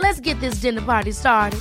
Let's 0.00 0.18
get 0.18 0.40
this 0.40 0.54
dinner 0.60 0.80
party 0.80 1.12
started. 1.12 1.60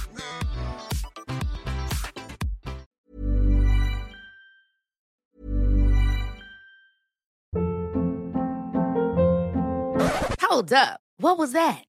Hold 10.42 10.74
up. 10.74 11.02
What 11.18 11.38
was 11.38 11.52
that? 11.52 11.89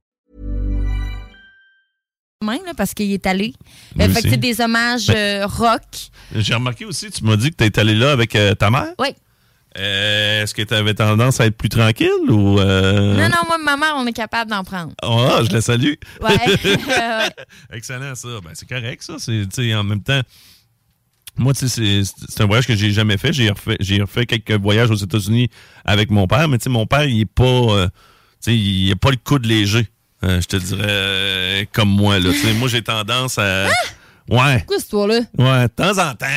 Même, 2.41 2.65
là, 2.65 2.73
parce 2.75 2.95
qu'il 2.95 3.11
est 3.11 3.27
allé. 3.27 3.53
Euh, 3.99 4.09
fait 4.09 4.23
que 4.23 4.29
c'est 4.29 4.37
des 4.37 4.61
hommages 4.61 5.11
euh, 5.15 5.45
rock. 5.45 5.83
J'ai 6.33 6.55
remarqué 6.55 6.85
aussi, 6.85 7.11
tu 7.11 7.23
m'as 7.23 7.35
dit 7.35 7.51
que 7.51 7.55
tu 7.55 7.63
es 7.65 7.79
allé 7.79 7.93
là 7.93 8.11
avec 8.11 8.35
euh, 8.35 8.55
ta 8.55 8.71
mère? 8.71 8.93
Oui. 8.97 9.09
Euh, 9.77 10.41
Est-ce 10.41 10.55
que 10.55 10.63
tu 10.63 10.73
avais 10.73 10.95
tendance 10.95 11.39
à 11.39 11.45
être 11.45 11.55
plus 11.55 11.69
tranquille 11.69 12.09
ou. 12.29 12.59
Non, 12.59 13.29
non, 13.29 13.41
moi, 13.47 13.57
ma 13.63 13.77
mère, 13.77 13.93
on 13.95 14.07
est 14.07 14.13
capable 14.13 14.49
d'en 14.49 14.63
prendre. 14.63 14.93
Ah, 15.03 15.41
je 15.47 15.53
la 15.53 15.61
salue. 15.61 15.93
Ouais. 16.19 16.37
Ouais. 16.87 17.29
Excellent, 17.71 18.15
ça. 18.15 18.27
Ben, 18.43 18.51
c'est 18.53 18.67
correct, 18.67 19.03
ça. 19.03 19.15
C'est, 19.19 19.75
en 19.75 19.83
même 19.83 20.01
temps, 20.01 20.21
moi, 21.37 21.53
tu 21.53 21.69
sais, 21.69 22.01
c'est, 22.27 22.43
un 22.43 22.47
voyage 22.47 22.65
que 22.65 22.75
j'ai 22.75 22.91
jamais 22.91 23.17
fait. 23.17 23.33
J'ai 23.33 23.51
refait, 23.51 23.77
refait 24.01 24.25
quelques 24.25 24.59
voyages 24.59 24.89
aux 24.89 24.95
États-Unis 24.95 25.49
avec 25.85 26.09
mon 26.09 26.25
père, 26.25 26.47
mais 26.47 26.57
tu 26.57 26.63
sais, 26.63 26.69
mon 26.69 26.87
père, 26.87 27.05
il 27.05 27.21
est 27.21 27.25
pas. 27.25 27.87
il 28.47 28.91
a 28.91 28.95
pas 28.95 29.11
le 29.11 29.17
coude 29.23 29.45
léger. 29.45 29.87
Euh, 30.23 30.39
je 30.41 30.47
te 30.47 30.55
dirais 30.55 30.85
euh, 30.87 31.65
comme 31.71 31.89
moi, 31.89 32.19
là. 32.19 32.31
Tu 32.31 32.37
sais, 32.37 32.53
moi, 32.53 32.67
j'ai 32.67 32.81
tendance 32.81 33.37
à. 33.37 33.67
Ouais. 34.29 34.63
Quoi, 34.67 34.77
cette 34.77 34.85
histoire-là? 34.85 35.19
Ouais, 35.37 35.63
de 35.63 35.67
temps 35.67 35.97
en 35.97 36.13
temps. 36.13 36.27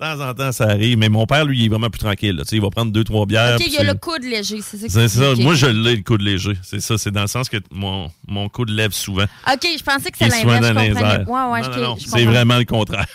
De 0.00 0.04
temps 0.04 0.28
en 0.28 0.34
temps, 0.34 0.52
ça 0.52 0.64
arrive. 0.64 0.96
Mais 0.96 1.08
mon 1.08 1.26
père, 1.26 1.44
lui, 1.44 1.58
il 1.58 1.64
est 1.66 1.68
vraiment 1.68 1.90
plus 1.90 1.98
tranquille. 1.98 2.36
là. 2.36 2.44
Tu 2.44 2.50
sais, 2.50 2.56
il 2.56 2.62
va 2.62 2.70
prendre 2.70 2.90
deux, 2.90 3.04
trois 3.04 3.26
bières. 3.26 3.56
OK, 3.56 3.66
il 3.66 3.72
y 3.72 3.78
a 3.78 3.82
le 3.84 3.94
coude 3.94 4.22
léger, 4.22 4.60
c'est 4.62 4.78
ça 4.78 4.86
que 4.86 4.92
C'est 4.92 5.08
ça. 5.08 5.34
Moi, 5.36 5.54
je 5.54 5.66
l'ai, 5.66 5.96
le 5.96 6.02
coude 6.02 6.22
léger. 6.22 6.54
C'est 6.62 6.80
ça. 6.80 6.96
C'est 6.96 7.10
dans 7.10 7.22
le 7.22 7.26
sens 7.26 7.48
que 7.48 7.58
mon, 7.70 8.10
mon 8.26 8.48
coude 8.48 8.70
lève 8.70 8.92
souvent. 8.92 9.24
OK, 9.24 9.68
je 9.76 9.82
pensais 9.82 10.10
que 10.10 10.16
Il 10.20 10.32
souvent 10.32 10.60
l'inverse. 10.60 11.26
Ouais, 11.26 11.60
ouais, 11.60 11.80
non, 11.80 11.96
c'est 11.98 12.24
vraiment 12.24 12.58
le 12.58 12.64
contraire. 12.64 13.06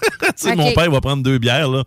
tu 0.20 0.26
sais, 0.36 0.54
Mon 0.56 0.72
père 0.72 0.90
va 0.90 1.00
prendre 1.00 1.22
deux 1.22 1.38
bières, 1.38 1.68
là, 1.68 1.84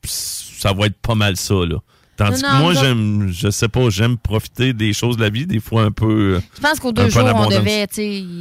puis 0.00 0.10
ça 0.12 0.72
va 0.72 0.86
être 0.86 0.98
pas 1.00 1.14
mal 1.14 1.36
ça, 1.36 1.54
là. 1.54 1.76
Tandis 2.16 2.42
Non, 2.42 2.48
que 2.50 2.56
moi, 2.58 2.74
j'aime, 2.74 3.28
je 3.32 3.48
sais 3.50 3.68
pas, 3.68 3.88
j'aime 3.88 4.18
profiter 4.18 4.72
des 4.74 4.92
choses 4.92 5.16
de 5.16 5.22
la 5.22 5.30
vie, 5.30 5.46
des 5.46 5.60
fois 5.60 5.82
un 5.84 5.90
peu. 5.90 6.34
euh, 6.36 6.40
Je 6.56 6.60
pense 6.60 6.78
qu'aux 6.78 6.92
deux 6.92 7.08
jours, 7.08 7.22
on 7.34 7.46
devait 7.48 7.86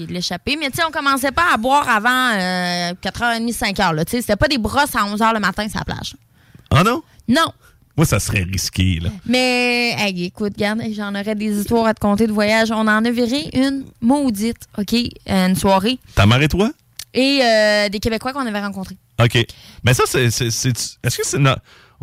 l'échapper. 0.10 0.58
Mais 0.60 0.70
tu 0.70 0.78
sais, 0.78 0.84
on 0.88 0.92
commençait 0.92 1.32
pas 1.32 1.46
à 1.54 1.58
boire 1.58 1.88
avant 1.88 2.10
euh, 2.36 2.94
4h30, 3.02 3.54
5h. 3.58 3.94
là. 3.96 4.04
Tu 4.06 4.12
sais, 4.12 4.22
C'était 4.22 4.36
pas 4.36 4.48
des 4.48 4.58
brosses 4.58 4.96
à 4.96 5.06
11h 5.06 5.34
le 5.34 5.40
matin 5.40 5.68
sur 5.70 5.80
la 5.80 5.86
plage. 5.86 6.16
Ah 6.70 6.84
non? 6.84 7.02
Non. 7.28 7.46
Moi, 7.98 8.06
ça 8.06 8.20
serait 8.20 8.44
risqué, 8.44 9.00
là. 9.02 9.10
Mais, 9.26 9.94
hey, 9.98 10.26
écoute, 10.26 10.54
regarde, 10.56 10.82
j'en 10.96 11.14
aurais 11.14 11.36
des 11.36 11.60
histoires 11.60 11.86
à 11.88 11.94
te 11.94 12.00
conter 12.00 12.26
de 12.28 12.32
voyage. 12.32 12.72
On 12.72 12.88
en 12.88 13.04
a 13.06 13.12
viré 13.12 13.50
une 13.54 13.84
maudite, 14.02 14.58
OK, 14.78 14.94
euh, 14.94 15.48
une 15.48 15.56
soirée. 15.56 16.00
Ta 16.16 16.26
mère 16.26 16.42
et 16.42 16.48
toi? 16.48 16.72
Et 17.14 17.42
euh, 17.44 17.90
des 17.90 18.00
Québécois 18.00 18.32
qu'on 18.32 18.46
avait 18.46 18.62
rencontrés. 18.62 18.96
OK. 19.22 19.46
Mais 19.84 19.94
ça, 19.94 20.04
c'est. 20.08 20.30
c'est- 20.32 20.50
c'est- 20.52 20.98
Est-ce 21.04 21.18
que 21.18 21.26
c'est. 21.28 21.38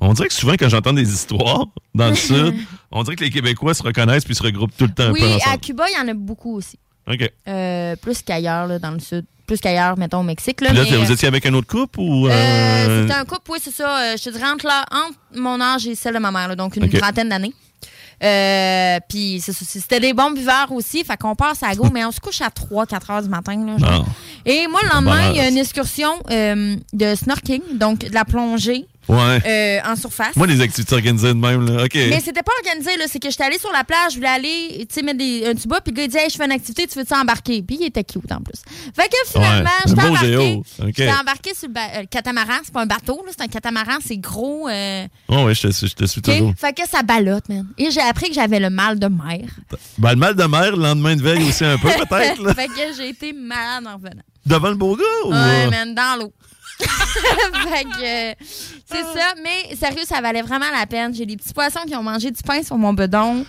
On 0.01 0.13
dirait 0.13 0.29
que 0.29 0.35
souvent, 0.35 0.55
quand 0.59 0.69
j'entends 0.69 0.93
des 0.93 1.13
histoires 1.13 1.67
dans 1.95 2.09
le 2.09 2.15
Sud, 2.15 2.55
on 2.91 3.03
dirait 3.03 3.17
que 3.17 3.25
les 3.25 3.31
Québécois 3.31 3.75
se 3.75 3.83
reconnaissent 3.83 4.25
puis 4.25 4.35
se 4.35 4.43
regroupent 4.43 4.77
tout 4.77 4.87
le 4.87 4.93
temps 4.93 5.05
un 5.05 5.13
oui, 5.13 5.21
peu 5.21 5.27
à 5.27 5.37
ensemble. 5.37 5.59
Cuba, 5.59 5.85
il 5.89 5.99
y 5.99 6.03
en 6.03 6.09
a 6.09 6.15
beaucoup 6.15 6.55
aussi. 6.57 6.79
OK. 7.11 7.31
Euh, 7.49 7.97
plus 7.97 8.23
qu'ailleurs, 8.23 8.67
là, 8.67 8.79
dans 8.79 8.91
le 8.93 9.01
Sud. 9.01 9.25
Plus 9.47 9.59
qu'ailleurs, 9.61 9.97
mettons, 9.97 10.21
au 10.21 10.25
Mexique. 10.25 10.61
Là, 10.61 10.73
là, 10.73 10.85
mais, 10.85 10.97
vous 10.97 11.11
euh, 11.11 11.15
étiez 11.15 11.27
avec 11.27 11.47
un 11.47 11.55
autre 11.55 11.69
couple 11.69 12.01
ou. 12.01 12.29
Euh, 12.29 13.03
C'était 13.03 13.19
un 13.19 13.25
couple, 13.25 13.51
oui, 13.51 13.59
c'est 13.63 13.73
ça. 13.73 14.15
Je 14.15 14.23
te 14.23 14.31
dirais 14.31 14.49
entre, 14.49 14.67
là, 14.67 14.85
entre 14.91 15.19
mon 15.35 15.59
âge 15.61 15.87
et 15.87 15.95
celle 15.95 16.15
de 16.15 16.19
ma 16.19 16.31
mère, 16.31 16.49
là, 16.49 16.55
donc 16.55 16.77
une 16.77 16.89
trentaine 16.91 17.31
d'années. 17.31 17.55
Euh, 18.23 18.99
puis 19.09 19.41
c'était 19.41 20.01
des 20.01 20.13
bons 20.13 20.33
buveurs 20.33 20.73
aussi, 20.73 21.05
fait 21.05 21.17
qu'on 21.17 21.37
passe 21.37 21.63
à 21.63 21.75
go, 21.75 21.87
mais 21.93 22.05
on 22.05 22.11
se 22.11 22.19
couche 22.19 22.41
à 22.41 22.49
3-4 22.49 23.13
heures 23.13 23.23
du 23.23 23.29
matin. 23.29 23.65
Là, 23.65 23.79
genre. 23.79 24.07
Et 24.45 24.67
moi, 24.67 24.81
le 24.83 24.89
lendemain, 24.89 25.31
il 25.31 25.37
y 25.37 25.41
a 25.41 25.49
une 25.49 25.59
excursion 25.59 26.11
euh, 26.31 26.77
de 26.93 27.15
snorkeling, 27.15 27.63
donc 27.75 28.01
de 28.01 28.15
la 28.15 28.25
plongée 28.25 28.87
Ouais. 29.09 29.41
euh, 29.47 29.91
en 29.91 29.97
surface. 29.97 30.37
Moi, 30.37 30.47
les 30.47 30.61
activités 30.61 30.95
organisées 30.95 31.29
de 31.29 31.33
même, 31.39 31.65
là. 31.67 31.85
OK. 31.85 31.95
Mais 31.95 32.21
c'était 32.21 32.43
pas 32.43 32.53
organisé, 32.63 32.97
là. 32.97 33.05
C'est 33.09 33.19
que 33.19 33.31
j'étais 33.31 33.45
allée 33.45 33.59
sur 33.59 33.73
la 33.73 33.85
plage, 33.85 34.13
je 34.13 34.17
voulais 34.17 34.29
aller, 34.29 34.87
tu 34.89 34.95
sais, 34.95 35.03
mettre 35.03 35.19
des, 35.19 35.47
un 35.47 35.55
tuba, 35.55 35.81
puis 35.81 35.93
le 35.93 35.97
gars, 35.97 36.03
il 36.05 36.09
dit, 36.11 36.17
hey, 36.19 36.29
je 36.31 36.37
fais 36.37 36.45
une 36.45 36.53
activité, 36.53 36.87
tu 36.87 36.99
veux-tu 36.99 37.15
embarquer? 37.15 37.63
Puis 37.63 37.79
il 37.81 37.87
était 37.87 38.05
cute 38.05 38.31
en 38.31 38.41
plus. 38.41 38.61
Fait 38.95 39.09
que 39.09 39.17
finalement, 39.31 39.65
Ouais. 39.71 39.71
j'étais 39.87 40.01
Beau 40.03 40.09
embarquée. 40.09 40.29
géo. 40.29 40.59
OK. 40.81 40.87
J'étais 40.97 41.13
embarquée 41.13 41.55
sur 41.55 41.69
le, 41.69 41.75
euh, 41.79 42.01
le 42.03 42.07
catamaran. 42.07 42.55
C'est 42.65 42.73
pas 42.75 42.83
un 42.83 42.87
bateau, 42.87 43.23
là. 43.25 43.33
C'est 43.37 43.45
un 43.45 43.49
catamaran, 43.49 43.99
c'est 44.07 44.19
gros. 44.19 44.69
euh, 44.69 45.07
Oh, 45.29 45.45
oui, 45.47 45.55
je 45.55 45.69
te, 45.69 45.73
suis- 45.73 45.89
je 45.89 45.95
te 45.95 46.05
suis 46.05 46.19
OK? 46.21 46.25
toujours. 46.27 46.53
Fait 46.59 46.73
que 46.75 46.89
ça 46.89 47.03
ballotte, 47.03 47.49
man. 47.49 47.67
Et 47.79 47.91
j'ai 47.91 48.01
appris 48.01 48.29
que 48.29 48.35
j'avais 48.35 48.61
le 48.61 48.71
mal 48.71 48.99
de 48.99 49.07
mer. 49.09 49.49
Ben, 49.99 50.11
le 50.11 50.17
mal 50.17 50.35
de 50.35 50.45
mer, 50.45 50.77
le 50.77 50.83
lendemain 50.83 51.17
de 51.17 51.23
veille 51.23 51.49
aussi 51.49 51.65
un 51.65 51.79
peu, 51.79 51.89
peut-être, 52.09 52.55
fait 52.55 52.69
que 52.69 52.95
j'ai 52.97 53.09
été 53.09 53.33
malade 53.33 53.85
en 53.87 53.95
revenant. 53.97 54.23
Devant 54.47 54.69
le 54.71 54.77
beau 54.77 54.97
gars 54.97 55.05
ou. 55.25 55.31
Ouais, 55.31 55.37
euh, 55.67 55.71
man, 55.71 55.95
dans 55.95 56.19
l'eau. 56.21 56.33
euh, 58.03 58.33
c'est 58.87 59.03
ça, 59.03 59.35
mais 59.43 59.75
sérieux, 59.77 60.05
ça 60.05 60.21
valait 60.21 60.43
vraiment 60.43 60.71
la 60.77 60.87
peine. 60.87 61.15
J'ai 61.15 61.27
des 61.27 61.37
petits 61.37 61.53
poissons 61.53 61.81
qui 61.87 61.95
ont 61.97 62.03
mangé 62.03 62.31
du 62.31 62.43
pain 62.43 62.63
sur 62.63 62.77
mon 62.77 62.93
bedon. 62.93 63.45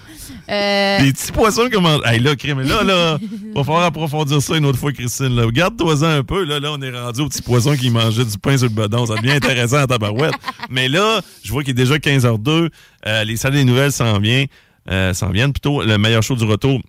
Euh, 0.50 1.00
Des 1.00 1.14
petits 1.14 1.32
poissons 1.32 1.70
comment. 1.72 2.02
Hey, 2.04 2.20
là, 2.20 2.36
crème, 2.36 2.62
là, 2.62 2.84
là, 2.84 3.18
va 3.56 3.64
falloir 3.64 3.84
approfondir 3.86 4.42
ça 4.42 4.58
une 4.58 4.66
autre 4.66 4.80
fois, 4.80 4.92
Christine. 4.92 5.36
Là. 5.36 5.46
Garde-toi-en 5.52 6.04
un 6.04 6.24
peu. 6.24 6.44
Là, 6.44 6.60
là, 6.60 6.72
on 6.72 6.82
est 6.82 6.92
rendu 6.92 7.22
aux 7.22 7.30
petits 7.30 7.42
poissons 7.42 7.76
qui 7.76 7.90
mangeaient 7.90 8.26
du 8.26 8.38
pain 8.38 8.58
sur 8.58 8.68
le 8.68 8.74
bedon. 8.74 9.06
Ça 9.06 9.16
devient 9.16 9.32
intéressant 9.34 9.78
à 9.78 9.88
tabarouette. 9.88 10.34
Mais 10.70 10.88
là, 10.88 11.22
je 11.44 11.52
vois 11.52 11.64
qu'il 11.64 11.72
est 11.72 11.74
déjà 11.74 11.98
15h02. 11.98 12.70
Euh, 13.06 13.24
les 13.24 13.38
salles 13.38 13.54
des 13.54 13.64
nouvelles 13.64 13.92
s'en 13.92 14.20
viennent. 14.20 14.48
Euh, 14.90 15.14
s'en 15.14 15.30
viennent 15.30 15.54
plutôt. 15.54 15.84
Le 15.84 15.98
meilleur 15.98 16.24
show 16.24 16.36
du 16.36 16.46
retour 16.46 16.80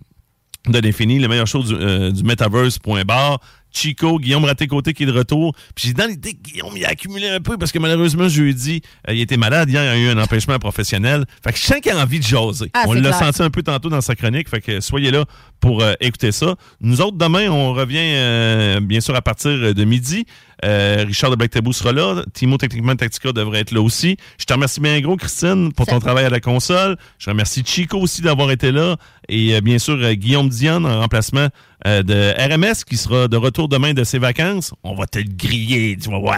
de 0.67 0.79
l'infini, 0.79 1.19
le 1.19 1.27
meilleur 1.27 1.47
show 1.47 1.61
du, 1.63 1.73
du 2.13 2.23
Metaverse.bar. 2.23 3.39
Chico, 3.71 4.19
Guillaume 4.19 4.45
Raté-Côté 4.45 4.93
qui 4.93 5.03
est 5.03 5.05
de 5.05 5.11
retour. 5.11 5.53
Puis 5.75 5.87
j'ai 5.87 5.93
dans 5.93 6.05
l'idée 6.05 6.33
que 6.33 6.41
Guillaume, 6.41 6.73
il 6.75 6.85
a 6.85 6.89
accumulé 6.89 7.29
un 7.29 7.39
peu 7.39 7.57
parce 7.57 7.71
que 7.71 7.79
malheureusement, 7.79 8.27
jeudi, 8.27 8.81
euh, 9.07 9.13
il 9.13 9.21
était 9.21 9.37
malade. 9.37 9.69
Hier, 9.69 9.83
il 9.83 9.87
a 9.87 9.97
eu 9.97 10.09
un 10.09 10.21
empêchement 10.21 10.57
professionnel. 10.59 11.25
Fait 11.43 11.51
que 11.51 11.57
je 11.57 11.63
sens 11.63 11.79
qu'il 11.79 11.91
a 11.91 11.97
envie 11.97 12.19
de 12.19 12.23
jaser. 12.23 12.69
Ah, 12.73 12.83
on 12.87 12.93
l'a 12.93 13.13
senti 13.13 13.41
un 13.41 13.49
peu 13.49 13.63
tantôt 13.63 13.89
dans 13.89 14.01
sa 14.01 14.15
chronique. 14.15 14.49
Fait 14.49 14.61
que 14.61 14.81
soyez 14.81 15.11
là 15.11 15.25
pour 15.59 15.81
euh, 15.81 15.93
écouter 15.99 16.31
ça. 16.31 16.55
Nous 16.81 17.01
autres, 17.01 17.17
demain, 17.17 17.49
on 17.49 17.73
revient 17.73 17.97
euh, 17.99 18.79
bien 18.79 19.01
sûr 19.01 19.15
à 19.15 19.21
partir 19.21 19.73
de 19.73 19.83
midi. 19.83 20.25
Richard 20.63 21.31
de 21.31 21.35
Black 21.35 21.49
Tabou 21.49 21.73
sera 21.73 21.91
là. 21.91 22.23
Timo 22.33 22.57
Techniquement 22.57 22.95
Tactica 22.95 23.31
devrait 23.31 23.61
être 23.61 23.71
là 23.71 23.81
aussi. 23.81 24.17
Je 24.37 24.45
te 24.45 24.53
remercie 24.53 24.79
bien 24.79 24.99
gros, 25.01 25.15
Christine, 25.15 25.73
pour 25.73 25.87
ton 25.87 25.99
travail 25.99 26.25
à 26.25 26.29
la 26.29 26.39
console. 26.39 26.97
Je 27.17 27.31
remercie 27.31 27.63
Chico 27.65 27.97
aussi 27.97 28.21
d'avoir 28.21 28.51
été 28.51 28.71
là. 28.71 28.97
Et 29.27 29.59
bien 29.61 29.79
sûr, 29.79 29.97
Guillaume 30.13 30.49
Dion 30.49 30.85
en 30.85 30.99
remplacement 30.99 31.47
euh, 31.87 32.03
de 32.03 32.33
RMS 32.37 32.83
qui 32.85 32.97
sera 32.97 33.27
de 33.27 33.37
retour 33.37 33.67
demain 33.67 33.93
de 33.93 34.03
ses 34.03 34.19
vacances. 34.19 34.73
On 34.83 34.95
va 34.95 35.05
te 35.07 35.19
le 35.19 35.25
griller, 35.27 35.97
tu 35.97 36.09
vas 36.09 36.19
voir. 36.19 36.37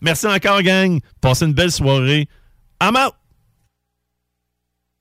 Merci 0.00 0.26
encore, 0.26 0.62
gang. 0.62 1.00
Passez 1.20 1.44
une 1.44 1.54
belle 1.54 1.72
soirée. 1.72 2.28
I'm 2.82 2.96
out! 2.96 3.21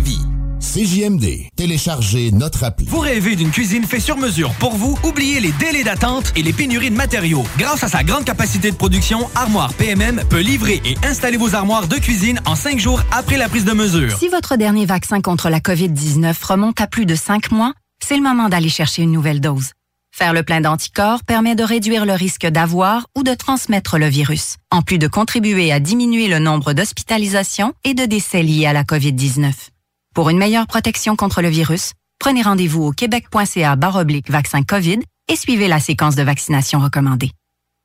Lévis. 0.00 0.20
CJMD. 0.60 1.48
Téléchargez 1.56 2.30
notre 2.32 2.64
appli. 2.64 2.86
Vous 2.86 3.00
rêvez 3.00 3.36
d'une 3.36 3.50
cuisine 3.50 3.84
faite 3.84 4.00
sur 4.00 4.16
mesure 4.16 4.50
pour 4.54 4.74
vous? 4.74 4.98
Oubliez 5.04 5.40
les 5.40 5.52
délais 5.52 5.84
d'attente 5.84 6.32
et 6.36 6.42
les 6.42 6.54
pénuries 6.54 6.90
de 6.90 6.96
matériaux. 6.96 7.44
Grâce 7.58 7.84
à 7.84 7.88
sa 7.88 8.02
grande 8.02 8.24
capacité 8.24 8.70
de 8.70 8.76
production, 8.76 9.28
Armoire 9.34 9.74
PMM 9.74 10.22
peut 10.30 10.40
livrer 10.40 10.80
et 10.86 10.96
installer 11.04 11.36
vos 11.36 11.54
armoires 11.54 11.86
de 11.86 11.96
cuisine 11.96 12.40
en 12.46 12.54
cinq 12.54 12.78
jours 12.78 13.02
après 13.12 13.36
la 13.36 13.50
prise 13.50 13.66
de 13.66 13.72
mesure. 13.72 14.16
Si 14.18 14.28
votre 14.28 14.56
dernier 14.56 14.86
vaccin 14.86 15.20
contre 15.20 15.50
la 15.50 15.60
COVID-19 15.60 16.34
remonte 16.46 16.80
à 16.80 16.86
plus 16.86 17.04
de 17.04 17.14
cinq 17.14 17.50
mois, 17.50 17.74
c'est 18.02 18.16
le 18.16 18.22
moment 18.22 18.48
d'aller 18.48 18.70
chercher 18.70 19.02
une 19.02 19.12
nouvelle 19.12 19.42
dose. 19.42 19.72
Faire 20.12 20.32
le 20.32 20.42
plein 20.42 20.60
d'anticorps 20.60 21.24
permet 21.24 21.54
de 21.54 21.62
réduire 21.62 22.06
le 22.06 22.14
risque 22.14 22.46
d'avoir 22.46 23.06
ou 23.16 23.22
de 23.22 23.34
transmettre 23.34 23.98
le 23.98 24.08
virus, 24.08 24.56
en 24.70 24.80
plus 24.80 24.98
de 24.98 25.08
contribuer 25.08 25.72
à 25.72 25.80
diminuer 25.80 26.28
le 26.28 26.38
nombre 26.38 26.72
d'hospitalisations 26.72 27.74
et 27.84 27.94
de 27.94 28.06
décès 28.06 28.42
liés 28.42 28.66
à 28.66 28.72
la 28.72 28.82
COVID-19. 28.82 29.69
Pour 30.12 30.28
une 30.28 30.38
meilleure 30.38 30.66
protection 30.66 31.14
contre 31.14 31.40
le 31.40 31.48
virus, 31.48 31.92
prenez 32.18 32.42
rendez-vous 32.42 32.82
au 32.82 32.90
québec.ca 32.90 33.76
baroblique 33.76 34.28
vaccin 34.28 34.64
COVID 34.64 34.98
et 35.28 35.36
suivez 35.36 35.68
la 35.68 35.78
séquence 35.78 36.16
de 36.16 36.24
vaccination 36.24 36.80
recommandée. 36.80 37.30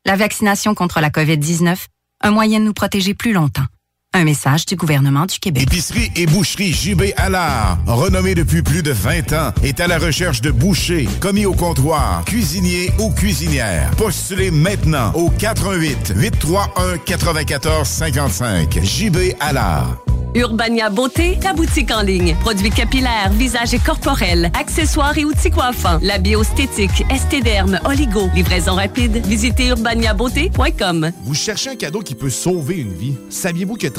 La 0.06 0.16
vaccination 0.16 0.74
contre 0.74 1.01
la 1.01 1.12
COVID-19, 1.12 1.86
un 2.22 2.31
moyen 2.31 2.60
de 2.60 2.66
nous 2.66 2.74
protéger 2.74 3.13
plus 3.13 3.31
longtemps. 3.31 3.66
Un 4.15 4.23
message 4.23 4.65
du 4.65 4.77
gouvernement 4.77 5.25
du 5.25 5.38
Québec. 5.39 5.63
Épicerie 5.63 6.09
et 6.15 6.25
boucherie 6.25 6.71
JB 6.71 7.12
Allard, 7.17 7.77
renommée 7.85 8.33
depuis 8.33 8.62
plus 8.62 8.81
de 8.81 8.91
20 8.94 9.33
ans, 9.33 9.51
est 9.62 9.81
à 9.81 9.88
la 9.88 9.97
recherche 9.97 10.39
de 10.39 10.51
bouchers, 10.51 11.06
commis 11.19 11.45
au 11.45 11.51
comptoir, 11.51 12.23
cuisiniers 12.23 12.91
ou 12.97 13.12
cuisinières. 13.12 13.91
Postulez 13.97 14.51
maintenant 14.51 15.12
au 15.15 15.29
88 15.31 16.13
831 16.15 16.97
94 17.00 17.85
55. 17.85 18.79
JB 18.81 19.17
Allard. 19.41 19.97
Urbania 20.35 20.89
Beauté, 20.89 21.38
ta 21.39 21.53
boutique 21.53 21.91
en 21.91 22.01
ligne. 22.01 22.35
Produits 22.41 22.69
capillaires, 22.69 23.31
visage 23.31 23.73
et 23.73 23.79
corporels, 23.79 24.51
accessoires 24.59 25.17
et 25.17 25.23
outils 25.23 25.50
coiffants. 25.50 25.97
La 26.01 26.17
biostétique, 26.17 27.06
estéderme, 27.09 27.79
oligo. 27.85 28.29
Livraison 28.35 28.75
rapide. 28.75 29.25
Visitez 29.25 29.69
urbaniabeauté.com. 29.69 31.12
Vous 31.23 31.33
cherchez 31.33 31.69
un 31.69 31.75
cadeau 31.77 32.01
qui 32.01 32.15
peut 32.15 32.29
sauver 32.29 32.75
une 32.75 32.94
vie? 32.94 33.15
Saviez-vous 33.29 33.75
que 33.75 33.88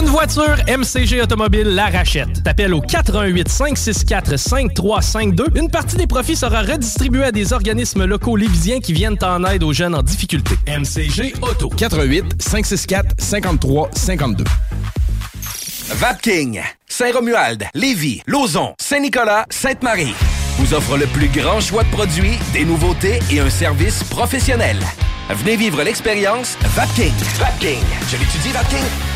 Une 0.00 0.06
voiture, 0.06 0.56
MCG 0.66 1.20
Automobile 1.20 1.74
la 1.74 1.86
rachète. 1.86 2.42
T'appelles 2.42 2.72
au 2.72 2.80
88 2.80 3.48
564 3.48 4.38
5352. 4.38 5.44
Une 5.54 5.70
partie 5.70 5.96
des 5.96 6.06
profits 6.06 6.36
sera 6.36 6.62
redistribuée 6.62 7.24
à 7.24 7.32
des 7.32 7.52
organismes 7.52 8.06
locaux 8.06 8.36
lévisiens 8.36 8.80
qui 8.80 8.94
viennent 8.94 9.18
en 9.22 9.44
aide 9.44 9.62
aux 9.62 9.72
jeunes 9.74 9.94
en 9.94 10.02
difficulté. 10.02 10.54
MCG 10.66 11.34
Auto. 11.42 11.68
88 11.68 12.40
564 12.40 13.14
53 13.18 13.90
52. 13.92 14.44
Vapking, 15.96 16.62
Saint-Romuald, 16.88 17.66
Lévis, 17.74 18.22
Lauson, 18.26 18.74
Saint-Nicolas, 18.80 19.44
Sainte-Marie 19.50 20.14
vous 20.58 20.74
offre 20.74 20.96
le 20.96 21.06
plus 21.06 21.28
grand 21.28 21.60
choix 21.60 21.82
de 21.82 21.90
produits, 21.90 22.38
des 22.52 22.64
nouveautés 22.64 23.20
et 23.30 23.40
un 23.40 23.50
service 23.50 24.04
professionnel. 24.04 24.78
Venez 25.30 25.56
vivre 25.56 25.82
l'expérience 25.82 26.56
Vapking. 26.76 27.12
Vapking. 27.38 27.82
Je 28.10 28.16
l'étudie, 28.16 28.52
Vapking. 28.52 29.11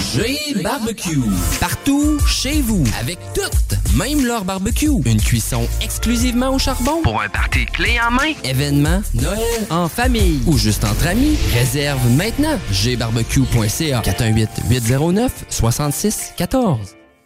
G 0.00 0.54
Barbecue. 0.62 1.20
Partout, 1.60 2.18
chez 2.26 2.62
vous, 2.62 2.82
avec 2.98 3.18
toutes, 3.34 3.76
même 3.96 4.24
leur 4.24 4.46
barbecue. 4.46 4.88
Une 5.04 5.20
cuisson 5.20 5.68
exclusivement 5.82 6.54
au 6.54 6.58
charbon. 6.58 7.02
Pour 7.02 7.20
un 7.20 7.28
party 7.28 7.66
clé 7.66 7.98
en 8.04 8.10
main. 8.10 8.32
Événement, 8.42 9.02
Noël, 9.14 9.38
en 9.68 9.88
famille 9.88 10.40
ou 10.46 10.56
juste 10.56 10.84
entre 10.84 11.06
amis. 11.06 11.36
Réserve 11.52 12.00
maintenant. 12.16 12.58
gbarbecue.ca 12.72 14.00
418-809-6614. 14.00 16.78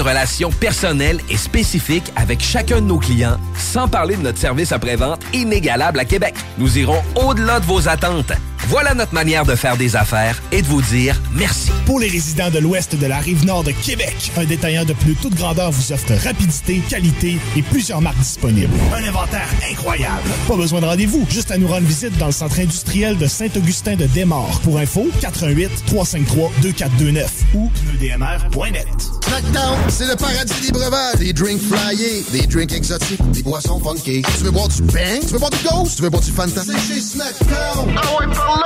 relation 0.00 0.50
personnelle 0.50 1.20
et 1.28 1.36
spécifique 1.36 2.12
avec 2.16 2.40
chacun 2.40 2.80
de 2.80 2.86
nos 2.86 2.98
clients, 2.98 3.38
sans 3.56 3.88
parler 3.88 4.16
de 4.16 4.22
notre 4.22 4.38
service 4.38 4.72
après-vente 4.72 5.20
inégalable 5.32 5.98
à 5.98 6.04
Québec. 6.04 6.34
Nous 6.58 6.78
irons 6.78 7.02
au-delà 7.14 7.60
de 7.60 7.66
vos 7.66 7.88
attentes. 7.88 8.32
Voilà 8.70 8.94
notre 8.94 9.14
manière 9.14 9.44
de 9.44 9.56
faire 9.56 9.76
des 9.76 9.96
affaires 9.96 10.40
et 10.52 10.62
de 10.62 10.66
vous 10.68 10.80
dire 10.80 11.20
merci. 11.34 11.72
Pour 11.86 11.98
les 11.98 12.06
résidents 12.06 12.50
de 12.50 12.60
l'ouest 12.60 12.94
de 12.94 13.06
la 13.06 13.18
rive 13.18 13.44
nord 13.44 13.64
de 13.64 13.72
Québec, 13.72 14.30
un 14.36 14.44
détaillant 14.44 14.84
de 14.84 14.92
plus 14.92 15.16
toute 15.16 15.34
grandeur 15.34 15.72
vous 15.72 15.92
offre 15.92 16.14
rapidité, 16.24 16.80
qualité 16.88 17.38
et 17.56 17.62
plusieurs 17.62 18.00
marques 18.00 18.20
disponibles. 18.20 18.72
Un 18.94 19.02
inventaire 19.02 19.48
incroyable. 19.68 20.30
Pas 20.46 20.54
besoin 20.54 20.80
de 20.80 20.86
rendez-vous, 20.86 21.26
juste 21.28 21.50
à 21.50 21.58
nous 21.58 21.66
rendre 21.66 21.84
visite 21.84 22.16
dans 22.18 22.26
le 22.26 22.32
centre 22.32 22.60
industriel 22.60 23.18
de 23.18 23.26
Saint-Augustin 23.26 23.96
de 23.96 24.06
Desmaures. 24.06 24.60
Pour 24.62 24.78
info, 24.78 25.08
88 25.20 25.86
353 25.86 26.52
2429 26.62 27.30
ou 27.54 27.70
pneudmr.net. 27.70 28.86
Snackdown, 29.26 29.78
c'est 29.88 30.06
le 30.06 30.14
paradis 30.14 30.60
des 30.60 30.72
breuvages. 30.72 31.16
Des 31.16 31.32
drinks 31.32 31.60
flyés, 31.62 32.24
des 32.30 32.46
drinks 32.46 32.72
exotiques, 32.72 33.30
des 33.32 33.42
boissons 33.42 33.80
funky. 33.80 34.22
Tu 34.22 34.44
veux 34.44 34.50
boire 34.52 34.68
du 34.68 34.82
bang? 34.82 35.20
Tu 35.20 35.32
veux 35.32 35.38
boire 35.40 35.50
du 35.50 35.58
ghost? 35.68 35.96
Tu 35.96 36.02
veux 36.02 36.10
boire 36.10 36.22
du 36.22 36.30
Fanta? 36.30 36.62
C'est 36.64 36.94
chez 36.94 37.00
Snackdown. 37.00 37.96
Ah 37.96 38.18
ouais! 38.18 38.59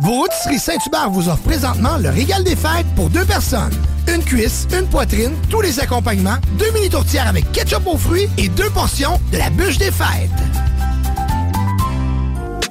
Vos 0.00 0.12
rôtisseries 0.12 0.58
Saint-Hubert 0.58 1.10
vous 1.10 1.28
offrent 1.28 1.42
présentement 1.42 1.98
le 1.98 2.08
régal 2.08 2.42
des 2.44 2.56
fêtes 2.56 2.86
pour 2.96 3.10
deux 3.10 3.24
personnes. 3.24 3.74
Une 4.06 4.24
cuisse, 4.24 4.66
une 4.72 4.86
poitrine, 4.86 5.32
tous 5.50 5.60
les 5.60 5.80
accompagnements, 5.80 6.38
deux 6.52 6.70
mini 6.72 6.88
tourtières 6.88 7.28
avec 7.28 7.50
ketchup 7.52 7.86
aux 7.86 7.98
fruits 7.98 8.28
et 8.38 8.48
deux 8.48 8.70
portions 8.70 9.20
de 9.32 9.38
la 9.38 9.50
bûche 9.50 9.76
des 9.76 9.90
fêtes. 9.90 10.30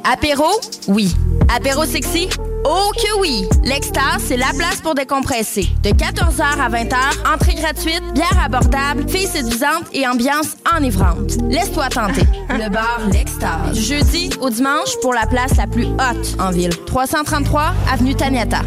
Apéro? 0.04 0.46
Oui. 0.88 1.16
Apéro 1.54 1.86
sexy? 1.86 2.30
Oh 2.66 2.92
que 2.96 3.20
oui! 3.20 3.48
L'Extase, 3.64 4.24
c'est 4.26 4.38
la 4.38 4.52
place 4.58 4.82
pour 4.82 4.96
décompresser. 4.96 5.68
De 5.84 5.90
14h 5.90 6.42
à 6.42 6.70
20h, 6.70 7.34
entrée 7.34 7.56
gratuite, 7.56 8.04
bière 8.14 8.40
abordable, 8.44 9.08
filles 9.10 9.28
séduisantes 9.28 9.86
et 9.94 10.08
ambiance 10.08 10.56
enivrante. 10.76 11.38
Laisse-toi 11.50 11.90
tenter. 11.90 12.26
Le 12.50 12.70
bar 12.70 13.02
L'Extase. 13.12 13.74
Du 13.74 13.82
jeudi 13.82 14.30
au 14.42 14.50
dimanche 14.50 14.96
pour 15.02 15.14
la 15.14 15.26
place 15.26 15.56
la 15.58 15.68
plus 15.68 15.86
haute 15.86 16.36
en 16.40 16.52
ville. 16.52 16.76
333 16.86 17.74
Avenue 17.92 18.16
Taniata. 18.16 18.62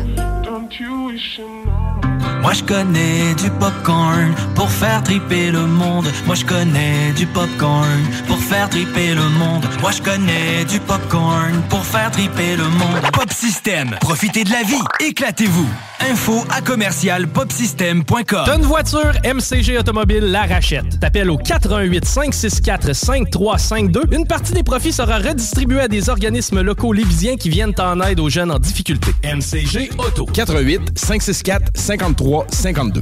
Moi 2.42 2.54
je 2.54 2.62
connais 2.64 3.34
du 3.34 3.50
popcorn 3.50 4.34
pour 4.54 4.70
faire 4.70 5.02
triper 5.02 5.50
le 5.50 5.66
monde. 5.66 6.06
Moi 6.26 6.34
je 6.34 6.44
connais 6.44 7.12
du 7.14 7.26
popcorn 7.26 8.00
pour 8.26 8.38
faire 8.38 8.68
triper 8.70 9.14
le 9.14 9.28
monde. 9.38 9.66
Moi 9.80 9.90
je 9.90 10.00
connais 10.00 10.64
du 10.64 10.80
popcorn 10.80 11.62
pour 11.68 11.84
faire 11.84 12.10
triper 12.10 12.56
le 12.56 12.64
monde. 12.64 13.02
Pop 13.12 13.30
System, 13.30 13.90
profitez 14.00 14.44
de 14.44 14.50
la 14.50 14.62
vie, 14.62 14.82
éclatez-vous. 15.00 15.68
Info 16.10 16.42
à 16.50 16.62
commercial 16.62 17.28
popsystem.com. 17.28 18.42
T'as 18.46 18.56
une 18.56 18.62
voiture, 18.62 19.12
MCG 19.22 19.76
Automobile 19.78 20.24
la 20.24 20.46
rachète. 20.46 20.98
T'appelles 20.98 21.28
au 21.28 21.36
418 21.36 22.06
564 22.06 22.94
5352. 22.94 24.04
Une 24.12 24.26
partie 24.26 24.54
des 24.54 24.62
profits 24.62 24.94
sera 24.94 25.18
redistribuée 25.18 25.80
à 25.80 25.88
des 25.88 26.08
organismes 26.08 26.62
locaux 26.62 26.94
lévisiens 26.94 27.36
qui 27.36 27.50
viennent 27.50 27.74
en 27.78 28.00
aide 28.00 28.18
aux 28.18 28.30
jeunes 28.30 28.50
en 28.50 28.58
difficulté. 28.58 29.12
MCG 29.24 29.90
Auto. 29.98 30.24
88 30.24 30.98
564 30.98 31.72
53 31.74 32.29
52. 32.48 33.00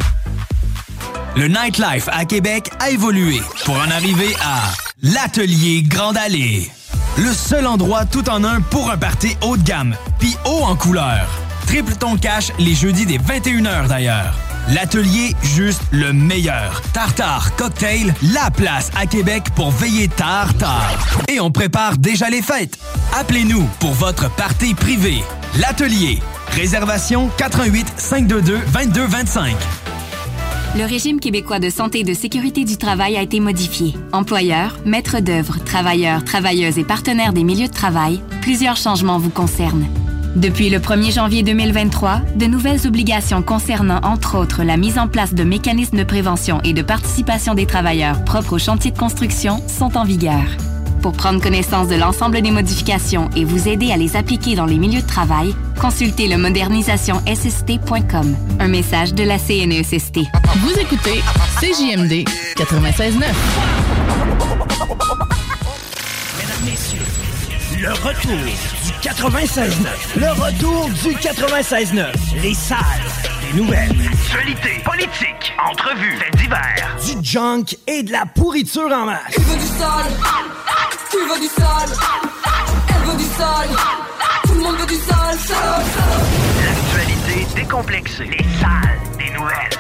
Le 1.36 1.48
nightlife 1.48 2.08
à 2.10 2.24
Québec 2.24 2.70
a 2.80 2.90
évolué 2.90 3.40
pour 3.64 3.76
en 3.76 3.90
arriver 3.90 4.34
à 4.42 4.72
l'Atelier 5.02 5.82
Grande 5.82 6.16
Allée. 6.16 6.70
Le 7.18 7.32
seul 7.32 7.66
endroit 7.66 8.06
tout 8.06 8.28
en 8.30 8.42
un 8.44 8.60
pour 8.60 8.90
un 8.90 8.96
party 8.96 9.36
haut 9.42 9.56
de 9.56 9.62
gamme, 9.62 9.94
puis 10.18 10.34
haut 10.46 10.62
en 10.64 10.76
couleur. 10.76 11.28
Triple 11.66 11.94
ton 11.94 12.16
cash 12.16 12.52
les 12.58 12.74
jeudis 12.74 13.04
des 13.04 13.18
21h 13.18 13.88
d'ailleurs. 13.88 14.34
L'atelier, 14.68 15.34
juste 15.42 15.82
le 15.92 16.12
meilleur. 16.12 16.82
Tartare, 16.92 17.54
cocktail, 17.56 18.14
la 18.34 18.50
place 18.50 18.90
à 18.98 19.06
Québec 19.06 19.44
pour 19.54 19.70
veiller 19.70 20.08
tard, 20.08 20.54
tard. 20.54 20.96
Et 21.28 21.40
on 21.40 21.50
prépare 21.50 21.96
déjà 21.98 22.28
les 22.28 22.42
fêtes. 22.42 22.78
Appelez-nous 23.18 23.66
pour 23.80 23.92
votre 23.92 24.30
party 24.36 24.74
privé. 24.74 25.22
L'atelier. 25.58 26.20
Réservation 26.52 27.30
88 27.36 27.92
522 27.96 28.58
2225. 28.72 29.56
Le 30.76 30.84
régime 30.84 31.20
québécois 31.20 31.60
de 31.60 31.70
santé 31.70 32.00
et 32.00 32.04
de 32.04 32.14
sécurité 32.14 32.64
du 32.64 32.76
travail 32.76 33.16
a 33.16 33.22
été 33.22 33.40
modifié. 33.40 33.94
Employeurs, 34.12 34.76
maîtres 34.84 35.20
d'œuvre, 35.20 35.58
travailleurs, 35.64 36.24
travailleuses 36.24 36.78
et 36.78 36.84
partenaires 36.84 37.32
des 37.32 37.44
milieux 37.44 37.68
de 37.68 37.72
travail, 37.72 38.20
plusieurs 38.42 38.76
changements 38.76 39.18
vous 39.18 39.30
concernent. 39.30 39.86
Depuis 40.36 40.68
le 40.68 40.78
1er 40.78 41.12
janvier 41.12 41.42
2023, 41.42 42.20
de 42.36 42.46
nouvelles 42.46 42.86
obligations 42.86 43.42
concernant 43.42 44.00
entre 44.02 44.36
autres 44.36 44.62
la 44.62 44.76
mise 44.76 44.98
en 44.98 45.08
place 45.08 45.34
de 45.34 45.44
mécanismes 45.44 45.98
de 45.98 46.04
prévention 46.04 46.60
et 46.64 46.74
de 46.74 46.82
participation 46.82 47.54
des 47.54 47.66
travailleurs 47.66 48.24
propres 48.24 48.54
aux 48.54 48.58
chantiers 48.58 48.90
de 48.90 48.98
construction 48.98 49.62
sont 49.68 49.96
en 49.96 50.04
vigueur. 50.04 50.44
Pour 51.02 51.12
prendre 51.12 51.40
connaissance 51.40 51.88
de 51.88 51.94
l'ensemble 51.94 52.42
des 52.42 52.50
modifications 52.50 53.30
et 53.36 53.44
vous 53.44 53.68
aider 53.68 53.92
à 53.92 53.96
les 53.96 54.16
appliquer 54.16 54.54
dans 54.56 54.66
les 54.66 54.78
milieux 54.78 55.02
de 55.02 55.06
travail, 55.06 55.54
consultez 55.80 56.26
le 56.28 56.36
modernisationsSST.com. 56.38 58.36
Un 58.58 58.68
message 58.68 59.14
de 59.14 59.22
la 59.22 59.38
CNESST. 59.38 60.20
Vous 60.56 60.78
écoutez 60.78 61.22
CJMD 61.60 62.28
96.9. 62.56 63.12
Mesdames, 66.36 66.64
Messieurs, 66.64 67.06
le 67.80 67.92
retour 67.92 68.38
du 68.84 68.92
96.9. 69.08 69.70
Le 70.16 70.30
retour 70.32 70.90
du 71.04 71.14
96.9. 71.16 72.06
Les 72.42 72.54
salles 72.54 72.78
des 73.52 73.58
nouvelles. 73.58 73.96
Actualité, 74.12 74.82
politique, 74.84 75.52
entrevues, 75.70 76.16
faits 76.16 76.36
divers. 76.36 76.96
Du 77.04 77.24
junk 77.24 77.76
et 77.86 78.02
de 78.02 78.12
la 78.12 78.26
pourriture 78.26 78.90
en 78.92 79.06
masse. 79.06 79.32
Tu 79.32 79.40
veux 79.40 79.56
du 79.56 79.66
sale 79.66 80.12
Tu 81.10 81.16
veux 81.18 81.40
du 81.40 81.46
sale 81.46 81.90
Elle 82.88 83.10
veut 83.10 83.16
du 83.16 83.24
sale 83.24 83.68
Tout 84.44 84.54
le 84.54 84.60
monde 84.60 84.76
veut 84.76 84.86
du 84.86 84.96
sale, 84.96 85.38
sale, 85.38 85.84
sale. 85.94 86.26
L'actualité 86.64 87.46
décomplexée. 87.54 88.24
Les 88.24 88.44
salles 88.60 89.00
des 89.18 89.30
nouvelles. 89.30 89.78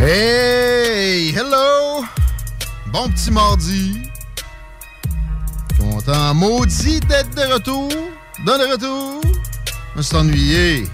Hey, 0.00 1.34
hello! 1.36 2.04
Bon 2.92 3.08
petit 3.10 3.30
mardi. 3.30 4.02
Content 5.78 6.34
maudit 6.34 7.00
d'être 7.00 7.34
de 7.34 7.52
retour. 7.52 7.90
Le 8.44 8.72
retour. 8.72 9.20
Je 9.92 9.98
me 9.98 10.02
suis 10.02 10.16
ennuyé. 10.16 10.84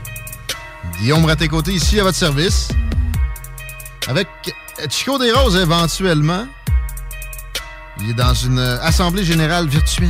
Guillaume 1.00 1.24
Raté-Côté 1.24 1.72
ici 1.72 2.00
à 2.00 2.04
votre 2.04 2.16
service. 2.16 2.68
Avec 4.08 4.28
Chico 4.90 5.18
des 5.18 5.32
Roses 5.32 5.56
éventuellement. 5.56 6.46
Il 8.00 8.10
est 8.10 8.14
dans 8.14 8.34
une 8.34 8.58
assemblée 8.58 9.24
générale 9.24 9.66
virtuelle. 9.68 10.08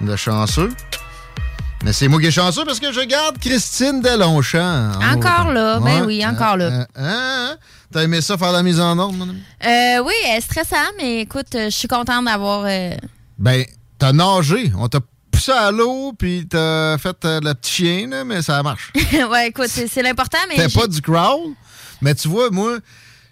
De 0.00 0.16
chanceux. 0.16 0.70
Mais 1.84 1.92
c'est 1.92 2.08
moi 2.08 2.20
qui 2.20 2.26
est 2.26 2.30
chanceux 2.32 2.64
parce 2.64 2.80
que 2.80 2.92
je 2.92 3.00
garde 3.00 3.38
Christine 3.38 4.00
Delonchamp. 4.00 4.92
en 5.00 5.12
Encore 5.16 5.40
autant. 5.46 5.50
là, 5.52 5.78
ben 5.80 6.00
Ouais, 6.00 6.06
oui, 6.06 6.26
encore 6.26 6.56
là. 6.56 6.70
hein, 6.72 6.86
hein? 6.96 7.56
T'as 7.92 8.02
aimé 8.04 8.20
ça 8.20 8.38
faire 8.38 8.52
la 8.52 8.62
mise 8.62 8.80
en 8.80 8.98
ordre, 8.98 9.14
mon 9.14 9.28
ami? 9.28 9.42
Euh, 9.66 10.02
oui, 10.04 10.14
euh, 10.34 10.40
stressant, 10.40 10.76
mais 10.96 11.20
écoute, 11.20 11.54
euh, 11.54 11.66
je 11.66 11.76
suis 11.76 11.88
contente 11.88 12.24
d'avoir. 12.24 12.64
euh, 12.66 12.92
Ben, 13.38 13.64
t'as 13.98 14.12
nagé. 14.12 14.72
On 14.78 14.88
t'a 14.88 15.00
poussé 15.42 15.58
à 15.58 15.70
l'eau, 15.70 16.12
puis 16.16 16.46
t'as 16.48 16.98
fait 16.98 17.16
euh, 17.24 17.40
le 17.42 17.54
petit 17.54 17.72
chien, 17.72 18.08
là, 18.08 18.24
mais 18.24 18.42
ça 18.42 18.62
marche. 18.62 18.92
ouais, 19.30 19.48
écoute, 19.48 19.68
c'est 19.68 20.02
l'important, 20.02 20.38
mais. 20.48 20.56
T'es 20.56 20.68
pas 20.68 20.86
du 20.86 21.00
crawl, 21.00 21.54
mais 22.00 22.14
tu 22.14 22.28
vois, 22.28 22.50
moi, 22.50 22.78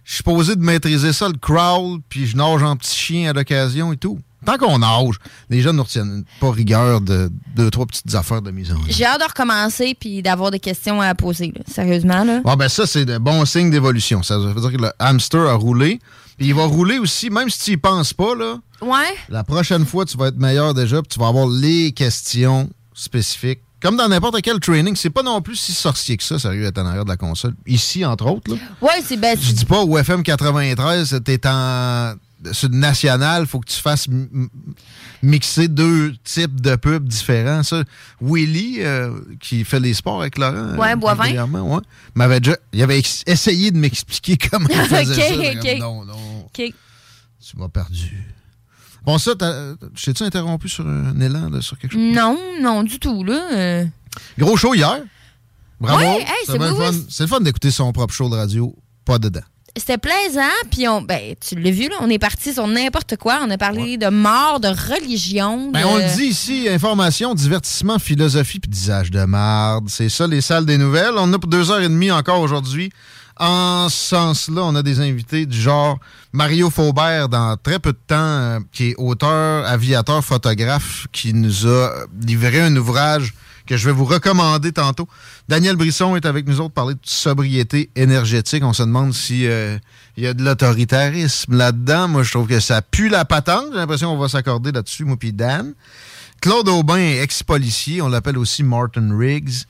je 0.05 0.15
suis 0.15 0.23
posé 0.23 0.57
de 0.57 0.63
maîtriser 0.63 1.13
ça, 1.13 1.29
le 1.29 1.39
crawl, 1.39 2.01
puis 2.09 2.27
je 2.27 2.37
nage 2.37 2.63
en 2.63 2.77
petit 2.77 2.97
chien 2.97 3.31
à 3.31 3.33
l'occasion 3.33 3.93
et 3.93 3.97
tout. 3.97 4.19
Tant 4.45 4.57
qu'on 4.57 4.79
nage, 4.79 5.17
les 5.51 5.61
jeunes 5.61 5.77
ne 5.77 5.83
retiennent 5.83 6.25
pas 6.41 6.51
rigueur 6.51 7.03
de 7.03 7.31
deux, 7.55 7.71
trois 7.71 7.85
petites 7.85 8.15
affaires 8.15 8.41
de 8.41 8.51
mise 8.51 8.73
en. 8.73 8.77
J'ai 8.89 9.05
hâte 9.05 9.21
de 9.21 9.27
recommencer 9.27 9.95
puis 9.99 10.23
d'avoir 10.23 10.51
des 10.51 10.59
questions 10.59 11.01
à 11.03 11.15
poser, 11.15 11.53
là. 11.55 11.63
sérieusement. 11.71 12.25
Là. 12.25 12.41
Ah 12.47 12.57
ben 12.57 12.71
ça, 12.71 12.87
c'est 12.87 13.05
de 13.05 13.19
bons 13.19 13.45
signes 13.45 13.71
d'évolution. 13.71 14.23
Ça 14.23 14.39
veut 14.39 14.59
dire 14.59 14.73
que 14.73 14.83
le 14.83 14.91
hamster 14.99 15.43
a 15.43 15.55
roulé. 15.55 16.01
Puis 16.41 16.49
il 16.49 16.55
va 16.55 16.65
rouler 16.65 16.99
aussi, 16.99 17.29
même 17.29 17.51
si 17.51 17.59
tu 17.61 17.71
y 17.73 17.77
penses 17.77 18.15
pas, 18.15 18.35
là. 18.35 18.57
Ouais. 18.81 19.15
La 19.29 19.45
prochaine 19.45 19.85
fois, 19.85 20.07
tu 20.07 20.17
vas 20.17 20.29
être 20.29 20.39
meilleur 20.39 20.73
déjà, 20.73 21.03
puis 21.03 21.09
tu 21.13 21.21
vas 21.21 21.27
avoir 21.27 21.47
les 21.47 21.93
questions 21.93 22.71
spécifiques. 22.95 23.61
Comme 23.83 23.99
dans 23.99 24.09
n'importe 24.09 24.41
quel 24.41 24.59
training, 24.59 24.97
c'est 24.97 25.11
pas 25.11 25.23
non 25.23 25.43
plus 25.43 25.57
si 25.57 25.73
sorcier 25.73 26.17
que 26.17 26.23
ça, 26.25 26.39
sérieux, 26.39 26.65
être 26.65 26.79
en 26.79 26.87
arrière 26.87 27.05
de 27.05 27.11
la 27.11 27.19
console. 27.19 27.55
Ici, 27.67 28.07
entre 28.07 28.25
autres, 28.25 28.55
là. 28.55 28.59
Ouais, 28.81 29.03
c'est 29.05 29.19
ben, 29.19 29.37
Je 29.39 29.53
dis 29.53 29.67
pas 29.67 29.83
au 29.83 29.99
FM 29.99 30.23
93, 30.23 31.21
t'es 31.23 31.47
en 31.47 32.15
sur 32.53 32.69
le 32.69 32.77
national, 32.77 33.47
faut 33.47 33.61
que 33.61 33.71
tu 33.71 33.81
fasses 33.81 34.07
mixer 35.23 35.69
deux 35.69 36.15
types 36.25 36.61
de 36.61 36.77
pubs 36.77 37.07
différents. 37.07 37.63
Ça, 37.63 37.83
Willy, 38.21 38.77
euh, 38.81 39.21
qui 39.41 39.65
fait 39.65 39.81
les 39.81 39.95
sports 39.95 40.21
avec 40.21 40.39
Laurent, 40.39 40.77
Ouais, 40.77 40.93
euh, 40.93 40.97
Boivin. 40.97 41.47
ouais, 41.47 41.81
m'avait 42.15 42.41
déjà, 42.41 42.57
il 42.73 42.83
avait 42.83 43.03
essayé 43.27 43.71
de 43.71 43.79
m'expliquer 43.79 44.37
comment 44.51 44.69
il 44.71 44.77
faisait 44.89 45.33
ça. 45.63 45.79
Non, 45.79 46.05
non, 46.05 46.15
OK. 46.59 46.73
tu 47.49 47.57
m'as 47.57 47.69
perdu. 47.69 48.25
Bon, 49.05 49.17
ça, 49.19 49.33
t'ai-tu 49.35 50.23
interrompu 50.23 50.69
sur 50.69 50.87
un 50.87 51.19
élan, 51.21 51.49
là, 51.49 51.61
sur 51.63 51.79
quelque 51.79 51.93
chose? 51.93 52.01
Non, 52.15 52.39
non, 52.61 52.83
du 52.83 52.99
tout, 52.99 53.25
là. 53.25 53.49
euh. 53.53 53.85
Gros 54.39 54.57
show 54.57 54.75
hier. 54.75 55.01
Bravo. 55.81 55.99
Ouais, 55.99 56.21
hey, 56.21 56.27
C'est 56.47 56.59
le 56.59 56.75
fun. 56.75 56.91
oui. 56.93 57.07
C'est 57.09 57.23
le 57.23 57.29
fun 57.29 57.41
d'écouter 57.41 57.71
son 57.71 57.91
propre 57.93 58.13
show 58.13 58.29
de 58.29 58.35
radio, 58.37 58.77
pas 59.07 59.19
dedans. 59.19 59.41
C'était 59.77 59.99
plaisant, 59.99 60.43
puis 60.71 60.89
on, 60.89 61.01
ben, 61.01 61.35
tu 61.41 61.55
l'as 61.55 61.71
vu, 61.71 61.89
là, 61.89 61.95
on 62.01 62.11
est 62.11 62.19
parti 62.19 62.53
sur 62.53 62.67
n'importe 62.67 63.17
quoi. 63.17 63.39
On 63.47 63.51
a 63.51 63.57
parlé 63.57 63.97
de 63.97 64.09
mort, 64.09 64.59
de 64.61 64.67
religion. 64.69 65.71
Ben, 65.71 65.81
de- 65.83 65.87
on 65.87 65.97
le 65.97 66.17
dit 66.17 66.25
ici, 66.25 66.69
information, 66.69 67.35
divertissement, 67.35 67.99
philosophie 68.01 68.59
puis 68.59 68.69
disage 68.71 69.11
de 69.13 69.25
marde. 69.25 69.89
C'est 69.89 70.09
ça, 70.09 70.27
les 70.27 70.41
salles 70.41 70.67
des 70.67 70.77
nouvelles. 70.77 71.13
On 71.15 71.21
en 71.21 71.33
a 71.33 71.39
pour 71.39 71.49
deux 71.49 71.71
heures 71.71 71.81
et 71.81 71.89
demie 71.89 72.11
encore 72.11 72.41
aujourd'hui. 72.41 72.91
En 73.41 73.89
ce 73.89 73.97
sens-là, 73.97 74.61
on 74.65 74.75
a 74.75 74.83
des 74.83 75.01
invités 75.01 75.47
du 75.47 75.59
genre 75.59 75.99
Mario 76.35 76.69
Faubert, 76.69 77.31
dans 77.31 77.57
très 77.57 77.79
peu 77.79 77.93
de 77.93 77.99
temps, 78.07 78.17
euh, 78.17 78.61
qui 78.71 78.91
est 78.91 78.95
auteur, 78.99 79.67
aviateur, 79.67 80.23
photographe, 80.23 81.07
qui 81.11 81.33
nous 81.33 81.67
a 81.67 81.91
livré 82.23 82.61
un 82.61 82.77
ouvrage 82.77 83.33
que 83.67 83.79
je 83.79 83.87
vais 83.87 83.95
vous 83.95 84.05
recommander 84.05 84.73
tantôt. 84.73 85.09
Daniel 85.49 85.77
Brisson 85.77 86.17
est 86.17 86.27
avec 86.27 86.47
nous 86.47 86.57
autres 86.61 86.75
pour 86.75 86.85
parler 86.85 86.95
de 86.95 87.01
sobriété 87.03 87.89
énergétique. 87.97 88.63
On 88.63 88.75
se 88.75 88.83
demande 88.83 89.15
si 89.15 89.47
euh, 89.47 89.79
y 90.19 90.27
a 90.27 90.35
de 90.35 90.45
l'autoritarisme 90.45 91.57
là-dedans. 91.57 92.09
Moi, 92.09 92.25
je 92.25 92.33
trouve 92.33 92.47
que 92.47 92.61
ça 92.61 92.83
pue 92.83 93.09
la 93.09 93.25
patente. 93.25 93.69
J'ai 93.73 93.79
l'impression 93.79 94.13
qu'on 94.13 94.21
va 94.21 94.29
s'accorder 94.29 94.71
là-dessus, 94.71 95.07
moi 95.07 95.17
puis 95.19 95.33
Dan. 95.33 95.73
Claude 96.43 96.69
Aubin 96.69 96.99
ex-policier. 97.23 98.03
On 98.03 98.09
l'appelle 98.09 98.37
aussi 98.37 98.63
Martin 98.63 99.17
Riggs. 99.17 99.65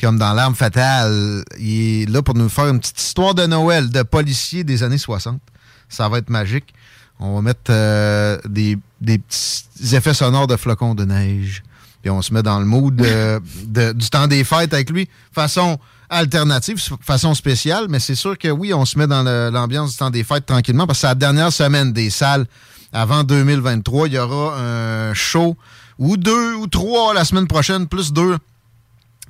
Comme 0.00 0.18
dans 0.18 0.32
L'arme 0.34 0.54
fatale, 0.54 1.42
il 1.58 2.02
est 2.02 2.10
là 2.10 2.20
pour 2.22 2.34
nous 2.34 2.48
faire 2.50 2.66
une 2.68 2.80
petite 2.80 3.00
histoire 3.00 3.34
de 3.34 3.46
Noël 3.46 3.88
de 3.90 4.02
policier 4.02 4.62
des 4.62 4.82
années 4.82 4.98
60. 4.98 5.40
Ça 5.88 6.08
va 6.08 6.18
être 6.18 6.28
magique. 6.30 6.74
On 7.18 7.36
va 7.36 7.42
mettre 7.42 7.70
euh, 7.70 8.38
des 8.46 8.76
des 9.00 9.18
petits 9.18 9.94
effets 9.94 10.12
sonores 10.14 10.46
de 10.46 10.56
flocons 10.56 10.94
de 10.94 11.04
neige. 11.04 11.62
Puis 12.02 12.10
on 12.10 12.20
se 12.22 12.32
met 12.34 12.42
dans 12.42 12.58
le 12.60 12.66
mood 12.66 12.94
de- 12.94 13.92
du 13.92 14.10
temps 14.10 14.26
des 14.26 14.44
fêtes 14.44 14.72
avec 14.74 14.90
lui. 14.90 15.08
Façon 15.32 15.78
alternative, 16.10 16.78
façon 17.00 17.34
spéciale, 17.34 17.86
mais 17.88 17.98
c'est 17.98 18.14
sûr 18.14 18.36
que 18.38 18.48
oui, 18.48 18.72
on 18.74 18.84
se 18.84 18.98
met 18.98 19.06
dans 19.06 19.22
l'ambiance 19.50 19.92
du 19.92 19.96
temps 19.96 20.10
des 20.10 20.24
fêtes 20.24 20.46
tranquillement 20.46 20.86
parce 20.86 20.98
que 20.98 21.00
c'est 21.02 21.06
la 21.08 21.14
dernière 21.14 21.52
semaine 21.52 21.92
des 21.92 22.10
salles 22.10 22.46
avant 22.92 23.24
2023. 23.24 24.08
Il 24.08 24.14
y 24.14 24.18
aura 24.18 24.56
un 24.60 25.14
show 25.14 25.56
ou 25.98 26.16
deux 26.16 26.54
ou 26.54 26.66
trois 26.66 27.12
la 27.14 27.24
semaine 27.24 27.46
prochaine, 27.46 27.86
plus 27.88 28.12
deux 28.12 28.36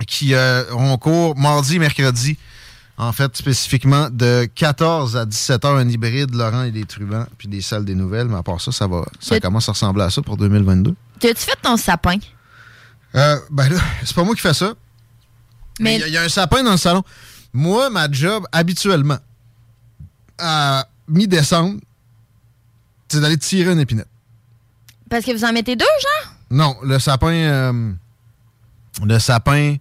qui 0.06 0.34
euh, 0.34 0.64
auront 0.72 0.96
cours 0.98 1.36
mardi, 1.36 1.78
mercredi. 1.78 2.36
En 2.98 3.12
fait, 3.12 3.36
spécifiquement 3.36 4.08
de 4.10 4.48
14 4.54 5.16
à 5.18 5.26
17 5.26 5.64
heures, 5.66 5.76
un 5.76 5.86
hybride, 5.88 6.34
Laurent 6.34 6.62
et 6.62 6.70
les 6.70 6.84
truands, 6.86 7.26
puis 7.36 7.46
des 7.46 7.60
salles 7.60 7.84
des 7.84 7.94
nouvelles. 7.94 8.26
Mais 8.28 8.36
à 8.36 8.42
part 8.42 8.58
ça, 8.60 8.72
ça 8.72 8.86
va, 8.86 9.04
ça 9.20 9.38
commence 9.38 9.68
à 9.68 9.72
ressembler 9.72 10.04
à 10.04 10.10
ça 10.10 10.22
pour 10.22 10.38
2022. 10.38 10.94
T'as-tu 11.20 11.42
fait 11.42 11.58
ton 11.60 11.76
sapin? 11.76 12.16
Euh, 13.14 13.38
ben 13.50 13.68
là, 13.68 13.78
c'est 14.04 14.14
pas 14.14 14.24
moi 14.24 14.34
qui 14.34 14.40
fais 14.40 14.54
ça. 14.54 14.72
Mais 15.78 15.96
il 15.96 16.00
y 16.00 16.04
a- 16.04 16.08
il 16.08 16.14
y, 16.14 16.16
a 16.16 16.22
un 16.22 16.28
sapin 16.30 16.62
dans 16.62 16.70
le 16.70 16.76
salon. 16.78 17.02
Moi, 17.52 17.90
ma 17.90 18.10
job, 18.10 18.44
habituellement, 18.50 19.18
à 20.38 20.86
mi-décembre, 21.08 21.78
c'est 23.08 23.20
d'aller 23.20 23.36
tirer 23.38 23.72
une 23.72 23.80
épinette. 23.80 24.08
Parce 25.10 25.24
que 25.24 25.32
vous 25.32 25.44
en 25.44 25.52
mettez 25.52 25.76
deux, 25.76 25.84
genre? 25.84 26.32
Non, 26.50 26.76
le 26.82 26.98
sapin. 26.98 27.28
euh, 27.32 27.92
le 29.04 29.18
sapin 29.18 29.76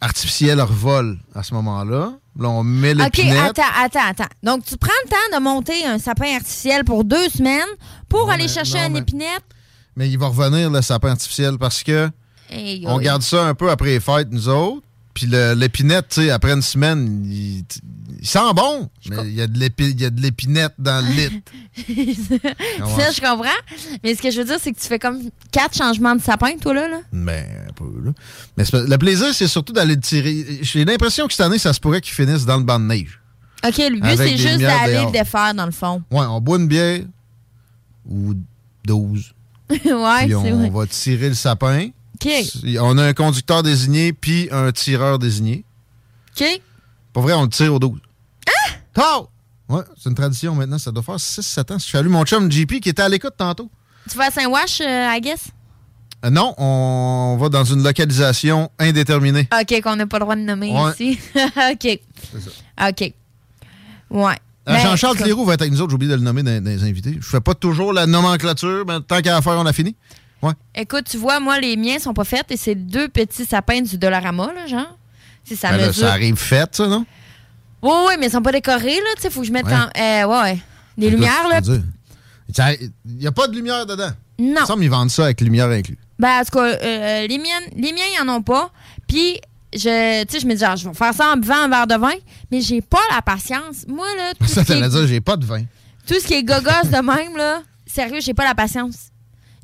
artificiel 0.00 0.60
revole 0.60 1.18
à 1.34 1.42
ce 1.42 1.54
moment-là. 1.54 2.12
Là, 2.38 2.48
on 2.48 2.62
met 2.62 2.92
OK, 2.92 2.98
l'épinette. 3.16 3.58
attends, 3.58 3.62
attends, 3.76 4.00
attends. 4.10 4.34
Donc, 4.44 4.64
tu 4.64 4.76
prends 4.76 4.92
le 5.04 5.10
temps 5.10 5.38
de 5.38 5.42
monter 5.42 5.84
un 5.86 5.98
sapin 5.98 6.36
artificiel 6.36 6.84
pour 6.84 7.04
deux 7.04 7.28
semaines 7.28 7.66
pour 8.08 8.26
Non, 8.26 8.32
aller 8.32 8.44
mais- 8.44 8.48
chercher 8.48 8.78
non, 8.80 8.86
une 8.86 8.92
mais- 8.94 8.98
épinette? 9.00 9.42
Mais 9.96 10.08
il 10.08 10.16
va 10.18 10.28
revenir, 10.28 10.70
le 10.70 10.80
sapin 10.82 11.10
artificiel, 11.10 11.58
parce 11.58 11.82
que 11.82 12.08
Hey, 12.50 12.84
on 12.86 12.98
garde 12.98 13.22
ça 13.22 13.44
un 13.44 13.54
peu 13.54 13.70
après 13.70 13.88
les 13.90 14.00
fêtes, 14.00 14.28
nous 14.30 14.48
autres. 14.48 14.86
Puis 15.18 15.26
l'épinette, 15.26 16.10
tu 16.10 16.22
sais, 16.22 16.30
après 16.30 16.52
une 16.52 16.62
semaine, 16.62 17.24
il, 17.28 17.64
il 18.20 18.26
sent 18.26 18.38
bon. 18.54 18.88
Mais 19.10 19.16
il 19.24 19.34
y 19.34 19.42
a 19.42 19.48
de 19.48 20.20
l'épinette 20.22 20.74
dans 20.78 21.04
le 21.04 21.12
lit. 21.12 21.42
ça, 22.96 23.10
je 23.10 23.20
comprends. 23.20 23.48
Mais 24.04 24.14
ce 24.14 24.22
que 24.22 24.30
je 24.30 24.38
veux 24.38 24.44
dire, 24.44 24.58
c'est 24.62 24.70
que 24.70 24.78
tu 24.78 24.86
fais 24.86 25.00
comme 25.00 25.18
quatre 25.50 25.76
changements 25.76 26.14
de 26.14 26.22
sapin, 26.22 26.56
toi, 26.58 26.72
là. 26.72 26.86
là. 26.86 27.00
Mais 27.10 27.48
un 27.68 27.72
peu, 27.72 27.90
là. 28.04 28.12
Mais 28.56 28.62
le 28.72 28.96
plaisir, 28.96 29.34
c'est 29.34 29.48
surtout 29.48 29.72
d'aller 29.72 29.96
le 29.96 30.00
tirer. 30.00 30.60
J'ai 30.62 30.84
l'impression 30.84 31.26
que 31.26 31.32
cette 31.32 31.44
année, 31.44 31.58
ça 31.58 31.72
se 31.72 31.80
pourrait 31.80 32.00
qu'il 32.00 32.14
finisse 32.14 32.46
dans 32.46 32.58
le 32.58 32.64
banc 32.64 32.78
de 32.78 32.84
neige. 32.84 33.20
OK, 33.66 33.76
le 33.76 34.00
but, 34.00 34.16
c'est 34.16 34.36
juste 34.36 34.60
d'aller 34.60 35.04
le 35.04 35.10
défaire, 35.10 35.52
dans 35.52 35.66
le 35.66 35.72
fond. 35.72 36.00
Ouais, 36.12 36.26
on 36.26 36.40
boit 36.40 36.58
une 36.58 36.68
bière 36.68 37.00
ou 38.08 38.34
12. 38.84 39.34
ouais, 39.70 39.78
puis 39.80 39.88
c'est 40.28 40.34
on 40.36 40.58
vrai. 40.58 40.70
va 40.70 40.86
tirer 40.86 41.28
le 41.28 41.34
sapin. 41.34 41.88
On 42.80 42.98
a 42.98 43.04
un 43.06 43.12
conducteur 43.14 43.62
désigné 43.62 44.12
puis 44.12 44.48
un 44.50 44.72
tireur 44.72 45.18
désigné. 45.18 45.64
OK. 46.38 46.60
Pour 47.12 47.22
vrai, 47.22 47.32
on 47.34 47.42
le 47.42 47.48
tire 47.48 47.74
au 47.74 47.78
12. 47.78 47.98
Ah! 48.96 49.20
Ouais, 49.68 49.82
c'est 50.02 50.08
une 50.08 50.14
tradition 50.14 50.54
maintenant. 50.54 50.78
Ça 50.78 50.90
doit 50.90 51.02
faire 51.02 51.16
6-7 51.16 51.72
ans. 51.74 51.78
Je 51.78 51.84
salue 51.86 52.08
mon 52.08 52.24
chum 52.24 52.50
JP 52.50 52.80
qui 52.80 52.88
était 52.88 53.02
à 53.02 53.08
l'écoute 53.08 53.34
tantôt. 53.36 53.70
Tu 54.10 54.16
vas 54.16 54.26
à 54.26 54.30
Saint-Wash, 54.30 54.80
euh, 54.80 55.14
I 55.14 55.20
guess? 55.20 55.48
Euh, 56.24 56.30
non, 56.30 56.54
on 56.58 57.36
va 57.38 57.48
dans 57.48 57.64
une 57.64 57.82
localisation 57.82 58.70
indéterminée. 58.78 59.46
OK, 59.52 59.80
qu'on 59.82 59.94
n'a 59.96 60.06
pas 60.06 60.18
le 60.18 60.24
droit 60.24 60.34
de 60.36 60.40
nommer 60.40 60.72
Ouais. 60.72 60.90
ici. 60.98 61.18
OK. 61.36 62.00
OK. 62.88 63.14
Ouais. 64.10 64.32
Euh, 64.68 64.72
Ben, 64.72 64.78
Jean-Charles 64.80 65.16
Cléroux 65.18 65.44
va 65.44 65.54
être 65.54 65.60
avec 65.62 65.72
nous 65.72 65.80
autres. 65.80 65.90
J'ai 65.90 65.94
oublié 65.96 66.10
de 66.10 66.16
le 66.16 66.22
nommer 66.22 66.42
dans, 66.42 66.62
dans 66.64 66.70
les 66.70 66.82
invités. 66.82 67.16
Je 67.20 67.26
fais 67.26 67.40
pas 67.40 67.54
toujours 67.54 67.92
la 67.92 68.06
nomenclature, 68.06 68.84
mais 68.86 69.00
tant 69.06 69.20
qu'à 69.20 69.40
faire, 69.42 69.52
on 69.58 69.66
a 69.66 69.72
fini. 69.72 69.94
Ouais. 70.42 70.52
Écoute, 70.74 71.04
tu 71.10 71.16
vois, 71.16 71.40
moi, 71.40 71.58
les 71.60 71.76
miens 71.76 71.98
sont 71.98 72.14
pas 72.14 72.24
faits 72.24 72.50
et 72.50 72.56
c'est 72.56 72.74
deux 72.74 73.08
petits 73.08 73.44
sapins 73.44 73.80
du 73.80 73.98
Dollarama, 73.98 74.52
là, 74.54 74.66
genre. 74.66 74.96
Si 75.44 75.56
ça 75.56 75.70
Ben 75.70 75.78
là, 75.78 75.92
ça 75.92 76.12
arrive 76.12 76.36
fait, 76.36 76.74
ça, 76.74 76.86
non? 76.86 77.04
Oui, 77.82 77.92
oui, 78.08 78.14
mais 78.20 78.26
ils 78.26 78.32
sont 78.32 78.42
pas 78.42 78.52
décorés, 78.52 78.96
là. 78.96 79.10
Tu 79.16 79.22
sais, 79.22 79.30
faut 79.30 79.40
que 79.40 79.46
je 79.46 79.52
mette 79.52 79.66
Ouais. 79.66 79.72
en. 79.74 79.88
Euh, 80.00 80.24
ouais, 80.26 80.42
ouais. 80.42 80.58
Des 80.96 81.10
lumières, 81.10 81.48
là. 81.48 81.60
Il 81.66 82.90
n'y 83.18 83.26
a 83.26 83.32
pas 83.32 83.46
de 83.48 83.54
lumière 83.54 83.84
dedans. 83.86 84.10
Non. 84.38 84.46
Il 84.46 84.52
me 84.60 84.66
semble 84.66 84.80
qu'ils 84.82 84.90
vendent 84.90 85.10
ça 85.10 85.24
avec 85.24 85.40
lumière 85.40 85.68
inclus. 85.68 85.98
Ben, 86.18 86.40
en 86.40 86.44
tout 86.44 86.58
cas, 86.58 86.64
euh, 86.64 87.26
les, 87.26 87.38
miennes, 87.38 87.70
les 87.76 87.92
miens, 87.92 88.02
ils 88.16 88.28
en 88.28 88.36
ont 88.36 88.42
pas. 88.42 88.70
Puis, 89.06 89.40
je, 89.72 90.24
tu 90.24 90.32
sais, 90.34 90.40
je 90.40 90.46
me 90.46 90.54
dis, 90.54 90.64
ah, 90.64 90.74
je 90.76 90.88
vais 90.88 90.94
faire 90.94 91.14
ça 91.14 91.32
en 91.32 91.36
buvant 91.36 91.56
un 91.64 91.68
verre 91.68 91.86
de 91.86 91.94
vin, 91.96 92.14
mais 92.50 92.60
j'ai 92.60 92.80
pas 92.80 93.00
la 93.14 93.22
patience. 93.22 93.84
Moi, 93.86 94.06
là, 94.16 94.32
tout, 94.38 94.46
Ça, 94.46 94.64
t'allais 94.64 94.86
est, 94.86 94.90
dire, 94.90 95.06
j'ai 95.06 95.20
pas 95.20 95.36
de 95.36 95.44
vin. 95.44 95.62
tout 96.06 96.14
ce 96.20 96.26
qui 96.26 96.34
est 96.34 96.42
gogos 96.42 96.60
de 96.84 96.96
même, 97.02 97.36
là, 97.36 97.62
sérieux, 97.86 98.20
j'ai 98.20 98.34
pas 98.34 98.44
la 98.44 98.54
patience. 98.54 99.07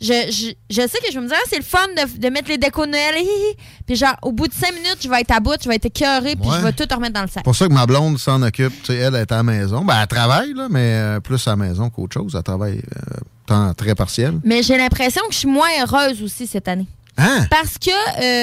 Je, 0.04 0.30
je, 0.30 0.52
je 0.70 0.80
sais 0.86 0.98
que 0.98 1.08
je 1.10 1.14
vais 1.14 1.20
me 1.20 1.28
dire, 1.28 1.36
ah, 1.40 1.46
c'est 1.48 1.56
le 1.56 1.62
fun 1.64 1.86
de, 1.96 2.18
de 2.18 2.28
mettre 2.28 2.48
les 2.48 2.58
décos 2.58 2.84
de 2.86 2.90
Noël. 2.90 3.14
hi, 3.16 3.22
hi, 3.22 3.50
hi. 3.52 3.56
Puis, 3.86 3.96
genre, 3.96 4.14
au 4.22 4.32
bout 4.32 4.48
de 4.48 4.52
cinq 4.52 4.72
minutes, 4.74 4.98
je 5.02 5.08
vais 5.08 5.20
être 5.22 5.30
à 5.32 5.40
bout, 5.40 5.54
je 5.62 5.68
vais 5.68 5.76
être 5.76 5.86
écœurée, 5.86 6.36
puis 6.36 6.48
Ouais. 6.48 6.56
je 6.58 6.62
vais 6.64 6.72
tout 6.72 6.86
remettre 6.94 7.14
dans 7.14 7.22
le 7.22 7.28
sac. 7.28 7.36
C'est 7.38 7.44
pour 7.44 7.56
ça 7.56 7.66
que 7.68 7.72
ma 7.72 7.86
blonde 7.86 8.18
s'en 8.18 8.42
occupe. 8.42 8.72
Tu 8.82 8.92
sais, 8.92 8.96
elle 8.96 9.14
est 9.14 9.32
à 9.32 9.36
la 9.36 9.42
maison. 9.42 9.82
Ben, 9.84 9.96
elle 10.02 10.06
travaille, 10.06 10.52
là, 10.54 10.68
mais 10.70 10.92
euh, 10.94 11.20
plus 11.20 11.46
à 11.46 11.50
la 11.50 11.56
maison 11.56 11.88
qu'autre 11.90 12.14
chose. 12.14 12.34
Elle 12.36 12.42
travaille 12.42 12.78
euh, 12.96 13.16
temps 13.46 13.72
très 13.74 13.94
partiel. 13.94 14.38
Mais 14.44 14.62
j'ai 14.62 14.76
l'impression 14.76 15.22
que 15.28 15.32
je 15.32 15.38
suis 15.38 15.48
moins 15.48 15.68
heureuse 15.82 16.22
aussi 16.22 16.46
cette 16.46 16.68
année. 16.68 16.86
Hein? 17.16 17.46
Parce 17.48 17.78
que, 17.78 17.90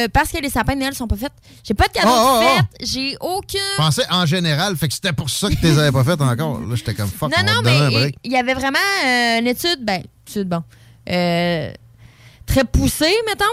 euh, 0.05 0.07
parce 0.13 0.31
que 0.31 0.37
les 0.41 0.49
sapins 0.49 0.75
de 0.75 0.79
Noël 0.79 0.93
sont 0.95 1.05
pas 1.07 1.17
faits. 1.17 1.33
J'ai 1.61 1.73
pas 1.73 1.87
de 1.89 1.91
cadeaux 1.93 2.07
Oh, 2.09 2.39
oh, 2.41 2.57
oh. 2.57 2.61
J'ai 2.81 3.17
aucun. 3.19 3.57
Je 3.73 3.77
pensais 3.83 4.05
en 4.09 4.25
général, 4.25 4.77
fait 4.77 4.87
que 4.87 4.93
c'était 4.93 5.11
pour 5.11 5.29
ça 5.29 5.49
que 5.49 5.55
tu 5.55 5.63
les 5.63 5.77
avais 5.77 5.91
pas 5.91 6.05
faites 6.05 6.21
encore. 6.21 6.59
Là, 6.61 6.75
j'étais 6.75 6.93
comme 6.93 7.09
fuck, 7.09 7.29
Non, 7.31 7.37
on 7.49 7.53
non, 7.55 7.61
mais 7.63 8.13
il 8.23 8.31
y 8.31 8.37
avait 8.37 8.53
vraiment 8.53 8.79
euh, 9.05 9.39
une 9.39 9.47
étude, 9.47 9.79
ben, 9.83 10.01
étude, 10.25 10.47
bon, 10.47 10.63
euh, 11.09 11.71
très 12.45 12.63
poussée, 12.65 13.13
mettons, 13.27 13.45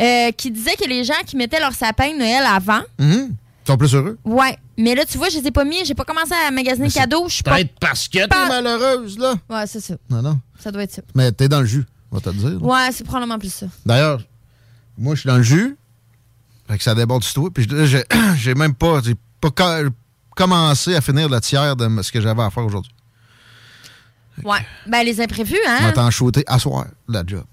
euh, 0.00 0.30
qui 0.32 0.50
disait 0.50 0.74
que 0.76 0.88
les 0.88 1.04
gens 1.04 1.14
qui 1.26 1.36
mettaient 1.36 1.60
leur 1.60 1.72
sapin 1.72 2.12
de 2.12 2.18
Noël 2.18 2.44
avant, 2.46 2.82
Mhm. 2.98 3.34
Sont 3.66 3.76
plus 3.76 3.94
heureux. 3.94 4.18
ouais, 4.24 4.58
mais 4.76 4.94
là, 4.96 5.04
tu 5.04 5.18
vois, 5.18 5.28
je 5.28 5.38
les 5.38 5.46
ai 5.46 5.50
pas 5.52 5.64
mis, 5.64 5.84
j'ai 5.84 5.94
pas 5.94 6.04
commencé 6.04 6.32
à 6.46 6.50
magasiner 6.50 6.88
de 6.88 6.92
cadeaux, 6.92 7.28
je 7.28 7.34
suis 7.34 7.42
pas. 7.44 7.54
Peut-être 7.54 7.78
parce 7.78 8.08
que 8.08 8.18
t'es 8.18 8.26
pas- 8.26 8.48
malheureuse, 8.48 9.16
là. 9.18 9.34
Ouais, 9.48 9.66
c'est 9.68 9.80
ça. 9.80 9.94
Non, 10.10 10.20
non. 10.20 10.40
Ça 10.58 10.72
doit 10.72 10.82
être 10.82 10.92
ça. 10.92 11.02
Mais 11.14 11.30
t'es 11.30 11.48
dans 11.48 11.60
le 11.60 11.66
jus, 11.66 11.84
on 12.10 12.16
va 12.16 12.20
te 12.20 12.28
le 12.30 12.34
dire. 12.36 12.50
là. 12.50 12.56
Ouais, 12.58 12.88
c'est 12.92 13.04
probablement 13.04 13.38
plus 13.38 13.52
ça. 13.54 13.66
D'ailleurs, 13.86 14.20
moi, 14.98 15.14
je 15.14 15.20
suis 15.20 15.28
dans 15.28 15.36
le 15.36 15.42
jus. 15.44 15.76
Fait 16.68 16.76
que 16.78 16.82
ça 16.84 16.94
déborde 16.94 17.22
du 17.22 17.32
tout. 17.32 17.50
Puis 17.50 17.68
j'ai- 18.36 18.54
même 18.54 18.74
pas, 18.74 19.00
j'ai 19.04 19.14
pas 19.40 19.50
co- 19.50 19.90
commencé 20.34 20.94
à 20.96 21.00
finir 21.00 21.28
le 21.28 21.40
tiers 21.40 21.76
de 21.76 22.02
ce 22.02 22.10
que 22.10 22.20
j'avais 22.20 22.42
à 22.42 22.50
faire 22.50 22.64
aujourd'hui. 22.64 22.92
Ouais. 24.44 24.58
Ben, 24.86 25.02
les 25.04 25.20
imprévus, 25.20 25.56
Je 25.64 25.70
hein? 25.70 25.78
m'attends 25.82 26.10
shooter 26.10 26.42
à 26.46 26.58
soir, 26.58 26.86
la 27.08 27.22
job. 27.26 27.44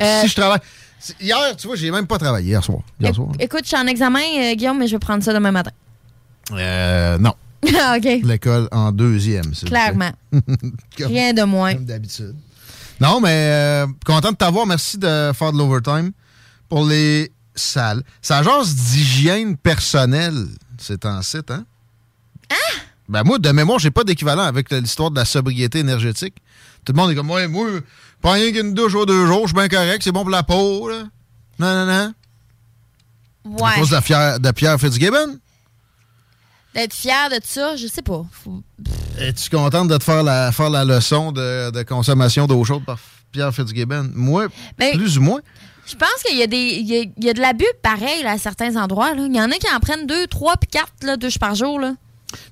Euh, 0.00 0.22
Si 0.22 0.28
je 0.28 0.34
travaille. 0.34 0.60
Hier, 1.20 1.56
tu 1.56 1.66
vois, 1.66 1.76
j'ai 1.76 1.90
même 1.90 2.06
pas 2.06 2.18
travaillé 2.18 2.48
hier 2.48 2.64
soir. 2.64 2.80
Hier 3.00 3.14
soir. 3.14 3.28
Écoute, 3.38 3.60
je 3.62 3.68
suis 3.68 3.76
en 3.76 3.86
examen, 3.86 4.20
euh, 4.38 4.54
Guillaume, 4.54 4.78
mais 4.78 4.86
je 4.88 4.92
vais 4.92 4.98
prendre 4.98 5.22
ça 5.22 5.32
demain 5.32 5.52
matin. 5.52 5.70
Euh, 6.52 7.18
non. 7.18 7.34
Ah, 7.78 7.96
OK. 7.96 8.04
L'école 8.22 8.68
en 8.70 8.92
deuxième, 8.92 9.42
plaît. 9.50 9.66
Clairement. 9.68 10.10
Comme- 10.32 11.06
Rien 11.06 11.32
de 11.32 11.42
moins. 11.42 11.74
Comme 11.74 11.84
d'habitude. 11.86 12.36
Non, 13.00 13.20
mais 13.20 13.28
euh, 13.50 13.86
content 14.04 14.30
de 14.30 14.36
t'avoir. 14.36 14.66
Merci 14.66 14.98
de 14.98 15.32
faire 15.34 15.52
de 15.52 15.58
l'overtime 15.58 16.12
pour 16.68 16.84
les 16.86 17.32
salles. 17.54 18.02
Ça 18.22 18.42
jase 18.42 18.74
d'hygiène 18.74 19.56
personnelle, 19.56 20.46
c'est 20.78 21.04
en 21.06 21.20
site, 21.22 21.50
hein? 21.50 21.64
Hein? 22.50 22.78
Ben 23.08 23.22
moi, 23.24 23.38
de 23.38 23.50
mémoire, 23.50 23.78
j'ai 23.78 23.90
pas 23.90 24.04
d'équivalent 24.04 24.42
avec 24.42 24.70
l'histoire 24.72 25.10
de 25.10 25.16
la 25.16 25.24
sobriété 25.24 25.78
énergétique. 25.78 26.34
Tout 26.84 26.92
le 26.92 26.96
monde 27.00 27.10
est 27.10 27.14
comme, 27.14 27.30
ouais, 27.30 27.46
moi, 27.48 27.66
pas 28.20 28.32
rien 28.32 28.52
qu'une 28.52 28.74
douche 28.74 28.94
aux 28.94 29.06
deux 29.06 29.26
jours, 29.26 29.42
je 29.42 29.54
suis 29.54 29.54
bien 29.54 29.68
correct, 29.68 30.02
c'est 30.02 30.12
bon 30.12 30.22
pour 30.22 30.30
la 30.30 30.42
peau, 30.42 30.88
là. 30.88 31.04
Non, 31.58 31.74
non, 31.74 31.86
non. 31.86 32.12
À 33.58 33.62
Ouais. 33.64 33.78
cause 33.80 33.90
de, 33.90 34.00
Pierre- 34.00 34.40
de 34.40 34.50
Pierre 34.50 34.78
Fitzgibbon. 34.80 35.38
D'être 36.74 36.92
fier 36.94 37.30
de 37.30 37.38
ça, 37.42 37.76
je 37.76 37.86
sais 37.86 38.02
pas. 38.02 38.24
Faut- 38.32 38.62
Es-tu 39.18 39.48
contente 39.50 39.88
de 39.88 39.96
te 39.96 40.04
faire 40.04 40.22
la, 40.22 40.52
faire 40.52 40.68
la 40.68 40.84
leçon 40.84 41.32
de, 41.32 41.70
de 41.70 41.82
consommation 41.84 42.46
d'eau 42.46 42.62
chaude 42.64 42.84
par 42.84 42.98
Pierre 43.32 43.54
Fitzgibbon? 43.54 44.10
Moi, 44.14 44.48
plus 44.76 45.16
ou 45.16 45.22
moins. 45.22 45.40
Je 45.86 45.94
pense 45.94 46.22
qu'il 46.26 46.36
y 46.36 46.42
a 46.42 46.46
des. 46.48 46.56
Il 46.80 46.86
y 46.86 46.96
a, 46.98 47.02
il 47.16 47.24
y 47.24 47.30
a 47.30 47.32
de 47.32 47.40
l'abus 47.40 47.64
pareil 47.82 48.22
là, 48.24 48.32
à 48.32 48.38
certains 48.38 48.74
endroits. 48.76 49.14
là. 49.14 49.24
Il 49.26 49.34
y 49.34 49.40
en 49.40 49.50
a 49.50 49.54
qui 49.54 49.68
en 49.72 49.78
prennent 49.78 50.06
deux, 50.06 50.26
trois 50.26 50.56
puis 50.56 50.68
quatre 50.68 50.92
là, 51.02 51.16
douches 51.16 51.38
par 51.38 51.54
jour. 51.54 51.78
Là. 51.78 51.94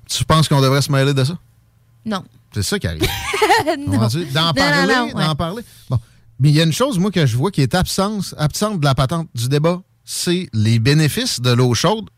Tu 0.09 0.23
penses 0.25 0.47
qu'on 0.47 0.61
devrait 0.61 0.81
se 0.81 0.91
mêler 0.91 1.13
de 1.13 1.23
ça? 1.23 1.37
Non. 2.05 2.23
C'est 2.53 2.63
ça 2.63 2.79
qui 2.79 2.87
arrive. 2.87 3.01
non. 3.79 4.07
D'en 4.33 4.53
parler, 4.53 4.93
ouais. 5.13 5.25
d'en 5.25 5.35
parler. 5.35 5.63
Bon. 5.89 5.99
Mais 6.39 6.49
il 6.49 6.55
y 6.55 6.61
a 6.61 6.63
une 6.63 6.73
chose, 6.73 6.99
moi, 6.99 7.11
que 7.11 7.25
je 7.25 7.35
vois 7.37 7.51
qui 7.51 7.61
est 7.61 7.75
absence, 7.75 8.35
absente 8.37 8.79
de 8.79 8.85
la 8.85 8.93
patente 8.95 9.27
du 9.35 9.47
débat, 9.47 9.81
c'est 10.03 10.49
les 10.53 10.79
bénéfices 10.79 11.39
de 11.41 11.51
l'eau 11.51 11.73
chaude 11.73 12.09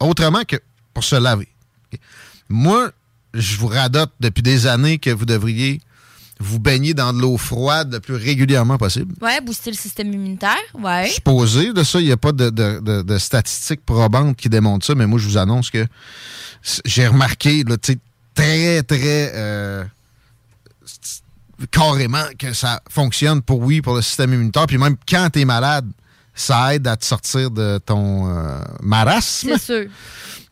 autrement 0.00 0.42
que 0.46 0.56
pour 0.94 1.04
se 1.04 1.16
laver. 1.16 1.48
Moi, 2.48 2.90
je 3.34 3.56
vous 3.56 3.66
radote 3.68 4.10
depuis 4.20 4.42
des 4.42 4.66
années 4.66 4.98
que 4.98 5.10
vous 5.10 5.24
devriez 5.24 5.80
vous 6.38 6.58
baigner 6.58 6.92
dans 6.92 7.12
de 7.12 7.20
l'eau 7.20 7.36
froide 7.38 7.92
le 7.94 8.00
plus 8.00 8.16
régulièrement 8.16 8.76
possible. 8.76 9.14
Ouais, 9.22 9.40
booster 9.40 9.70
le 9.70 9.76
système 9.76 10.12
immunitaire. 10.12 10.56
Ouais. 10.74 11.08
Supposé, 11.08 11.72
de 11.72 11.82
ça, 11.84 12.00
il 12.00 12.06
n'y 12.06 12.12
a 12.12 12.16
pas 12.16 12.32
de, 12.32 12.50
de- 12.50 12.80
de- 12.80 13.02
de 13.02 13.18
statistiques 13.18 13.84
probantes 13.86 14.36
qui 14.36 14.48
démontrent 14.48 14.84
ça, 14.84 14.94
mais 14.96 15.06
moi, 15.06 15.18
je 15.20 15.28
vous 15.28 15.38
annonce 15.38 15.70
que 15.70 15.86
j'ai 16.84 17.06
remarqué, 17.06 17.64
là, 17.64 17.76
tu 17.76 17.92
sais, 17.92 17.98
très, 18.34 18.82
très 18.82 19.32
euh, 19.34 19.84
carrément 21.70 22.24
que 22.38 22.52
ça 22.52 22.80
fonctionne 22.88 23.42
pour, 23.42 23.60
oui, 23.60 23.80
pour 23.80 23.94
le 23.94 24.02
système 24.02 24.32
immunitaire. 24.32 24.66
Puis 24.66 24.78
même 24.78 24.96
quand 25.08 25.28
tu 25.32 25.40
es 25.40 25.44
malade, 25.44 25.86
ça 26.34 26.74
aide 26.74 26.86
à 26.86 26.96
te 26.96 27.04
sortir 27.04 27.50
de 27.50 27.78
ton 27.84 28.28
euh, 28.28 28.58
marasme. 28.82 29.50
C'est 29.52 29.60
sûr. 29.60 29.90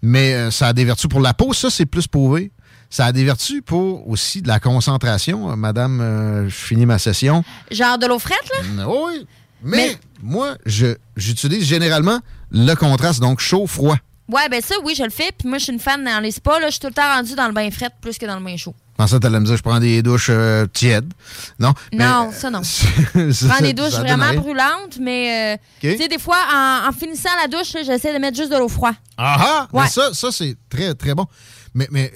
Mais 0.02 0.34
euh, 0.34 0.50
ça 0.50 0.68
a 0.68 0.72
des 0.72 0.84
vertus 0.84 1.08
pour 1.08 1.20
la 1.20 1.34
peau, 1.34 1.52
ça, 1.52 1.70
c'est 1.70 1.86
plus 1.86 2.06
prouvé. 2.06 2.52
Ça 2.88 3.06
a 3.06 3.12
des 3.12 3.24
vertus 3.24 3.62
pour 3.64 4.08
aussi 4.08 4.42
de 4.42 4.48
la 4.48 4.58
concentration. 4.58 5.52
Euh, 5.52 5.56
Madame, 5.56 6.46
je 6.48 6.54
finis 6.54 6.86
ma 6.86 6.98
session. 6.98 7.44
Genre 7.70 7.98
de 7.98 8.06
l'eau 8.06 8.18
frette, 8.18 8.50
là? 8.76 8.88
Oui. 8.88 9.26
Mais, 9.62 9.98
moi, 10.22 10.56
je 10.64 10.96
j'utilise 11.16 11.64
généralement 11.64 12.20
le 12.50 12.74
contraste, 12.74 13.20
donc 13.20 13.40
chaud-froid. 13.40 13.98
Ouais, 14.32 14.48
ben 14.50 14.60
ça, 14.62 14.74
oui, 14.84 14.94
je 14.96 15.02
le 15.02 15.10
fais. 15.10 15.30
Puis 15.36 15.48
moi, 15.48 15.58
je 15.58 15.64
suis 15.64 15.72
une 15.72 15.80
fan 15.80 16.04
dans 16.04 16.20
les 16.20 16.30
spas. 16.30 16.60
Là, 16.60 16.66
je 16.66 16.72
suis 16.72 16.80
tout 16.80 16.86
le 16.88 16.92
temps 16.94 17.14
rendue 17.14 17.34
dans 17.34 17.46
le 17.46 17.52
bain 17.52 17.70
fret 17.70 17.90
plus 18.00 18.16
que 18.18 18.26
dans 18.26 18.38
le 18.38 18.44
bain 18.44 18.56
chaud. 18.56 18.74
Je 18.92 18.96
pensais 19.04 19.16
que 19.16 19.20
t'allais 19.22 19.40
me 19.40 19.46
dire 19.46 19.56
je 19.56 19.62
prends 19.62 19.80
des 19.80 20.02
douches 20.02 20.28
euh, 20.30 20.66
tièdes. 20.66 21.12
Non? 21.58 21.72
Non, 21.92 22.30
ça, 22.32 22.50
non. 22.50 22.60
je 23.14 23.46
prends 23.48 23.60
des 23.62 23.72
douches 23.72 23.94
vraiment 23.94 24.32
brûlantes, 24.34 24.98
mais 25.00 25.56
euh, 25.56 25.56
tu 25.80 25.96
sais, 25.96 26.08
des 26.08 26.18
fois, 26.18 26.36
en, 26.52 26.88
en 26.88 26.92
finissant 26.92 27.30
la 27.40 27.48
douche, 27.48 27.72
j'essaie 27.84 28.12
de 28.12 28.18
mettre 28.18 28.36
juste 28.36 28.52
de 28.52 28.58
l'eau 28.58 28.68
froide. 28.68 28.94
Ah 29.16 29.36
ah! 29.38 29.68
Ouais. 29.72 29.84
Mais 29.84 29.88
ça, 29.88 30.12
ça 30.12 30.30
c'est 30.30 30.54
très, 30.68 30.94
très 30.94 31.14
bon. 31.14 31.26
Mais, 31.74 31.88
mais 31.90 32.12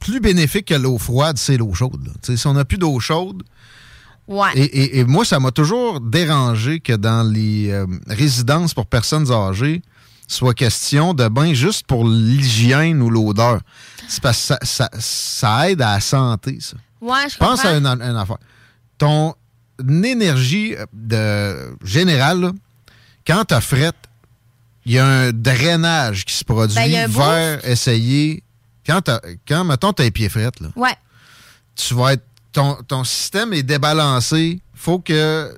plus 0.00 0.18
bénéfique 0.20 0.68
que 0.68 0.74
l'eau 0.74 0.96
froide, 0.98 1.36
c'est 1.36 1.56
l'eau 1.58 1.74
chaude. 1.74 2.08
Tu 2.24 2.36
Si 2.36 2.46
on 2.46 2.54
n'a 2.54 2.64
plus 2.64 2.78
d'eau 2.78 2.98
chaude, 2.98 3.42
Ouais. 4.28 4.48
Et, 4.54 4.62
et- 4.62 4.98
et 5.00 5.04
moi, 5.04 5.24
ça 5.24 5.40
m'a 5.40 5.50
toujours 5.50 6.00
dérangé 6.00 6.78
que 6.80 6.92
dans 6.92 7.28
les 7.28 7.70
euh, 7.70 7.86
résidences 8.06 8.72
pour 8.72 8.86
personnes 8.86 9.30
âgées, 9.32 9.82
soit 10.26 10.54
question 10.54 11.14
de 11.14 11.28
bain 11.28 11.52
juste 11.54 11.86
pour 11.86 12.06
l'hygiène 12.06 13.02
ou 13.02 13.10
l'odeur. 13.10 13.60
C'est 14.08 14.22
parce 14.22 14.38
que 14.38 14.44
ça, 14.46 14.58
ça- 14.62 14.90
ça 14.98 15.70
aide 15.70 15.82
à 15.82 15.94
la 15.94 16.00
santé, 16.00 16.58
ça. 16.60 16.76
Ouais, 17.00 17.28
je 17.30 17.36
Pense 17.36 17.62
comprends. 17.62 17.68
à 17.74 17.94
une, 17.94 18.02
une 18.02 18.16
affaire. 18.16 18.38
Ton 18.98 19.34
énergie 20.04 20.74
euh, 20.76 20.86
de, 20.92 21.86
générale, 21.86 22.40
là, 22.40 22.52
quand 23.26 23.44
tu 23.44 23.60
frette, 23.60 23.96
il 24.84 24.92
y 24.92 24.98
a 24.98 25.06
un 25.06 25.32
drainage 25.32 26.24
qui 26.24 26.34
se 26.34 26.44
produit 26.44 26.74
Ben, 26.74 27.08
vers 27.10 27.64
essayer. 27.68 28.42
Quand, 28.86 29.00
quand 29.46 29.64
mettons, 29.64 29.92
tu 29.92 30.02
as 30.02 30.04
les 30.06 30.10
pieds 30.10 30.28
frettes, 30.28 30.60
là, 30.60 30.68
Ouais. 30.76 30.94
tu 31.76 31.94
vas 31.94 32.14
être. 32.14 32.24
Ton, 32.52 32.74
ton 32.86 33.02
système 33.04 33.52
est 33.54 33.62
débalancé. 33.62 34.60
faut 34.74 34.98
que 34.98 35.56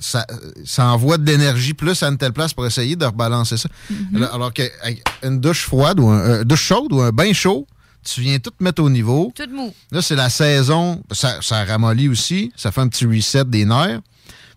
ça, 0.00 0.26
ça 0.64 0.86
envoie 0.86 1.18
de 1.18 1.26
l'énergie 1.26 1.74
plus 1.74 2.02
à 2.02 2.08
une 2.08 2.18
telle 2.18 2.32
place 2.32 2.52
pour 2.52 2.66
essayer 2.66 2.96
de 2.96 3.04
rebalancer 3.04 3.56
ça. 3.56 3.68
Mhm. 3.90 4.16
Alors, 4.16 4.34
alors 4.34 4.52
qu'une 4.52 5.40
douche 5.40 5.64
froide 5.64 6.00
ou 6.00 6.08
un, 6.08 6.18
euh, 6.18 6.44
douche 6.44 6.62
chaude 6.62 6.92
ou 6.92 7.00
un 7.00 7.10
bain 7.10 7.32
chaud, 7.32 7.66
tu 8.04 8.20
viens 8.20 8.38
tout 8.38 8.52
mettre 8.60 8.82
au 8.82 8.90
niveau. 8.90 9.32
Tout 9.34 9.50
mou. 9.50 9.74
Là, 9.90 10.02
c'est 10.02 10.16
la 10.16 10.30
saison. 10.30 11.02
Ça, 11.12 11.40
ça 11.42 11.64
ramollit 11.64 12.08
aussi. 12.08 12.52
Ça 12.56 12.72
fait 12.72 12.80
un 12.80 12.88
petit 12.88 13.04
reset 13.04 13.44
des 13.44 13.64
nerfs. 13.64 14.00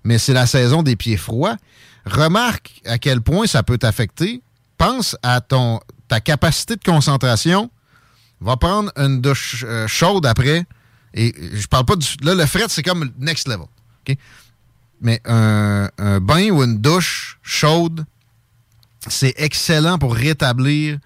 Mais 0.03 0.17
c'est 0.17 0.33
la 0.33 0.47
saison 0.47 0.83
des 0.83 0.95
pieds 0.95 1.17
froids. 1.17 1.57
Remarque 2.05 2.81
à 2.85 2.97
quel 2.97 3.21
point 3.21 3.47
ça 3.47 3.63
peut 3.63 3.77
t'affecter. 3.77 4.41
Pense 4.77 5.15
à 5.21 5.41
ton 5.41 5.79
ta 6.07 6.19
capacité 6.19 6.75
de 6.75 6.83
concentration. 6.83 7.69
Va 8.39 8.57
prendre 8.57 8.91
une 8.97 9.21
douche 9.21 9.63
euh, 9.67 9.87
chaude 9.87 10.25
après. 10.25 10.65
Et 11.13 11.33
je 11.53 11.67
parle 11.67 11.85
pas 11.85 11.95
du. 11.95 12.07
Là, 12.21 12.35
le 12.35 12.45
fret, 12.45 12.65
c'est 12.69 12.83
comme 12.83 13.03
le 13.03 13.11
next 13.19 13.47
level. 13.47 13.67
OK? 14.07 14.17
Mais 15.01 15.19
un, 15.25 15.89
un 15.97 16.19
bain 16.19 16.49
ou 16.51 16.63
une 16.63 16.77
douche 16.77 17.39
chaude, 17.41 18.05
c'est 19.07 19.33
excellent 19.37 19.97
pour 19.97 20.13
rétablir 20.15 20.99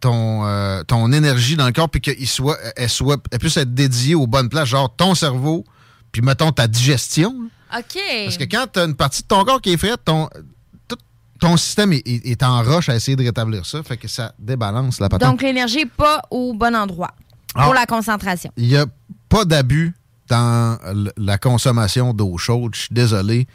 ton, 0.00 0.46
euh, 0.46 0.82
ton 0.84 1.10
énergie 1.12 1.56
dans 1.56 1.66
le 1.66 1.72
corps 1.72 1.88
puis 1.90 2.00
qu'elle 2.00 2.26
soit, 2.26 2.58
elle 2.76 2.88
soit, 2.88 3.20
elle 3.32 3.38
puisse 3.38 3.56
être 3.56 3.74
dédiée 3.74 4.14
aux 4.14 4.26
bonnes 4.26 4.48
places, 4.48 4.68
genre 4.68 4.94
ton 4.94 5.14
cerveau, 5.14 5.64
puis 6.12 6.22
mettons 6.22 6.52
ta 6.52 6.68
digestion. 6.68 7.34
OK. 7.76 7.98
Parce 8.24 8.36
que 8.38 8.44
quand 8.44 8.66
tu 8.72 8.78
as 8.78 8.84
une 8.84 8.94
partie 8.94 9.22
de 9.22 9.26
ton 9.26 9.44
corps 9.44 9.60
qui 9.60 9.72
est 9.72 9.76
frette, 9.76 10.04
ton, 10.04 10.28
tout 10.86 10.96
ton 11.40 11.56
système 11.56 11.92
est, 11.92 12.06
est- 12.06 12.26
est 12.26 12.42
en 12.44 12.62
roche 12.62 12.88
à 12.88 12.94
essayer 12.94 13.16
de 13.16 13.24
rétablir 13.24 13.66
ça, 13.66 13.82
fait 13.82 13.96
que 13.96 14.06
ça 14.06 14.32
débalance 14.38 15.00
la 15.00 15.08
patente. 15.08 15.28
Donc, 15.28 15.42
l'énergie 15.42 15.78
n'est 15.78 15.86
pas 15.86 16.22
au 16.30 16.54
bon 16.54 16.76
endroit 16.76 17.10
Ah. 17.56 17.64
pour 17.64 17.74
la 17.74 17.86
concentration. 17.86 18.52
Il 18.56 18.68
n'y 18.68 18.76
a 18.76 18.86
pas 19.28 19.44
d'abus 19.44 19.92
dans 20.28 20.78
la 21.16 21.38
consommation 21.38 22.14
d'eau 22.14 22.36
chaude. 22.38 22.74
Je 22.74 22.80
suis 22.80 22.94
désolé. 22.94 23.46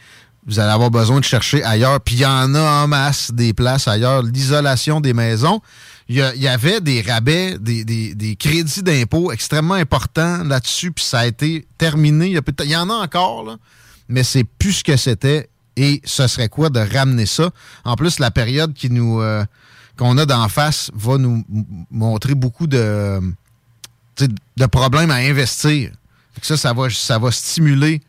Vous 0.46 0.60
allez 0.60 0.72
avoir 0.72 0.90
besoin 0.90 1.20
de 1.20 1.26
chercher 1.26 1.64
ailleurs. 1.64 2.02
Puis 2.02 2.16
il 2.16 2.22
y 2.22 2.26
en 2.26 2.56
a 2.56 2.84
en 2.84 2.88
masse 2.88 3.32
des 3.32 3.54
places 3.54 3.88
ailleurs. 3.88 4.24
L'isolation 4.24 5.02
des 5.02 5.14
maisons. 5.14 5.62
Il 6.08 6.16
y, 6.16 6.48
avait 6.48 6.82
des 6.82 7.02
rabais, 7.02 7.60
des, 7.60 8.36
crédits 8.40 8.82
d'impôt 8.82 9.32
extrêmement 9.32 9.76
importants 9.76 10.44
là-dessus. 10.44 10.92
Puis 10.92 11.06
ça 11.06 11.20
a 11.20 11.28
été 11.28 11.68
terminé. 11.78 12.32
Il 12.32 12.70
y, 12.70 12.76
en 12.76 12.90
a 12.90 12.94
encore, 12.94 13.44
là, 13.44 13.58
mais 14.08 14.24
c'est 14.24 14.44
plus 14.44 14.74
ce 14.74 14.84
que 14.84 14.98
c'était. 14.98 15.50
Et 15.78 16.02
ce 16.04 16.26
serait 16.26 16.50
quoi 16.50 16.72
de 16.72 16.80
ramener 16.80 17.28
ça? 17.28 17.52
En 17.86 17.96
plus, 17.96 18.18
la 18.18 18.32
période 18.32 18.74
euh, 18.84 19.46
qu'on 19.98 20.18
a 20.18 20.26
d'en 20.26 20.50
face 20.50 20.90
va 20.96 21.20
nous 21.20 21.46
montrer 21.92 22.34
beaucoup 22.34 22.66
de 22.66 23.22
problèmes 24.72 25.12
à 25.12 25.18
investir. 25.18 25.92
Ça, 26.42 26.58
ça 26.58 26.74
va, 26.74 26.90
ça 26.90 27.18
va 27.20 27.32
stimuler 27.32 28.02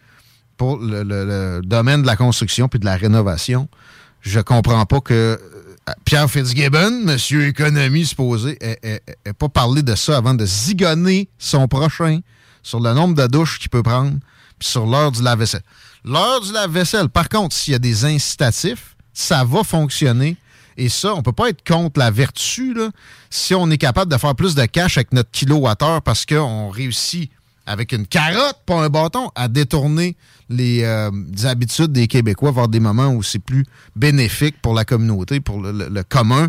pour 0.56 0.78
le, 0.78 1.02
le- 1.02 1.60
domaine 1.64 2.02
de 2.02 2.06
la 2.06 2.16
construction 2.16 2.68
puis 2.68 2.78
de 2.78 2.84
la 2.84 2.96
rénovation. 2.96 3.68
Je 4.20 4.40
comprends 4.40 4.84
pas 4.86 5.00
que 5.00 5.14
euh, 5.14 5.92
Pierre 6.04 6.30
Fitzgibbon, 6.30 7.04
monsieur 7.04 7.46
économie 7.46 8.04
supposé, 8.06 8.58
ait, 8.60 8.78
ait- 8.82 9.02
ait 9.24 9.32
pas 9.32 9.48
parlé 9.48 9.82
de 9.82 9.94
ça 9.94 10.16
avant 10.16 10.34
de 10.34 10.44
zigonner 10.44 11.28
son 11.38 11.66
prochain 11.68 12.20
sur 12.62 12.80
le 12.80 12.92
nombre 12.92 13.14
de 13.14 13.26
douches 13.26 13.58
qu'il 13.58 13.70
peut 13.70 13.82
prendre 13.82 14.18
puis 14.58 14.68
sur 14.68 14.84
l'heure 14.86 15.10
du 15.10 15.22
lave-vaisselle. 15.22 15.62
L'heure 16.04 16.42
du 16.42 16.52
lave-vaisselle, 16.52 17.08
par 17.08 17.28
contre, 17.30 17.56
s'il 17.56 17.72
y 17.72 17.76
a 17.76 17.78
des 17.78 18.04
incitatifs, 18.04 18.94
ça 19.14 19.42
va 19.44 19.64
fonctionner. 19.64 20.36
Et 20.76 20.88
ça, 20.90 21.14
on 21.14 21.22
peut 21.22 21.32
pas 21.32 21.48
être 21.48 21.66
contre 21.66 21.98
la 21.98 22.10
vertu 22.10 22.74
là, 22.74 22.90
si 23.30 23.54
on 23.54 23.70
est 23.70 23.78
capable 23.78 24.12
de 24.12 24.16
faire 24.18 24.34
plus 24.34 24.54
de 24.54 24.64
cash 24.66 24.98
avec 24.98 25.12
notre 25.12 25.30
kilowattheure 25.30 26.02
parce 26.02 26.26
qu'on 26.26 26.68
réussit 26.68 27.30
avec 27.70 27.92
une 27.92 28.06
carotte, 28.06 28.56
pas 28.66 28.74
un 28.82 28.88
bâton, 28.88 29.30
à 29.34 29.48
détourner 29.48 30.16
les, 30.48 30.82
euh, 30.82 31.10
des 31.12 31.46
habitudes 31.46 31.92
des 31.92 32.08
Québécois, 32.08 32.50
voir 32.50 32.68
des 32.68 32.80
moments 32.80 33.08
où 33.08 33.22
c'est 33.22 33.38
plus 33.38 33.64
bénéfique 33.94 34.60
pour 34.60 34.74
la 34.74 34.84
communauté, 34.84 35.40
pour 35.40 35.60
le, 35.60 35.70
le- 35.72 35.88
le 35.88 36.02
commun. 36.02 36.48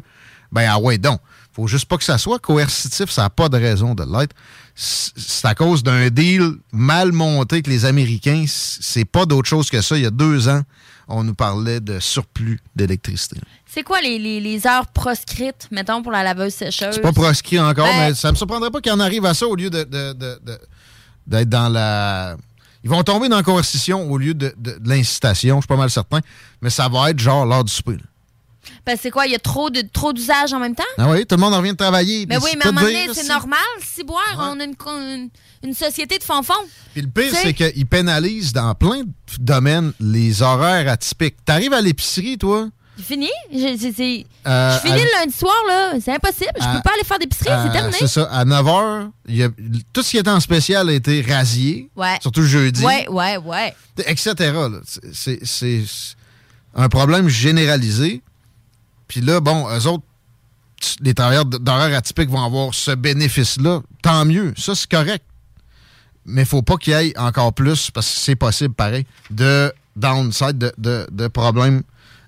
Ben 0.52 0.68
ah 0.70 0.80
ouais, 0.80 0.98
donc. 0.98 1.20
Faut 1.54 1.68
juste 1.68 1.84
pas 1.86 1.98
que 1.98 2.06
ça 2.06 2.18
soit 2.18 2.40
coercitif, 2.40 3.10
ça 3.10 3.24
n'a 3.24 3.30
pas 3.30 3.50
de 3.50 3.58
raison 3.58 3.94
de 3.94 4.04
l'être. 4.04 4.34
C'est 4.74 5.46
à 5.46 5.54
cause 5.54 5.84
d'un 5.84 6.10
deal 6.10 6.54
mal 6.72 7.12
monté 7.12 7.56
avec 7.58 7.68
les 7.68 7.84
Américains. 7.84 8.46
C'est 8.48 9.04
pas 9.04 9.26
d'autre 9.26 9.50
chose 9.50 9.70
que 9.70 9.82
ça. 9.82 9.98
Il 9.98 10.04
y 10.04 10.06
a 10.06 10.12
deux 10.12 10.48
ans, 10.48 10.62
on 11.10 11.26
nous 11.26 11.34
parlait 11.36 11.82
de 11.82 12.00
surplus 12.00 12.62
d'électricité. 12.74 13.36
C'est 13.66 13.84
quoi 13.84 14.00
les, 14.02 14.18
les- 14.18 14.40
les 14.40 14.66
heures 14.66 14.88
proscrites, 14.88 15.68
mettons, 15.72 16.02
pour 16.02 16.14
la 16.14 16.24
laveuse 16.24 16.54
sécheuse? 16.54 16.92
C'est 16.96 17.02
pas 17.02 17.12
proscrit 17.12 17.60
encore, 17.60 17.86
Ben- 17.86 18.10
mais 18.10 18.14
ça 18.16 18.32
me 18.32 18.38
surprendrait 18.38 18.72
pas 18.72 18.80
qu'il 18.80 18.94
en 18.94 19.00
arrive 19.02 19.26
à 19.26 19.34
ça 19.34 19.46
au 19.46 19.56
lieu 19.58 19.70
de, 19.70 19.84
de- 19.84 20.14
de- 20.14 20.40
de- 20.46 20.60
d'être 21.28 21.50
dans 21.50 21.70
la. 21.70 22.36
Ils 22.84 22.90
vont 22.90 23.04
tomber 23.04 23.30
dans 23.30 23.38
la 23.38 23.44
coercition 23.44 24.10
au 24.12 24.18
lieu 24.18 24.34
de, 24.34 24.54
de- 24.58 24.78
de 24.80 24.90
l'incitation, 24.90 25.58
je 25.58 25.62
suis 25.62 25.68
pas 25.68 25.78
mal 25.78 25.90
certain. 25.90 26.20
Mais 26.62 26.70
ça 26.72 26.88
va 26.90 27.12
être 27.12 27.20
genre 27.20 27.46
l'heure 27.46 27.64
du 27.64 27.72
souper. 27.72 27.94
là. 27.94 28.04
Ben, 28.86 28.98
c'est 29.00 29.12
quoi? 29.12 29.26
Il 29.28 29.32
y 29.32 29.36
a 29.36 29.40
trop 29.40 29.70
de 29.70 29.82
trop 29.82 30.14
d'usages 30.14 30.54
en 30.54 30.60
même 30.60 30.76
temps? 30.76 30.84
Ah 30.98 31.10
oui, 31.10 31.26
tout 31.26 31.36
le 31.36 31.42
monde 31.42 31.54
en 31.54 31.58
revient 31.58 31.72
de 31.72 31.78
travailler. 31.78 32.26
Mais 32.28 32.38
oui, 32.38 32.52
mais 32.58 32.66
à 32.66 32.70
un 32.70 32.72
moment 32.72 32.86
donné, 32.88 33.08
c'est 33.14 33.28
normal. 33.28 33.60
Si 33.84 34.04
boire, 34.04 34.36
on 34.40 34.60
a 34.60 34.64
une, 34.64 34.76
une, 34.88 35.30
une 35.64 35.74
société 35.74 36.18
de 36.18 36.24
fond-fond. 36.24 36.54
Puis 36.94 37.02
le 37.04 37.08
pire, 37.08 37.32
c'est 37.34 37.54
qu'ils 37.54 37.86
pénalisent 37.88 38.54
dans 38.54 38.74
plein 38.76 39.02
de 39.04 39.10
domaines 39.40 39.94
les 40.00 40.42
horaires 40.42 40.92
atypiques. 40.92 41.38
T'arrives 41.46 41.74
à 41.74 41.82
l'épicerie, 41.82 42.38
toi. 42.38 42.68
Fini? 43.02 43.30
Je, 43.52 43.58
Euh, 44.48 44.76
je 44.76 44.80
finis 44.82 44.94
à- 45.02 45.04
le 45.04 45.20
lundi 45.20 45.34
soir, 45.34 45.54
là. 45.68 45.94
C'est 46.04 46.14
impossible. 46.14 46.52
Je 46.58 46.64
à- 46.64 46.76
peux 46.76 46.82
pas 46.82 46.94
aller 46.94 47.04
faire 47.04 47.20
d'épicerie. 47.20 47.50
C'est 47.66 47.72
terminé. 47.72 47.98
C'est 48.00 48.08
ça. 48.08 48.24
À 48.32 48.46
9 48.46 48.66
h, 48.66 49.10
il 49.28 49.36
y 49.36 49.44
a, 49.44 49.50
tout 49.94 50.02
ce 50.04 50.12
qui 50.12 50.18
était 50.18 50.30
en 50.30 50.40
spécial 50.40 50.90
a 50.90 50.94
été 50.94 51.22
rasié. 51.22 51.90
Ouais. 51.96 52.18
Surtout 52.22 52.44
jeudi. 52.44 52.84
Ouais, 52.86 53.08
ouais, 53.10 53.38
ouais. 53.38 53.74
etc. 54.06 54.54
C'est- 55.14 56.16
un 56.74 56.88
problème 56.90 57.28
généralisé. 57.28 58.22
Puis 59.08 59.20
là, 59.22 59.40
bon, 59.42 59.68
eux 59.70 59.88
autres, 59.88 60.04
les 61.02 61.14
travailleurs 61.14 61.46
d'horaires 61.46 61.96
atypiques 61.98 62.30
vont 62.30 62.44
avoir 62.44 62.74
ce 62.74 62.92
bénéfice-là. 62.92 63.82
Tant 64.02 64.26
mieux. 64.26 64.54
Ça, 64.58 64.74
c'est 64.74 64.90
correct. 64.90 65.24
Mais 66.26 66.44
il 66.44 66.48
faut 66.48 66.62
pas 66.62 66.78
qu'il 66.78 66.94
y 66.94 66.96
ait 66.96 67.18
encore 67.18 67.52
plus, 67.54 67.92
parce 67.92 68.08
que 68.10 68.20
c'est 68.20 68.36
possible, 68.36 68.74
pareil, 68.74 69.06
de 69.32 69.74
downside, 69.96 70.58
de, 70.58 70.72
de, 70.78 71.08
de 71.12 71.28
problèmes 71.28 71.82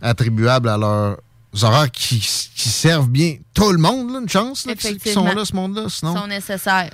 attribuables 0.03 0.69
à 0.69 0.77
leurs 0.77 1.17
horaires 1.61 1.91
qui, 1.91 2.19
qui 2.19 2.69
servent 2.69 3.09
bien 3.09 3.37
tout 3.53 3.71
le 3.71 3.77
monde, 3.77 4.11
là, 4.11 4.19
une 4.19 4.29
chance, 4.29 4.65
là, 4.65 4.75
qui, 4.75 4.97
qui 4.97 5.11
sont 5.13 5.25
là, 5.25 5.45
ce 5.45 5.55
monde-là. 5.55 5.85
Sinon, 5.89 6.15
sont 6.15 6.27
nécessaires. 6.27 6.89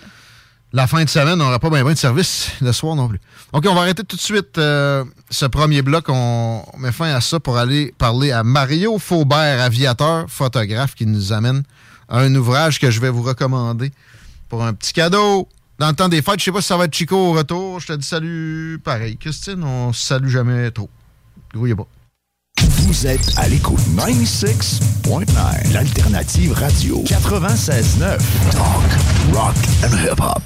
la 0.71 0.87
fin 0.87 1.03
de 1.03 1.09
semaine, 1.09 1.41
on 1.41 1.45
n'aura 1.45 1.59
pas 1.59 1.69
bien 1.69 1.83
de 1.83 1.93
service 1.95 2.51
le 2.61 2.71
soir 2.71 2.95
non 2.95 3.07
plus. 3.07 3.19
OK, 3.53 3.65
on 3.67 3.73
va 3.73 3.81
arrêter 3.81 4.03
tout 4.03 4.15
de 4.15 4.21
suite 4.21 4.57
euh, 4.57 5.03
ce 5.29 5.45
premier 5.45 5.81
bloc. 5.81 6.05
On 6.09 6.63
met 6.77 6.91
fin 6.91 7.13
à 7.13 7.21
ça 7.21 7.39
pour 7.39 7.57
aller 7.57 7.93
parler 7.97 8.31
à 8.31 8.43
Mario 8.43 8.99
Faubert, 8.99 9.61
aviateur, 9.61 10.25
photographe, 10.29 10.93
qui 10.93 11.05
nous 11.05 11.33
amène 11.33 11.63
à 12.07 12.19
un 12.19 12.35
ouvrage 12.35 12.79
que 12.79 12.91
je 12.91 12.99
vais 12.99 13.09
vous 13.09 13.23
recommander 13.23 13.91
pour 14.49 14.63
un 14.63 14.73
petit 14.73 14.93
cadeau. 14.93 15.47
dans 15.79 15.87
le 15.89 15.95
temps 15.95 16.09
des 16.09 16.21
fêtes. 16.21 16.39
Je 16.39 16.45
sais 16.45 16.51
pas 16.51 16.61
si 16.61 16.67
ça 16.67 16.77
va 16.77 16.85
être 16.85 16.93
Chico 16.93 17.15
au 17.15 17.33
retour. 17.33 17.79
Je 17.79 17.87
te 17.87 17.93
dis 17.93 18.05
salut 18.05 18.79
pareil. 18.83 19.17
Christine, 19.17 19.63
on 19.63 19.93
se 19.93 20.05
salue 20.05 20.27
jamais 20.27 20.69
trop. 20.71 20.89
Grouillez 21.53 21.75
pas. 21.75 21.87
Vous 22.67 23.07
êtes 23.07 23.33
à 23.37 23.47
l'écoute 23.47 23.79
96.9, 23.95 25.73
l'alternative 25.73 26.53
radio 26.53 27.03
96.9. 27.05 28.17
Talk, 28.51 29.33
rock 29.33 29.55
and 29.83 29.95
hip-hop. 30.03 30.41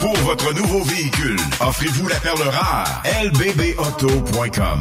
Pour 0.00 0.16
votre 0.18 0.52
nouveau 0.54 0.82
véhicule, 0.84 1.38
offrez-vous 1.60 2.08
la 2.08 2.16
perle 2.16 2.42
rare. 2.42 3.02
lbbauto.com 3.24 4.80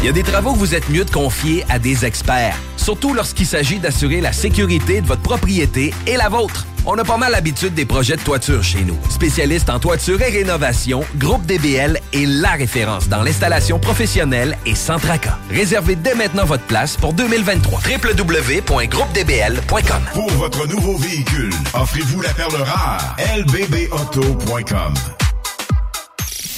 Il 0.00 0.04
y 0.06 0.08
a 0.08 0.12
des 0.12 0.22
travaux 0.22 0.52
que 0.54 0.58
vous 0.58 0.74
êtes 0.74 0.88
mieux 0.88 1.04
de 1.04 1.10
confier 1.10 1.64
à 1.68 1.78
des 1.78 2.04
experts, 2.04 2.56
surtout 2.86 3.14
lorsqu'il 3.14 3.46
s'agit 3.46 3.80
d'assurer 3.80 4.20
la 4.20 4.32
sécurité 4.32 5.00
de 5.00 5.08
votre 5.08 5.22
propriété 5.22 5.92
et 6.06 6.16
la 6.16 6.28
vôtre. 6.28 6.68
On 6.86 6.96
a 6.96 7.02
pas 7.02 7.16
mal 7.16 7.32
l'habitude 7.32 7.74
des 7.74 7.84
projets 7.84 8.14
de 8.14 8.20
toiture 8.20 8.62
chez 8.62 8.84
nous. 8.84 8.96
Spécialiste 9.10 9.68
en 9.70 9.80
toiture 9.80 10.22
et 10.22 10.30
rénovation, 10.30 11.02
Groupe 11.16 11.44
DBL 11.46 11.98
est 12.12 12.26
la 12.26 12.50
référence 12.50 13.08
dans 13.08 13.24
l'installation 13.24 13.80
professionnelle 13.80 14.56
et 14.66 14.76
sans 14.76 15.00
tracas. 15.00 15.36
Réservez 15.50 15.96
dès 15.96 16.14
maintenant 16.14 16.44
votre 16.44 16.62
place 16.62 16.96
pour 16.96 17.12
2023. 17.12 17.80
www.groupedbl.com 17.80 20.02
Pour 20.12 20.30
votre 20.30 20.68
nouveau 20.68 20.96
véhicule, 20.98 21.50
offrez-vous 21.74 22.20
la 22.20 22.32
perle 22.34 22.54
rare. 22.54 23.16
lbbauto.com 23.36 24.94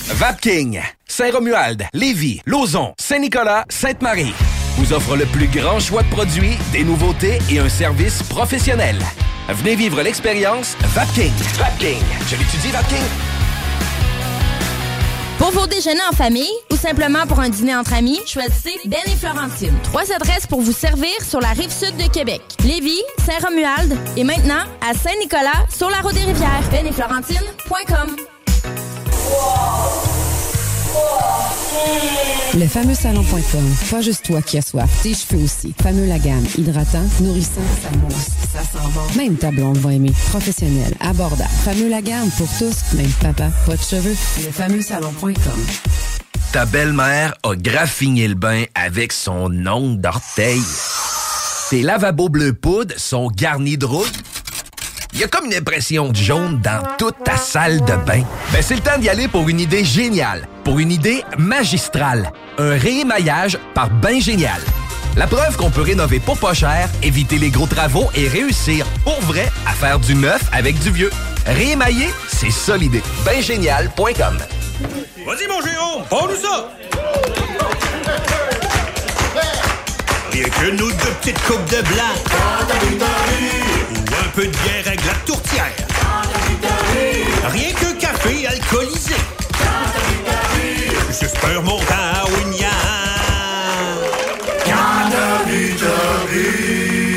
Vapking, 0.09 0.83
Saint-Romuald, 1.07 1.87
Lévis, 1.95 2.43
Lauson, 2.45 2.93
Saint-Nicolas, 2.99 3.65
Sainte-Marie 3.71 4.35
vous 4.79 4.93
offre 4.93 5.17
le 5.17 5.27
plus 5.27 5.49
grand 5.49 5.81
choix 5.81 6.03
de 6.05 6.09
produits, 6.09 6.57
des 6.73 6.85
nouveautés 6.85 7.39
et 7.51 7.59
un 7.59 7.69
service 7.69 8.23
professionnel. 8.23 8.97
Venez 9.49 9.75
vivre 9.75 10.01
l'expérience 10.03 10.77
Vapking. 10.95 11.33
Vapking. 11.59 12.03
Je 12.29 12.37
l'étudie, 12.37 12.71
Vapking. 12.71 13.03
Pour 15.39 15.51
vos 15.51 15.67
déjeuners 15.67 16.01
en 16.11 16.15
famille 16.15 16.53
ou 16.71 16.77
simplement 16.77 17.27
pour 17.27 17.41
un 17.41 17.49
dîner 17.49 17.75
entre 17.75 17.95
amis, 17.95 18.21
choisissez 18.27 18.79
Ben 18.87 19.01
et 19.07 19.17
Florentine. 19.17 19.75
Trois 19.83 20.13
adresses 20.13 20.47
pour 20.47 20.61
vous 20.61 20.73
servir 20.73 21.15
sur 21.23 21.41
la 21.41 21.49
rive 21.49 21.73
sud 21.73 21.97
de 21.97 22.09
Québec. 22.13 22.43
Lévis, 22.65 23.03
Saint-Romuald 23.27 23.97
et 24.17 24.25
maintenant 24.25 24.63
à 24.81 24.95
Saint-Nicolas 24.95 25.67
sur 25.71 25.91
la 25.91 25.99
route 25.99 26.15
des 26.15 26.25
rivières. 26.25 26.63
Ben 26.71 26.87
et 26.87 26.93
Florentine.com. 26.93 28.17
Le 32.59 32.67
fameux 32.67 32.95
salon.com. 32.95 33.75
Pas 33.91 34.01
juste 34.01 34.25
toi 34.25 34.43
qui 34.43 34.59
as 34.59 34.63
soif, 34.63 34.91
tes 35.03 35.15
cheveux 35.15 35.45
aussi. 35.45 35.75
Fameux 35.81 36.07
la 36.07 36.19
gamme. 36.19 36.45
Hydratant, 36.57 37.05
nourrissant, 37.21 37.61
ça 37.83 37.97
mousse, 37.99 38.31
ça 38.53 38.61
bon. 38.95 39.01
Même 39.17 39.37
ta 39.37 39.51
blonde 39.51 39.79
va 39.79 39.93
aimer. 39.93 40.13
Professionnel, 40.31 40.95
abordable. 41.01 41.49
Fameux 41.65 41.89
la 41.89 42.03
gamme 42.03 42.31
pour 42.37 42.49
tous, 42.59 42.97
même 42.97 43.11
papa, 43.21 43.51
pas 43.67 43.77
de 43.77 43.83
cheveux. 43.83 44.17
Le 44.45 44.51
fameux 44.51 44.83
salon.com. 44.83 45.35
Ta 46.53 46.65
belle-mère 46.65 47.35
a 47.45 47.55
graffiné 47.55 48.27
le 48.27 48.35
bain 48.35 48.65
avec 48.75 49.13
son 49.13 49.51
ongle 49.67 50.01
d'orteil. 50.01 50.63
Tes 51.71 51.83
lavabos 51.83 52.31
bleu 52.31 52.55
poudre 52.55 52.95
sont 52.97 53.29
garnis 53.29 53.77
de 53.77 53.85
rouille. 53.85 54.09
Il 55.19 55.23
y 55.23 55.25
a 55.25 55.27
comme 55.27 55.47
une 55.47 55.55
impression 55.55 56.11
de 56.11 56.15
jaune 56.15 56.61
dans 56.61 56.81
toute 56.97 57.25
ta 57.25 57.37
salle 57.37 57.81
de 57.81 57.97
bain. 58.07 58.23
Ben, 58.53 58.63
c'est 58.63 58.77
le 58.77 58.81
temps 58.83 58.99
d'y 58.99 59.09
aller 59.09 59.27
pour 59.27 59.49
une 59.49 59.59
idée 59.59 59.85
géniale, 59.85 60.47
pour 60.63 60.79
une 60.79 60.93
idée 60.93 61.25
magistrale. 61.37 62.31
Un 62.57 62.79
réémaillage 62.79 63.59
par 63.75 63.91
Bain 63.91 64.21
Génial. 64.21 64.61
La 65.17 65.27
preuve 65.27 65.57
qu'on 65.57 65.71
peut 65.71 65.83
rénover 65.83 66.21
pour 66.21 66.39
pas 66.39 66.55
cher, 66.55 66.89
éviter 67.03 67.37
les 67.37 67.51
gros 67.51 67.67
travaux 67.67 68.09
et 68.15 68.29
réussir 68.29 68.87
pour 69.03 69.21
vrai 69.23 69.51
à 69.67 69.73
faire 69.73 69.99
du 69.99 70.15
neuf 70.15 70.41
avec 70.53 70.79
du 70.79 70.93
vieux. 70.93 71.11
Réémailler, 71.47 72.11
c'est 72.29 72.53
ça 72.53 72.77
l'idée. 72.77 73.03
Baingénial.com 73.25 74.39
Vas-y, 75.27 75.49
mon 75.49 75.61
Jérôme, 75.63 76.05
prends-nous 76.09 76.37
ça! 76.37 76.71
Rien 80.31 80.45
que 80.45 80.71
nous 80.71 80.93
deux 80.93 81.15
petites 81.21 81.43
coupes 81.43 81.69
de 81.71 81.83
blanc. 81.89 83.68
Peu 84.39 84.47
de 84.47 84.51
bière 84.51 84.87
avec 84.87 85.05
la 85.05 85.15
tourtière. 85.27 85.75
Rien 87.49 87.73
qu'un 87.73 87.93
café 87.95 88.47
alcoolisé. 88.47 89.15
J'espère 91.09 91.61
mon 91.65 91.81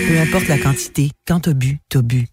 Peu 0.08 0.20
importe 0.20 0.48
la 0.48 0.58
quantité, 0.58 1.12
quand 1.28 1.42
t'as 1.42 1.54
bu, 1.54 1.78
t'as 1.90 2.02
bu. 2.02 2.26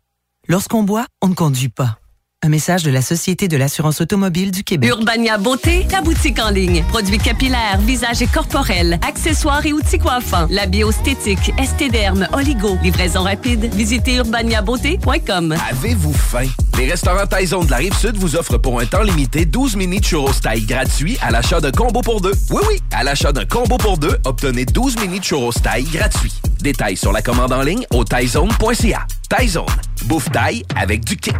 Lorsqu'on 0.48 0.85
boit, 0.85 1.05
on 1.20 1.29
ne 1.29 1.35
conduit 1.35 1.68
pas. 1.68 1.98
Un 2.44 2.51
message 2.51 2.85
de 2.85 2.92
la 2.92 3.03
Société 3.03 3.48
de 3.48 3.57
l'assurance 3.57 4.01
automobile 4.01 4.53
du 4.53 4.62
Québec. 4.62 4.88
Urbania 4.90 5.38
Beauté, 5.38 5.85
ta 5.90 6.01
boutique 6.01 6.38
en 6.38 6.51
ligne. 6.51 6.85
Produits 6.88 7.18
capillaires, 7.18 7.81
visage 7.81 8.22
et 8.22 8.29
corporels, 8.29 9.01
accessoires 9.05 9.66
et 9.66 9.72
outils 9.72 9.98
coiffants. 9.98 10.46
La 10.48 10.66
biostétique, 10.66 11.53
estéderme, 11.59 12.29
oligo. 12.33 12.79
Livraison 12.81 13.24
rapide. 13.24 13.74
Visitez 13.74 14.18
urbaniabeauté.com. 14.18 15.57
Avez-vous 15.68 16.12
faim? 16.12 16.46
Les 16.79 16.88
restaurants 16.88 17.27
Taizone 17.27 17.66
de 17.66 17.72
la 17.72 17.79
Rive-Sud 17.79 18.16
vous 18.18 18.37
offrent 18.37 18.59
pour 18.59 18.79
un 18.79 18.87
temps 18.87 19.03
limité 19.03 19.44
12 19.44 19.74
mini 19.74 20.01
churros 20.01 20.33
taille 20.33 20.64
gratuits 20.64 21.18
à 21.20 21.33
l'achat 21.33 21.61
d'un 21.61 21.72
combo 21.72 22.03
pour 22.03 22.20
deux. 22.20 22.35
Oui, 22.51 22.62
oui, 22.68 22.81
à 22.92 23.03
l'achat 23.03 23.33
d'un 23.33 23.46
combo 23.46 23.79
pour 23.79 23.98
deux, 23.98 24.16
obtenez 24.24 24.64
12 24.64 25.01
mini 25.01 25.20
churros 25.20 25.53
taille 25.53 25.83
gratuits. 25.92 26.35
Détails 26.61 26.96
sur 26.96 27.11
la 27.11 27.20
commande 27.20 27.53
en 27.53 27.62
ligne 27.62 27.85
au 27.90 28.05
taizone.ca. 28.05 29.09
Taizone, 29.29 29.67
bouffe 30.07 30.31
taille 30.31 30.64
avec 30.75 31.05
du 31.05 31.17
kick. 31.17 31.37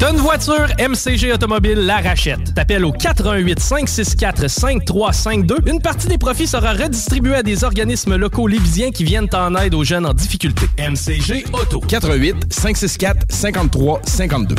Une 0.00 0.16
voiture, 0.16 0.68
MCG 0.78 1.32
Automobile 1.32 1.78
la 1.80 1.98
rachète. 1.98 2.54
T'appelles 2.54 2.84
au 2.84 2.92
88 2.92 3.60
564 3.60 4.48
5352. 4.48 5.56
Une 5.66 5.80
partie 5.80 6.06
des 6.06 6.16
profits 6.16 6.46
sera 6.46 6.72
redistribuée 6.72 7.34
à 7.34 7.42
des 7.42 7.64
organismes 7.64 8.16
locaux 8.16 8.46
lévisiens 8.46 8.90
qui 8.90 9.04
viennent 9.04 9.28
en 9.34 9.54
aide 9.56 9.74
aux 9.74 9.84
jeunes 9.84 10.06
en 10.06 10.14
difficulté. 10.14 10.66
MCG 10.78 11.44
Auto. 11.52 11.80
88 11.80 12.52
564 12.52 13.26
53 13.28 14.00
52. 14.06 14.54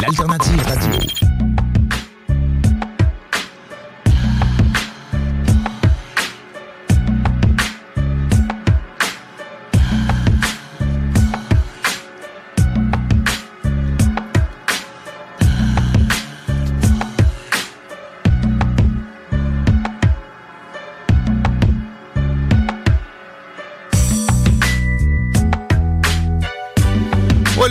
L'alternative 0.00 0.62
radio. 0.62 1.33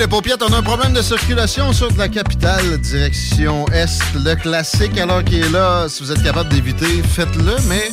Les 0.03 0.09
paupiètes, 0.09 0.43
on 0.43 0.51
a 0.51 0.57
un 0.57 0.61
problème 0.61 0.91
de 0.91 1.01
circulation 1.01 1.71
sur 1.71 1.89
de 1.89 1.97
la 1.97 2.09
capitale, 2.09 2.77
direction 2.79 3.65
Est. 3.69 4.01
Le 4.13 4.35
classique, 4.35 4.97
alors 4.97 5.23
qu'il 5.23 5.41
est 5.41 5.49
là, 5.49 5.87
si 5.87 6.03
vous 6.03 6.11
êtes 6.11 6.21
capable 6.21 6.49
d'éviter, 6.49 7.01
faites-le, 7.01 7.55
mais 7.69 7.89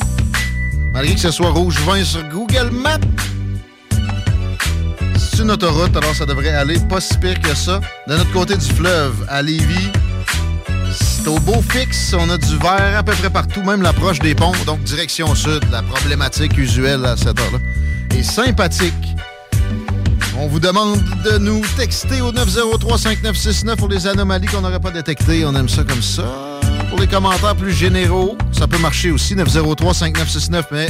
malgré 0.91 1.13
que 1.15 1.21
ce 1.21 1.31
soit 1.31 1.51
rouge 1.51 1.79
20 1.85 2.03
sur 2.03 2.23
Google 2.23 2.69
Maps, 2.69 2.97
c'est 5.17 5.41
une 5.41 5.51
autoroute, 5.51 5.95
alors 5.95 6.13
ça 6.13 6.25
devrait 6.25 6.49
aller 6.49 6.77
pas 6.89 6.99
si 6.99 7.17
pire 7.17 7.39
que 7.39 7.55
ça. 7.55 7.79
De 8.07 8.17
notre 8.17 8.31
côté 8.33 8.57
du 8.57 8.65
fleuve, 8.65 9.25
à 9.29 9.41
Lévis, 9.41 9.91
c'est 10.91 11.29
au 11.29 11.39
beau 11.39 11.63
fixe, 11.69 12.13
on 12.19 12.29
a 12.29 12.37
du 12.37 12.57
vert 12.57 12.97
à 12.97 13.03
peu 13.03 13.13
près 13.13 13.29
partout, 13.29 13.63
même 13.63 13.81
l'approche 13.81 14.19
des 14.19 14.35
ponts, 14.35 14.51
donc 14.65 14.83
direction 14.83 15.33
sud, 15.33 15.63
la 15.71 15.81
problématique 15.81 16.57
usuelle 16.57 17.05
à 17.05 17.15
cette 17.15 17.39
heure-là. 17.39 17.59
Et 18.17 18.23
sympathique. 18.23 19.15
On 20.37 20.47
vous 20.47 20.59
demande 20.59 20.97
de 21.25 21.37
nous 21.37 21.61
texter 21.77 22.21
au 22.21 22.31
903-5969 22.31 23.75
pour 23.75 23.89
les 23.89 24.07
anomalies 24.07 24.47
qu'on 24.47 24.61
n'aurait 24.61 24.79
pas 24.79 24.91
détectées. 24.91 25.45
On 25.45 25.53
aime 25.55 25.69
ça 25.69 25.83
comme 25.83 26.01
ça. 26.01 26.59
Pour 26.89 26.99
les 26.99 27.07
commentaires 27.07 27.55
plus 27.55 27.73
généraux, 27.73 28.37
ça 28.51 28.67
peut 28.67 28.77
marcher 28.77 29.11
aussi, 29.11 29.35
903-5969, 29.35 30.63
mais 30.71 30.87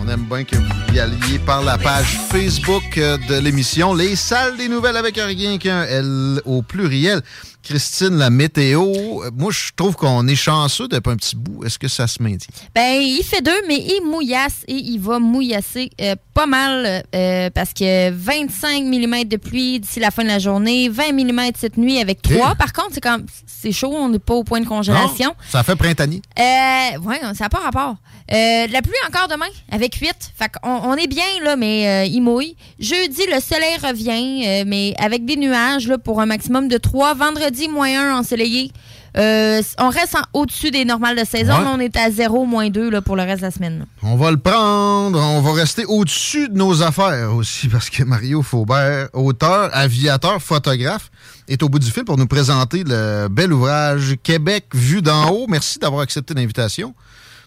on 0.00 0.08
aime 0.08 0.24
bien 0.28 0.44
que 0.44 0.56
vous 0.56 0.94
y 0.94 1.00
alliez 1.00 1.38
par 1.44 1.62
la 1.62 1.78
page 1.78 2.20
Facebook 2.30 2.98
euh, 2.98 3.18
de 3.28 3.38
l'émission 3.38 3.94
Les 3.94 4.16
Salles 4.16 4.56
des 4.56 4.68
Nouvelles 4.68 4.96
avec 4.96 5.16
rien 5.16 5.58
qu'un 5.58 5.82
L 5.82 6.40
au 6.44 6.62
pluriel. 6.62 7.22
Christine, 7.64 8.18
la 8.18 8.28
météo, 8.28 8.82
euh, 8.82 9.30
moi 9.34 9.50
je 9.50 9.70
trouve 9.74 9.96
qu'on 9.96 10.28
est 10.28 10.34
chanceux 10.34 10.86
depuis 10.86 11.10
un 11.10 11.16
petit 11.16 11.34
bout. 11.34 11.64
Est-ce 11.64 11.78
que 11.78 11.88
ça 11.88 12.06
se 12.06 12.22
maintient? 12.22 12.52
Ben, 12.74 13.00
il 13.00 13.22
fait 13.22 13.40
deux, 13.40 13.62
mais 13.66 13.76
il 13.78 14.02
mouillasse 14.04 14.64
et 14.68 14.74
il 14.74 14.98
va 14.98 15.18
mouillasser 15.18 15.90
euh, 16.00 16.14
pas 16.34 16.44
mal 16.44 17.04
euh, 17.14 17.48
parce 17.50 17.72
que 17.72 18.10
25 18.10 18.84
mm 18.84 19.24
de 19.24 19.36
pluie 19.38 19.80
d'ici 19.80 19.98
la 19.98 20.10
fin 20.10 20.24
de 20.24 20.28
la 20.28 20.38
journée, 20.38 20.90
20 20.90 21.12
mm 21.12 21.40
cette 21.58 21.78
nuit 21.78 21.98
avec 21.98 22.20
3. 22.20 22.54
Par 22.56 22.72
contre, 22.74 22.90
c'est 22.92 23.00
comme 23.00 23.24
c'est 23.46 23.72
chaud, 23.72 23.94
on 23.94 24.10
n'est 24.10 24.18
pas 24.18 24.34
au 24.34 24.44
point 24.44 24.60
de 24.60 24.66
congélation. 24.66 25.28
Non, 25.28 25.34
ça 25.50 25.62
fait 25.62 25.76
printanier. 25.76 26.20
Euh, 26.38 26.98
ouais, 26.98 27.20
ça 27.34 27.44
n'a 27.44 27.48
pas 27.48 27.60
rapport. 27.60 27.96
Euh, 28.32 28.66
la 28.66 28.82
pluie 28.82 28.94
encore 29.06 29.28
demain, 29.28 29.46
avec 29.70 29.94
8. 29.94 30.08
Fait 30.36 30.50
qu'on 30.60 30.70
on 30.70 30.94
est 30.96 31.06
bien, 31.06 31.24
là, 31.42 31.56
mais 31.56 32.08
il 32.08 32.20
mouille. 32.20 32.56
Jeudi, 32.78 33.22
le 33.32 33.40
soleil 33.40 33.76
revient, 33.82 34.64
mais 34.66 34.94
avec 34.98 35.24
des 35.24 35.36
nuages 35.36 35.88
là, 35.88 35.98
pour 35.98 36.20
un 36.20 36.26
maximum 36.26 36.68
de 36.68 36.76
3. 36.76 37.14
Vendredi, 37.14 37.53
moins 37.68 38.12
1 38.12 38.18
ensoleillé. 38.18 38.70
Euh, 39.16 39.62
on 39.78 39.90
reste 39.90 40.16
en- 40.16 40.40
au-dessus 40.40 40.72
des 40.72 40.84
normales 40.84 41.16
de 41.16 41.24
saison. 41.24 41.52
Ouais. 41.56 41.62
Là, 41.64 41.72
on 41.76 41.78
est 41.78 41.96
à 41.96 42.10
0, 42.10 42.46
moins 42.46 42.68
2 42.68 42.90
là, 42.90 43.00
pour 43.00 43.14
le 43.14 43.22
reste 43.22 43.42
de 43.42 43.46
la 43.46 43.50
semaine. 43.52 43.86
On 44.02 44.16
va 44.16 44.32
le 44.32 44.36
prendre. 44.38 45.20
On 45.20 45.40
va 45.40 45.52
rester 45.52 45.84
au-dessus 45.84 46.48
de 46.48 46.54
nos 46.56 46.82
affaires 46.82 47.32
aussi 47.34 47.68
parce 47.68 47.90
que 47.90 48.02
Mario 48.02 48.42
Faubert, 48.42 49.08
auteur, 49.12 49.70
aviateur, 49.72 50.42
photographe, 50.42 51.10
est 51.46 51.62
au 51.62 51.68
bout 51.68 51.78
du 51.78 51.90
fil 51.90 52.04
pour 52.04 52.16
nous 52.18 52.26
présenter 52.26 52.82
le 52.84 53.28
bel 53.30 53.52
ouvrage 53.52 54.16
Québec 54.24 54.64
vu 54.74 55.00
d'en 55.00 55.28
haut. 55.30 55.46
Merci 55.48 55.78
d'avoir 55.78 56.02
accepté 56.02 56.34
l'invitation, 56.34 56.92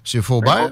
Monsieur 0.05 0.21
Faubert. 0.21 0.71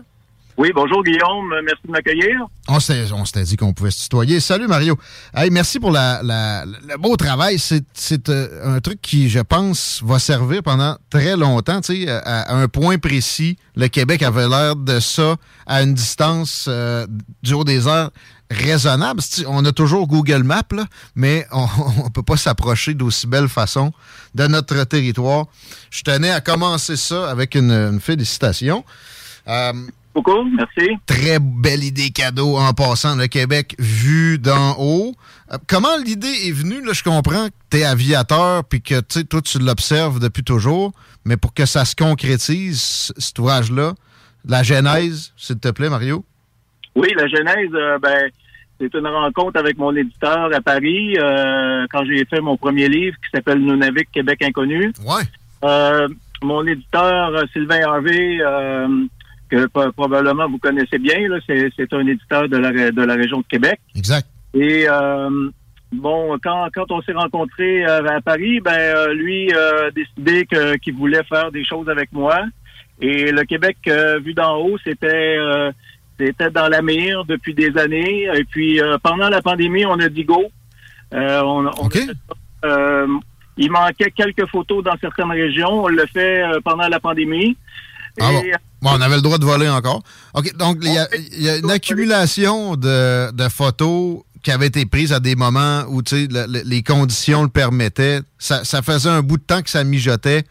Oui, 0.58 0.72
bonjour 0.74 1.04
Guillaume, 1.04 1.54
merci 1.66 1.82
de 1.86 1.92
m'accueillir. 1.92 2.40
On 2.70 2.80
s'était 2.80 3.44
dit 3.44 3.58
qu'on 3.58 3.74
pouvait 3.74 3.92
se 3.92 4.04
tutoyer. 4.04 4.40
Salut 4.40 4.68
Mario. 4.68 4.98
Hey, 5.36 5.50
merci 5.52 5.82
pour 5.82 5.92
la, 5.92 6.22
la- 6.24 6.64
le 6.66 6.98
beau 6.98 7.18
travail. 7.18 7.60
C'est 7.60 8.30
euh, 8.30 8.76
un 8.76 8.80
truc 8.80 9.02
qui, 9.02 9.30
je 9.30 9.42
pense, 9.42 10.02
va 10.02 10.18
servir 10.18 10.64
pendant 10.64 10.96
très 11.10 11.36
longtemps. 11.36 11.82
Tu 11.82 12.06
sais, 12.06 12.10
à, 12.10 12.56
un 12.56 12.70
point 12.70 12.98
précis, 13.00 13.58
le 13.76 13.90
Québec 13.90 14.24
avait 14.24 14.48
l'air 14.48 14.78
de 14.78 15.02
ça 15.02 15.36
à 15.66 15.84
une 15.84 15.94
distance 15.94 16.68
euh, 16.70 17.06
du 17.44 17.54
haut 17.54 17.66
des 17.66 17.90
airs 17.90 18.12
raisonnable. 18.50 19.20
On 19.48 19.66
a 19.66 19.74
toujours 19.74 20.08
Google 20.08 20.44
Maps, 20.44 20.64
mais 21.16 21.46
on 21.52 22.06
ne 22.06 22.10
peut 22.14 22.24
pas 22.24 22.38
s'approcher 22.38 22.94
d'aussi 22.94 23.28
belle 23.28 23.50
façon 23.50 23.92
de 24.36 24.48
notre 24.48 24.86
territoire. 24.86 25.48
Je 25.92 26.02
tenais 26.04 26.32
à 26.32 26.40
commencer 26.40 26.96
ça 26.96 27.30
avec 27.30 27.56
une, 27.56 27.72
une 27.72 28.00
félicitation. 28.00 28.86
Euh, 29.50 29.74
Beaucoup, 30.16 30.46
merci. 30.46 30.92
Très 31.06 31.40
belle 31.42 31.84
idée 31.84 32.10
cadeau 32.10 32.56
en 32.56 32.72
passant 32.72 33.18
le 33.18 33.28
Québec 33.28 33.76
vu 33.78 34.40
d'en 34.40 34.78
haut. 34.80 35.12
Euh, 35.52 35.58
comment 35.68 35.98
l'idée 36.06 36.48
est 36.48 36.54
venue? 36.54 36.82
Là, 36.86 36.94
je 36.94 37.04
comprends 37.04 37.48
que 37.48 37.54
tu 37.70 37.78
es 37.80 37.84
aviateur 37.84 38.64
puis 38.64 38.82
que 38.82 39.02
toi, 39.02 39.42
tu 39.42 39.60
l'observes 39.60 40.22
depuis 40.22 40.44
toujours, 40.44 40.94
mais 41.26 41.36
pour 41.36 41.54
que 41.54 41.66
ça 41.66 41.84
se 41.84 41.98
concrétise, 41.98 43.12
cet 43.18 43.38
ouvrage-là, 43.40 43.94
la 44.48 44.64
genèse, 44.64 45.34
s'il 45.36 45.60
te 45.60 45.68
plaît, 45.70 45.90
Mario. 45.90 46.24
Oui, 46.96 47.10
la 47.18 47.28
genèse, 47.28 47.72
euh, 47.74 48.00
ben, 48.00 48.30
c'est 48.80 48.94
une 48.94 49.08
rencontre 49.08 49.60
avec 49.60 49.78
mon 49.78 49.94
éditeur 49.94 50.50
à 50.54 50.62
Paris 50.62 51.18
euh, 51.18 51.86
quand 51.92 52.06
j'ai 52.06 52.24
fait 52.24 52.40
mon 52.40 52.56
premier 52.56 52.88
livre 52.88 53.18
qui 53.18 53.32
s'appelle 53.34 53.60
Nunavik 53.60 54.10
Québec 54.14 54.42
inconnu. 54.44 54.94
Ouais. 55.06 55.24
Euh, 55.66 56.08
mon 56.42 56.66
éditeur 56.66 57.44
Sylvain 57.52 57.82
Harvey, 57.86 58.40
que 59.56 59.90
probablement 59.92 60.50
vous 60.50 60.58
connaissez 60.58 60.98
bien, 60.98 61.18
c'est, 61.46 61.94
un 61.94 62.08
éditeur 62.08 62.50
de 62.50 62.58
la, 62.58 62.92
de 62.92 63.02
la 63.02 63.14
région 63.16 63.40
de 63.40 63.46
Québec. 63.48 63.80
Exact. 63.96 64.28
Et 64.54 64.86
euh, 64.88 65.50
bon, 65.92 66.38
quand, 66.44 66.68
quand 66.74 66.92
on 66.92 67.02
s'est 67.02 67.14
rencontrés 67.14 67.86
euh, 67.86 68.08
à 68.08 68.22
Paris, 68.22 68.60
ben 68.60 68.72
euh, 68.72 69.14
lui 69.14 69.52
a 69.54 69.92
décidé 69.92 70.48
qu'il 70.82 70.96
voulait 70.96 71.24
faire 71.24 71.52
des 71.52 71.66
choses 71.66 71.90
avec 71.90 72.12
moi. 72.12 72.40
Et 73.02 73.32
le 73.32 73.44
Québec 73.44 73.78
vu 74.24 74.34
d'en 74.34 74.56
haut, 74.58 74.78
c'était 74.84 75.38
c'était 76.18 76.50
dans 76.50 76.70
la 76.70 76.82
mire 76.82 77.26
depuis 77.26 77.54
des 77.54 77.78
années. 77.78 78.24
Et 78.34 78.46
puis 78.46 78.80
pendant 79.04 79.28
la 79.28 79.42
pandémie, 79.42 79.86
on 79.86 80.00
a 80.00 80.08
dit 80.08 80.24
go. 80.24 80.46
On, 81.12 81.68
a 81.68 83.06
il 83.58 83.72
manquait 83.72 84.12
quelques 84.12 84.48
photos 84.48 84.84
dans 84.84 84.96
certaines 85.00 85.32
régions. 85.32 85.84
On 85.84 85.88
l'a 85.88 86.08
fait 86.08 86.42
pendant 86.64 86.88
la 86.88 87.02
pandémie. 87.02 87.58
Ah 88.22 88.32
bon. 88.32 88.44
Et, 88.44 88.52
Bon, 88.54 88.75
on 88.92 89.02
avait 89.02 89.16
le 89.16 89.22
droit 89.22 89.38
de 89.38 89.46
voler 89.46 89.70
encore. 89.70 90.04
OK, 90.34 90.56
donc 90.58 90.78
il 90.82 90.94
y 90.94 90.98
a, 90.98 91.08
il 91.38 91.42
y 91.44 91.50
a 91.50 91.58
une 91.58 91.72
accumulation 91.72 92.76
de, 92.76 93.32
de 93.32 93.50
photos 93.50 94.20
qui 94.44 94.52
avaient 94.52 94.68
été 94.68 94.86
prises 94.86 95.12
à 95.12 95.20
des 95.20 95.36
moments 95.36 95.84
où 95.90 96.02
le- 96.12 96.28
le- 96.48 96.62
les 96.66 96.84
conditions 96.84 97.44
le 97.44 97.50
permettaient. 97.50 98.20
Ça, 98.38 98.64
ça 98.64 98.82
faisait 98.84 99.10
un 99.10 99.22
bout 99.24 99.38
de 99.38 99.44
temps 99.44 99.62
que 99.62 99.70
ça 99.70 99.84
mijotait, 99.84 100.44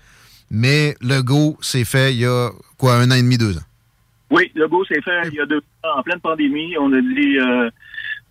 mais 0.50 0.96
le 1.00 1.22
go 1.22 1.56
s'est 1.60 1.84
fait 1.84 2.12
il 2.12 2.20
y 2.20 2.26
a 2.26 2.50
quoi, 2.76 2.96
un 2.96 3.10
an 3.10 3.14
et 3.14 3.22
demi, 3.22 3.38
deux 3.38 3.56
ans? 3.56 3.62
Oui, 4.30 4.50
le 4.54 4.66
go 4.66 4.84
s'est 4.86 5.00
fait 5.02 5.28
il 5.28 5.34
y 5.34 5.40
a 5.40 5.46
deux 5.46 5.58
ans, 5.84 5.98
en 5.98 6.02
pleine 6.02 6.18
pandémie. 6.20 6.76
On 6.80 6.92
a 6.92 7.00
dit 7.00 7.38
euh, 7.38 7.70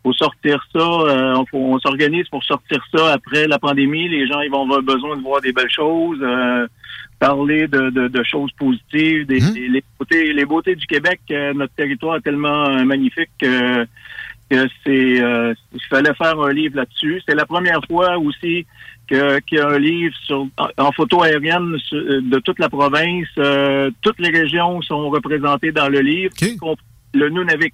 faut 0.04 0.12
sortir 0.12 0.62
ça, 0.76 0.80
euh, 0.82 1.44
on 1.54 1.80
s'organise 1.80 2.28
pour 2.30 2.44
sortir 2.44 2.84
ça 2.94 3.14
après 3.14 3.48
la 3.48 3.58
pandémie. 3.58 4.10
Les 4.10 4.28
gens 4.28 4.42
ils 4.42 4.52
vont 4.52 4.64
avoir 4.64 4.82
besoin 4.82 5.16
de 5.16 5.22
voir 5.22 5.40
des 5.40 5.54
belles 5.54 5.72
choses, 5.74 6.20
euh, 6.22 6.68
parler 7.28 7.68
de, 7.76 7.82
de- 7.98 8.10
de 8.18 8.24
choses 8.34 8.52
positives, 8.64 9.22
des, 9.32 9.40
des- 9.56 9.68
les, 9.76 9.84
beautés, 9.98 10.34
les 10.40 10.46
beautés 10.52 10.76
du 10.76 10.86
Québec. 10.94 11.20
euh, 11.32 11.54
notre 11.54 11.74
territoire 11.82 12.16
est 12.18 12.22
tellement 12.30 12.62
euh, 12.70 12.84
magnifique 12.84 13.30
que, 13.42 13.84
que 14.50 14.60
c'est 14.84 15.22
euh, 15.24 15.54
il 15.74 15.82
fallait 15.90 16.14
faire 16.24 16.38
un 16.48 16.52
livre 16.52 16.76
là-dessus. 16.82 17.22
C'est 17.26 17.36
la 17.44 17.46
première 17.54 17.80
fois 17.90 18.18
aussi 18.18 18.66
que- 19.10 19.40
qu'il 19.46 19.58
y 19.58 19.62
a 19.62 19.70
un 19.70 19.80
livre 19.80 20.16
sur, 20.28 20.40
en, 20.64 20.68
en 20.88 20.92
photo 20.92 21.16
aérienne 21.24 21.72
sur- 21.88 22.04
de 22.34 22.40
toute 22.46 22.60
la 22.60 22.70
province. 22.70 23.28
Toutes 24.02 24.20
les 24.26 24.30
régions 24.42 24.82
sont 24.82 25.10
représentées 25.18 25.72
dans 25.72 25.88
le 25.96 26.02
livre, 26.02 26.34
y 26.42 26.58
compris 26.58 26.86
le 27.14 27.30
Nunavik. 27.30 27.74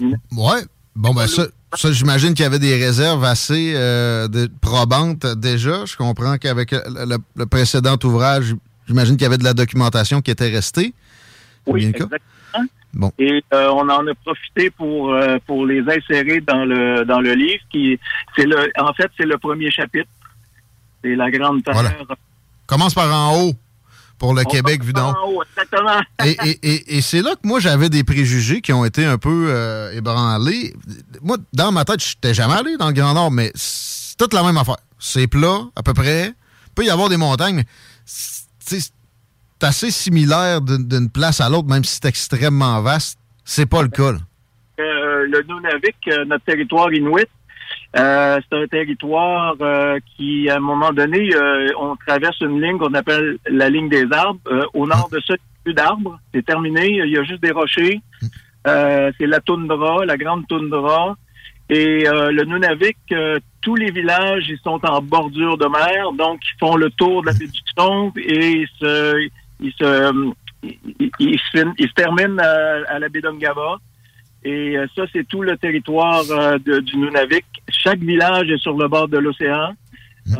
Ouais. 0.00 0.62
Bon, 0.94 1.12
ben 1.12 1.26
ça, 1.26 1.44
ça 1.74 1.92
j'imagine 1.92 2.32
qu'il 2.34 2.44
y 2.44 2.46
avait 2.46 2.58
des 2.70 2.76
réserves 2.86 3.24
assez 3.24 3.72
euh, 3.74 4.28
de- 4.28 4.48
probantes 4.60 5.26
déjà. 5.50 5.84
Je 5.90 5.96
comprends 5.96 6.36
qu'avec 6.38 6.68
le 6.72 7.44
précédent 7.46 7.96
ouvrage, 8.04 8.54
j'imagine 8.86 9.16
qu'il 9.16 9.22
y 9.24 9.26
avait 9.26 9.38
de 9.38 9.44
la 9.44 9.54
documentation 9.54 10.20
qui 10.22 10.30
était 10.30 10.48
restée. 10.50 10.94
Oui, 11.66 11.86
exactement. 11.86 12.18
Bon. 12.94 13.12
Et 13.18 13.44
euh, 13.52 13.68
on 13.72 13.88
en 13.90 14.06
a 14.06 14.14
profité 14.24 14.70
pour 14.70 15.12
euh, 15.12 15.36
pour 15.46 15.66
les 15.66 15.80
insérer 15.82 16.40
dans 16.40 16.64
le 16.64 17.04
dans 17.04 17.20
le 17.20 17.34
livre 17.34 17.62
qui 17.70 17.98
c'est 18.34 18.46
le 18.46 18.70
en 18.78 18.92
fait 18.94 19.10
c'est 19.18 19.26
le 19.26 19.36
premier 19.36 19.70
chapitre. 19.70 20.08
C'est 21.04 21.14
la 21.14 21.30
grande 21.30 21.62
terre. 21.62 21.74
Voilà. 21.74 21.92
Commence 22.66 22.94
par 22.94 23.12
en 23.14 23.38
haut 23.38 23.52
pour 24.18 24.32
le 24.32 24.42
On 24.46 24.50
Québec 24.50 24.82
vu 24.82 24.94
d'en 24.94 25.12
haut. 25.12 25.14
en 25.14 25.28
haut, 25.30 25.42
exactement. 25.42 26.00
et 26.24 26.36
et- 26.48 26.58
et- 26.72 26.96
et 26.96 27.00
c'est 27.02 27.20
là 27.20 27.32
que 27.34 27.46
moi, 27.46 27.60
j'avais 27.60 27.90
des 27.90 28.02
préjugés 28.02 28.62
qui 28.62 28.72
ont 28.72 28.84
été 28.86 29.04
un 29.04 29.18
peu 29.18 29.48
euh, 29.50 29.92
ébranlés. 29.92 30.72
Moi, 31.22 31.36
dans 31.52 31.70
ma 31.70 31.84
tête, 31.84 32.02
je 32.02 32.14
n'étais 32.14 32.32
jamais 32.32 32.54
allé 32.54 32.76
dans 32.78 32.86
le 32.86 32.94
Grand 32.94 33.12
Nord, 33.12 33.30
mais 33.30 33.52
c'est 33.54 34.16
toute 34.16 34.32
la 34.32 34.42
même 34.42 34.56
affaire. 34.56 34.78
C'est 34.98 35.26
plat, 35.26 35.60
à 35.76 35.82
peu 35.82 35.92
près. 35.92 36.28
Il 36.68 36.72
peut 36.74 36.84
y 36.86 36.90
avoir 36.90 37.10
des 37.10 37.18
montagnes, 37.18 37.56
mais 37.56 37.66
c'est 38.66 38.92
assez 39.62 39.90
similaire 39.90 40.60
d'une 40.60 41.10
place 41.10 41.40
à 41.40 41.48
l'autre, 41.48 41.68
même 41.68 41.84
si 41.84 41.94
c'est 42.00 42.08
extrêmement 42.08 42.80
vaste. 42.82 43.18
C'est 43.44 43.66
pas 43.66 43.82
le 43.82 43.88
cas. 43.88 44.12
là. 44.12 44.18
Euh, 44.80 45.26
le 45.26 45.42
Nunavik, 45.48 45.96
euh, 46.08 46.24
notre 46.26 46.44
territoire 46.44 46.92
inuit, 46.92 47.26
euh, 47.96 48.38
c'est 48.50 48.58
un 48.58 48.66
territoire 48.66 49.54
euh, 49.60 49.98
qui, 50.16 50.50
à 50.50 50.56
un 50.56 50.60
moment 50.60 50.92
donné, 50.92 51.30
on 51.80 51.96
traverse 52.06 52.38
une 52.40 52.60
ligne 52.60 52.76
qu'on 52.78 52.92
appelle 52.94 53.38
la 53.48 53.70
ligne 53.70 53.88
des 53.88 54.06
arbres. 54.12 54.40
Au 54.74 54.86
nord 54.86 55.08
de 55.10 55.20
ça, 55.26 55.34
il 55.34 55.38
n'y 55.38 55.38
a 55.38 55.64
plus 55.64 55.74
d'arbres. 55.74 56.18
C'est 56.34 56.44
terminé. 56.44 56.88
Il 56.88 57.10
y 57.10 57.16
a 57.16 57.24
juste 57.24 57.42
des 57.42 57.52
rochers. 57.52 58.00
Euh, 58.66 59.12
c'est 59.18 59.26
la 59.26 59.40
toundra, 59.40 60.04
la 60.04 60.16
grande 60.16 60.46
toundra. 60.48 61.16
Et 61.68 62.08
euh, 62.08 62.30
le 62.30 62.44
Nunavik, 62.44 62.96
euh, 63.10 63.38
tous 63.60 63.74
les 63.74 63.90
villages, 63.90 64.44
ils 64.48 64.58
sont 64.62 64.80
en 64.86 65.02
bordure 65.02 65.58
de 65.58 65.66
mer, 65.66 66.12
donc 66.12 66.40
ils 66.44 66.58
font 66.60 66.76
le 66.76 66.90
tour 66.90 67.22
de 67.22 67.26
la 67.26 67.32
baie 67.32 67.46
du 67.46 68.20
et 68.20 68.50
ils 68.52 68.68
se, 68.78 69.28
ils 69.60 69.72
se, 69.72 70.32
ils, 70.62 71.10
ils 71.18 71.38
se, 71.38 71.92
terminent 71.94 72.38
à, 72.38 72.98
la 72.98 73.08
baie 73.08 73.20
d'Ongava. 73.20 73.78
Et 74.44 74.78
euh, 74.78 74.86
ça, 74.94 75.02
c'est 75.12 75.26
tout 75.26 75.42
le 75.42 75.56
territoire 75.56 76.22
euh, 76.30 76.58
du 76.58 76.96
Nunavik. 76.96 77.44
Chaque 77.68 77.98
village 77.98 78.48
est 78.48 78.58
sur 78.58 78.76
le 78.76 78.86
bord 78.86 79.08
de 79.08 79.18
l'océan. 79.18 79.74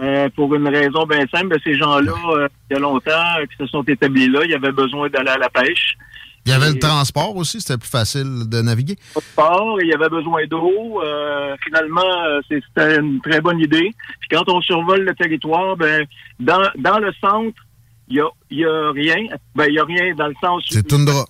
euh, 0.01 0.29
pour 0.35 0.55
une 0.55 0.69
raison 0.69 1.07
bien 1.07 1.27
simple, 1.33 1.57
ces 1.63 1.75
gens-là, 1.75 2.13
euh, 2.31 2.49
il 2.71 2.75
y 2.75 2.77
a 2.77 2.81
longtemps 2.81 3.11
euh, 3.39 3.47
qui 3.47 3.57
se 3.57 3.67
sont 3.67 3.83
établis 3.83 4.29
là, 4.29 4.41
ils 4.45 4.55
avaient 4.55 4.73
besoin 4.73 5.09
d'aller 5.09 5.31
à 5.31 5.39
la 5.39 5.49
pêche. 5.49 5.97
Il 6.47 6.51
y 6.51 6.53
avait 6.53 6.71
le 6.71 6.79
transport 6.79 7.37
aussi, 7.37 7.61
c'était 7.61 7.77
plus 7.77 7.89
facile 7.89 8.49
de 8.49 8.63
naviguer. 8.63 8.97
Il 9.17 9.89
y 9.89 9.93
avait 9.93 10.09
besoin 10.09 10.47
d'eau. 10.47 11.03
Euh, 11.03 11.57
finalement, 11.65 12.25
euh, 12.29 12.41
c'était 12.49 12.99
une 12.99 13.21
très 13.21 13.41
bonne 13.41 13.59
idée. 13.59 13.93
Puis 14.21 14.29
quand 14.31 14.49
on 14.49 14.61
survole 14.61 15.03
le 15.03 15.15
territoire, 15.15 15.77
ben 15.77 16.07
dans, 16.39 16.63
dans 16.79 16.99
le 16.99 17.13
centre, 17.21 17.61
il 18.09 18.19
y 18.19 18.21
a, 18.21 18.29
il 18.51 18.59
y 18.59 18.65
a 18.65 18.93
rien. 18.93 19.27
Ben 19.57 19.67
il 19.69 19.75
y 19.75 19.79
a 19.81 19.85
rien 19.85 20.15
dans 20.15 20.29
le 20.29 20.35
sens. 20.41 20.63
C'est 20.71 20.87
toundra. 20.87 21.25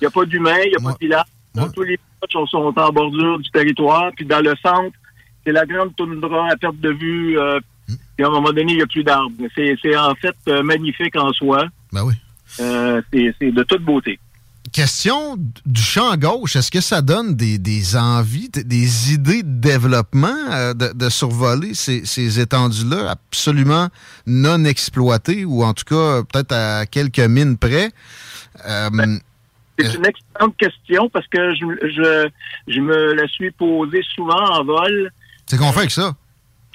Il 0.00 0.04
n'y 0.04 0.06
a 0.06 0.10
pas 0.10 0.24
d'humain, 0.24 0.58
il 0.64 0.70
n'y 0.70 0.76
a 0.76 0.80
pas 0.80 0.92
de 0.92 0.98
village. 1.00 1.24
Tous 1.74 1.82
les 1.82 1.98
villages 1.98 2.48
sont, 2.50 2.72
en 2.76 2.92
bordure 2.92 3.40
du 3.40 3.50
territoire. 3.50 4.12
Puis 4.14 4.24
dans 4.24 4.40
le 4.40 4.54
centre, 4.62 4.96
c'est 5.44 5.52
la 5.52 5.66
grande 5.66 5.96
toundra 5.96 6.48
à 6.48 6.56
perte 6.56 6.78
de 6.78 6.90
vue. 6.90 7.38
Euh, 7.38 7.58
Puis 7.88 8.24
à 8.24 8.28
un 8.28 8.30
moment 8.30 8.52
donné, 8.52 8.72
il 8.72 8.76
n'y 8.76 8.82
a 8.82 8.86
plus 8.86 9.02
d'arbres. 9.02 9.32
C'est 9.56 9.96
en 9.96 10.14
fait 10.14 10.36
euh, 10.48 10.62
magnifique 10.62 11.16
en 11.16 11.32
soi. 11.32 11.64
Ben 11.92 12.04
oui. 12.04 12.14
Euh, 12.60 13.02
c'est 13.12 13.50
de 13.50 13.62
toute 13.64 13.82
beauté. 13.82 14.18
Question 14.72 15.36
du 15.66 15.82
champ 15.82 16.16
gauche, 16.16 16.54
est-ce 16.54 16.70
que 16.70 16.80
ça 16.80 17.02
donne 17.02 17.34
des, 17.34 17.58
des 17.58 17.96
envies, 17.96 18.48
des 18.50 19.12
idées 19.12 19.42
de 19.42 19.60
développement 19.60 20.28
euh, 20.52 20.74
de, 20.74 20.92
de 20.94 21.08
survoler 21.08 21.74
ces, 21.74 22.06
ces 22.06 22.38
étendues-là 22.38 23.10
absolument 23.10 23.88
non 24.26 24.64
exploitées 24.64 25.44
ou 25.44 25.64
en 25.64 25.74
tout 25.74 25.84
cas 25.84 26.22
peut-être 26.22 26.52
à 26.52 26.86
quelques 26.86 27.18
mines 27.18 27.56
près? 27.58 27.90
Euh, 28.68 28.90
C'est 29.78 29.94
une 29.94 30.06
excellente 30.06 30.56
question 30.56 31.08
parce 31.08 31.26
que 31.26 31.54
je, 31.54 31.64
je, 31.88 32.28
je 32.72 32.80
me 32.80 33.14
la 33.14 33.26
suis 33.26 33.50
posée 33.50 34.02
souvent 34.14 34.50
en 34.58 34.64
vol. 34.64 35.10
C'est 35.46 35.56
qu'on 35.58 35.72
fait 35.72 35.80
avec 35.80 35.90
ça. 35.90 36.14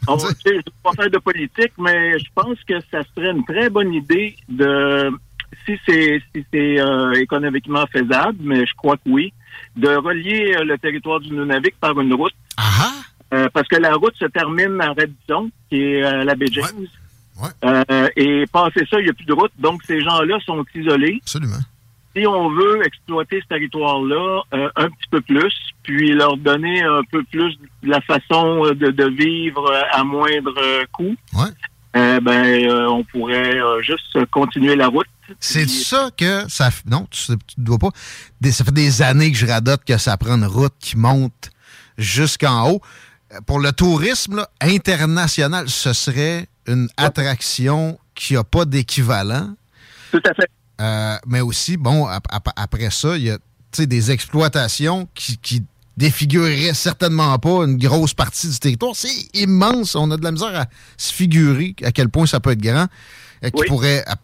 On, 0.07 0.17
je 0.17 0.25
ne 0.25 0.55
veux 0.57 0.61
pas 0.83 0.91
faire 0.91 1.09
de 1.09 1.17
politique, 1.17 1.71
mais 1.77 2.19
je 2.19 2.25
pense 2.35 2.57
que 2.67 2.73
ça 2.91 3.01
serait 3.15 3.31
une 3.31 3.45
très 3.45 3.69
bonne 3.69 3.93
idée 3.93 4.35
de, 4.49 5.09
si 5.65 5.79
c'est 5.87 6.21
si 6.33 6.45
c'est 6.53 6.79
euh, 6.79 7.13
économiquement 7.13 7.85
faisable, 7.87 8.37
mais 8.39 8.65
je 8.65 8.73
crois 8.75 8.97
que 8.97 9.07
oui, 9.07 9.33
de 9.75 9.89
relier 9.89 10.55
euh, 10.57 10.63
le 10.63 10.77
territoire 10.77 11.19
du 11.19 11.31
Nunavik 11.31 11.75
par 11.79 11.99
une 11.99 12.13
route. 12.13 12.33
Euh, 13.33 13.49
parce 13.53 13.67
que 13.67 13.75
la 13.75 13.93
route 13.95 14.15
se 14.17 14.25
termine 14.25 14.79
à 14.81 14.93
Redstone, 14.93 15.49
qui 15.69 15.81
est 15.81 16.03
à 16.03 16.23
la 16.23 16.35
baie 16.35 16.47
James. 16.51 16.87
Euh, 17.65 18.07
et 18.15 18.45
passé 18.47 18.85
ça, 18.89 18.99
il 18.99 19.05
n'y 19.05 19.09
a 19.09 19.13
plus 19.13 19.25
de 19.25 19.33
route. 19.33 19.51
Donc, 19.57 19.83
ces 19.83 19.99
gens-là 20.01 20.39
sont 20.45 20.63
isolés. 20.73 21.19
Absolument. 21.23 21.59
Si 22.15 22.25
on 22.25 22.49
veut 22.49 22.85
exploiter 22.85 23.41
ce 23.41 23.47
territoire-là 23.47 24.41
euh, 24.53 24.69
un 24.77 24.89
petit 24.89 25.09
peu 25.11 25.19
plus, 25.19 25.53
puis 25.83 26.13
leur 26.13 26.37
donner 26.37 26.81
un 26.81 27.01
peu 27.11 27.23
plus 27.23 27.57
de 27.83 27.89
la 27.89 27.99
façon 28.01 28.61
de, 28.73 28.91
de 28.91 29.05
vivre 29.09 29.73
à 29.91 30.03
moindre 30.03 30.53
coût, 30.93 31.15
ben, 31.93 32.69
on 32.87 33.03
pourrait 33.03 33.59
juste 33.81 34.23
continuer 34.31 34.75
la 34.75 34.87
route. 34.87 35.07
C'est 35.39 35.67
ça 35.69 36.09
que 36.15 36.45
ça. 36.49 36.69
Non, 36.85 37.07
tu 37.09 37.31
ne 37.31 37.37
dois 37.57 37.77
pas. 37.79 37.89
Des- 38.41 38.51
ça 38.51 38.63
fait 38.63 38.71
des 38.71 39.01
années 39.01 39.31
que 39.31 39.37
je 39.37 39.45
radote 39.45 39.83
que 39.85 39.97
ça 39.97 40.15
prend 40.17 40.35
une 40.35 40.45
route 40.45 40.73
qui 40.79 40.97
monte 40.97 41.49
jusqu'en 41.97 42.69
haut. 42.71 42.81
Euh, 43.33 43.39
Pour 43.45 43.59
le 43.59 43.71
tourisme 43.71 44.35
là, 44.37 44.49
international, 44.61 45.69
ce 45.69 45.93
serait 45.93 46.47
une 46.67 46.87
attraction 46.97 47.97
qui 48.13 48.33
n'a 48.35 48.43
pas 48.43 48.65
d'équivalent. 48.65 49.55
Tout 50.11 50.21
à 50.25 50.33
fait. 50.33 50.49
mais 51.27 51.41
aussi, 51.41 51.77
bon, 51.77 52.05
ap- 52.05 52.27
ap- 52.29 52.53
après 52.55 52.89
ça, 52.91 53.17
il 53.17 53.23
y 53.23 53.31
a 53.31 53.37
des 53.77 54.11
exploitations 54.11 55.07
qui, 55.15 55.37
qui 55.37 55.63
défigureraient 55.97 56.73
certainement 56.73 57.37
pas 57.39 57.63
une 57.65 57.77
grosse 57.77 58.13
partie 58.13 58.47
du 58.49 58.57
territoire. 58.59 58.95
C'est 58.95 59.09
immense. 59.33 59.95
On 59.95 60.11
a 60.11 60.17
de 60.17 60.23
la 60.23 60.31
misère 60.31 60.59
à 60.61 60.65
se 60.97 61.11
figurer 61.13 61.75
à 61.83 61.91
quel 61.91 62.09
point 62.09 62.25
ça 62.25 62.39
peut 62.39 62.51
être 62.51 62.61
grand. 62.61 62.87
euh, 63.43 63.49
qui 63.49 63.61
Oui. 63.61 63.67
pourrait 63.67 64.03
euh, 64.07 64.11
euh, 64.11 64.15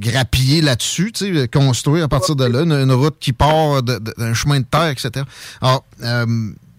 grappiller 0.00 0.60
là-dessus, 0.60 1.12
tu 1.12 1.34
sais, 1.34 1.48
construire 1.48 2.04
à 2.04 2.08
partir 2.08 2.36
de 2.36 2.44
là 2.44 2.62
une, 2.62 2.72
une 2.72 2.92
route 2.92 3.16
qui 3.20 3.32
part 3.32 3.82
d'un 3.82 4.34
chemin 4.34 4.60
de 4.60 4.64
terre, 4.64 4.88
etc. 4.88 5.24
Alors, 5.60 5.84
euh, 6.02 6.26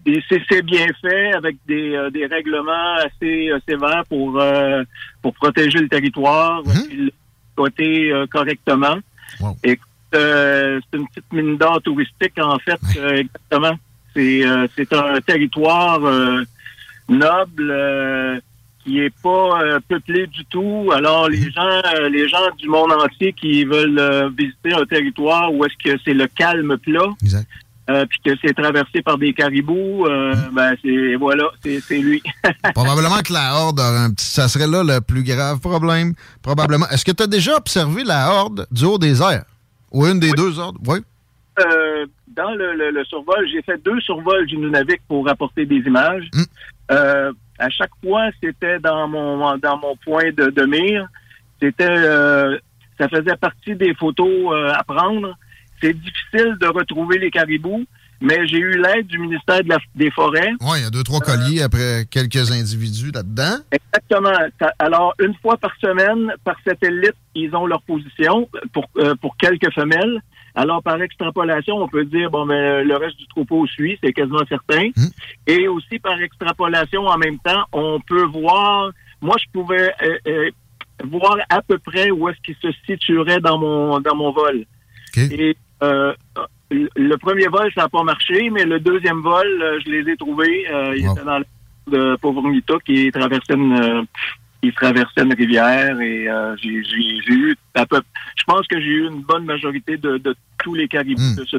Et 0.06 0.22
c'est 0.28 0.62
bien 0.62 0.86
fait 1.00 1.32
avec 1.34 1.56
des, 1.66 1.94
euh, 1.94 2.10
des 2.10 2.26
règlements 2.26 2.94
assez 2.96 3.50
euh, 3.50 3.58
sévères 3.68 4.04
pour 4.08 4.40
euh, 4.40 4.82
pour 5.22 5.34
protéger 5.34 5.78
le 5.78 5.88
territoire, 5.88 6.62
puis 6.62 7.04
l'exploiter 7.06 8.12
euh, 8.12 8.26
correctement. 8.26 8.98
Et 9.62 9.78
euh, 10.14 10.80
c'est 10.90 10.98
une 10.98 11.08
petite 11.08 11.32
mine 11.32 11.56
d'or 11.56 11.80
touristique 11.82 12.38
en 12.38 12.58
fait, 12.58 12.80
euh, 12.98 13.16
exactement. 13.22 13.76
C'est 14.14 14.46
euh, 14.46 14.66
c'est 14.76 14.92
un 14.92 15.20
territoire 15.20 16.04
euh, 16.04 16.44
noble 17.08 17.70
euh, 17.70 18.38
qui 18.84 19.00
est 19.00 19.14
pas 19.22 19.62
euh, 19.62 19.78
peuplé 19.88 20.26
du 20.26 20.44
tout. 20.46 20.90
Alors 20.94 21.28
les 21.28 21.50
gens 21.50 21.80
euh, 21.96 22.08
les 22.08 22.28
gens 22.28 22.50
du 22.58 22.68
monde 22.68 22.92
entier 22.92 23.32
qui 23.32 23.64
veulent 23.64 23.98
euh, 23.98 24.28
visiter 24.36 24.72
un 24.74 24.84
territoire 24.84 25.52
où 25.52 25.64
est-ce 25.64 25.74
que 25.92 25.98
c'est 26.04 26.14
le 26.14 26.26
calme 26.26 26.76
plat. 26.78 27.08
puis 28.08 28.18
que 28.24 28.30
c'est 28.42 28.54
traversé 28.54 29.02
par 29.02 29.18
des 29.18 29.32
caribous, 29.34 30.06
euh, 30.06 30.34
ben 30.52 30.74
c'est 30.82 31.16
voilà, 31.16 31.44
c'est 31.62 31.98
lui. 31.98 32.22
probablement 32.74 33.20
que 33.26 33.32
la 33.32 33.54
Horde 33.54 33.80
un 33.80 34.10
petit. 34.12 34.26
Ça 34.26 34.48
serait 34.48 34.66
là 34.66 34.82
le 34.82 35.00
plus 35.00 35.22
grave 35.22 35.60
problème. 35.60 36.14
Probablement. 36.42 36.86
Est-ce 36.90 37.04
que 37.04 37.12
tu 37.12 37.22
as 37.22 37.26
déjà 37.26 37.56
observé 37.56 38.04
la 38.04 38.30
Horde 38.32 38.66
du 38.70 38.84
haut 38.84 38.98
des 38.98 39.20
airs? 39.22 39.44
Ou 39.92 40.06
une 40.06 40.18
des 40.18 40.32
deux 40.32 40.58
hordes? 40.58 40.78
Oui. 40.86 40.98
Dans 42.36 42.50
le, 42.50 42.74
le- 42.74 42.90
le 42.90 43.04
survol, 43.04 43.46
j'ai 43.52 43.62
fait 43.62 43.80
deux 43.84 44.00
survols 44.00 44.46
du 44.46 44.56
Nunavik 44.56 45.00
pour 45.06 45.28
apporter 45.28 45.66
des 45.66 45.76
images. 45.86 46.28
Euh, 46.90 47.32
à 47.58 47.68
chaque 47.70 47.90
fois, 48.02 48.30
c'était 48.42 48.78
dans 48.78 49.06
mon 49.08 49.56
dans 49.58 49.78
mon 49.78 49.96
point 49.96 50.30
de, 50.32 50.50
de 50.50 50.64
mire. 50.66 51.06
C'était 51.60 51.86
euh, 51.88 52.58
ça 52.98 53.08
faisait 53.08 53.36
partie 53.36 53.74
des 53.74 53.94
photos 53.94 54.28
euh, 54.52 54.72
à 54.72 54.82
prendre. 54.84 55.36
C'est 55.80 55.92
difficile 55.92 56.56
de 56.60 56.66
retrouver 56.66 57.18
les 57.18 57.30
caribous, 57.30 57.84
mais 58.20 58.46
j'ai 58.46 58.58
eu 58.58 58.80
l'aide 58.80 59.06
du 59.06 59.18
ministère 59.18 59.62
de 59.62 59.68
la- 59.68 59.78
des 59.94 60.10
Forêts. 60.10 60.52
Oui, 60.60 60.78
il 60.78 60.84
y 60.84 60.86
a 60.86 60.90
deux, 60.90 61.02
trois 61.02 61.20
colliers 61.20 61.62
après 61.62 62.06
quelques 62.10 62.50
individus 62.52 63.10
là-dedans. 63.12 63.56
Exactement. 63.72 64.30
Alors, 64.78 65.14
une 65.20 65.34
fois 65.42 65.56
par 65.56 65.72
semaine, 65.80 66.32
par 66.44 66.56
satellite, 66.66 67.14
ils 67.34 67.54
ont 67.54 67.66
leur 67.66 67.82
position 67.82 68.48
pour, 68.72 68.86
euh, 68.98 69.14
pour 69.16 69.36
quelques 69.36 69.72
femelles. 69.74 70.20
Alors, 70.54 70.82
par 70.82 71.00
extrapolation, 71.02 71.76
on 71.76 71.88
peut 71.88 72.04
dire, 72.04 72.30
bon, 72.30 72.46
ben, 72.46 72.86
le 72.86 72.96
reste 72.96 73.16
du 73.18 73.26
troupeau 73.26 73.66
suit, 73.66 73.98
c'est 74.02 74.12
quasiment 74.12 74.44
certain. 74.48 74.90
Et 75.46 75.66
aussi, 75.68 75.98
par 75.98 76.20
extrapolation, 76.20 77.06
en 77.06 77.18
même 77.18 77.38
temps, 77.38 77.64
on 77.72 77.98
peut 78.00 78.24
voir, 78.24 78.90
moi, 79.20 79.36
je 79.38 79.46
pouvais 79.52 79.92
euh, 80.02 80.18
euh, 80.28 80.50
voir 81.04 81.36
à 81.48 81.60
peu 81.62 81.78
près 81.78 82.10
où 82.10 82.28
est-ce 82.28 82.40
qu'il 82.42 82.56
se 82.62 82.68
situerait 82.86 83.40
dans 83.40 83.58
mon, 83.58 84.00
dans 84.00 84.14
mon 84.14 84.30
vol. 84.32 84.64
Et 85.32 85.56
euh, 85.82 86.12
le 86.70 87.16
premier 87.16 87.48
vol, 87.48 87.70
ça 87.74 87.82
n'a 87.82 87.88
pas 87.88 88.02
marché, 88.04 88.48
mais 88.50 88.64
le 88.64 88.78
deuxième 88.80 89.20
vol, 89.20 89.46
euh, 89.62 89.80
je 89.84 89.90
les 89.90 90.12
ai 90.12 90.16
trouvés. 90.16 90.66
Euh, 90.70 90.94
Ils 90.96 91.10
étaient 91.10 91.24
dans 91.24 91.38
le 91.38 91.44
de 91.86 92.16
Pauvre-Mita 92.16 92.74
qui 92.84 93.10
traversait 93.12 93.54
une, 93.54 93.78
euh, 93.78 94.02
qui 94.70 94.74
traversait 94.74 95.22
une 95.22 95.34
rivière 95.34 96.00
et 96.00 96.28
euh, 96.28 96.56
j'ai 96.62 96.68
eu 96.70 97.56
à 97.74 97.84
peu, 97.86 98.00
je 98.36 98.44
pense 98.44 98.66
que 98.66 98.78
j'ai 98.80 98.86
eu 98.86 99.06
une 99.08 99.22
bonne 99.22 99.44
majorité 99.44 99.96
de, 99.96 100.18
de 100.18 100.34
tous 100.62 100.74
les 100.74 100.88
caribous 100.88 101.34
de 101.36 101.44
ce. 101.44 101.56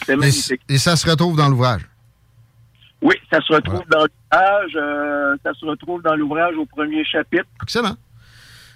C'était 0.00 0.12
Et, 0.12 0.16
magnifique. 0.16 0.60
et 0.68 0.76
ça 0.76 0.94
se 0.94 1.08
retrouve 1.08 1.34
dans 1.36 1.48
l'ouvrage? 1.48 1.80
Oui, 3.00 3.14
ça 3.32 3.40
se 3.40 3.52
retrouve 3.54 3.82
dans 3.90 4.04
l'ouvrage. 4.04 4.72
euh, 4.76 5.36
ça 5.42 5.54
se 5.54 5.64
retrouve 5.64 6.02
dans 6.02 6.14
l'ouvrage 6.16 6.54
au 6.56 6.66
premier 6.66 7.02
chapitre. 7.04 7.46
Excellent. 7.62 7.96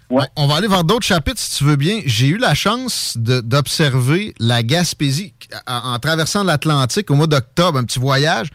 On, 0.09 0.20
on 0.36 0.46
va 0.46 0.57
aller 0.57 0.66
voir 0.66 0.84
d'autres 0.84 1.07
chapitres 1.07 1.38
si 1.38 1.59
tu 1.59 1.64
veux 1.64 1.76
bien. 1.76 2.00
J'ai 2.07 2.28
eu 2.28 2.38
la 2.38 2.55
chance 2.55 3.16
d'observer 3.18 4.32
la 4.38 4.62
Gaspésie 4.62 5.34
en, 5.66 5.92
en 5.94 5.98
traversant 5.98 6.42
l'Atlantique 6.44 7.11
au 7.11 7.14
mois 7.16 7.26
d'octobre, 7.26 7.78
un 7.78 7.84
petit 7.84 7.98
voyage, 7.98 8.48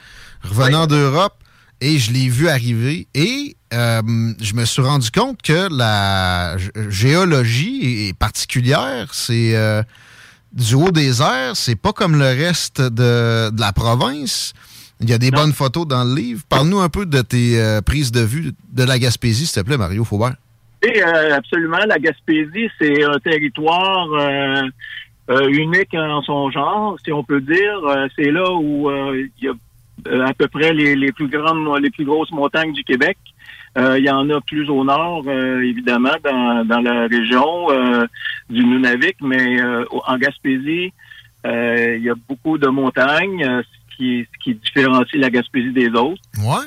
revenant 0.43 0.87
d'Europe, 0.87 1.35
et 1.81 1.97
je 1.97 2.11
l'ai 2.11 2.29
vu 2.29 2.47
arriver. 2.47 3.07
Et 3.13 3.55
euh, 3.73 4.01
je 4.41 4.53
me 4.53 4.65
suis 4.65 4.81
rendu 4.81 5.11
compte 5.11 5.41
que 5.41 5.67
la 5.75 6.57
géologie 6.89 8.07
est 8.07 8.17
particulière. 8.17 9.13
C'est 9.13 9.55
euh, 9.55 9.83
du 10.53 10.75
haut 10.75 10.91
des 10.91 11.21
airs, 11.21 11.55
c'est 11.55 11.75
pas 11.75 11.93
comme 11.93 12.17
le 12.17 12.25
reste 12.25 12.81
de, 12.81 13.49
de 13.51 13.59
la 13.59 13.73
province. 13.73 14.53
Il 14.99 15.09
y 15.09 15.13
a 15.13 15.19
des 15.19 15.29
bonnes 15.29 15.53
photos 15.53 15.85
dans 15.87 16.03
le 16.03 16.15
livre. 16.15 16.41
Parle-nous 16.49 16.79
un 16.79 16.89
peu 16.89 17.05
de 17.05 17.21
tes 17.21 17.61
euh, 17.61 17.81
prises 17.81 18.11
de 18.11 18.21
vue 18.21 18.53
de 18.71 18.83
la 18.83 18.97
Gaspésie, 18.97 19.45
s'il 19.45 19.61
te 19.61 19.67
plaît, 19.67 19.77
Mario 19.77 20.03
Faubert. 20.03 20.35
Et 20.81 21.01
absolument, 21.01 21.79
la 21.87 21.99
Gaspésie, 21.99 22.69
c'est 22.79 23.03
un 23.03 23.19
territoire 23.19 24.07
unique 25.49 25.93
en 25.93 26.21
son 26.21 26.49
genre, 26.51 26.97
si 27.03 27.11
on 27.11 27.23
peut 27.23 27.41
dire. 27.41 28.09
C'est 28.15 28.31
là 28.31 28.51
où 28.53 28.89
il 29.13 29.29
y 29.41 29.49
a 29.49 29.53
à 30.05 30.33
peu 30.33 30.47
près 30.47 30.73
les, 30.73 30.95
les 30.95 31.11
plus 31.11 31.27
grandes, 31.27 31.81
les 31.81 31.89
plus 31.89 32.05
grosses 32.05 32.31
montagnes 32.31 32.73
du 32.73 32.83
Québec. 32.83 33.17
Euh, 33.77 33.99
il 33.99 34.05
y 34.05 34.09
en 34.09 34.27
a 34.29 34.41
plus 34.41 34.67
au 34.69 34.83
nord, 34.83 35.23
euh, 35.27 35.61
évidemment, 35.61 36.15
dans, 36.23 36.65
dans 36.65 36.79
la 36.79 37.05
région 37.07 37.69
euh, 37.69 38.07
du 38.49 38.65
Nunavik, 38.65 39.17
mais 39.21 39.61
euh, 39.61 39.85
en 39.91 40.17
Gaspésie, 40.17 40.93
euh, 41.45 41.95
il 41.95 42.03
y 42.03 42.09
a 42.09 42.15
beaucoup 42.27 42.57
de 42.57 42.67
montagnes, 42.67 43.43
euh, 43.43 43.61
ce 43.61 43.97
qui, 43.97 44.27
ce 44.33 44.43
qui 44.43 44.55
différencie 44.55 45.21
la 45.21 45.29
Gaspésie 45.29 45.73
des 45.73 45.89
autres. 45.89 46.21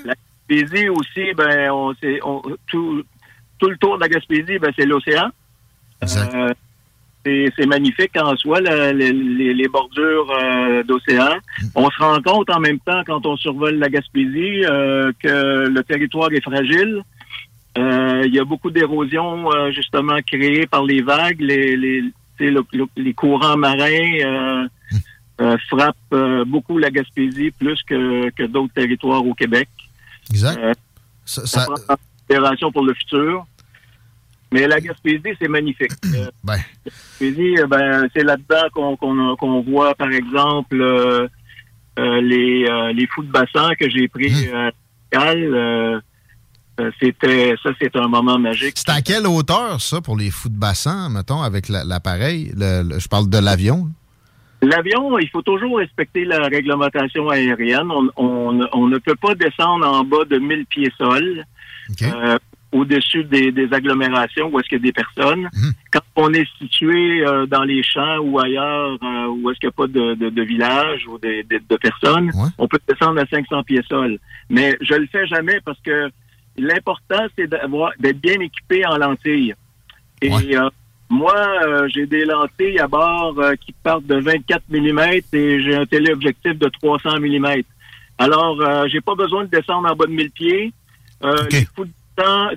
La 0.05 0.15
Gaspésie 0.49 0.89
aussi, 0.89 1.35
ben, 1.37 1.71
on, 1.73 1.95
on, 2.23 2.43
tout, 2.69 3.03
tout 3.59 3.71
le 3.71 3.77
tour 3.79 3.97
de 3.97 4.03
la 4.03 4.09
Gaspésie, 4.09 4.59
ben, 4.59 4.73
c'est 4.77 4.87
l'océan. 4.87 5.31
C'est, 7.25 7.53
magnifique 7.67 8.17
en 8.17 8.35
soi, 8.37 8.61
la- 8.63 8.93
les, 8.95 9.13
les- 9.13 9.53
bordures 9.69 10.31
euh, 10.43 10.83
d'océan. 10.85 11.35
On 11.75 11.91
se 11.91 11.99
rend 12.03 12.21
compte 12.23 12.49
en 12.51 12.61
même 12.61 12.79
temps, 12.81 13.03
quand 13.07 13.27
on 13.27 13.37
survole 13.37 13.75
la 13.77 13.91
Gaspésie, 13.91 14.65
euh, 14.65 15.13
que 15.23 15.69
le 15.69 15.83
territoire 15.85 16.33
est 16.33 16.41
fragile. 16.43 17.03
Euh, 17.79 18.23
Il 18.25 18.35
y 18.35 18.39
a 18.39 18.45
beaucoup 18.45 18.71
d'érosion, 18.71 19.53
euh, 19.53 19.71
justement, 19.71 20.19
créée 20.27 20.67
par 20.67 20.83
les 20.85 21.03
vagues. 21.03 21.41
Les, 21.41 21.77
les, 21.77 22.01
le- 22.41 22.65
le- 22.73 22.87
les 22.97 23.13
courants 23.13 23.57
marins 23.59 24.13
euh, 24.25 24.67
euh, 25.43 25.57
frappent 25.69 25.97
euh, 26.15 26.45
beaucoup 26.47 26.79
la 26.79 26.91
Gaspésie, 26.91 27.51
plus 27.51 27.83
que, 27.83 28.31
que 28.31 28.45
d'autres 28.45 28.73
territoires 28.73 29.25
au 29.27 29.35
Québec. 29.35 29.69
Exact. 30.31 30.59
Ça, 31.27 31.47
ça 31.47 31.67
pour 32.73 32.85
le 32.85 32.95
futur. 32.95 33.45
Mais 34.53 34.67
la 34.67 34.81
Gaspésie, 34.81 35.35
c'est 35.41 35.49
magnifique. 35.49 35.93
Ben. 36.45 36.57
La 36.57 36.91
Gaspésie, 36.91 37.59
euh, 37.59 37.67
ben, 37.67 38.09
c'est 38.15 38.25
là-dedans 38.25 38.97
qu'on 39.39 39.61
voit, 39.63 39.95
par 39.95 40.11
exemple, 40.11 40.81
euh, 40.81 41.29
euh, 41.99 42.21
les, 42.21 42.65
euh, 42.69 42.93
les 42.93 43.07
fous 43.07 43.23
de 43.23 43.31
bassin 43.31 43.71
que 43.79 43.89
j'ai 43.91 44.09
pris 44.09 44.33
euh, 44.53 44.71
c'était 46.99 47.55
ça, 47.63 47.71
c'est 47.81 47.95
un 47.97 48.09
moment 48.09 48.39
magique. 48.39 48.73
C'est 48.77 48.89
à 48.89 49.03
quelle 49.03 49.27
hauteur, 49.27 49.81
ça, 49.83 50.01
pour 50.01 50.17
les 50.17 50.31
fous 50.31 50.49
de 50.49 50.59
bassin, 50.59 51.11
mettons, 51.11 51.43
avec 51.43 51.69
la- 51.69 51.85
l'appareil? 51.85 52.53
Je 52.57 53.07
parle 53.09 53.29
de 53.29 53.37
l'avion. 53.39 53.89
L'avion, 54.63 55.19
il 55.19 55.29
faut 55.29 55.43
toujours 55.43 55.79
respecter 55.79 56.25
la 56.25 56.39
réglementation 56.49 57.29
aérienne. 57.29 57.91
On, 57.91 58.09
on- 58.17 58.67
on 58.73 58.87
ne 58.89 58.97
peut 58.99 59.15
pas 59.21 59.35
descendre 59.35 59.87
en 59.87 60.05
bas 60.05 60.25
de 60.31 60.39
1000 60.39 60.65
pieds 60.67 60.91
sol, 60.97 61.45
au-dessus 62.73 63.25
des, 63.25 63.51
des 63.53 63.73
agglomérations 63.73 64.49
où 64.51 64.61
est-ce 64.61 64.69
qu'il 64.69 64.79
y 64.79 64.81
a 64.81 64.85
des 64.85 64.93
personnes. 64.93 65.49
Quand 65.93 66.01
on 66.17 66.33
est 66.33 66.47
situé 66.59 67.27
euh, 67.27 67.47
dans 67.47 67.65
les 67.65 67.83
champs 67.83 68.19
ou 68.19 68.39
ailleurs 68.39 68.97
euh, 69.03 69.27
où 69.27 69.51
est-ce 69.51 69.59
qu'il 69.59 69.69
n'y 69.69 69.75
a 69.75 69.77
pas 69.77 69.87
de, 69.89 70.15
de, 70.15 70.31
de 70.31 70.43
village 70.43 71.07
ou 71.09 71.19
de, 71.19 71.43
de- 71.51 71.63
de 71.69 71.77
personnes, 71.77 72.31
on 72.59 72.69
peut 72.69 72.79
descendre 72.89 73.21
à 73.21 73.27
500 73.27 73.63
pieds 73.65 73.83
sol. 73.89 74.19
Mais 74.49 74.77
je 74.81 74.95
le 74.95 75.07
fais 75.11 75.27
jamais 75.27 75.59
parce 75.65 75.81
que 75.81 76.11
l'important, 76.57 77.27
c'est 77.37 77.47
d'avoir 77.49 77.93
d'être 77.99 78.21
bien 78.21 78.39
équipé 78.41 78.85
en 78.87 78.97
lentilles. 78.99 79.55
Et 80.23 80.29
euh, 80.57 80.69
moi, 81.09 81.35
euh, 81.67 81.89
j'ai 81.89 82.07
des 82.07 82.25
lentilles 82.25 82.79
à 82.79 82.87
bord 82.87 83.35
euh, 83.39 83.55
qui 83.57 83.73
partent 83.83 84.07
de 84.07 84.17
24 84.21 84.63
mm 84.71 84.99
et 85.33 85.63
j'ai 85.63 85.75
un 85.75 85.87
téléobjectif 85.87 86.57
de 86.59 86.69
300 86.69 87.19
mm. 87.21 87.63
Alors, 88.19 88.61
euh, 88.61 88.87
j'ai 88.89 89.01
pas 89.01 89.15
besoin 89.15 89.45
de 89.45 89.51
descendre 89.51 89.91
en 89.91 89.97
bas 89.97 90.07
de 90.07 90.13
1000 90.13 90.31
pieds. 90.31 90.73
Euh, 91.25 91.35
Les 91.51 91.67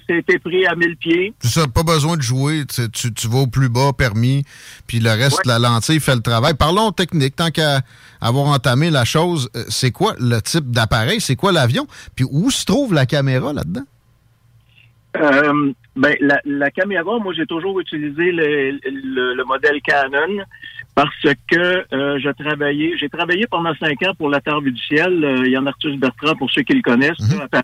c'était 0.07 0.39
pris 0.39 0.65
à 0.65 0.75
1000 0.75 0.97
pieds. 0.97 1.33
C'est 1.39 1.59
ça, 1.59 1.67
pas 1.67 1.83
besoin 1.83 2.17
de 2.17 2.21
jouer. 2.21 2.63
Tu, 2.65 2.89
tu- 2.91 3.13
tu 3.13 3.27
vas 3.27 3.39
au 3.39 3.47
plus 3.47 3.69
bas, 3.69 3.91
permis, 3.97 4.43
puis 4.87 4.99
le 4.99 5.09
reste, 5.11 5.45
la 5.45 5.59
lentille 5.59 5.99
fait 5.99 6.15
le 6.15 6.21
travail. 6.21 6.53
Parlons 6.53 6.91
technique. 6.91 7.35
Tant 7.35 7.49
qu'à 7.51 7.81
avoir 8.21 8.45
entamé 8.47 8.89
la 8.89 9.05
chose, 9.05 9.49
euh, 9.55 9.63
c'est 9.69 9.91
quoi 9.91 10.15
le 10.19 10.41
type 10.41 10.71
d'appareil? 10.71 11.19
C'est 11.21 11.35
quoi 11.35 11.51
l'avion? 11.51 11.87
Puis 12.15 12.25
où 12.29 12.49
se 12.51 12.65
trouve 12.65 12.93
la 12.93 13.05
caméra 13.05 13.53
là-dedans? 13.53 13.83
Euh, 15.15 15.71
ben, 15.95 16.15
la, 16.21 16.39
la 16.43 16.71
caméra, 16.71 17.19
moi, 17.19 17.33
j'ai 17.35 17.45
toujours 17.45 17.79
utilisé 17.79 18.31
le, 18.31 18.71
le- 18.83 19.35
le 19.35 19.43
modèle 19.45 19.79
Canon 19.83 20.43
parce 20.95 21.09
que 21.47 21.85
euh, 21.93 22.19
je 22.19 22.29
travaillais, 22.43 22.93
j'ai 22.99 23.09
travaillé 23.09 23.45
pendant 23.45 23.75
cinq 23.75 24.01
ans 24.03 24.13
pour 24.17 24.29
la 24.29 24.41
Terre 24.41 24.61
du 24.61 24.75
ciel. 24.77 25.23
Euh, 25.23 25.47
Yann 25.47 25.67
Arthus 25.67 25.97
Bertrand, 25.97 26.35
pour 26.35 26.49
ceux 26.51 26.63
qui 26.63 26.73
le 26.73 26.81
connaissent. 26.81 27.17
Paris. 27.51 27.63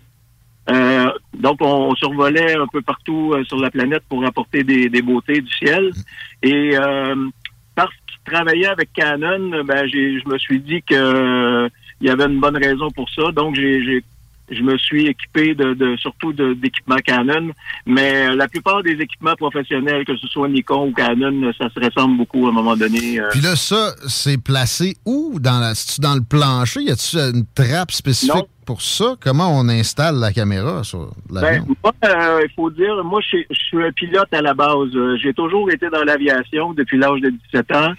Euh, 0.68 1.10
donc, 1.36 1.56
on, 1.60 1.94
survolait 1.94 2.54
un 2.54 2.66
peu 2.72 2.82
partout 2.82 3.32
euh, 3.34 3.44
sur 3.44 3.56
la 3.58 3.70
planète 3.70 4.02
pour 4.08 4.24
apporter 4.24 4.62
des, 4.62 4.88
des 4.88 5.02
beautés 5.02 5.40
du 5.40 5.52
ciel. 5.52 5.90
Et 6.42 6.76
euh, 6.76 7.14
parce 7.74 7.90
qu'il 8.06 8.32
travaillait 8.32 8.66
avec 8.66 8.92
Canon, 8.92 9.64
ben, 9.64 9.86
j'ai, 9.90 10.20
je 10.20 10.28
me 10.28 10.38
suis 10.38 10.60
dit 10.60 10.82
que 10.82 11.68
il 12.00 12.06
y 12.06 12.10
avait 12.10 12.24
une 12.26 12.40
bonne 12.40 12.56
raison 12.56 12.90
pour 12.90 13.08
ça. 13.10 13.32
Donc, 13.32 13.56
j'ai, 13.56 14.02
je 14.50 14.62
me 14.62 14.76
suis 14.78 15.06
équipé 15.06 15.54
de, 15.54 15.74
de 15.74 15.96
surtout 15.96 16.32
de- 16.32 16.54
d'équipements 16.54 16.96
Canon, 17.04 17.50
mais 17.86 18.28
euh, 18.28 18.36
la 18.36 18.48
plupart 18.48 18.82
des 18.82 18.92
équipements 18.92 19.36
professionnels, 19.36 20.04
que 20.04 20.16
ce 20.16 20.26
soit 20.26 20.48
Nikon 20.48 20.88
ou 20.88 20.92
Canon, 20.92 21.52
ça 21.56 21.68
se 21.70 21.78
ressemble 21.80 22.16
beaucoup 22.16 22.46
à 22.46 22.50
un 22.50 22.52
moment 22.52 22.76
donné. 22.76 23.20
euh. 23.20 23.28
Puis 23.30 23.40
là, 23.40 23.54
ça, 23.56 23.94
c'est 24.08 24.42
placé 24.42 24.96
où? 25.04 25.38
Dans 25.40 25.58
la, 25.60 25.72
dans 26.00 26.14
le 26.14 26.22
plancher? 26.22 26.82
Y 26.82 26.90
a-tu 26.90 27.16
une 27.16 27.44
trappe 27.54 27.92
spécifique? 27.92 28.34
Non. 28.34 28.46
Pour 28.70 28.82
ça? 28.82 29.16
Comment 29.20 29.48
on 29.58 29.68
installe 29.68 30.16
la 30.20 30.32
caméra 30.32 30.84
sur 30.84 31.10
l'avion? 31.28 31.64
Ben, 31.66 31.74
moi, 31.82 31.92
euh, 32.04 32.40
il 32.48 32.52
faut 32.54 32.70
dire, 32.70 33.02
moi, 33.02 33.20
je, 33.20 33.38
suis- 33.50 33.82
un 33.82 33.90
pilote 33.92 34.32
à 34.32 34.40
la 34.42 34.54
base. 34.54 34.94
Euh, 34.94 35.16
J'ai 35.20 35.34
toujours 35.34 35.68
été 35.72 35.88
dans 35.90 36.04
l'aviation 36.04 36.72
depuis 36.72 36.98
l'âge 36.98 37.20
de 37.20 37.30
17 37.52 37.72
ans. 37.74 37.92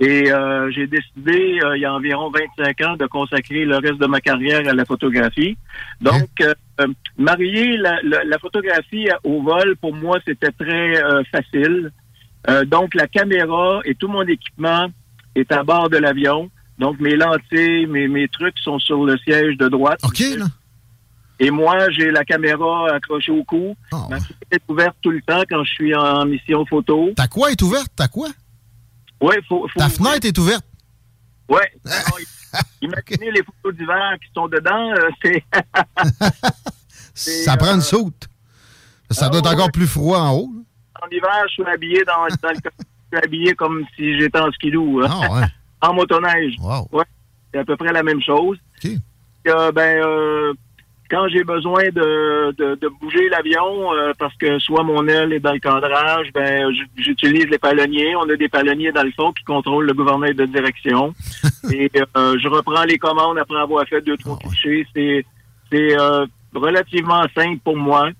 Et 0.00 0.30
euh, 0.32 0.70
j'ai 0.72 0.86
décidé, 0.86 1.58
euh, 1.64 1.76
il 1.76 1.80
y 1.82 1.84
a 1.84 1.92
environ 1.94 2.30
25 2.58 2.80
ans, 2.86 2.96
de 2.96 3.06
consacrer 3.06 3.64
le 3.64 3.76
reste 3.76 3.98
de 4.00 4.06
ma 4.06 4.20
carrière 4.20 4.66
à 4.68 4.72
la 4.72 4.84
photographie. 4.84 5.56
Donc, 6.00 6.28
euh, 6.40 6.52
euh, 6.80 6.86
marier 7.16 7.76
la, 7.76 7.94
la- 8.02 8.24
la 8.24 8.38
photographie 8.38 9.08
au 9.24 9.40
vol, 9.42 9.76
pour 9.80 9.94
moi, 9.94 10.18
c'était 10.26 10.52
très 10.52 10.94
facile. 11.32 11.92
Donc, 12.66 12.94
la 12.94 13.06
caméra 13.06 13.80
et 13.84 13.94
tout 13.94 14.08
mon 14.08 14.22
équipement 14.22 14.86
est 15.34 15.50
à 15.52 15.62
bord 15.62 15.88
de 15.90 15.98
l'avion. 15.98 16.50
Donc, 16.78 17.00
mes 17.00 17.16
lentilles, 17.16 17.86
mes, 17.86 18.06
mes 18.08 18.28
trucs 18.28 18.58
sont 18.60 18.78
sur 18.78 19.04
le 19.04 19.16
siège 19.18 19.56
de 19.56 19.68
droite. 19.68 19.98
OK, 20.04 20.20
là. 20.36 20.46
Et 21.40 21.50
moi, 21.50 21.88
j'ai 21.90 22.10
la 22.10 22.24
caméra 22.24 22.92
accrochée 22.94 23.30
au 23.32 23.44
cou. 23.44 23.76
Ma 23.92 24.18
fenêtre 24.20 24.26
est 24.50 24.62
ouverte 24.68 24.96
tout 25.02 25.10
le 25.10 25.20
temps 25.22 25.42
quand 25.48 25.62
je 25.64 25.70
suis 25.70 25.94
en 25.94 26.24
mission 26.24 26.64
photo. 26.66 27.10
Ta 27.16 27.28
quoi 27.28 27.50
est 27.52 27.62
ouverte? 27.62 27.92
Ta 27.94 28.08
quoi? 28.08 28.28
Oui, 29.20 29.34
faut, 29.48 29.66
faut. 29.68 29.78
Ta 29.78 29.88
fenêtre 29.88 30.26
est 30.26 30.36
ouverte? 30.38 30.64
Oui. 31.48 31.60
Imaginez 32.82 33.30
les 33.30 33.42
photos 33.42 33.76
d'hiver 33.78 34.14
qui 34.20 34.28
sont 34.34 34.48
dedans, 34.48 34.90
euh, 34.92 35.10
c'est. 37.14 37.44
Ça 37.44 37.56
prend 37.56 37.74
une 37.74 37.80
soute. 37.82 38.28
Ça 39.10 39.28
doit 39.28 39.40
être 39.40 39.52
encore 39.52 39.72
plus 39.72 39.86
froid 39.86 40.18
en 40.20 40.32
haut. 40.34 40.52
en 41.02 41.08
hiver, 41.10 41.30
je 41.48 41.52
suis 41.54 41.64
habillé 41.64 42.04
dans, 42.04 42.26
dans 42.42 42.50
le 42.50 42.56
je 43.12 43.16
suis 43.16 43.24
habillé 43.24 43.54
comme 43.54 43.84
si 43.96 44.18
j'étais 44.20 44.38
en 44.38 44.50
skidoo. 44.52 45.02
hein. 45.02 45.08
Ah 45.10 45.32
ouais. 45.40 45.46
En 45.80 45.94
motoneige. 45.94 46.54
Ouais. 46.92 47.04
C'est 47.52 47.60
à 47.60 47.64
peu 47.64 47.76
près 47.76 47.92
la 47.92 48.02
même 48.02 48.22
chose. 48.22 48.58
Euh, 49.46 49.72
ben, 49.72 50.02
euh, 50.02 50.52
quand 51.10 51.26
j'ai 51.28 51.42
besoin 51.42 51.84
de, 51.84 52.52
de, 52.52 52.74
de 52.74 52.88
bouger 53.00 53.28
l'avion, 53.30 53.92
euh, 53.94 54.12
parce 54.18 54.34
que 54.36 54.58
soit 54.58 54.82
mon 54.82 55.06
aile 55.08 55.32
est 55.32 55.40
dans 55.40 55.52
le 55.52 55.58
cadrage, 55.58 56.30
ben, 56.34 56.70
j'utilise 56.96 57.46
les 57.46 57.58
palonniers. 57.58 58.14
On 58.16 58.28
a 58.28 58.36
des 58.36 58.48
palonniers 58.48 58.92
dans 58.92 59.02
le 59.02 59.12
fond 59.12 59.32
qui 59.32 59.44
contrôlent 59.44 59.86
le 59.86 59.94
gouvernail 59.94 60.34
de 60.34 60.44
direction. 60.44 61.14
Et 61.72 61.90
euh, 62.16 62.36
je 62.38 62.48
reprends 62.48 62.84
les 62.84 62.98
commandes 62.98 63.38
après 63.38 63.58
avoir 63.58 63.86
fait 63.86 64.02
deux, 64.02 64.16
trois 64.18 64.38
clichés. 64.38 64.86
C'est, 64.94 65.24
c'est 65.72 65.98
euh, 65.98 66.26
relativement 66.54 67.24
simple 67.34 67.60
pour 67.64 67.76
moi. 67.76 68.10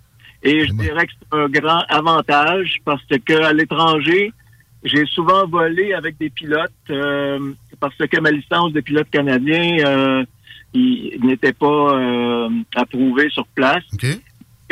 Et 0.42 0.66
je 0.66 0.72
dirais 0.72 1.06
que 1.06 1.12
c'est 1.20 1.38
un 1.38 1.48
grand 1.48 1.82
avantage 1.88 2.78
parce 2.84 3.02
que 3.04 3.42
à 3.42 3.52
l'étranger, 3.52 4.32
j'ai 4.88 5.04
souvent 5.06 5.46
volé 5.46 5.92
avec 5.94 6.18
des 6.18 6.30
pilotes 6.30 6.72
euh, 6.90 7.52
parce 7.80 7.96
que 7.96 8.20
ma 8.20 8.30
licence 8.30 8.72
de 8.72 8.80
pilote 8.80 9.08
canadien 9.10 9.66
euh, 9.86 10.24
il 10.74 11.18
n'était 11.22 11.52
pas 11.52 11.66
euh, 11.94 12.48
approuvée 12.76 13.28
sur 13.30 13.46
place. 13.48 13.84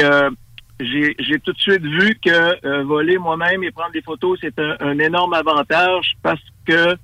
Euh, 0.00 0.30
j'ai 0.78 1.14
j'ai 1.18 1.38
tout 1.40 1.52
de 1.52 1.58
suite 1.58 1.82
vu 1.82 2.18
que 2.22 2.66
euh, 2.66 2.82
voler 2.84 3.16
moi-même 3.16 3.64
et 3.64 3.70
prendre 3.70 3.92
des 3.92 4.02
photos, 4.02 4.38
c'est 4.42 4.58
un, 4.58 4.76
un 4.80 4.98
énorme 4.98 5.32
avantage 5.32 6.12
parce 6.22 6.42
que 6.66 6.96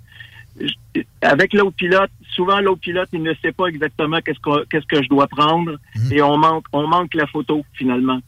avec 1.23 1.55
l'autre 1.55 1.77
pilote, 1.77 2.11
souvent 2.35 2.61
l'autre 2.61 2.81
pilote, 2.81 3.09
il 3.13 3.23
ne 3.23 3.33
sait 3.43 3.53
pas 3.53 3.67
exactement 3.67 4.21
qu'est-ce 4.21 4.39
que 4.41 4.65
qu'est-ce 4.67 4.87
que 4.87 5.03
je 5.03 5.09
dois 5.09 5.27
prendre 5.27 5.79
et 6.13 6.21
on 6.23 6.37
manque 6.37 6.67
on 6.73 6.87
manque 6.87 7.15
la 7.15 7.27
photo 7.27 7.65
finalement. 7.73 8.21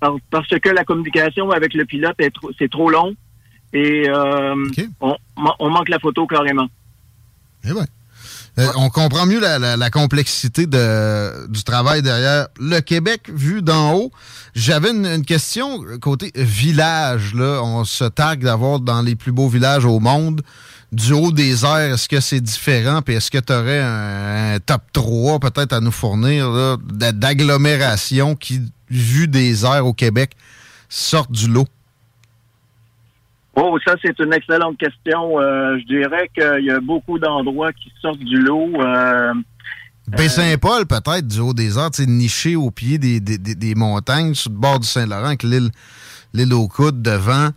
Par- 0.00 0.16
parce 0.30 0.48
que 0.48 0.68
la 0.68 0.84
communication 0.84 1.50
avec 1.50 1.72
le 1.74 1.84
pilote 1.86 2.16
est 2.18 2.30
trop, 2.34 2.50
c'est 2.58 2.70
trop 2.70 2.90
long 2.90 3.14
et 3.72 4.08
euh, 4.08 4.54
on, 5.00 5.16
on 5.58 5.70
manque 5.70 5.88
la 5.88 5.98
photo 5.98 6.26
carrément. 6.26 6.68
Eh. 7.64 7.70
Euh, 8.58 8.66
on 8.76 8.90
comprend 8.90 9.24
mieux 9.24 9.40
la, 9.40 9.58
la- 9.58 9.78
la 9.78 9.90
complexité 9.90 10.66
de, 10.66 11.46
du 11.48 11.64
travail 11.64 12.02
derrière 12.02 12.48
le 12.60 12.80
Québec 12.80 13.30
vu 13.32 13.62
d'en 13.62 13.94
haut. 13.94 14.12
J'avais 14.54 14.90
une, 14.90 15.06
une 15.06 15.24
question 15.24 15.82
côté 16.02 16.30
village. 16.34 17.34
Là. 17.34 17.62
On 17.64 17.84
se 17.84 18.04
targue 18.04 18.44
d'avoir 18.44 18.78
dans 18.80 19.00
les 19.00 19.14
plus 19.14 19.32
beaux 19.32 19.48
villages 19.48 19.86
au 19.86 20.00
monde. 20.00 20.42
Du 20.92 21.14
haut 21.14 21.32
des 21.32 21.64
airs, 21.64 21.94
est-ce 21.94 22.06
que 22.10 22.20
c'est 22.20 22.42
différent? 22.42 23.00
Puis 23.00 23.14
est-ce 23.14 23.30
que 23.30 23.38
tu 23.38 23.50
aurais 23.54 23.80
un, 23.80 24.56
un 24.56 24.58
top 24.60 24.82
3 24.92 25.38
peut-être 25.40 25.72
à 25.72 25.80
nous 25.80 25.90
fournir 25.90 26.50
là, 26.50 26.76
d'a- 26.84 27.12
d'agglomérations 27.12 28.34
qui, 28.34 28.60
vu 28.90 29.28
des 29.28 29.64
airs 29.64 29.86
au 29.86 29.94
Québec, 29.94 30.32
sortent 30.90 31.32
du 31.32 31.48
lot? 31.48 31.66
Oh, 33.54 33.76
ça, 33.86 33.96
c'est 34.02 34.18
une 34.18 34.32
excellente 34.32 34.78
question. 34.78 35.38
Euh, 35.38 35.78
je 35.80 35.84
dirais 35.86 36.30
qu'il 36.34 36.64
y 36.64 36.70
a 36.70 36.80
beaucoup 36.80 37.18
d'endroits 37.18 37.72
qui 37.72 37.92
sortent 38.00 38.18
du 38.18 38.40
lot. 38.40 38.70
Euh, 38.80 39.34
Baie-Saint-Paul, 40.08 40.86
peut-être, 40.86 41.26
du 41.28 41.38
haut 41.40 41.52
des 41.54 41.70
sais, 41.92 42.06
niché 42.06 42.56
au 42.56 42.70
pied 42.70 42.98
des, 42.98 43.20
des, 43.20 43.38
des- 43.38 43.54
des 43.54 43.74
montagnes, 43.74 44.34
sur 44.34 44.50
le 44.50 44.56
bord 44.56 44.80
du 44.80 44.86
Saint-Laurent, 44.86 45.26
avec 45.26 45.42
l'île, 45.42 45.70
l'île 46.34 46.52
aux 46.54 46.66
coudes 46.66 47.02
devant. 47.02 47.50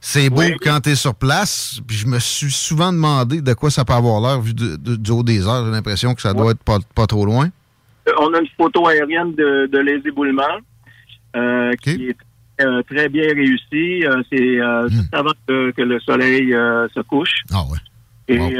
C'est 0.00 0.30
beau 0.30 0.42
quand 0.62 0.80
tu 0.80 0.90
es 0.90 0.94
sur 0.96 1.14
place. 1.14 1.80
Puis 1.86 1.96
je 1.96 2.06
me 2.08 2.18
suis 2.18 2.50
souvent 2.50 2.92
demandé 2.92 3.40
de 3.40 3.54
quoi 3.54 3.70
ça 3.70 3.84
peut 3.84 3.92
avoir 3.92 4.20
l'air 4.20 4.40
vu 4.40 4.52
de- 4.52 4.74
de- 4.76 4.96
du 4.96 5.10
haut 5.12 5.22
des 5.22 5.46
airs. 5.46 5.64
J'ai 5.64 5.70
l'impression 5.70 6.14
que 6.14 6.22
ça 6.22 6.32
doit 6.34 6.50
être 6.52 6.64
pas, 6.64 6.78
pas 6.94 7.06
trop 7.06 7.24
loin. 7.24 7.50
on 8.18 8.34
a 8.34 8.40
une 8.40 8.48
photo 8.56 8.88
aérienne 8.88 9.34
de, 9.36 9.68
de 9.70 9.78
les 9.78 10.02
éboulements 10.08 10.58
euh, 11.36 11.70
qui 11.82 12.08
est 12.08 12.16
euh, 12.64 12.82
très 12.82 13.08
bien 13.08 13.34
réussie. 13.34 14.04
Euh, 14.06 14.22
c'est 14.30 14.60
euh, 14.60 14.88
juste 14.88 15.14
avant 15.14 15.32
que, 15.46 15.70
que 15.72 15.82
le 15.82 16.00
soleil 16.00 16.52
se 16.94 17.00
couche. 17.00 17.42
Ah 17.52 17.62
ouais. 17.70 17.78
Et 18.28 18.56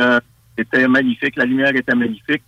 c'était 0.57 0.87
magnifique. 0.89 1.37
La 1.37 1.45
lumière 1.45 1.75
était 1.75 1.95
magnifique. 1.95 2.43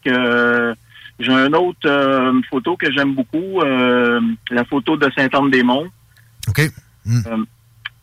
J'ai 1.21 1.33
un 1.33 1.53
autre 1.53 2.43
photo 2.51 2.77
que 2.77 2.93
j'aime 2.93 3.15
beaucoup, 3.15 3.61
la 3.63 4.65
photo 4.65 4.97
de 4.97 5.09
Saint-Anne-des-Monts. 5.17 5.89
OK. 6.49 6.61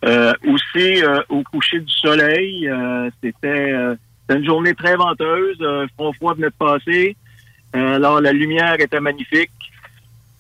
Euh, 0.04 0.34
aussi, 0.48 1.04
au 1.30 1.44
coucher 1.44 1.80
du 1.80 1.94
soleil, 1.94 2.68
c'était 3.22 3.96
une 4.36 4.46
journée 4.46 4.74
très 4.74 4.96
venteuse. 4.96 5.58
Euh, 5.62 5.88
front 5.96 6.14
froid 6.14 6.34
venait 6.34 6.48
de 6.48 6.54
passer. 6.58 7.16
Alors, 7.74 8.22
la 8.22 8.34
lumière 8.34 8.76
était 8.80 9.00
magnifique. 9.00 9.52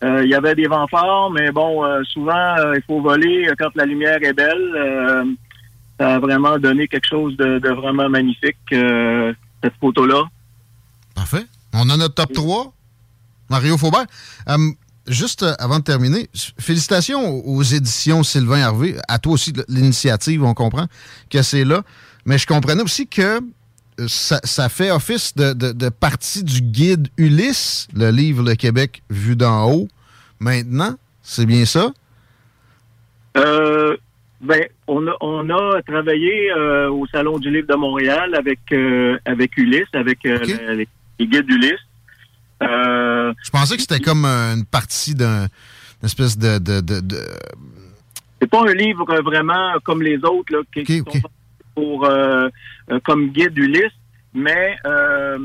Euh, 0.03 0.23
Il 0.23 0.29
y 0.29 0.35
avait 0.35 0.55
des 0.55 0.67
vents 0.67 0.87
forts, 0.87 1.31
mais 1.31 1.51
bon, 1.51 1.83
euh, 1.83 2.01
souvent, 2.05 2.55
euh, 2.57 2.73
il 2.75 2.83
faut 2.87 3.01
voler 3.01 3.47
euh, 3.47 3.53
quand 3.57 3.69
la 3.75 3.85
lumière 3.85 4.17
est 4.21 4.33
belle. 4.33 4.73
Euh, 4.75 5.25
ça 5.99 6.15
a 6.15 6.19
vraiment 6.19 6.57
donné 6.57 6.87
quelque 6.87 7.07
chose 7.07 7.37
de, 7.37 7.69
vraiment 7.69 8.09
magnifique, 8.09 8.57
euh, 8.73 9.33
cette 9.63 9.75
photo-là. 9.79 10.23
Parfait. 11.13 11.45
On 11.73 11.89
a 11.89 11.97
notre 11.97 12.15
top 12.15 12.33
3. 12.33 12.73
Mario 13.49 13.77
Faubert. 13.77 14.05
Euh, 14.49 14.57
juste 15.07 15.43
euh, 15.43 15.53
avant 15.59 15.79
de 15.79 15.83
terminer, 15.83 16.29
félicitations 16.57 17.45
aux 17.45 17.61
éditions 17.61 18.23
Sylvain 18.23 18.57
Hervé. 18.57 18.95
À 19.07 19.19
toi 19.19 19.33
aussi, 19.33 19.53
l'initiative, 19.67 20.43
on 20.43 20.53
comprend 20.53 20.87
que 21.29 21.41
c'est 21.43 21.65
là. 21.65 21.83
Mais 22.25 22.37
je 22.37 22.47
comprenais 22.47 22.81
aussi 22.81 23.07
que 23.07 23.21
euh, 23.21 23.39
ça, 24.07 24.39
ça 24.43 24.69
fait 24.69 24.91
office 24.91 25.35
de, 25.35 25.53
de- 25.53 25.71
de 25.71 25.89
partie 25.89 26.43
du 26.43 26.61
guide 26.61 27.07
Ulysse, 27.17 27.87
le 27.93 28.09
livre 28.11 28.43
Le 28.43 28.55
Québec 28.55 29.01
vu 29.09 29.35
d'en 29.35 29.71
haut. 29.71 29.87
Maintenant, 30.39 30.95
c'est 31.21 31.45
bien 31.45 31.65
ça? 31.65 31.91
Euh, 33.37 33.95
ben, 34.41 34.63
on 34.87 35.07
a, 35.07 35.13
on 35.21 35.49
a 35.49 35.81
travaillé 35.83 36.51
euh, 36.51 36.89
au 36.89 37.05
Salon 37.07 37.37
du 37.39 37.49
Livre 37.51 37.67
de 37.67 37.75
Montréal 37.75 38.33
avec 38.35 38.59
euh, 38.71 39.17
avec 39.25 39.55
Ulysse, 39.57 39.87
avec 39.93 40.19
la- 40.23 40.73
les, 40.73 40.87
les 41.19 41.27
guides 41.27 41.49
Ulysse. 41.49 41.79
Je 42.61 43.49
pensais 43.51 43.75
que 43.75 43.81
c'était 43.81 43.99
comme 43.99 44.25
une 44.25 44.65
partie 44.65 45.15
d'un 45.15 45.43
une 45.43 46.05
espèce 46.05 46.37
de... 46.37 46.57
de, 46.57 46.81
de- 46.81 47.01
c'est 48.41 48.49
pas 48.49 48.61
un 48.67 48.73
livre 48.73 49.05
vraiment 49.21 49.73
comme 49.83 50.01
les 50.01 50.17
autres 50.17 50.51
là, 50.51 50.59
qui, 50.73 50.83
qui 50.83 50.97
sont 50.97 51.11
faits 51.11 51.21
pour 51.76 52.05
euh, 52.05 52.49
euh, 52.91 52.99
comme 53.03 53.30
guide 53.30 53.57
Ulysse, 53.57 53.91
mais 54.34 54.76
euh, 54.86 55.38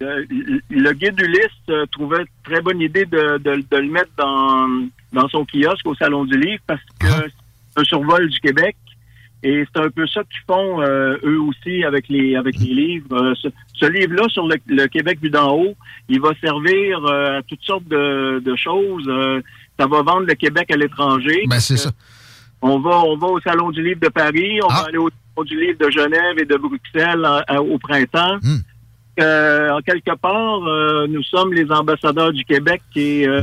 le 0.00 0.92
guide 0.92 1.20
Ulysse 1.20 1.86
trouvait 1.92 2.24
très 2.44 2.60
bonne 2.62 2.80
idée 2.80 3.04
de, 3.04 3.38
de- 3.38 3.64
de 3.70 3.76
le 3.76 3.88
mettre 3.90 4.10
dans, 4.16 4.66
dans 5.12 5.28
son 5.28 5.44
kiosque 5.44 5.86
au 5.86 5.94
Salon 5.94 6.24
du 6.24 6.38
Livre 6.38 6.62
parce 6.66 6.80
que 6.98 7.06
c'est 7.06 7.80
un 7.80 7.84
survol 7.84 8.28
du 8.28 8.40
Québec. 8.40 8.76
Et 9.42 9.64
c'est 9.72 9.80
un 9.80 9.88
peu 9.88 10.06
ça 10.06 10.20
qu'ils 10.24 10.40
font 10.46 10.82
euh, 10.82 11.16
eux 11.24 11.40
aussi 11.40 11.82
avec 11.84 12.08
les 12.08 12.36
avec 12.36 12.58
les 12.58 12.74
livres. 12.74 13.16
Euh, 13.16 13.34
ce 13.40 13.48
ce 13.74 13.86
livre-là 13.86 14.28
sur 14.28 14.46
le, 14.46 14.56
le 14.66 14.86
Québec 14.86 15.18
vu 15.22 15.30
d'en 15.30 15.54
haut, 15.54 15.74
il 16.10 16.20
va 16.20 16.30
servir 16.42 17.02
euh, 17.06 17.38
à 17.38 17.42
toutes 17.42 17.62
sortes 17.62 17.88
de, 17.88 18.40
de 18.44 18.54
choses. 18.56 19.10
Ça 19.78 19.86
va 19.86 20.02
vendre 20.02 20.26
le 20.26 20.34
Québec 20.34 20.70
à 20.70 20.76
l'étranger. 20.76 21.44
Ben, 21.48 21.58
c'est 21.58 21.78
ça. 21.78 21.90
On 22.60 22.80
va, 22.80 23.00
on 23.00 23.16
va 23.16 23.28
au 23.28 23.40
Salon 23.40 23.70
du 23.70 23.82
Livre 23.82 24.00
de 24.00 24.08
Paris, 24.08 24.60
on 24.62 24.68
va 24.68 24.88
aller 24.88 24.98
au 24.98 25.08
du 25.44 25.58
Livre 25.58 25.78
de 25.78 25.90
Genève 25.90 26.38
et 26.38 26.44
de 26.44 26.56
Bruxelles 26.56 27.24
en- 27.24 27.42
en- 27.48 27.58
au 27.60 27.78
printemps. 27.78 28.38
Euh, 29.20 29.70
en 29.70 29.80
quelque 29.80 30.14
part, 30.16 30.66
euh, 30.66 31.06
nous 31.08 31.22
sommes 31.22 31.52
les 31.52 31.70
ambassadeurs 31.70 32.32
du 32.32 32.44
Québec 32.44 32.80
et 32.96 33.26
euh, 33.26 33.42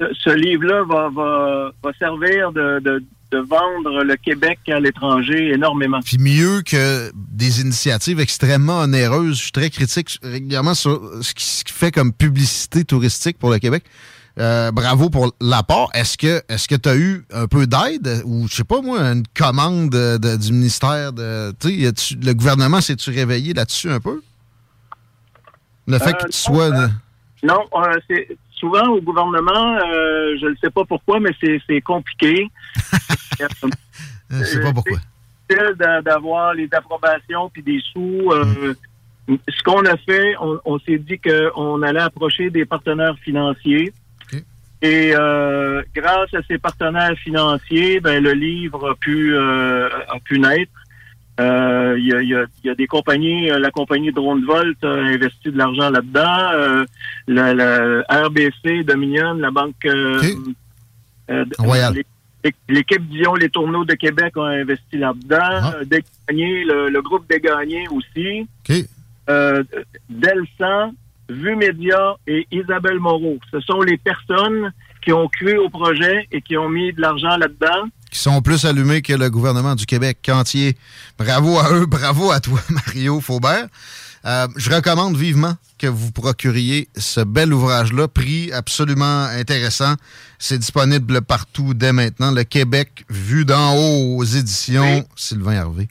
ce, 0.00 0.06
ce 0.24 0.30
livre-là 0.30 0.84
va, 0.88 1.08
va, 1.10 1.70
va 1.82 1.92
servir 1.98 2.52
de, 2.52 2.80
de, 2.80 3.04
de 3.30 3.38
vendre 3.38 4.02
le 4.02 4.16
Québec 4.16 4.58
à 4.68 4.80
l'étranger 4.80 5.52
énormément. 5.52 6.00
Puis 6.04 6.18
mieux 6.18 6.62
que 6.62 7.10
des 7.14 7.60
initiatives 7.60 8.18
extrêmement 8.18 8.80
onéreuses. 8.80 9.36
Je 9.36 9.42
suis 9.42 9.52
très 9.52 9.70
critique 9.70 10.18
régulièrement 10.22 10.74
sur 10.74 11.00
ce 11.22 11.34
qui 11.34 11.44
se 11.44 11.62
fait 11.66 11.92
comme 11.92 12.12
publicité 12.12 12.84
touristique 12.84 13.38
pour 13.38 13.50
le 13.50 13.58
Québec. 13.58 13.84
Euh, 14.38 14.70
bravo 14.70 15.10
pour 15.10 15.32
l'apport. 15.40 15.90
Est-ce 15.94 16.16
que 16.16 16.42
est-ce 16.48 16.68
que 16.68 16.76
tu 16.76 16.88
as 16.88 16.96
eu 16.96 17.24
un 17.32 17.46
peu 17.48 17.66
d'aide? 17.66 18.22
Ou 18.24 18.46
je 18.48 18.54
sais 18.54 18.64
pas 18.64 18.80
moi 18.80 19.00
une 19.00 19.24
commande 19.36 19.90
de- 19.90 20.16
de- 20.18 20.36
du 20.36 20.52
ministère 20.52 21.12
de 21.12 21.52
tu 21.60 21.70
le 22.22 22.32
gouvernement 22.34 22.80
s'est-tu 22.80 23.10
réveillé 23.10 23.52
là-dessus 23.54 23.90
un 23.90 24.00
peu? 24.00 24.22
Le 25.86 25.98
fait 25.98 26.10
Euh, 26.10 26.12
que 26.12 26.18
tu 26.18 26.50
non, 26.50 26.54
sois 26.54 26.64
euh, 26.72 26.86
de- 26.86 26.92
Non, 27.46 27.60
euh, 27.74 27.94
c'est 28.08 28.28
souvent 28.54 28.86
au 28.88 29.00
gouvernement, 29.00 29.78
je 30.40 30.46
ne 30.50 30.54
sais 30.62 30.70
pas 30.70 30.84
pourquoi, 30.84 31.18
mais 31.20 31.30
c'est 31.66 31.80
compliqué. 31.80 32.48
je 34.30 34.44
sais 34.44 34.60
pas 34.60 34.72
pourquoi. 34.72 34.98
C'est 35.50 35.76
d'avoir 36.04 36.54
les 36.54 36.68
approbations 36.72 37.48
puis 37.50 37.62
des 37.62 37.80
sous. 37.92 38.30
euh, 38.32 38.74
Ce 39.48 39.62
qu'on 39.62 39.84
a 39.84 39.96
fait, 39.96 40.34
on, 40.40 40.58
on 40.64 40.78
s'est 40.80 40.98
dit 40.98 41.18
qu'on 41.18 41.82
allait 41.82 42.00
approcher 42.00 42.50
des 42.50 42.64
partenaires 42.66 43.16
financiers. 43.22 43.92
Et 44.80 45.12
euh, 45.14 45.82
grâce 45.94 46.32
à 46.34 46.38
ces 46.46 46.58
partenaires 46.58 47.16
financiers, 47.24 47.98
ben, 48.00 48.22
le 48.22 48.32
livre 48.32 48.90
a 48.90 48.94
pu, 48.94 49.34
euh, 49.34 49.88
a 50.08 50.18
pu 50.24 50.38
naître. 50.38 50.70
Euh, 51.40 51.96
Il 51.98 52.06
y, 52.06 52.12
a, 52.14 52.22
y 52.22 52.34
a- 52.34 52.46
y 52.64 52.68
a 52.70 52.74
des 52.74 52.86
compagnies, 52.86 53.50
euh, 53.50 53.58
la 53.58 53.70
compagnie 53.70 54.10
Drone 54.12 54.44
Volt 54.44 54.76
a 54.84 54.88
investi 54.88 55.50
de 55.52 55.58
l'argent 55.58 55.90
là-dedans. 55.90 56.50
Euh, 56.52 56.84
la, 57.28 57.54
la 57.54 58.02
RBC, 58.08 58.82
Dominion, 58.84 59.34
la 59.34 59.50
banque 59.50 59.84
l'é- 61.92 62.04
L'équipe 62.68 63.06
Dion 63.08 63.34
Les 63.34 63.50
Tourneaux 63.50 63.84
de 63.84 63.94
Québec 63.94 64.36
ont 64.36 64.44
investi 64.44 64.96
là-dedans. 64.96 65.72
Euh, 65.74 65.84
Desgagnés, 65.84 66.64
le, 66.64 66.88
le 66.88 67.02
groupe 67.02 67.28
Desgagnés 67.28 67.86
aussi. 67.90 68.46
Euh, 69.28 69.62
Delsan, 70.08 70.92
Vue 71.28 71.56
Média 71.56 72.16
et 72.26 72.46
Isabelle 72.50 72.98
Moreau. 73.00 73.38
Ce 73.52 73.60
sont 73.60 73.80
les 73.82 73.96
personnes 73.98 74.72
qui 75.02 75.12
ont 75.12 75.28
cru 75.28 75.56
au 75.58 75.68
projet 75.68 76.26
et 76.32 76.40
qui 76.42 76.56
ont 76.56 76.68
mis 76.68 76.92
de 76.92 77.00
l'argent 77.00 77.36
là-dedans. 77.36 77.88
qui 78.10 78.18
sont 78.18 78.40
plus 78.42 78.64
allumés 78.64 79.02
que 79.02 79.12
le 79.12 79.28
gouvernement 79.30 79.74
du 79.74 79.86
Québec 79.86 80.28
entier. 80.32 80.76
Bravo 81.18 81.58
à 81.58 81.72
eux, 81.72 81.86
bravo 81.86 82.30
à 82.30 82.40
toi, 82.40 82.60
Mario 82.70 83.20
Faubert. 83.20 83.68
Euh, 84.24 84.48
je 84.56 84.70
recommande 84.70 85.16
vivement 85.16 85.54
que 85.78 85.86
vous 85.86 86.10
procuriez 86.10 86.88
ce 86.96 87.20
bel 87.20 87.54
ouvrage-là, 87.54 88.08
prix 88.08 88.50
absolument 88.52 89.24
intéressant. 89.26 89.94
C'est 90.38 90.58
disponible 90.58 91.20
partout 91.22 91.72
dès 91.74 91.92
maintenant. 91.92 92.32
Le 92.32 92.42
Québec 92.44 93.04
vu 93.08 93.44
d'en 93.44 93.74
haut 93.76 94.16
aux 94.16 94.24
éditions 94.24 95.04
Sylvain 95.14 95.52
Hervé. 95.52 95.88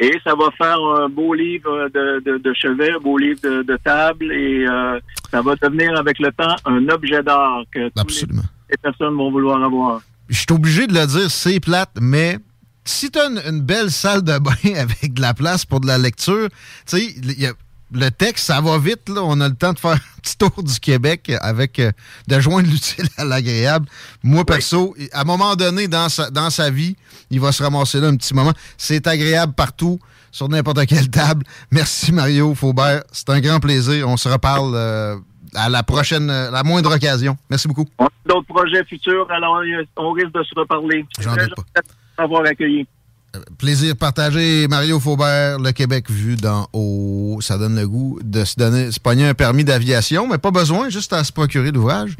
Et 0.00 0.12
ça 0.24 0.34
va 0.34 0.48
faire 0.56 0.78
un 0.80 1.08
beau 1.08 1.34
livre 1.34 1.88
de, 1.92 2.20
de, 2.20 2.38
de 2.38 2.52
chevet, 2.54 2.92
un 2.92 3.00
beau 3.00 3.18
livre 3.18 3.40
de, 3.42 3.62
de 3.62 3.76
table 3.82 4.30
et 4.32 4.64
euh, 4.66 4.98
ça 5.30 5.42
va 5.42 5.56
devenir 5.56 5.96
avec 5.98 6.18
le 6.20 6.30
temps 6.32 6.54
un 6.64 6.88
objet 6.88 7.22
d'art 7.22 7.62
que 7.72 7.88
toutes 7.88 7.94
les, 8.10 8.14
les 8.70 8.76
personnes 8.76 9.16
vont 9.16 9.30
vouloir 9.30 9.62
avoir. 9.62 10.00
Je 10.28 10.36
suis 10.36 10.46
obligé 10.52 10.86
de 10.86 10.94
le 10.94 11.06
dire, 11.06 11.30
c'est 11.30 11.58
plate, 11.58 11.90
mais 12.00 12.38
si 12.84 13.10
tu 13.10 13.18
as 13.18 13.26
une, 13.26 13.40
une 13.56 13.60
belle 13.62 13.90
salle 13.90 14.22
de 14.22 14.38
bain 14.38 14.52
avec 14.76 15.14
de 15.14 15.20
la 15.20 15.34
place 15.34 15.64
pour 15.64 15.80
de 15.80 15.86
la 15.86 15.98
lecture, 15.98 16.48
tu 16.86 16.98
sais, 16.98 17.04
il 17.04 17.40
y 17.40 17.46
a- 17.46 17.52
le 17.92 18.10
texte, 18.10 18.46
ça 18.46 18.60
va 18.60 18.78
vite, 18.78 19.08
là. 19.08 19.22
On 19.24 19.40
a 19.40 19.48
le 19.48 19.54
temps 19.54 19.72
de 19.72 19.78
faire 19.78 19.92
un 20.18 20.20
petit 20.22 20.36
tour 20.36 20.62
du 20.62 20.78
Québec 20.80 21.32
avec 21.40 21.78
euh, 21.78 21.90
de 22.26 22.40
joindre 22.40 22.68
l'utile 22.68 23.06
à 23.16 23.24
l'agréable. 23.24 23.86
Moi, 24.22 24.44
perso, 24.44 24.94
à 25.12 25.22
un 25.22 25.24
moment 25.24 25.56
donné 25.56 25.88
dans 25.88 26.08
sa, 26.08 26.30
dans 26.30 26.50
sa 26.50 26.70
vie, 26.70 26.96
il 27.30 27.40
va 27.40 27.52
se 27.52 27.62
ramasser 27.62 28.00
là 28.00 28.08
un 28.08 28.16
petit 28.16 28.34
moment. 28.34 28.52
C'est 28.76 29.06
agréable 29.06 29.54
partout, 29.54 29.98
sur 30.30 30.48
n'importe 30.48 30.86
quelle 30.86 31.10
table. 31.10 31.44
Merci, 31.70 32.12
Mario 32.12 32.54
Faubert. 32.54 33.02
C'est 33.12 33.30
un 33.30 33.40
grand 33.40 33.60
plaisir. 33.60 34.08
On 34.08 34.16
se 34.16 34.28
reparle 34.28 34.72
euh, 34.74 35.16
à 35.54 35.68
la 35.68 35.82
prochaine, 35.82 36.30
euh, 36.30 36.50
la 36.50 36.62
moindre 36.62 36.94
occasion. 36.94 37.36
Merci 37.48 37.68
beaucoup. 37.68 37.86
On 37.98 38.06
a 38.06 38.10
d'autres 38.26 38.46
projets 38.46 38.84
futurs, 38.84 39.30
alors 39.30 39.60
on 39.96 40.12
risque 40.12 40.32
de 40.32 40.42
se 40.42 40.54
reparler. 40.54 41.06
J'en 41.20 41.34
doute 41.34 41.54
pas. 41.54 41.80
m'avoir 42.18 42.44
accueilli. 42.44 42.86
Plaisir 43.58 43.96
partagé. 43.96 44.68
Mario 44.68 45.00
Faubert, 45.00 45.58
le 45.58 45.72
Québec 45.72 46.10
vu 46.10 46.36
d'en 46.36 46.68
haut. 46.72 47.38
Ça 47.40 47.58
donne 47.58 47.76
le 47.76 47.86
goût 47.86 48.18
de 48.22 48.44
se 48.44 48.56
donner, 48.56 48.92
se 48.92 49.00
pogner 49.00 49.28
un 49.28 49.34
permis 49.34 49.64
d'aviation, 49.64 50.26
mais 50.26 50.38
pas 50.38 50.50
besoin, 50.50 50.88
juste 50.88 51.12
à 51.12 51.24
se 51.24 51.32
procurer 51.32 51.70
l'ouvrage. 51.70 52.16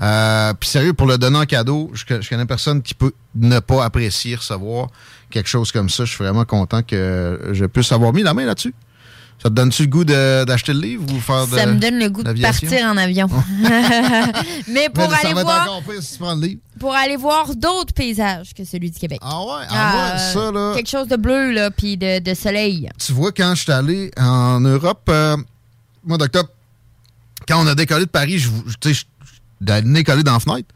Euh, 0.00 0.54
Puis 0.54 0.68
sérieux, 0.68 0.94
pour 0.94 1.06
le 1.06 1.18
donner 1.18 1.38
en 1.38 1.44
cadeau, 1.44 1.90
je, 1.92 2.04
je 2.20 2.28
connais 2.28 2.46
personne 2.46 2.82
qui 2.82 2.94
peut 2.94 3.12
ne 3.34 3.58
pas 3.60 3.84
apprécier 3.84 4.36
recevoir 4.36 4.88
quelque 5.30 5.48
chose 5.48 5.72
comme 5.72 5.90
ça. 5.90 6.04
Je 6.04 6.10
suis 6.14 6.24
vraiment 6.24 6.44
content 6.44 6.82
que 6.82 7.50
je 7.52 7.64
puisse 7.66 7.92
avoir 7.92 8.12
mis 8.12 8.22
la 8.22 8.34
main 8.34 8.46
là-dessus. 8.46 8.74
Ça 9.42 9.48
te 9.48 9.54
donne-tu 9.54 9.82
le 9.84 9.88
goût 9.88 10.04
d'acheter 10.04 10.74
le 10.74 10.80
livre 10.80 11.04
ou 11.14 11.18
faire 11.20 11.46
de 11.46 11.56
Ça 11.56 11.64
me 11.66 11.78
donne 11.80 11.98
le 11.98 12.10
goût 12.10 12.22
de 12.22 12.32
partir 12.42 12.84
en 12.84 12.96
avion. 12.98 13.26
Mais 14.68 14.88
pour 14.90 15.08
Mais 15.08 15.16
aller 15.24 15.32
voir, 15.42 15.80
si 16.00 16.60
pour 16.78 16.94
aller 16.94 17.16
voir 17.16 17.54
d'autres 17.56 17.94
paysages 17.94 18.52
que 18.54 18.64
celui 18.64 18.90
du 18.90 18.98
Québec. 18.98 19.18
Ah 19.22 19.40
ouais, 19.42 19.64
ah 19.70 20.12
ouais, 20.14 20.18
ça, 20.34 20.52
là. 20.52 20.72
Quelque 20.74 20.90
chose 20.90 21.08
de 21.08 21.16
bleu 21.16 21.52
là, 21.52 21.70
puis 21.70 21.96
de, 21.96 22.18
de 22.18 22.34
soleil. 22.34 22.88
tu 22.98 23.12
vois, 23.12 23.32
quand 23.32 23.54
je 23.54 23.62
suis 23.62 23.72
allé 23.72 24.10
en 24.18 24.60
Europe, 24.60 25.06
euh, 25.08 25.36
mois 26.04 26.18
d'octobre, 26.18 26.48
quand 27.48 27.62
on 27.62 27.66
a 27.66 27.74
décollé 27.74 28.04
de 28.04 28.10
Paris, 28.10 28.38
je, 28.38 28.48
je- 28.66 28.76
tu 28.78 28.94
sais, 28.94 29.04
je- 29.60 29.64
de 29.64 29.72
nez 29.88 30.04
collé 30.04 30.22
dans 30.22 30.34
la 30.34 30.40
fenêtre, 30.40 30.68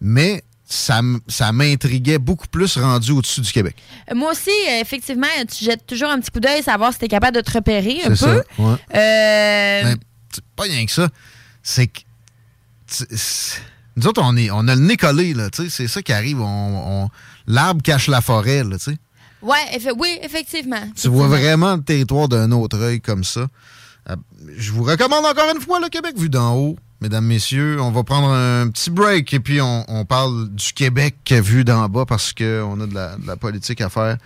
mais 0.00 0.42
ça, 0.74 1.00
ça 1.28 1.52
m'intriguait 1.52 2.18
beaucoup 2.18 2.46
plus 2.48 2.76
rendu 2.76 3.12
au-dessus 3.12 3.40
du 3.40 3.52
Québec. 3.52 3.76
Euh, 4.10 4.14
Moi 4.14 4.32
aussi, 4.32 4.50
euh, 4.50 4.80
effectivement, 4.80 5.26
tu 5.50 5.64
jettes 5.64 5.86
toujours 5.86 6.10
un 6.10 6.20
petit 6.20 6.30
coup 6.30 6.40
d'œil, 6.40 6.62
savoir 6.62 6.92
si 6.92 6.98
tu 6.98 7.04
es 7.04 7.08
capable 7.08 7.36
de 7.36 7.40
te 7.42 7.50
repérer 7.52 8.00
un 8.04 8.08
peu. 8.08 8.14
C'est 8.16 8.24
ça, 8.24 8.34
ouais. 8.58 8.76
Euh, 8.94 9.82
Mais 9.84 9.94
c'est 10.32 10.44
pas 10.56 10.62
rien 10.64 10.84
que 10.86 10.92
ça. 10.92 11.08
C'est 11.62 11.86
que. 11.86 12.00
Nous 13.96 14.06
autres, 14.08 14.22
on, 14.24 14.36
est, 14.36 14.50
on 14.50 14.66
a 14.68 14.74
le 14.74 14.80
nez 14.80 14.96
collé, 14.96 15.34
là, 15.34 15.50
tu 15.50 15.62
sais, 15.64 15.70
c'est 15.70 15.88
ça 15.88 16.02
qui 16.02 16.12
arrive. 16.12 16.40
On, 16.40 17.04
on- 17.04 17.10
L'arbre 17.46 17.82
cache 17.82 18.08
la 18.08 18.20
forêt, 18.20 18.64
là, 18.64 18.76
tu 18.78 18.92
sais. 18.92 18.96
ouais, 19.42 19.92
oui, 19.98 20.18
effectivement. 20.22 20.82
Tu 21.00 21.08
vois 21.08 21.28
vraiment 21.28 21.76
le 21.76 21.82
territoire 21.82 22.28
d'un 22.28 22.50
autre 22.52 22.78
œil 22.78 23.00
comme 23.00 23.22
ça. 23.22 23.46
Euh, 24.10 24.16
je 24.56 24.72
vous 24.72 24.82
recommande 24.82 25.24
encore 25.24 25.50
une 25.54 25.60
fois 25.60 25.78
le 25.80 25.88
Québec 25.88 26.14
vu 26.18 26.28
d'en 26.28 26.56
haut. 26.56 26.76
Mesdames, 27.04 27.26
messieurs. 27.26 27.82
On 27.82 27.90
va 27.90 28.02
prendre 28.02 28.30
un 28.30 28.70
petit 28.70 28.88
break 28.88 29.34
et 29.34 29.40
puis 29.40 29.60
on, 29.60 29.84
on 29.88 30.06
parle 30.06 30.48
du 30.48 30.72
Québec 30.72 31.16
vu 31.36 31.62
d'en 31.62 31.86
bas 31.90 32.06
parce 32.06 32.32
qu'on 32.32 32.80
a 32.80 32.86
de 32.86 32.94
la, 32.94 33.16
de 33.16 33.26
la 33.26 33.36
politique 33.36 33.82
à 33.82 33.90
faire 33.90 34.16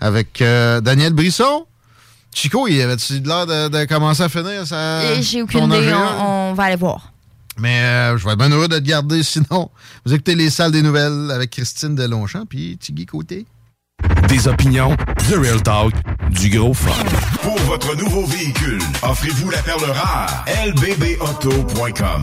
avec 0.00 0.40
euh, 0.40 0.80
Daniel 0.80 1.12
Brisson. 1.12 1.66
Chico, 2.34 2.66
il 2.68 2.80
avait-tu 2.80 3.20
l'air 3.20 3.46
de, 3.46 3.68
de 3.68 3.84
commencer 3.84 4.22
à 4.22 4.30
finir 4.30 4.66
ça? 4.66 5.20
J'ai 5.20 5.42
aucune 5.42 5.64
idée, 5.64 5.92
on, 5.92 6.52
on 6.52 6.54
va 6.54 6.64
aller 6.64 6.76
voir. 6.76 7.12
Mais 7.58 7.82
euh, 7.82 8.16
je 8.16 8.24
vais 8.24 8.32
être 8.32 8.38
bien 8.38 8.50
heureux 8.50 8.68
de 8.68 8.78
te 8.78 8.82
garder 8.82 9.22
sinon. 9.22 9.70
Vous 10.06 10.14
écoutez 10.14 10.34
les 10.34 10.48
salles 10.48 10.72
des 10.72 10.80
nouvelles 10.80 11.30
avec 11.30 11.50
Christine 11.50 11.94
Delonchamp 11.94 12.46
puis 12.46 12.78
Tiggy 12.78 13.04
Côté. 13.04 13.44
Des 14.28 14.48
opinions, 14.48 14.96
The 15.28 15.34
Real 15.36 15.62
Talk, 15.62 15.92
du 16.32 16.48
gros 16.50 16.74
fun. 16.74 16.90
Pour 17.42 17.58
votre 17.60 17.96
nouveau 17.96 18.24
véhicule, 18.26 18.80
offrez-vous 19.02 19.50
la 19.50 19.58
perle 19.58 19.84
rare. 19.90 20.44
lbbauto.com 20.66 22.22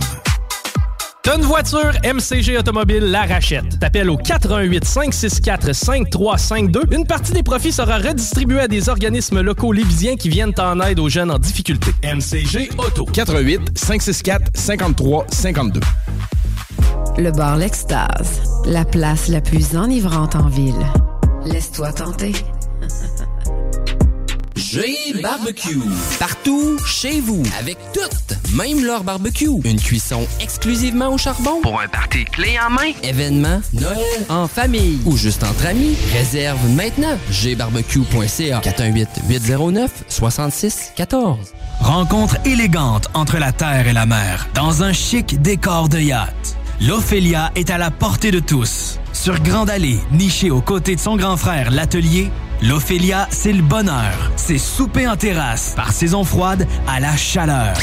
T'as 1.21 1.35
une 1.35 1.43
voiture, 1.43 1.91
MCG 2.03 2.57
Automobile 2.57 3.03
la 3.11 3.23
rachète. 3.25 3.79
T'appelles 3.79 4.09
au 4.09 4.17
88 4.17 4.85
564 4.85 5.73
5352. 5.73 6.81
Une 6.91 7.05
partie 7.05 7.33
des 7.33 7.43
profits 7.43 7.71
sera 7.71 7.97
redistribuée 7.97 8.61
à 8.61 8.67
des 8.67 8.89
organismes 8.89 9.41
locaux 9.41 9.71
lévisiens 9.71 10.15
qui 10.15 10.29
viennent 10.29 10.53
en 10.57 10.79
aide 10.79 10.99
aux 10.99 11.09
jeunes 11.09 11.31
en 11.31 11.37
difficulté. 11.37 11.91
MCG 12.03 12.69
Auto. 12.77 13.05
88 13.05 13.77
564 13.77 14.51
53 14.55 15.27
52. 15.29 15.81
Le 17.17 17.31
bar 17.31 17.57
L'Extase, 17.57 18.41
la 18.65 18.85
place 18.85 19.27
la 19.27 19.41
plus 19.41 19.75
enivrante 19.75 20.35
en 20.35 20.47
ville. 20.47 20.73
Laisse-toi 21.45 21.91
tenter. 21.91 22.33
G-Barbecue. 24.71 25.79
Partout, 26.19 26.77
chez 26.85 27.21
vous, 27.21 27.41
avec 27.57 27.79
toutes, 27.91 28.37
même 28.53 28.85
leur 28.85 29.03
barbecue. 29.03 29.49
Une 29.63 29.81
cuisson 29.81 30.27
exclusivement 30.39 31.11
au 31.11 31.17
charbon. 31.17 31.59
Pour 31.63 31.81
un 31.81 31.87
party 31.87 32.25
clé 32.25 32.55
en 32.63 32.69
main. 32.69 32.91
Événement, 33.01 33.61
Noël, 33.73 33.97
en 34.29 34.47
famille 34.47 34.99
ou 35.07 35.17
juste 35.17 35.43
entre 35.43 35.65
amis. 35.65 35.97
Réserve 36.13 36.59
maintenant. 36.69 37.17
gbarbecue.ca 37.31 38.59
418-809-6614. 38.59 41.37
Rencontre 41.79 42.37
élégante 42.45 43.07
entre 43.15 43.39
la 43.39 43.51
terre 43.51 43.87
et 43.87 43.93
la 43.93 44.05
mer, 44.05 44.47
dans 44.53 44.83
un 44.83 44.93
chic 44.93 45.41
décor 45.41 45.89
de 45.89 45.97
yacht. 45.97 46.58
L'Ophélia 46.81 47.51
est 47.55 47.71
à 47.71 47.77
la 47.77 47.91
portée 47.91 48.31
de 48.31 48.39
tous. 48.39 48.99
Sur 49.11 49.41
Grande 49.41 49.69
Allée, 49.69 49.99
nichée 50.13 50.49
aux 50.49 50.61
côtés 50.61 50.95
de 50.95 51.01
son 51.01 51.17
grand 51.17 51.35
frère, 51.35 51.71
l'Atelier, 51.71 52.31
l'Ophélia, 52.61 53.27
c'est 53.31 53.51
le 53.51 53.61
bonheur. 53.61 54.13
C'est 54.37 54.57
souper 54.57 55.05
en 55.05 55.17
terrasse, 55.17 55.73
par 55.75 55.91
saison 55.91 56.23
froide 56.23 56.65
à 56.87 57.01
la 57.01 57.17
chaleur. 57.17 57.73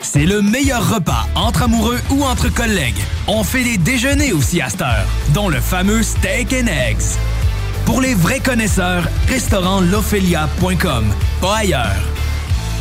C'est 0.00 0.26
le 0.26 0.42
meilleur 0.42 0.92
repas 0.92 1.28
entre 1.36 1.62
amoureux 1.62 2.00
ou 2.10 2.24
entre 2.24 2.52
collègues. 2.52 3.00
On 3.28 3.44
fait 3.44 3.62
des 3.62 3.78
déjeuners 3.78 4.32
aussi 4.32 4.60
à 4.60 4.70
cette 4.70 4.82
heure, 4.82 5.06
dont 5.32 5.48
le 5.48 5.60
fameux 5.60 6.02
steak 6.02 6.52
and 6.52 6.66
eggs. 6.66 7.16
Pour 7.86 8.00
les 8.00 8.14
vrais 8.14 8.40
connaisseurs, 8.40 9.04
restaurant 9.28 9.80
l'Ophélia.com, 9.80 11.04
pas 11.40 11.56
ailleurs. 11.58 11.96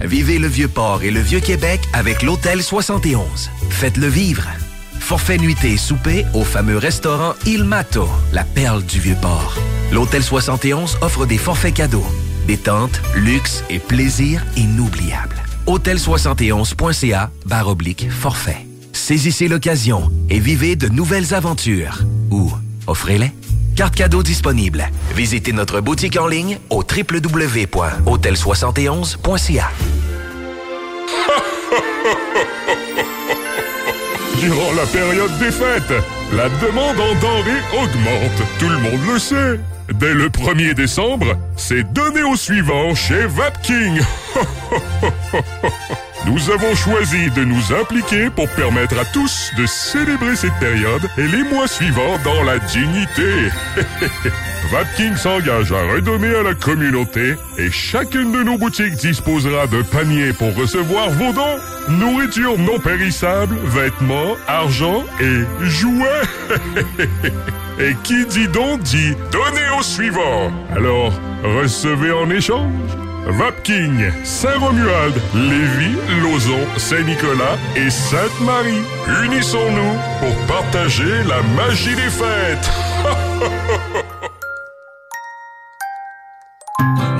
Vivez 0.00 0.38
le 0.38 0.48
Vieux-Port 0.48 1.02
et 1.02 1.10
le 1.10 1.20
Vieux-Québec 1.20 1.80
avec 1.92 2.22
l'Hôtel 2.22 2.62
71. 2.62 3.50
Faites-le 3.70 4.06
vivre. 4.06 4.44
Forfait 4.98 5.38
nuitée 5.38 5.72
et 5.72 5.76
souper 5.76 6.24
au 6.34 6.44
fameux 6.44 6.78
restaurant 6.78 7.34
Il 7.46 7.64
Mato, 7.64 8.08
la 8.32 8.44
perle 8.44 8.84
du 8.84 9.00
Vieux-Port. 9.00 9.56
L'Hôtel 9.92 10.22
71 10.22 10.98
offre 11.00 11.26
des 11.26 11.38
forfaits 11.38 11.74
cadeaux, 11.74 12.06
détente, 12.46 13.00
luxe 13.14 13.64
et 13.70 13.78
plaisir 13.78 14.44
inoubliables. 14.56 15.36
Hôtel71.ca 15.66 17.30
barre 17.46 17.68
oblique 17.68 18.10
forfait. 18.10 18.66
Saisissez 18.92 19.48
l'occasion 19.48 20.10
et 20.28 20.38
vivez 20.38 20.76
de 20.76 20.88
nouvelles 20.88 21.34
aventures. 21.34 22.02
Ou 22.30 22.52
offrez-les. 22.86 23.32
Carte 23.74 23.96
cadeau 23.96 24.22
disponible. 24.22 24.88
Visitez 25.16 25.52
notre 25.52 25.80
boutique 25.80 26.16
en 26.16 26.28
ligne 26.28 26.60
au 26.70 26.82
www.hôtel71.ca. 26.82 29.70
Durant 34.40 34.72
la 34.76 34.86
période 34.86 35.36
des 35.38 35.50
fêtes, 35.50 35.92
la 36.32 36.48
demande 36.48 37.00
en 37.00 37.14
denrées 37.20 37.62
augmente. 37.72 38.42
Tout 38.60 38.68
le 38.68 38.78
monde 38.78 39.00
le 39.12 39.18
sait. 39.18 39.58
Dès 39.92 40.14
le 40.14 40.28
1er 40.28 40.74
décembre, 40.74 41.36
c'est 41.56 41.82
donné 41.92 42.22
au 42.22 42.36
suivant 42.36 42.94
chez 42.94 43.26
Vapking. 43.26 44.00
Nous 46.26 46.50
avons 46.50 46.74
choisi 46.74 47.30
de 47.32 47.44
nous 47.44 47.72
impliquer 47.78 48.30
pour 48.30 48.48
permettre 48.48 48.98
à 48.98 49.04
tous 49.04 49.50
de 49.58 49.66
célébrer 49.66 50.34
cette 50.36 50.58
période 50.58 51.02
et 51.18 51.26
les 51.26 51.42
mois 51.44 51.68
suivants 51.68 52.18
dans 52.24 52.42
la 52.44 52.58
dignité. 52.58 53.50
Vapking 54.70 55.14
s'engage 55.16 55.70
à 55.72 55.82
redonner 55.92 56.34
à 56.34 56.42
la 56.42 56.54
communauté 56.54 57.34
et 57.58 57.70
chacune 57.70 58.32
de 58.32 58.42
nos 58.42 58.56
boutiques 58.56 58.96
disposera 58.96 59.66
d'un 59.66 59.82
panier 59.82 60.32
pour 60.32 60.54
recevoir 60.56 61.10
vos 61.10 61.32
dons. 61.34 61.58
Nourriture 61.90 62.58
non 62.58 62.78
périssable, 62.78 63.56
vêtements, 63.64 64.34
argent 64.48 65.04
et 65.20 65.66
jouets. 65.66 66.22
et 67.78 67.94
qui 68.02 68.24
dit 68.24 68.48
don 68.48 68.78
dit 68.78 69.14
donnez 69.30 69.78
au 69.78 69.82
suivant. 69.82 70.50
Alors, 70.74 71.12
recevez 71.42 72.12
en 72.12 72.30
échange. 72.30 73.03
Vapking, 73.26 74.12
Saint-Romuald, 74.22 75.14
Lévis, 75.34 75.96
Lauson, 76.22 76.60
Saint-Nicolas 76.76 77.58
et 77.76 77.90
Sainte-Marie. 77.90 78.82
Unissons-nous 79.24 79.98
pour 80.20 80.36
partager 80.46 81.22
la 81.26 81.42
magie 81.56 81.94
des 81.94 82.10
fêtes. 82.10 82.70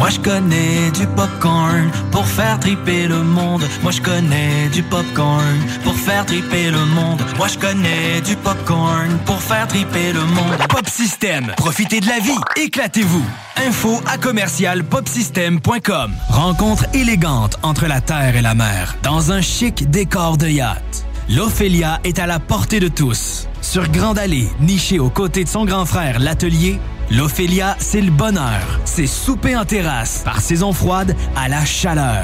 Moi 0.05 0.11
je 0.11 0.21
connais 0.21 0.91
du 0.91 1.07
popcorn 1.07 1.91
pour 2.11 2.27
faire 2.27 2.61
triper 2.61 3.07
le 3.09 3.23
monde. 3.23 3.65
Moi 3.83 3.91
je 3.91 4.03
connais 4.03 4.69
du 4.71 4.83
popcorn 4.83 5.57
pour 5.83 5.95
faire 5.95 6.27
triper 6.27 6.71
le 6.71 6.85
monde. 6.85 7.23
Moi 7.39 7.49
je 7.49 7.59
connais 7.59 8.21
du 8.21 8.37
popcorn 8.37 9.19
pour 9.25 9.41
faire 9.41 9.67
triper 9.67 10.13
le 10.13 10.21
monde. 10.21 10.59
Pop 10.69 10.87
System, 10.91 11.55
profitez 11.57 12.01
de 12.01 12.07
la 12.07 12.19
vie, 12.19 12.37
éclatez-vous. 12.63 13.25
Info 13.67 13.99
à 14.05 14.19
commercial 14.19 14.85
popsystem.com. 14.85 16.13
Rencontre 16.29 16.85
élégante 16.93 17.57
entre 17.63 17.87
la 17.87 18.03
terre 18.03 18.37
et 18.37 18.43
la 18.43 18.55
mer, 18.55 18.97
dans 19.03 19.33
un 19.33 19.41
chic 19.41 19.91
décor 19.91 20.37
de 20.37 20.49
yacht. 20.49 21.07
L'Ophélia 21.31 22.01
est 22.05 22.19
à 22.19 22.27
la 22.27 22.41
portée 22.41 22.79
de 22.79 22.89
tous. 22.89 23.49
Sur 23.63 23.89
Grande 23.89 24.19
Allée, 24.19 24.49
nichée 24.61 24.99
aux 24.99 25.09
côtés 25.09 25.45
de 25.45 25.49
son 25.49 25.65
grand 25.65 25.87
frère, 25.87 26.19
l'Atelier, 26.19 26.79
l'Ophélia, 27.11 27.77
c'est 27.79 28.01
le 28.01 28.11
bonheur. 28.11 28.81
C'est 28.85 29.07
souper 29.07 29.57
en 29.57 29.65
terrasse, 29.65 30.23
par 30.25 30.41
saison 30.41 30.73
froide 30.73 31.17
à 31.37 31.49
la 31.49 31.65
chaleur. 31.65 32.23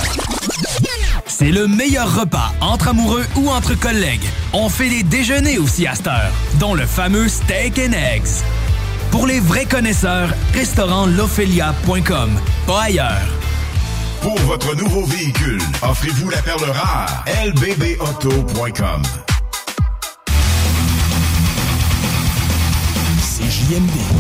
C'est 1.27 1.51
le 1.51 1.69
meilleur 1.69 2.21
repas 2.21 2.53
entre 2.61 2.89
amoureux 2.89 3.25
ou 3.37 3.49
entre 3.49 3.75
collègues. 3.75 4.25
On 4.53 4.69
fait 4.69 4.89
des 4.89 5.03
déjeuners 5.03 5.59
aussi 5.59 5.87
à 5.87 5.95
cette 5.95 6.09
heure, 6.09 6.33
dont 6.59 6.75
le 6.75 6.87
fameux 6.87 7.29
steak 7.29 7.79
and 7.79 7.93
eggs. 7.93 8.45
Pour 9.11 9.27
les 9.27 9.41
vrais 9.41 9.65
connaisseurs, 9.65 10.31
restaurant 10.55 11.07
l'Ophélia.com, 11.07 12.31
pas 12.67 12.83
ailleurs. 12.83 13.29
Pour 14.21 14.39
votre 14.41 14.77
nouveau 14.77 15.05
véhicule, 15.07 15.63
offrez-vous 15.83 16.29
la 16.29 16.43
perle 16.43 16.71
rare. 16.71 17.25
lbbauto.com 17.45 19.03
CJMD. 23.21 24.20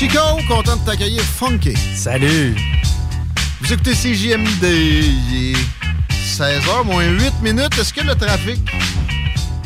Chico, 0.00 0.18
content 0.48 0.78
de 0.78 0.84
t'accueillir 0.86 1.22
Funky. 1.22 1.74
Salut. 1.94 2.56
Vous 3.60 3.70
écoutez 3.70 3.92
CJMD, 3.92 4.64
il 4.64 5.52
est 5.52 5.56
16h 6.24 6.86
moins 6.86 7.04
8 7.04 7.42
minutes. 7.42 7.78
Est-ce 7.78 7.92
que 7.92 8.00
le 8.00 8.14
trafic 8.14 8.60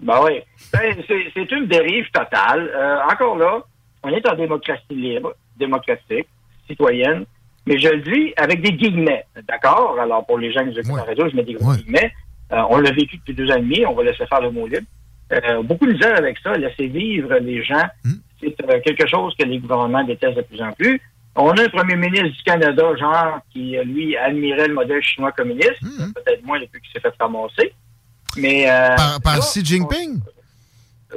Ben 0.00 0.18
oui. 0.24 0.40
Ben, 0.72 0.96
c'est 1.34 1.50
une 1.52 1.66
dérive 1.66 2.06
totale. 2.12 2.70
Euh, 2.74 2.98
encore 3.10 3.36
là, 3.36 3.60
on 4.02 4.08
est 4.10 4.26
en 4.28 4.34
démocratie 4.34 4.82
libre, 4.90 5.34
démocratique, 5.58 6.26
citoyenne, 6.68 7.24
mais 7.66 7.78
je 7.78 7.88
le 7.88 8.00
dis 8.00 8.32
avec 8.36 8.62
des 8.62 8.72
guillemets, 8.72 9.24
d'accord? 9.48 9.96
Alors, 10.00 10.24
pour 10.26 10.38
les 10.38 10.52
gens 10.52 10.60
qui 10.60 10.70
nous 10.70 10.78
écoutent 10.78 11.00
en 11.00 11.04
radio, 11.04 11.28
je 11.28 11.36
mets 11.36 11.42
des 11.42 11.54
gros 11.54 11.74
guillemets. 11.74 12.12
Euh, 12.52 12.62
on 12.70 12.78
l'a 12.78 12.90
vécu 12.92 13.16
depuis 13.18 13.34
deux 13.34 13.50
ans 13.50 13.56
et 13.56 13.60
demi, 13.60 13.84
on 13.86 13.94
va 13.94 14.04
laisser 14.04 14.26
faire 14.26 14.40
le 14.40 14.50
mot 14.50 14.66
libre. 14.66 14.86
Euh, 15.32 15.62
beaucoup 15.62 15.86
de 15.86 15.92
misère 15.92 16.16
avec 16.16 16.38
ça, 16.38 16.52
laisser 16.56 16.86
vivre 16.88 17.32
les 17.36 17.62
gens, 17.62 17.86
c'est 18.40 18.54
euh, 18.68 18.80
quelque 18.84 19.06
chose 19.06 19.34
que 19.38 19.44
les 19.44 19.58
gouvernements 19.58 20.02
détestent 20.02 20.36
de 20.38 20.42
plus 20.42 20.60
en 20.60 20.72
plus. 20.72 21.00
On 21.36 21.50
a 21.52 21.62
un 21.62 21.68
premier 21.68 21.94
ministre 21.94 22.36
du 22.36 22.42
Canada, 22.42 22.82
genre, 22.96 23.38
qui, 23.52 23.76
euh, 23.76 23.84
lui, 23.84 24.16
admirait 24.16 24.66
le 24.66 24.74
modèle 24.74 25.02
chinois 25.02 25.30
communiste, 25.30 25.80
peut-être 26.14 26.44
moins 26.44 26.58
depuis 26.58 26.80
qu'il 26.80 26.90
s'est 26.92 27.00
fait 27.00 27.14
ramasser. 27.20 27.72
Mais, 28.36 28.68
euh, 28.68 28.96
Par, 28.96 29.20
par 29.22 29.34
là, 29.36 29.40
Xi 29.40 29.64
Jinping? 29.64 30.20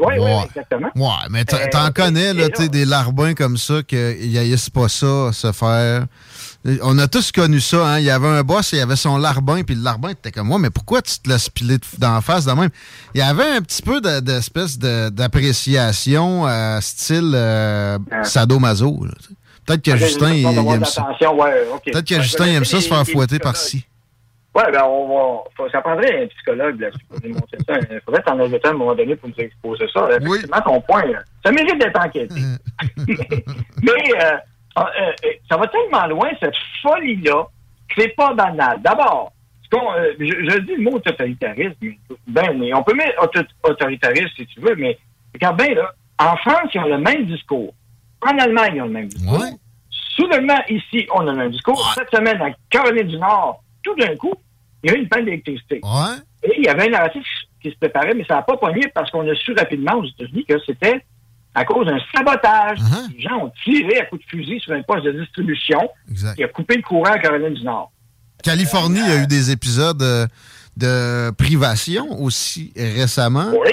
Oui, 0.02 0.20
Ouais. 0.20 0.44
exactement. 0.46 0.90
Ouais, 0.96 1.28
mais 1.30 1.46
t'en 1.46 1.58
Euh, 1.58 1.90
connais, 1.94 2.34
là, 2.34 2.50
tu 2.50 2.70
des 2.70 2.86
larbins 2.86 3.34
comme 3.34 3.58
ça, 3.58 3.84
qu'ils 3.84 4.38
haïssent 4.38 4.70
pas 4.70 4.90
ça, 4.90 5.32
se 5.32 5.52
faire. 5.52 6.06
On 6.82 6.98
a 6.98 7.08
tous 7.08 7.32
connu 7.34 7.60
ça, 7.60 7.86
hein. 7.86 8.00
Il 8.00 8.06
y 8.06 8.10
avait 8.10 8.28
un 8.28 8.42
boss, 8.42 8.72
il 8.72 8.78
y 8.78 8.82
avait 8.82 8.96
son 8.96 9.18
larbin, 9.18 9.64
puis 9.64 9.76
le 9.76 9.82
larbin 9.84 10.10
était 10.10 10.32
comme 10.32 10.48
moi, 10.48 10.60
mais 10.60 10.70
pourquoi 10.70 11.02
tu 11.02 11.20
te 11.20 11.30
laisses 11.30 11.50
piler 11.50 11.78
de- 11.78 11.84
d'en 12.00 12.22
face 12.22 12.46
de 12.46 12.54
même? 12.54 12.70
Il 13.14 13.20
y 13.20 13.22
avait 13.22 13.44
un 13.58 13.62
petit 13.62 13.82
peu 13.82 14.00
de- 14.00 14.22
d'espèce 14.22 14.80
de- 14.80 15.10
d'appréciation 15.10 16.48
euh, 16.48 16.80
style 16.82 17.34
euh, 17.36 17.98
sadomaso. 18.24 19.06
tu 19.20 19.24
sais. 19.28 19.34
Peut-être 19.66 19.82
que 19.84 19.96
Justin, 19.98 20.34
il, 20.34 20.46
aime 20.46 20.84
ça. 20.86 21.06
ouais. 21.34 21.66
Peut-être 21.92 22.08
que 22.08 22.22
Justin 22.22 22.46
aime 22.48 22.66
ça 22.66 22.82
se 22.82 22.88
faire 22.88 23.06
fouetter 23.08 23.40
par 23.40 23.56
Ouais, 24.56 24.72
ben, 24.72 24.84
on 24.86 25.08
va. 25.08 25.44
faut- 25.58 25.70
ça 25.70 25.82
prendrait 25.82 26.24
un 26.24 26.28
psychologue 26.28 26.80
là-dessus 26.80 27.06
pour 27.10 27.20
démontrer 27.20 27.58
ça. 27.68 27.74
Il 27.90 28.00
faudrait 28.06 28.22
t'en 28.22 28.40
inviter 28.40 28.68
à 28.68 28.72
un 28.72 28.74
moment 28.74 28.94
donné 28.94 29.16
pour 29.16 29.30
nous 29.30 29.36
exposer 29.40 29.86
ça. 29.92 30.08
Effectivement, 30.36 30.62
ton 30.62 30.82
point, 30.82 31.06
là, 31.06 31.20
ça 31.44 31.52
mérite 31.52 31.80
d'être 31.80 32.00
enquêté. 32.00 32.36
Mais 33.08 33.92
euh, 34.24 34.38
euh, 34.78 34.82
euh, 35.02 35.12
ça 35.50 35.58
va 35.58 35.68
tellement 35.68 36.06
loin, 36.08 36.30
cette 36.40 36.54
folie-là, 36.82 37.46
que 37.90 38.02
c'est 38.02 38.16
pas 38.16 38.34
banal. 38.34 38.80
D'abord, 38.82 39.32
euh, 39.74 40.14
je, 40.20 40.26
je 40.26 40.60
dis 40.60 40.76
le 40.76 40.84
mot 40.84 41.00
totalitarisme, 41.00 41.74
ben, 42.28 42.56
mais 42.58 42.74
on 42.76 42.84
peut 42.84 42.94
mettre 42.94 43.24
auto- 43.24 43.42
autoritarisme 43.64 44.30
si 44.36 44.46
tu 44.46 44.60
veux, 44.60 44.76
mais 44.76 44.98
regarde 45.34 45.58
bien, 45.58 45.74
là, 45.74 45.92
en 46.20 46.36
France, 46.38 46.70
ils 46.76 46.80
ont 46.80 46.88
le 46.88 47.00
même 47.00 47.26
discours. 47.26 47.74
En 48.22 48.38
Allemagne, 48.38 48.74
ils 48.76 48.82
ont 48.84 48.86
le 48.86 48.92
même 48.92 49.08
discours. 49.08 49.40
Soudainement, 50.16 50.60
ici, 50.70 51.08
on 51.12 51.28
a 51.28 51.32
le 51.32 51.38
même 51.38 51.50
discours. 51.52 51.76
Cette 51.96 52.12
semaine, 52.16 52.40
en 52.40 52.52
Caroline 52.70 53.08
du 53.08 53.18
Nord, 53.18 53.63
tout 53.84 53.96
d'un 53.96 54.16
coup, 54.16 54.34
il 54.84 54.92
y 54.92 54.94
a 54.94 54.98
eu 54.98 55.02
une 55.02 55.10
panne 55.10 55.26
d'électricité. 55.26 55.80
Et 56.44 56.54
il 56.58 56.64
y 56.66 56.68
avait 56.68 56.88
un 56.88 56.92
narratif 56.92 57.24
qui 57.62 57.70
se 57.72 57.76
préparait, 57.78 58.14
mais 58.14 58.26
ça 58.28 58.36
n'a 58.36 58.42
pas 58.42 58.58
pogné 58.58 58.88
parce 58.94 59.10
qu'on 59.12 59.30
a 59.30 59.36
su 59.36 59.54
rapidement 59.54 59.94
aux 59.96 60.06
États-Unis 60.06 60.46
que 60.46 60.56
c'était 60.66 61.06
à 61.56 61.64
cause 61.66 61.86
d'un 61.86 62.00
sabotage. 62.14 62.80
Les 63.16 63.22
gens 63.22 63.38
ont 63.46 63.52
tiré 63.64 64.00
à 64.00 64.06
coups 64.06 64.26
de 64.26 64.30
fusil 64.30 64.60
sur 64.60 64.74
un 64.74 64.82
poste 64.82 65.06
de 65.06 65.12
distribution 65.12 65.80
qui 66.36 66.44
a 66.44 66.48
coupé 66.48 66.76
le 66.76 66.82
courant 66.82 67.12
à 67.12 67.20
Caroline 67.20 67.54
du 67.54 67.64
Nord. 67.64 67.92
Californie 68.44 69.00
a 69.00 69.22
eu 69.24 69.28
des 69.28 69.52
épisodes 69.52 70.02
euh, 70.02 70.28
de 70.76 71.32
privation 71.32 72.08
aussi 72.22 72.74
récemment. 72.76 73.52
Oui. 73.64 73.72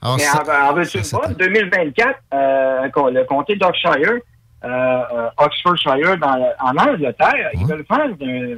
Alors, 0.00 0.16
mais 0.16 0.22
ça- 0.22 0.42
en, 0.66 0.70
en 0.70 0.74
veux-tu 0.74 0.98
une 0.98 1.04
bonne? 1.20 1.34
2024, 1.34 2.18
euh, 2.32 2.82
le 3.10 3.24
comté 3.24 3.56
d'Oxshire, 3.56 4.20
euh, 4.64 5.28
Oxfordshire, 5.36 6.16
dans 6.18 6.48
en 6.60 6.76
Angleterre, 6.76 7.50
ils 7.54 7.66
veulent 7.66 7.84
faire 7.86 8.00
un, 8.00 8.56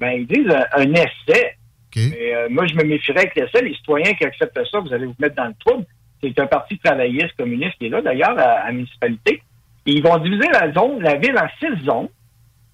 ben, 0.00 0.10
ils 0.10 0.26
disent 0.26 0.50
un, 0.50 0.66
un 0.80 0.92
essai. 0.94 1.56
Mais, 1.96 2.34
euh, 2.34 2.48
moi, 2.50 2.66
je 2.66 2.74
me 2.74 2.84
méfierais 2.84 3.20
avec 3.20 3.34
l'essai. 3.34 3.62
Les 3.64 3.74
citoyens 3.74 4.14
qui 4.14 4.24
acceptent 4.24 4.60
ça, 4.70 4.78
vous 4.80 4.92
allez 4.92 5.06
vous 5.06 5.16
mettre 5.18 5.36
dans 5.36 5.46
le 5.46 5.54
trouble. 5.64 5.84
C'est 6.22 6.38
un 6.38 6.46
parti 6.46 6.78
travailliste 6.78 7.36
communiste 7.36 7.76
qui 7.78 7.86
est 7.86 7.88
là, 7.88 8.02
d'ailleurs, 8.02 8.38
à, 8.38 8.42
à 8.42 8.66
la 8.66 8.72
municipalité. 8.72 9.42
Et 9.86 9.92
ils 9.92 10.02
vont 10.02 10.18
diviser 10.18 10.48
la 10.52 10.72
zone, 10.72 11.00
la 11.00 11.14
ville 11.16 11.36
en 11.36 11.48
six 11.58 11.84
zones. 11.84 12.08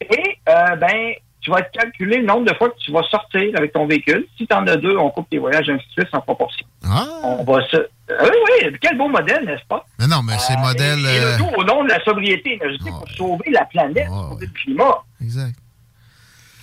Et, 0.00 0.38
euh, 0.48 0.76
ben, 0.76 1.14
tu 1.40 1.50
vas 1.50 1.62
calculer 1.62 2.18
le 2.18 2.26
nombre 2.26 2.50
de 2.50 2.54
fois 2.54 2.70
que 2.70 2.78
tu 2.78 2.90
vas 2.90 3.02
sortir 3.02 3.50
avec 3.56 3.72
ton 3.72 3.86
véhicule. 3.86 4.26
Si 4.36 4.46
tu 4.46 4.54
en 4.54 4.66
as 4.66 4.76
deux, 4.76 4.96
on 4.96 5.10
coupe 5.10 5.28
tes 5.30 5.38
voyages 5.38 5.68
ainsi 5.68 5.86
de 5.86 5.92
suite 6.02 6.14
en 6.14 6.20
proportion. 6.20 6.66
On 7.22 7.44
va 7.44 7.64
se... 7.68 7.76
Ah 8.10 8.24
oui, 8.24 8.36
oui, 8.62 8.76
quel 8.80 8.98
beau 8.98 9.08
modèle, 9.08 9.44
n'est-ce 9.44 9.64
pas? 9.66 9.84
Mais 9.98 10.06
non, 10.06 10.22
mais 10.22 10.38
c'est 10.38 10.56
modèle. 10.58 10.98
Et 11.00 11.20
euh, 11.20 11.32
le 11.32 11.38
tout 11.38 11.50
au 11.56 11.64
nom 11.64 11.84
de 11.84 11.88
la 11.88 12.02
sobriété 12.04 12.54
énergétique 12.54 12.92
pour 12.92 13.08
sauver 13.10 13.50
la 13.50 13.64
planète, 13.66 14.08
sauver 14.08 14.46
le 14.46 14.52
climat. 14.52 15.02
Exact. 15.22 15.54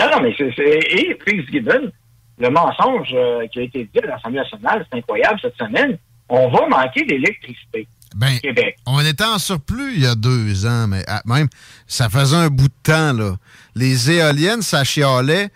Non, 0.02 0.10
non, 0.18 0.22
mais 0.24 0.34
c'est. 0.38 0.54
Et 0.58 1.18
Fitzgibbon, 1.26 1.92
le 2.40 2.50
mensonge 2.50 3.10
euh, 3.14 3.48
qui 3.48 3.60
a 3.60 3.62
été 3.64 3.84
dit 3.94 4.00
à 4.04 4.08
l'Assemblée 4.08 4.40
nationale, 4.40 4.86
c'est 4.92 4.98
incroyable 4.98 5.40
cette 5.42 5.58
semaine. 5.58 5.98
On 6.30 6.50
va 6.50 6.68
manquer 6.68 7.06
d'électricité 7.06 7.88
Ben, 8.16 8.40
Québec. 8.40 8.78
on 8.88 9.00
était 9.02 9.24
en 9.26 9.38
surplus 9.38 9.94
il 9.96 10.02
y 10.02 10.08
a 10.08 10.16
deux 10.16 10.66
ans, 10.66 10.88
mais 10.88 11.04
ah, 11.08 11.22
même, 11.26 11.48
ça 11.88 12.10
faisait 12.10 12.38
un 12.38 12.48
bout 12.48 12.70
de 12.70 12.74
temps, 12.84 13.14
là. 13.14 13.36
Les 13.76 14.10
éoliennes, 14.12 14.62
ça 14.62 14.84
chialait 14.84 15.50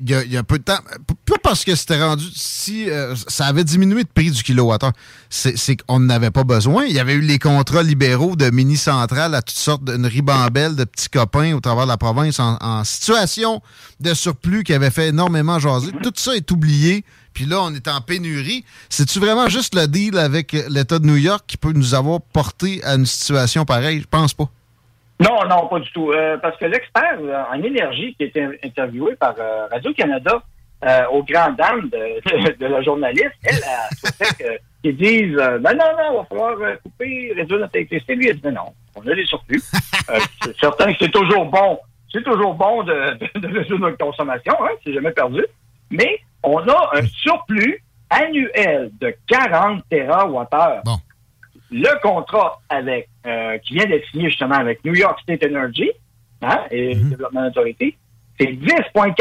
il 0.00 0.10
y, 0.10 0.14
a, 0.14 0.24
il 0.24 0.44
peu 0.44 0.58
de 0.58 0.64
temps, 0.64 0.78
pas 1.24 1.36
parce 1.42 1.64
que 1.64 1.74
c'était 1.74 2.02
rendu, 2.02 2.24
si 2.34 2.90
euh, 2.90 3.14
ça 3.28 3.46
avait 3.46 3.64
diminué 3.64 4.00
le 4.00 4.04
prix 4.12 4.30
du 4.30 4.42
kilowattheure, 4.42 4.92
c'est 5.30 5.76
qu'on 5.76 6.00
n'avait 6.00 6.30
pas 6.30 6.44
besoin. 6.44 6.84
Il 6.84 6.92
y 6.92 7.00
avait 7.00 7.14
eu 7.14 7.20
les 7.20 7.38
contrats 7.38 7.82
libéraux 7.82 8.36
de 8.36 8.50
mini-centrales 8.50 9.34
à 9.34 9.42
toutes 9.42 9.56
sortes 9.56 9.84
d'une 9.84 10.06
ribambelle 10.06 10.76
de 10.76 10.84
petits 10.84 11.08
copains 11.08 11.54
au 11.54 11.60
travers 11.60 11.84
de 11.84 11.90
la 11.90 11.96
province 11.96 12.40
en, 12.40 12.56
en 12.60 12.84
situation 12.84 13.62
de 14.00 14.14
surplus 14.14 14.64
qui 14.64 14.72
avait 14.72 14.90
fait 14.90 15.08
énormément 15.08 15.58
jaser. 15.58 15.92
Tout 16.02 16.12
ça 16.16 16.34
est 16.34 16.50
oublié. 16.50 17.04
Puis 17.32 17.46
là, 17.46 17.60
on 17.62 17.74
est 17.74 17.88
en 17.88 18.00
pénurie. 18.00 18.64
C'est-tu 18.88 19.18
vraiment 19.18 19.48
juste 19.48 19.74
le 19.74 19.88
deal 19.88 20.18
avec 20.18 20.52
l'État 20.68 21.00
de 21.00 21.06
New 21.06 21.16
York 21.16 21.42
qui 21.46 21.56
peut 21.56 21.72
nous 21.72 21.94
avoir 21.94 22.20
porté 22.20 22.82
à 22.84 22.94
une 22.94 23.06
situation 23.06 23.64
pareille? 23.64 24.00
Je 24.00 24.06
pense 24.08 24.34
pas. 24.34 24.48
Non, 25.20 25.44
non, 25.48 25.68
pas 25.68 25.78
du 25.78 25.90
tout. 25.92 26.10
Euh, 26.12 26.36
parce 26.38 26.56
que 26.56 26.64
l'expert 26.64 27.18
euh, 27.20 27.42
en 27.52 27.62
énergie 27.62 28.14
qui 28.16 28.24
a 28.24 28.26
été 28.26 28.48
interviewé 28.64 29.14
par 29.16 29.34
euh, 29.38 29.66
Radio-Canada 29.70 30.42
euh, 30.84 31.06
aux 31.12 31.22
grandes 31.22 31.56
dames 31.56 31.88
de, 31.88 32.48
de, 32.50 32.56
de 32.58 32.66
la 32.66 32.82
journaliste, 32.82 33.32
elle 33.44 33.62
a 33.62 33.88
souhaité 33.96 34.60
qu'ils 34.82 34.96
disent 34.96 35.38
euh, 35.38 35.58
ben 35.58 35.72
non, 35.74 35.84
non, 35.96 36.10
il 36.10 36.16
va 36.16 36.24
falloir 36.24 36.60
euh, 36.60 36.76
couper, 36.82 37.32
réduire 37.36 37.60
notre 37.60 37.76
électricité. 37.76 38.16
Lui, 38.16 38.26
il 38.26 38.30
a 38.30 38.34
dit 38.34 38.40
ben 38.40 38.54
non, 38.54 38.72
on 38.96 39.06
a 39.06 39.14
des 39.14 39.26
surplus. 39.26 39.62
Euh, 40.10 40.18
c'est 40.42 40.54
certain 40.58 40.92
que 40.92 40.98
c'est 41.00 41.10
toujours 41.10 41.46
bon. 41.46 41.78
C'est 42.12 42.22
toujours 42.22 42.52
bon 42.52 42.82
de, 42.82 42.92
de, 42.92 43.40
de 43.40 43.58
réduire 43.58 43.78
notre 43.78 43.96
consommation, 43.96 44.52
hein, 44.60 44.68
c'est 44.84 44.92
jamais 44.92 45.12
perdu. 45.12 45.42
Mais 45.90 46.18
on 46.42 46.58
a 46.58 46.90
un 46.92 47.06
surplus 47.06 47.82
annuel 48.10 48.90
de 49.00 49.14
40 49.26 49.82
TWh. 49.90 50.82
Le 51.76 52.00
contrat 52.00 52.60
avec 52.68 53.08
euh, 53.26 53.58
qui 53.58 53.74
vient 53.74 53.86
d'être 53.86 54.08
signé 54.12 54.28
justement 54.30 54.54
avec 54.54 54.84
New 54.84 54.94
York 54.94 55.18
State 55.22 55.42
Energy 55.44 55.90
hein, 56.40 56.60
et 56.70 56.94
Development 56.94 57.48
Authority, 57.48 57.96
c'est 58.38 58.46
10,4 58.46 59.16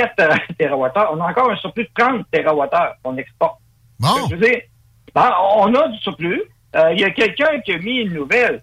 TWh. 0.59 0.91
On 1.13 1.21
a 1.21 1.31
encore 1.31 1.49
un 1.49 1.55
surplus 1.55 1.85
de 1.85 1.89
30 1.97 2.25
TWh 2.31 2.77
qu'on 3.01 3.17
exporte. 3.17 3.57
Bon. 3.99 4.27
Je 4.29 4.35
veux 4.35 4.41
dire, 4.47 4.61
ben, 5.15 5.31
on 5.55 5.73
a 5.73 5.87
du 5.87 5.97
surplus. 5.97 6.43
Euh, 6.75 6.93
Il 6.93 6.99
y 6.99 7.03
a 7.03 7.09
quelqu'un 7.09 7.59
qui 7.65 7.71
a 7.73 7.79
mis 7.79 8.01
une 8.01 8.13
nouvelle 8.13 8.61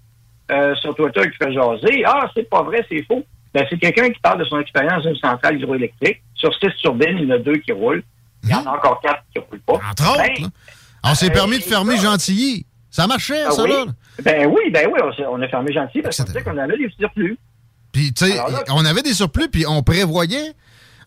euh, 0.53 0.73
sur 0.77 0.95
Twitter 0.95 1.29
qui 1.29 1.37
fait 1.37 1.53
jaser. 1.53 2.05
Ah, 2.07 2.31
c'est 2.33 2.49
pas 2.49 2.63
vrai, 2.63 2.87
c'est 2.89 3.03
faux. 3.07 3.25
Ben, 3.53 3.67
c'est 3.69 3.79
quelqu'un 3.79 4.11
qui 4.11 4.21
parle 4.21 4.39
de 4.39 4.45
son 4.45 4.61
expérience 4.61 5.03
d'une 5.03 5.17
centrale 5.17 5.57
hydroélectrique. 5.57 6.23
Sur 6.35 6.55
six 6.55 6.71
turbines, 6.81 7.19
il 7.19 7.25
y 7.25 7.33
en 7.33 7.35
a 7.35 7.39
deux 7.39 7.57
qui 7.57 7.73
roulent. 7.73 8.05
Il 8.45 8.51
y 8.51 8.55
en 8.55 8.67
a 8.67 8.77
encore 8.77 9.01
quatre 9.01 9.25
qui 9.33 9.41
ne 9.41 9.45
roulent 9.45 9.61
pas. 9.61 9.81
Entre 9.91 10.13
autres, 10.13 10.43
là. 10.43 10.49
On 11.03 11.15
s'est 11.15 11.31
euh, 11.31 11.35
permis 11.35 11.59
de 11.59 11.65
fermer 11.65 11.97
Gentilly. 11.97 12.67
Ça 12.91 13.07
marchait, 13.07 13.43
Ah 13.47 13.51
ça, 13.53 13.63
oui. 13.63 13.71
là? 13.71 13.85
Ben 14.25 14.47
oui, 14.47 14.71
ben 14.73 14.89
oui, 14.93 15.01
on, 15.03 15.35
on 15.39 15.43
a 15.43 15.49
fermé 15.49 15.73
gentil 15.73 16.03
parce 16.03 16.17
qu'on 16.23 16.43
qu'on 16.53 16.59
avait 16.59 16.77
des 16.77 16.91
surplus. 16.99 17.39
Puis, 17.93 18.13
tu 18.13 18.27
sais, 18.27 18.39
on 18.69 18.85
avait 18.85 19.03
des 19.03 19.15
surplus, 19.15 19.49
puis 19.49 19.65
on 19.67 19.83
prévoyait 19.83 20.53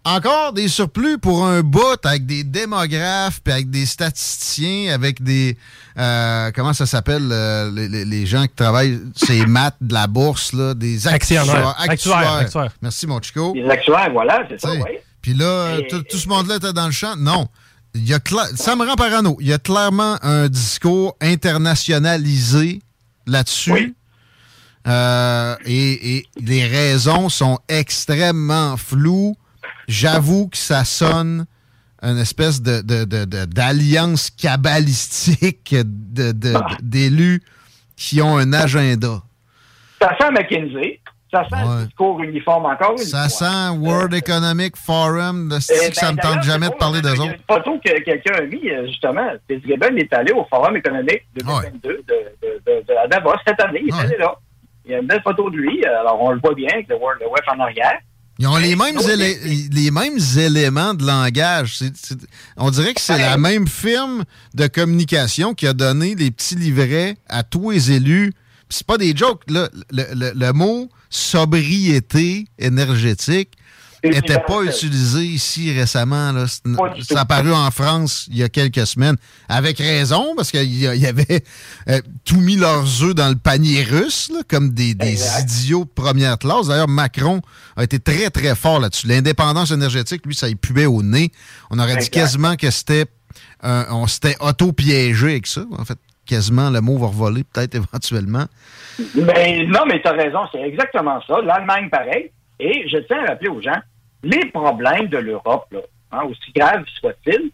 encore 0.05 0.51
des 0.51 0.67
surplus 0.67 1.17
pour 1.17 1.45
un 1.45 1.61
bout 1.61 1.97
avec 2.05 2.25
des 2.25 2.43
démographes, 2.43 3.39
puis 3.41 3.53
avec 3.53 3.69
des 3.69 3.85
statisticiens, 3.85 4.93
avec 4.93 5.23
des. 5.23 5.57
euh, 5.97 6.51
comment 6.53 6.73
ça 6.73 6.85
s'appelle, 6.85 7.29
euh, 7.31 7.71
les, 7.71 8.25
gens 8.25 8.43
qui 8.43 8.55
travaillent, 8.55 8.99
ces 9.15 9.45
maths 9.45 9.77
de 9.79 9.93
la 9.93 10.07
bourse, 10.07 10.51
là, 10.53 10.73
des 10.73 11.07
Actionnaires. 11.07 11.69
actuaires. 11.79 11.89
Actuaires, 11.89 12.33
actuaires. 12.33 12.71
Merci, 12.81 13.07
mon 13.07 13.21
Chico. 13.21 13.53
Les 13.55 13.69
actuaires, 13.69 14.09
voilà, 14.11 14.43
c'est 14.49 14.59
ça, 14.59 14.71
oui. 14.73 14.81
Puis 15.21 15.33
là, 15.35 15.77
Et- 15.77 15.87
tout, 15.87 16.01
tout 16.03 16.17
ce 16.17 16.27
monde-là 16.27 16.57
était 16.57 16.73
dans 16.73 16.85
le 16.87 16.91
champ. 16.91 17.15
Non. 17.15 17.47
Il 17.95 18.07
y 18.07 18.13
a 18.13 18.19
ça 18.55 18.75
me 18.75 18.85
rend 18.85 18.95
parano. 18.95 19.37
Il 19.39 19.47
y 19.47 19.53
a 19.53 19.59
clairement 19.59 20.17
un 20.23 20.47
discours 20.49 21.15
internationalisé 21.21 22.81
là-dessus. 23.27 23.95
Euh, 24.87 25.55
et, 25.65 26.17
et 26.17 26.25
les 26.41 26.67
raisons 26.67 27.29
sont 27.29 27.59
extrêmement 27.69 28.75
floues. 28.77 29.35
J'avoue 29.87 30.47
que 30.49 30.57
ça 30.57 30.83
sonne 30.85 31.45
une 32.01 32.17
espèce 32.17 32.61
de, 32.61 32.81
de- 32.81 33.05
de- 33.05 33.25
de- 33.25 33.45
d'alliance 33.45 34.29
cabalistique 34.29 35.73
de- 35.85 36.31
de- 36.33 36.53
Ah. 36.55 36.77
d'élus 36.81 37.41
qui 37.95 38.21
ont 38.21 38.37
un 38.37 38.51
agenda. 38.53 39.21
Ça 40.01 40.09
sent 40.19 40.31
McKinsey. 40.31 40.99
Ça 41.33 41.43
sent 41.49 41.65
le 41.79 41.85
discours 41.87 42.21
uniforme 42.21 42.65
encore 42.67 42.91
une 42.91 42.97
Ça 42.99 43.27
fois. 43.27 43.29
sent 43.29 43.69
World 43.79 44.13
Economic 44.13 44.77
Forum. 44.77 45.49
De 45.49 45.55
Eh 45.57 45.59
que 45.59 45.85
ben, 45.87 45.93
ça 45.93 46.11
me 46.13 46.17
tente 46.21 46.43
jamais 46.43 46.69
de 46.69 46.75
parler 46.75 47.01
d'eux 47.01 47.19
autres. 47.19 47.33
Une 47.33 47.55
photo 47.55 47.79
que 47.83 47.99
quelqu'un 48.03 48.35
a 48.35 48.41
mis, 48.41 48.69
euh, 48.69 48.85
justement. 48.87 49.27
Fitzgibbon 49.49 49.95
est 49.97 50.13
allé 50.13 50.31
au 50.31 50.45
Forum 50.49 50.77
économique 50.77 51.23
2022 51.35 51.89
de, 51.89 51.95
de, 51.97 52.61
de, 52.65 52.85
de- 52.87 52.93
à 53.03 53.07
Davos 53.07 53.33
cette 53.45 53.59
année. 53.61 53.81
Il 53.83 53.89
est 53.89 53.99
allé 53.99 54.17
là. 54.17 54.35
Il 54.85 54.91
y 54.91 54.95
a 54.95 54.99
une 54.99 55.07
belle 55.07 55.21
photo 55.23 55.49
de 55.49 55.57
lui. 55.57 55.83
euh, 55.85 55.99
Alors, 56.01 56.21
on 56.21 56.31
le 56.31 56.39
voit 56.43 56.53
bien 56.53 56.69
avec 56.71 56.87
le 56.87 56.95
World 56.97 57.21
Web 57.21 57.43
en 57.57 57.59
arrière. 57.63 57.97
Ils 58.39 58.47
ont 58.47 58.57
les 58.57 58.75
mêmes, 58.75 58.97
les 59.71 59.91
mêmes 59.91 60.17
éléments 60.37 60.93
de 60.95 61.05
langage. 61.05 61.79
On 62.57 62.69
dirait 62.71 62.93
que 62.93 63.01
c'est 63.01 63.17
la 63.19 63.37
même 63.37 63.67
firme 63.67 64.23
de 64.55 64.67
communication 64.67 65.53
qui 65.53 65.67
a 65.67 65.73
donné 65.73 66.15
les 66.15 66.31
petits 66.31 66.55
livrets 66.55 67.15
à 67.29 67.43
tous 67.43 67.71
les 67.71 67.91
élus. 67.91 68.33
C'est 68.69 68.87
pas 68.87 68.97
des 68.97 69.15
jokes. 69.15 69.43
Là. 69.49 69.69
Le, 69.91 70.03
le- 70.15 70.31
le 70.35 70.51
mot 70.51 70.89
sobriété 71.13 72.45
énergétique 72.57 73.51
n'était 74.03 74.39
pas 74.39 74.55
universel. 74.57 74.89
utilisé 74.89 75.23
ici 75.25 75.71
récemment. 75.71 76.33
Là. 76.33 76.45
Ça 76.47 77.19
a 77.19 77.21
apparu 77.21 77.53
en 77.53 77.71
France 77.71 78.25
il 78.29 78.37
y 78.37 78.43
a 78.43 78.49
quelques 78.49 78.85
semaines. 78.85 79.15
Avec 79.47 79.77
raison, 79.77 80.33
parce 80.35 80.51
qu'il 80.51 80.73
y, 80.73 80.87
a- 80.87 80.95
il 80.95 81.01
y 81.01 81.05
avait 81.07 81.43
euh, 81.87 82.01
tout 82.25 82.41
mis 82.41 82.57
leurs 82.57 83.03
œufs 83.03 83.15
dans 83.15 83.29
le 83.29 83.35
panier 83.35 83.83
russe, 83.83 84.29
là, 84.33 84.41
comme 84.47 84.71
des, 84.71 84.95
idiots 85.39 85.85
de 85.85 85.89
première 85.89 86.37
classe. 86.37 86.67
D'ailleurs, 86.67 86.89
Macron 86.89 87.41
a 87.77 87.83
été 87.85 87.99
très, 87.99 88.29
très 88.29 88.55
fort 88.55 88.79
là-dessus. 88.81 89.07
L'indépendance 89.07 89.71
énergétique, 89.71 90.25
lui, 90.25 90.35
ça 90.35 90.49
y 90.49 90.55
pubait 90.55 90.85
au 90.85 91.01
nez. 91.01 91.31
On 91.69 91.79
aurait 91.79 91.97
dit 91.97 92.09
quasiment 92.09 92.55
que 92.57 92.69
c'était 92.71 93.05
euh, 93.63 93.85
on 93.89 94.07
s'était 94.07 94.35
auto-piégé 94.41 95.27
avec 95.27 95.47
ça. 95.47 95.63
En 95.71 95.85
fait, 95.85 95.97
quasiment, 96.25 96.69
le 96.69 96.81
mot 96.81 96.97
va 96.97 97.07
revoler 97.07 97.43
peut-être 97.43 97.75
éventuellement. 97.93 98.45
Mais 99.15 99.65
non, 99.65 99.81
mais 99.87 100.01
tu 100.01 100.07
as 100.07 100.13
raison, 100.13 100.39
c'est 100.51 100.61
exactement 100.61 101.19
ça. 101.27 101.41
L'Allemagne, 101.41 101.89
pareil. 101.89 102.31
Et 102.59 102.87
je 102.87 102.97
tiens 102.99 103.23
à 103.23 103.29
rappeler 103.29 103.49
aux 103.49 103.61
gens, 103.61 103.79
les 104.23 104.45
problèmes 104.45 105.07
de 105.07 105.17
l'Europe, 105.17 105.73
hein, 106.11 106.21
aussi 106.29 106.51
graves 106.55 106.85
soient-ils, 106.99 107.51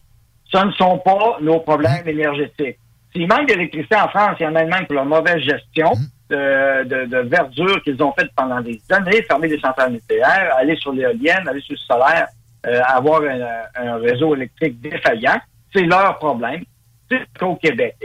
ce 0.51 0.65
ne 0.65 0.71
sont 0.73 0.99
pas 0.99 1.37
nos 1.41 1.59
problèmes 1.59 2.07
énergétiques. 2.07 2.77
S'il 3.11 3.27
manque 3.27 3.47
d'électricité 3.47 3.95
en 3.95 4.07
France 4.09 4.35
et 4.39 4.45
en 4.45 4.55
Allemagne 4.55 4.85
pour 4.85 4.95
leur 4.95 5.05
mauvaise 5.05 5.39
gestion 5.39 5.91
de, 6.29 6.83
de, 6.83 7.05
de 7.05 7.17
verdure 7.27 7.81
qu'ils 7.83 8.01
ont 8.03 8.13
faite 8.13 8.29
pendant 8.35 8.61
des 8.61 8.79
années, 8.91 9.23
fermer 9.23 9.47
des 9.47 9.59
centrales 9.59 9.93
nucléaires, 9.93 10.55
aller 10.57 10.75
sur 10.75 10.91
l'éolienne, 10.91 11.47
aller 11.47 11.61
sur 11.61 11.73
le 11.73 11.77
solaire, 11.77 12.27
euh, 12.67 12.81
avoir 12.85 13.21
un, 13.23 13.47
un 13.75 13.95
réseau 13.97 14.35
électrique 14.35 14.79
défaillant, 14.81 15.39
c'est 15.73 15.83
leur 15.83 16.19
problème. 16.19 16.63
C'est 17.09 17.21
qu'au 17.39 17.55
Québec. 17.55 17.95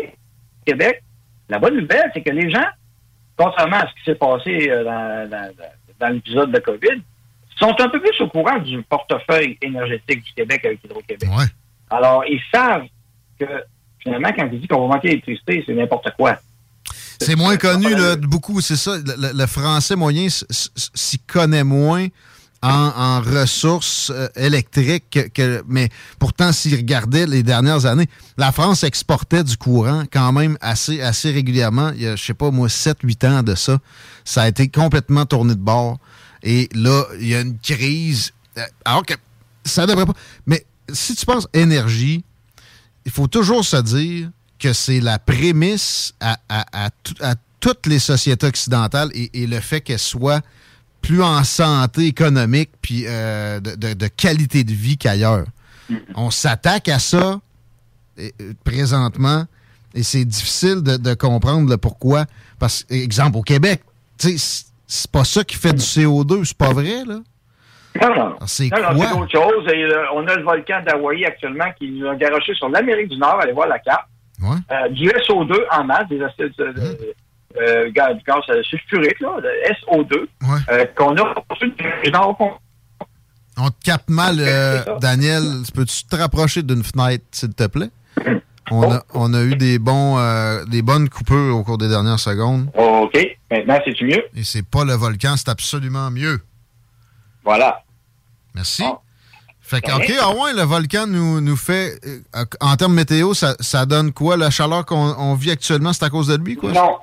Québec, 0.64 1.02
la 1.48 1.58
bonne 1.58 1.76
nouvelle, 1.80 2.10
c'est 2.14 2.22
que 2.22 2.30
les 2.30 2.50
gens 2.50 2.64
contrairement 3.36 3.78
à 3.78 3.88
ce 3.88 3.94
qui 3.94 4.04
s'est 4.04 4.14
passé 4.14 4.68
euh, 4.70 4.84
dans, 4.84 5.28
dans- 5.28 5.50
dans 6.00 6.08
l'épisode 6.08 6.52
de 6.52 6.58
COVID, 6.60 7.02
sont 7.58 7.74
un 7.80 7.88
peu 7.88 8.00
plus 8.00 8.20
au 8.20 8.28
courant 8.28 8.58
du 8.58 8.82
portefeuille 8.82 9.56
énergétique 9.62 10.22
du 10.24 10.32
Québec 10.34 10.64
avec 10.64 10.82
Hydro-Québec. 10.84 11.28
Alors, 11.90 12.24
ils 12.28 12.40
savent 12.52 12.84
que, 13.38 13.44
finalement, 14.00 14.30
quand 14.36 14.48
ils 14.52 14.58
disent 14.60 14.68
qu'on 14.68 14.88
va 14.88 14.94
manquer 14.96 15.08
d'électricité, 15.10 15.62
c'est 15.66 15.74
n'importe 15.74 16.10
quoi. 16.16 16.36
C'est 17.20 17.36
moins 17.36 17.56
connu, 17.56 17.90
là, 17.90 18.16
de 18.16 18.26
beaucoup, 18.26 18.60
c'est 18.60 18.76
ça. 18.76 18.96
Le, 18.98 19.14
le- 19.32 19.38
le 19.38 19.46
français 19.46 19.94
moyen 19.96 20.26
s'y 20.28 21.18
connaît 21.20 21.64
moins 21.64 22.06
en, 22.70 23.20
ressources 23.20 24.10
euh, 24.14 24.28
électriques, 24.36 25.04
que, 25.10 25.28
que- 25.28 25.64
mais 25.68 25.88
pourtant, 26.18 26.52
s'il 26.52 26.74
regardait 26.74 27.26
les 27.26 27.42
dernières 27.42 27.86
années, 27.86 28.08
la 28.38 28.52
France 28.52 28.84
exportait 28.84 29.44
du 29.44 29.56
courant 29.56 30.04
quand 30.12 30.32
même 30.32 30.56
assez, 30.60 31.00
assez 31.02 31.30
régulièrement. 31.30 31.90
Il 31.96 32.02
y 32.02 32.06
a, 32.06 32.16
je 32.16 32.24
sais 32.24 32.34
pas, 32.34 32.50
moi, 32.50 32.68
7-8 32.68 33.26
ans 33.28 33.42
de 33.42 33.54
ça. 33.54 33.78
Ça 34.24 34.42
a 34.42 34.48
été 34.48 34.68
complètement 34.68 35.26
tourné 35.26 35.54
de 35.54 35.60
bord. 35.60 35.98
Et 36.42 36.68
là, 36.74 37.04
il 37.20 37.28
y 37.28 37.34
a 37.34 37.40
une 37.40 37.58
crise. 37.58 38.32
Euh, 38.58 38.62
Alors 38.84 39.04
que 39.04 39.14
ça 39.64 39.86
devrait 39.86 40.06
pas. 40.06 40.14
Mais 40.46 40.64
si 40.92 41.14
tu 41.14 41.24
penses 41.26 41.48
énergie, 41.52 42.24
il 43.06 43.12
faut 43.12 43.26
toujours 43.26 43.64
se 43.64 43.76
dire 43.76 44.30
que 44.58 44.72
c'est 44.72 45.00
la 45.00 45.18
prémisse 45.18 46.14
à, 46.20 46.38
à 46.48 47.34
toutes 47.60 47.86
les 47.86 47.98
sociétés 47.98 48.46
occidentales 48.46 49.10
et, 49.14 49.42
et 49.42 49.46
le 49.46 49.60
fait 49.60 49.80
qu'elles 49.80 49.98
soient 49.98 50.40
plus 51.06 51.22
en 51.22 51.44
santé 51.44 52.06
économique 52.06 52.70
puis 52.80 53.04
euh, 53.06 53.60
de, 53.60 53.74
de- 53.76 53.94
de 53.94 54.06
qualité 54.08 54.64
de 54.64 54.72
vie 54.72 54.96
qu'ailleurs. 54.96 55.44
On 56.14 56.30
s'attaque 56.30 56.88
à 56.88 56.98
ça 56.98 57.40
euh, 58.18 58.28
présentement 58.64 59.44
et 59.94 60.02
c'est 60.02 60.24
difficile 60.24 60.82
de, 60.82 60.96
de 60.96 61.14
comprendre 61.14 61.68
le 61.70 61.76
pourquoi. 61.76 62.24
Parce 62.58 62.86
exemple, 62.90 63.36
au 63.38 63.42
Québec, 63.42 63.82
c'est- 64.16 64.66
pas 65.12 65.24
ça 65.24 65.44
qui 65.44 65.56
fait 65.56 65.72
du 65.72 65.82
CO2, 65.82 66.44
c'est 66.44 66.56
pas 66.56 66.72
vrai, 66.72 67.04
là? 67.06 67.18
Non, 68.02 68.14
non. 68.16 68.36
C'est 68.46 68.68
autre 69.20 69.30
chose. 69.30 69.64
Et, 69.72 69.84
euh, 69.84 70.04
on 70.14 70.26
a 70.26 70.34
le 70.36 70.42
volcan 70.42 70.82
d'Hawaï 70.86 71.24
actuellement 71.26 71.70
qui 71.78 71.90
nous 71.90 72.08
a 72.08 72.16
garoché 72.16 72.54
sur 72.54 72.68
l'Amérique 72.68 73.08
du 73.08 73.16
Nord. 73.18 73.38
Allez 73.40 73.52
voir 73.52 73.68
la 73.68 73.78
carte. 73.78 74.06
Euh, 74.72 74.88
du 74.90 75.08
SO2 75.08 75.54
en 75.70 75.84
masse, 75.84 76.08
des 76.08 76.20
acides 76.22 76.52
euh, 76.60 76.72
Hum. 76.76 76.96
Euh, 77.60 77.90
gaz, 77.92 78.16
gaz 78.26 78.42
sulfurique, 78.64 79.20
là, 79.20 79.36
le 79.40 79.50
SO2, 79.74 80.26
euh, 80.70 80.84
qu'on 80.96 81.16
a. 81.16 81.34
On 83.56 83.70
te 83.70 83.84
capte 83.84 84.08
mal, 84.10 84.36
euh, 84.40 84.82
Daniel. 85.00 85.42
Peux-tu 85.74 86.04
te 86.04 86.16
rapprocher 86.16 86.62
d'une 86.62 86.82
fenêtre, 86.82 87.24
s'il 87.30 87.54
te 87.54 87.66
plaît? 87.66 87.90
On, 88.70 88.90
a, 88.90 89.02
on 89.12 89.34
a 89.34 89.42
eu 89.42 89.56
des 89.56 89.78
bons 89.78 90.16
euh, 90.16 90.64
des 90.64 90.80
bonnes 90.80 91.10
coupures 91.10 91.54
au 91.54 91.62
cours 91.64 91.76
des 91.76 91.88
dernières 91.90 92.18
secondes. 92.18 92.70
OK. 92.74 93.14
Maintenant, 93.50 93.78
c'est-tu 93.84 94.06
mieux? 94.06 94.24
Et 94.34 94.42
c'est 94.42 94.66
pas 94.66 94.86
le 94.86 94.94
volcan, 94.94 95.34
c'est 95.36 95.50
absolument 95.50 96.10
mieux. 96.10 96.40
Voilà. 97.44 97.82
Merci. 98.54 98.82
Fait 99.60 99.82
que, 99.82 99.92
OK, 99.92 100.10
ah 100.18 100.30
ouais, 100.30 100.54
le 100.54 100.62
volcan 100.62 101.06
nous, 101.06 101.42
nous 101.42 101.56
fait, 101.56 102.00
euh, 102.06 102.44
en 102.60 102.74
termes 102.76 102.94
météo, 102.94 103.34
ça, 103.34 103.54
ça 103.60 103.84
donne 103.84 104.12
quoi? 104.12 104.38
La 104.38 104.48
chaleur 104.48 104.86
qu'on 104.86 105.14
on 105.18 105.34
vit 105.34 105.50
actuellement, 105.50 105.92
c'est 105.92 106.04
à 106.04 106.10
cause 106.10 106.28
de 106.28 106.36
lui, 106.36 106.56
quoi? 106.56 106.72
Non. 106.72 106.96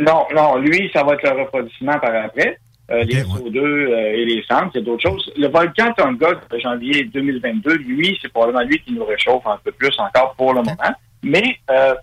Non, 0.00 0.26
non. 0.34 0.56
Lui, 0.56 0.90
ça 0.92 1.04
va 1.04 1.14
être 1.14 1.22
le 1.22 1.42
refroidissement 1.42 1.98
par 1.98 2.14
après. 2.14 2.58
Euh, 2.90 3.04
les 3.04 3.22
SO2 3.22 3.56
euh, 3.56 4.12
et 4.14 4.24
les 4.24 4.42
cendres, 4.48 4.70
c'est 4.72 4.82
d'autres 4.82 5.08
choses. 5.08 5.30
Le 5.36 5.46
volcan 5.46 5.92
Tonga 5.96 6.40
de 6.50 6.58
janvier 6.58 7.04
2022, 7.04 7.76
lui, 7.76 8.18
c'est 8.20 8.32
probablement 8.32 8.64
lui 8.64 8.80
qui 8.80 8.92
nous 8.92 9.04
réchauffe 9.04 9.46
un 9.46 9.58
peu 9.62 9.70
plus 9.70 9.96
encore 9.98 10.34
pour 10.36 10.54
le 10.54 10.62
moment. 10.62 10.94
Mais, 11.22 11.56
euh, 11.70 11.94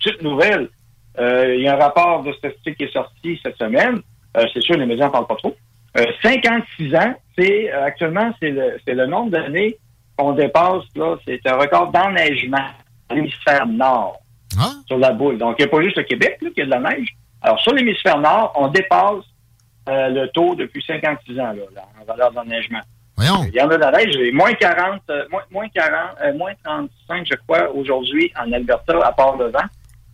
petite 0.00 0.20
nouvelle, 0.22 0.68
euh, 1.20 1.54
il 1.54 1.62
y 1.62 1.68
a 1.68 1.74
un 1.74 1.78
rapport 1.78 2.24
de 2.24 2.32
statistique 2.32 2.76
qui 2.76 2.84
est 2.84 2.92
sorti 2.92 3.38
cette 3.42 3.56
semaine. 3.56 4.00
C'est 4.52 4.62
sûr, 4.62 4.76
les 4.76 4.86
médias 4.86 5.04
n'en 5.06 5.10
parlent 5.10 5.26
pas 5.26 5.36
trop. 5.36 5.54
56 6.22 6.94
ans, 6.96 7.14
c'est 7.36 7.70
actuellement, 7.70 8.32
c'est 8.40 8.50
le, 8.50 8.78
c'est 8.84 8.94
le 8.94 9.06
nombre 9.06 9.30
d'années 9.30 9.76
qu'on 10.16 10.32
dépasse, 10.32 10.84
là, 10.96 11.16
c'est 11.26 11.46
un 11.46 11.56
record 11.56 11.92
d'enneigement 11.92 12.66
à 13.10 13.14
l'hémisphère 13.14 13.66
nord 13.66 14.22
sur 14.86 14.96
la 14.96 15.12
boule. 15.12 15.36
Donc, 15.36 15.56
il 15.58 15.62
n'y 15.62 15.68
a 15.68 15.70
pas 15.70 15.82
juste 15.82 15.98
le 15.98 16.04
Québec 16.04 16.38
là, 16.40 16.48
qui 16.54 16.62
a 16.62 16.64
de 16.64 16.70
la 16.70 16.80
neige. 16.80 17.14
Alors, 17.42 17.58
sur 17.60 17.72
l'hémisphère 17.74 18.18
nord, 18.18 18.52
on 18.56 18.68
dépasse 18.68 19.24
euh, 19.88 20.08
le 20.10 20.28
taux 20.28 20.54
depuis 20.54 20.82
56 20.86 21.40
ans, 21.40 21.52
là, 21.74 21.82
en 22.00 22.04
valeur 22.04 22.30
d'enneigement. 22.32 22.80
Voyons. 23.16 23.44
Il 23.48 23.54
y 23.54 23.60
en 23.60 23.68
a 23.68 23.76
de 23.76 23.80
la 23.80 23.90
neige, 23.90 24.16
moins 24.32 24.52
40, 24.54 25.00
euh, 25.10 25.24
moins, 25.30 25.42
moins 25.50 25.68
40, 25.68 25.98
euh, 26.24 26.34
moins 26.34 26.52
35, 26.64 27.26
je 27.30 27.36
crois, 27.46 27.68
aujourd'hui 27.74 28.32
en 28.40 28.50
Alberta, 28.52 28.94
à 29.04 29.12
part 29.12 29.36
le 29.36 29.46
vent. 29.46 29.58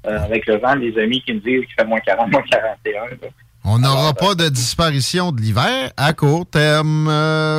avec 0.05 0.47
le 0.47 0.57
vent, 0.57 0.75
les 0.75 0.97
amis 0.99 1.21
qui 1.21 1.35
me 1.35 1.41
disent 1.41 1.67
qu'il 1.67 1.75
fait 1.79 1.85
moins 1.85 2.01
40, 2.01 2.31
moins 2.31 2.43
41. 2.51 3.05
là. 3.05 3.09
On 3.65 3.79
n'aura 3.79 4.15
pas 4.15 4.35
de 4.35 4.49
disparition 4.49 5.31
de 5.33 5.41
l'hiver 5.43 5.91
à 5.99 6.15
court 6.15 6.47
terme. 6.47 7.11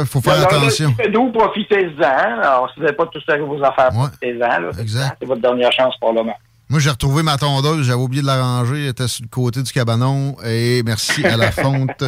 Il 0.01 0.07
faut 0.07 0.19
faire 0.21 0.33
Alors, 0.33 0.51
là, 0.51 0.57
attention. 0.57 0.95
doux, 1.13 1.31
profitez-en. 1.31 2.01
Alors, 2.41 2.71
si 2.73 2.79
vous 2.79 2.85
n'avez 2.85 2.97
pas 2.97 3.05
tout 3.05 3.21
ça 3.21 3.33
à 3.33 3.37
vos 3.37 3.63
affaires, 3.63 3.89
profitez-en. 3.89 4.39
là. 4.61 4.69
exact. 4.79 5.17
C'est 5.19 5.27
votre 5.27 5.41
dernière 5.41 5.71
chance 5.71 5.95
pour 5.99 6.09
le 6.11 6.21
moment. 6.21 6.37
Moi, 6.69 6.79
j'ai 6.79 6.91
retrouvé 6.91 7.23
ma 7.23 7.35
tondeuse. 7.37 7.87
J'avais 7.87 7.99
oublié 7.99 8.21
de 8.21 8.27
la 8.27 8.41
ranger. 8.43 8.83
Elle 8.83 8.89
était 8.89 9.07
sur 9.07 9.23
le 9.23 9.29
côté 9.29 9.63
du 9.63 9.71
cabanon. 9.71 10.35
Et 10.45 10.83
merci 10.83 11.25
à 11.25 11.35
la 11.35 11.51
fonte. 11.51 12.03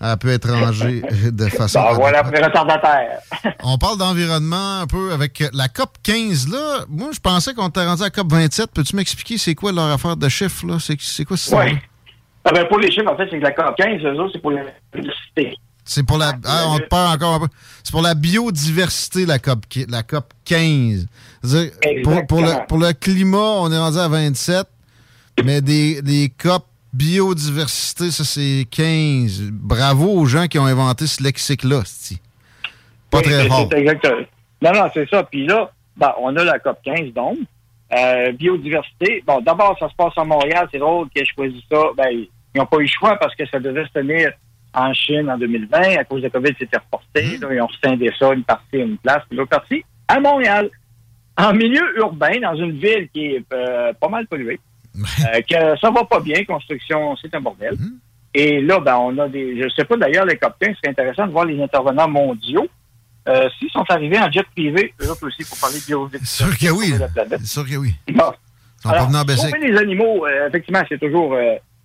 Elle 0.00 0.16
peut 0.18 0.28
être 0.28 0.48
rangée 0.50 1.02
de 1.32 1.46
façon. 1.48 1.80
Bon, 1.80 1.94
voilà, 1.94 2.20
adéquate. 2.20 2.32
pour 2.32 2.40
les 2.40 2.44
retardataires. 2.46 3.18
On 3.64 3.76
parle 3.76 3.98
d'environnement 3.98 4.80
un 4.82 4.86
peu 4.86 5.12
avec 5.12 5.42
la 5.52 5.66
COP 5.68 5.96
15. 6.04 6.48
Là, 6.48 6.84
moi, 6.88 7.08
je 7.12 7.18
pensais 7.18 7.54
qu'on 7.54 7.68
était 7.68 7.84
rendu 7.84 8.02
à 8.02 8.06
la 8.06 8.10
COP 8.10 8.30
27. 8.30 8.70
Peux-tu 8.72 8.94
m'expliquer 8.94 9.36
c'est 9.36 9.56
quoi 9.56 9.72
leur 9.72 9.90
affaire 9.90 10.16
de 10.16 10.28
chiffres? 10.28 10.64
là? 10.66 10.76
C'est 10.78 11.00
c'est 11.00 11.24
quoi 11.24 11.36
ça? 11.36 11.56
Oui. 11.58 11.76
Ah 12.44 12.52
ben, 12.52 12.66
pour 12.66 12.78
les 12.78 12.92
chiffres, 12.92 13.10
en 13.10 13.16
fait, 13.16 13.26
c'est 13.30 13.38
que 13.38 13.42
la 13.44 13.50
COP 13.52 13.74
15, 13.76 14.00
eux 14.04 14.20
autres, 14.20 14.30
c'est 14.34 14.40
pour 14.42 14.52
l'électricité. 14.52 15.56
C'est 15.84 16.02
pour 16.02 16.16
la. 16.18 16.32
Ah, 16.44 16.64
on 16.68 16.78
te 16.78 16.86
parle 16.88 17.14
encore 17.14 17.34
un 17.34 17.40
peu. 17.40 17.48
C'est 17.82 17.92
pour 17.92 18.02
la 18.02 18.14
biodiversité, 18.14 19.26
la 19.26 19.38
COP, 19.38 19.64
la 19.88 20.02
COP 20.02 20.32
15. 20.44 21.06
C'est-à-dire, 21.42 21.72
Pour, 22.02 22.26
pour, 22.26 22.40
le, 22.40 22.66
pour 22.66 22.78
le 22.78 22.92
climat, 22.94 23.36
on 23.60 23.70
est 23.70 23.78
rendu 23.78 23.98
à 23.98 24.08
27, 24.08 24.66
mais 25.44 25.60
des, 25.60 26.00
des 26.02 26.30
COP 26.42 26.64
biodiversité, 26.92 28.10
ça, 28.10 28.24
c'est 28.24 28.66
15. 28.70 29.50
Bravo 29.52 30.06
aux 30.12 30.26
gens 30.26 30.46
qui 30.46 30.58
ont 30.58 30.66
inventé 30.66 31.06
ce 31.06 31.22
lexique-là. 31.22 31.82
Pas 33.10 33.18
Oui, 33.18 33.24
très 33.24 33.48
fort. 33.48 33.68
exactement. 33.74 34.20
Non, 34.62 34.72
non, 34.72 34.90
c'est 34.94 35.08
ça. 35.10 35.22
Puis 35.24 35.46
là, 35.46 35.70
ben, 35.96 36.12
on 36.20 36.34
a 36.36 36.44
la 36.44 36.58
COP 36.58 36.78
15, 36.84 37.12
donc. 37.14 37.36
Euh, 37.96 38.32
biodiversité. 38.32 39.22
Bon, 39.26 39.40
d'abord, 39.40 39.76
ça 39.78 39.88
se 39.88 39.94
passe 39.94 40.14
à 40.16 40.24
Montréal. 40.24 40.66
C'est 40.72 40.78
drôle 40.78 41.08
qu'ils 41.10 41.22
aient 41.22 41.26
choisi 41.26 41.64
ça. 41.70 41.78
Ben, 41.96 42.08
ils 42.10 42.28
n'ont 42.58 42.66
pas 42.66 42.78
eu 42.78 42.82
le 42.82 42.88
choix 42.88 43.16
parce 43.18 43.34
que 43.36 43.46
ça 43.48 43.60
devait 43.60 43.84
se 43.84 43.92
tenir 43.92 44.32
en 44.74 44.92
Chine 44.92 45.30
en 45.30 45.38
2020. 45.38 45.98
À 45.98 46.04
cause 46.04 46.20
de 46.20 46.24
la 46.26 46.30
COVID, 46.30 46.54
c'était 46.58 46.78
reporté. 46.78 47.38
Là, 47.38 47.48
ils 47.52 47.60
ont 47.62 47.68
scindé 47.82 48.10
ça, 48.18 48.32
une 48.32 48.44
partie 48.44 48.76
à 48.76 48.84
une 48.84 48.98
place, 48.98 49.22
puis 49.28 49.36
l'autre 49.38 49.50
partie 49.50 49.84
à 50.08 50.20
Montréal. 50.20 50.70
En 51.36 51.52
milieu 51.52 51.82
urbain, 51.98 52.38
dans 52.40 52.54
une 52.54 52.72
ville 52.78 53.08
qui 53.12 53.26
est 53.26 53.44
euh, 53.52 53.92
pas 53.94 54.08
mal 54.08 54.26
polluée. 54.26 54.60
Euh, 54.96 55.40
que 55.40 55.76
ça 55.80 55.90
va 55.90 56.04
pas 56.04 56.20
bien, 56.20 56.44
construction, 56.44 57.16
c'est 57.16 57.34
un 57.34 57.40
bordel. 57.40 57.74
Et 58.32 58.60
là, 58.60 58.78
ben, 58.78 58.96
on 58.96 59.18
a 59.18 59.28
des. 59.28 59.60
Je 59.60 59.68
sais 59.70 59.84
pas 59.84 59.96
d'ailleurs, 59.96 60.24
les 60.24 60.36
COP 60.36 60.54
15, 60.60 60.76
c'est 60.82 60.90
intéressant 60.90 61.26
de 61.26 61.32
voir 61.32 61.44
les 61.44 61.60
intervenants 61.60 62.08
mondiaux. 62.08 62.68
Euh, 63.28 63.48
S'ils 63.58 63.70
sont 63.70 63.84
arrivés 63.88 64.18
en 64.20 64.30
jet 64.30 64.44
privé, 64.54 64.94
eux 65.02 65.10
autres 65.10 65.26
aussi, 65.26 65.44
pour 65.48 65.58
parler 65.58 65.78
de 65.80 65.84
biodiversité. 65.86 66.44
Sûr 66.44 66.58
que 66.58 66.72
oui. 66.72 66.94
C'est 67.30 67.46
sûr 67.46 67.64
que 67.68 67.76
oui. 67.76 67.94
Bon. 68.12 68.14
Ils 68.14 68.82
sont 68.82 68.88
pas 68.90 68.94
Alors, 68.96 69.06
venus 69.08 69.20
en 69.20 69.24
baisser. 69.24 69.50
sauver 69.50 69.66
les 69.72 69.78
animaux, 69.78 70.26
euh, 70.26 70.48
effectivement, 70.48 70.82
c'est 70.88 70.98
toujours 71.00 71.34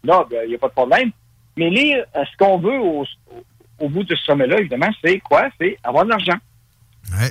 noble, 0.04 0.36
il 0.44 0.50
n'y 0.50 0.56
a 0.56 0.58
pas 0.60 0.68
de 0.68 0.74
problème. 0.74 1.12
Mais 1.60 1.70
lire 1.70 2.05
euh, 2.16 2.24
ce 2.32 2.38
qu'on 2.38 2.57
veut 2.57 2.80
au, 2.80 3.05
au 3.80 3.89
bout 3.89 4.03
de 4.03 4.16
ce 4.16 4.24
sommet-là, 4.24 4.60
évidemment, 4.60 4.89
c'est 5.03 5.20
quoi? 5.20 5.43
C'est 5.60 5.78
avoir 5.84 6.05
de 6.05 6.10
l'argent. 6.12 6.38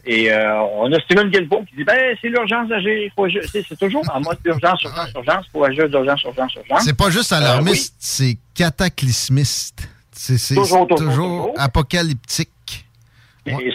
Et 0.05 0.31
euh, 0.33 0.61
on 0.81 0.93
a 0.93 0.99
Steven 1.01 1.31
Guilbeault 1.31 1.63
qui 1.69 1.77
dit 1.77 1.85
ben 1.85 2.17
c'est 2.21 2.29
l'urgence 2.29 2.69
d'agir. 2.69 3.13
C'est 3.53 3.79
toujours 3.79 4.03
en 4.13 4.21
mode 4.21 4.39
urgence, 4.45 4.83
urgence, 4.85 5.11
urgence, 5.15 5.45
il 5.47 5.51
faut 5.53 5.65
agir 5.65 5.89
d'urgence, 5.89 6.23
urgence, 6.25 6.55
urgence. 6.57 6.83
C'est 6.85 6.97
pas 6.97 7.11
juste 7.11 7.33
Euh, 7.33 7.37
alarmiste, 7.37 7.95
c'est 7.99 8.37
cataclysmiste. 8.55 9.89
C'est 10.13 10.55
Toujours, 10.57 11.55
apocalyptique. 11.57 12.85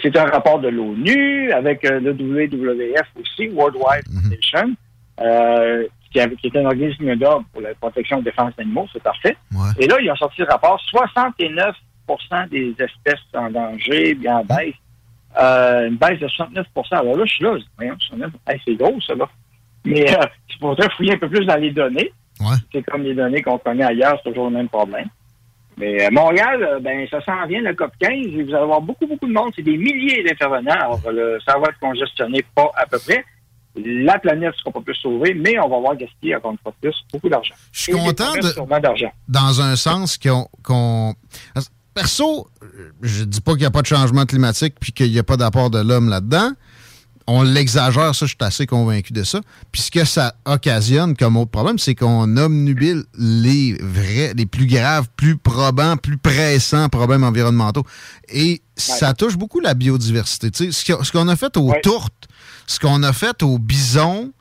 C'est 0.02 0.16
un 0.16 0.24
rapport 0.26 0.60
de 0.60 0.68
l'ONU 0.68 1.50
avec 1.52 1.82
le 1.82 2.12
WWF 2.12 3.08
aussi, 3.20 3.48
World 3.48 3.76
Wide 3.76 4.04
Mhm. 4.10 4.20
Foundation, 4.22 4.76
euh, 5.20 5.86
qui, 6.14 6.20
avait- 6.20 6.36
qui 6.36 6.46
est 6.46 6.56
un 6.56 6.64
organisme 6.64 7.16
d'ordre 7.16 7.44
pour 7.52 7.60
la 7.60 7.74
protection 7.74 8.16
et 8.18 8.20
la 8.20 8.30
défense 8.30 8.54
d'animaux, 8.56 8.86
c'est 8.92 9.02
parfait. 9.02 9.36
Et 9.78 9.86
là, 9.86 9.96
ils 10.00 10.10
ont 10.10 10.16
sorti 10.16 10.40
le 10.42 10.46
rapport, 10.46 10.80
69% 12.08 12.48
des 12.50 12.70
espèces 12.78 13.20
en 13.34 13.50
danger, 13.50 14.14
bien 14.14 14.38
en 14.38 14.44
baisse. 14.44 14.74
Euh, 15.40 15.88
une 15.88 15.96
baisse 15.96 16.20
de 16.20 16.28
69% 16.28 16.64
Alors 16.92 17.16
là, 17.16 17.24
je 17.24 17.32
suis 17.34 17.42
là, 17.44 17.54
je 17.54 17.58
dis, 17.62 17.68
voyons, 17.76 17.96
69, 17.98 18.30
hey, 18.48 18.60
c'est 18.64 18.74
gros, 18.76 19.00
ça, 19.00 19.14
là. 19.14 19.28
Mais 19.84 20.08
euh, 20.16 20.24
il 20.48 20.56
faudrait 20.60 20.88
fouiller 20.90 21.12
un 21.14 21.18
peu 21.18 21.28
plus 21.28 21.44
dans 21.44 21.56
les 21.56 21.70
données. 21.72 22.12
C'est 22.72 22.82
comme 22.84 23.02
les 23.02 23.14
données 23.14 23.42
qu'on 23.42 23.58
connaît 23.58 23.84
ailleurs, 23.84 24.18
c'est 24.22 24.30
toujours 24.30 24.46
le 24.50 24.56
même 24.56 24.68
problème. 24.68 25.08
Mais 25.76 26.04
euh, 26.06 26.08
Montréal, 26.12 26.62
euh, 26.62 26.78
ben 26.80 27.06
ça 27.10 27.20
s'en 27.24 27.44
vient, 27.46 27.60
le 27.60 27.74
COP 27.74 27.90
15, 27.98 28.10
et 28.12 28.42
vous 28.44 28.54
allez 28.54 28.62
avoir 28.62 28.80
beaucoup, 28.80 29.06
beaucoup 29.08 29.26
de 29.26 29.32
monde. 29.32 29.50
C'est 29.56 29.62
des 29.62 29.76
milliers 29.76 30.22
d'intervenants. 30.22 30.70
Alors, 30.70 31.00
le- 31.12 31.38
ça 31.44 31.58
va 31.58 31.68
être 31.68 31.80
congestionné 31.80 32.44
pas 32.54 32.70
à 32.76 32.86
peu 32.86 32.98
près. 33.04 33.24
La 33.76 34.18
planète 34.20 34.52
ne 34.54 34.58
sera 34.58 34.70
pas 34.70 34.80
plus 34.80 34.94
sauvée, 34.94 35.34
mais 35.34 35.58
on 35.58 35.68
va 35.68 35.76
avoir 35.76 35.96
gaspillé, 35.96 36.36
encore 36.36 36.52
une 36.52 36.58
fois 36.58 36.72
plus, 36.80 36.94
beaucoup 37.12 37.28
d'argent. 37.28 37.54
Je 37.72 37.80
suis 37.82 37.92
content 37.92 38.32
de- 38.34 38.80
d'argent. 38.80 39.12
dans 39.28 39.60
un 39.60 39.74
sens 39.76 40.18
qu'on. 40.64 41.14
Perso, 41.94 42.48
je 43.02 43.22
dis 43.22 43.40
pas 43.40 43.52
qu'il 43.52 43.60
n'y 43.60 43.66
a 43.66 43.70
pas 43.70 43.82
de 43.82 43.86
changement 43.86 44.26
climatique 44.26 44.74
puis 44.80 44.90
qu'il 44.92 45.12
n'y 45.12 45.18
a 45.18 45.22
pas 45.22 45.36
d'apport 45.36 45.70
de 45.70 45.78
l'homme 45.78 46.08
là-dedans. 46.08 46.50
On 47.28 47.42
l'exagère, 47.42 48.14
ça, 48.14 48.26
je 48.26 48.30
suis 48.32 48.36
assez 48.40 48.66
convaincu 48.66 49.12
de 49.12 49.22
ça. 49.22 49.40
Puis 49.72 49.80
ce 49.82 49.90
que 49.92 50.04
ça 50.04 50.34
occasionne 50.44 51.16
comme 51.16 51.36
autre 51.36 51.52
problème, 51.52 51.78
c'est 51.78 51.94
qu'on 51.94 52.36
obnubile 52.36 53.04
les 53.16 53.74
vrais, 53.80 54.34
les 54.36 54.44
plus 54.44 54.66
graves, 54.66 55.06
plus 55.16 55.36
probants, 55.38 55.96
plus 55.96 56.18
pressants 56.18 56.88
problèmes 56.88 57.22
environnementaux. 57.24 57.84
Et 58.28 58.60
ça 58.76 59.14
touche 59.14 59.36
beaucoup 59.38 59.60
la 59.60 59.74
biodiversité. 59.74 60.50
Ce 60.72 61.12
qu'on 61.12 61.28
a 61.28 61.36
fait 61.36 61.56
aux 61.56 61.72
tourtes, 61.82 62.26
ce 62.66 62.78
qu'on 62.78 63.02
a 63.02 63.12
fait 63.12 63.42
aux 63.42 63.58
bisons, 63.58 64.32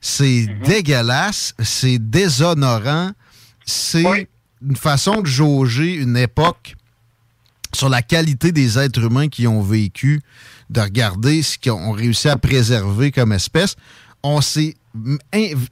c'est 0.00 0.46
dégueulasse, 0.64 1.54
c'est 1.62 1.98
déshonorant, 1.98 3.12
c'est 3.64 4.02
une 4.60 4.76
façon 4.76 5.20
de 5.22 5.26
jauger 5.26 5.94
une 5.94 6.16
époque 6.16 6.74
sur 7.72 7.88
la 7.88 8.02
qualité 8.02 8.52
des 8.52 8.78
êtres 8.78 9.02
humains 9.04 9.28
qui 9.28 9.46
ont 9.46 9.62
vécu, 9.62 10.20
de 10.70 10.80
regarder 10.80 11.42
ce 11.42 11.58
qu'ils 11.58 11.72
ont 11.72 11.92
réussi 11.92 12.28
à 12.28 12.36
préserver 12.36 13.10
comme 13.12 13.32
espèce. 13.32 13.76
On 14.22 14.40
s'est 14.40 14.76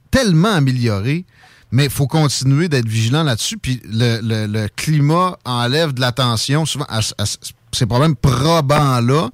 tellement 0.09 0.53
amélioré, 0.53 1.25
mais 1.71 1.85
il 1.85 1.89
faut 1.91 2.07
continuer 2.07 2.67
d'être 2.69 2.87
vigilant 2.87 3.23
là-dessus. 3.23 3.57
Puis 3.57 3.81
le, 3.85 4.19
le- 4.21 4.47
le 4.47 4.67
climat 4.75 5.37
enlève 5.45 5.93
de 5.93 6.01
l'attention 6.01 6.65
souvent 6.65 6.85
à, 6.89 6.99
à 7.17 7.23
ces 7.71 7.85
problèmes 7.85 8.15
probants-là. 8.15 9.29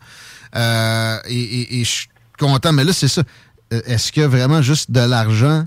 Euh, 0.55 1.19
et, 1.27 1.41
et- 1.41 1.79
et 1.81 1.83
je 1.83 2.07
content, 2.37 2.71
mais 2.73 2.83
là, 2.83 2.93
c'est 2.93 3.07
ça. 3.07 3.21
Euh, 3.73 3.81
Est-ce 3.85 4.11
que 4.11 4.21
vraiment 4.21 4.61
juste 4.61 4.91
de 4.91 5.01
l'argent 5.01 5.65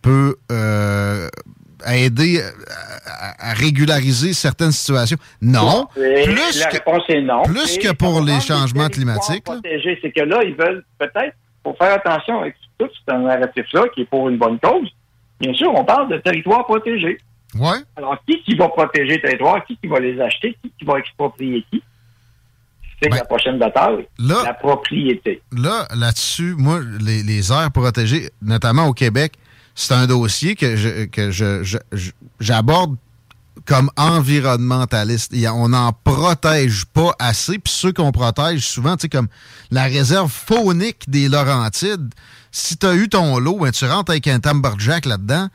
peut 0.00 0.36
euh, 0.50 1.28
aider 1.86 2.40
à, 3.06 3.50
à 3.50 3.54
régulariser 3.54 4.32
certaines 4.32 4.72
situations? 4.72 5.16
Non. 5.40 5.88
Et 5.96 6.24
Plus 6.24 6.60
la 6.60 6.66
que- 6.66 6.72
réponse 6.74 7.02
est 7.08 7.20
non. 7.22 7.42
plus 7.42 7.76
Et 7.76 7.78
que 7.80 7.92
pour 7.92 8.20
les 8.20 8.40
changements 8.40 8.88
climatiques. 8.88 9.44
C'est 10.02 10.12
que 10.12 10.20
là, 10.22 10.40
ils 10.44 10.54
veulent 10.54 10.84
peut-être, 10.98 11.34
pour 11.62 11.76
faire 11.78 11.94
attention 11.94 12.40
avec 12.40 12.54
tout 12.78 12.88
ce 13.08 13.12
narratif-là, 13.14 13.84
qui 13.94 14.02
est 14.02 14.04
pour 14.04 14.28
une 14.28 14.38
bonne 14.38 14.58
cause, 14.60 14.88
bien 15.40 15.52
sûr, 15.54 15.72
on 15.74 15.84
parle 15.84 16.08
de 16.10 16.18
territoires 16.18 16.64
protégés. 16.66 17.18
Ouais. 17.54 17.78
Alors, 17.96 18.16
qui 18.26 18.42
qui 18.44 18.54
va 18.56 18.68
protéger 18.68 19.14
les 19.16 19.20
territoires? 19.20 19.64
Qui 19.66 19.76
qui 19.76 19.86
va 19.86 20.00
les 20.00 20.18
acheter? 20.20 20.56
Qui 20.62 20.72
qui 20.78 20.84
va 20.86 20.98
exproprier 20.98 21.64
qui? 21.70 21.82
C'est 23.02 23.08
la 23.18 23.24
prochaine 23.24 23.58
bataille. 23.58 24.06
la 24.44 24.54
propriété. 24.54 25.42
Là, 25.56 25.86
là-dessus, 25.94 26.54
moi, 26.56 26.80
les, 27.00 27.22
les 27.22 27.52
aires 27.52 27.70
protégées, 27.72 28.30
notamment 28.40 28.86
au 28.86 28.92
Québec, 28.92 29.34
c'est 29.74 29.94
un 29.94 30.06
dossier 30.06 30.54
que 30.54 30.76
je, 30.76 31.04
que 31.06 31.30
je, 31.30 31.78
j'aborde 32.40 32.96
comme 33.66 33.90
environnementaliste. 33.96 35.34
On 35.54 35.68
n'en 35.68 35.92
protège 35.92 36.84
pas 36.86 37.14
assez. 37.18 37.58
Puis 37.58 37.72
ceux 37.72 37.92
qu'on 37.92 38.12
protège 38.12 38.66
souvent, 38.66 38.96
tu 38.96 39.02
sais, 39.02 39.08
comme 39.08 39.28
la 39.70 39.84
réserve 39.84 40.30
faunique 40.30 41.08
des 41.08 41.28
Laurentides, 41.28 42.12
si 42.50 42.76
tu 42.76 42.86
as 42.86 42.94
eu 42.94 43.08
ton 43.08 43.38
lot, 43.38 43.58
ben, 43.58 43.70
tu 43.70 43.84
rentres 43.86 44.10
avec 44.10 44.26
un 44.28 44.40
timberjack 44.40 45.06
là-dedans. 45.06 45.48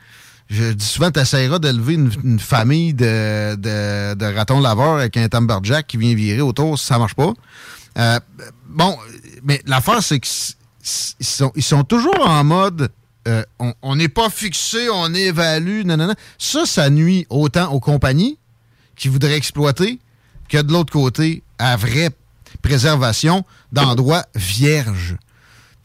Je 0.50 0.72
dis 0.72 0.86
souvent, 0.86 1.12
tu 1.12 1.20
essaieras 1.20 1.60
d'élever 1.60 1.96
une, 1.96 2.40
famille 2.40 2.94
de, 2.94 3.56
de, 3.56 4.36
ratons 4.36 4.60
laveurs 4.62 4.96
avec 4.96 5.18
un 5.18 5.28
timberjack 5.28 5.88
qui 5.88 5.98
vient 5.98 6.16
virer 6.16 6.42
autour, 6.42 6.80
ça 6.80 6.98
marche 6.98 7.16
pas. 7.16 7.34
Euh, 7.98 8.20
bon, 8.70 8.98
mais 9.44 9.62
l'affaire, 9.66 10.02
c'est 10.02 10.20
qu'ils 10.20 10.56
sont, 10.82 11.52
ils 11.56 11.64
sont 11.64 11.84
toujours 11.84 12.26
en 12.26 12.44
mode 12.44 12.90
euh, 13.28 13.44
on- 13.60 13.74
on 13.82 13.96
n'est 13.98 14.08
pas 14.08 14.30
fixé, 14.30 14.88
on 14.90 15.14
évalue, 15.14 15.84
nanana. 15.84 16.16
Ça, 16.38 16.66
ça 16.66 16.90
nuit 16.90 17.26
autant 17.30 17.74
aux 17.74 17.82
compagnies 17.82 18.38
qui 18.96 19.10
voudraient 19.10 19.36
exploiter 19.36 20.00
que 20.48 20.62
de 20.62 20.72
l'autre 20.72 20.94
côté, 20.94 21.44
à 21.60 21.76
vraie 21.76 22.10
préservation 22.62 23.44
d'endroits 23.74 24.26
vierges. 24.34 25.18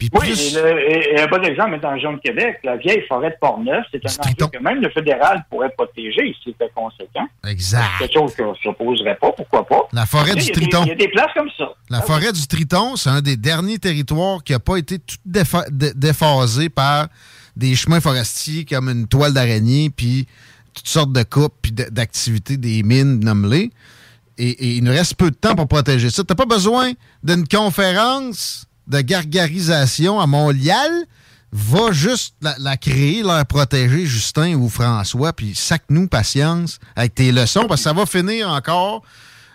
Puis 0.09 0.19
Oui, 0.21 0.27
plus- 0.31 0.57
et, 0.57 0.61
le- 0.61 0.91
et- 0.91 1.13
et 1.15 1.19
un 1.21 1.27
bon 1.27 1.43
exemple 1.43 1.75
est 1.75 1.79
dans 1.79 1.89
la 1.89 1.93
région 1.95 2.13
de 2.13 2.19
Québec. 2.19 2.59
La 2.63 2.77
vieille 2.77 3.03
forêt 3.07 3.29
de 3.31 3.35
Portneuf, 3.39 3.85
c'est 3.91 4.05
un 4.05 4.09
enjeu 4.09 4.47
que 4.51 4.63
même 4.63 4.81
le 4.81 4.89
fédéral 4.89 5.43
pourrait 5.49 5.71
protéger 5.77 6.33
si 6.43 6.51
c'était 6.51 6.71
conséquent. 6.75 7.27
Exact. 7.47 7.83
C'est 7.99 8.07
quelque 8.07 8.13
chose 8.19 8.35
qu'on 8.35 8.51
ne 8.51 8.55
s'opposerait 8.63 9.15
pas, 9.15 9.31
pourquoi 9.31 9.65
pas. 9.67 9.87
La 9.93 10.05
forêt 10.05 10.35
du 10.35 10.51
Triton. 10.51 10.81
Il 10.85 10.89
y 10.89 10.91
a 10.91 10.95
des 10.95 11.07
places 11.09 11.31
comme 11.35 11.49
ça. 11.57 11.69
La 11.89 12.01
forêt 12.01 12.31
du 12.31 12.47
Triton, 12.47 12.95
c'est 12.95 13.09
un 13.09 13.21
des 13.21 13.37
derniers 13.37 13.79
territoires 13.79 14.43
qui 14.43 14.51
n'a 14.53 14.59
pas 14.59 14.77
été 14.77 14.99
tout 14.99 15.15
défa- 15.27 15.69
dé- 15.69 15.93
déphasé 15.95 16.69
par 16.69 17.07
des 17.55 17.75
chemins 17.75 18.01
forestiers 18.01 18.65
comme 18.65 18.89
une 18.89 19.07
toile 19.07 19.33
d'araignée, 19.33 19.89
puis 19.89 20.27
toutes 20.73 20.87
sortes 20.87 21.13
de 21.13 21.21
coupes, 21.23 21.53
puis 21.61 21.71
d'activités 21.71 22.57
des 22.57 22.81
mines, 22.81 23.19
nomme-les. 23.23 23.69
Et, 24.39 24.49
et 24.49 24.67
il 24.77 24.83
nous 24.83 24.91
reste 24.91 25.13
peu 25.15 25.29
de 25.29 25.35
temps 25.35 25.53
pour 25.53 25.67
protéger 25.67 26.09
ça. 26.09 26.23
T'as 26.23 26.33
pas 26.33 26.45
besoin 26.47 26.93
d'une 27.23 27.47
conférence? 27.47 28.65
De 28.87 29.01
gargarisation 29.01 30.19
à 30.19 30.27
Montréal. 30.27 30.91
Va 31.55 31.91
juste 31.91 32.35
la, 32.41 32.77
créer, 32.77 33.21
leur 33.21 33.45
protéger, 33.45 34.07
Justin 34.07 34.55
ou 34.55 34.69
François, 34.69 35.33
puis 35.33 35.53
sac-nous 35.53 36.07
patience 36.07 36.79
avec 36.95 37.13
tes 37.13 37.31
leçons, 37.31 37.65
parce 37.67 37.81
que 37.81 37.89
ça 37.89 37.93
va 37.93 38.07
finir 38.07 38.49
encore 38.49 39.03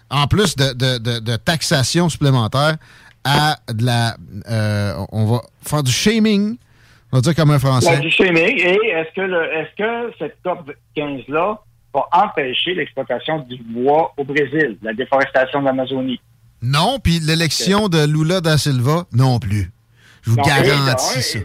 en 0.08 0.28
plus 0.28 0.54
de, 0.54 0.72
de- 0.74 1.18
de- 1.18 1.36
taxation 1.36 2.08
supplémentaire, 2.08 2.76
à 3.24 3.58
de 3.68 3.84
la. 3.84 4.16
euh, 4.48 4.94
on 5.10 5.26
va 5.26 5.42
faire 5.62 5.82
du 5.82 5.90
shaming, 5.90 6.56
on 7.10 7.16
va 7.16 7.20
dire 7.20 7.34
comme 7.34 7.50
un 7.50 7.58
Français. 7.58 7.98
du 7.98 8.10
chimique. 8.12 8.60
Et 8.60 8.78
est-ce 8.90 9.12
que, 9.16 9.60
est-ce 9.60 9.76
que 9.76 10.14
cette 10.20 10.36
COP 10.44 10.70
15-là 10.96 11.58
va 11.92 12.02
empêcher 12.12 12.74
l'exploitation 12.74 13.40
du 13.40 13.56
bois 13.64 14.14
au 14.16 14.22
Brésil, 14.22 14.78
la 14.82 14.94
déforestation 14.94 15.60
de 15.60 15.64
l'Amazonie? 15.64 16.20
Non, 16.62 16.98
puis 16.98 17.20
l'élection 17.20 17.88
de 17.88 18.04
Lula 18.04 18.40
da 18.40 18.58
Silva, 18.58 19.04
non 19.12 19.38
plus. 19.38 19.70
Je 20.22 20.30
vous 20.30 20.36
Non, 20.36 20.42
garantis 20.42 21.18
et- 21.18 21.22
ça. 21.22 21.38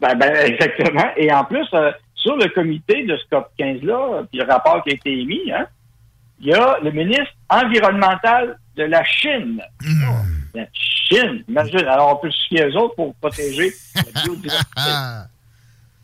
Ben, 0.00 0.14
ben, 0.16 0.32
exactement. 0.46 1.04
Et 1.16 1.30
en 1.32 1.44
plus, 1.44 1.66
euh, 1.74 1.90
sur 2.14 2.36
le 2.36 2.48
comité 2.48 3.04
de 3.04 3.16
ce 3.16 3.22
COP 3.30 3.50
15-là, 3.58 4.22
puis 4.30 4.40
le 4.40 4.46
rapport 4.50 4.82
qui 4.84 4.90
a 4.90 4.94
été 4.94 5.10
émis, 5.20 5.50
hein, 5.52 5.66
il 6.40 6.46
y 6.48 6.54
a 6.54 6.78
le 6.82 6.90
ministre 6.90 7.32
environnemental 7.50 8.58
de 8.76 8.84
la 8.84 9.04
Chine. 9.04 9.60
La 10.54 10.64
Chine, 10.72 11.44
imagine. 11.48 11.86
Alors, 11.86 12.12
on 12.14 12.16
peut 12.16 12.30
se 12.30 12.46
fier 12.48 12.64
aux 12.66 12.76
autres 12.76 12.94
pour 12.94 13.14
protéger 13.16 13.72
la 13.94 14.02
biodiversité. 14.24 14.80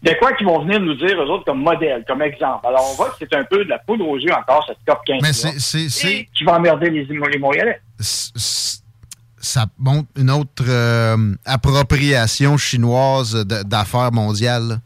De 0.02 0.12
quoi 0.18 0.32
qu'ils 0.34 0.47
vont 0.47 0.62
venir 0.62 0.78
nous 0.80 0.94
dire, 0.94 1.20
eux 1.20 1.30
autres, 1.30 1.44
comme 1.44 1.62
modèle, 1.62 2.05
comme 2.06 2.22
exemple. 2.22 2.66
Alors, 2.66 2.86
on 2.93 2.94
voit 2.97 3.10
que 3.10 3.16
c'est 3.18 3.34
un 3.34 3.44
peu 3.44 3.64
de 3.64 3.70
la 3.70 3.78
poudre 3.78 4.06
aux 4.06 4.18
yeux 4.18 4.32
encore, 4.32 4.64
cette 4.66 4.78
COP 4.86 4.98
15 5.06 5.22
Mais 5.22 5.32
c'est- 5.32 6.28
qui 6.34 6.44
va 6.44 6.56
emmerder 6.59 6.90
les, 6.90 7.05
les 7.06 7.38
Montréalais. 7.38 7.80
Ça 7.98 9.66
montre 9.78 10.09
une 10.16 10.31
autre 10.31 10.64
euh, 10.68 11.35
appropriation 11.44 12.56
chinoise 12.56 13.35
d'affaires 13.47 14.10
mondiales, 14.12 14.81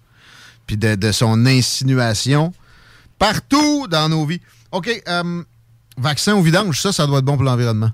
puis 0.67 0.77
de, 0.77 0.95
de 0.97 1.13
son 1.13 1.47
insinuation 1.47 2.53
partout 3.19 3.87
dans 3.89 4.09
nos 4.09 4.25
vies. 4.27 4.41
OK, 4.73 4.89
euh, 5.09 5.43
vaccin 5.97 6.35
au 6.35 6.43
vidange, 6.43 6.81
ça, 6.81 6.93
ça 6.93 7.07
doit 7.07 7.19
être 7.19 7.25
bon 7.25 7.37
pour 7.37 7.45
l'environnement. 7.45 7.91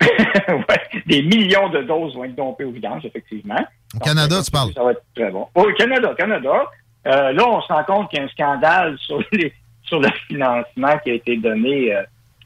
Ouais, 0.48 1.02
des 1.06 1.22
millions 1.22 1.68
de 1.70 1.82
doses 1.82 2.14
vont 2.14 2.24
être 2.24 2.34
dompées 2.34 2.64
au 2.64 2.72
vidange, 2.72 3.04
effectivement. 3.04 3.64
Au 3.94 3.98
Canada, 4.00 4.42
tu 4.44 4.50
parles? 4.50 4.72
Ça 4.74 4.82
va 4.82 4.90
être 4.92 5.02
très 5.14 5.30
bon. 5.30 5.46
Au 5.54 5.64
Canada, 5.78 6.12
Canada. 6.18 6.64
Euh, 7.06 7.32
là, 7.32 7.46
on 7.48 7.60
se 7.62 7.68
rend 7.72 7.84
compte 7.84 8.10
qu'il 8.10 8.18
y 8.18 8.22
a 8.22 8.24
un 8.26 8.28
scandale 8.28 8.98
sur, 8.98 9.22
les, 9.32 9.52
sur 9.84 10.00
le 10.00 10.08
financement 10.28 10.98
qui 11.04 11.10
a 11.10 11.14
été 11.14 11.36
donné, 11.38 11.94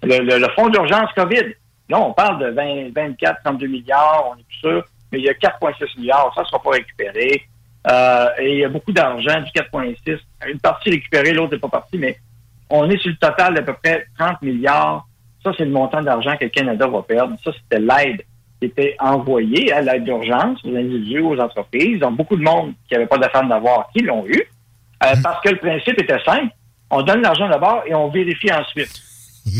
le, 0.03 0.19
le- 0.19 0.39
le 0.39 0.49
fonds 0.55 0.69
d'urgence 0.69 1.11
COVID. 1.17 1.55
Là, 1.89 2.01
on 2.01 2.13
parle 2.13 2.39
de 2.41 2.51
20, 2.51 2.93
24, 2.95 3.43
32 3.45 3.67
milliards, 3.67 4.31
on 4.31 4.35
est 4.35 4.45
plus 4.45 4.59
sûr, 4.59 4.85
mais 5.13 5.19
il 5.19 5.25
y 5.25 5.29
a 5.29 5.35
4,6 5.35 5.99
milliards, 5.99 6.33
ça 6.35 6.43
ne 6.43 6.47
sera 6.47 6.61
pas 6.61 6.71
récupéré. 6.71 7.47
Euh, 7.89 8.29
et 8.39 8.53
il 8.55 8.59
y 8.59 8.65
a 8.65 8.69
beaucoup 8.69 8.93
d'argent, 8.93 9.41
du 9.41 9.51
4,6. 9.51 10.19
Une 10.49 10.59
partie 10.59 10.91
récupérée, 10.91 11.33
l'autre 11.33 11.53
n'est 11.53 11.61
pas 11.61 11.69
partie, 11.69 11.99
mais 11.99 12.19
on 12.69 12.91
est 12.91 12.99
sur 12.99 13.11
le 13.11 13.17
total 13.17 13.55
d'à 13.55 13.63
peu 13.63 13.75
près 13.75 14.07
30 14.19 14.43
milliards. 14.43 15.07
Ça, 15.45 15.53
c'est 15.57 15.65
le 15.65 15.71
montant 15.71 16.03
d'argent 16.03 16.37
que 16.37 16.45
le 16.45 16.51
Canada 16.51 16.89
va 16.89 17.03
perdre. 17.03 17.37
Ça, 17.45 17.53
c'était 17.53 17.81
l'aide 17.81 18.23
qui 18.59 18.67
était 18.67 18.97
envoyée 18.99 19.73
à 19.73 19.83
l'aide 19.83 20.05
d'urgence 20.05 20.59
aux 20.65 20.75
individus, 20.75 21.21
aux 21.21 21.39
entreprises. 21.39 22.01
Donc, 22.01 22.17
beaucoup 22.17 22.37
de 22.37 22.43
monde 22.43 22.73
qui 22.89 22.95
n'avait 22.95 23.07
pas 23.07 23.19
d'affaires 23.19 23.47
d'avoir 23.47 23.89
qui 23.93 24.01
l'ont 24.03 24.27
eu. 24.27 24.43
Euh, 25.05 25.15
Parce 25.23 25.41
que 25.43 25.51
le 25.51 25.59
principe 25.59 26.01
était 26.01 26.19
simple. 26.25 26.53
On 26.91 27.03
donne 27.03 27.23
l'argent 27.23 27.49
d'abord 27.49 27.83
et 27.87 27.95
on 27.95 28.09
vérifie 28.09 28.53
ensuite. 28.53 29.03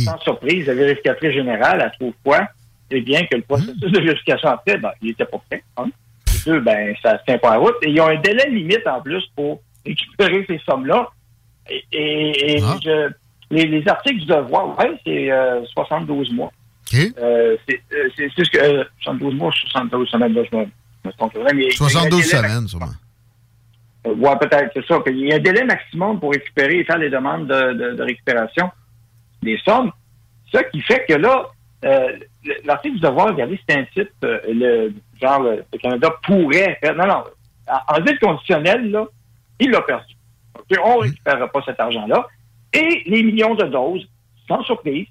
Sans 0.05 0.19
surprise, 0.21 0.67
la 0.67 0.75
vérificatrice 0.75 1.33
générale, 1.33 1.81
elle 1.85 1.93
trouve 1.99 2.15
quoi? 2.25 2.49
Eh 2.91 3.01
bien, 3.01 3.25
que 3.27 3.37
le 3.37 3.43
processus 3.43 3.79
de 3.81 4.01
vérification 4.01 4.49
après, 4.51 4.79
ben, 4.79 4.91
il 5.03 5.11
était 5.11 5.25
pas 5.25 5.39
prêt. 5.51 5.63
Hein? 5.77 5.87
Deux, 6.45 6.61
ben, 6.61 6.95
ça 7.03 7.19
se 7.19 7.25
tient 7.25 7.39
pas 7.39 7.59
en 7.59 7.61
route. 7.63 7.75
Et 7.83 7.91
ils 7.91 8.01
ont 8.01 8.07
un 8.09 8.21
délai 8.21 8.49
limite 8.51 8.87
en 8.87 9.01
plus 9.01 9.25
pour 9.35 9.61
récupérer 9.85 10.45
ces 10.49 10.61
sommes-là. 10.69 11.09
Et, 11.69 11.85
et- 11.93 12.53
et 12.57 12.59
je- 12.85 13.11
les, 13.51 13.65
les 13.67 13.89
articles 13.89 14.21
du 14.21 14.27
devoir, 14.27 14.79
ouais, 14.79 14.93
c'est 15.05 15.31
euh, 15.33 15.65
72 15.67 16.33
mois. 16.33 16.53
Euh, 17.19 17.57
c'est 17.69 17.81
euh, 17.93 18.09
c'est- 18.17 18.29
ce 18.45 18.49
que 18.51 18.59
euh, 18.59 18.85
72 19.03 19.35
mois, 19.35 19.51
72 19.53 20.09
semaines, 20.09 20.33
là, 20.35 20.43
je 20.51 20.57
me, 20.57 20.65
me 21.05 21.13
trompe. 21.13 21.35
Mais 21.37 21.51
il 21.55 21.61
y 21.63 21.65
a 21.65 21.69
un 21.69 21.71
72 21.73 22.11
délai 22.11 22.23
semaines, 22.23 22.69
sûrement. 22.69 22.87
euh, 24.07 24.15
ouais, 24.15 24.37
peut-être, 24.41 24.71
c'est 24.75 24.87
ça. 24.87 25.01
Il 25.09 25.19
y 25.27 25.33
a 25.33 25.37
un 25.37 25.41
délai 25.41 25.65
maximum 25.65 26.21
pour 26.21 26.31
récupérer 26.33 26.79
et 26.79 26.85
faire 26.85 26.99
les 26.99 27.11
demandes 27.11 27.49
de, 27.49 27.73
de- 27.73 27.97
de 27.97 28.03
récupération 28.05 28.71
des 29.47 29.59
sommes. 29.65 29.91
Ce 30.53 30.59
qui 30.71 30.81
fait 30.83 31.05
que 31.09 31.15
là, 31.15 31.47
euh, 31.85 32.19
l'article 32.65 32.97
du 32.97 33.01
devoir, 33.01 33.29
regardez, 33.29 33.59
c'est 33.69 33.77
un 33.77 33.85
titre, 33.85 34.13
euh, 34.25 34.41
le, 34.49 34.95
genre, 35.21 35.43
le, 35.43 35.65
le 35.73 35.79
Canada 35.79 36.11
pourrait 36.23 36.79
faire. 36.81 36.95
Non, 36.95 37.07
non. 37.07 37.25
En, 37.89 38.01
vide 38.01 38.19
conditionnel, 38.21 38.91
là, 38.91 39.07
il 39.59 39.71
l'a 39.71 39.81
perdu. 39.83 40.15
On 40.85 40.97
ne 40.97 41.03
récupérera 41.03 41.49
pas 41.49 41.63
cet 41.65 41.81
argent-là. 41.81 42.27
Et 42.73 43.03
les 43.07 43.23
millions 43.23 43.55
de 43.55 43.65
doses, 43.65 44.07
sans 44.49 44.63
surprise, 44.65 45.07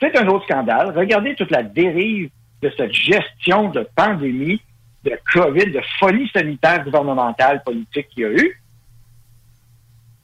c'est 0.00 0.16
un 0.16 0.26
autre 0.28 0.44
scandale. 0.44 0.96
Regardez 0.96 1.34
toute 1.34 1.50
la 1.50 1.62
dérive 1.62 2.30
de 2.62 2.72
cette 2.76 2.92
gestion 2.92 3.70
de 3.70 3.86
pandémie, 3.94 4.60
de 5.04 5.18
COVID, 5.32 5.70
de 5.72 5.80
folie 5.98 6.28
sanitaire 6.28 6.84
gouvernementale, 6.84 7.62
politique 7.64 8.08
qu'il 8.08 8.22
y 8.22 8.26
a 8.26 8.30
eu. 8.30 8.62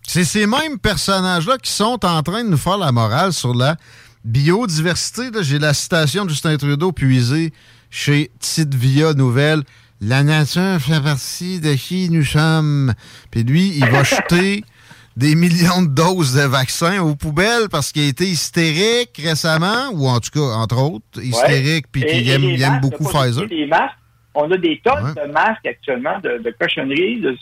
C'est 0.06 0.24
ces 0.24 0.46
mêmes 0.46 0.78
personnages-là 0.80 1.58
qui 1.58 1.70
sont 1.70 2.04
en 2.04 2.22
train 2.22 2.44
de 2.44 2.48
nous 2.48 2.56
faire 2.56 2.78
la 2.78 2.92
morale 2.92 3.32
sur 3.32 3.54
la 3.54 3.76
biodiversité. 4.24 5.24
J'ai 5.42 5.58
la 5.58 5.74
citation 5.74 6.24
de 6.24 6.30
Justin 6.30 6.56
Trudeau 6.56 6.92
puisée 6.92 7.52
chez 7.90 8.30
Tite 8.38 8.74
Via 8.74 9.12
Nouvelle. 9.14 9.62
La 10.00 10.22
nature 10.22 10.78
fait 10.80 11.02
partie 11.02 11.60
de 11.60 11.74
qui 11.74 12.08
nous 12.10 12.24
sommes. 12.24 12.94
Puis 13.30 13.42
lui, 13.42 13.72
il 13.76 13.84
va 13.86 14.04
jeter 14.04 14.62
des 15.16 15.34
millions 15.34 15.82
de 15.82 15.88
doses 15.88 16.34
de 16.34 16.42
vaccins 16.42 17.00
aux 17.02 17.16
poubelles 17.16 17.68
parce 17.70 17.90
qu'il 17.90 18.02
a 18.02 18.08
été 18.08 18.26
hystérique 18.26 19.18
récemment, 19.22 19.88
ou 19.92 20.06
en 20.06 20.20
tout 20.20 20.30
cas, 20.30 20.54
entre 20.56 20.78
autres, 20.78 21.22
hystérique, 21.22 21.86
puis 21.90 22.02
Et- 22.02 22.06
qu'il 22.06 22.30
aime, 22.30 22.44
il 22.44 22.80
beaucoup 22.80 23.04
Pfizer. 23.04 23.44
On 24.34 24.50
a 24.50 24.56
des 24.58 24.80
tonnes 24.84 25.14
de 25.14 25.32
masques 25.32 25.64
actuellement, 25.66 26.18
de, 26.20 26.42
de 26.44 26.54
cochonneries, 26.60 27.20
de- 27.22 27.32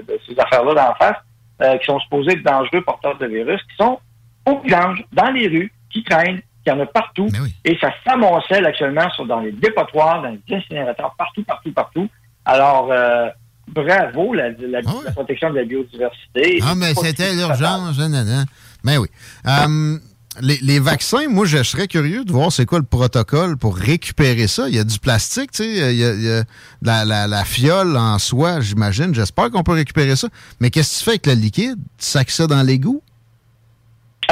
de 0.00 0.18
ces 0.28 0.34
affaires-là 0.38 0.74
d'en 0.74 0.94
face, 0.96 1.16
euh, 1.64 1.78
qui 1.78 1.86
sont 1.86 1.98
supposés 2.00 2.32
être 2.32 2.42
dangereux 2.44 2.82
porteurs 2.82 3.18
de 3.18 3.26
virus, 3.26 3.60
qui 3.62 3.76
sont 3.76 3.98
au 4.46 4.60
vidange, 4.60 5.02
dans 5.12 5.30
les 5.30 5.48
rues, 5.48 5.72
qui 5.90 6.04
traînent, 6.04 6.40
qui 6.64 6.70
en 6.70 6.78
a 6.80 6.86
partout. 6.86 7.28
Et 7.64 7.76
ça 7.80 7.90
s'amoncelle 8.06 8.64
actuellement 8.66 9.08
sur, 9.10 9.26
dans 9.26 9.40
les 9.40 9.52
dépotoirs, 9.52 10.22
dans 10.22 10.30
les 10.30 10.56
incinérateurs, 10.56 11.14
partout, 11.18 11.42
partout, 11.44 11.72
partout. 11.72 12.08
Alors, 12.44 12.88
euh, 12.92 13.28
bravo, 13.68 14.34
la, 14.34 14.50
la- 14.50 14.80
la 15.04 15.10
protection 15.12 15.50
de 15.50 15.56
la 15.56 15.64
biodiversité. 15.64 16.60
Ah, 16.62 16.74
mais 16.76 16.92
c'était 16.94 17.32
l'urgence, 17.34 17.98
nanana. 17.98 18.44
Mais 18.82 18.98
oui. 18.98 19.08
Euh, 19.46 19.98
les, 20.40 20.58
les 20.62 20.78
vaccins, 20.78 21.28
moi, 21.28 21.46
je 21.46 21.62
serais 21.62 21.86
curieux 21.88 22.24
de 22.24 22.32
voir 22.32 22.50
c'est 22.52 22.66
quoi 22.66 22.78
le 22.78 22.84
protocole 22.84 23.56
pour 23.56 23.76
récupérer 23.76 24.46
ça. 24.48 24.68
Il 24.68 24.74
y 24.74 24.78
a 24.78 24.84
du 24.84 24.98
plastique, 24.98 25.52
tu 25.52 25.62
sais, 25.64 25.92
il 25.94 25.98
y 25.98 26.04
a, 26.04 26.12
il 26.14 26.22
y 26.22 26.30
a 26.30 26.44
la, 26.82 27.04
la- 27.04 27.26
la 27.26 27.44
fiole 27.44 27.96
en 27.96 28.18
soi, 28.18 28.60
j'imagine. 28.60 29.14
J'espère 29.14 29.50
qu'on 29.50 29.62
peut 29.62 29.72
récupérer 29.72 30.16
ça. 30.16 30.28
Mais 30.60 30.70
qu'est-ce 30.70 30.94
que 30.94 30.98
tu 30.98 31.04
fais 31.04 31.10
avec 31.12 31.26
le 31.26 31.34
liquide? 31.34 31.76
Tu 31.98 32.06
sacs 32.06 32.30
ça 32.30 32.46
dans 32.46 32.62
l'égout? 32.62 33.02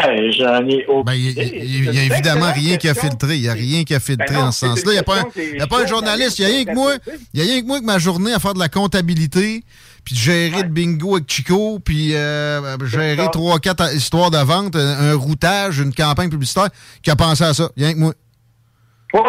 Euh, 0.06 0.32
J'en 0.38 0.66
ai 0.66 0.86
aucune 0.86 1.04
Ben, 1.04 1.12
Il 1.14 1.90
n'y 1.90 1.98
a, 1.98 2.04
évidemment 2.04 2.50
rien 2.50 2.78
qui 2.78 2.88
a 2.88 2.94
filtré. 2.94 3.36
Il 3.36 3.42
n'y 3.42 3.48
a 3.48 3.52
rien 3.52 3.84
qui 3.84 3.94
a 3.94 4.00
filtré 4.00 4.26
Ben 4.30 4.34
non, 4.40 4.46
en 4.46 4.52
ce 4.52 4.66
sens-là. 4.66 4.90
Il 4.92 4.94
n'y 4.94 4.98
a 4.98 5.02
pas 5.02 5.20
un, 5.20 5.24
y 5.58 5.60
a 5.60 5.66
pas 5.66 5.82
un 5.82 5.86
journaliste. 5.86 6.38
Il 6.38 6.46
n'y 6.46 6.50
a 6.50 6.54
rien 6.54 6.64
que 6.64 6.74
moi. 6.74 6.94
Il 7.34 7.40
y 7.40 7.42
a 7.42 7.52
rien 7.52 7.60
que 7.60 7.66
moi 7.66 7.78
que 7.78 7.84
ma 7.84 7.98
journée 7.98 8.32
à 8.32 8.38
faire 8.38 8.54
de 8.54 8.58
la 8.58 8.70
comptabilité, 8.70 9.62
puis 10.04 10.14
de 10.14 10.20
gérer 10.20 10.62
le 10.62 10.68
bingo 10.68 11.16
avec 11.16 11.30
Chico, 11.30 11.78
puis 11.84 12.14
euh, 12.14 12.76
gérer 12.86 13.26
trois, 13.32 13.58
quatre 13.58 13.94
histoires 13.94 14.30
de 14.30 14.38
vente, 14.38 14.74
un, 14.76 15.10
un 15.12 15.14
routage, 15.14 15.78
une 15.78 15.94
campagne 15.94 16.28
publicitaire, 16.30 16.68
qui 17.02 17.10
a 17.10 17.16
pensé 17.16 17.44
à 17.44 17.54
ça? 17.54 17.68
Rien 17.76 17.92
que 17.94 17.98
moi. 17.98 18.12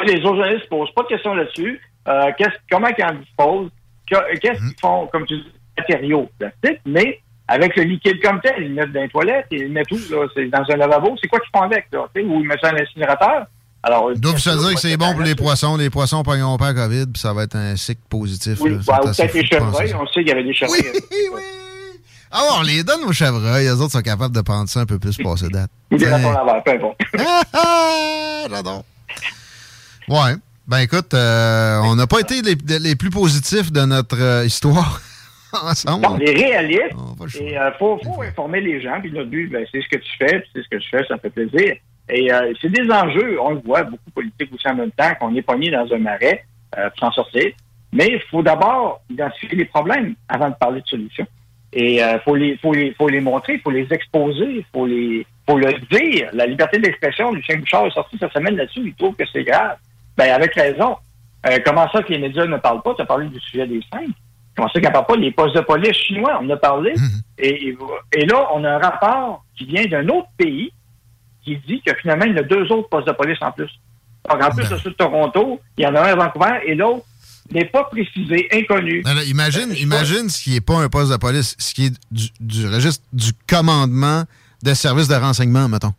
Les 0.05 0.13
autres 0.21 0.35
journalistes 0.35 0.63
ne 0.71 0.77
posent 0.77 0.93
pas 0.95 1.03
de 1.03 1.07
questions 1.07 1.33
là-dessus. 1.35 1.79
Euh, 2.07 2.31
comment 2.71 2.87
ils 2.97 3.03
en 3.03 3.13
disposent? 3.15 3.69
Que- 4.09 4.37
Qu'est-ce 4.39 4.61
Mhm. 4.61 4.69
qu'ils 4.69 4.79
font, 4.81 5.07
comme 5.11 5.25
tu 5.25 5.35
dis, 5.37 5.51
matériaux 5.77 6.29
plastiques, 6.39 6.81
mais 6.85 7.19
avec 7.47 7.75
le 7.75 7.83
liquide 7.83 8.21
comme 8.21 8.39
tel, 8.41 8.55
ils 8.63 8.73
mettent 8.73 8.91
dans 8.93 9.01
les 9.01 9.09
toilettes, 9.09 9.47
ils 9.51 9.71
mettent 9.71 9.91
où? 9.91 9.97
là? 10.11 10.27
C'est 10.33 10.47
dans 10.47 10.63
un 10.69 10.77
lavabo. 10.77 11.15
C'est 11.21 11.27
quoi 11.27 11.39
qu'ils 11.39 11.49
font 11.55 11.63
avec? 11.63 11.87
Là, 11.91 12.05
ou 12.15 12.39
ils 12.41 12.47
mettent 12.47 12.61
ça 12.61 12.71
dans 12.71 12.77
l'incinérateur? 12.77 13.45
Alors, 13.83 14.11
Ils 14.13 14.19
doivent 14.21 14.37
se 14.37 14.49
dire 14.49 14.73
que 14.75 14.79
c'est 14.79 14.95
bon 14.97 15.11
pour 15.11 15.21
les 15.23 15.35
poissons. 15.35 15.75
Les 15.75 15.89
poissons 15.89 16.23
pogneront 16.23 16.57
pas 16.57 16.71
la 16.71 16.85
COVID, 16.85 17.07
puis 17.07 17.21
ça 17.21 17.33
va 17.33 17.43
être 17.43 17.55
un 17.57 17.75
cycle 17.75 18.01
positif. 18.09 18.59
Oui, 18.61 18.77
bah, 18.87 19.01
peut-être 19.03 19.33
les 19.33 19.45
chevreuils. 19.45 19.89
ça. 19.89 19.99
On 19.99 20.07
sait 20.07 20.13
qu'il 20.21 20.29
y 20.29 20.31
avait 20.31 20.43
des 20.43 20.53
chevreuils. 20.53 20.81
Ah, 22.35 22.55
on 22.57 22.63
les 22.63 22.83
donne 22.83 23.03
aux 23.03 23.13
chevreuils. 23.13 23.67
Eux 23.67 23.75
autres 23.75 23.91
sont 23.91 24.01
capables 24.01 24.33
de 24.35 24.41
prendre 24.41 24.67
ça 24.67 24.79
un 24.79 24.85
peu 24.87 24.97
plus 24.97 25.15
passé 25.17 25.49
date. 25.49 25.69
Ou 25.91 25.97
des 25.97 26.07
ratons 26.09 26.31
laveurs, 26.31 26.63
peu 26.63 26.71
importe. 26.71 26.99
J'adore. 28.49 28.83
Ouais. 30.09 30.33
Ben 30.65 30.79
écoute, 30.79 31.13
euh, 31.13 31.77
on 31.83 31.95
n'a 31.95 32.07
pas 32.07 32.21
été 32.21 32.41
les, 32.41 32.55
les 32.79 32.95
plus 32.95 33.11
positifs 33.11 33.71
de 33.71 33.81
notre 33.81 34.19
euh, 34.19 34.45
histoire 34.45 34.99
ensemble. 35.61 36.01
Non, 36.07 36.17
les 36.17 36.31
réalistes, 36.33 36.95
Oh, 36.97 37.15
et 37.39 37.55
euh, 37.57 37.69
faut, 37.77 37.99
faut 38.03 38.21
informer 38.23 38.61
les 38.61 38.81
gens, 38.81 38.99
puis 39.01 39.11
notre 39.11 39.29
but, 39.29 39.49
ben, 39.51 39.65
c'est 39.71 39.81
ce 39.81 39.89
que 39.89 40.01
tu 40.01 40.11
fais, 40.17 40.43
c'est 40.55 40.63
ce 40.63 40.69
que 40.69 40.79
je 40.79 40.87
fais, 40.89 41.05
ça 41.07 41.15
me 41.15 41.19
fait 41.19 41.29
plaisir. 41.29 41.75
Et 42.09 42.31
euh, 42.31 42.53
c'est 42.61 42.69
des 42.69 42.89
enjeux, 42.91 43.39
on 43.41 43.51
le 43.51 43.61
voit, 43.61 43.83
beaucoup 43.83 44.11
politiques 44.13 44.53
aussi 44.53 44.67
en 44.67 44.75
même 44.75 44.91
temps, 44.91 45.13
qu'on 45.19 45.35
est 45.35 45.41
pogné 45.41 45.71
dans 45.71 45.91
un 45.91 45.97
marais 45.97 46.45
euh, 46.77 46.89
pour 46.89 46.99
s'en 46.99 47.11
sortir. 47.11 47.51
Mais 47.91 48.07
il 48.07 48.21
faut 48.29 48.41
d'abord 48.41 49.01
identifier 49.09 49.57
les 49.57 49.65
problèmes 49.65 50.15
avant 50.27 50.49
de 50.49 50.55
parler 50.55 50.81
de 50.81 50.87
solutions. 50.87 51.27
Et 51.71 51.95
il 51.95 52.21
faut, 52.23 52.35
les, 52.35 52.57
faut, 52.57 52.73
les, 52.73 52.93
faut 52.93 53.07
les 53.07 53.19
montrer, 53.19 53.53
il 53.53 53.59
faut 53.61 53.71
les 53.71 53.87
exposer, 53.91 54.57
il 54.57 54.65
faut, 54.71 54.85
les, 54.85 55.25
faut 55.47 55.57
le 55.57 55.73
dire. 55.89 56.29
La 56.33 56.45
liberté 56.45 56.77
d'expression, 56.77 57.31
Lucien 57.31 57.57
Bouchard 57.57 57.87
est 57.87 57.91
sorti 57.91 58.15
cette 58.19 58.31
semaine 58.31 58.55
là-dessus, 58.55 58.81
il 58.85 58.93
trouve 58.93 59.15
que 59.15 59.23
c'est 59.31 59.43
grave. 59.43 59.77
Ben, 60.17 60.31
avec 60.31 60.53
raison. 60.53 60.97
Euh, 61.45 61.57
comment 61.65 61.89
ça 61.91 62.01
que 62.03 62.11
les 62.13 62.19
médias 62.19 62.45
ne 62.45 62.57
parlent 62.57 62.81
pas? 62.81 62.93
Tu 62.95 63.01
as 63.01 63.05
parlé 63.05 63.27
du 63.27 63.39
sujet 63.39 63.67
des 63.67 63.81
cinq. 63.91 64.07
Comment 64.55 64.69
ça 64.69 64.79
qu'ils 64.79 64.83
n'en 64.83 64.91
parlent 64.91 65.05
pas? 65.07 65.15
Les 65.15 65.31
postes 65.31 65.55
de 65.55 65.61
police 65.61 65.97
chinois, 65.97 66.39
on 66.39 66.45
en 66.45 66.49
a 66.51 66.57
parlé. 66.57 66.93
Et, 67.37 67.69
et, 67.69 67.77
et 68.13 68.25
là, 68.25 68.47
on 68.53 68.63
a 68.63 68.69
un 68.69 68.77
rapport 68.77 69.43
qui 69.57 69.65
vient 69.65 69.85
d'un 69.85 70.07
autre 70.09 70.29
pays 70.37 70.71
qui 71.43 71.57
dit 71.67 71.81
que 71.85 71.93
finalement, 72.01 72.25
il 72.25 72.35
y 72.35 72.39
a 72.39 72.43
deux 72.43 72.63
autres 72.71 72.89
postes 72.89 73.07
de 73.07 73.13
police 73.13 73.37
en 73.41 73.51
plus. 73.51 73.69
Donc, 74.29 74.41
en 74.41 74.49
plus 74.51 74.69
de 74.69 74.77
ceux 74.77 74.91
de 74.91 74.95
Toronto, 74.95 75.59
il 75.77 75.83
y 75.83 75.87
en 75.87 75.95
a 75.95 76.01
un 76.01 76.13
à 76.13 76.15
Vancouver 76.15 76.59
et 76.65 76.75
l'autre 76.75 77.05
n'est 77.51 77.65
pas 77.65 77.83
précisé, 77.85 78.47
inconnu. 78.53 79.01
Non, 79.05 79.19
imagine, 79.27 79.73
imagine 79.75 80.29
ce 80.29 80.41
qui 80.41 80.51
n'est 80.51 80.61
pas 80.61 80.77
un 80.81 80.87
poste 80.89 81.11
de 81.11 81.17
police, 81.17 81.55
ce 81.59 81.73
qui 81.73 81.85
est 81.87 81.93
du, 82.11 82.27
du 82.39 82.67
registre 82.67 83.03
du 83.11 83.31
commandement 83.47 84.23
de 84.63 84.73
services 84.73 85.09
de 85.09 85.15
renseignement, 85.15 85.67
mettons. 85.67 85.93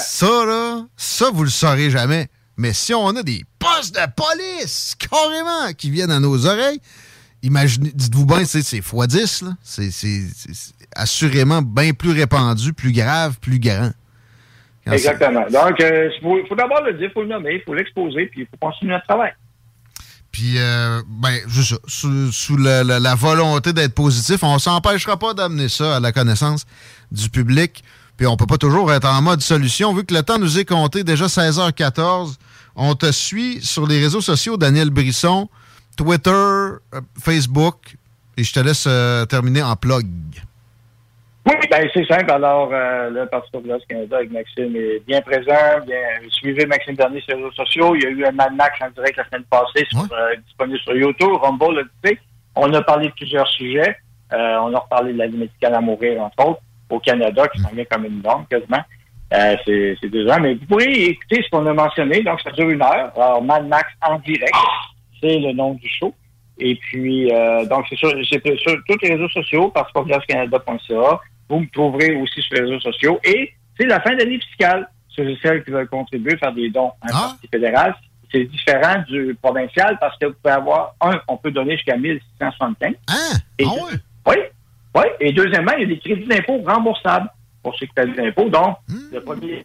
Ça, 0.00 0.26
là, 0.44 0.86
ça, 0.96 1.30
vous 1.32 1.44
le 1.44 1.50
saurez 1.50 1.90
jamais. 1.90 2.28
Mais 2.58 2.72
si 2.72 2.92
on 2.92 3.08
a 3.16 3.22
des 3.22 3.44
postes 3.58 3.94
de 3.94 4.00
police, 4.14 4.94
carrément, 4.98 5.72
qui 5.76 5.90
viennent 5.90 6.10
à 6.10 6.18
nos 6.20 6.44
oreilles, 6.44 6.80
imaginez, 7.42 7.92
dites-vous 7.94 8.26
bien, 8.26 8.44
c'est 8.44 8.62
c'est 8.62 8.78
x 8.78 8.92
10, 9.06 9.42
là. 9.42 9.56
C'est 9.62 9.90
c'est- 9.92 10.26
c'est- 10.34 10.52
c'est 10.54 10.74
assurément 10.96 11.62
bien 11.62 11.92
plus 11.92 12.10
répandu, 12.10 12.72
plus 12.72 12.92
grave, 12.92 13.38
plus 13.40 13.60
grand. 13.60 13.92
Exactement. 14.94 15.44
Donc, 15.50 15.80
euh, 15.80 16.10
il 16.14 16.22
faut, 16.22 16.38
faut 16.48 16.54
d'abord 16.54 16.82
le 16.82 16.94
dire, 16.94 17.08
il 17.08 17.12
faut 17.12 17.22
le 17.22 17.28
nommer, 17.28 17.54
il 17.56 17.62
faut 17.64 17.74
l'exposer, 17.74 18.26
puis 18.26 18.42
il 18.42 18.46
faut 18.46 18.56
continuer 18.60 18.92
notre 18.92 19.06
travail. 19.06 19.32
Puis, 20.30 20.54
euh, 20.58 21.00
ben, 21.08 21.38
juste 21.48 21.70
ça, 21.70 21.76
sous, 21.86 22.30
sous 22.32 22.56
la, 22.56 22.84
la- 22.84 23.00
la 23.00 23.14
volonté 23.14 23.72
d'être 23.72 23.94
positif, 23.94 24.42
on 24.42 24.58
s'empêchera 24.58 25.16
pas 25.18 25.34
d'amener 25.34 25.68
ça 25.68 25.96
à 25.96 26.00
la 26.00 26.12
connaissance 26.12 26.64
du 27.10 27.28
public. 27.30 27.82
Puis, 28.16 28.26
on 28.26 28.36
peut 28.36 28.46
pas 28.46 28.58
toujours 28.58 28.92
être 28.92 29.06
en 29.08 29.22
mode 29.22 29.40
solution. 29.40 29.94
Vu 29.94 30.04
que 30.04 30.14
le 30.14 30.22
temps 30.22 30.38
nous 30.38 30.58
est 30.58 30.64
compté, 30.64 31.02
déjà 31.04 31.26
16h14, 31.26 32.36
on 32.76 32.94
te 32.94 33.10
suit 33.10 33.60
sur 33.64 33.86
les 33.86 34.00
réseaux 34.00 34.20
sociaux, 34.20 34.56
Daniel 34.56 34.90
Brisson, 34.90 35.48
Twitter, 35.96 36.30
euh, 36.30 36.78
Facebook, 37.20 37.96
et 38.36 38.44
je 38.44 38.52
te 38.52 38.60
laisse 38.60 38.84
euh, 38.86 39.24
terminer 39.26 39.62
en 39.62 39.74
plug. 39.76 40.06
Oui, 41.48 41.54
ben 41.70 41.88
c'est 41.94 42.04
simple. 42.04 42.30
Alors, 42.30 42.68
euh, 42.72 43.08
le 43.08 43.24
Parti 43.26 43.50
populaire 43.50 43.78
du 43.78 43.86
Canada 43.86 44.18
avec 44.18 44.30
Maxime 44.30 44.76
est 44.76 45.02
bien 45.06 45.22
présent. 45.22 45.80
Bien, 45.86 45.96
suivez 46.28 46.66
Maxime 46.66 46.94
Bernier 46.94 47.22
sur 47.22 47.36
les 47.36 47.42
réseaux 47.42 47.54
sociaux. 47.54 47.94
Il 47.94 48.02
y 48.02 48.06
a 48.06 48.10
eu 48.10 48.24
un 48.26 48.32
Mad 48.32 48.54
Max 48.54 48.78
en 48.82 48.90
direct 48.90 49.16
la 49.16 49.24
semaine 49.24 49.44
passée, 49.44 49.86
sur, 49.88 50.00
euh, 50.12 50.36
disponible 50.44 50.78
sur 50.80 50.94
YouTube, 50.94 51.32
Rumble, 51.40 51.76
le 51.76 51.90
tu 52.04 52.20
On 52.54 52.70
a 52.74 52.82
parlé 52.82 53.08
de 53.08 53.12
plusieurs 53.12 53.48
sujets. 53.48 53.96
Euh, 54.34 54.58
on 54.58 54.74
a 54.74 54.78
reparlé 54.78 55.14
de 55.14 55.18
la 55.18 55.26
vie 55.26 55.38
médicale 55.38 55.74
à 55.74 55.80
mourir, 55.80 56.20
entre 56.20 56.46
autres, 56.46 56.60
au 56.90 56.98
Canada, 56.98 57.48
qui 57.48 57.60
s'en 57.62 57.70
vient 57.70 57.84
comme 57.86 58.04
une 58.04 58.20
norme, 58.20 58.44
quasiment. 58.50 58.82
Euh, 59.32 59.56
c'est 59.64 59.96
c'est 60.02 60.08
deux 60.08 60.28
ans. 60.28 60.40
Mais 60.40 60.54
vous 60.54 60.66
pourrez 60.66 60.92
écouter 61.04 61.42
ce 61.42 61.48
qu'on 61.48 61.64
a 61.64 61.72
mentionné. 61.72 62.22
Donc, 62.22 62.42
ça 62.42 62.50
dure 62.50 62.68
une 62.68 62.82
heure. 62.82 63.10
Alors, 63.16 63.42
Mad 63.42 63.66
Max 63.66 63.88
en 64.06 64.18
direct, 64.18 64.52
c'est 65.22 65.38
le 65.38 65.52
nom 65.52 65.72
du 65.74 65.88
show. 65.88 66.14
Et 66.58 66.74
puis, 66.74 67.32
euh, 67.32 67.64
donc, 67.66 67.86
c'est 67.88 67.96
sur, 67.96 68.10
c'est 68.28 68.42
sur 68.58 68.76
tous 68.86 68.98
les 69.02 69.14
réseaux 69.14 69.28
sociaux, 69.30 69.70
participopulaire-canada.ca. 69.70 71.20
Vous 71.48 71.60
me 71.60 71.66
trouverez 71.70 72.14
aussi 72.16 72.40
sur 72.42 72.54
les 72.54 72.60
réseaux 72.62 72.80
sociaux. 72.80 73.18
Et 73.24 73.52
c'est 73.78 73.86
la 73.86 74.00
fin 74.00 74.14
d'année 74.16 74.38
fiscale. 74.40 74.88
Ceux 75.08 75.28
et 75.30 75.38
celles 75.42 75.64
qui 75.64 75.70
veulent 75.70 75.88
contribuer, 75.88 76.36
faire 76.36 76.52
des 76.52 76.70
dons 76.70 76.92
à 77.00 77.06
un 77.08 77.12
parti 77.28 77.48
fédéral, 77.50 77.94
c'est 78.30 78.44
différent 78.44 79.02
du 79.08 79.36
provincial 79.40 79.96
parce 80.00 80.16
que 80.18 80.26
vous 80.26 80.34
pouvez 80.42 80.54
avoir, 80.54 80.94
un, 81.00 81.18
on 81.28 81.36
peut 81.38 81.50
donner 81.50 81.76
jusqu'à 81.76 81.96
1675. 81.96 82.94
Et 83.58 83.64
Oui, 84.26 84.36
oui. 84.94 85.02
Et 85.20 85.32
deuxièmement, 85.32 85.72
il 85.78 85.80
y 85.80 85.84
a 85.84 85.88
des 85.88 85.98
crédits 85.98 86.26
d'impôt 86.26 86.62
remboursables 86.64 87.28
pour 87.62 87.74
ceux 87.76 87.86
qui 87.86 87.92
payent 87.94 88.12
des 88.12 88.28
impôts. 88.28 88.48
Donc, 88.48 88.76
le 89.12 89.20
premier, 89.20 89.64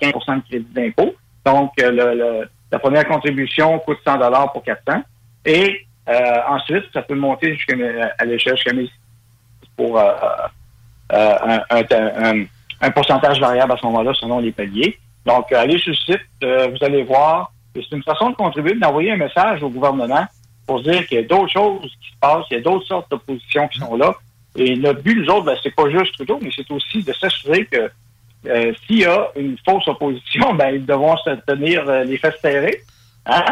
15% 0.00 0.36
de 0.36 0.42
crédit 0.48 0.66
d'impôt. 0.72 1.14
Donc, 1.44 1.72
euh, 1.80 1.90
le- 1.90 2.14
le- 2.18 2.48
la 2.70 2.78
première 2.78 3.06
contribution 3.06 3.78
coûte 3.80 3.98
100 4.04 4.48
pour 4.52 4.62
400. 4.62 5.02
Et 5.44 5.86
euh, 6.08 6.40
ensuite, 6.48 6.84
ça 6.92 7.02
peut 7.02 7.14
monter 7.14 7.54
jusqu'à 7.54 7.74
à 8.18 8.24
l'échelle 8.24 8.56
jusqu'à 8.56 8.72
1000 8.72 8.88
pour 9.82 9.98
euh, 9.98 10.12
euh, 11.12 11.36
un, 11.44 11.60
un- 11.70 12.24
un- 12.40 12.44
un 12.80 12.90
pourcentage 12.90 13.40
variable 13.40 13.72
à 13.72 13.76
ce 13.76 13.86
moment-là 13.86 14.12
selon 14.14 14.38
les 14.40 14.52
paliers. 14.52 14.98
Donc, 15.26 15.50
euh, 15.52 15.56
allez 15.60 15.78
sur 15.78 15.90
le 15.92 15.96
site, 15.96 16.26
vous 16.42 16.84
allez 16.84 17.02
voir. 17.02 17.52
C'est 17.74 17.92
une 17.92 18.02
façon 18.02 18.30
de 18.30 18.34
contribuer, 18.36 18.74
d'envoyer 18.74 19.12
un 19.12 19.16
message 19.16 19.62
au 19.62 19.68
gouvernement 19.70 20.26
pour 20.66 20.82
dire 20.82 21.06
qu'il 21.06 21.18
y 21.20 21.24
a 21.24 21.26
d'autres 21.26 21.52
choses 21.52 21.90
qui 22.02 22.10
se 22.10 22.18
passent, 22.20 22.44
il 22.50 22.54
y 22.54 22.60
a 22.60 22.62
d'autres 22.62 22.86
sortes 22.86 23.10
d'oppositions 23.10 23.66
qui 23.68 23.78
sont 23.78 23.96
là. 23.96 24.14
Et 24.56 24.74
le 24.74 24.92
but, 24.92 25.16
nous 25.18 25.26
autres, 25.32 25.44
ben, 25.46 25.56
c'est 25.62 25.74
pas 25.74 25.88
juste 25.90 26.12
Trudeau, 26.14 26.38
mais 26.42 26.50
c'est 26.54 26.70
aussi 26.70 27.02
de 27.02 27.12
s'assurer 27.14 27.64
que 27.66 27.90
euh, 28.46 28.72
s'il 28.86 28.98
y 29.00 29.04
a 29.06 29.28
une 29.36 29.56
fausse 29.66 29.86
opposition, 29.88 30.54
ben, 30.58 30.74
ils 30.74 30.84
devront 30.86 31.16
se 31.18 31.30
tenir 31.46 31.88
euh, 31.88 32.04
les 32.04 32.18
fesses 32.18 32.40
serrées 32.42 32.80
hein? 33.26 33.44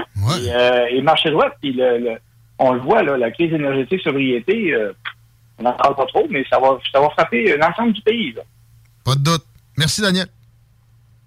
et, 0.44 0.50
euh, 0.52 0.86
et 0.90 1.00
marcher 1.02 1.30
droit. 1.30 1.48
Puis 1.60 1.72
le, 1.72 1.98
le- 1.98 2.18
on 2.58 2.72
le 2.72 2.80
voit, 2.80 3.02
là, 3.02 3.16
la 3.16 3.30
crise 3.30 3.52
énergétique, 3.54 4.02
sobriété, 4.02 4.74
on 5.60 5.64
n'en 5.64 5.72
parle 5.74 5.94
pas 5.94 6.06
trop, 6.06 6.26
mais 6.30 6.44
ça 6.50 6.58
va, 6.58 6.78
ça 6.92 7.00
va 7.00 7.10
frapper 7.10 7.56
l'ensemble 7.56 7.92
du 7.92 8.00
pays. 8.02 8.32
là. 8.32 8.42
Pas 9.04 9.14
de 9.14 9.20
doute. 9.20 9.44
Merci, 9.76 10.00
Daniel. 10.00 10.26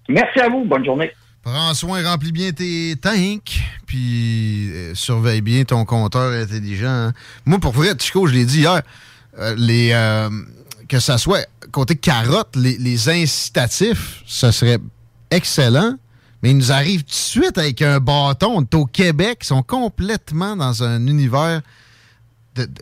Merci 0.10 0.40
à 0.40 0.50
vous. 0.50 0.66
Bonne 0.66 0.84
journée. 0.86 1.12
Prends 1.44 1.74
soin, 1.74 2.04
remplis 2.04 2.32
bien 2.32 2.52
tes 2.52 2.96
tanks, 3.02 3.60
puis 3.86 4.72
euh, 4.74 4.96
surveille 4.96 5.42
bien 5.42 5.66
ton 5.66 5.84
compteur 5.86 6.32
intelligent. 6.32 6.88
hein. 6.88 7.14
Moi, 7.46 7.60
pour 7.60 7.74
vrai, 7.74 7.90
Chico, 8.00 8.28
je 8.28 8.34
l'ai 8.34 8.46
dit 8.46 8.60
hier, 8.60 8.82
euh, 9.40 9.54
les, 9.58 9.92
euh, 9.92 10.30
que 10.88 11.00
ça 11.00 11.18
soit 11.18 11.46
côté 11.72 11.96
carotte, 11.96 12.56
les, 12.56 12.78
les 12.78 13.10
incitatifs, 13.10 14.22
ce 14.26 14.52
serait 14.52 14.78
excellent, 15.32 15.96
mais 16.42 16.52
ils 16.52 16.58
nous 16.58 16.72
arrivent 16.72 17.04
tout 17.04 17.10
de 17.10 17.14
suite 17.14 17.58
avec 17.58 17.82
un 17.82 18.00
bâton. 18.00 18.54
On 18.56 18.62
est 18.62 18.76
au 18.76 18.86
Québec, 18.86 19.40
ils 19.42 19.48
sont 19.48 19.64
complètement 19.64 20.56
dans 20.56 20.84
un 20.84 21.06
univers 21.08 21.62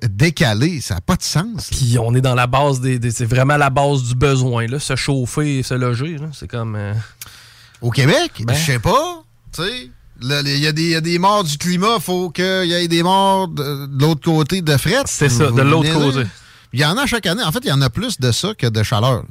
décalé. 0.10 0.82
Ça 0.82 0.96
n'a 0.96 1.02
pas 1.02 1.16
de 1.16 1.24
sens. 1.24 1.70
Puis 1.72 1.98
on 2.00 2.14
est 2.16 2.22
dans 2.22 2.36
la 2.36 2.48
base 2.48 2.82
des. 2.82 3.00
des- 3.00 3.12
c'est 3.12 3.26
vraiment 3.26 3.58
la 3.58 3.70
base 3.70 4.04
du 4.04 4.16
besoin, 4.16 4.68
là. 4.68 4.80
Se 4.80 4.96
chauffer 4.96 5.60
et 5.60 5.64
se 5.64 5.74
loger. 5.74 6.18
C'est 6.34 6.48
comme. 6.50 6.76
euh, 6.76 6.94
Au 7.82 7.90
Québec? 7.92 8.44
Ben. 8.46 8.54
Je 8.54 8.64
sais 8.66 8.80
pas. 8.80 9.24
Tu 9.54 9.62
sais, 9.64 9.90
il 10.22 10.30
y, 10.60 10.68
a 10.68 10.72
des- 10.72 10.84
il 10.84 10.90
y 10.92 10.96
a 10.96 11.02
des 11.02 11.18
morts 11.18 11.44
du 11.44 11.58
climat, 11.58 12.00
faut 12.00 12.30
qu'il 12.30 12.66
y 12.66 12.74
ait 12.74 12.88
des 12.88 13.02
morts 13.04 13.48
de, 13.48 13.88
de 13.88 14.02
l'autre 14.06 14.22
côté 14.24 14.62
de 14.62 14.78
fret. 14.78 15.02
C'est 15.06 15.30
ça, 15.30 15.48
Vous 15.48 15.58
de 15.58 15.62
l'autre 15.64 15.92
côté. 15.94 16.28
Il 16.74 16.80
y 16.80 16.86
en 16.86 16.96
a 16.98 17.06
chaque 17.08 17.26
année. 17.26 17.44
En 17.44 17.52
fait, 17.52 17.60
il 17.64 17.68
y 17.70 17.72
en 17.72 17.82
a 17.82 17.90
plus 17.90 18.20
de 18.20 18.32
ça 18.32 18.54
que 18.54 18.68
de 18.68 18.84
chaleur. 18.84 19.24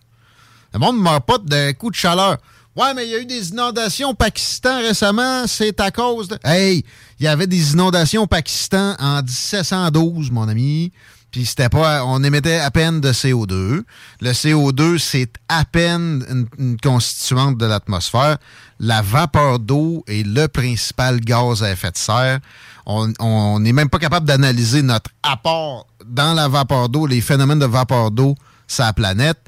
Le 0.74 0.78
monde 0.78 0.96
ne 0.98 1.02
meurt 1.02 1.24
pas 1.24 1.38
d'un 1.38 1.72
coup 1.72 1.90
de 1.90 1.96
chaleur. 1.96 2.36
Ouais, 2.76 2.94
mais 2.94 3.04
il 3.04 3.10
y 3.10 3.14
a 3.14 3.18
eu 3.18 3.26
des 3.26 3.48
inondations 3.48 4.10
au 4.10 4.14
Pakistan 4.14 4.78
récemment, 4.78 5.46
c'est 5.46 5.80
à 5.80 5.90
cause 5.90 6.28
de. 6.28 6.38
Hey, 6.44 6.84
il 7.18 7.24
y 7.24 7.26
avait 7.26 7.48
des 7.48 7.72
inondations 7.72 8.22
au 8.22 8.26
Pakistan 8.26 8.94
en 8.98 9.22
1712, 9.22 10.30
mon 10.30 10.48
ami. 10.48 10.92
Puis 11.32 11.46
c'était 11.46 11.68
pas. 11.68 12.04
On 12.04 12.22
émettait 12.22 12.58
à 12.58 12.70
peine 12.70 13.00
de 13.00 13.12
CO2. 13.12 13.82
Le 14.20 14.30
CO2, 14.32 14.98
c'est 14.98 15.32
à 15.48 15.64
peine 15.64 16.24
une, 16.28 16.46
une 16.58 16.76
constituante 16.80 17.58
de 17.58 17.66
l'atmosphère. 17.66 18.38
La 18.78 19.02
vapeur 19.02 19.58
d'eau 19.58 20.04
est 20.06 20.26
le 20.26 20.46
principal 20.46 21.20
gaz 21.20 21.62
à 21.62 21.70
effet 21.72 21.90
de 21.90 21.96
serre. 21.96 22.38
On 22.86 23.60
n'est 23.60 23.72
même 23.72 23.88
pas 23.88 23.98
capable 23.98 24.26
d'analyser 24.26 24.82
notre 24.82 25.10
apport 25.22 25.86
dans 26.04 26.34
la 26.34 26.48
vapeur 26.48 26.88
d'eau, 26.88 27.06
les 27.06 27.20
phénomènes 27.20 27.58
de 27.58 27.66
vapeur 27.66 28.10
d'eau 28.10 28.34
sur 28.66 28.84
la 28.84 28.92
planète. 28.92 29.38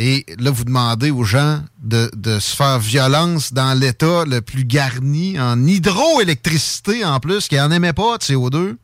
Et 0.00 0.24
là, 0.38 0.52
vous 0.52 0.64
demandez 0.64 1.10
aux 1.10 1.24
gens 1.24 1.60
de, 1.82 2.08
de 2.16 2.38
se 2.38 2.54
faire 2.54 2.78
violence 2.78 3.52
dans 3.52 3.76
l'État 3.76 4.24
le 4.24 4.40
plus 4.40 4.64
garni 4.64 5.38
en 5.40 5.66
hydroélectricité 5.66 7.04
en 7.04 7.18
plus, 7.18 7.48
qui 7.48 7.56
n'en 7.56 7.72
émet 7.72 7.92
pas 7.92 8.16
de 8.16 8.22
CO2 8.22 8.76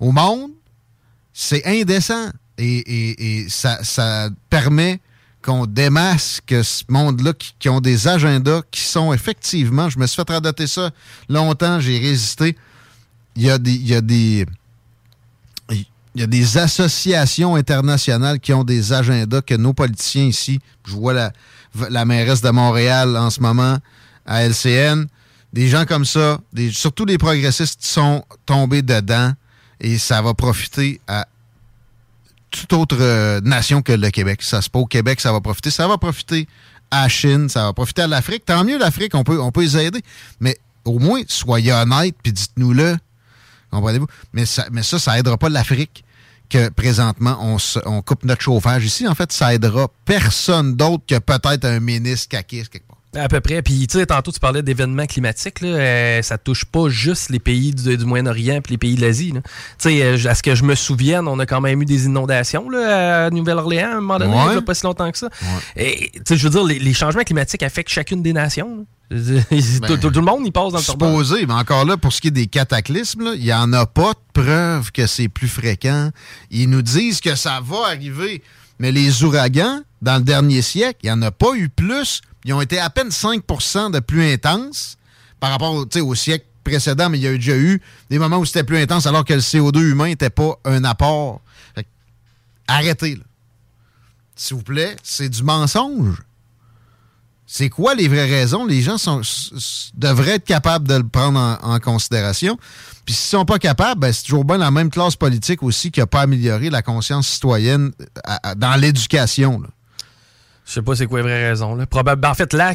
au 0.00 0.12
monde. 0.12 0.50
C'est 1.32 1.64
indécent. 1.66 2.28
Et, 2.58 3.40
et, 3.40 3.48
ça, 3.48 3.82
ça, 3.82 4.28
permet 4.50 5.00
qu'on 5.42 5.66
démasque 5.66 6.54
ce 6.62 6.84
monde-là 6.88 7.32
qui, 7.32 7.54
qui, 7.58 7.68
ont 7.70 7.80
des 7.80 8.06
agendas 8.06 8.62
qui 8.70 8.82
sont 8.82 9.12
effectivement, 9.12 9.88
je 9.88 9.98
me 9.98 10.06
suis 10.06 10.16
fait 10.16 10.30
radoter 10.30 10.66
ça 10.66 10.90
longtemps, 11.28 11.80
j'ai 11.80 11.98
résisté. 11.98 12.56
Il 13.34 13.42
y 13.42 13.50
a 13.50 13.58
des. 13.58 13.72
Il 13.72 13.88
y 13.88 13.94
a 13.94 14.00
des 14.00 14.46
il 16.14 16.20
y 16.20 16.24
a 16.24 16.26
des 16.26 16.58
associations 16.58 17.56
internationales 17.56 18.38
qui 18.38 18.52
ont 18.52 18.64
des 18.64 18.92
agendas 18.92 19.42
que 19.42 19.54
nos 19.54 19.72
politiciens 19.72 20.24
ici, 20.24 20.60
je 20.86 20.92
vois 20.92 21.12
la, 21.12 21.32
la 21.90 22.04
mairesse 22.04 22.40
de 22.40 22.50
Montréal 22.50 23.16
en 23.16 23.30
ce 23.30 23.40
moment 23.40 23.78
à 24.26 24.44
LCN, 24.44 25.06
des 25.52 25.68
gens 25.68 25.84
comme 25.84 26.04
ça, 26.04 26.38
surtout 26.72 27.04
les 27.04 27.18
progressistes 27.18 27.84
sont 27.84 28.24
tombés 28.46 28.82
dedans 28.82 29.32
et 29.80 29.98
ça 29.98 30.22
va 30.22 30.34
profiter 30.34 31.00
à 31.06 31.26
toute 32.50 32.72
autre 32.72 32.96
euh, 33.00 33.40
nation 33.40 33.82
que 33.82 33.92
le 33.92 34.10
Québec. 34.10 34.42
Ça 34.42 34.62
se 34.62 34.70
pas 34.70 34.78
au 34.78 34.86
Québec, 34.86 35.20
ça 35.20 35.32
va 35.32 35.40
profiter. 35.40 35.70
Ça 35.70 35.88
va 35.88 35.98
profiter 35.98 36.48
à 36.90 37.02
la 37.02 37.08
Chine, 37.08 37.48
ça 37.48 37.64
va 37.64 37.72
profiter 37.72 38.02
à 38.02 38.06
l'Afrique. 38.06 38.44
Tant 38.46 38.64
mieux 38.64 38.78
l'Afrique, 38.78 39.14
on 39.14 39.24
peut, 39.24 39.40
on 39.40 39.50
peut 39.50 39.62
les 39.62 39.76
aider. 39.76 40.00
Mais 40.40 40.56
au 40.84 40.98
moins, 40.98 41.22
soyez 41.26 41.72
honnêtes 41.72 42.16
puis 42.22 42.32
dites-nous-le. 42.32 42.96
Comprenez-vous? 43.70 44.06
Mais 44.32 44.46
ça, 44.46 44.66
mais 44.70 44.84
ça, 44.84 44.98
ça 45.00 45.18
aidera 45.18 45.36
pas 45.36 45.48
l'Afrique 45.48 46.03
que 46.54 46.68
présentement, 46.68 47.36
on, 47.40 47.56
on, 47.84 48.00
coupe 48.00 48.24
notre 48.24 48.42
chauffage 48.42 48.84
ici. 48.84 49.08
En 49.08 49.14
fait, 49.16 49.32
ça 49.32 49.52
aidera 49.52 49.88
personne 50.04 50.76
d'autre 50.76 51.02
que 51.04 51.18
peut-être 51.18 51.64
un 51.64 51.80
ministre 51.80 52.28
caquiste 52.28 52.68
quelque 52.68 52.86
part. 52.86 52.98
À 53.16 53.28
peu 53.28 53.40
près. 53.40 53.60
Puis, 53.62 53.86
tu 53.88 53.98
sais, 53.98 54.06
tantôt, 54.06 54.30
tu 54.30 54.38
parlais 54.40 54.62
d'événements 54.62 55.06
climatiques. 55.06 55.60
Là. 55.60 55.68
Euh, 55.68 56.22
ça 56.22 56.38
touche 56.38 56.64
pas 56.64 56.88
juste 56.88 57.30
les 57.30 57.38
pays 57.38 57.72
du, 57.72 57.96
du 57.96 58.04
Moyen-Orient 58.04 58.56
et 58.56 58.70
les 58.70 58.78
pays 58.78 58.94
de 58.94 59.00
l'Asie. 59.00 59.32
Tu 59.32 59.40
sais, 59.78 60.02
euh, 60.02 60.30
à 60.30 60.34
ce 60.34 60.42
que 60.42 60.54
je 60.54 60.64
me 60.64 60.74
souvienne, 60.74 61.26
on 61.28 61.38
a 61.38 61.46
quand 61.46 61.60
même 61.60 61.82
eu 61.82 61.84
des 61.84 62.06
inondations 62.06 62.68
là, 62.70 63.26
à 63.26 63.30
Nouvelle-Orléans 63.30 63.88
à 63.88 63.96
un 63.96 64.00
moment 64.00 64.18
donné, 64.18 64.32
Ouais. 64.34 64.54
là, 64.56 64.62
pas 64.62 64.74
si 64.74 64.84
longtemps 64.84 65.10
que 65.10 65.18
ça. 65.18 65.28
Ouais. 65.76 65.84
Et, 65.84 66.10
tu 66.12 66.20
sais, 66.26 66.36
je 66.36 66.44
veux 66.44 66.50
dire, 66.50 66.64
les, 66.64 66.78
les 66.78 66.94
changements 66.94 67.22
climatiques 67.22 67.62
affectent 67.62 67.90
chacune 67.90 68.22
des 68.22 68.32
nations. 68.32 68.86
Là. 69.10 69.42
tout, 69.88 69.96
tout- 69.98 70.10
tout 70.10 70.20
le 70.20 70.24
monde 70.26 70.46
y 70.46 70.50
passe 70.50 70.72
dans 70.72 70.78
le. 70.78 70.84
Supposé, 70.84 71.46
mais 71.46 71.54
encore 71.54 71.84
là, 71.84 71.96
pour 71.96 72.12
ce 72.12 72.20
qui 72.20 72.28
est 72.28 72.32
des 72.32 72.46
cataclysmes, 72.46 73.32
il 73.36 73.42
n'y 73.44 73.52
en 73.52 73.72
a 73.72 73.86
pas 73.86 74.12
de 74.12 74.18
preuve 74.42 74.92
que 74.92 75.06
c'est 75.06 75.28
plus 75.28 75.48
fréquent. 75.48 76.10
Ils 76.50 76.68
nous 76.70 76.82
disent 76.82 77.20
que 77.20 77.34
ça 77.34 77.60
va 77.62 77.86
arriver. 77.88 78.42
Mais 78.80 78.90
les 78.90 79.22
ouragans, 79.22 79.82
dans 80.02 80.16
le 80.16 80.22
dernier 80.24 80.60
siècle, 80.62 80.98
il 81.02 81.06
n'y 81.06 81.12
en 81.12 81.22
a 81.22 81.30
pas 81.30 81.54
eu 81.54 81.68
plus. 81.68 82.20
Ils 82.44 82.52
ont 82.52 82.60
été 82.60 82.78
à 82.78 82.90
peine 82.90 83.08
5% 83.08 83.92
de 83.92 84.00
plus 84.00 84.32
intenses 84.32 84.96
par 85.38 85.50
rapport 85.50 85.74
au 85.96 86.14
siècle 86.14 86.46
précédent, 86.64 87.08
mais 87.10 87.18
il 87.18 87.22
y 87.22 87.26
a 87.28 87.32
déjà 87.32 87.56
eu 87.56 87.80
des 88.10 88.18
moments 88.18 88.38
où 88.38 88.44
c'était 88.44 88.64
plus 88.64 88.78
intense 88.78 89.06
alors 89.06 89.24
que 89.24 89.34
le 89.34 89.40
CO2 89.40 89.80
humain 89.80 90.06
n'était 90.06 90.30
pas 90.30 90.58
un 90.64 90.82
apport. 90.84 91.40
Fait 91.74 91.86
arrêtez. 92.66 93.18
S'il 94.34 94.56
vous 94.56 94.62
plaît, 94.62 94.96
c'est 95.02 95.28
du 95.28 95.42
mensonge. 95.44 96.16
C'est 97.46 97.68
quoi 97.68 97.94
les 97.94 98.08
vraies 98.08 98.24
raisons? 98.28 98.64
Les 98.66 98.80
gens 98.80 98.96
sont, 98.98 99.20
devraient 99.94 100.36
être 100.36 100.46
capables 100.46 100.88
de 100.88 100.94
le 100.94 101.06
prendre 101.06 101.38
en, 101.38 101.74
en 101.74 101.78
considération. 101.78 102.56
Puis 103.04 103.14
s'ils 103.14 103.30
sont 103.38 103.44
pas 103.44 103.58
capables, 103.58 104.00
ben, 104.00 104.12
c'est 104.12 104.22
toujours 104.22 104.44
bien 104.46 104.56
la 104.56 104.70
même 104.70 104.90
classe 104.90 105.14
politique 105.14 105.62
aussi 105.62 105.90
qui 105.90 106.00
n'a 106.00 106.06
pas 106.06 106.22
amélioré 106.22 106.70
la 106.70 106.80
conscience 106.80 107.28
citoyenne 107.28 107.92
à- 108.24 108.50
à- 108.50 108.54
dans 108.54 108.74
l'éducation. 108.80 109.62
Je 110.66 110.72
sais 110.72 110.80
pas 110.80 110.96
c'est 110.96 111.06
quoi 111.06 111.18
les 111.18 111.24
vraies 111.24 111.50
raisons. 111.50 111.74
Là. 111.74 111.84
Probable, 111.84 112.22
ben, 112.22 112.30
en 112.30 112.34
fait, 112.34 112.54
la, 112.54 112.74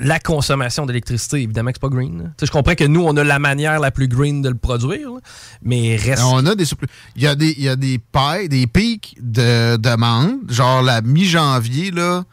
la 0.00 0.18
consommation 0.18 0.84
d'électricité, 0.86 1.42
évidemment 1.42 1.70
que 1.70 1.76
c'est 1.76 1.88
pas 1.88 1.94
green. 1.94 2.34
Je 2.42 2.50
comprends 2.50 2.74
que 2.74 2.82
nous, 2.82 3.04
on 3.04 3.16
a 3.16 3.22
la 3.22 3.38
manière 3.38 3.78
la 3.78 3.92
plus 3.92 4.08
green 4.08 4.42
de 4.42 4.48
le 4.48 4.56
produire, 4.56 5.12
là, 5.12 5.20
mais 5.62 5.94
reste... 5.94 6.24
On 6.26 6.44
a 6.46 6.56
des 6.56 6.64
surplus. 6.64 6.88
Il 7.14 7.22
y 7.22 7.28
a 7.28 7.36
des, 7.36 7.54
il 7.56 7.62
y 7.62 7.68
a 7.68 7.76
des 7.76 8.00
pailles, 8.00 8.48
des 8.48 8.66
pics 8.66 9.16
de 9.20 9.76
demande. 9.76 10.38
Genre 10.48 10.82
la 10.82 11.00
mi-janvier, 11.02 11.92
là, 11.92 12.24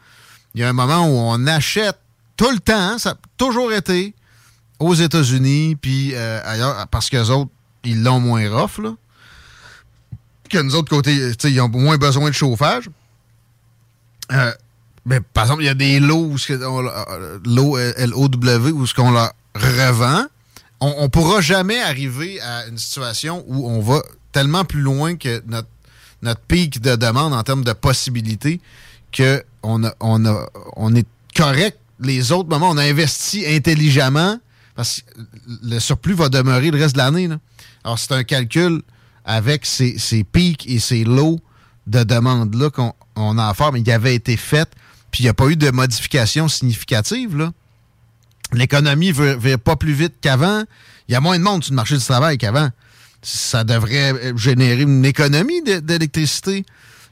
il 0.54 0.60
y 0.60 0.64
a 0.64 0.68
un 0.68 0.72
moment 0.72 1.06
où 1.06 1.14
on 1.14 1.46
achète 1.46 1.98
tout 2.36 2.50
le 2.50 2.58
temps, 2.58 2.98
ça 2.98 3.10
a 3.10 3.16
toujours 3.36 3.72
été 3.72 4.14
aux 4.78 4.94
États-Unis, 4.94 5.76
puis 5.76 6.12
euh, 6.14 6.40
ailleurs, 6.44 6.86
parce 6.88 7.08
qu'eux 7.08 7.30
autres, 7.30 7.50
ils 7.84 8.02
l'ont 8.02 8.20
moins 8.20 8.48
rough, 8.48 8.82
là. 8.82 8.94
Que 10.48 10.58
nous 10.58 10.74
autres, 10.74 10.90
côté, 10.90 11.32
ils 11.44 11.60
ont 11.60 11.68
moins 11.68 11.96
besoin 11.96 12.28
de 12.28 12.34
chauffage. 12.34 12.90
Euh, 14.32 14.52
mais 15.04 15.20
par 15.20 15.44
exemple, 15.44 15.62
il 15.62 15.66
y 15.66 15.70
a 15.70 15.74
des 15.74 15.98
lots, 15.98 16.36
euh, 16.50 17.38
l'eau 17.44 17.76
euh, 17.76 17.92
L-O-W, 17.96 18.70
où 18.72 18.86
ce 18.86 18.94
qu'on 18.94 19.10
leur 19.10 19.32
revend. 19.54 20.26
On 20.80 21.02
ne 21.02 21.08
pourra 21.08 21.40
jamais 21.40 21.80
arriver 21.80 22.40
à 22.40 22.66
une 22.66 22.78
situation 22.78 23.44
où 23.46 23.68
on 23.68 23.80
va 23.80 24.02
tellement 24.32 24.64
plus 24.64 24.80
loin 24.80 25.16
que 25.16 25.42
notre, 25.46 25.68
notre 26.22 26.40
pic 26.40 26.80
de 26.80 26.96
demande 26.96 27.32
en 27.32 27.42
termes 27.44 27.62
de 27.62 27.72
possibilités 27.72 28.60
que 29.12 29.44
on, 29.62 29.84
a, 29.84 29.94
on, 30.00 30.24
a, 30.26 30.46
on 30.76 30.94
est 30.94 31.06
correct. 31.36 31.78
Les 32.00 32.32
autres 32.32 32.48
moments, 32.48 32.70
on 32.70 32.76
a 32.76 32.84
investi 32.84 33.44
intelligemment 33.46 34.38
parce 34.74 35.02
que 35.02 35.20
le 35.62 35.78
surplus 35.78 36.14
va 36.14 36.28
demeurer 36.28 36.70
le 36.70 36.78
reste 36.78 36.94
de 36.94 36.98
l'année. 36.98 37.28
Alors, 37.84 37.98
c'est 37.98 38.12
un 38.12 38.24
calcul 38.24 38.82
avec 39.24 39.66
ces, 39.66 39.98
ces 39.98 40.24
pics 40.24 40.68
et 40.68 40.78
ces 40.78 41.04
lots 41.04 41.40
de 41.86 42.02
demande-là 42.02 42.70
qu'on 42.70 42.92
on 43.16 43.38
a 43.38 43.48
à 43.48 43.54
faire, 43.54 43.72
mais 43.72 43.80
il 43.80 43.90
avait 43.90 44.14
été 44.14 44.36
fait, 44.36 44.68
puis 45.10 45.22
il 45.22 45.26
n'y 45.26 45.30
a 45.30 45.34
pas 45.34 45.48
eu 45.48 45.56
de 45.56 45.70
modification 45.70 46.48
significative. 46.48 47.50
L'économie 48.52 49.08
ne 49.08 49.34
va 49.34 49.58
pas 49.58 49.76
plus 49.76 49.92
vite 49.92 50.14
qu'avant. 50.20 50.64
Il 51.08 51.12
y 51.12 51.14
a 51.14 51.20
moins 51.20 51.38
de 51.38 51.44
monde 51.44 51.62
sur 51.64 51.72
le 51.72 51.76
marché 51.76 51.96
du 51.96 52.04
travail 52.04 52.38
qu'avant. 52.38 52.70
Ça 53.22 53.64
devrait 53.64 54.32
générer 54.36 54.82
une 54.82 55.04
économie 55.04 55.62
d'électricité. 55.62 56.64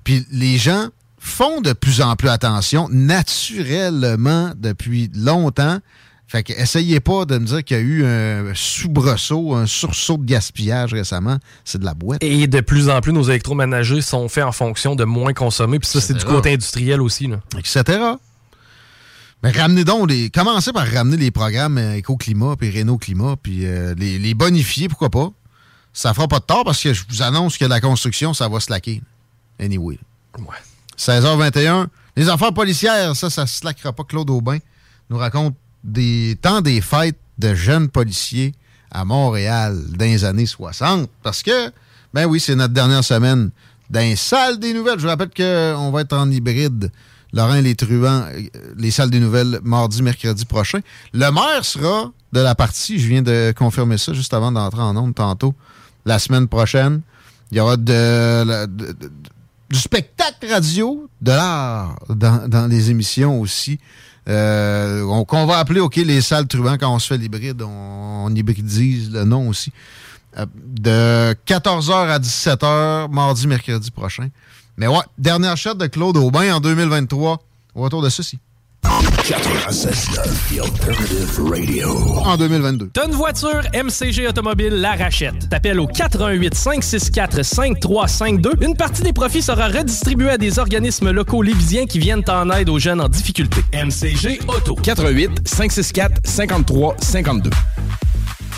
Puis 0.05 0.27
les 0.31 0.59
gens 0.59 0.89
font 1.20 1.60
de 1.60 1.72
plus 1.72 2.01
en 2.01 2.16
plus 2.16 2.28
attention, 2.28 2.88
naturellement, 2.90 4.52
depuis 4.56 5.10
longtemps. 5.14 5.78
Fait 6.26 6.42
que 6.42 6.52
essayez 6.52 7.01
pas 7.01 7.24
de 7.24 7.38
me 7.38 7.44
dire 7.44 7.62
qu'il 7.64 7.76
y 7.76 7.80
a 7.80 7.82
eu 7.82 8.05
un 8.05 8.55
soubresaut, 8.55 9.55
un 9.55 9.66
sursaut 9.66 10.16
de 10.16 10.24
gaspillage 10.24 10.94
récemment. 10.94 11.38
C'est 11.64 11.78
de 11.78 11.84
la 11.84 11.92
boîte. 11.92 12.22
Et 12.22 12.47
de 12.47 12.60
plus 12.60 12.88
en 12.88 13.01
plus, 13.01 13.12
nos 13.12 13.24
électroménagers 13.24 14.01
sont 14.01 14.28
faits 14.28 14.44
en 14.44 14.52
fonction 14.52 14.94
de 14.94 15.05
moins 15.05 15.32
consommer. 15.32 15.78
Puis 15.78 15.88
ça, 15.88 16.01
c'est 16.01 16.14
du 16.14 16.24
côté 16.24 16.52
industriel 16.52 17.01
aussi. 17.01 17.26
Là. 17.26 17.40
etc. 17.59 17.98
Mais 19.42 19.51
ramenez 19.51 19.84
donc 19.84 20.09
les. 20.09 20.30
Commencez 20.30 20.72
par 20.72 20.86
ramener 20.86 21.16
les 21.16 21.30
programmes 21.30 21.78
euh, 21.78 21.97
Éco-Climat 21.97 22.56
puis 22.56 22.70
Renault-Climat, 22.78 23.36
puis 23.42 23.66
euh, 23.66 23.94
les, 23.97 24.18
les 24.18 24.34
bonifier, 24.34 24.88
pourquoi 24.88 25.10
pas. 25.10 25.32
Ça 25.92 26.14
fera 26.14 26.28
pas 26.28 26.38
de 26.38 26.44
tort 26.44 26.64
parce 26.64 26.80
que 26.82 26.92
je 26.92 27.02
vous 27.09 27.22
annonce 27.22 27.59
que 27.59 27.64
la 27.64 27.80
construction, 27.80 28.34
ça 28.34 28.48
va 28.48 28.60
slacker. 28.60 29.02
Anyway. 29.59 29.98
16h21. 31.01 31.86
Les 32.16 32.28
affaires 32.28 32.52
policières, 32.52 33.16
ça, 33.16 33.31
ça 33.31 33.47
slackera 33.47 33.93
pas. 33.93 34.05
Claude 34.05 34.28
Aubin 34.31 34.59
nous 35.09 35.16
raconte 35.16 35.55
des 35.82 36.36
temps 36.40 36.60
des 36.60 36.81
fêtes 36.81 37.18
de 37.39 37.55
jeunes 37.55 37.89
policiers 37.89 38.55
à 38.90 39.05
Montréal 39.05 39.78
dans 39.97 40.05
les 40.05 40.24
années 40.24 40.44
60. 40.47 41.09
Parce 41.22 41.43
que, 41.43 41.70
ben 42.12 42.27
oui, 42.27 42.39
c'est 42.39 42.55
notre 42.55 42.74
dernière 42.74 43.02
semaine 43.02 43.51
dans 43.89 44.01
les 44.01 44.16
salles 44.16 44.59
des 44.59 44.74
nouvelles. 44.74 44.98
Je 44.98 45.02
vous 45.05 45.09
rappelle 45.09 45.31
qu'on 45.35 45.90
va 45.90 46.02
être 46.02 46.12
en 46.12 46.31
hybride. 46.31 46.90
Laurent 47.32 47.60
Les 47.60 47.77
Truands, 47.77 48.24
euh, 48.32 48.40
les 48.77 48.90
salles 48.90 49.10
des 49.10 49.20
nouvelles, 49.20 49.60
mardi, 49.62 50.02
mercredi 50.02 50.44
prochain. 50.44 50.81
Le 51.14 51.31
maire 51.31 51.64
sera 51.64 52.10
de 52.32 52.40
la 52.40 52.56
partie, 52.56 52.98
je 52.98 53.06
viens 53.06 53.22
de 53.22 53.55
confirmer 53.56 53.98
ça 53.98 54.12
juste 54.12 54.35
avant 54.35 54.51
d'entrer 54.51 54.82
en 54.82 54.97
onde 54.97 55.14
tantôt, 55.14 55.55
la 56.05 56.18
semaine 56.18 56.48
prochaine. 56.48 57.01
Il 57.52 57.59
y 57.59 57.60
aura 57.60 57.77
de- 57.77 58.66
du 59.70 59.78
spectacle 59.78 60.47
radio, 60.51 61.09
de 61.20 61.30
l'art 61.32 61.97
dans, 62.09 62.48
dans 62.48 62.66
les 62.66 62.90
émissions 62.90 63.40
aussi. 63.40 63.78
Euh, 64.28 65.02
on- 65.05 65.24
qu'on 65.24 65.47
va 65.47 65.59
appeler, 65.59 65.80
OK, 65.80 65.97
les 65.97 66.20
salles 66.20 66.47
truands 66.47 66.76
quand 66.78 66.94
on 66.94 66.98
se 66.98 67.06
fait 67.06 67.16
l'hybride, 67.18 67.62
on, 67.62 68.26
on 68.26 68.34
hybridise 68.34 69.10
le 69.12 69.24
nom 69.24 69.48
aussi. 69.48 69.72
Euh, 70.38 70.47
de 70.55 71.34
14h 71.47 71.92
à 72.09 72.18
17h, 72.18 73.10
mardi, 73.10 73.47
mercredi 73.47 73.90
prochain. 73.90 74.28
Mais 74.76 74.86
ouais, 74.86 74.98
dernière 75.18 75.56
shot 75.56 75.74
de 75.74 75.86
Claude 75.86 76.16
Aubin 76.16 76.55
en 76.55 76.60
2023. 76.60 77.42
Au 77.74 77.82
retour 77.82 78.02
de 78.02 78.09
ceci. 78.09 78.38
96.9, 78.82 80.48
The 80.48 80.61
Alternative 80.61 81.40
Radio. 81.48 81.89
En 82.24 82.36
2022. 82.36 82.90
T'as 82.93 83.07
une 83.07 83.12
voiture, 83.12 83.61
MCG 83.74 84.27
Automobile 84.28 84.74
la 84.81 84.93
rachète. 84.93 85.48
T'appelles 85.48 85.78
au 85.81 85.86
88 85.86 86.55
564 86.55 87.43
5352. 87.44 88.52
Une 88.62 88.77
partie 88.77 89.02
des 89.02 89.12
profits 89.12 89.43
sera 89.43 89.69
redistribuée 89.69 90.31
à 90.31 90.39
des 90.39 90.59
organismes 90.59 91.11
locaux 91.11 91.43
lévisiens 91.43 91.86
qui 91.86 91.98
viennent 91.98 92.24
en 92.28 92.51
aide 92.51 92.69
aux 92.69 92.78
jeunes 92.78 93.01
en 93.01 93.09
difficulté. 93.09 93.62
MCG 93.73 94.40
Auto. 94.48 94.74
88 94.74 95.47
564 95.47 96.20
53 96.24 96.97
52. 97.01 97.51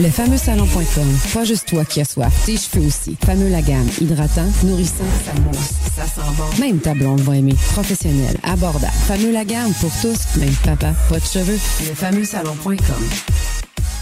Le 0.00 0.10
fameux 0.10 0.36
salon.com. 0.36 1.18
Pas 1.34 1.42
juste 1.42 1.66
toi 1.66 1.84
qui 1.84 2.00
as 2.00 2.04
soif, 2.04 2.32
tes 2.46 2.56
cheveux 2.56 2.86
aussi. 2.86 3.16
Fameux 3.24 3.48
la 3.48 3.60
gamme. 3.60 3.88
Hydratant, 4.00 4.46
nourrissant, 4.62 5.02
ça 5.24 5.40
mousse, 5.40 5.72
ça 5.96 6.04
sent 6.04 6.28
bon. 6.36 6.60
Même 6.60 6.78
ta 6.78 6.94
blonde 6.94 7.20
va 7.22 7.36
aimer. 7.36 7.56
Professionnel, 7.72 8.36
abordable. 8.44 8.92
Fameux 9.08 9.32
la 9.32 9.44
gamme 9.44 9.72
pour 9.80 9.90
tous, 10.00 10.38
même 10.38 10.54
papa, 10.64 10.92
pas 11.08 11.18
de 11.18 11.24
cheveux. 11.24 11.58
Le 11.88 11.94
fameux 11.96 12.24
salon.com. 12.24 12.76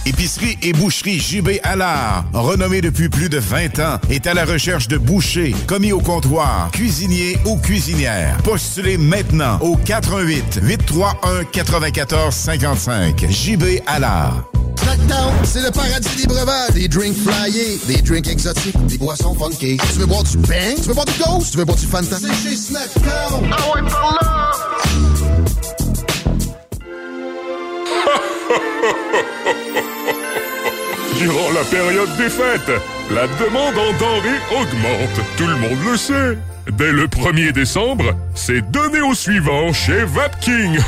Épicerie 0.06 0.56
et 0.62 0.72
boucherie 0.72 1.18
JB 1.18 1.58
Allard, 1.64 2.24
renommée 2.32 2.80
depuis 2.80 3.08
plus 3.08 3.28
de 3.28 3.38
20 3.38 3.80
ans, 3.80 3.98
est 4.08 4.28
à 4.28 4.34
la 4.34 4.44
recherche 4.44 4.86
de 4.86 4.98
bouchers, 4.98 5.52
commis 5.66 5.90
au 5.90 5.98
comptoir, 5.98 6.70
cuisiniers 6.70 7.36
ou 7.44 7.56
cuisinières. 7.56 8.36
Postulez 8.44 8.98
maintenant 8.98 9.58
au 9.60 9.76
88 9.76 10.60
831 10.62 11.44
94 11.50 12.32
55. 12.32 13.26
JB 13.28 13.64
Allard. 13.88 14.44
Snackdown, 14.80 15.34
c'est 15.42 15.62
le 15.62 15.72
paradis 15.72 16.16
des 16.16 16.28
breuvages. 16.28 16.70
Des 16.70 16.86
drinks 16.86 17.16
flyés, 17.16 17.80
des 17.88 18.00
drinks 18.00 18.28
exotiques, 18.28 18.86
des 18.86 18.98
boissons 18.98 19.34
funky. 19.34 19.76
Tu 19.92 19.98
veux 19.98 20.06
boire 20.06 20.22
du 20.22 20.36
bang? 20.36 20.76
Tu 20.76 20.82
veux 20.82 20.94
boire 20.94 21.06
du 21.06 21.18
ghost? 21.18 21.50
Tu 21.50 21.58
veux 21.58 21.64
boire 21.64 21.78
du 21.78 21.86
Fanta? 21.86 22.16
C'est 22.20 22.48
chez 22.48 22.54
Snackdown. 22.54 23.50
Ah 23.50 23.74
ouais, 23.74 23.82
par 23.90 24.18
là! 24.22 24.52
Durant 31.18 31.50
la 31.52 31.64
période 31.64 32.14
des 32.16 32.28
fêtes, 32.28 32.70
la 33.10 33.26
demande 33.26 33.78
en 33.78 33.92
denrées 33.98 34.38
augmente. 34.52 35.20
Tout 35.38 35.46
le 35.46 35.56
monde 35.56 35.78
le 35.90 35.96
sait. 35.96 36.36
Dès 36.70 36.92
le 36.92 37.06
1er 37.06 37.52
décembre, 37.52 38.14
c'est 38.34 38.60
donné 38.70 39.00
au 39.00 39.14
suivant 39.14 39.72
chez 39.72 40.04
Vapking. 40.04 40.78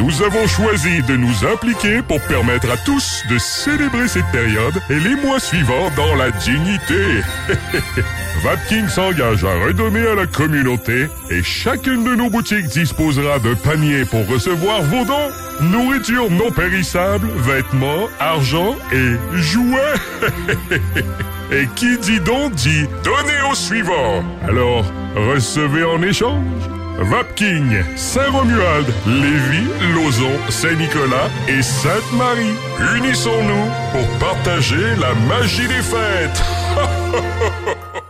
Nous 0.00 0.22
avons 0.22 0.46
choisi 0.46 1.02
de 1.02 1.14
nous 1.14 1.44
impliquer 1.44 2.00
pour 2.00 2.22
permettre 2.22 2.70
à 2.70 2.78
tous 2.78 3.22
de 3.28 3.36
célébrer 3.36 4.08
cette 4.08 4.30
période 4.32 4.80
et 4.88 4.98
les 4.98 5.14
mois 5.14 5.38
suivants 5.38 5.90
dans 5.94 6.14
la 6.14 6.30
dignité. 6.30 7.20
Vapking 8.42 8.88
s'engage 8.88 9.44
à 9.44 9.54
redonner 9.66 10.06
à 10.06 10.14
la 10.14 10.26
communauté 10.26 11.06
et 11.28 11.42
chacune 11.42 12.02
de 12.04 12.14
nos 12.14 12.30
boutiques 12.30 12.68
disposera 12.68 13.38
d'un 13.40 13.54
panier 13.56 14.06
pour 14.06 14.26
recevoir 14.26 14.80
vos 14.84 15.04
dons. 15.04 15.30
Nourriture 15.60 16.30
non 16.30 16.50
périssable, 16.50 17.28
vêtements, 17.36 18.08
argent 18.18 18.76
et 18.92 19.16
jouets. 19.34 19.98
et 21.52 21.66
qui 21.74 21.98
dit 21.98 22.20
don 22.20 22.48
dit 22.48 22.86
donnez 23.04 23.50
au 23.50 23.54
suivant. 23.54 24.24
Alors, 24.48 24.90
recevez 25.14 25.84
en 25.84 26.00
échange. 26.00 26.79
Vapking, 27.00 27.82
Saint-Romuald, 27.96 28.86
Lévis, 29.06 29.70
Lauson, 29.94 30.32
Saint-Nicolas 30.50 31.30
et 31.48 31.62
Sainte-Marie. 31.62 32.54
Unissons-nous 32.96 33.64
pour 33.92 34.06
partager 34.18 34.94
la 34.96 35.14
magie 35.14 35.66
des 35.66 35.82
fêtes. 35.82 36.42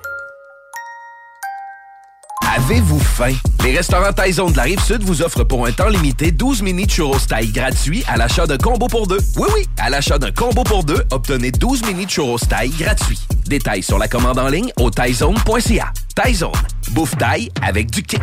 Avez-vous 2.56 2.98
faim? 2.98 3.34
Les 3.62 3.76
restaurants 3.76 4.12
Taizone 4.12 4.50
de 4.50 4.56
la 4.56 4.64
Rive-Sud 4.64 5.04
vous 5.04 5.22
offrent 5.22 5.44
pour 5.44 5.66
un 5.66 5.72
temps 5.72 5.88
limité 5.88 6.32
12 6.32 6.62
mini 6.62 6.88
churros 6.88 7.20
taille 7.28 7.52
gratuits 7.52 8.02
à 8.08 8.16
l'achat 8.16 8.48
d'un 8.48 8.58
combo 8.58 8.88
pour 8.88 9.06
deux. 9.06 9.20
Oui, 9.36 9.46
oui, 9.54 9.68
à 9.78 9.88
l'achat 9.88 10.18
d'un 10.18 10.32
combo 10.32 10.64
pour 10.64 10.82
deux, 10.82 11.04
obtenez 11.12 11.52
12 11.52 11.86
mini 11.86 12.08
churros 12.08 12.38
taille 12.38 12.70
gratuits. 12.70 13.20
Détails 13.46 13.84
sur 13.84 13.98
la 13.98 14.08
commande 14.08 14.40
en 14.40 14.48
ligne 14.48 14.72
au 14.80 14.90
taizone.ca. 14.90 15.92
Taizone, 16.16 16.50
bouffe 16.90 17.16
taille 17.16 17.50
avec 17.62 17.88
du 17.92 18.02
kick. 18.02 18.20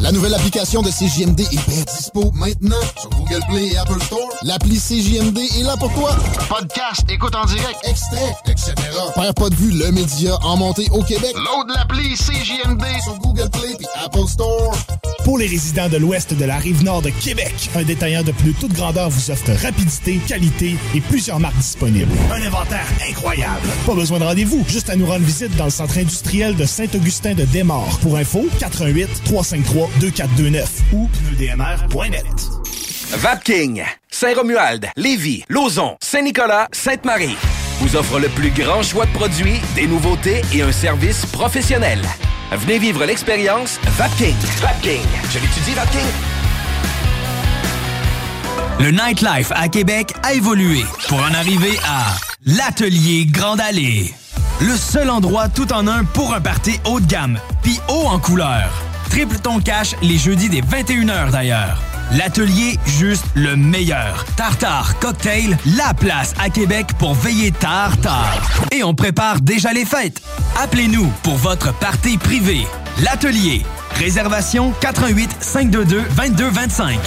La 0.00 0.12
nouvelle 0.12 0.34
application 0.34 0.82
de 0.82 0.90
CJMD 0.90 1.40
est 1.40 1.68
bien 1.68 1.82
dispo 1.96 2.30
maintenant 2.34 2.76
sur 3.00 3.10
Google 3.10 3.40
Play 3.48 3.68
et 3.72 3.78
Apple 3.78 4.00
Store. 4.02 4.28
L'appli 4.42 4.78
CJMD 4.78 5.38
est 5.38 5.62
là 5.62 5.76
pour 5.76 5.92
toi. 5.94 6.14
Podcast, 6.48 7.04
écoute 7.08 7.34
en 7.34 7.44
direct, 7.46 7.78
extrait, 7.84 8.36
etc. 8.46 8.74
Père 9.14 9.34
pas 9.34 9.48
de 9.48 9.54
vue, 9.54 9.72
le 9.72 9.90
média 9.92 10.36
en 10.42 10.56
montée 10.56 10.86
au 10.92 11.02
Québec. 11.02 11.34
Load 11.34 11.74
l'appli 11.74 12.14
CJMD 12.14 12.84
sur 13.02 13.18
Google 13.18 13.50
Play 13.50 13.72
et 13.80 14.04
Apple 14.04 14.28
Store. 14.28 14.76
Pour 15.24 15.38
les 15.38 15.46
résidents 15.48 15.88
de 15.88 15.96
l'ouest 15.96 16.34
de 16.34 16.44
la 16.44 16.56
rive 16.56 16.84
nord 16.84 17.02
de 17.02 17.10
Québec, 17.10 17.52
un 17.74 17.82
détaillant 17.82 18.22
de 18.22 18.30
plus 18.30 18.54
toute 18.54 18.72
grandeur 18.72 19.10
vous 19.10 19.30
offre 19.32 19.50
rapidité, 19.60 20.20
qualité 20.28 20.76
et 20.94 21.00
plusieurs 21.00 21.40
marques 21.40 21.56
disponibles. 21.56 22.12
Un 22.30 22.46
inventaire 22.46 22.86
incroyable. 23.08 23.66
Pas 23.84 23.94
besoin 23.94 24.20
de 24.20 24.24
rendez-vous, 24.24 24.64
juste 24.68 24.88
à 24.88 24.94
nous 24.94 25.06
rendre 25.06 25.24
visite 25.24 25.56
dans 25.56 25.64
le 25.64 25.70
centre 25.70 25.98
industriel 25.98 26.54
de 26.54 26.64
Saint-Augustin 26.64 27.34
de 27.34 27.44
Desmaures. 27.44 27.98
Pour 28.02 28.16
info, 28.16 28.46
88 28.60 29.08
353 29.24 29.85
2429 30.00 30.82
ou 30.92 31.08
pneudmr.net. 31.08 32.24
Vapking, 33.12 33.84
Saint-Romuald, 34.10 34.88
Lévis, 34.96 35.44
Lauson, 35.48 35.96
Saint-Nicolas, 36.02 36.68
Sainte-Marie 36.72 37.36
vous 37.80 37.96
offre 37.96 38.18
le 38.18 38.28
plus 38.28 38.50
grand 38.50 38.82
choix 38.82 39.06
de 39.06 39.12
produits, 39.12 39.60
des 39.74 39.86
nouveautés 39.86 40.42
et 40.54 40.62
un 40.62 40.72
service 40.72 41.26
professionnel. 41.26 42.00
Venez 42.52 42.78
vivre 42.78 43.04
l'expérience 43.04 43.78
Vapking. 43.98 44.36
Vapking. 44.60 45.02
Je 45.30 45.38
l'étudie, 45.38 45.72
Vapking. 45.74 46.06
Le 48.80 48.90
nightlife 48.90 49.52
à 49.54 49.68
Québec 49.68 50.14
a 50.22 50.34
évolué 50.34 50.84
pour 51.08 51.18
en 51.18 51.34
arriver 51.34 51.78
à 51.86 52.16
l'Atelier 52.44 53.26
Grande 53.26 53.60
Allée. 53.60 54.14
Le 54.60 54.76
seul 54.76 55.10
endroit 55.10 55.48
tout 55.48 55.72
en 55.72 55.86
un 55.86 56.04
pour 56.04 56.32
un 56.34 56.40
party 56.40 56.80
haut 56.86 57.00
de 57.00 57.06
gamme, 57.06 57.38
puis 57.62 57.78
haut 57.88 58.06
en 58.06 58.18
couleur. 58.18 58.70
Triple 59.10 59.38
ton 59.38 59.60
cash 59.60 59.94
les 60.02 60.18
jeudis 60.18 60.48
des 60.48 60.62
21h 60.62 61.30
d'ailleurs. 61.30 61.82
L'atelier 62.12 62.78
juste 62.86 63.24
le 63.34 63.56
meilleur. 63.56 64.24
Tartare 64.36 64.98
Cocktail, 65.00 65.58
la 65.76 65.92
place 65.94 66.34
à 66.38 66.50
Québec 66.50 66.86
pour 66.98 67.14
veiller 67.14 67.50
tard. 67.50 67.92
Et 68.70 68.84
on 68.84 68.94
prépare 68.94 69.40
déjà 69.40 69.72
les 69.72 69.84
fêtes. 69.84 70.22
Appelez-nous 70.62 71.12
pour 71.22 71.36
votre 71.36 71.72
party 71.78 72.16
privé. 72.18 72.66
L'atelier. 73.02 73.62
Réservation 73.96 74.72
88 74.80 75.36
522 75.40 76.02
2225. 76.16 76.98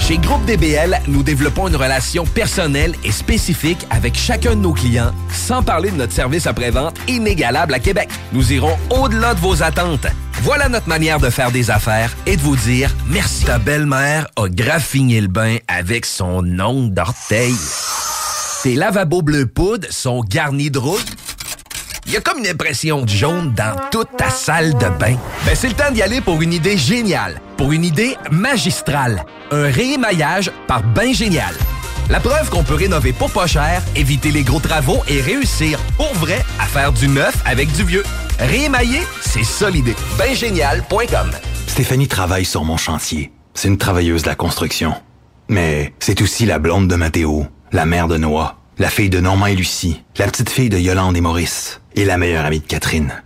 Chez 0.00 0.18
Groupe 0.18 0.44
DBL, 0.46 1.00
nous 1.08 1.22
développons 1.24 1.66
une 1.66 1.76
relation 1.76 2.24
personnelle 2.24 2.94
et 3.02 3.10
spécifique 3.10 3.86
avec 3.90 4.14
chacun 4.16 4.50
de 4.50 4.60
nos 4.60 4.72
clients, 4.72 5.10
sans 5.32 5.62
parler 5.62 5.90
de 5.90 5.96
notre 5.96 6.12
service 6.12 6.46
après-vente 6.46 6.96
inégalable 7.08 7.74
à 7.74 7.80
Québec. 7.80 8.08
Nous 8.32 8.52
irons 8.52 8.76
au-delà 8.90 9.34
de 9.34 9.40
vos 9.40 9.62
attentes. 9.62 10.06
Voilà 10.42 10.68
notre 10.68 10.88
manière 10.88 11.18
de 11.18 11.28
faire 11.30 11.50
des 11.50 11.70
affaires 11.70 12.14
et 12.26 12.36
de 12.36 12.42
vous 12.42 12.56
dire 12.56 12.94
merci. 13.08 13.44
Ta 13.46 13.58
belle-mère 13.58 14.28
a 14.36 14.48
graffiné 14.48 15.20
le 15.20 15.28
bain 15.28 15.56
avec 15.66 16.06
son 16.06 16.44
ongle 16.60 16.94
d'orteil. 16.94 17.54
Tes 18.62 18.74
lavabos 18.76 19.22
bleu 19.22 19.46
poudre 19.46 19.88
sont 19.90 20.20
garnis 20.22 20.70
de 20.70 20.78
rouille. 20.78 21.00
Il 22.06 22.12
y 22.12 22.16
a 22.16 22.20
comme 22.20 22.38
une 22.38 22.46
impression 22.46 23.02
de 23.02 23.08
jaune 23.08 23.52
dans 23.52 23.74
toute 23.90 24.16
ta 24.16 24.30
salle 24.30 24.74
de 24.74 24.88
bain. 24.96 25.16
Ben, 25.44 25.54
c'est 25.56 25.66
le 25.66 25.74
temps 25.74 25.90
d'y 25.90 26.02
aller 26.02 26.20
pour 26.20 26.40
une 26.40 26.52
idée 26.52 26.78
géniale, 26.78 27.40
pour 27.56 27.72
une 27.72 27.84
idée 27.84 28.16
magistrale. 28.30 29.24
Un 29.50 29.64
réémaillage 29.64 30.52
par 30.68 30.84
Bain 30.84 31.12
Génial. 31.12 31.52
La 32.08 32.20
preuve 32.20 32.48
qu'on 32.48 32.62
peut 32.62 32.76
rénover 32.76 33.12
pour 33.12 33.32
pas 33.32 33.48
cher, 33.48 33.82
éviter 33.96 34.30
les 34.30 34.44
gros 34.44 34.60
travaux 34.60 35.02
et 35.08 35.20
réussir 35.20 35.80
pour 35.96 36.12
vrai 36.14 36.44
à 36.60 36.66
faire 36.66 36.92
du 36.92 37.08
neuf 37.08 37.42
avec 37.44 37.72
du 37.72 37.82
vieux. 37.82 38.04
Réémailler, 38.38 39.02
c'est 39.20 39.42
ça 39.42 39.68
l'idée. 39.68 39.96
Stéphanie 41.66 42.06
travaille 42.06 42.44
sur 42.44 42.62
mon 42.62 42.76
chantier. 42.76 43.32
C'est 43.54 43.66
une 43.66 43.78
travailleuse 43.78 44.22
de 44.22 44.28
la 44.28 44.36
construction. 44.36 44.94
Mais 45.48 45.92
c'est 45.98 46.20
aussi 46.20 46.46
la 46.46 46.60
blonde 46.60 46.86
de 46.86 46.94
Mathéo, 46.94 47.46
la 47.72 47.84
mère 47.84 48.06
de 48.06 48.16
Noah, 48.16 48.58
la 48.78 48.90
fille 48.90 49.10
de 49.10 49.18
Normand 49.18 49.46
et 49.46 49.56
Lucie, 49.56 50.04
la 50.18 50.26
petite 50.26 50.50
fille 50.50 50.68
de 50.68 50.78
Yolande 50.78 51.16
et 51.16 51.20
Maurice, 51.20 51.80
et 51.96 52.04
la 52.04 52.18
meilleure 52.18 52.44
amie 52.44 52.60
de 52.60 52.66
Catherine. 52.66 53.22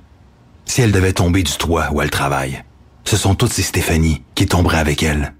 Si 0.65 0.81
elle 0.81 0.93
devait 0.93 1.13
tomber 1.13 1.43
du 1.43 1.53
toit 1.53 1.91
où 1.93 2.01
elle 2.01 2.11
travaille, 2.11 2.63
ce 3.05 3.17
sont 3.17 3.35
toutes 3.35 3.53
ces 3.53 3.63
Stéphanie 3.63 4.23
qui 4.35 4.47
tomberaient 4.47 4.79
avec 4.79 5.03
elle. 5.03 5.35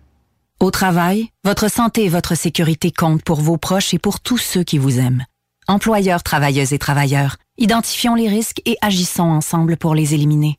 Au 0.59 0.71
travail, 0.71 1.31
votre 1.45 1.71
santé 1.71 2.05
et 2.05 2.09
votre 2.11 2.35
sécurité 2.35 2.91
comptent 2.91 3.23
pour 3.23 3.41
vos 3.41 3.57
proches 3.57 3.95
et 3.95 3.99
pour 3.99 4.21
tous 4.21 4.39
ceux 4.39 4.65
qui 4.65 4.77
vous 4.77 4.99
aiment. 4.99 5.25
Employeurs, 5.69 6.23
travailleuses 6.23 6.73
et 6.73 6.79
travailleurs, 6.79 7.37
identifions 7.57 8.15
les 8.15 8.29
risques 8.29 8.61
et 8.67 8.77
agissons 8.83 9.23
ensemble 9.23 9.77
pour 9.77 9.95
les 9.95 10.13
éliminer. 10.15 10.59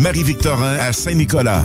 Marie-Victorin 0.00 0.78
à 0.78 0.94
Saint-Nicolas. 0.94 1.62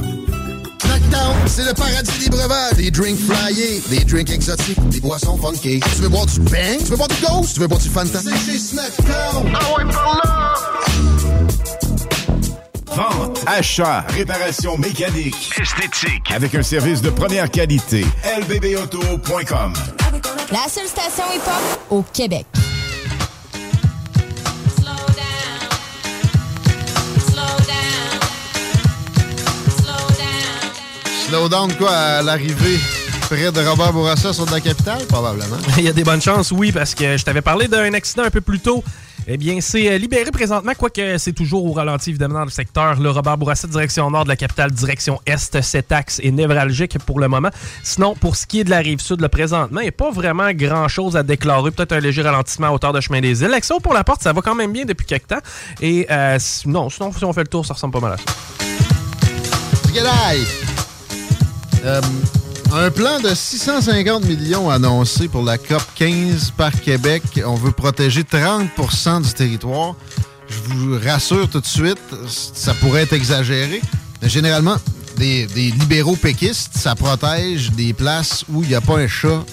Snackdown, 0.81 1.35
c'est 1.47 1.63
le 1.63 1.73
paradis 1.73 2.19
des 2.19 2.29
breuvages. 2.29 2.73
Des 2.73 2.91
drinks 2.91 3.17
flyés, 3.17 3.81
des 3.89 4.03
drinks 4.03 4.29
exotiques, 4.29 4.89
des 4.89 4.99
boissons 4.99 5.37
funky. 5.37 5.79
Tu 5.79 6.01
veux 6.01 6.09
boire 6.09 6.25
du 6.25 6.41
bang? 6.41 6.77
Tu 6.79 6.91
veux 6.91 6.97
boire 6.97 7.07
du 7.07 7.25
ghost? 7.25 7.53
Tu 7.53 7.61
veux 7.61 7.67
boire 7.67 7.79
du 7.79 7.87
Fanta? 7.87 8.19
C'est 8.21 8.51
chez 8.51 8.59
Snackdown. 8.59 9.53
Ah 9.53 9.77
ouais, 9.77 9.85
par 9.85 10.21
là! 10.23 10.53
Vente, 12.93 13.39
achat, 13.47 14.05
réparation 14.09 14.77
mécanique, 14.77 15.51
esthétique, 15.57 16.31
avec 16.33 16.55
un 16.55 16.63
service 16.63 17.01
de 17.01 17.11
première 17.11 17.49
qualité. 17.49 18.05
lbbauto.com 18.41 19.73
La 20.51 20.69
seule 20.69 20.87
station 20.87 21.23
hip-hop 21.33 21.79
au 21.89 22.03
Québec. 22.13 22.45
Slowdown, 31.27 31.73
quoi, 31.73 31.89
à 31.89 32.21
l'arrivée 32.21 32.77
près 33.21 33.51
de 33.51 33.59
Robert 33.67 33.91
Bourassa 33.91 34.31
sur 34.31 34.45
de 34.45 34.51
la 34.51 34.61
capitale, 34.61 35.03
probablement. 35.07 35.57
Il 35.77 35.83
y 35.83 35.89
a 35.89 35.93
des 35.93 36.03
bonnes 36.03 36.21
chances, 36.21 36.51
oui, 36.51 36.71
parce 36.71 36.93
que 36.93 37.17
je 37.17 37.25
t'avais 37.25 37.41
parlé 37.41 37.67
d'un 37.67 37.91
accident 37.93 38.23
un 38.23 38.29
peu 38.29 38.41
plus 38.41 38.59
tôt. 38.59 38.83
Eh 39.27 39.37
bien, 39.37 39.59
c'est 39.59 39.89
euh, 39.89 39.97
libéré 39.97 40.29
présentement, 40.29 40.73
quoique 40.77 41.17
c'est 41.17 41.33
toujours 41.33 41.65
au 41.65 41.73
ralenti, 41.73 42.11
évidemment, 42.11 42.35
dans 42.35 42.45
le 42.45 42.51
secteur. 42.51 42.99
Le 42.99 43.09
Robert 43.09 43.39
Bourassa, 43.39 43.67
direction 43.67 44.11
nord 44.11 44.25
de 44.25 44.29
la 44.29 44.35
capitale, 44.35 44.69
direction 44.69 45.19
est. 45.25 45.61
Cet 45.63 45.91
axe 45.91 46.19
est 46.23 46.29
névralgique 46.29 46.99
pour 46.99 47.19
le 47.19 47.27
moment. 47.27 47.49
Sinon, 47.81 48.13
pour 48.13 48.35
ce 48.35 48.45
qui 48.45 48.59
est 48.59 48.63
de 48.63 48.69
la 48.69 48.79
rive 48.79 48.99
sud, 48.99 49.19
le 49.19 49.27
présentement, 49.27 49.79
il 49.79 49.85
n'y 49.85 49.89
a 49.89 49.93
pas 49.93 50.11
vraiment 50.11 50.51
grand-chose 50.51 51.17
à 51.17 51.23
déclarer. 51.23 51.71
Peut-être 51.71 51.93
un 51.93 51.99
léger 51.99 52.21
ralentissement 52.21 52.67
à 52.67 52.71
hauteur 52.71 52.93
de 52.93 53.01
chemin 53.01 53.21
des 53.21 53.41
îles. 53.41 53.49
L'action 53.49 53.79
pour 53.79 53.95
la 53.95 54.03
porte, 54.03 54.21
ça 54.21 54.31
va 54.31 54.41
quand 54.41 54.53
même 54.53 54.71
bien 54.71 54.85
depuis 54.85 55.07
quelques 55.07 55.27
temps. 55.27 55.41
Et 55.81 56.05
euh, 56.11 56.37
non, 56.67 56.91
sinon, 56.91 57.11
si 57.11 57.25
on 57.25 57.33
fait 57.33 57.41
le 57.41 57.47
tour, 57.47 57.65
ça 57.65 57.73
ressemble 57.73 57.93
pas 57.93 58.01
mal 58.01 58.13
à 58.13 58.17
ça. 58.17 58.23
Euh, 61.85 62.01
un 62.73 62.89
plan 62.89 63.19
de 63.19 63.33
650 63.33 64.25
millions 64.25 64.71
annoncé 64.71 65.27
pour 65.27 65.43
la 65.43 65.59
COP 65.59 65.83
15 65.93 66.51
par 66.57 66.71
Québec. 66.71 67.21
On 67.45 67.53
veut 67.53 67.71
protéger 67.71 68.23
30% 68.23 69.21
du 69.21 69.33
territoire. 69.33 69.93
Je 70.49 70.57
vous 70.73 70.97
rassure 71.03 71.47
tout 71.47 71.61
de 71.61 71.65
suite, 71.65 71.99
ça 72.27 72.73
pourrait 72.73 73.03
être 73.03 73.13
exagéré. 73.13 73.81
Généralement, 74.23 74.77
des, 75.17 75.45
des 75.45 75.69
libéraux 75.71 76.15
péquistes, 76.15 76.71
ça 76.75 76.95
protège 76.95 77.71
des 77.71 77.93
places 77.93 78.43
où 78.49 78.63
il 78.63 78.69
n'y 78.69 78.75
a 78.75 78.81
pas 78.81 78.97
un 78.97 79.07
chat 79.07 79.43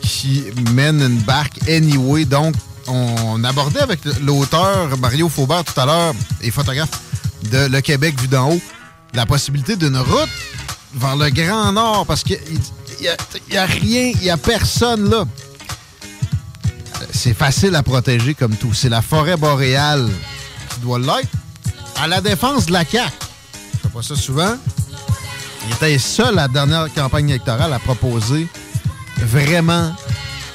qui 0.00 0.44
mène 0.74 1.00
une 1.00 1.18
barque 1.18 1.68
anyway. 1.68 2.24
Donc, 2.24 2.56
on 2.88 3.44
abordait 3.44 3.80
avec 3.80 4.00
l'auteur 4.22 4.98
Mario 4.98 5.28
Faubert 5.28 5.62
tout 5.64 5.78
à 5.80 5.86
l'heure 5.86 6.14
et 6.42 6.50
photographe 6.50 7.00
de 7.52 7.68
Le 7.68 7.80
Québec 7.80 8.20
vu 8.20 8.26
d'en 8.26 8.50
haut 8.50 8.60
la 9.14 9.26
possibilité 9.26 9.76
d'une 9.76 9.98
route 9.98 10.28
vers 10.94 11.16
le 11.16 11.30
Grand 11.30 11.72
Nord 11.72 12.06
parce 12.06 12.22
qu'il 12.22 12.38
n'y 13.00 13.56
a, 13.56 13.66
rien, 13.66 14.12
il 14.14 14.20
n'y 14.20 14.30
a 14.30 14.36
personne 14.36 15.08
là. 15.08 15.24
C'est 17.12 17.34
facile 17.34 17.74
à 17.74 17.82
protéger 17.82 18.34
comme 18.34 18.56
tout. 18.56 18.72
C'est 18.74 18.88
la 18.88 19.02
forêt 19.02 19.36
boréale 19.36 20.08
qui 20.70 20.80
doit 20.80 20.98
l'être. 20.98 21.28
À 21.96 22.06
la 22.06 22.20
défense 22.20 22.66
de 22.66 22.72
la 22.72 22.84
CAQ, 22.84 23.12
je 23.82 23.88
pas 23.88 24.02
ça 24.02 24.16
souvent, 24.16 24.56
il 25.66 25.74
était 25.74 25.98
seul 25.98 26.34
la 26.34 26.48
dernière 26.48 26.92
campagne 26.94 27.28
électorale 27.30 27.72
à 27.72 27.78
proposer 27.78 28.48
vraiment 29.18 29.94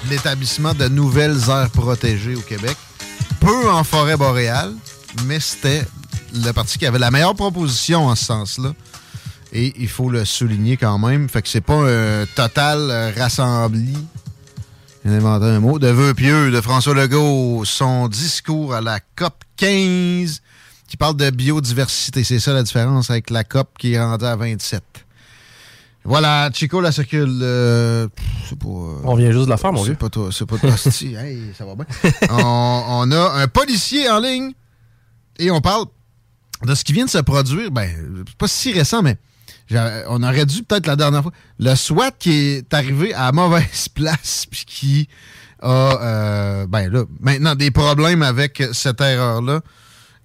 l'établissement 0.09 0.73
de 0.73 0.87
nouvelles 0.87 1.37
aires 1.49 1.69
protégées 1.69 2.35
au 2.35 2.41
Québec. 2.41 2.77
Peu 3.39 3.69
en 3.69 3.83
forêt 3.83 4.17
boréale, 4.17 4.73
mais 5.25 5.39
c'était 5.39 5.85
le 6.33 6.51
parti 6.51 6.77
qui 6.77 6.85
avait 6.85 6.99
la 6.99 7.11
meilleure 7.11 7.35
proposition 7.35 8.07
en 8.07 8.15
ce 8.15 8.25
sens-là. 8.25 8.73
Et 9.57 9.73
il 9.77 9.87
faut 9.87 10.09
le 10.09 10.25
souligner 10.25 10.75
quand 10.75 10.97
même. 10.99 11.29
Fait 11.29 11.41
que 11.41 11.47
c'est 11.47 11.61
pas 11.61 11.75
un 11.89 12.25
total 12.35 13.13
rassembli. 13.17 13.95
J'ai 15.05 15.11
inventé 15.11 15.45
un 15.45 15.59
mot. 15.61 15.79
De 15.79 15.87
vœux 15.87 16.13
pieux 16.13 16.51
de 16.51 16.59
François 16.59 16.93
Legault, 16.93 17.63
son 17.63 18.09
discours 18.09 18.73
à 18.73 18.81
la 18.81 18.99
COP 19.15 19.33
15 19.55 20.41
qui 20.89 20.97
parle 20.97 21.15
de 21.15 21.29
biodiversité. 21.29 22.23
C'est 22.25 22.39
ça 22.39 22.51
la 22.53 22.63
différence 22.63 23.09
avec 23.09 23.29
la 23.29 23.45
COP 23.45 23.69
qui 23.77 23.93
est 23.93 24.01
rendue 24.03 24.25
à 24.25 24.35
27. 24.35 24.83
Voilà, 26.03 26.49
Chico 26.53 26.81
la 26.81 26.91
circule. 26.91 27.39
euh, 27.41 28.07
c'est 28.49 28.59
pas, 28.59 28.67
euh, 28.67 28.99
On 29.05 29.15
vient 29.15 29.31
juste 29.31 29.45
de 29.45 29.49
la 29.49 29.57
faire, 29.57 29.71
mon 29.71 29.79
c'est 29.79 29.91
vieux. 29.91 29.95
pas 29.95 30.09
toi, 30.09 30.29
c'est 30.31 30.45
pas 30.45 30.57
toi. 30.57 30.69
hey, 31.01 31.39
ça 31.57 31.65
va 31.65 31.75
bien. 31.75 31.85
on, 32.29 32.83
on 32.87 33.11
a 33.11 33.41
un 33.41 33.47
policier 33.47 34.09
en 34.09 34.19
ligne 34.19 34.51
et 35.39 35.49
on 35.49 35.61
parle 35.61 35.85
de 36.63 36.75
ce 36.75 36.83
qui 36.83 36.91
vient 36.93 37.05
de 37.05 37.09
se 37.09 37.17
produire. 37.19 37.71
Ben, 37.71 37.89
c'est 38.27 38.35
pas 38.37 38.47
si 38.47 38.73
récent, 38.73 39.01
mais 39.01 39.17
on 40.07 40.23
aurait 40.23 40.45
dû 40.45 40.63
peut-être 40.63 40.87
la 40.87 40.95
dernière 40.95 41.23
fois. 41.23 41.31
Le 41.59 41.75
SWAT 41.75 42.11
qui 42.11 42.57
est 42.57 42.73
arrivé 42.73 43.13
à 43.13 43.25
la 43.25 43.31
mauvaise 43.31 43.89
place 43.95 44.45
puis 44.49 44.65
qui 44.65 45.09
a, 45.61 46.01
euh, 46.01 46.67
ben 46.67 46.91
là, 46.91 47.03
maintenant 47.19 47.55
des 47.55 47.71
problèmes 47.71 48.21
avec 48.21 48.61
cette 48.73 49.01
erreur-là. 49.01 49.61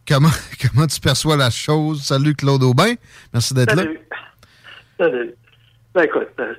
Comment, 0.06 0.28
comment 0.60 0.86
tu 0.86 1.00
perçois 1.00 1.36
la 1.36 1.50
chose? 1.50 2.02
Salut 2.02 2.34
Claude 2.34 2.62
Aubin. 2.62 2.94
Merci 3.32 3.54
d'être 3.54 3.74
là. 3.74 3.82
Salut. 3.82 4.00
Salut. 4.98 5.34
Ben 5.94 6.02
écoute, 6.02 6.28
euh, 6.38 6.54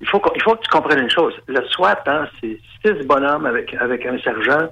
il, 0.00 0.08
faut 0.08 0.20
il 0.34 0.42
faut 0.42 0.56
que 0.56 0.62
tu 0.62 0.70
comprennes 0.70 1.00
une 1.00 1.10
chose. 1.10 1.32
Le 1.46 1.66
SWAT, 1.68 2.02
hein, 2.06 2.28
c'est 2.40 2.58
six 2.84 3.06
bonhommes 3.06 3.46
avec, 3.46 3.72
avec 3.74 4.04
un 4.06 4.18
sergent. 4.18 4.68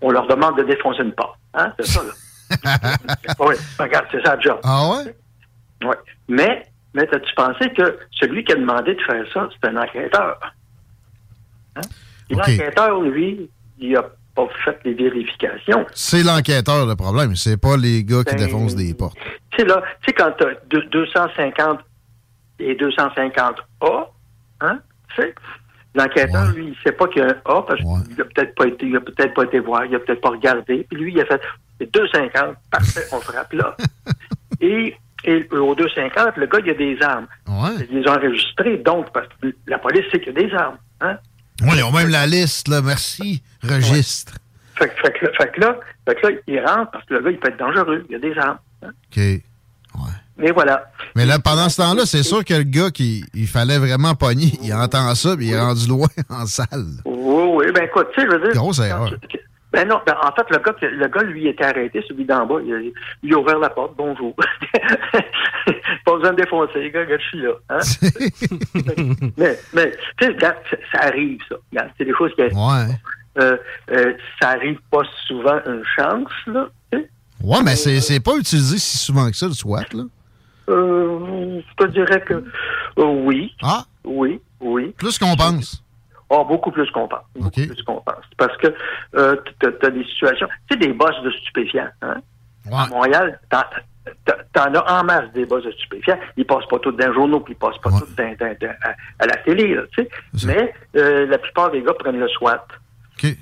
On 0.00 0.10
leur 0.10 0.26
demande 0.26 0.56
de 0.58 0.64
défoncer 0.64 1.02
une 1.02 1.12
porte. 1.12 1.38
Hein? 1.54 1.72
C'est 1.78 1.86
ça, 1.86 2.02
là. 2.02 2.12
oui, 3.40 3.54
regarde, 3.78 4.06
c'est 4.10 4.24
ça 4.24 4.36
le 4.36 4.42
job. 4.42 4.58
Ah 4.64 4.88
ouais? 4.88 5.14
Oui. 5.82 5.94
Mais, 6.28 6.62
mais 6.94 7.02
as-tu 7.14 7.34
pensé 7.34 7.70
que 7.72 7.98
celui 8.12 8.44
qui 8.44 8.52
a 8.52 8.56
demandé 8.56 8.94
de 8.94 9.02
faire 9.02 9.24
ça, 9.32 9.48
c'est 9.52 9.68
un 9.68 9.76
enquêteur? 9.76 10.38
Hein? 11.76 11.80
Et 12.30 12.34
OK. 12.34 12.38
L'enquêteur, 12.38 13.00
lui, 13.00 13.50
il 13.78 13.96
a 13.96 14.04
pas 14.34 14.48
fait 14.64 14.78
les 14.84 14.94
vérifications. 14.94 15.86
C'est 15.94 16.22
l'enquêteur 16.22 16.86
le 16.86 16.96
problème. 16.96 17.36
C'est 17.36 17.60
pas 17.60 17.76
les 17.76 18.04
gars 18.04 18.24
qui 18.24 18.34
Ben, 18.34 18.46
défoncent 18.46 18.76
des 18.76 18.94
portes. 18.94 19.18
Tu 19.50 19.58
sais, 19.58 19.64
là, 19.64 19.82
tu 20.02 20.06
sais, 20.06 20.12
quand 20.12 20.32
tu 20.38 20.44
as 20.44 20.80
250 20.90 21.80
et 22.60 22.74
250A, 22.74 24.08
hein, 24.60 24.78
tu 25.14 25.22
sais, 25.22 25.34
l'enquêteur, 25.94 26.52
lui, 26.52 26.68
il 26.68 26.76
sait 26.84 26.92
pas 26.92 27.08
qu'il 27.08 27.22
y 27.22 27.24
a 27.24 27.28
un 27.28 27.52
A 27.52 27.62
parce 27.62 27.80
qu'il 27.80 28.20
a 28.20 28.24
peut-être 28.24 28.54
pas 28.54 28.66
été, 28.66 28.86
il 28.86 28.96
a 28.96 29.00
peut-être 29.00 29.34
pas 29.34 29.44
été 29.44 29.58
voir, 29.60 29.84
il 29.84 29.94
a 29.94 29.98
peut-être 29.98 30.20
pas 30.20 30.30
regardé. 30.30 30.86
Puis 30.88 31.00
lui, 31.00 31.12
il 31.12 31.20
a 31.20 31.26
fait 31.26 31.40
c'est 31.80 31.92
250, 31.92 32.56
parfait, 32.70 33.06
on 33.12 33.20
frappe 33.20 33.52
là. 33.54 33.74
et, 34.60 34.94
et 35.24 35.46
au 35.52 35.74
250, 35.74 36.36
le 36.36 36.46
gars, 36.46 36.58
il 36.64 36.70
a 36.70 36.74
des 36.74 36.98
armes. 37.02 37.26
Il 37.90 37.98
les 38.00 38.06
a 38.08 38.16
enregistrés, 38.16 38.76
donc, 38.78 39.12
parce 39.12 39.26
que 39.42 39.48
la 39.66 39.78
police 39.78 40.04
sait 40.10 40.20
qu'il 40.20 40.32
y 40.34 40.38
a 40.38 40.48
des 40.48 40.54
armes. 40.54 40.78
Hein? 41.00 41.18
Ouais, 41.62 41.76
ils 41.76 41.82
ont 41.84 41.92
même 41.92 42.08
la 42.08 42.26
liste, 42.26 42.68
là. 42.68 42.80
Merci. 42.82 43.42
Registre. 43.62 44.34
Fait, 44.76 44.88
que- 44.88 45.00
fait, 45.02 45.12
que 45.12 45.24
là- 45.26 45.32
fait 45.38 45.52
que 45.52 45.60
là, 45.60 45.78
fait 46.08 46.14
que 46.14 46.26
là, 46.26 46.32
il 46.46 46.58
rentre 46.60 46.90
parce 46.92 47.04
que 47.04 47.14
le 47.14 47.20
gars, 47.22 47.30
il 47.30 47.38
peut 47.38 47.48
être 47.48 47.58
dangereux, 47.58 48.04
il 48.08 48.12
y 48.12 48.16
a 48.16 48.18
des 48.18 48.38
armes. 48.38 48.58
hein. 48.82 48.88
OK. 49.14 49.22
Mais 50.38 50.52
voilà. 50.52 50.90
Mais 51.16 51.26
là, 51.26 51.38
pendant 51.38 51.68
ce 51.68 51.76
temps-là, 51.82 52.06
c'est 52.06 52.22
sûr 52.22 52.42
que 52.46 52.54
le 52.54 52.62
gars 52.62 52.90
qui 52.90 53.22
il 53.34 53.46
fallait 53.46 53.76
vraiment 53.78 54.14
pogner, 54.14 54.52
il 54.62 54.72
entend 54.72 55.14
ça, 55.14 55.36
puis 55.36 55.48
il 55.48 55.52
est 55.52 55.60
rendu 55.60 55.86
loin 55.86 56.08
en 56.30 56.46
salle. 56.46 56.86
Oui, 57.04 57.44
oui, 57.56 57.72
ben 57.74 57.84
écoute, 57.84 58.06
tu 58.14 58.22
sais, 58.22 58.26
je 58.26 58.32
veux 58.36 58.40
dire. 58.46 58.54
Grosse 58.58 58.78
erreur. 58.78 59.12
Ben 59.72 59.86
non, 59.86 60.00
ben 60.04 60.16
en 60.22 60.32
fait, 60.32 60.50
le 60.50 60.58
gars, 60.58 60.74
le 60.82 61.06
gars, 61.08 61.22
lui, 61.22 61.46
était 61.46 61.64
arrêté, 61.64 62.02
celui 62.08 62.24
d'en 62.24 62.44
bas. 62.44 62.56
Il, 62.64 62.74
a- 62.74 62.80
il 63.22 63.34
a 63.34 63.38
ouvert 63.38 63.58
la 63.58 63.70
porte, 63.70 63.94
bonjour. 63.96 64.34
pas 66.04 66.14
besoin 66.16 66.30
de 66.32 66.36
défoncer, 66.42 66.80
les 66.80 66.90
gars, 66.90 67.04
je 67.08 67.22
suis 67.24 67.40
là. 67.42 67.52
Hein? 67.68 67.78
mais, 69.36 69.58
mais, 69.72 69.92
tu 70.18 70.26
sais, 70.26 70.36
ça, 70.40 70.56
ça 70.92 70.98
arrive, 71.06 71.38
ça. 71.48 71.56
C'est 71.96 72.04
des 72.04 72.12
choses 72.16 72.32
qui 72.34 72.42
arrivent. 72.42 72.56
Ouais. 72.56 72.94
Euh, 73.38 73.56
euh, 73.92 74.12
ça 74.40 74.50
arrive 74.50 74.78
pas 74.90 75.02
souvent 75.28 75.60
une 75.66 75.84
chance, 75.96 76.30
là. 76.46 76.68
Ouais, 77.42 77.62
mais 77.64 77.74
c'est 77.76 78.00
c'est 78.00 78.20
pas 78.20 78.36
utilisé 78.36 78.76
si 78.78 78.98
souvent 78.98 79.30
que 79.30 79.36
ça, 79.36 79.46
le 79.46 79.54
SWAT, 79.54 79.84
là. 79.94 80.02
Euh, 80.68 81.60
je 81.68 81.84
te 81.84 81.90
dirais 81.90 82.20
que 82.20 82.34
euh, 82.34 82.42
oui. 83.24 83.54
Ah? 83.62 83.84
Oui, 84.04 84.40
oui. 84.60 84.92
Plus 84.98 85.18
qu'on 85.18 85.34
pense. 85.36 85.79
Oh, 86.30 86.44
beaucoup 86.44 86.70
plus 86.70 86.88
qu'on 86.92 87.08
pense. 87.08 87.24
Beaucoup 87.34 87.50
plus 87.74 87.82
qu'on 87.82 88.00
pense. 88.00 88.24
Parce 88.38 88.56
que 88.58 88.68
euh, 89.16 89.36
tu 89.60 89.66
as 89.86 89.90
des 89.90 90.04
situations. 90.04 90.48
Tu 90.70 90.78
sais, 90.78 90.86
des 90.86 90.92
boss 90.92 91.20
de 91.22 91.30
stupéfiants. 91.32 91.88
Hein? 92.02 92.16
À 92.72 92.86
Montréal, 92.88 93.40
t'en 94.52 94.74
as 94.74 94.92
en 95.00 95.04
masse 95.04 95.32
des 95.32 95.44
boss 95.44 95.64
de 95.64 95.70
stupéfiants. 95.72 96.18
Ils 96.36 96.46
passent 96.46 96.66
pas 96.68 96.78
tous 96.78 96.92
dans 96.92 97.08
les 97.08 97.12
journaux, 97.14 97.40
puis 97.40 97.54
ils 97.54 97.56
passent 97.56 97.78
pas 97.78 97.90
tous 97.90 98.14
dans- 98.14 98.36
dans- 98.38 98.56
dans- 98.60 98.74
à, 98.82 98.90
à 99.18 99.26
la 99.26 99.36
télé. 99.38 99.74
Là, 99.74 99.82
tu 99.92 100.02
sais. 100.04 100.10
Mais 100.46 100.74
euh, 100.96 101.26
la 101.26 101.38
plupart 101.38 101.70
des 101.70 101.82
gars 101.82 101.94
prennent 101.94 102.18
le 102.20 102.28
SWAT. 102.28 102.64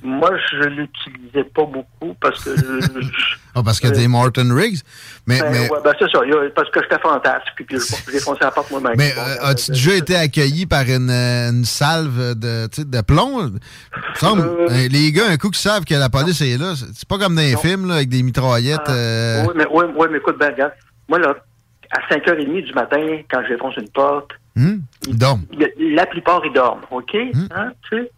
Moi, 0.02 0.30
je 0.52 0.68
l'utilisais 0.68 1.44
pas 1.44 1.64
beaucoup 1.64 2.14
parce 2.20 2.42
que. 2.44 2.50
Ah, 3.54 3.62
parce 3.64 3.80
que 3.80 3.88
t'es 3.88 4.06
Martin 4.06 4.54
Riggs. 4.54 4.78
Mais, 5.26 5.40
Ben, 5.40 5.50
mais, 5.50 5.60
ouais, 5.70 5.78
ben, 5.82 5.92
c'est 5.98 6.08
ça. 6.12 6.20
Parce 6.54 6.70
que 6.70 6.80
j'étais 6.80 7.00
fantastique, 7.00 7.54
puis 7.56 7.66
je- 7.70 8.12
j'ai 8.12 8.20
foncé 8.20 8.38
la 8.42 8.52
porte 8.52 8.70
moi-même. 8.70 8.94
mais 8.96 9.12
Bon, 9.16 9.20
euh, 9.20 9.46
as-tu 9.50 9.72
déjà 9.72 9.94
été 9.96 10.14
accueilli 10.14 10.64
par 10.66 10.82
une, 10.82 11.10
euh, 11.10 11.50
une 11.50 11.64
salve 11.64 12.34
de, 12.38 12.68
de 12.68 13.00
plomb? 13.00 13.50
Semble, 14.14 14.42
euh, 14.42 14.86
les 14.88 15.10
gars, 15.10 15.24
un 15.28 15.36
coup 15.38 15.50
qui 15.50 15.60
savent 15.60 15.84
que 15.84 15.94
la 15.94 16.08
police 16.08 16.40
est 16.40 16.56
là, 16.56 16.74
c'est 16.76 17.08
pas 17.08 17.18
comme 17.18 17.34
dans 17.34 17.40
les 17.42 17.56
films 17.56 17.88
là, 17.88 17.94
avec 17.96 18.10
des 18.10 18.22
mitraillettes. 18.22 18.88
euh, 18.90 19.42
Oui, 19.48 19.54
mais, 19.56 19.66
ouais, 19.66 20.06
mais 20.08 20.18
écoute, 20.18 20.36
ben, 20.38 20.52
regarde. 20.52 20.72
Moi, 21.08 21.18
là, 21.18 21.34
à 21.90 22.14
5h30 22.14 22.62
du 22.64 22.72
matin, 22.74 23.00
quand 23.28 23.42
je 23.44 23.54
défonce 23.54 23.76
une 23.76 23.88
porte, 23.88 24.30
hmm? 24.54 24.76
Ils 25.08 25.18
dorment. 25.18 25.46
la 25.80 26.06
plupart, 26.06 26.42
ils 26.44 26.52
dorment, 26.52 26.82
OK? 26.92 27.12
Hmm? 27.34 27.46
Hein, 27.56 27.72
tu 27.90 27.96
sais? 27.98 28.10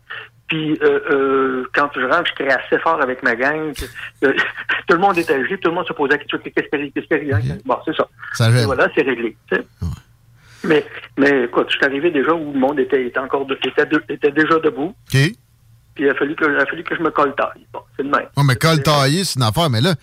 Puis, 0.50 0.76
euh, 0.82 0.98
euh, 1.12 1.64
quand 1.72 1.88
je 1.94 2.00
rentre, 2.00 2.28
je 2.28 2.34
crie 2.44 2.52
assez 2.52 2.78
fort 2.80 3.00
avec 3.00 3.22
ma 3.22 3.36
gang. 3.36 3.72
euh, 4.24 4.32
tout 4.88 4.94
le 4.94 4.98
monde 4.98 5.16
est 5.16 5.30
âgé, 5.30 5.56
tout 5.58 5.68
le 5.70 5.76
monde 5.76 5.86
se 5.86 5.92
pose 5.92 6.10
la 6.10 6.18
question 6.18 6.38
qu'est-ce 6.38 6.66
qu'est-ce 6.68 7.32
hein? 7.32 7.56
Bon, 7.64 7.76
c'est 7.84 7.94
ça. 7.96 8.06
Ça. 8.34 8.50
Et 8.50 8.64
voilà, 8.64 8.88
c'est 8.94 9.02
réglé. 9.02 9.36
Mais, 10.64 10.84
mais 11.16 11.44
écoute, 11.44 11.68
je 11.70 11.76
suis 11.76 11.84
arrivé 11.86 12.10
déjà 12.10 12.34
où 12.34 12.52
le 12.52 12.58
monde 12.58 12.78
était, 12.80 13.06
était 13.06 13.18
encore 13.18 13.46
de- 13.46 13.58
était, 13.64 13.86
de- 13.86 14.02
était 14.08 14.30
déjà 14.32 14.58
debout. 14.58 14.94
OK. 15.14 15.18
Puis 15.94 16.04
il 16.04 16.08
a 16.10 16.14
fallu 16.14 16.34
que, 16.34 16.44
il 16.44 16.56
a 16.60 16.66
fallu 16.66 16.82
que 16.84 16.94
je 16.96 17.02
me 17.02 17.10
colle 17.10 17.34
taille. 17.34 17.64
Bon, 17.72 17.80
c'est 17.96 18.02
le 18.02 18.10
même. 18.10 18.26
Ouais, 18.36 18.44
mais 18.44 18.56
col 18.56 18.82
taillé, 18.82 19.24
c'est 19.24 19.36
une 19.38 19.44
affaire. 19.44 19.70
Mais 19.70 19.80
là, 19.80 19.94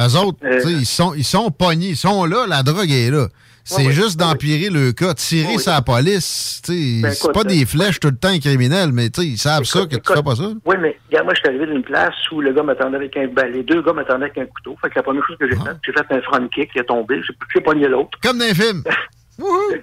eux 0.00 0.16
autres, 0.18 0.38
Euh, 0.44 0.60
ils 0.66 0.86
sont, 0.86 1.14
ils 1.14 1.24
sont 1.24 1.50
pognés. 1.50 1.88
Ils 1.90 1.96
sont 1.96 2.26
là, 2.26 2.46
la 2.46 2.62
drogue 2.62 2.90
est 2.90 3.10
là. 3.10 3.26
C'est 3.66 3.86
ouais, 3.86 3.92
juste 3.92 4.18
d'empirer 4.18 4.68
le 4.68 4.92
cas. 4.92 5.14
Tirer 5.14 5.56
la 5.66 5.80
police, 5.80 6.60
Ben, 6.68 7.10
c'est 7.10 7.16
écoute, 7.16 7.32
pas 7.32 7.40
euh, 7.40 7.44
des 7.44 7.64
flèches 7.64 7.98
tout 7.98 8.10
le 8.10 8.16
temps 8.16 8.38
criminels, 8.38 8.92
mais 8.92 9.08
tu 9.08 9.22
sais, 9.22 9.26
ils 9.26 9.38
savent 9.38 9.64
ça, 9.64 9.86
que 9.86 9.96
tu 9.96 10.12
fais 10.14 10.22
pas 10.22 10.36
ça. 10.36 10.52
Oui, 10.66 10.76
mais 10.78 10.98
regarde, 11.08 11.24
moi, 11.24 11.34
je 11.34 11.40
suis 11.40 11.48
arrivé 11.48 11.66
d'une 11.66 11.82
place 11.82 12.14
où 12.30 12.42
le 12.42 12.52
gars 12.52 12.62
m'attendait 12.62 12.96
avec 12.96 13.16
un 13.16 13.26
ben, 13.26 13.50
les 13.50 13.62
deux 13.62 13.80
gars 13.80 13.94
m'attendaient 13.94 14.26
avec 14.26 14.36
un 14.36 14.44
couteau. 14.44 14.76
Fait 14.82 14.90
que 14.90 14.96
la 14.96 15.02
première 15.02 15.26
chose 15.26 15.38
que 15.38 15.48
j'ai 15.48 15.56
faite, 15.56 15.78
j'ai 15.84 15.92
fait 15.92 16.06
un 16.10 16.20
front 16.20 16.46
kick, 16.48 16.70
il 16.74 16.80
est 16.82 16.84
tombé, 16.84 17.22
j'ai 17.54 17.60
pogné 17.62 17.88
l'autre. 17.88 18.18
Comme 18.22 18.38
dans 18.38 18.44
les 18.44 18.54
films. 18.54 18.84
oui, 19.38 19.80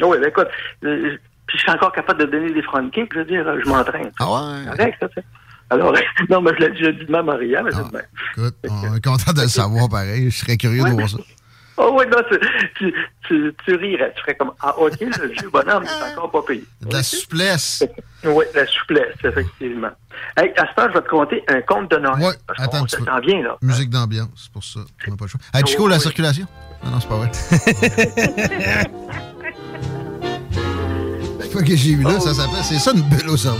ben 0.00 0.24
écoute, 0.24 0.48
euh, 0.84 1.18
puis 1.46 1.58
je 1.58 1.62
suis 1.62 1.70
encore 1.70 1.92
capable 1.92 2.20
de 2.20 2.26
donner 2.26 2.52
des 2.52 2.62
front 2.62 2.88
kicks, 2.88 3.12
je 3.12 3.18
veux 3.18 3.24
dire, 3.26 3.46
euh, 3.46 3.60
je 3.62 3.68
m'entraîne. 3.68 4.10
Ah 4.18 4.32
ouais? 4.32 4.76
Correct, 4.76 4.96
ça, 4.98 5.08
tu 5.08 5.14
sais. 5.16 5.24
Alors, 5.68 5.94
non, 6.30 6.40
mais 6.40 6.52
je 6.58 6.64
l'ai 6.64 6.76
je 6.78 6.84
l'ai 6.84 6.92
dit 6.94 7.04
de 7.04 7.12
même 7.12 7.28
à 7.28 7.34
Maria, 7.34 7.62
mais 7.62 7.70
c'est 7.70 7.86
de 7.86 7.92
même. 7.92 8.02
Écoute, 8.36 8.56
on 8.64 8.94
est 8.94 9.04
content 9.04 9.32
de 9.32 9.42
le 9.42 9.48
savoir 9.48 9.88
pareil. 9.90 10.30
Je 10.30 10.36
serais 10.36 10.56
curieux 10.56 10.82
de 10.82 10.90
voir 10.90 11.08
ça. 11.08 11.18
Oh 11.76 11.96
oui, 11.98 12.04
non, 12.10 12.18
tu, 12.30 12.38
tu, 12.76 12.94
tu, 13.26 13.54
tu 13.64 13.74
rirais, 13.76 14.12
tu 14.14 14.20
ferais 14.22 14.34
comme, 14.34 14.52
ah, 14.60 14.76
ok, 14.78 15.00
le 15.00 15.28
vieux 15.28 15.48
bonhomme, 15.50 15.84
c'est 15.86 16.12
encore 16.12 16.30
pas 16.30 16.42
payé. 16.42 16.64
De 16.82 16.92
la 16.92 17.02
souplesse. 17.02 17.84
Oui, 18.22 18.44
la 18.54 18.66
souplesse, 18.66 19.14
effectivement. 19.24 19.88
Hey, 20.36 20.52
à 20.58 20.66
ce 20.68 20.74
temps, 20.74 20.88
je 20.90 20.92
vais 20.92 21.00
te 21.02 21.08
conter 21.08 21.42
un 21.48 21.62
conte 21.62 21.90
de 21.90 21.96
Noël. 21.96 22.34
Parce 22.46 22.60
attends 22.60 22.82
peu. 22.82 22.88
sent 22.88 23.02
bien, 23.22 23.42
là. 23.42 23.56
Musique 23.62 23.88
d'ambiance, 23.88 24.28
c'est 24.36 24.52
pour 24.52 24.62
ça. 24.62 24.80
On 25.06 25.10
n'a 25.12 25.16
pas 25.16 25.24
le 25.24 25.30
choix. 25.30 25.40
Hey, 25.54 25.66
Chico, 25.66 25.84
Oh, 25.84 25.88
la 25.88 25.96
oui. 25.96 26.02
circulation? 26.02 26.46
Non, 26.84 26.90
non, 26.90 27.00
c'est 27.00 27.08
pas 27.08 27.16
vrai. 27.16 27.30
C'est 31.40 31.52
pas 31.52 31.62
que 31.62 31.74
j'ai 31.76 31.90
eu 31.92 32.02
là, 32.02 32.20
ça 32.20 32.34
s'appelle. 32.34 32.62
C'est 32.62 32.78
ça 32.78 32.92
une 32.92 33.02
bulle 33.02 33.30
au 33.30 33.36
cerveau. 33.36 33.58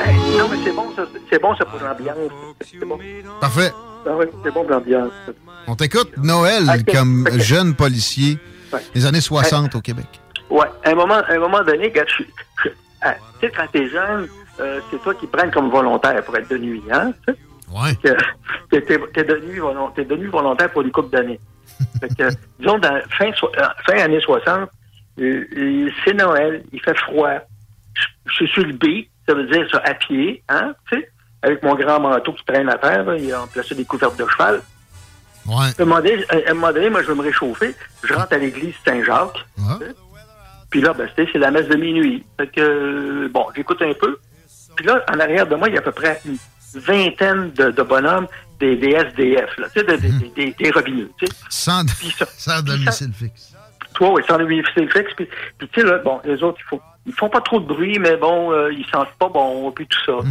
Hey, 0.00 0.16
non, 0.38 0.48
mais 0.50 0.56
c'est 0.64 0.72
bon, 0.72 0.90
ça, 0.96 1.02
c'est 1.30 1.40
bon, 1.40 1.54
ça, 1.54 1.64
pour 1.64 1.78
l'ambiance. 1.80 2.16
C'est 2.64 2.78
bon. 2.84 2.98
Parfait. 3.40 3.70
Ah 4.06 4.10
oui, 4.16 4.26
c'est 4.42 4.50
bon 4.52 4.62
pour 4.62 4.70
l'ambiance. 4.70 5.12
On 5.66 5.74
t'écoute 5.76 6.12
Noël 6.18 6.64
comme 6.92 7.28
jeune 7.38 7.74
policier 7.74 8.38
Ouais. 8.72 8.80
des 8.94 9.04
années 9.04 9.20
60 9.20 9.74
au 9.74 9.80
Québec. 9.82 10.06
Ouais, 10.48 10.66
à 10.84 10.90
un 10.90 10.94
moment, 10.94 11.16
à 11.28 11.32
un 11.32 11.38
moment 11.38 11.62
donné, 11.62 11.92
je- 11.94 12.68
ah, 13.02 13.14
tu 13.38 13.46
sais, 13.46 13.52
quand 13.54 13.66
t'es 13.70 13.86
jeune, 13.88 14.26
euh, 14.60 14.80
c'est 14.90 15.02
toi 15.02 15.14
qui 15.14 15.26
prends 15.26 15.50
comme 15.50 15.70
volontaire 15.70 16.22
pour 16.24 16.34
être 16.38 16.48
de 16.48 16.56
nuit, 16.56 16.82
hein? 16.90 17.12
tu 17.26 17.34
sais? 17.34 17.38
Ouais. 17.70 17.94
T'es 18.70 18.80
t'es 18.80 19.24
de 19.24 19.40
nuit 19.46 19.58
volon- 19.58 19.90
t'es 19.94 20.04
de 20.06 20.16
nuit 20.16 20.28
volontaire 20.28 20.70
pour 20.70 20.80
une 20.82 20.90
couple 20.90 21.10
d'années. 21.14 21.38
Fait 22.00 22.08
que, 22.08 22.28
disons, 22.58 22.78
dans 22.78 22.98
fin, 23.18 23.30
so- 23.34 23.50
euh, 23.58 23.66
fin 23.86 23.98
années 23.98 24.20
60, 24.20 24.70
euh, 25.20 25.90
c'est 26.04 26.14
Noël, 26.14 26.62
il 26.72 26.80
fait 26.80 26.96
froid. 26.96 27.30
Je, 28.26 28.32
suis 28.32 28.48
sur 28.48 28.64
le 28.64 28.72
beat, 28.72 29.10
ça 29.28 29.34
veut 29.34 29.46
dire 29.48 29.66
ça, 29.70 29.82
à 29.84 29.92
pied, 29.94 30.42
hein, 30.48 30.72
tu 30.90 30.98
sais, 30.98 31.10
avec 31.42 31.62
mon 31.62 31.74
grand 31.74 32.00
manteau 32.00 32.32
qui 32.32 32.44
traîne 32.46 32.68
à 32.70 32.78
terre, 32.78 33.04
il 33.18 33.30
a 33.32 33.44
placé 33.52 33.74
des 33.74 33.84
couvertes 33.84 34.18
de 34.18 34.26
cheval. 34.26 34.62
Ouais. 35.46 35.66
À 35.78 35.82
un 35.82 35.84
moment 35.84 35.96
donné, 36.00 36.24
un 36.46 36.54
moment 36.54 36.72
donné, 36.72 36.90
moi, 36.90 37.02
je 37.02 37.08
veux 37.08 37.14
me 37.14 37.22
réchauffer. 37.22 37.74
Je 38.04 38.14
rentre 38.14 38.32
à 38.32 38.38
l'église 38.38 38.74
Saint-Jacques. 38.84 39.44
Puis 40.70 40.80
là, 40.80 40.92
ben, 40.94 41.08
c'est 41.16 41.34
la 41.34 41.50
messe 41.50 41.68
de 41.68 41.76
minuit. 41.76 42.24
Fait 42.38 42.46
que, 42.46 43.28
bon, 43.28 43.46
j'écoute 43.54 43.82
un 43.82 43.92
peu. 43.92 44.18
Puis 44.76 44.86
là, 44.86 45.04
en 45.12 45.18
arrière 45.20 45.46
de 45.46 45.54
moi, 45.54 45.68
il 45.68 45.74
y 45.74 45.76
a 45.76 45.80
à 45.80 45.84
peu 45.84 45.92
près 45.92 46.20
une 46.24 46.38
vingtaine 46.80 47.50
de, 47.52 47.70
de 47.70 47.82
bonhommes, 47.82 48.26
des, 48.58 48.76
des 48.76 48.92
SDF, 48.92 49.58
là, 49.58 49.66
tu 49.74 49.80
sais, 49.80 49.84
des, 49.84 49.98
des, 49.98 50.28
des, 50.34 50.54
des 50.58 50.70
robineux, 50.70 51.10
tu 51.18 51.26
sais. 51.26 51.32
Sans, 51.50 51.82
sans 52.38 52.62
domicile 52.62 53.12
fixe. 53.12 53.54
Toi, 53.94 54.12
oui, 54.12 54.22
sans 54.26 54.38
domicile 54.38 54.88
fixe. 54.90 55.12
Puis, 55.16 55.28
puis 55.58 55.68
tu 55.68 55.80
sais, 55.80 55.86
là, 55.86 55.98
bon, 55.98 56.20
les 56.24 56.42
autres, 56.42 56.58
ils 56.60 56.68
font, 56.68 56.80
ils 57.04 57.12
font 57.12 57.28
pas 57.28 57.40
trop 57.42 57.60
de 57.60 57.66
bruit, 57.66 57.98
mais 57.98 58.16
bon, 58.16 58.52
euh, 58.52 58.72
ils 58.72 58.86
sentent 58.86 59.12
pas 59.18 59.28
bon, 59.28 59.70
puis 59.72 59.86
tout 59.86 59.98
ça. 60.06 60.26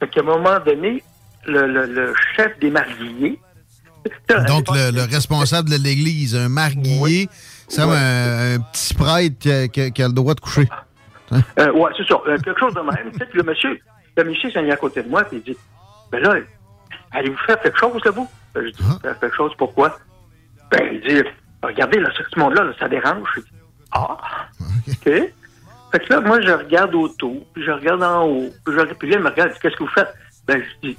Fait 0.00 0.08
qu'à 0.08 0.20
un 0.20 0.24
moment 0.24 0.58
donné, 0.64 1.02
le, 1.44 1.66
le, 1.66 1.86
le 1.86 2.14
chef 2.36 2.58
des 2.60 2.70
mariés, 2.70 3.38
Donc, 4.48 4.66
le, 4.74 4.90
le 4.90 5.02
responsable 5.02 5.70
de 5.70 5.76
l'église, 5.76 6.34
un 6.34 6.48
marguillier, 6.48 7.28
c'est 7.68 7.82
comme 7.82 7.90
un, 7.90 8.54
un 8.54 8.58
petit 8.58 8.94
prêtre 8.94 9.38
qui 9.38 9.80
a, 9.80 9.90
qui 9.90 10.02
le 10.02 10.12
droit 10.12 10.34
de 10.34 10.40
coucher. 10.40 10.68
Euh, 11.58 11.72
ouais, 11.72 11.90
c'est 11.96 12.06
ça. 12.06 12.20
Euh, 12.26 12.36
quelque 12.38 12.58
chose 12.60 12.74
de 12.74 12.80
même. 12.80 13.10
Puis 13.12 13.28
le 13.34 13.42
monsieur, 13.42 13.78
le 14.16 14.24
monsieur 14.24 14.50
s'est 14.50 14.62
mis 14.62 14.70
à 14.70 14.76
côté 14.76 15.02
de 15.02 15.08
moi, 15.08 15.24
puis 15.24 15.38
il 15.38 15.52
dit 15.52 15.58
Ben 16.10 16.20
là, 16.22 16.34
allez-vous 17.12 17.38
faire 17.46 17.60
quelque 17.60 17.78
chose, 17.78 18.04
là, 18.04 18.10
vous 18.10 18.28
Ben, 18.54 18.64
Je 18.64 18.70
dis 18.70 18.82
Faire 19.00 19.18
quelque 19.18 19.36
chose, 19.36 19.52
pourquoi? 19.56 19.98
Ben, 20.70 20.80
il 20.92 21.00
dit 21.00 21.22
Regardez, 21.62 22.00
là, 22.00 22.10
ce 22.12 22.38
monde-là, 22.38 22.64
là, 22.64 22.72
ça 22.78 22.88
dérange. 22.88 23.28
Je 23.36 23.40
dis 23.40 23.46
Ah, 23.92 24.18
OK. 24.88 25.12
Fait 25.92 25.98
que 25.98 26.12
là, 26.12 26.20
moi, 26.20 26.40
je 26.40 26.50
regarde 26.50 26.94
autour, 26.94 27.44
puis 27.52 27.64
je 27.64 27.70
regarde 27.70 28.02
en 28.02 28.26
haut, 28.26 28.50
puis, 28.64 28.74
je, 28.74 28.94
puis 28.94 29.10
là, 29.10 29.16
il 29.18 29.22
me 29.22 29.28
regarde, 29.28 29.52
Qu'est-ce 29.60 29.76
que 29.76 29.84
vous 29.84 29.90
faites 29.90 30.14
Ben, 30.46 30.62
je 30.62 30.88
dis 30.88 30.98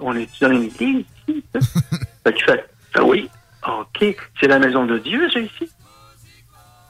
On 0.00 0.14
est 0.16 0.28
dans 0.40 0.50
une 0.50 0.64
église 0.64 1.04
ici. 1.28 1.44
fait 2.24 2.34
qu'il 2.34 2.44
fait 2.44 2.68
Ben 2.94 3.02
oui, 3.02 3.28
OK, 3.66 4.16
c'est 4.40 4.48
la 4.48 4.58
maison 4.58 4.84
de 4.84 4.98
Dieu, 4.98 5.30
ça, 5.30 5.38
ici. 5.40 5.70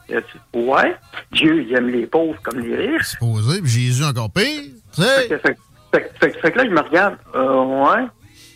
Il 0.09 0.17
a 0.17 0.21
dit, 0.21 0.27
ouais, 0.53 0.95
Dieu, 1.31 1.63
il 1.63 1.73
aime 1.75 1.89
les 1.89 2.05
pauvres 2.05 2.39
comme 2.43 2.59
les 2.59 2.75
riches. 2.75 3.17
Posé, 3.19 3.61
puis 3.61 3.71
Jésus 3.71 4.03
encore 4.03 4.31
pire. 4.31 4.63
Tu 4.93 5.01
sais. 5.01 5.27
Fait 5.27 5.27
que, 5.27 5.37
fait, 5.37 5.57
fait, 5.91 6.13
fait, 6.19 6.39
fait 6.39 6.51
que 6.51 6.57
là, 6.57 6.63
il 6.65 6.71
me 6.71 6.81
regarde. 6.81 7.17
Euh, 7.35 7.85
ouais. 7.85 8.07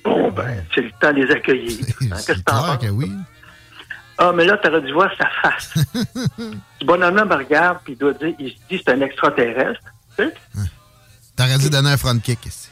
Bon, 0.04 0.32
ben, 0.32 0.64
c'est 0.74 0.82
le 0.82 0.92
temps 1.00 1.14
de 1.14 1.24
les 1.24 1.32
accueillir. 1.32 1.80
Hein, 2.02 2.16
Qu'est-ce 2.26 2.34
que 2.34 2.44
t'en 2.44 2.64
penses? 2.64 2.78
que 2.78 2.88
oui. 2.88 3.12
Ah, 4.18 4.32
mais 4.34 4.46
là, 4.46 4.58
t'aurais 4.58 4.82
dû 4.82 4.94
voir 4.94 5.12
sa 5.18 5.30
face. 5.42 5.74
Ce 6.80 6.86
bonhomme-là 6.86 7.26
me 7.26 7.36
regarde, 7.36 7.80
puis 7.84 7.94
il 7.94 8.00
doit 8.00 8.14
dire, 8.14 8.34
il 8.40 8.50
se 8.50 8.56
dit, 8.70 8.82
c'est 8.84 8.90
un 8.90 9.02
extraterrestre. 9.02 9.82
Tu 10.18 10.26
sais? 10.26 10.34
T'aurais 11.36 11.58
dû 11.58 11.70
donner 11.70 11.92
un 11.92 11.98
front 11.98 12.18
kick 12.18 12.46
ici. 12.46 12.70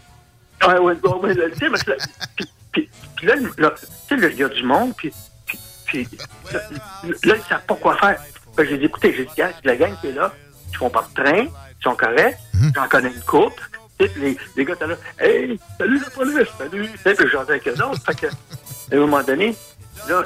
Ouais, 0.66 0.80
ouais, 0.80 0.96
ouais, 1.04 1.14
ouais, 1.22 1.34
là, 1.34 1.44
tu 1.52 1.58
sais, 1.58 1.70
parce 1.70 1.84
que 1.84 1.92
là, 1.92 1.98
puis, 2.36 2.46
puis, 2.76 2.90
puis 3.16 3.28
là, 3.28 3.36
là, 3.58 3.72
tu 3.80 3.86
sais, 4.20 4.30
il 4.32 4.38
y 4.40 4.44
a 4.44 4.50
du 4.50 4.64
monde, 4.64 4.94
puis, 4.98 5.12
puis, 5.46 5.60
puis 5.86 6.08
là, 6.52 6.60
là, 6.72 7.10
ils 7.24 7.30
ne 7.30 7.36
savent 7.50 7.66
pas 7.66 7.76
quoi 7.76 7.98
faire. 7.98 8.20
J'ai 8.60 8.78
dit, 8.78 8.86
écoutez, 8.86 9.14
j'ai 9.16 9.26
dit, 9.26 9.42
la 9.64 9.76
gang 9.76 9.94
qui 10.02 10.08
est 10.08 10.12
là, 10.12 10.34
ils 10.72 10.78
font 10.78 10.90
pas 10.90 11.08
de 11.16 11.24
train, 11.24 11.44
ils 11.46 11.84
sont 11.84 11.96
corrects, 11.96 12.38
j'en 12.76 12.88
connais 12.88 13.10
une 13.10 13.22
coupe. 13.22 13.60
Tu 13.98 14.06
sais, 14.06 14.12
puis 14.12 14.22
les, 14.22 14.38
les 14.58 14.66
gars 14.66 14.74
étaient 14.74 14.88
là, 14.88 14.96
hey, 15.20 15.58
salut 15.78 16.00
la 16.00 16.10
police, 16.10 16.48
salut. 16.58 16.90
Tu 16.92 16.98
sais, 17.02 17.14
puis 17.16 17.28
j'en 17.32 17.42
avec 17.42 17.66
eux 17.68 17.82
autres. 17.84 18.02
Fait 18.06 18.16
que, 18.20 18.28
à 18.28 18.96
un 18.96 18.98
moment 18.98 19.24
donné, 19.24 19.56
là, 20.10 20.24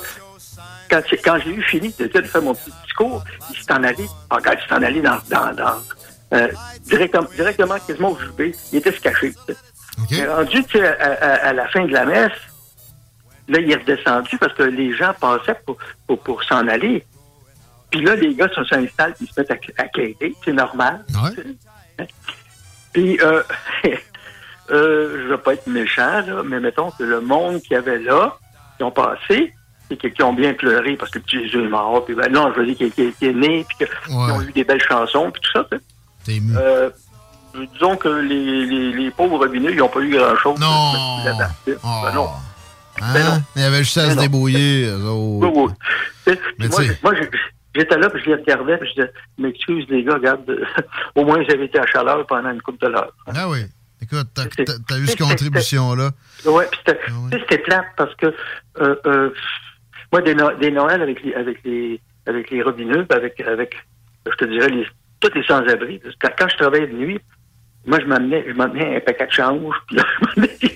quand, 0.90 1.02
j'ai- 1.10 1.18
quand 1.18 1.38
j'ai 1.44 1.52
eu 1.52 1.62
fini 1.64 1.94
de, 2.00 2.08
de 2.08 2.22
faire 2.24 2.42
mon 2.42 2.56
petit 2.56 2.72
discours, 2.84 3.24
il 3.52 3.56
s'est 3.58 3.72
en 3.72 3.84
allé, 3.84 4.06
encore, 4.32 4.54
il 4.54 4.68
s'est 4.68 4.74
en 4.74 4.82
allé 4.82 5.02
dans, 5.02 5.20
dans, 5.30 5.54
dans 5.54 5.76
euh, 6.34 6.48
directement, 6.84 7.28
directement, 7.36 7.78
quasiment 7.80 8.12
au 8.12 8.20
jubé. 8.20 8.56
Il 8.72 8.80
était 8.80 8.92
se 8.92 9.00
cacher. 9.02 9.34
Est 10.12 10.28
rendu, 10.28 10.64
tu 10.66 10.78
sais, 10.78 10.88
à, 10.88 11.12
à- 11.14 11.48
à 11.50 11.54
la 11.54 11.68
fin 11.70 11.86
de 11.86 11.92
la 11.92 12.06
messe, 12.06 12.32
là, 13.48 13.60
il 13.60 13.72
est 13.72 13.76
redescendu 13.76 14.38
parce 14.38 14.54
que 14.54 14.64
les 14.64 14.96
gens 14.96 15.14
passaient 15.20 15.60
pour, 15.66 15.78
pour, 16.08 16.20
pour 16.20 16.44
s'en 16.44 16.68
aller. 16.68 17.04
Puis 17.92 18.02
là, 18.02 18.16
les 18.16 18.36
gars 18.36 18.48
s'installent, 18.54 19.16
ils 19.20 19.28
se 19.28 19.40
mettent 19.40 19.52
à, 19.52 19.56
à 19.82 19.88
quêter, 19.88 20.36
c'est 20.46 20.54
normal. 20.54 21.04
Puis, 22.94 23.20
euh, 23.22 23.44
euh, 24.72 25.24
je 25.24 25.28
veux 25.30 25.38
pas 25.38 25.54
être 25.54 25.68
méchant, 25.68 26.22
là, 26.22 26.44
mais 26.46 26.60
mettons 26.60 26.92
que 26.92 27.04
le 27.04 27.22
monde 27.22 27.62
qu'il 27.62 27.74
y 27.74 27.76
avait 27.76 28.00
là, 28.00 28.38
qui 28.78 28.84
ont 28.84 28.92
passé 28.92 29.54
et 29.92 29.98
qui, 29.98 30.22
ont 30.24 30.34
bien 30.34 30.54
pleuré 30.54 30.96
parce 30.96 31.10
que 31.10 31.18
le 31.18 31.24
petit 31.24 31.44
Jésus 31.44 31.66
est 31.66 31.68
mort. 31.68 32.06
Puis 32.06 32.14
ben, 32.14 32.32
non, 32.32 32.52
je 32.54 32.60
veux 32.60 32.74
dire 32.74 32.94
qu'il 32.94 33.06
est 33.22 33.34
né, 33.34 33.66
puis 33.68 33.88
qu'ils 33.88 34.16
ont 34.16 34.42
eu 34.42 34.52
des 34.52 34.64
belles 34.64 34.84
chansons, 34.84 35.32
puis 35.32 35.42
tout 35.42 35.52
ça. 35.60 35.68
T'es 36.24 36.36
ému. 36.36 36.54
Euh, 36.56 36.90
disons 37.74 37.96
que 37.98 38.08
les, 38.10 38.66
les, 38.66 38.92
les 38.94 39.12
pauvres 39.12 39.38
robineux, 39.40 39.72
ils 39.72 39.78
n'ont 39.78 39.90
pas 39.90 40.00
eu 40.02 40.10
grand-chose. 40.16 40.60
Non. 40.60 40.94
Ben 41.26 42.14
non. 42.14 42.30
Hein? 43.02 43.42
Il 43.56 43.62
y 43.62 43.66
avait 43.66 43.80
juste 43.80 43.98
à 43.98 44.04
Mais 44.04 44.10
se 44.12 44.16
non. 44.16 44.22
débrouiller. 44.22 44.86
eux 44.88 45.04
autres. 45.06 45.48
Oui, 45.48 45.74
oui. 46.28 46.36
Mais 46.60 46.68
moi, 46.68 46.82
moi, 47.04 47.14
j'étais 47.76 47.98
là, 47.98 48.10
puis 48.10 48.22
je 48.24 48.30
les 48.30 48.36
regardais, 48.36 48.78
puis 48.78 48.90
je 48.90 49.02
disais, 49.02 49.14
m'excuse 49.38 49.86
les 49.90 50.04
gars, 50.04 50.16
regarde, 50.16 50.44
au 51.16 51.24
moins 51.26 51.42
j'avais 51.50 51.66
été 51.66 51.80
à 51.80 51.86
chaleur 51.88 52.26
pendant 52.28 52.52
une 52.52 52.62
couple 52.62 52.86
de 52.86 52.92
l'heure. 52.92 53.12
Ah 53.28 53.48
oui. 53.50 53.60
Écoute, 54.02 54.28
t'as 54.34 54.98
eu 54.98 55.08
cette 55.08 55.20
contribution-là. 55.20 56.12
Ouais, 56.46 56.68
puis 56.72 56.80
c'était 56.86 57.58
plate 57.60 57.86
parce 57.98 58.16
que 58.16 58.28
euh, 58.82 58.96
euh, 59.06 59.30
moi, 60.12 60.22
des, 60.22 60.34
No- 60.36 60.56
des 60.56 60.72
Noëls 60.72 61.02
avec 61.02 61.22
les 61.24 61.34
avec 61.34 61.64
les 61.64 62.00
avec 62.26 62.50
les 62.50 62.62
robineux, 62.62 63.06
avec 63.10 63.40
avec 63.42 63.76
je 64.26 64.36
te 64.36 64.46
dirais 64.46 64.70
les 64.70 64.86
tous 65.20 65.32
les 65.36 65.44
sans-abri. 65.44 66.02
Quand, 66.22 66.30
quand 66.38 66.48
je 66.48 66.56
travaillais 66.58 66.88
de 66.88 66.94
nuit, 66.94 67.20
moi 67.86 68.00
je 68.00 68.06
m'amenais 68.06 68.44
je 68.48 68.54
m'amenais 68.54 68.98
un 68.98 69.00
paquet 69.00 69.28
de 69.28 69.32
change, 69.32 69.76
puis 69.88 69.96
là, 69.98 70.04
tu, 70.60 70.68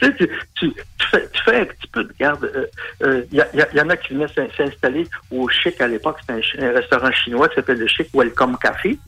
sais, 0.00 0.14
tu, 0.56 0.72
fais, 1.10 1.28
tu 1.32 1.42
fais 1.44 1.60
un 1.60 1.64
petit 1.64 1.86
peu 1.92 2.04
de 2.04 2.12
garde. 2.18 2.70
Il 3.00 3.26
y, 3.32 3.40
a- 3.40 3.48
y 3.54 3.60
a- 3.62 3.68
y 3.74 3.80
en 3.80 3.88
a 3.90 3.96
qui 3.96 4.14
venaient 4.14 4.28
s'in- 4.28 4.48
s'installer 4.56 5.06
au 5.30 5.48
Chic 5.48 5.80
à 5.80 5.86
l'époque, 5.86 6.18
c'était 6.20 6.64
un, 6.64 6.72
restaurant 6.72 7.12
chinois 7.12 7.48
qui 7.48 7.56
s'appelle 7.56 7.78
le 7.78 7.86
Chic 7.86 8.08
Welcome 8.14 8.56
Café. 8.58 8.98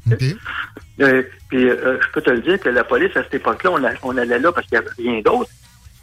Euh, 1.00 1.22
puis 1.48 1.68
euh, 1.68 1.98
je 2.00 2.08
peux 2.12 2.22
te 2.22 2.30
le 2.30 2.40
dire 2.40 2.58
que 2.60 2.68
la 2.68 2.84
police, 2.84 3.16
à 3.16 3.22
cette 3.22 3.34
époque-là, 3.34 3.70
on, 4.02 4.16
allait 4.16 4.38
là 4.38 4.52
parce 4.52 4.66
qu'il 4.66 4.78
n'y 4.78 4.84
avait 4.86 4.94
rien 4.98 5.20
d'autre. 5.22 5.50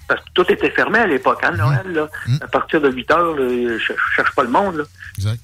Parce 0.07 0.19
que 0.21 0.29
tout 0.33 0.51
était 0.51 0.69
fermé 0.69 0.99
à 0.99 1.07
l'époque, 1.07 1.39
hein, 1.43 1.51
Noël. 1.51 1.93
Là. 1.93 2.09
À 2.41 2.47
partir 2.47 2.81
de 2.81 2.91
8 2.91 3.11
heures, 3.11 3.35
là, 3.35 3.47
je, 3.47 3.77
je 3.79 3.93
cherche 4.15 4.35
pas 4.35 4.43
le 4.43 4.49
monde. 4.49 4.77
Là. 4.77 4.83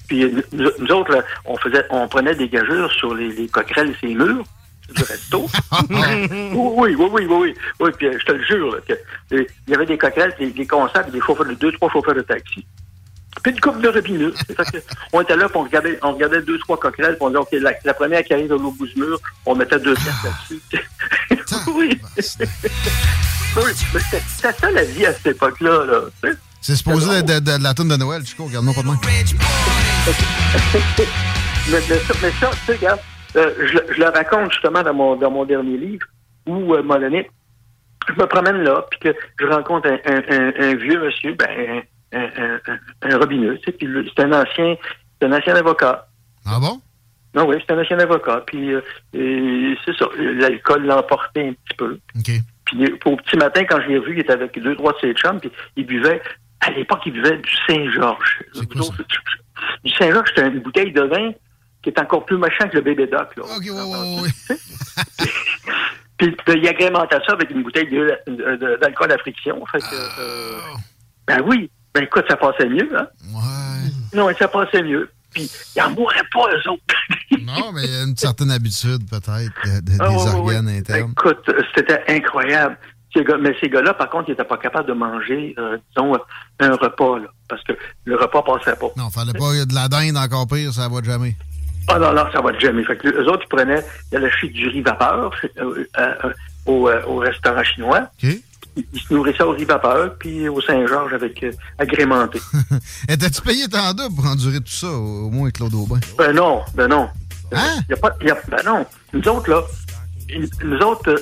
Puis 0.08 0.24
euh, 0.24 0.42
nous, 0.52 0.70
nous 0.78 0.92
autres, 0.92 1.12
là, 1.12 1.22
on 1.46 1.56
faisait, 1.56 1.84
on 1.90 2.06
prenait 2.08 2.34
des 2.34 2.48
gageurs 2.48 2.92
sur 2.92 3.14
les, 3.14 3.30
les 3.32 3.48
coquerelles 3.48 3.94
et 4.02 4.06
les 4.08 4.14
murs 4.14 4.44
du 4.94 5.02
resto. 5.02 5.46
oui, 5.90 6.94
oui, 6.94 7.08
oui, 7.12 7.26
oui, 7.28 7.54
oui, 7.80 7.90
puis 7.96 8.06
euh, 8.08 8.18
je 8.18 8.24
te 8.26 8.32
le 8.32 8.44
jure, 8.44 8.76
euh, 8.90 8.96
il 9.30 9.46
y 9.70 9.74
avait 9.74 9.86
des 9.86 9.98
coquerelles, 9.98 10.34
des, 10.38 10.66
concerts, 10.66 11.10
des 11.10 11.20
chauffeurs 11.20 11.46
de 11.46 11.54
deux, 11.54 11.72
trois 11.72 11.90
chauffeurs 11.90 12.14
de 12.14 12.22
taxi. 12.22 12.64
Puis 13.42 13.52
une 13.52 13.60
coupe 13.60 13.80
de 13.80 13.88
robineux. 13.88 14.34
On 15.12 15.20
était 15.22 15.36
là, 15.36 15.48
puis 15.48 15.56
on 15.56 15.62
regardait, 15.62 15.98
on 16.02 16.12
regardait 16.12 16.42
deux, 16.42 16.58
trois 16.58 16.78
coquerelles, 16.78 17.14
puis 17.16 17.22
on 17.22 17.28
disait, 17.28 17.38
OK, 17.40 17.48
la, 17.52 17.72
la 17.84 17.94
première 17.94 18.22
qui 18.24 18.34
arrive 18.34 18.48
l'autre 18.50 18.76
bout 18.76 18.86
du 18.86 19.00
mur, 19.00 19.18
on 19.46 19.54
mettait 19.54 19.78
deux 19.78 19.94
pièces 19.94 20.24
là-dessus. 20.24 20.60
oui. 21.74 22.00
oui, 23.56 23.62
mais 23.94 24.00
c'était 24.00 24.52
ça 24.60 24.70
la 24.70 24.84
vie 24.84 25.06
à 25.06 25.14
cette 25.14 25.26
époque-là. 25.28 25.84
Là. 25.86 26.30
C'est 26.60 26.76
supposé 26.76 27.10
être 27.18 27.26
de, 27.26 27.38
de- 27.38 27.56
de 27.58 27.62
la 27.62 27.72
tune 27.72 27.88
de 27.88 27.96
Noël, 27.96 28.26
Chico. 28.26 28.44
Regarde-moi 28.44 28.74
pas 28.74 28.82
de 28.82 28.86
main. 28.88 28.98
mais, 31.70 31.80
mais 31.88 31.98
ça, 31.98 32.14
mais 32.22 32.32
ça, 32.40 32.50
tu 32.50 32.66
sais, 32.66 32.72
regarde, 32.76 33.00
euh, 33.36 33.54
je, 33.66 33.74
le- 33.74 33.86
je 33.94 34.00
le 34.00 34.08
raconte 34.08 34.52
justement 34.52 34.82
dans 34.82 34.94
mon, 34.94 35.16
dans 35.16 35.30
mon 35.30 35.44
dernier 35.44 35.76
livre, 35.76 36.06
où, 36.46 36.72
euh, 36.74 36.76
à 36.76 36.80
un 36.80 36.82
moment 36.82 37.00
donné, 37.00 37.30
je 38.08 38.14
me 38.20 38.26
promène 38.26 38.62
là, 38.62 38.84
puis 38.90 38.98
que 39.00 39.16
je 39.38 39.46
rencontre 39.46 39.88
un, 39.88 39.98
un- 40.12 40.22
un- 40.30 40.52
un 40.70 40.74
vieux 40.74 41.00
monsieur, 41.04 41.34
ben, 41.34 41.82
un, 42.12 43.18
robineux, 43.18 43.58
tu 43.58 43.70
sais, 43.72 43.76
c'est 44.16 44.22
un 44.24 44.32
ancien, 44.32 44.76
c'est 45.20 45.26
un 45.28 45.32
ancien 45.32 45.54
avocat. 45.54 46.06
Ah 46.46 46.58
bon? 46.60 46.80
Non, 47.34 47.46
oui, 47.46 47.56
c'est 47.60 47.72
un 47.72 47.80
ancien 47.80 47.98
avocat, 48.00 48.42
puis 48.46 48.72
euh, 48.74 48.80
c'est 49.84 49.96
ça, 49.96 50.06
l'alcool 50.18 50.84
l'emportait 50.86 51.48
un 51.48 51.52
petit 51.52 51.76
peu. 51.76 51.98
Puis 52.64 52.84
euh, 52.84 52.96
au 53.04 53.16
petit 53.16 53.36
matin, 53.36 53.64
quand 53.64 53.80
je 53.82 53.88
l'ai 53.88 53.98
vu, 54.00 54.14
il 54.14 54.18
était 54.20 54.32
avec 54.32 54.58
deux, 54.60 54.74
trois 54.74 54.92
de 54.94 54.98
ses 55.00 55.14
chums, 55.14 55.38
puis 55.38 55.52
il 55.76 55.86
buvait, 55.86 56.20
à 56.60 56.70
l'époque, 56.70 57.00
il 57.06 57.12
buvait 57.12 57.36
du 57.38 57.50
Saint-Georges. 57.68 58.42
Du 59.84 59.90
Saint-Georges, 59.92 60.28
c'était 60.34 60.48
une 60.48 60.60
bouteille 60.60 60.92
de 60.92 61.02
vin 61.02 61.30
qui 61.82 61.88
est 61.90 61.98
encore 61.98 62.24
plus 62.26 62.36
machin 62.36 62.68
que 62.68 62.76
le 62.76 62.82
bébé 62.82 63.06
doc. 63.06 63.28
Là. 63.36 63.44
Puis 66.18 66.36
euh, 66.48 66.54
il 66.56 66.68
agrémentait 66.68 67.16
ça 67.26 67.32
avec 67.32 67.50
une 67.50 67.62
bouteille 67.62 67.88
d'alcool 68.80 69.10
à 69.12 69.18
friction. 69.18 69.64
Fait 69.72 69.78
que, 69.80 69.84
euh, 70.20 70.58
ben 71.26 71.40
oui, 71.46 71.70
ben 71.94 72.02
écoute, 72.04 72.24
ça 72.28 72.36
passait 72.36 72.68
mieux, 72.68 72.90
hein? 72.96 73.06
Non, 74.12 74.28
ça 74.38 74.48
passait 74.48 74.82
mieux. 74.82 75.10
Puis 75.32 75.50
ils 75.76 75.80
en 75.82 75.90
mourraient 75.90 76.20
pas, 76.32 76.46
eux 76.52 76.70
autres. 76.70 76.82
Non, 77.42 77.72
mais 77.72 77.84
il 77.84 77.90
y 77.90 77.96
a 77.96 78.02
une 78.02 78.16
certaine 78.16 78.50
habitude, 78.50 79.08
peut-être, 79.08 79.30
de- 79.64 79.80
de- 79.80 79.96
Ah, 80.00 80.08
des 80.08 80.14
ouais, 80.14 80.22
ouais, 80.24 80.34
organes 80.34 80.66
ouais. 80.66 80.78
internes. 80.78 81.12
Écoute, 81.12 81.48
euh, 81.48 81.62
c'était 81.74 82.02
incroyable. 82.08 82.76
Ces 83.14 83.24
gars- 83.24 83.38
mais 83.40 83.56
ces 83.60 83.68
gars-là, 83.68 83.94
par 83.94 84.10
contre, 84.10 84.28
ils 84.28 84.32
n'étaient 84.32 84.44
pas 84.44 84.58
capables 84.58 84.86
de 84.88 84.92
manger, 84.92 85.54
euh, 85.58 85.78
disons, 85.96 86.16
un 86.60 86.72
repas, 86.76 87.18
là, 87.18 87.28
parce 87.48 87.62
que 87.64 87.72
le 88.04 88.16
repas 88.16 88.42
passait 88.42 88.76
pas. 88.78 88.88
Non, 88.96 89.10
fallait 89.10 89.32
pas 89.32 89.64
de 89.64 89.74
la 89.74 89.88
dinde 89.88 90.16
encore 90.16 90.46
pire, 90.48 90.72
ça 90.72 90.88
va 90.88 91.00
de 91.00 91.06
jamais. 91.06 91.34
Ah 91.88 91.98
non, 91.98 92.12
non, 92.12 92.24
ça 92.32 92.40
va 92.40 92.56
jamais. 92.58 92.84
Fait 92.84 92.96
que 92.96 93.08
eux 93.08 93.28
autres, 93.28 93.44
ils 93.44 93.48
prenaient, 93.48 93.84
allaient 94.14 94.26
acheter 94.28 94.48
du 94.48 94.68
riz 94.68 94.82
vapeur 94.82 95.30
euh, 95.44 95.84
euh, 95.98 96.14
euh, 96.24 96.32
au, 96.66 96.88
euh, 96.88 97.02
au 97.06 97.16
restaurant 97.16 97.64
chinois. 97.64 98.08
Ils, 98.22 98.40
ils 98.92 99.00
se 99.00 99.12
nourrissaient 99.12 99.42
au 99.42 99.52
riz 99.52 99.64
vapeur, 99.64 100.14
puis 100.18 100.48
au 100.48 100.60
Saint-Georges 100.60 101.12
avec 101.14 101.44
agrémenté. 101.78 102.40
Étais-tu 103.08 103.42
payé 103.42 103.68
tant 103.68 103.92
double 103.92 104.14
pour 104.14 104.26
endurer 104.26 104.60
tout 104.60 104.72
ça, 104.72 104.88
au, 104.88 105.30
moins 105.30 105.50
Claude 105.50 105.74
Aubin? 105.74 105.98
ben 106.16 106.32
non, 106.32 106.62
ben 106.74 106.86
non. 106.88 107.08
Hein? 107.52 107.80
Y 107.88 107.94
a 107.94 107.96
pas, 107.96 108.14
y 108.22 108.30
a, 108.30 108.38
ben 108.48 108.62
non. 108.64 108.86
Nous 109.12 109.28
autres, 109.28 109.50
là, 109.50 109.62
nous 110.62 110.78
autres, 110.78 111.14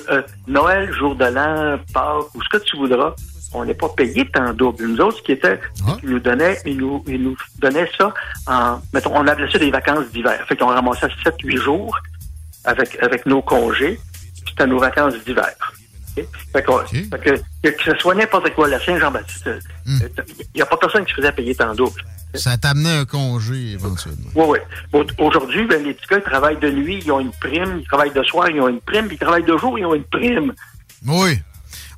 Noël, 0.47 0.93
jour 0.93 1.15
de 1.15 1.25
l'an, 1.25 1.79
Pâques, 1.91 2.35
ou 2.35 2.43
ce 2.43 2.49
que 2.49 2.63
tu 2.63 2.77
voudras, 2.77 3.15
on 3.53 3.65
n'est 3.65 3.73
pas 3.73 3.89
payé 3.89 4.29
tant 4.31 4.53
double. 4.53 4.85
Nous 4.87 4.99
autres, 5.01 5.17
ce 5.17 5.21
qui 5.23 5.31
était, 5.33 5.59
ils 6.03 6.09
nous 6.09 6.19
donnaient, 6.19 6.59
ils 6.65 6.77
nous, 6.77 7.03
ils 7.07 7.21
nous 7.21 7.35
donnaient 7.59 7.89
ça 7.97 8.13
en, 8.47 8.79
mettons, 8.93 9.11
on 9.15 9.27
appelait 9.27 9.51
ça 9.51 9.57
des 9.57 9.71
vacances 9.71 10.05
d'hiver. 10.11 10.39
Fait 10.47 10.55
qu'on 10.55 10.67
ramassait 10.67 11.07
7-8 11.25 11.57
jours 11.57 11.97
avec, 12.65 12.97
avec 13.01 13.25
nos 13.25 13.41
congés, 13.41 13.99
puis 14.43 14.43
c'était 14.49 14.67
nos 14.67 14.79
vacances 14.79 15.15
d'hiver. 15.25 15.49
Fait, 16.51 16.63
qu'on- 16.63 16.79
fait 16.85 17.07
que, 17.09 17.29
que, 17.63 17.69
que 17.69 17.83
ce 17.83 17.95
soit 17.97 18.13
n'importe 18.15 18.53
quoi, 18.53 18.67
la 18.67 18.79
Saint-Jean-Baptiste, 18.83 19.47
euh, 19.47 19.59
il 19.87 20.45
n'y 20.55 20.61
a 20.61 20.65
pas 20.65 20.75
personne 20.77 21.05
qui 21.05 21.11
se 21.11 21.15
faisait 21.17 21.31
payer 21.31 21.55
tant 21.55 21.73
double. 21.73 22.01
Ça 22.35 22.57
t'amenait 22.57 22.93
un 22.97 23.05
congé, 23.05 23.71
éventuellement. 23.71 24.29
Oui, 24.35 24.45
oui. 24.49 24.57
Bon, 24.91 25.05
Aujourd'hui, 25.17 25.65
ben, 25.65 25.83
les 25.83 25.93
petits 25.93 26.07
gars, 26.07 26.17
ils 26.17 26.23
travaillent 26.29 26.59
de 26.59 26.69
nuit, 26.69 26.99
ils 27.03 27.11
ont 27.11 27.19
une 27.19 27.31
prime. 27.31 27.77
Ils 27.79 27.87
travaillent 27.87 28.13
de 28.13 28.21
soir, 28.23 28.49
ils 28.49 28.59
ont 28.61 28.67
une 28.67 28.81
prime. 28.81 29.07
Puis 29.07 29.15
ils 29.15 29.19
travaillent 29.19 29.43
de 29.45 29.57
jour, 29.57 29.79
ils 29.79 29.85
ont 29.85 29.95
une 29.95 30.03
prime. 30.03 30.53
Oui. 31.07 31.39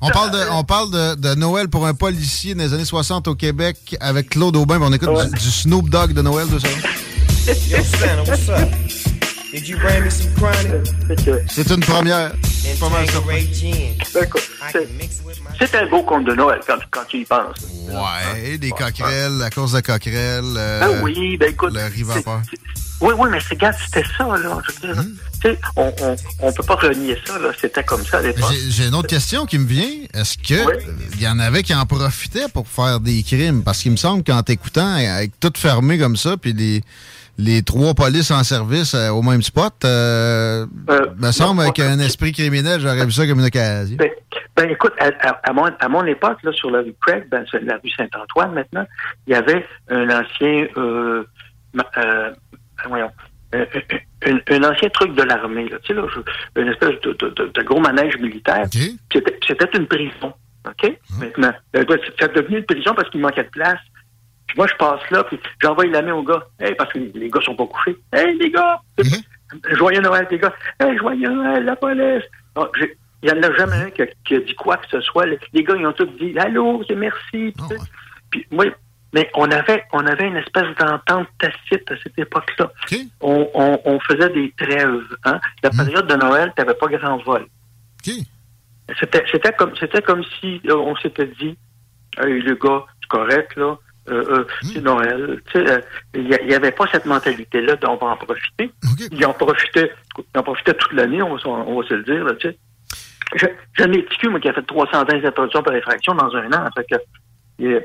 On 0.04 0.10
parle, 0.10 0.32
de, 0.32 0.38
on 0.50 0.64
parle 0.64 0.90
de, 0.90 1.14
de 1.14 1.34
Noël 1.36 1.68
pour 1.68 1.86
un 1.86 1.94
policier 1.94 2.56
dans 2.56 2.64
les 2.64 2.74
années 2.74 2.84
60 2.84 3.28
au 3.28 3.36
Québec 3.36 3.96
avec 4.00 4.30
Claude 4.30 4.56
Aubin. 4.56 4.80
On 4.82 4.92
écoute 4.92 5.10
du, 5.30 5.38
du 5.38 5.50
Snoop 5.50 5.88
Dogg 5.88 6.12
de 6.12 6.22
Noël, 6.22 6.48
de 6.48 6.58
ça. 6.58 6.68
C'est 11.48 11.70
une 11.70 11.80
première. 11.80 12.32
Pas 12.80 12.88
mal. 12.88 13.06
Ben, 13.26 13.46
c'est- 14.72 14.88
C'est 15.58 15.74
un 15.76 15.86
beau 15.88 16.02
conte 16.02 16.24
de 16.24 16.34
Noël 16.34 16.60
quand, 16.66 16.78
quand 16.90 17.04
tu 17.08 17.18
y 17.20 17.24
penses. 17.24 17.56
Ouais, 17.90 18.56
des 18.58 18.70
coquerelles, 18.70 19.32
la 19.38 19.50
course 19.50 19.72
de 19.72 19.80
coquerelles. 19.80 20.54
euh, 20.56 20.80
Ah 20.82 21.02
oui, 21.02 21.36
ben 21.36 21.50
écoute. 21.50 21.74
Le 21.74 21.80
riz 21.84 21.98
c'est- 21.98 22.02
vapeur. 22.04 22.40
Oui, 23.00 23.14
oui, 23.18 23.28
mais 23.32 23.38
c'est 23.46 23.56
gars, 23.58 23.72
c'était 23.72 24.06
ça, 24.16 24.24
là. 24.24 24.58
Je 24.68 24.86
veux 24.86 24.94
dire, 24.94 25.02
Hmm. 25.02 25.08
tu 25.42 25.48
sais, 25.50 25.58
on, 25.76 25.92
on, 26.02 26.16
on 26.38 26.52
peut 26.52 26.62
pas 26.62 26.76
renier 26.76 27.16
ça, 27.26 27.36
là. 27.38 27.48
C'était 27.60 27.82
comme 27.82 28.06
ça 28.06 28.18
à 28.18 28.22
l'époque. 28.22 28.50
J'ai- 28.70 28.86
une 28.86 28.94
autre 28.94 29.08
question 29.08 29.44
qui 29.44 29.58
me 29.58 29.66
vient. 29.66 29.88
Est-ce 30.14 30.38
que 30.38 30.54
euh, 30.54 30.80
il 31.14 31.20
y 31.20 31.26
en 31.28 31.38
avait 31.40 31.62
qui 31.64 31.74
en 31.74 31.84
profitaient 31.84 32.46
pour 32.54 32.66
faire 32.68 33.00
des 33.00 33.22
crimes? 33.24 33.62
Parce 33.64 33.80
qu'il 33.82 33.90
me 33.90 33.96
semble 33.96 34.22
qu'en 34.22 34.42
t'écoutant, 34.44 34.94
avec 34.94 35.32
tout 35.40 35.52
fermé 35.56 35.98
comme 35.98 36.16
ça, 36.16 36.36
puis 36.36 36.52
les, 36.52 36.82
les 37.38 37.62
trois 37.62 37.94
polices 37.94 38.30
en 38.30 38.44
service 38.44 38.94
euh, 38.94 39.08
au 39.10 39.22
même 39.22 39.42
spot, 39.42 39.72
euh, 39.84 40.66
me 41.18 41.30
semble 41.32 41.72
qu'un 41.72 41.98
esprit 41.98 42.32
criminel, 42.32 42.80
j'aurais 42.80 43.04
vu 43.06 43.12
ça 43.12 43.26
comme 43.26 43.40
une 43.40 43.46
occasion. 43.46 43.96
Ben, 43.98 44.10
ben, 44.56 44.70
écoute, 44.70 44.92
à, 45.00 45.06
à- 45.28 45.40
à 45.50 45.52
mon, 45.52 45.64
à 45.64 45.88
mon 45.88 46.04
époque, 46.04 46.38
là, 46.42 46.52
sur 46.52 46.70
la 46.70 46.80
rue 46.80 46.94
Craig, 47.00 47.26
ben, 47.30 47.44
c'est 47.50 47.62
la 47.64 47.78
rue 47.82 47.90
Saint-Antoine 47.96 48.52
maintenant, 48.52 48.86
il 49.26 49.32
y 49.32 49.36
avait 49.36 49.64
un 49.88 50.08
ancien, 50.10 50.66
euh, 50.76 51.24
euh, 51.96 52.30
voyons, 52.86 53.10
un, 53.54 53.60
un- 54.30 54.40
un 54.56 54.70
ancien 54.70 54.88
truc 54.90 55.14
de 55.14 55.22
l'armée, 55.22 55.68
là, 55.68 55.78
tu 55.82 55.88
sais, 55.88 55.94
là, 55.94 56.06
une 56.56 56.68
espèce 56.68 57.00
de, 57.02 57.12
de- 57.12 57.30
de- 57.30 57.50
de 57.54 57.62
gros 57.62 57.80
manège 57.80 58.16
militaire. 58.18 58.64
C'était 59.12 59.38
c'était 59.46 59.68
une 59.78 59.86
prison, 59.86 60.32
OK? 60.66 60.92
Maintenant, 61.18 61.52
Euh, 61.76 61.84
ben, 61.84 61.98
devenu 62.34 62.58
une 62.58 62.64
prison 62.66 62.94
parce 62.94 63.08
qu'il 63.10 63.20
manquait 63.20 63.44
de 63.44 63.48
place. 63.50 63.78
Puis 64.52 64.58
moi, 64.58 64.66
je 64.66 64.74
passe 64.74 65.00
là, 65.10 65.24
puis 65.24 65.40
j'envoie 65.62 65.86
la 65.86 66.02
main 66.02 66.12
aux 66.12 66.22
gars. 66.22 66.44
Hey, 66.60 66.74
parce 66.74 66.92
que 66.92 66.98
les 66.98 67.30
gars 67.30 67.40
sont 67.40 67.56
pas 67.56 67.64
couchés. 67.64 67.96
Hey, 68.12 68.36
les 68.36 68.50
gars! 68.50 68.78
Joyeux 69.70 70.02
Noël, 70.02 70.26
les 70.30 70.38
gars. 70.38 70.52
Hey, 70.78 70.94
joyeux 70.98 71.30
Noël, 71.30 71.64
la 71.64 71.74
police! 71.74 72.24
Non, 72.54 72.68
j'ai- 72.78 72.98
Il 73.22 73.32
n'y 73.32 73.38
en 73.38 73.42
a 73.50 73.56
jamais 73.56 73.76
un 73.76 73.90
qui 73.90 74.02
a, 74.02 74.06
qui 74.26 74.34
a 74.34 74.40
dit 74.40 74.54
quoi 74.54 74.76
que 74.76 74.88
ce 74.90 75.00
soit. 75.00 75.24
Les, 75.24 75.62
gars, 75.64 75.74
ils 75.78 75.86
ont 75.86 75.92
tous 75.94 76.04
dit 76.20 76.38
Allô, 76.38 76.82
c'est 76.86 76.94
merci. 76.96 77.54
Puis, 78.30 78.44
moi, 78.50 78.66
mais 79.14 79.30
on 79.34 79.50
avait, 79.50 79.84
on 79.92 80.04
avait 80.06 80.26
une 80.26 80.36
espèce 80.36 80.74
d'entente 80.78 81.28
tacite 81.38 81.90
à 81.90 81.94
cette 82.02 82.18
époque-là. 82.18 82.70
On, 83.22 83.48
on, 83.54 83.80
on 83.86 84.00
faisait 84.00 84.28
des 84.28 84.52
trêves. 84.58 85.00
Hein? 85.24 85.40
La 85.62 85.70
période 85.70 86.06
de 86.06 86.14
Noël, 86.16 86.52
tu 86.54 86.62
n'avais 86.62 86.74
pas 86.78 86.88
grand 86.88 87.16
vol. 87.22 87.46
C'était, 89.00 89.24
c'était 89.32 89.52
comme, 89.52 89.74
c'était 89.80 90.02
comme 90.02 90.22
si 90.40 90.60
on 90.68 90.94
s'était 90.96 91.28
dit 91.40 91.56
hey, 92.18 92.42
les 92.42 92.56
gars, 92.56 92.84
c'est 93.00 93.08
correct, 93.08 93.56
là. 93.56 93.78
Euh, 94.08 94.24
euh, 94.30 94.44
C'est 94.62 94.80
Noël. 94.82 95.40
Euh, 95.54 95.80
Il 96.14 96.24
n'y 96.46 96.54
avait 96.54 96.72
pas 96.72 96.86
cette 96.90 97.06
mentalité-là 97.06 97.76
d'on 97.76 97.96
va 97.96 98.08
en 98.08 98.16
profiter. 98.16 98.72
Ils 99.12 99.24
en 99.24 99.32
profitaient, 99.32 99.92
ils 100.18 100.38
en 100.38 100.42
profitaient 100.42 100.74
toute 100.74 100.92
l'année, 100.92 101.22
on, 101.22 101.34
va 101.34 101.40
se- 101.40 101.46
on 101.46 101.80
va 101.80 101.86
se 101.88 101.94
le 101.94 102.02
dire, 102.02 102.24
là. 102.24 102.32
Je- 102.40 103.46
petit 103.76 104.28
moi, 104.28 104.40
qui 104.40 104.48
a 104.48 104.52
fait 104.52 104.62
320 104.66 105.24
introductions 105.24 105.62
par 105.62 105.74
effraction 105.74 106.14
dans 106.14 106.34
un 106.34 106.52
an. 106.52 106.68
Fait 106.76 106.84
que, 106.90 106.96
il, 107.60 107.80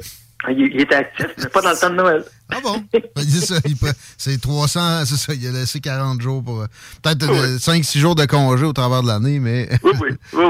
il- 0.50 0.72
il 0.74 0.82
était 0.82 0.96
actif, 0.96 1.28
mais 1.38 1.46
pas 1.50 1.62
dans 1.62 1.70
le 1.72 1.78
temps 1.80 1.90
de 1.92 1.96
Noël. 1.96 2.24
Ah 2.52 2.58
bon? 2.64 2.84
Ben, 2.92 3.02
c'est 3.24 3.46
ça, 3.46 3.56
il 3.66 3.78
peut- 3.78 3.94
c'est 4.18 4.42
300, 4.42 5.06
c'est 5.06 5.16
ça, 5.18 5.34
il 5.36 5.48
a 5.48 5.52
laissé 5.52 5.80
40 5.80 6.20
jours 6.22 6.44
pour. 6.44 6.62
euh, 6.62 6.66
Peut-être 7.04 7.60
5-6 7.60 8.00
jours 8.00 8.16
de 8.16 8.26
congé 8.26 8.66
au 8.66 8.74
travers 8.74 9.04
de 9.04 9.08
l'année, 9.08 9.40
mais. 9.40 9.70
Oui, 9.84 9.92
oui, 10.02 10.10
oui, 10.34 10.44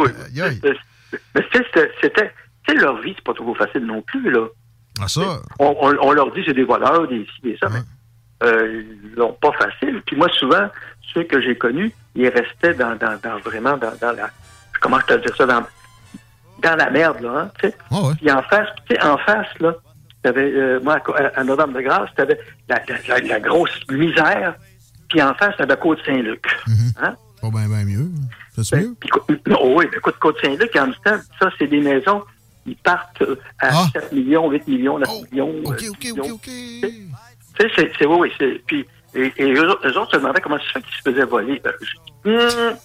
oui. 0.64 0.72
Mais 1.36 1.46
c'était, 1.54 1.92
c'était- 2.02 2.32
tu 2.68 2.74
sais, 2.74 2.80
leur 2.82 3.00
vie, 3.02 3.14
c'est 3.16 3.24
pas 3.24 3.34
trop 3.34 3.54
facile 3.54 3.86
non 3.86 4.02
plus, 4.02 4.32
là. 4.32 4.48
Ah, 5.02 5.08
ça? 5.08 5.40
On, 5.60 5.76
on- 5.82 5.98
on 6.02 6.12
leur 6.12 6.32
dit 6.34 6.42
c'est 6.46 6.54
des 6.54 6.64
voleurs, 6.64 7.08
des 7.08 7.26
ci, 7.26 7.42
des 7.44 7.58
ça, 7.58 7.68
mais 7.70 7.80
euh, 8.44 8.84
ils 9.04 9.16
l'ont 9.16 9.34
pas 9.34 9.52
facile. 9.54 10.02
Puis 10.06 10.16
moi, 10.16 10.28
souvent, 10.38 10.68
ceux 11.14 11.24
que 11.24 11.42
j'ai 11.42 11.58
connus, 11.58 11.92
ils 12.16 12.30
restaient 12.30 12.74
dans, 12.74 12.96
dans, 12.96 13.18
dans 13.24 13.38
vraiment 13.40 13.78
dans, 13.78 13.94
dans 14.02 14.12
la. 14.12 14.30
Comment 14.82 15.00
je 15.02 15.06
te 15.16 15.26
dire 15.26 15.36
ça? 15.36 15.46
Dans, 15.46 15.64
dans 16.62 16.76
la 16.76 16.90
merde, 16.90 17.22
là, 17.22 17.32
hein, 17.40 17.52
tu 17.60 17.68
sais. 17.70 17.76
Puis 18.18 18.32
en 18.32 18.42
face, 18.44 18.68
tu 18.88 18.96
sais, 18.96 19.04
en 19.04 19.18
face, 19.20 19.48
là, 19.60 19.76
t'avais, 20.24 20.52
euh, 20.52 20.80
moi, 20.82 21.00
à, 21.16 21.40
à 21.40 21.44
Notre-Dame-de-Grâce, 21.44 22.10
t'avais 22.16 22.40
la, 22.68 22.82
la, 22.88 22.96
la, 23.20 23.20
la 23.28 23.40
grosse 23.40 23.80
misère, 23.92 24.56
puis 25.10 25.22
en 25.22 25.34
face, 25.36 25.56
t'avais 25.58 25.78
Côte-Saint-Luc. 25.78 26.44
Hein? 27.02 27.16
Pas 27.42 27.50
bien, 27.50 27.68
bien 27.68 27.86
mieux. 27.86 28.08
C'est 28.64 28.76
Ben, 28.76 28.88
mieux? 28.88 28.96
puis 29.00 29.10
non, 29.48 29.60
oui, 29.78 29.86
mais 29.92 29.98
écoute, 29.98 30.16
Côte-Saint-Luc, 30.20 30.76
en 30.76 30.88
même 30.88 30.96
temps, 31.06 31.18
ça, 31.40 31.50
c'est 31.60 31.68
des 31.68 31.80
maisons, 31.82 32.24
ils 32.68 32.76
partent 32.76 33.22
euh, 33.22 33.36
à 33.60 33.72
7 33.94 34.12
millions, 34.12 34.50
8 34.52 34.68
millions, 34.68 35.00
9 35.00 35.10
millions. 35.32 35.54
OK, 35.66 35.84
OK, 35.90 36.08
OK, 36.20 36.30
OK. 36.32 36.44
Tu 36.46 37.70
sais, 37.76 37.92
c'est, 37.98 38.06
oui, 38.06 38.18
oui, 38.20 38.32
c'est, 38.38 38.62
puis, 38.68 38.86
et, 39.16 39.32
et 39.38 39.54
eux, 39.54 39.70
autres- 39.70 39.88
eux 39.88 39.98
autres 39.98 40.12
se 40.12 40.18
demandaient 40.18 40.42
comment 40.42 40.58
ça 40.60 40.64
se 40.66 40.72
fait 40.74 40.82
qu'ils 40.82 40.96
se 40.98 41.02
faisaient 41.10 41.26
voler. 41.26 41.60
Ben, 41.64 41.74
je 41.82 42.30
hum, 42.30 42.78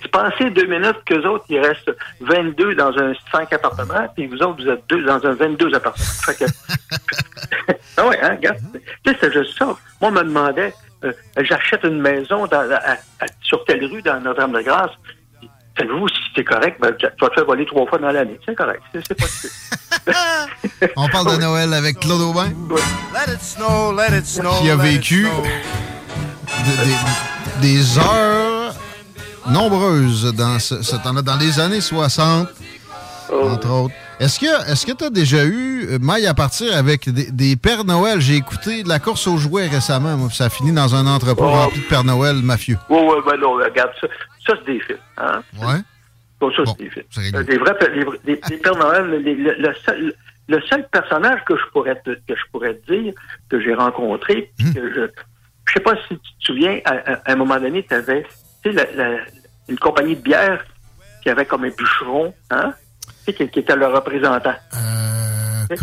tu 0.00 0.08
pensais 0.12 0.50
deux 0.50 0.66
minutes 0.66 0.96
qu'eux 1.04 1.26
autres, 1.26 1.44
il 1.50 1.58
reste 1.58 1.90
22 2.20 2.74
dans 2.76 2.96
un 2.98 3.12
5 3.32 3.52
appartements, 3.52 4.08
puis 4.16 4.26
vous 4.26 4.36
autres, 4.36 4.62
vous 4.62 4.68
êtes 4.70 4.84
deux 4.88 5.02
dans 5.04 5.24
un 5.26 5.32
22 5.34 5.74
appartements. 5.74 6.06
Fait 6.24 6.38
que, 6.38 6.44
ah 7.96 8.06
ouais, 8.08 8.18
hein, 8.22 8.36
regarde. 8.36 8.58
Tu 9.04 9.12
sais, 9.12 9.18
c'est 9.20 9.32
juste 9.32 9.58
ça. 9.58 9.66
Moi, 9.66 9.76
on 10.00 10.10
me 10.12 10.22
demandait, 10.22 10.72
euh, 11.04 11.12
j'achète 11.38 11.84
une 11.84 12.00
maison 12.00 12.46
dans, 12.46 12.60
à- 12.70 12.92
à- 13.20 13.26
sur 13.42 13.64
telle 13.64 13.84
rue 13.84 14.00
dans 14.02 14.18
Notre-Dame-de-Grâce. 14.20 14.92
Savez-vous 15.76 16.08
si 16.08 16.14
c'est 16.36 16.44
correct? 16.44 16.78
Ben, 16.80 16.92
tu 16.98 17.06
vas 17.20 17.28
te 17.28 17.34
faire 17.34 17.44
voler 17.46 17.66
trois 17.66 17.86
fois 17.86 17.98
dans 17.98 18.10
l'année. 18.10 18.38
C'est 18.46 18.54
correct. 18.54 18.82
C'est, 18.92 19.14
pas 19.14 19.26
On 20.96 21.08
parle 21.08 21.36
de 21.36 21.40
Noël 21.42 21.72
avec 21.74 21.98
Claude 22.00 22.20
Aubin, 22.20 22.46
Let 22.70 23.32
it 23.34 23.40
snow, 23.40 23.92
let 23.96 24.16
it 24.16 24.26
snow. 24.26 24.50
qui 24.60 24.70
a 24.70 24.76
vécu 24.76 25.24
de- 25.24 26.84
des, 27.62 27.68
des 27.74 27.98
heures 27.98 28.74
nombreuses 29.48 30.32
dans, 30.34 30.58
ce, 30.58 30.82
ce 30.82 30.96
temps-là, 30.96 31.22
dans 31.22 31.36
les 31.36 31.58
années 31.60 31.80
60, 31.80 32.48
entre 33.32 33.70
autres. 33.70 33.94
Est-ce 34.20 34.38
que 34.38 34.70
est-ce 34.70 34.86
que 34.86 34.92
tu 34.92 35.04
as 35.04 35.10
déjà 35.10 35.44
eu, 35.44 35.88
euh, 35.90 35.98
maille 36.00 36.26
à 36.26 36.34
partir 36.34 36.74
avec 36.76 37.08
des, 37.10 37.32
des 37.32 37.56
Pères 37.56 37.84
Noël? 37.84 38.20
J'ai 38.20 38.36
écouté 38.36 38.84
de 38.84 38.88
la 38.88 39.00
course 39.00 39.26
aux 39.26 39.38
jouets 39.38 39.66
récemment, 39.66 40.16
moi, 40.16 40.28
ça 40.32 40.44
a 40.44 40.50
fini 40.50 40.70
dans 40.70 40.94
un 40.94 41.06
entrepôt 41.08 41.44
Oh. 41.46 41.50
rempli 41.50 41.80
de 41.80 41.84
Père 41.86 42.04
Noël 42.04 42.36
mafieux. 42.36 42.78
Oui, 42.88 42.98
oui, 43.02 43.16
ben 43.26 43.36
non, 43.40 43.54
regarde, 43.54 43.90
ça, 44.00 44.06
ça 44.46 44.54
c'est 44.58 44.72
des 44.72 44.80
films. 44.80 44.98
Hein? 45.18 45.42
Ouais. 45.58 45.80
Bon, 46.40 46.50
ça, 46.52 46.62
c'est 46.66 46.84
des 46.84 46.90
films. 46.90 47.04
Euh, 47.34 47.42
des 47.44 47.58
vrais 47.58 47.74
les 48.24 48.36
Pères 48.36 48.76
Noël, 48.76 49.08
les- 49.22 49.34
le, 49.34 49.54
le 49.54 49.74
seul, 49.84 50.14
le 50.48 50.60
seul 50.62 50.86
personnage 50.88 51.40
que 51.46 51.56
je 51.56 51.62
pourrais 51.72 51.94
te, 52.02 52.10
que 52.10 52.34
je 52.34 52.42
pourrais 52.52 52.74
te 52.74 52.92
dire, 52.92 53.14
que 53.48 53.60
j'ai 53.60 53.72
rencontré, 53.74 54.50
puis 54.58 54.74
que 54.74 54.92
je 54.94 55.06
je 55.66 55.72
sais 55.72 55.80
pas 55.80 55.94
si 56.08 56.08
tu 56.08 56.16
te 56.18 56.44
souviens, 56.44 56.80
à, 56.84 56.90
à- 56.92 57.14
à 57.24 57.32
un 57.32 57.36
moment 57.36 57.58
donné, 57.58 57.82
tu 57.86 57.94
avais 57.94 58.26
la, 58.66 58.84
la- 58.94 59.16
une 59.68 59.78
compagnie 59.78 60.14
de 60.16 60.20
bière 60.20 60.62
qui 61.22 61.30
avait 61.30 61.46
comme 61.46 61.64
un 61.64 61.70
bûcheron, 61.70 62.34
hein? 62.50 62.74
Qui, 63.24 63.48
qui 63.48 63.58
était 63.60 63.74
le 63.76 63.86
représentant. 63.86 64.54
Euh, 64.74 65.76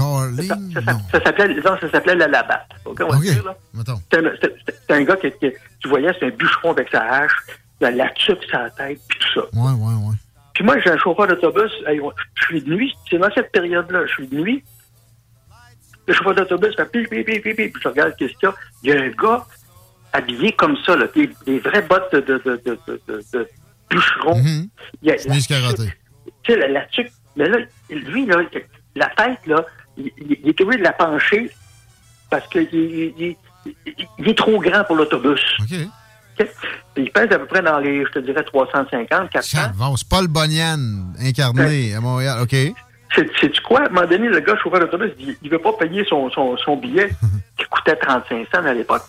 ça, 0.43 0.55
ça- 0.85 0.99
ça 1.11 1.23
s'appelait, 1.23 1.55
non, 1.55 1.75
ça 1.81 1.89
s'appelait 1.89 2.15
la 2.15 2.27
Labatte. 2.27 2.69
OK, 2.85 2.99
on 3.01 3.07
va 3.09 3.15
OK. 3.17 3.23
dire, 3.23 3.43
là. 3.43 3.55
Mettons. 3.73 3.95
C'était 4.13 4.93
un, 4.93 4.95
un 4.97 5.03
gars 5.03 5.15
qui, 5.15 5.31
qui- 5.31 5.51
tu 5.79 5.87
voyais, 5.89 6.11
c'est 6.19 6.27
un 6.27 6.29
bûcheron 6.29 6.71
avec 6.71 6.89
sa 6.89 7.01
hache, 7.01 7.33
la, 7.81 7.91
la 7.91 8.09
tuque 8.09 8.43
sur 8.43 8.59
la 8.59 8.69
tête, 8.69 8.99
puis 9.07 9.19
tout 9.19 9.41
ça. 9.41 9.45
Ouais, 9.53 9.71
ouais, 9.71 9.93
ouais. 10.09 10.15
Puis 10.53 10.63
moi, 10.63 10.79
j'ai 10.79 10.91
un 10.91 10.97
chauffeur 10.97 11.27
d'autobus, 11.27 11.71
je 11.87 12.43
suis 12.45 12.61
de 12.61 12.73
nuit, 12.73 12.93
c'est 13.09 13.17
dans 13.17 13.31
cette 13.33 13.51
période-là, 13.51 14.05
je 14.07 14.11
suis 14.13 14.27
de 14.27 14.35
nuit. 14.39 14.63
Le 16.07 16.13
chauffeur 16.13 16.35
d'autobus 16.35 16.75
fait 16.75 16.85
pi, 16.91 17.03
pi, 17.07 17.23
pi, 17.23 17.39
pi, 17.39 17.53
pi, 17.53 17.67
puis 17.69 17.81
je 17.81 17.87
regarde 17.87 18.15
qu'est-ce 18.17 18.33
qu'il 18.33 18.47
y 18.49 18.51
a. 18.51 18.55
Il 18.83 18.89
y 18.89 18.93
a 18.93 19.01
un 19.01 19.09
gars 19.09 19.45
habillé 20.13 20.51
comme 20.53 20.75
ça, 20.85 20.95
là, 20.95 21.07
des, 21.15 21.29
des 21.45 21.59
vraies 21.59 21.83
bottes 21.83 22.11
de, 22.13 22.19
de, 22.21 22.37
de, 22.43 22.59
de, 22.65 23.01
de, 23.07 23.23
de- 23.33 23.47
bûcheron. 23.89 24.41
Il 25.01 25.09
y 25.09 25.11
a- 25.11 25.17
Chemise 25.17 25.47
carottée. 25.47 25.93
tu 26.43 26.53
sais, 26.53 26.59
la, 26.59 26.67
la 26.69 26.85
tuque. 26.87 27.11
Mais 27.35 27.47
là, 27.47 27.57
lui, 27.89 28.25
là, 28.25 28.37
la 28.95 29.07
tête, 29.09 29.45
là, 29.47 29.65
il, 29.97 30.11
est 30.43 30.59
obligé 30.61 30.79
de 30.79 30.83
la 30.83 30.93
pencher 30.93 31.49
parce 32.29 32.47
qu'il 32.49 32.67
il, 32.73 33.13
il- 33.17 33.35
il- 33.85 34.07
il 34.17 34.29
est 34.29 34.37
trop 34.37 34.59
grand 34.59 34.83
pour 34.83 34.95
l'autobus. 34.95 35.41
OK. 35.61 35.77
Il 36.97 37.11
pèse 37.11 37.31
à 37.31 37.39
peu 37.39 37.45
près 37.45 37.61
dans 37.61 37.79
les, 37.79 38.03
je 38.05 38.11
te 38.11 38.19
dirais, 38.19 38.43
350, 38.43 39.29
400. 39.29 39.57
Bon, 39.75 39.95
c'est 39.95 40.07
Paul 40.07 40.27
Bonian, 40.27 40.79
incarné 41.19 41.95
à 41.95 42.01
Montréal. 42.01 42.39
OK. 42.41 42.55
C'est- 43.15 43.61
quoi? 43.61 43.81
À 43.81 43.85
un 43.85 43.89
moment 43.89 44.07
donné, 44.07 44.29
le 44.29 44.39
gars 44.39 44.55
chauffeur 44.63 44.79
d'autobus, 44.79 45.11
il, 45.19 45.35
il 45.41 45.49
veut 45.49 45.59
pas 45.59 45.73
payer 45.73 46.05
son, 46.05 46.29
son, 46.31 46.55
son 46.57 46.77
billet 46.77 47.09
qui 47.57 47.65
coûtait 47.65 47.95
35 47.95 48.47
cents 48.53 48.65
à 48.65 48.73
l'époque. 48.73 49.03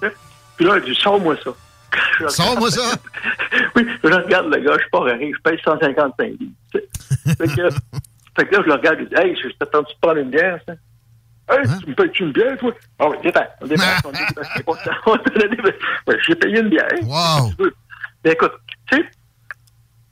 Puis 0.56 0.64
là, 0.66 0.76
il 0.78 0.84
dit, 0.84 0.98
sors-moi 1.00 1.36
ça. 1.42 1.50
Sors-moi 2.28 2.70
ça! 2.70 2.92
oui, 3.74 3.84
je 4.04 4.08
regarde 4.08 4.46
le 4.54 4.60
gars, 4.60 4.74
je 4.74 4.80
suis 4.82 4.90
pas 4.90 5.00
raré, 5.00 5.32
je 5.36 5.42
paye 5.42 5.58
155 5.64 6.26
livres. 6.38 6.52
Fait 6.72 7.46
que, 7.48 7.70
fait 8.36 8.46
que 8.46 8.54
là, 8.54 8.62
je 8.62 8.66
le 8.68 8.72
regarde, 8.74 8.98
je 9.00 9.04
dis, 9.06 9.14
hey, 9.16 9.36
je 9.42 9.48
t'attends 9.58 9.82
tu 9.82 9.96
prendre 10.00 10.18
une 10.18 10.30
bière, 10.30 10.60
ça? 10.66 10.74
Hey, 11.50 11.62
tu 11.80 11.90
me 11.90 11.94
payes-tu 11.94 12.22
une 12.24 12.32
bière, 12.32 12.56
toi? 12.58 12.72
Ah 12.98 13.08
oui, 13.08 13.16
dépasse, 13.22 13.48
on 13.60 13.66
dépasse, 13.66 14.02
on. 14.04 14.12
Ouais, 16.06 16.18
J'ai 16.26 16.34
payé 16.34 16.60
une 16.60 16.68
bière. 16.68 16.88
Wow! 17.02 17.52
Mais 18.24 18.32
écoute, 18.32 18.52
tu 18.90 18.96
sais, 18.98 19.04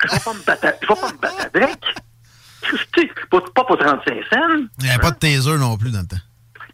je 0.05 0.13
vais 0.13 0.21
pas 0.21 0.35
me 0.35 0.45
battre, 0.45 0.67
je 0.83 0.87
vais 0.89 1.01
pas 1.01 1.13
me 1.13 1.19
battre 1.19 1.47
avec. 1.55 1.81
Tu 2.63 2.77
sais, 2.77 3.11
pas, 3.31 3.41
pour 3.65 3.79
35 3.79 4.05
cents. 4.05 4.37
Il 4.79 4.85
n'y 4.85 4.91
avait 4.91 4.99
pas 4.99 5.11
de 5.11 5.19
taser 5.19 5.57
non 5.59 5.77
plus 5.77 5.91
dans 5.91 6.01
le 6.01 6.07
temps. 6.07 6.17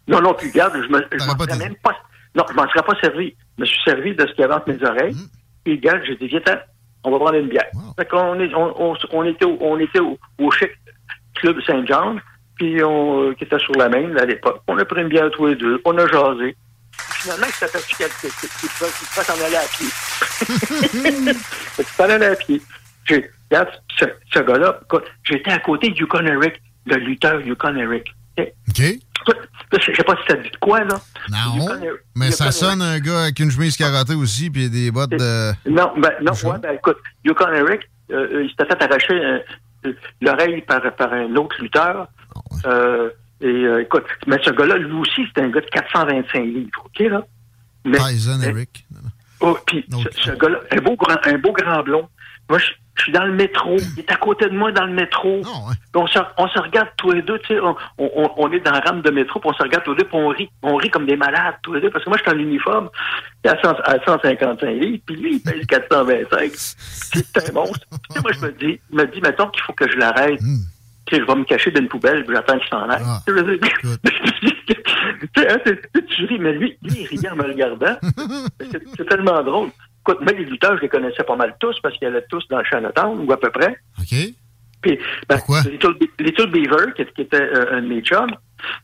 Non, 0.07 0.21
non, 0.21 0.33
puis 0.33 0.49
regarde, 0.49 0.73
je 0.75 0.87
dit. 0.87 1.59
même 1.59 1.75
pas. 1.75 1.95
Non, 2.35 2.43
je 2.49 2.53
m'en 2.53 2.67
serais 2.69 2.83
pas 2.83 2.95
servi. 3.01 3.35
Je 3.57 3.61
me 3.61 3.65
suis 3.65 3.81
servi 3.83 4.15
de 4.15 4.25
ce 4.27 4.31
qu'il 4.33 4.41
y 4.41 4.43
avait 4.43 4.55
entre 4.55 4.69
mes 4.69 4.83
oreilles. 4.83 5.13
Mm. 5.15 5.29
Puis 5.63 5.73
regarde, 5.75 6.01
j'ai 6.05 6.15
dit, 6.17 6.27
viens, 6.27 6.41
on 7.03 7.11
va 7.11 7.17
prendre 7.17 7.35
une 7.35 7.47
bière. 7.47 7.67
Fait 7.97 8.05
qu'on 8.07 8.39
est, 8.39 8.53
on, 8.53 8.91
on, 8.91 8.97
on 9.11 9.23
était, 9.23 9.45
au, 9.45 9.57
on 9.61 9.79
était 9.79 9.99
au, 9.99 10.17
au 10.39 10.51
chic 10.51 10.71
club 11.35 11.57
Saint-Jean, 11.65 12.17
puis 12.55 12.83
on, 12.83 13.23
euh, 13.29 13.33
qui 13.33 13.43
était 13.43 13.59
sur 13.59 13.73
la 13.75 13.89
main 13.89 14.07
là, 14.09 14.23
à 14.23 14.25
l'époque. 14.25 14.61
On 14.67 14.77
a 14.77 14.85
pris 14.85 15.01
une 15.01 15.09
bière 15.09 15.29
tous 15.31 15.47
les 15.47 15.55
deux, 15.55 15.81
on 15.85 15.97
a 15.97 16.07
jasé. 16.07 16.55
Finalement, 16.97 17.47
il 17.47 17.53
s'est 17.53 17.65
aperçu 17.65 17.95
qu'il 17.95 18.09
pouvait 18.69 19.23
s'en 19.23 19.45
aller 19.45 19.55
à 19.55 19.67
pied. 19.77 19.87
Qu'il 21.75 21.85
s'en 21.85 22.03
allait 22.03 22.25
à 22.27 22.35
pied. 22.35 22.61
Regarde, 23.51 23.69
ce, 23.99 24.05
ce 24.33 24.39
gars-là, 24.39 24.79
j'étais 25.23 25.51
à 25.51 25.59
côté 25.59 25.89
de 25.89 25.95
Yukon 25.95 26.25
Eric, 26.25 26.61
le 26.85 26.95
lutteur 26.97 27.41
Yukon 27.41 27.75
Eric. 27.75 28.13
OK. 28.37 28.79
Là, 29.27 29.79
je 29.79 29.95
sais 29.95 30.03
pas 30.03 30.15
si 30.17 30.27
ça 30.27 30.35
dit 30.35 30.49
de 30.49 30.57
quoi, 30.57 30.83
là. 30.83 30.99
Non. 31.31 31.67
Mais 32.15 32.31
ça 32.31 32.51
sonne 32.51 32.81
un 32.81 32.99
gars 32.99 33.23
avec 33.23 33.39
une 33.39 33.51
chemise 33.51 33.75
carottée 33.75 34.13
aussi, 34.13 34.49
puis 34.49 34.69
des 34.69 34.91
bottes 34.91 35.11
de. 35.11 35.51
Non, 35.69 35.93
ben, 35.97 36.11
non, 36.21 36.31
ouais, 36.31 36.59
ben, 36.59 36.75
écoute, 36.75 36.97
Yukon 37.23 37.51
Eric, 37.51 37.81
euh, 38.11 38.27
euh, 38.31 38.43
il 38.43 38.49
s'était 38.49 38.65
fait 38.65 38.83
arracher 38.83 39.41
l'oreille 40.21 40.61
par, 40.61 40.81
par 40.95 41.13
un 41.13 41.35
autre 41.35 41.55
lutteur. 41.59 42.07
Euh, 42.65 43.09
et 43.41 43.47
euh, 43.47 43.81
écoute, 43.81 44.05
mais 44.27 44.37
ce 44.43 44.49
gars-là, 44.51 44.77
lui 44.77 44.93
aussi, 44.93 45.25
c'était 45.27 45.41
un 45.41 45.49
gars 45.49 45.61
de 45.61 45.65
425 45.67 46.39
livres, 46.43 46.69
OK, 46.85 46.99
là? 46.99 47.23
Mais, 47.83 47.97
Tyson 47.97 48.37
mais- 48.39 48.47
Eric. 48.47 48.85
Oh, 49.41 49.57
puis 49.67 49.85
ce, 49.91 50.21
ce 50.21 50.31
gars-là, 50.31 50.59
un 50.71 50.77
beau 50.81 50.95
grand, 50.95 51.17
un 51.25 51.37
beau 51.37 51.51
grand 51.51 51.83
blond. 51.83 52.07
Moi, 52.49 52.57
je, 52.59 52.67
je 52.95 53.03
suis 53.03 53.11
dans 53.11 53.25
le 53.25 53.33
métro. 53.33 53.75
Il 53.97 53.99
est 53.99 54.11
à 54.11 54.15
côté 54.15 54.45
de 54.45 54.55
moi 54.57 54.71
dans 54.71 54.85
le 54.85 54.93
métro. 54.93 55.41
Puis 55.41 56.01
on, 56.01 56.07
se, 56.07 56.19
on 56.37 56.47
se 56.47 56.57
regarde 56.59 56.87
tous 56.97 57.11
les 57.11 57.21
deux, 57.21 57.37
tu 57.39 57.47
sais, 57.53 57.59
on, 57.59 57.75
on, 57.97 58.31
on 58.37 58.51
est 58.53 58.61
dans 58.61 58.71
la 58.71 58.79
rame 58.79 59.01
de 59.01 59.11
métro, 59.11 59.39
puis 59.39 59.49
on 59.49 59.53
se 59.53 59.61
regarde 59.63 59.83
tous 59.83 59.91
les 59.91 59.97
deux, 60.03 60.07
puis 60.07 60.17
on 60.17 60.27
rit. 60.29 60.49
On 60.63 60.75
rit 60.77 60.89
comme 60.89 61.05
des 61.05 61.17
malades 61.17 61.55
tous 61.61 61.73
les 61.73 61.81
deux, 61.81 61.89
parce 61.89 62.05
que 62.05 62.09
moi, 62.09 62.17
je 62.17 62.23
suis 62.23 62.31
en 62.31 62.39
uniforme 62.41 62.89
à, 63.45 63.61
100 63.61 63.69
à 63.83 64.03
155 64.05 64.69
livres, 64.69 65.03
puis 65.05 65.15
lui, 65.17 65.35
il 65.35 65.41
pèse 65.41 65.65
425. 65.67 66.51
C'est 66.55 67.49
un 67.49 67.53
monstre. 67.53 67.85
Moi, 68.21 68.31
je 68.31 68.39
me 68.39 68.51
dis, 68.53 68.79
me 68.91 69.03
dit, 69.05 69.21
mettons 69.21 69.47
qu'il 69.49 69.61
faut 69.63 69.73
que 69.73 69.91
je 69.91 69.97
l'arrête. 69.97 70.39
Sais, 70.39 70.47
je 71.11 71.21
vais 71.23 71.35
me 71.35 71.43
cacher 71.43 71.71
dans 71.71 71.81
une 71.81 71.87
poubelle, 71.87 72.23
puis 72.25 72.35
j'attends 72.35 72.57
qu'il 72.59 72.67
s'en 72.69 72.89
aille. 72.89 73.03
Dire, 73.27 73.97
tu 75.33 75.41
sais, 75.41 75.51
hein, 75.51 75.57
ris, 76.27 76.39
mais 76.39 76.53
lui, 76.53 76.77
lui, 76.83 76.97
il 77.01 77.07
riait 77.07 77.29
en 77.29 77.35
me 77.35 77.43
regardant. 77.43 77.97
C'est 78.97 79.07
tellement 79.07 79.41
drôle. 79.43 79.69
Écoute, 80.01 80.21
même 80.21 80.37
les 80.37 80.45
lutteurs, 80.45 80.75
je 80.77 80.81
les 80.81 80.89
connaissais 80.89 81.23
pas 81.23 81.35
mal 81.35 81.55
tous 81.59 81.75
parce 81.81 81.97
qu'ils 81.97 82.07
allaient 82.07 82.25
tous 82.29 82.47
dans 82.49 82.59
le 82.59 82.63
Chinatown, 82.65 83.25
ou 83.27 83.31
à 83.31 83.39
peu 83.39 83.49
près. 83.49 83.75
OK. 83.99 84.15
Puis, 84.81 84.99
ben, 85.27 85.37
Little, 85.63 85.95
Little 86.19 86.51
Beaver, 86.51 86.93
qui, 86.95 87.05
qui 87.13 87.21
était 87.21 87.41
euh, 87.41 87.77
un 87.77 87.81
de 87.81 87.87
mes 87.87 88.01
chums, 88.01 88.35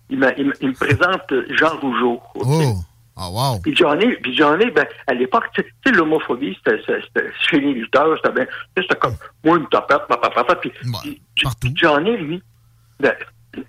il, 0.09 0.17
me- 0.17 0.33
il 0.39 0.47
me- 0.47 0.53
il 0.61 0.69
me 0.69 0.73
présente 0.73 1.31
Jean 1.51 1.77
Rougeau. 1.79 2.21
Oh! 2.35 2.75
Ah, 3.17 3.29
wow! 3.29 3.59
Puis 3.61 3.75
Johnny, 3.75 4.07
puis 4.23 4.35
Johnny, 4.35 4.71
ben, 4.71 4.85
à 5.07 5.13
l'époque, 5.13 5.45
tu 5.53 5.61
sais- 5.85 5.91
l'homophobie, 5.91 6.57
c'était 6.65 6.81
chez 7.49 7.59
les 7.59 7.73
lutteurs, 7.73 8.17
c'était 8.23 8.47
c'était 8.77 8.95
comme, 8.95 9.15
moi, 9.43 9.57
une 9.57 9.67
tapette, 9.67 10.07
papa, 10.07 10.29
papa, 10.29 10.55
puis, 10.55 10.71
puis- 11.01 11.21
puis 11.35 11.45
Johnny, 11.75 12.17
lui, 12.17 12.41
ben, 12.99 13.13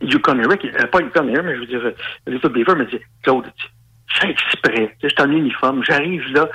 Yukon 0.01 0.39
Eric, 0.39 0.65
euh, 0.65 0.87
pas 0.87 1.01
Yukon 1.01 1.29
Eric, 1.29 1.45
mais 1.45 1.55
je 1.57 1.61
veux 1.61 1.67
dire, 1.67 1.93
Little 2.27 2.51
Beaver 2.53 2.77
me 2.77 2.87
dit, 2.87 3.01
Claude, 3.23 3.47
fais 4.09 4.31
exprès, 4.31 4.97
je 5.03 5.09
suis 5.09 5.21
en 5.23 5.31
uniforme, 5.31 5.83
j'arrive 5.85 6.23
là, 6.33 6.49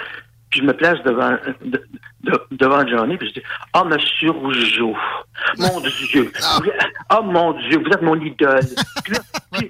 puis 0.49 0.61
je 0.61 0.65
me 0.65 0.73
place 0.73 1.01
devant, 1.03 1.37
de- 1.65 1.83
de- 2.29 2.47
devant 2.51 2.85
Johnny, 2.87 3.17
puis 3.17 3.29
je 3.29 3.33
dis, 3.39 3.43
ah, 3.73 3.83
monsieur 3.83 4.31
Rougeau, 4.31 4.95
mon 5.57 5.79
Dieu, 6.11 6.31
ah, 7.09 7.21
mon 7.21 7.53
Dieu, 7.53 7.79
vous 7.79 7.89
êtes 7.91 8.01
mon 8.01 8.19
idole. 8.19 8.65
Puis 9.03 9.13
là, 9.13 9.19
puis- 9.53 9.69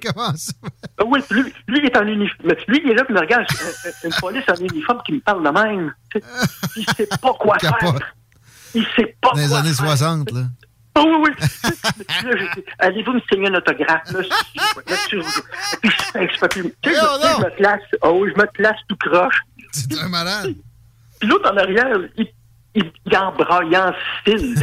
Ah 0.98 1.04
oui, 1.06 1.20
puis 1.28 1.42
lui, 1.42 1.52
lui, 1.68 1.78
il 1.78 1.84
est 1.86 1.96
en 1.96 2.06
uniforme. 2.06 2.50
Lui, 2.68 2.80
il 2.84 2.90
est 2.90 2.94
là, 2.94 3.04
puis 3.04 3.14
il 3.14 3.16
me 3.16 3.20
regarde, 3.20 3.46
euh, 3.50 3.88
euh, 3.88 3.90
une 4.08 4.14
police 4.20 4.44
en 4.48 4.54
uniforme 4.56 5.00
qui 5.06 5.12
me 5.12 5.20
parle 5.20 5.44
de 5.44 5.50
même. 5.50 5.94
Il 6.76 6.84
sait 6.96 7.08
pas 7.20 7.32
quoi 7.34 7.58
faire. 7.58 8.14
Il 8.74 8.84
sait 8.96 9.16
pas 9.20 9.30
Dans 9.32 9.38
les 9.40 9.52
années 9.54 9.72
faire. 9.74 9.96
60, 9.96 10.30
là. 10.32 10.40
Ah 10.94 11.02
oui, 11.06 11.28
oui. 11.30 12.34
Allez-vous 12.78 13.12
me 13.12 13.20
signer 13.32 13.48
un 13.48 13.54
autographe, 13.54 14.02
monsieur? 14.12 14.34
monsieur 14.88 15.20
Rougeau. 15.20 15.42
Puis 15.80 15.90
je 15.90 16.36
fais 16.38 16.48
puis, 16.48 16.62
tu 16.82 16.90
sais, 16.92 16.96
je, 16.96 17.44
me 17.44 17.56
place, 17.56 17.80
oh, 18.02 18.26
je 18.26 18.40
me 18.40 18.46
place 18.46 18.76
tout 18.88 18.96
croche. 18.96 19.40
C'est 19.72 19.98
un 20.00 20.08
malade. 20.08 20.54
Puis 21.20 21.28
l'autre 21.28 21.52
en 21.52 21.56
arrière, 21.56 21.98
il, 22.16 22.26
il, 22.74 22.90
il 23.06 23.16
en 23.16 23.32
style. 24.20 24.54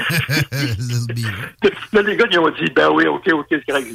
Là, 1.93 2.01
les 2.01 2.15
gars, 2.17 2.25
ils 2.31 2.39
ont 2.39 2.49
dit, 2.49 2.71
ben 2.75 2.89
oui, 2.91 3.07
OK, 3.07 3.27
OK, 3.33 3.45
c'est 3.49 3.65
correct. 3.65 3.87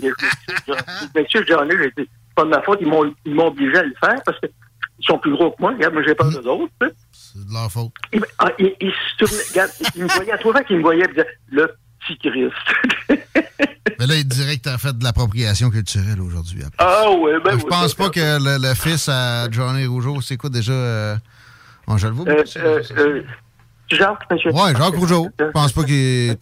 Monsieur 1.15 1.45
Johnny, 1.47 1.71
j'ai 1.79 1.93
dit, 2.03 2.09
c'est 2.09 2.35
pas 2.35 2.45
de 2.45 2.49
ma 2.51 2.63
faute, 2.63 2.79
ils 2.81 2.89
m'ont 2.89 3.13
ils 3.25 3.35
m'ont 3.35 3.47
obligé 3.49 3.79
à 3.79 3.83
le 3.83 3.95
faire 4.03 4.21
parce 4.25 4.39
qu'ils 4.41 4.51
sont 5.01 5.19
plus 5.19 5.33
gros 5.33 5.51
que 5.53 5.57
moi. 5.61 5.73
Regarde, 5.73 5.95
moi, 5.95 6.03
j'ai 6.07 6.15
peur 6.15 6.31
d'eux 6.31 6.47
autres. 6.49 6.73
tu. 6.81 6.89
C'est 7.13 7.47
de 7.47 7.53
leur 7.53 7.71
faute. 7.71 7.93
Il, 8.13 8.25
ah, 8.39 8.51
il, 8.59 8.75
il 8.81 8.91
se 8.93 9.17
tournait, 9.25 9.43
regarde, 9.51 9.71
il 9.95 10.03
me 10.03 10.09
voyait, 10.09 10.33
à 10.33 10.39
trois 10.39 10.53
fois 10.53 10.65
qu'il 10.65 10.77
me 10.79 10.83
voyait, 10.83 11.05
il 11.05 11.09
me 11.09 11.15
disait, 11.15 11.29
le 11.53 11.73
petit 12.01 12.19
Christ. 12.19 13.21
Mais 13.99 14.07
là, 14.07 14.15
il 14.17 14.27
dirait 14.27 14.57
que 14.57 14.63
t'as 14.63 14.79
fait 14.79 14.97
de 14.97 15.05
l'appropriation 15.05 15.71
culturelle 15.71 16.21
aujourd'hui. 16.21 16.63
après. 16.65 16.77
ah 16.79 17.11
ouais, 17.11 17.39
ben 17.45 17.53
Je 17.53 17.57
oui. 17.65 17.69
pense 17.69 17.95
pas 17.95 18.09
que 18.11 18.21
le, 18.43 18.69
le 18.69 18.75
fils 18.75 19.09
à 19.09 19.51
Johnny 19.51 19.87
Rougeau, 19.87 20.21
c'est 20.23 20.37
quoi 20.37 20.49
déjà? 20.51 20.73
Euh... 20.73 21.17
bon, 21.87 21.99
je 21.99 22.07
le 22.09 22.15
vois. 22.15 22.27
Euh, 22.29 23.23
Jacques, 23.91 24.31
monsieur. 24.31 24.53
Ouais, 24.53 24.73
Jacques 24.77 24.95
Rougeau. 24.97 25.29
Je 25.39 25.45
pense 25.47 25.73
pas 25.73 25.85
qu'il 25.85 26.37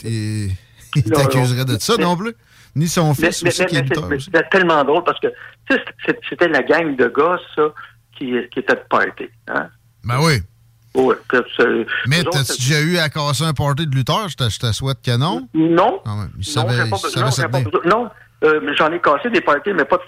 t'accuserait 1.12 1.64
de 1.64 1.78
ça 1.78 1.94
Mais- 1.98 2.04
non 2.04 2.16
plus. 2.16 2.34
Ni 2.76 2.86
son 2.86 3.12
fils 3.14 3.42
mais- 3.42 3.48
aussi 3.50 3.62
mais- 3.62 3.66
qui 3.68 3.80
lutteur 3.80 4.08
c'était 4.20 4.44
tellement 4.50 4.84
drôle 4.84 5.02
parce 5.02 5.18
que 5.18 5.28
c'était 6.28 6.48
la 6.48 6.62
gang 6.62 6.94
de 6.96 7.06
gars, 7.08 7.38
ça, 7.56 7.62
qui, 8.16 8.32
qui 8.52 8.58
était 8.60 8.74
de 8.74 8.82
party. 8.88 9.24
Hein? 9.48 9.68
Ben 10.04 10.18
oui. 10.20 10.34
Ouais, 10.94 11.14
Mais 12.06 12.22
t'as-tu 12.24 12.56
déjà 12.58 12.80
eu 12.80 12.98
à 12.98 13.08
casser 13.08 13.44
un 13.44 13.52
party 13.52 13.86
de 13.86 13.94
lutteur? 13.94 14.28
Je 14.28 14.36
te, 14.36 14.48
je 14.48 14.58
te 14.58 14.72
souhaite 14.72 14.98
que 15.04 15.16
non. 15.16 15.48
Non. 15.54 16.00
Même. 16.06 16.30
Il 16.34 16.38
Non, 16.38 16.42
savait, 16.44 16.78
pas, 16.90 16.96
non, 17.16 17.70
pas 17.70 17.88
non, 17.88 18.10
euh, 18.44 18.74
j'en 18.76 18.90
ai 18.92 19.00
cassé 19.00 19.30
des 19.30 19.40
parties, 19.40 19.72
mais 19.72 19.84
pas, 19.84 19.98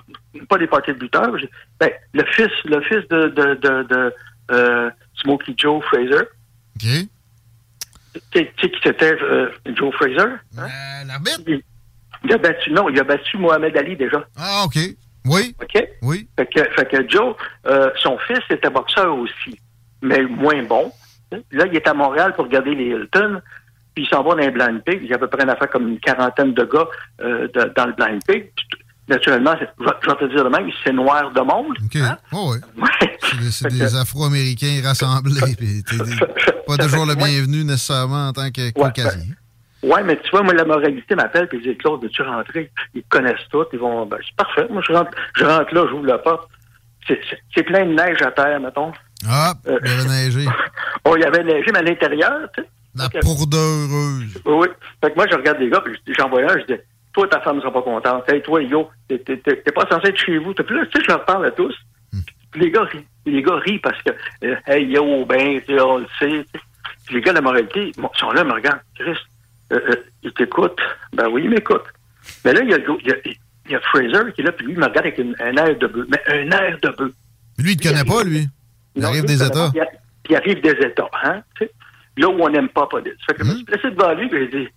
pas 0.49 0.59
des 0.59 0.67
parties 0.67 0.93
de 0.95 0.99
lutteurs. 1.01 1.37
J'ai- 1.39 1.51
Ben, 1.79 1.91
le 2.15 2.25
fils, 2.35 2.51
le 2.65 2.81
fils 2.83 3.07
de, 3.09 3.29
de, 3.29 3.55
de, 3.55 3.83
de 3.89 4.15
euh, 4.53 4.91
Smokey 5.23 5.55
Joe 5.57 5.83
Fraser. 5.85 6.25
OK. 6.77 7.09
Tu 8.33 8.41
sais 8.41 8.53
qui 8.57 8.71
c'était 8.83 9.15
euh, 9.23 9.51
Joe 9.77 9.95
Fraser? 9.95 10.31
Hein? 10.59 10.67
L'arbitre? 11.07 11.41
Il, 11.47 11.63
il 12.25 12.33
a 12.33 12.39
battu, 12.39 12.71
non, 12.73 12.89
il 12.89 12.99
a 12.99 13.05
battu 13.05 13.37
Mohamed 13.39 13.77
Ali 13.77 13.97
déjà. 13.97 14.25
Ah, 14.37 14.65
OK. 14.67 14.77
Oui. 15.27 15.55
OK? 15.63 15.89
Oui. 16.03 16.29
Fait 16.37 16.47
que, 16.47 16.63
fait 16.71 16.87
que 16.91 17.09
Joe, 17.09 17.35
euh, 17.67 17.91
son 18.03 18.19
fils 18.19 18.41
était 18.51 18.71
boxeur 18.71 19.17
aussi, 19.17 19.59
mais 20.03 20.23
moins 20.23 20.63
bon. 20.65 20.93
Là, 21.53 21.67
il 21.67 21.77
est 21.77 21.87
à 21.87 21.95
Montréal 21.95 22.35
pour 22.35 22.47
regarder 22.47 22.75
les 22.75 22.87
Hilton, 22.87 23.41
puis 23.95 24.05
il 24.05 24.09
s'en 24.09 24.23
va 24.23 24.31
dans 24.31 24.37
les 24.39 24.51
Blind 24.51 24.83
Pig. 24.83 25.01
Il 25.03 25.09
y 25.09 25.13
a 25.13 25.17
à 25.17 25.19
peu 25.19 25.29
près 25.29 25.45
une 25.45 25.51
affaire 25.51 25.71
comme 25.71 25.89
une 25.89 26.01
quarantaine 26.01 26.53
de 26.55 26.65
gars 26.65 26.89
euh, 27.21 27.47
de- 27.55 27.73
dans 27.77 27.87
le 27.87 27.93
Blind 27.93 28.21
Pig. 28.27 28.51
Puis, 28.57 28.67
naturellement, 29.11 29.55
je 29.61 29.65
vais- 29.65 29.91
je 30.03 30.11
te 30.15 30.25
dire 30.35 30.45
de 30.45 30.49
même, 30.49 30.71
c'est 30.85 30.93
noir 30.93 31.31
de 31.33 31.41
monde. 31.41 31.77
OK. 31.85 31.99
Oh, 32.33 32.55
oui. 32.55 32.89
C'est 33.51 33.69
des, 33.69 33.95
Afro-Américains 33.97 34.81
rassemblés. 34.83 35.55
puis 35.59 35.83
t'es 35.85 35.97
des- 35.97 36.17
pas 36.67 36.77
toujours 36.79 37.07
le 37.07 37.15
bienvenu 37.15 37.65
nécessairement 37.65 38.29
en 38.29 38.33
tant 38.33 38.51
que 38.51 38.71
caucasien. 38.71 39.35
Ouais, 39.83 40.03
mais 40.03 40.19
tu 40.21 40.31
vois, 40.31 40.43
moi, 40.43 40.53
la 40.53 40.65
moralité 40.65 41.15
m'appelle, 41.15 41.49
puis 41.49 41.59
ils 41.59 41.63
disent, 41.69 41.79
Claude, 41.79 42.03
veux-tu 42.03 42.23
rentrer? 42.23 42.71
Ils 42.95 43.03
connaissent 43.09 43.47
tous, 43.51 43.67
ils 43.73 43.79
vont, 43.79 44.05
ben, 44.07 44.19
c'est 44.27 44.37
parfait. 44.37 44.67
Moi, 44.71 44.83
je 44.87 44.93
rentre, 44.93 45.11
je 45.37 45.45
rentre 45.45 45.73
là, 45.75 45.87
j'ouvre 45.89 46.07
la 46.07 46.19
porte. 46.19 46.49
C'est- 47.07 47.21
plein 47.63 47.87
de 47.87 47.93
neige 47.95 48.21
à 48.23 48.31
terre, 48.33 48.61
mettons. 48.61 48.93
Ah, 49.29 49.55
Euh, 49.69 49.79
il 49.85 49.91
avait 49.91 50.09
neigé. 50.09 50.45
Oh, 51.05 51.15
il 51.17 51.23
y 51.23 51.25
avait 51.25 51.43
neigé, 51.45 51.67
mais 51.73 51.79
à 51.79 51.83
l'intérieur, 51.83 52.49
tu 52.55 52.63
sais. 52.63 52.69
La. 52.95 53.09
Oui. 54.45 54.67
Fait 55.03 55.11
que 55.11 55.17
moi, 55.17 55.27
je 55.31 55.37
regarde 55.37 55.59
les 55.61 55.71
gars, 55.71 55.81
puis 55.85 55.95
je- 56.07 56.13
j'en 56.19 56.29
un, 56.43 56.59
je 56.59 56.75
dis, 56.75 56.81
toi, 57.13 57.27
ta 57.29 57.41
femme 57.41 57.57
ne 57.57 57.61
sera 57.61 57.73
pas 57.73 57.83
contente. 57.83 58.29
Hey, 58.31 58.43
toi, 58.43 58.63
yo, 58.63 58.89
t'es- 59.09 59.19
pas 59.75 59.87
censé 59.91 60.09
être 60.09 60.19
chez 60.19 60.39
vous. 60.39 60.55
Puis 60.55 60.75
là, 60.77 60.87
tu 60.87 60.99
sais, 60.99 61.05
je 61.05 61.09
leur 61.09 61.25
parle 61.25 61.47
à 61.47 61.51
tous. 61.51 61.75
Puis 62.53 62.61
les 62.63 62.71
gars 62.71 62.83
rient. 62.85 63.07
Les 63.27 63.43
gars 63.43 63.57
rient 63.57 63.79
parce 63.79 64.01
que, 64.03 64.11
euh, 64.45 64.57
hey, 64.67 64.87
yo, 64.87 65.25
ben, 65.25 65.61
on 65.81 65.99
le 65.99 66.07
sait. 66.19 66.45
Puis 67.07 67.15
les 67.17 67.21
gars 67.21 67.33
de 67.33 67.37
la 67.37 67.43
moralité, 67.43 67.93
bon, 67.99 68.11
ils 68.15 68.19
sont 68.19 68.31
là, 68.33 68.43
ils 68.43 68.49
me 68.49 68.53
regardent. 68.55 68.81
Chris, 68.99 69.17
euh, 69.73 69.81
euh, 69.91 69.95
ils 70.23 70.33
t'écoutent. 70.33 70.81
Ben 71.13 71.29
oui, 71.29 71.43
ils 71.45 71.51
m'écoutent. 71.51 71.87
Mais 72.45 72.53
là, 72.53 72.61
il 72.63 72.71
y 72.71 72.75
a, 72.75 72.79
y 72.79 73.13
a, 73.13 73.17
il 73.67 73.71
y 73.73 73.75
a 73.75 73.81
Fraser 73.81 74.33
qui 74.35 74.41
est 74.41 74.45
là, 74.45 74.53
puis 74.53 74.67
lui, 74.67 74.73
il 74.73 74.79
me 74.79 74.85
regarde 74.85 75.07
avec 75.07 75.19
une- 75.19 75.37
un 75.41 75.57
air 75.57 75.77
de 75.79 75.87
bœuf. 75.87 76.07
Mais 76.09 76.23
un 76.29 76.51
air 76.51 76.79
de 76.83 76.89
bœuf. 76.89 77.13
Lui, 77.59 77.73
il 77.73 77.77
te 77.77 77.89
connaît 77.89 78.05
pas, 78.05 78.25
lui. 78.25 78.47
Il 78.97 79.03
Non, 79.03 79.09
arrive 79.09 79.21
lui, 79.23 79.29
des 79.29 79.43
États. 79.45 79.51
pas, 79.51 79.71
Puis 79.71 79.81
il- 80.31 80.37
arrive 80.37 80.61
des 80.61 80.71
États, 80.87 81.09
hein. 81.23 81.43
Là 82.17 82.29
où 82.29 82.37
on 82.43 82.49
n'aime 82.49 82.69
pas 82.69 82.87
police. 82.89 83.13
Fait 83.27 83.35
que 83.35 83.45
je 83.45 83.49
me 83.49 83.53
Hmm. 83.53 83.57
suis 83.57 83.65
placé 83.65 83.91
devant 83.91 84.13
lui, 84.15 84.29
puis 84.29 84.41
j'ai 84.51 84.59
dit, 84.65 84.69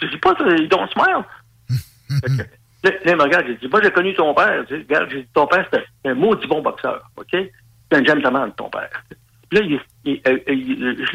je 0.00 0.06
dis 0.08 0.16
pas, 0.18 0.34
ils 0.58 0.68
don't 0.68 0.88
smile. 0.92 1.24
Là, 2.84 2.90
il 3.06 3.16
me 3.16 3.22
regarde, 3.22 3.46
j'ai 3.46 3.54
dit, 3.56 3.68
moi, 3.68 3.80
j'ai 3.82 3.90
connu 3.90 4.12
ton 4.14 4.34
père. 4.34 4.62
J'ai 4.68 4.76
dit, 4.78 4.82
regarde, 4.84 5.08
j'ai 5.10 5.22
dit, 5.22 5.28
ton 5.32 5.46
père, 5.46 5.66
c'était 5.72 5.86
un 6.04 6.14
maudit 6.14 6.46
bon 6.46 6.60
boxeur, 6.60 7.02
OK? 7.16 7.28
C'est 7.32 7.98
un 7.98 8.04
gentleman, 8.04 8.52
ton 8.56 8.68
père. 8.68 8.90
Puis 9.48 9.58
là, 9.58 9.64
il, 9.64 9.80
il, 10.04 10.20
euh, 10.28 10.38
il, 10.48 11.06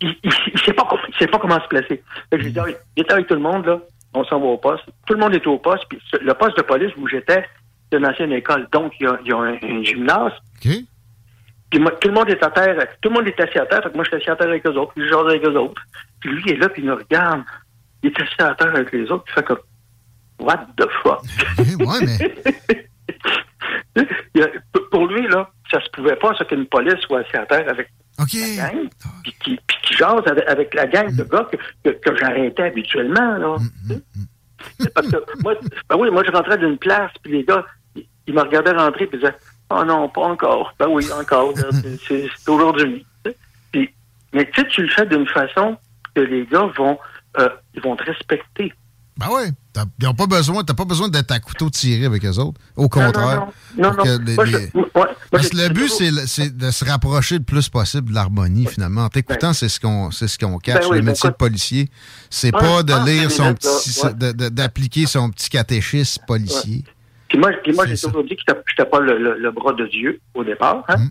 il, 0.00 0.16
il, 0.22 0.30
il 0.54 0.60
sait 0.60 0.72
pas, 0.72 0.86
comment- 0.88 1.02
il 1.08 1.14
sait 1.16 1.26
pas 1.26 1.38
comment 1.38 1.60
se 1.60 1.68
placer. 1.68 2.02
J'ai 2.32 2.50
dit, 2.50 2.58
Ah, 2.58 2.64
il 2.96 3.02
était 3.02 3.12
avec 3.12 3.26
tout 3.26 3.34
le 3.34 3.40
monde, 3.40 3.66
là. 3.66 3.80
On 4.14 4.24
s'en 4.24 4.40
va 4.40 4.46
au 4.46 4.56
poste. 4.58 4.84
Tout 5.06 5.12
le 5.14 5.20
monde 5.20 5.34
est 5.34 5.46
au 5.46 5.58
poste. 5.58 5.84
Puis 5.90 6.00
le 6.22 6.32
poste 6.34 6.56
de 6.56 6.62
police 6.62 6.90
où 6.96 7.06
j'étais, 7.06 7.44
c'est 7.92 7.98
une 7.98 8.06
ancienne 8.06 8.32
école. 8.32 8.66
Donc, 8.72 8.94
il 8.98 9.04
y 9.04 9.06
a, 9.06 9.18
il 9.22 9.28
y 9.28 9.32
a 9.32 9.36
un, 9.36 9.54
un 9.62 9.82
gymnase. 9.84 10.32
Puis 11.70 11.78
moi, 11.80 11.92
tout 11.92 12.08
le 12.08 12.14
monde 12.14 12.28
est 12.30 12.42
à 12.42 12.50
terre. 12.50 12.76
Tout 13.02 13.10
le 13.10 13.14
monde 13.16 13.28
est 13.28 13.38
assis 13.38 13.58
à 13.58 13.66
terre. 13.66 13.82
Fait 13.82 13.90
que 13.90 13.94
moi, 13.94 14.04
je 14.04 14.08
suis 14.10 14.16
assis 14.16 14.30
à 14.30 14.36
terre 14.36 14.48
avec 14.48 14.66
eux 14.66 14.72
autres. 14.72 14.92
Puis 14.94 15.04
je 15.04 15.10
jase 15.10 15.26
avec 15.26 15.44
eux 15.44 15.54
autres. 15.56 15.80
Puis 16.20 16.30
lui, 16.30 16.42
il 16.46 16.52
est 16.52 16.56
là, 16.56 16.68
puis 16.70 16.82
il 16.82 16.88
nous 16.88 16.96
regarde. 16.96 17.42
Il 18.02 18.10
est 18.10 18.20
assis 18.20 18.34
à 18.40 18.54
terre 18.54 18.74
avec 18.74 18.92
les 18.92 19.10
autres. 19.10 19.24
Puis 19.24 19.34
il 19.36 19.40
fait 19.40 19.46
comme, 19.46 19.58
what 20.38 20.66
the 20.76 20.86
fuck? 21.02 21.20
ouais, 21.58 22.06
mais. 22.06 22.54
Il 24.34 24.40
y 24.40 24.42
a- 24.42 24.48
pour- 24.90 25.06
lui, 25.06 25.26
là, 25.28 25.50
ça 25.70 25.80
se 25.82 25.90
pouvait 25.90 26.16
pas, 26.16 26.34
ça, 26.36 26.44
qu'une 26.44 26.66
police 26.66 26.98
soit 27.00 27.20
assis 27.20 27.36
à 27.36 27.46
terre 27.46 27.68
avec 27.68 27.88
OK. 28.20 28.32
la 28.34 28.68
gang, 28.70 28.88
puis 29.22 29.34
qui, 29.42 29.96
jase 29.96 30.22
avec, 30.26 30.48
avec 30.48 30.74
la 30.74 30.86
gang 30.86 31.14
de 31.14 31.24
gars 31.24 31.48
que, 31.50 31.56
que, 31.84 31.96
que 31.98 32.16
j'arrêtais 32.16 32.62
habituellement, 32.64 33.36
là. 33.36 33.56
C'est 34.78 34.92
Parce 34.94 35.08
que 35.10 35.16
moi, 35.42 35.54
ben 35.88 35.96
oui, 35.98 36.10
moi, 36.10 36.22
je 36.24 36.30
rentrais 36.30 36.58
d'une 36.58 36.78
place, 36.78 37.10
puis 37.22 37.32
les 37.32 37.44
gars, 37.44 37.64
ils, 37.96 38.06
ils 38.26 38.34
me 38.34 38.40
regardaient 38.42 38.72
rentrer, 38.72 39.06
puis 39.06 39.18
ils 39.18 39.20
disaient, 39.20 39.36
oh 39.70 39.84
non, 39.84 40.08
pas 40.08 40.22
encore. 40.22 40.72
Ben 40.78 40.86
oui, 40.88 41.04
encore. 41.12 41.52
c'est- 42.06 42.28
aujourd'hui. 42.48 43.04
Puis, 43.72 43.92
mais 44.32 44.48
tu 44.50 44.60
sais, 44.60 44.68
tu 44.68 44.82
le 44.82 44.88
fais 44.90 45.06
d'une 45.06 45.26
façon 45.26 45.76
que 46.14 46.20
les 46.20 46.46
gars 46.46 46.70
vont, 46.76 46.98
euh, 47.38 47.48
ils 47.74 47.82
vont 47.82 47.96
te 47.96 48.04
respecter. 48.04 48.72
Ben 49.16 49.26
oui. 49.32 49.50
Ils 50.00 50.04
n'ont 50.06 50.14
pas 50.14 50.26
besoin, 50.26 50.64
t'as 50.64 50.74
pas 50.74 50.84
besoin 50.86 51.08
d'être 51.08 51.30
à 51.30 51.38
couteau 51.40 51.68
tiré 51.68 52.06
avec 52.06 52.24
eux 52.24 52.38
autres. 52.38 52.58
Au 52.74 52.88
contraire. 52.88 53.46
Non, 53.76 53.90
non, 53.90 53.96
non. 53.96 54.02
que 54.04 54.18
les- 54.24 54.34
Moi, 54.34 54.44
je- 54.46 54.56
les- 54.56 54.70
moi, 54.74 54.86
moi, 54.94 55.08
Parce 55.30 55.48
que 55.50 55.56
le 55.58 55.68
but, 55.68 55.88
c'est 55.90 56.56
de 56.56 56.70
se 56.70 56.84
rapprocher 56.84 57.36
le 57.38 57.44
plus 57.44 57.68
possible 57.68 58.08
de 58.10 58.14
l'harmonie, 58.14 58.66
finalement. 58.66 59.04
En 59.04 59.08
t'écoutant, 59.10 59.52
c'est 59.52 59.68
ce 59.68 59.78
qu'on 59.78 60.10
ce 60.10 60.38
qu'on 60.38 60.58
cache. 60.58 60.80
Ben 60.84 60.88
oui, 60.90 60.96
le 60.96 61.02
ben 61.02 61.10
métier 61.12 61.28
de 61.30 61.34
policier, 61.34 61.90
c'est 62.30 62.52
Ouais, 62.54 62.60
pas 62.60 62.82
de 62.82 62.92
ah, 62.94 63.04
lire 63.04 63.30
son 63.30 63.54
petit, 63.54 64.00
ouais. 64.04 64.32
d'appliquer 64.50 65.06
son 65.06 65.30
petit 65.30 65.50
catéchisme 65.50 66.22
policier. 66.26 66.84
Puis 67.28 67.38
moi, 67.38 67.50
puis 67.62 67.72
moi 67.72 67.86
j'ai 67.86 67.96
toujours 67.96 68.24
dit 68.24 68.36
que 68.36 68.42
j'étais- 68.48 68.90
pas 68.90 68.98
le, 69.00 69.18
le- 69.18 69.38
le 69.38 69.50
bras 69.52 69.72
de 69.74 69.86
Dieu 69.86 70.20
au 70.34 70.42
départ. 70.42 70.82
Hein? 70.88 71.08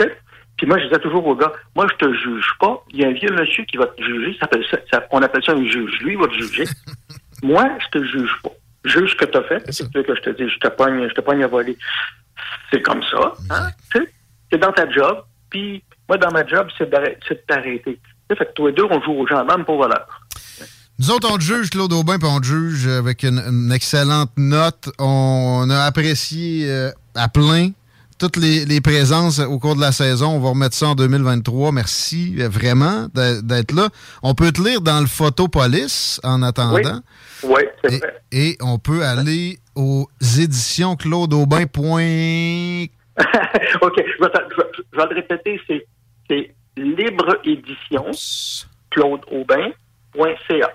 Sais? 0.00 0.16
Puis 0.58 0.66
moi, 0.66 0.78
je 0.78 0.84
disais 0.84 0.98
toujours 0.98 1.24
aux 1.26 1.36
gars, 1.36 1.52
moi, 1.74 1.86
je 1.90 1.96
te 2.04 2.12
juge 2.12 2.50
pas. 2.60 2.82
Il 2.90 3.00
y 3.00 3.04
a 3.04 3.08
un 3.08 3.12
vieux 3.12 3.30
monsieur 3.32 3.64
qui 3.64 3.76
va 3.76 3.86
te 3.86 4.02
juger. 4.02 4.36
Ça 4.40 4.48
ça- 4.92 5.06
on 5.12 5.22
appelle 5.22 5.42
ça 5.44 5.52
un 5.52 5.64
juge. 5.64 5.98
Lui, 6.00 6.12
il 6.14 6.18
va 6.18 6.26
te 6.26 6.34
juger. 6.34 6.64
moi, 7.42 7.64
je 7.80 7.98
te 7.98 8.04
juge 8.04 8.30
pas. 8.42 8.50
Juge 8.84 9.10
ce 9.12 9.16
que 9.16 9.24
tu 9.24 9.38
as 9.38 9.42
fait. 9.44 9.64
C'est 9.72 9.90
que 9.92 10.02
je 10.14 10.20
te 10.20 10.30
dis, 10.30 10.48
je 10.50 10.58
te 10.58 10.68
pogne, 10.68 11.08
je 11.08 11.14
te 11.14 11.20
pogne 11.20 11.42
à 11.44 11.46
voler. 11.46 11.76
C'est 12.70 12.82
comme 12.82 13.02
ça. 13.04 13.32
Hein? 13.50 13.68
Tu 13.92 14.00
sais? 14.00 14.12
C'est 14.52 14.58
dans 14.58 14.72
ta 14.72 14.90
job. 14.90 15.22
Puis 15.50 15.82
moi, 16.08 16.18
dans 16.18 16.30
ma 16.32 16.46
job, 16.46 16.68
c'est 16.76 16.90
de 16.90 17.34
t'arrêter. 17.46 17.82
Tu 17.94 18.00
sais, 18.30 18.36
Fait 18.36 18.46
que 18.46 18.52
toi 18.54 18.70
et 18.70 18.72
deux, 18.72 18.84
on 18.90 19.00
joue 19.02 19.12
aux 19.12 19.26
gens, 19.26 19.44
même 19.44 19.64
pour 19.64 19.76
voleur. 19.78 20.06
Nous 20.98 21.10
autres, 21.12 21.28
on 21.32 21.36
te 21.38 21.42
juge, 21.42 21.70
Claude 21.70 21.92
Aubin, 21.92 22.18
puis 22.18 22.28
on 22.28 22.40
te 22.40 22.46
juge 22.46 22.88
avec 22.88 23.22
une, 23.22 23.38
une 23.38 23.70
excellente 23.70 24.32
note. 24.36 24.88
On 24.98 25.68
a 25.70 25.84
apprécié 25.84 26.68
euh, 26.68 26.90
à 27.14 27.28
plein 27.28 27.70
toutes 28.18 28.36
les, 28.36 28.64
les 28.64 28.80
présences 28.80 29.38
au 29.38 29.58
cours 29.58 29.76
de 29.76 29.80
la 29.80 29.92
saison. 29.92 30.30
On 30.36 30.40
va 30.40 30.50
remettre 30.50 30.74
ça 30.74 30.88
en 30.88 30.94
2023. 30.94 31.72
Merci 31.72 32.34
vraiment 32.36 33.06
d'être 33.14 33.72
là. 33.72 33.88
On 34.22 34.34
peut 34.34 34.52
te 34.52 34.60
lire 34.62 34.80
dans 34.80 35.00
le 35.00 35.06
Photopolis 35.06 36.20
en 36.24 36.42
attendant. 36.42 37.00
Oui, 37.44 37.62
c'est 37.84 37.98
vrai. 37.98 38.20
et 38.32 38.56
on 38.60 38.78
peut 38.78 39.04
aller 39.04 39.58
aux 39.76 40.08
éditions 40.38 40.96
claudeaubin. 40.96 41.62
OK, 41.66 41.68
je 43.18 44.24
vais, 44.24 44.30
te- 44.30 44.44
je 44.50 44.56
vais- 44.56 44.70
je 44.92 44.96
vais 44.98 45.06
le 45.10 45.14
répéter, 45.14 45.60
c'est, 45.66 45.86
c'est 46.28 46.54
libre 46.76 47.36
édition 47.44 48.04
claudeaubin.ca. 48.90 50.68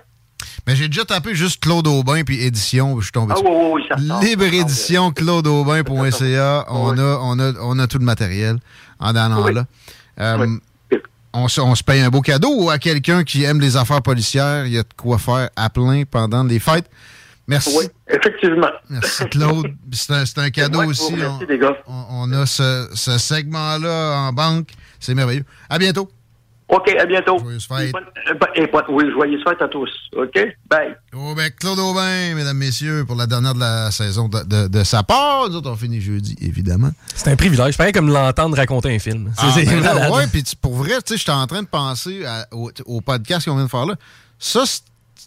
Mais 0.66 0.74
j'ai 0.76 0.88
déjà 0.88 1.04
tapé 1.04 1.34
juste 1.34 1.62
Claude 1.62 1.86
Aubin 1.86 2.22
puis 2.24 2.42
édition, 2.42 2.98
je 2.98 3.04
suis 3.04 3.12
tombé 3.12 3.34
Ah 3.36 3.40
oui, 3.44 3.50
oui, 3.52 3.70
oui, 3.74 3.82
ça 3.90 3.96
sort. 3.98 4.22
Libre 4.22 4.44
édition 4.44 5.10
claudeaubin.ca. 5.12 6.64
On 6.70 6.96
a, 6.98 7.18
on, 7.20 7.38
a, 7.38 7.52
on 7.60 7.78
a 7.78 7.86
tout 7.86 7.98
le 7.98 8.04
matériel 8.04 8.58
en 8.98 9.14
allant 9.14 9.46
là. 9.48 9.66
Euh, 10.20 10.46
on, 11.32 11.48
se, 11.48 11.60
on 11.60 11.74
se 11.74 11.82
paye 11.82 12.00
un 12.00 12.08
beau 12.10 12.20
cadeau 12.20 12.70
à 12.70 12.78
quelqu'un 12.78 13.24
qui 13.24 13.42
aime 13.44 13.60
les 13.60 13.76
affaires 13.76 14.02
policières. 14.02 14.66
Il 14.66 14.72
y 14.72 14.78
a 14.78 14.82
de 14.82 14.88
quoi 14.96 15.18
faire 15.18 15.50
à 15.56 15.68
plein 15.68 16.04
pendant 16.08 16.44
les 16.44 16.60
fêtes. 16.60 16.88
Merci. 17.46 17.76
Oui, 17.76 17.84
effectivement. 18.08 18.68
Merci 18.88 19.24
Claude. 19.28 19.66
C'est 19.92 20.12
un, 20.38 20.44
un 20.44 20.50
cadeau 20.50 20.82
aussi. 20.84 21.12
remercie, 21.12 21.36
on, 21.42 21.46
les 21.46 21.58
gars. 21.58 21.76
on- 21.86 22.04
on 22.10 22.32
a 22.32 22.46
ce, 22.46 22.88
ce 22.94 23.18
segment-là 23.18 24.16
en 24.28 24.32
banque. 24.32 24.68
C'est 25.00 25.14
merveilleux. 25.14 25.44
À 25.68 25.76
bientôt. 25.78 26.08
OK, 26.76 26.88
à 26.98 27.06
bientôt. 27.06 27.38
Joyeuse 27.38 27.66
fête. 27.66 27.88
Et 27.88 27.92
bonne- 27.92 28.04
euh, 28.30 28.82
oui, 28.88 29.04
joyeuse 29.12 29.42
fête 29.44 29.62
à 29.62 29.68
tous. 29.68 29.88
OK? 30.16 30.38
Bye. 30.68 30.96
Oh, 31.16 31.34
ben, 31.36 31.50
Claude 31.50 31.78
Aubin, 31.78 32.34
mesdames, 32.34 32.56
messieurs, 32.56 33.04
pour 33.06 33.16
la 33.16 33.26
dernière 33.26 33.54
de 33.54 33.60
la 33.60 33.90
saison 33.90 34.28
de, 34.28 34.42
de- 34.44 34.68
de 34.68 34.82
sa 34.84 35.02
part. 35.02 35.48
Nous 35.48 35.56
autres, 35.56 35.70
on 35.70 35.76
finit 35.76 36.00
jeudi, 36.00 36.36
évidemment. 36.40 36.90
C'est 37.14 37.30
un 37.30 37.36
privilège. 37.36 37.76
Pareil 37.76 37.92
comme 37.92 38.08
l'entendre 38.12 38.56
raconter 38.56 38.94
un 38.94 38.98
film. 38.98 39.32
C'est 39.38 39.66
Ah, 39.68 39.94
ben 39.94 40.10
ouais, 40.10 40.26
puis 40.26 40.42
pour 40.60 40.74
vrai, 40.74 40.94
tu 41.04 41.12
sais, 41.12 41.16
j'étais 41.16 41.30
en 41.30 41.46
train 41.46 41.62
de 41.62 41.68
penser 41.68 42.24
à- 42.24 42.46
au, 42.52 42.70
au 42.86 43.00
podcast 43.00 43.46
qu'on 43.46 43.54
vient 43.56 43.64
de 43.66 43.70
faire 43.70 43.86
là. 43.86 43.94
Ça, 44.38 44.64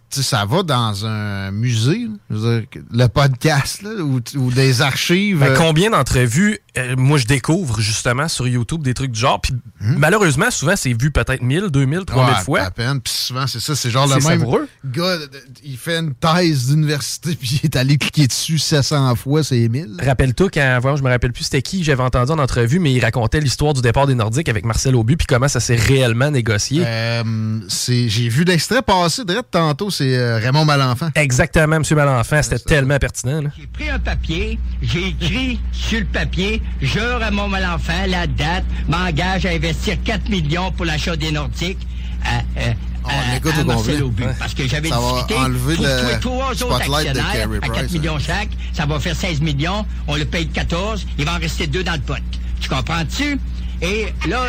ça 0.10 0.46
va 0.46 0.64
dans 0.64 1.06
un 1.06 1.52
musée, 1.52 2.08
dire, 2.30 2.64
le 2.92 3.08
podcast, 3.08 3.82
là, 3.82 3.90
ou, 4.04 4.20
ou 4.36 4.52
des 4.52 4.82
archives. 4.82 5.40
Ben, 5.40 5.48
euh, 5.52 5.56
combien 5.58 5.90
d'entrevues, 5.90 6.60
euh, 6.78 6.96
moi, 6.98 7.18
je 7.18 7.26
découvre 7.26 7.80
justement 7.82 8.28
sur 8.28 8.48
YouTube 8.48 8.84
des 8.84 8.94
trucs 8.94 9.12
du 9.12 9.20
genre. 9.20 9.42
Puis 9.42 9.54
malheureusement, 9.80 10.50
souvent, 10.52 10.76
c'est 10.76 10.94
vu 10.94 11.12
peut-être 11.12 11.42
1000, 11.42 11.68
2000, 11.70 12.06
3000 12.06 12.28
Hmm? 12.28 12.30
ouais, 12.38 12.44
fois. 12.44 12.62
À 12.62 12.72
peine. 12.72 13.00
Puis 13.02 13.14
souvent, 13.14 13.48
c'est 13.48 13.60
ça, 13.60 13.76
c'est 13.76 13.90
genre 13.90 14.08
le 14.08 14.14
même 14.14 14.22
savoureux. 14.22 14.68
gars, 14.86 15.18
il 15.64 15.78
fait 15.78 15.98
une 16.00 16.14
thèse 16.14 16.68
d'université, 16.68 17.36
puis 17.40 17.60
il 17.62 17.66
est 17.66 17.76
allé 17.76 17.98
cliquer 17.98 18.28
dessus 18.28 18.58
700 18.58 19.16
fois, 19.16 19.44
c'est 19.44 19.68
1000. 19.68 19.98
Rappelle-toi 20.04 20.50
quand, 20.54 20.96
je 20.96 21.04
me 21.04 21.10
rappelle 21.10 21.32
plus 21.34 21.44
c'était 21.46 21.62
qui, 21.62 21.84
j'avais 21.84 22.04
entendu 22.04 22.32
en 22.32 22.40
entrevue, 22.40 22.80
mais 22.80 22.94
il 22.94 23.00
racontait 23.00 23.40
l'histoire 23.40 23.74
du 23.74 23.82
départ 23.82 24.08
des 24.08 24.16
Nordiques 24.16 24.50
avec 24.50 24.66
Marcel 24.66 24.96
Aubu, 24.96 25.18
puis 25.18 25.28
comment 25.28 25.48
ça 25.48 25.60
s'est 25.60 25.76
réellement 25.76 26.32
négocié. 26.32 26.84
Euh, 26.86 27.24
J'ai 27.68 28.30
vu 28.30 28.44
l'extrait 28.44 28.82
passer, 28.82 29.24
direct 29.26 29.50
tantôt, 29.52 29.90
c'est 29.98 30.16
euh, 30.16 30.38
Raymond 30.38 30.66
Malenfant. 30.66 31.10
Exactement, 31.16 31.78
M. 31.78 31.84
Malenfant, 31.96 32.42
c'était 32.44 32.60
tellement 32.60 32.98
pertinent. 33.00 33.42
J'ai 33.60 33.68
pris 33.68 33.90
un 33.90 34.00
papier, 34.00 34.60
j'ai 34.82 35.08
écrit 35.08 35.60
sur 35.72 36.00
le 36.00 36.06
papier, 36.06 36.62
je, 36.82 37.00
Raymond 37.00 37.48
Malenfant, 37.48 38.06
la 38.08 38.28
date, 38.28 38.64
m'engage 38.88 39.46
à 39.46 39.50
investir 39.50 39.98
4 40.04 40.30
millions 40.30 40.72
pour 40.72 40.86
l'achat 40.86 41.16
des 41.16 41.32
Nordiques 41.32 41.80
à, 42.26 42.40
euh, 42.60 42.72
à- 43.06 43.34
l'écoute 43.34 43.54
à 43.58 43.62
au 43.62 43.66
Marcel. 43.66 44.04
Aubu. 44.04 44.24
Ouais. 44.24 44.34
Parce 44.38 44.54
que 44.54 44.68
j'avais 44.68 44.90
discuté, 44.90 45.36
enlever 45.36 45.76
trouve-toi 45.76 46.12
le 46.14 46.20
trois 46.20 46.64
autres 46.64 46.76
actionnaires 46.98 47.50
à 47.62 47.68
4 47.68 47.74
Price, 47.74 47.92
millions 47.94 48.20
chaque, 48.20 48.50
ça 48.74 48.86
va 48.86 49.00
faire 49.00 49.16
16 49.16 49.42
millions, 49.42 49.86
on 50.08 50.16
le 50.16 50.26
paye 50.26 50.48
14, 50.48 51.06
il 51.18 51.26
va 51.26 51.36
en 51.36 51.40
rester 51.40 51.68
deux 51.68 51.84
dans 51.84 51.94
le 51.94 52.00
pot. 52.02 52.16
Tu 52.60 52.70
comprends-tu? 52.70 53.40
Et 53.82 54.08
là, 54.28 54.42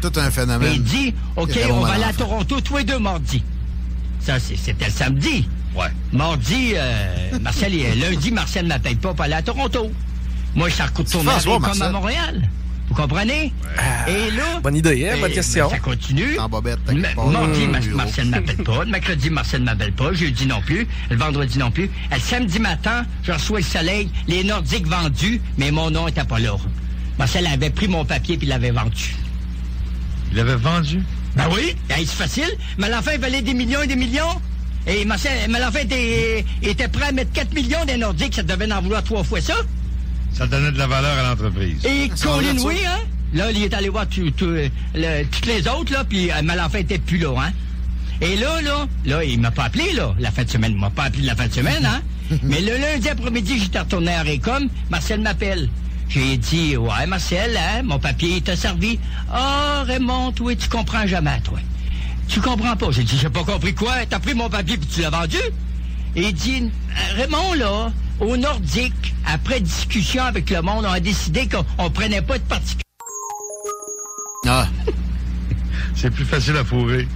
Tout 0.00 0.12
un 0.16 0.30
phénomène. 0.30 0.72
il 0.72 0.82
dit, 0.82 1.14
OK, 1.36 1.50
on 1.70 1.80
va 1.80 1.92
aller 1.92 2.04
à. 2.04 2.12
Toronto 2.14 2.60
tous 2.62 2.78
les 2.78 2.84
deux 2.84 2.98
mardis. 2.98 3.42
Ça, 4.20 4.38
c'était 4.38 4.84
le 4.86 4.90
samedi. 4.90 5.48
Ouais. 5.74 5.86
Mardi, 6.12 6.72
euh, 6.74 7.38
Marcel, 7.40 7.72
lundi, 7.98 8.30
Marcel 8.32 8.64
ne 8.64 8.68
m'appelle 8.68 8.96
pas 8.96 9.14
pour 9.14 9.24
aller 9.24 9.34
à 9.34 9.42
Toronto. 9.42 9.90
Moi, 10.54 10.68
je 10.68 10.74
suis 10.74 10.82
retourné 10.82 11.30
comme 11.44 11.60
Marcel. 11.62 11.82
à 11.82 11.90
Montréal. 11.92 12.48
Vous 12.88 12.96
comprenez? 12.96 13.52
Et 14.08 14.30
là... 14.32 14.58
Bonne 14.64 14.74
idée, 14.74 15.08
hein? 15.08 15.12
Bonne 15.12 15.28
ben, 15.28 15.32
question. 15.34 15.70
Ça 15.70 15.78
continue. 15.78 16.36
En 16.40 16.48
bobette. 16.48 16.80
Mardi, 17.16 17.66
Mmh, 17.66 17.70
Ma- 17.70 17.78
bureau. 17.78 17.96
Marcel 17.96 18.26
ne 18.26 18.30
m'appelle 18.32 18.56
pas. 18.64 18.84
Le 18.84 18.90
mercredi, 18.90 19.30
Marcel 19.30 19.60
ne 19.60 19.66
m'appelle 19.66 19.92
pas. 19.92 20.12
Jeudi 20.12 20.46
non 20.46 20.60
plus. 20.60 20.88
Le 21.08 21.16
vendredi 21.16 21.56
non 21.58 21.70
plus. 21.70 21.88
Le 22.12 22.18
samedi 22.18 22.58
matin, 22.58 23.06
je 23.22 23.30
reçois 23.30 23.60
le 23.60 23.64
soleil. 23.64 24.10
Les 24.26 24.42
Nordiques 24.42 24.88
vendus, 24.88 25.40
mais 25.56 25.70
mon 25.70 25.88
nom 25.92 26.06
n'était 26.06 26.24
pas 26.24 26.40
là. 26.40 26.56
Marcel 27.16 27.46
avait 27.46 27.70
pris 27.70 27.86
mon 27.86 28.04
papier 28.04 28.36
puis 28.36 28.48
l'avait 28.48 28.72
vendu. 28.72 29.14
Il 30.32 30.38
l'avait 30.38 30.56
vendu? 30.56 31.00
Ben 31.36 31.44
oui. 31.52 31.76
Hey, 31.88 32.06
c'est 32.06 32.16
facile. 32.16 32.50
Malenfant, 32.78 33.10
il 33.14 33.20
valait 33.20 33.42
des 33.42 33.54
millions 33.54 33.82
et 33.82 33.86
des 33.86 33.96
millions. 33.96 34.40
Et 34.86 35.04
Marcel, 35.04 35.48
Malenfant 35.50 35.78
était, 35.80 36.44
était 36.62 36.88
prêt 36.88 37.06
à 37.08 37.12
mettre 37.12 37.32
4 37.32 37.54
millions 37.54 37.84
des 37.86 37.96
Nordiques. 37.96 38.34
Ça 38.34 38.42
devait 38.42 38.70
en 38.72 38.80
vouloir 38.82 39.02
trois 39.04 39.22
fois 39.24 39.40
ça. 39.40 39.54
Ça 40.32 40.46
donnait 40.46 40.72
de 40.72 40.78
la 40.78 40.86
valeur 40.86 41.16
à 41.18 41.28
l'entreprise. 41.30 41.84
Et 41.84 42.08
Colin, 42.22 42.56
oui, 42.64 42.76
hein? 42.86 42.98
Là, 43.34 43.50
il 43.52 43.62
est 43.62 43.74
allé 43.74 43.88
voir 43.88 44.06
euh, 44.18 44.68
le- 44.94 45.24
toutes 45.24 45.46
les 45.46 45.68
autres, 45.68 45.92
là, 45.92 46.02
puis 46.04 46.30
euh, 46.32 46.42
Malenfant 46.42 46.78
était 46.78 46.98
plus 46.98 47.18
là, 47.18 47.32
hein? 47.38 47.52
Et 48.20 48.36
là, 48.36 48.60
là, 48.60 48.86
là, 49.06 49.24
il 49.24 49.40
m'a 49.40 49.50
pas 49.50 49.64
appelé, 49.64 49.92
là, 49.92 50.14
la 50.18 50.30
fin 50.30 50.44
de 50.44 50.50
semaine. 50.50 50.72
Il 50.72 50.78
m'a 50.78 50.90
pas 50.90 51.04
appelé 51.04 51.22
la 51.22 51.36
fin 51.36 51.46
de 51.46 51.52
semaine, 51.52 51.84
hein? 51.86 52.00
Mais 52.42 52.60
le 52.60 52.76
lundi 52.76 53.08
après-midi, 53.08 53.58
j'étais 53.60 53.78
retourné 53.80 54.12
à 54.14 54.22
Récom. 54.22 54.68
Marcel 54.90 55.20
m'appelle. 55.20 55.68
J'ai 56.10 56.36
dit, 56.36 56.76
ouais, 56.76 57.06
Marcel, 57.06 57.56
hein, 57.56 57.82
mon 57.84 57.98
papier 58.00 58.40
t'a 58.40 58.56
servi. 58.56 58.98
Ah, 59.32 59.84
Raymond, 59.86 60.32
toi, 60.32 60.54
tu 60.56 60.68
comprends 60.68 61.06
jamais, 61.06 61.40
toi. 61.42 61.58
Tu 62.26 62.40
comprends 62.40 62.76
pas. 62.76 62.90
J'ai 62.90 63.04
dit, 63.04 63.16
j'ai 63.16 63.30
pas 63.30 63.44
compris 63.44 63.74
quoi. 63.74 64.04
T'as 64.08 64.18
pris 64.18 64.34
mon 64.34 64.48
papier 64.50 64.76
puis 64.76 64.88
tu 64.88 65.00
l'as 65.02 65.10
vendu? 65.10 65.38
Et 66.16 66.22
il 66.22 66.32
dit, 66.34 66.64
Euh, 66.90 67.14
Raymond, 67.14 67.54
là, 67.54 67.92
au 68.18 68.36
Nordique, 68.36 69.14
après 69.24 69.60
discussion 69.60 70.24
avec 70.24 70.50
le 70.50 70.60
monde, 70.62 70.84
on 70.84 70.92
a 70.92 70.98
décidé 71.00 71.48
qu'on 71.48 71.64
on 71.78 71.90
prenait 71.90 72.22
pas 72.22 72.38
de 72.38 72.44
parti. 72.44 72.76
Ah. 74.46 74.66
C'est 75.94 76.10
plus 76.10 76.24
facile 76.24 76.56
à 76.56 76.64
fourrer. 76.64 77.06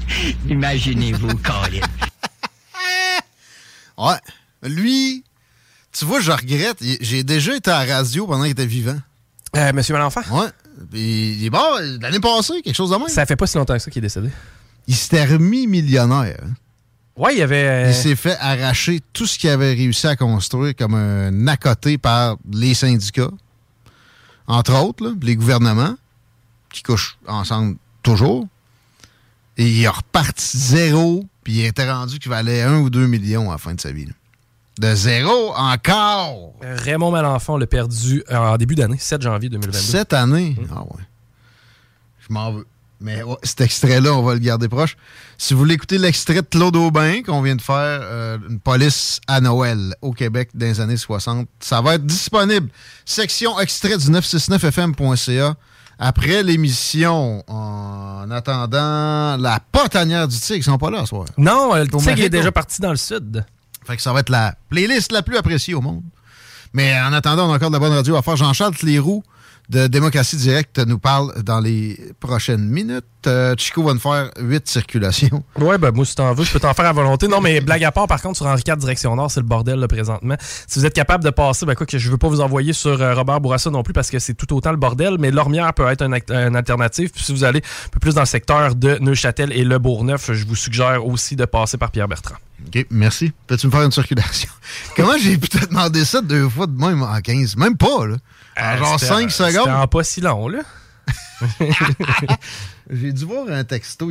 Imaginez-vous, 0.48 1.36
Colin. 1.42 1.80
Ouais. 3.96 4.16
Lui, 4.62 5.24
tu 5.96 6.04
vois, 6.04 6.20
je 6.20 6.30
regrette. 6.32 6.78
J'ai 7.00 7.22
déjà 7.24 7.54
été 7.56 7.70
à 7.70 7.84
la 7.86 7.96
radio 7.96 8.26
pendant 8.26 8.42
qu'il 8.42 8.52
était 8.52 8.66
vivant. 8.66 8.96
Euh, 9.56 9.72
Monsieur 9.72 9.94
Malenfant? 9.94 10.22
Ouais. 10.30 10.48
Il 10.92 11.44
est 11.46 11.50
mort 11.50 11.78
l'année 12.00 12.18
passée, 12.20 12.60
quelque 12.62 12.74
chose 12.74 12.90
de 12.90 12.96
même. 12.96 13.08
Ça 13.08 13.24
fait 13.26 13.36
pas 13.36 13.46
si 13.46 13.56
longtemps 13.56 13.74
que 13.74 13.78
ça 13.80 13.90
qu'il 13.90 14.00
est 14.00 14.06
décédé. 14.08 14.28
Il 14.88 14.94
s'était 14.96 15.24
remis 15.24 15.66
millionnaire. 15.66 16.36
hein. 16.44 16.50
Ouais, 17.16 17.36
il 17.36 17.42
avait. 17.42 17.64
euh, 17.68 17.88
Il 17.88 17.94
s'est 17.94 18.16
fait 18.16 18.36
arracher 18.40 19.00
tout 19.12 19.24
ce 19.26 19.38
qu'il 19.38 19.48
avait 19.50 19.72
réussi 19.72 20.06
à 20.08 20.16
construire 20.16 20.74
comme 20.74 20.94
un 20.94 21.46
à 21.46 21.56
côté 21.56 21.96
par 21.96 22.36
les 22.52 22.74
syndicats, 22.74 23.30
entre 24.48 24.74
autres, 24.82 25.04
là, 25.04 25.12
les 25.22 25.36
gouvernements, 25.36 25.94
qui 26.72 26.82
couchent 26.82 27.16
ensemble 27.28 27.76
toujours. 28.02 28.48
Et 29.56 29.70
il 29.70 29.86
a 29.86 29.92
reparti 29.92 30.58
zéro, 30.58 31.24
puis 31.44 31.52
il 31.60 31.64
était 31.66 31.88
rendu 31.90 32.18
qu'il 32.18 32.30
valait 32.30 32.62
un 32.62 32.78
ou 32.78 32.90
deux 32.90 33.06
millions 33.06 33.48
à 33.50 33.52
la 33.52 33.58
fin 33.58 33.74
de 33.74 33.80
sa 33.80 33.92
vie. 33.92 34.06
là. 34.06 34.12
De 34.78 34.94
zéro 34.94 35.52
encore! 35.54 36.52
Raymond 36.60 37.12
Malenfant 37.12 37.56
l'a 37.56 37.66
perdu 37.66 38.24
euh, 38.30 38.36
en 38.36 38.56
début 38.56 38.74
d'année, 38.74 38.98
7 38.98 39.22
janvier 39.22 39.48
2022. 39.48 39.78
Cette 39.78 40.12
année? 40.12 40.56
Ah 40.74 40.82
ouais. 40.82 41.02
Je 42.26 42.32
m'en 42.32 42.52
veux. 42.52 42.66
Mais 43.00 43.22
ouais, 43.22 43.36
cet 43.42 43.60
extrait-là, 43.60 44.14
on 44.14 44.22
va 44.22 44.32
le 44.32 44.40
garder 44.40 44.68
proche. 44.68 44.96
Si 45.36 45.52
vous 45.52 45.60
voulez 45.60 45.74
écouter 45.74 45.98
l'extrait 45.98 46.36
de 46.36 46.46
Claude 46.48 46.74
Aubin 46.74 47.22
qu'on 47.22 47.42
vient 47.42 47.54
de 47.54 47.60
faire, 47.60 48.00
euh, 48.02 48.38
une 48.48 48.58
police 48.58 49.20
à 49.28 49.40
Noël 49.40 49.94
au 50.00 50.12
Québec 50.12 50.50
dans 50.54 50.66
les 50.66 50.80
années 50.80 50.96
60, 50.96 51.46
ça 51.60 51.80
va 51.80 51.96
être 51.96 52.06
disponible. 52.06 52.68
Section 53.04 53.60
extrait 53.60 53.98
du 53.98 54.06
969fm.ca. 54.10 55.54
Après 55.98 56.42
l'émission, 56.42 57.44
en 57.46 58.28
attendant 58.30 59.36
la 59.36 59.60
potanière 59.70 60.26
du 60.26 60.38
tigre, 60.38 60.58
ils 60.58 60.64
sont 60.64 60.78
pas 60.78 60.90
là 60.90 61.00
ce 61.02 61.06
soir. 61.06 61.26
Non, 61.36 61.74
euh, 61.74 61.84
le 61.84 61.88
tigre 61.88 62.20
est 62.20 62.30
déjà 62.30 62.50
parti 62.50 62.80
dans 62.80 62.90
le 62.90 62.96
sud. 62.96 63.44
Fait 63.84 63.96
que 63.96 64.02
ça 64.02 64.12
va 64.12 64.20
être 64.20 64.30
la 64.30 64.56
playlist 64.68 65.12
la 65.12 65.22
plus 65.22 65.36
appréciée 65.36 65.74
au 65.74 65.80
monde. 65.80 66.02
Mais 66.72 66.98
en 67.00 67.12
attendant, 67.12 67.48
on 67.48 67.52
a 67.52 67.56
encore 67.56 67.70
de 67.70 67.74
la 67.74 67.78
bonne 67.78 67.92
radio 67.92 68.16
à 68.16 68.22
faire. 68.22 68.36
Jean-Charles 68.36 68.74
Leroux 68.82 69.22
de 69.68 69.86
Démocratie 69.86 70.36
Directe 70.36 70.78
nous 70.78 70.98
parle 70.98 71.42
dans 71.42 71.60
les 71.60 71.98
prochaines 72.20 72.68
minutes. 72.68 73.04
Euh, 73.26 73.54
Chico 73.56 73.82
va 73.82 73.92
nous 73.94 74.00
faire 74.00 74.30
huit 74.40 74.68
circulations. 74.68 75.42
Ouais, 75.58 75.78
ben 75.78 75.92
moi, 75.92 76.04
si 76.04 76.14
t'en 76.14 76.32
veux, 76.34 76.44
je 76.44 76.52
peux 76.52 76.60
t'en 76.60 76.74
faire 76.74 76.86
à 76.86 76.92
volonté. 76.92 77.26
Non, 77.28 77.40
mais 77.40 77.60
blague 77.60 77.84
à 77.84 77.92
part, 77.92 78.06
par 78.06 78.20
contre, 78.20 78.36
sur 78.36 78.46
Henri 78.46 78.62
IV, 78.66 78.76
direction 78.76 79.14
Nord, 79.16 79.30
c'est 79.30 79.40
le 79.40 79.46
bordel, 79.46 79.78
là, 79.78 79.88
présentement. 79.88 80.36
Si 80.66 80.78
vous 80.78 80.84
êtes 80.86 80.94
capable 80.94 81.24
de 81.24 81.30
passer, 81.30 81.64
ben 81.66 81.74
quoi 81.74 81.86
que 81.86 81.96
je 81.98 82.10
veux 82.10 82.18
pas 82.18 82.28
vous 82.28 82.40
envoyer 82.40 82.72
sur 82.72 83.00
euh, 83.00 83.14
Robert 83.14 83.40
Bourassa 83.40 83.70
non 83.70 83.82
plus, 83.82 83.92
parce 83.94 84.10
que 84.10 84.18
c'est 84.18 84.34
tout 84.34 84.52
autant 84.54 84.70
le 84.72 84.76
bordel, 84.76 85.16
mais 85.18 85.30
Lormière 85.30 85.72
peut 85.74 85.88
être 85.88 86.02
un 86.02 86.12
une 86.48 86.56
alternative. 86.56 87.10
Puis 87.10 87.24
si 87.24 87.32
vous 87.32 87.44
allez 87.44 87.60
un 87.60 87.88
peu 87.90 88.00
plus 88.00 88.14
dans 88.14 88.22
le 88.22 88.26
secteur 88.26 88.74
de 88.74 88.98
Neuchâtel 89.00 89.52
et 89.52 89.64
Le 89.64 89.78
Bourgneuf, 89.78 90.32
je 90.32 90.44
vous 90.46 90.56
suggère 90.56 91.06
aussi 91.06 91.36
de 91.36 91.44
passer 91.44 91.78
par 91.78 91.90
Pierre 91.90 92.08
Bertrand. 92.08 92.36
OK, 92.66 92.86
merci. 92.90 93.32
Peux-tu 93.46 93.66
me 93.66 93.72
faire 93.72 93.82
une 93.82 93.92
circulation? 93.92 94.50
Comment 94.96 95.16
j'ai 95.20 95.36
pu 95.38 95.48
te 95.48 95.64
demander 95.66 96.04
ça 96.04 96.20
deux 96.20 96.48
fois 96.48 96.66
de 96.66 96.76
même 96.78 97.02
en 97.02 97.20
15? 97.20 97.56
Même 97.56 97.76
pas, 97.76 98.06
là. 98.06 98.16
En 98.58 98.62
Euh, 98.62 98.78
genre 98.78 99.00
c'était- 99.00 99.12
5 99.12 99.30
secondes. 99.30 99.68
En 99.68 99.86
pas 99.86 100.04
si 100.04 100.20
long, 100.20 100.48
là. 100.48 100.60
J'ai 102.90 103.12
dû 103.12 103.24
voir 103.24 103.48
un 103.48 103.64
texto. 103.64 104.10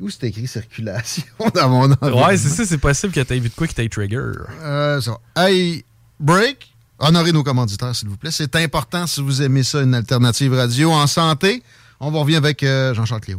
Où 0.00 0.10
c'était 0.10 0.28
écrit 0.28 0.46
circulation 0.46 1.24
dans 1.54 1.68
mon 1.68 1.92
environnement? 1.92 2.26
Ouais, 2.26 2.36
c'est 2.36 2.48
ça, 2.48 2.64
c'est 2.64 2.78
possible 2.78 3.12
que 3.12 3.20
t'aies 3.20 3.38
vu 3.38 3.48
de 3.48 3.54
quoi 3.54 3.66
qui 3.66 3.74
t'ait 3.74 3.88
trigger. 3.88 4.32
Euh, 4.62 5.00
ça 5.00 5.12
va. 5.34 5.48
Hey, 5.48 5.84
break. 6.20 6.74
Honorez 7.00 7.32
nos 7.32 7.44
commanditaires, 7.44 7.94
s'il 7.94 8.08
vous 8.08 8.16
plaît. 8.16 8.32
C'est 8.32 8.56
important 8.56 9.06
si 9.06 9.22
vous 9.22 9.40
aimez 9.40 9.62
ça, 9.62 9.82
une 9.82 9.94
alternative 9.94 10.52
radio 10.54 10.90
en 10.90 11.06
santé. 11.06 11.62
On 12.00 12.10
va 12.10 12.20
revenir 12.20 12.38
avec 12.38 12.62
euh, 12.62 12.92
Jean-Charles 12.94 13.20
Cléo. 13.20 13.38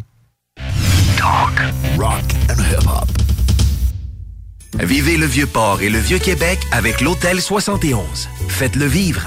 Talk, 1.18 1.60
rock 1.98 2.24
and 2.50 2.62
hip-hop. 2.62 3.10
Vivez 4.82 5.18
le 5.18 5.26
Vieux-Port 5.26 5.82
et 5.82 5.90
le 5.90 6.00
Vieux-Québec 6.00 6.60
avec 6.72 7.02
l'Hôtel 7.02 7.42
71. 7.42 8.30
Faites-le 8.48 8.86
vivre. 8.86 9.26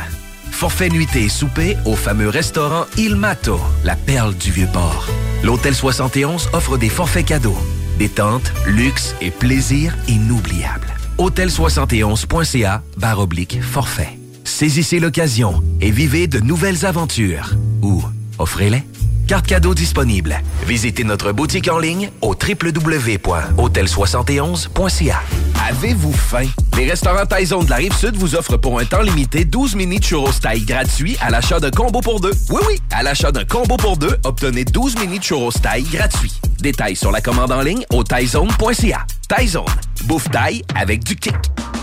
Forfait 0.63 0.91
nuitée 0.91 1.25
et 1.25 1.29
souper 1.29 1.77
au 1.85 1.97
fameux 1.97 2.29
restaurant 2.29 2.87
Il 2.97 3.17
Mato, 3.17 3.59
la 3.83 3.97
perle 3.97 4.33
du 4.37 4.53
Vieux-Port. 4.53 5.09
L'Hôtel 5.43 5.75
71 5.75 6.51
offre 6.53 6.79
des 6.79 6.89
forfaits 6.89 7.27
cadeaux, 7.27 7.59
détente, 7.99 8.53
luxe 8.65 9.17
et 9.21 9.33
plaisir 9.33 9.93
inoubliables. 10.07 10.87
Hôtel71.ca 11.19 12.81
barre 12.97 13.19
oblique 13.19 13.61
forfait. 13.61 14.17
Saisissez 14.45 15.01
l'occasion 15.01 15.65
et 15.81 15.91
vivez 15.91 16.29
de 16.29 16.39
nouvelles 16.39 16.87
aventures. 16.87 17.57
Ou 17.83 18.01
offrez-les. 18.39 18.85
Carte 19.33 19.47
cadeau 19.47 19.75
disponible. 19.75 20.39
Visitez 20.67 21.05
notre 21.05 21.33
boutique 21.33 21.69
en 21.69 21.79
ligne 21.79 22.11
au 22.21 22.35
www.hôtel71.ca. 22.35 25.23
Avez-vous 25.71 26.13
faim? 26.13 26.49
Les 26.77 26.91
restaurants 26.91 27.25
Taizone 27.25 27.65
de 27.65 27.71
la 27.71 27.77
Rive-Sud 27.77 28.15
vous 28.15 28.35
offrent 28.35 28.59
pour 28.59 28.79
un 28.79 28.85
temps 28.85 29.01
limité 29.01 29.47
12 29.47 29.75
mini 29.75 30.03
churros 30.03 30.33
taille 30.33 30.67
gratuits 30.67 31.17
à 31.23 31.31
l'achat 31.31 31.61
d'un 31.61 31.71
combo 31.71 32.03
pour 32.03 32.21
deux. 32.21 32.35
Oui, 32.51 32.61
oui, 32.69 32.79
à 32.91 33.03
l'achat 33.03 33.33
d'un 33.33 33.47
combo 33.47 33.79
pour 33.79 33.97
deux, 33.97 34.19
obtenez 34.25 34.67
12 34.67 34.99
mini 34.99 35.19
churros 35.19 35.51
taille 35.51 35.85
gratuits. 35.85 36.39
Détails 36.59 36.97
sur 36.97 37.11
la 37.11 37.23
commande 37.23 37.53
en 37.53 37.63
ligne 37.63 37.87
au 37.91 38.05
taizone.ca. 38.05 39.07
Taizone, 39.35 39.65
bouffe 40.05 40.31
taille 40.31 40.63
avec 40.75 41.05
du 41.05 41.17
kick. 41.17 41.35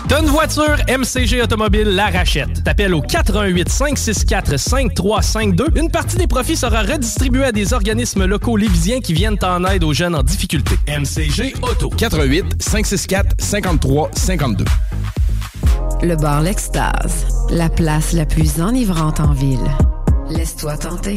T'as 0.08 0.20
une 0.20 0.28
voiture, 0.28 0.76
MCG 0.88 1.42
Automobile 1.42 1.88
la 1.88 2.06
rachète. 2.06 2.62
T'appelles 2.62 2.94
au 2.94 3.02
418 3.02 3.68
564 3.68 4.56
5352. 4.56 5.66
Une 5.74 5.90
partie 5.90 6.16
des 6.16 6.28
profits 6.28 6.56
sera 6.56 6.82
redistribuée 6.82 7.46
à 7.46 7.50
des 7.50 7.72
organismes 7.72 8.24
locaux 8.24 8.56
lévisiens 8.56 9.00
qui 9.00 9.14
viennent 9.14 9.38
en 9.42 9.64
aide 9.64 9.82
aux 9.82 9.92
jeunes 9.92 10.14
en 10.14 10.22
difficulté. 10.22 10.76
MCG 10.86 11.54
Auto. 11.62 11.90
88 11.90 12.62
564 12.62 13.34
53 13.40 14.10
52. 14.14 14.64
Le 16.02 16.14
bar 16.14 16.42
L'Extase, 16.42 17.26
la 17.50 17.68
place 17.68 18.12
la 18.12 18.26
plus 18.26 18.60
enivrante 18.60 19.18
en 19.18 19.32
ville. 19.32 19.58
Laisse-toi 20.30 20.76
tenter. 20.76 21.16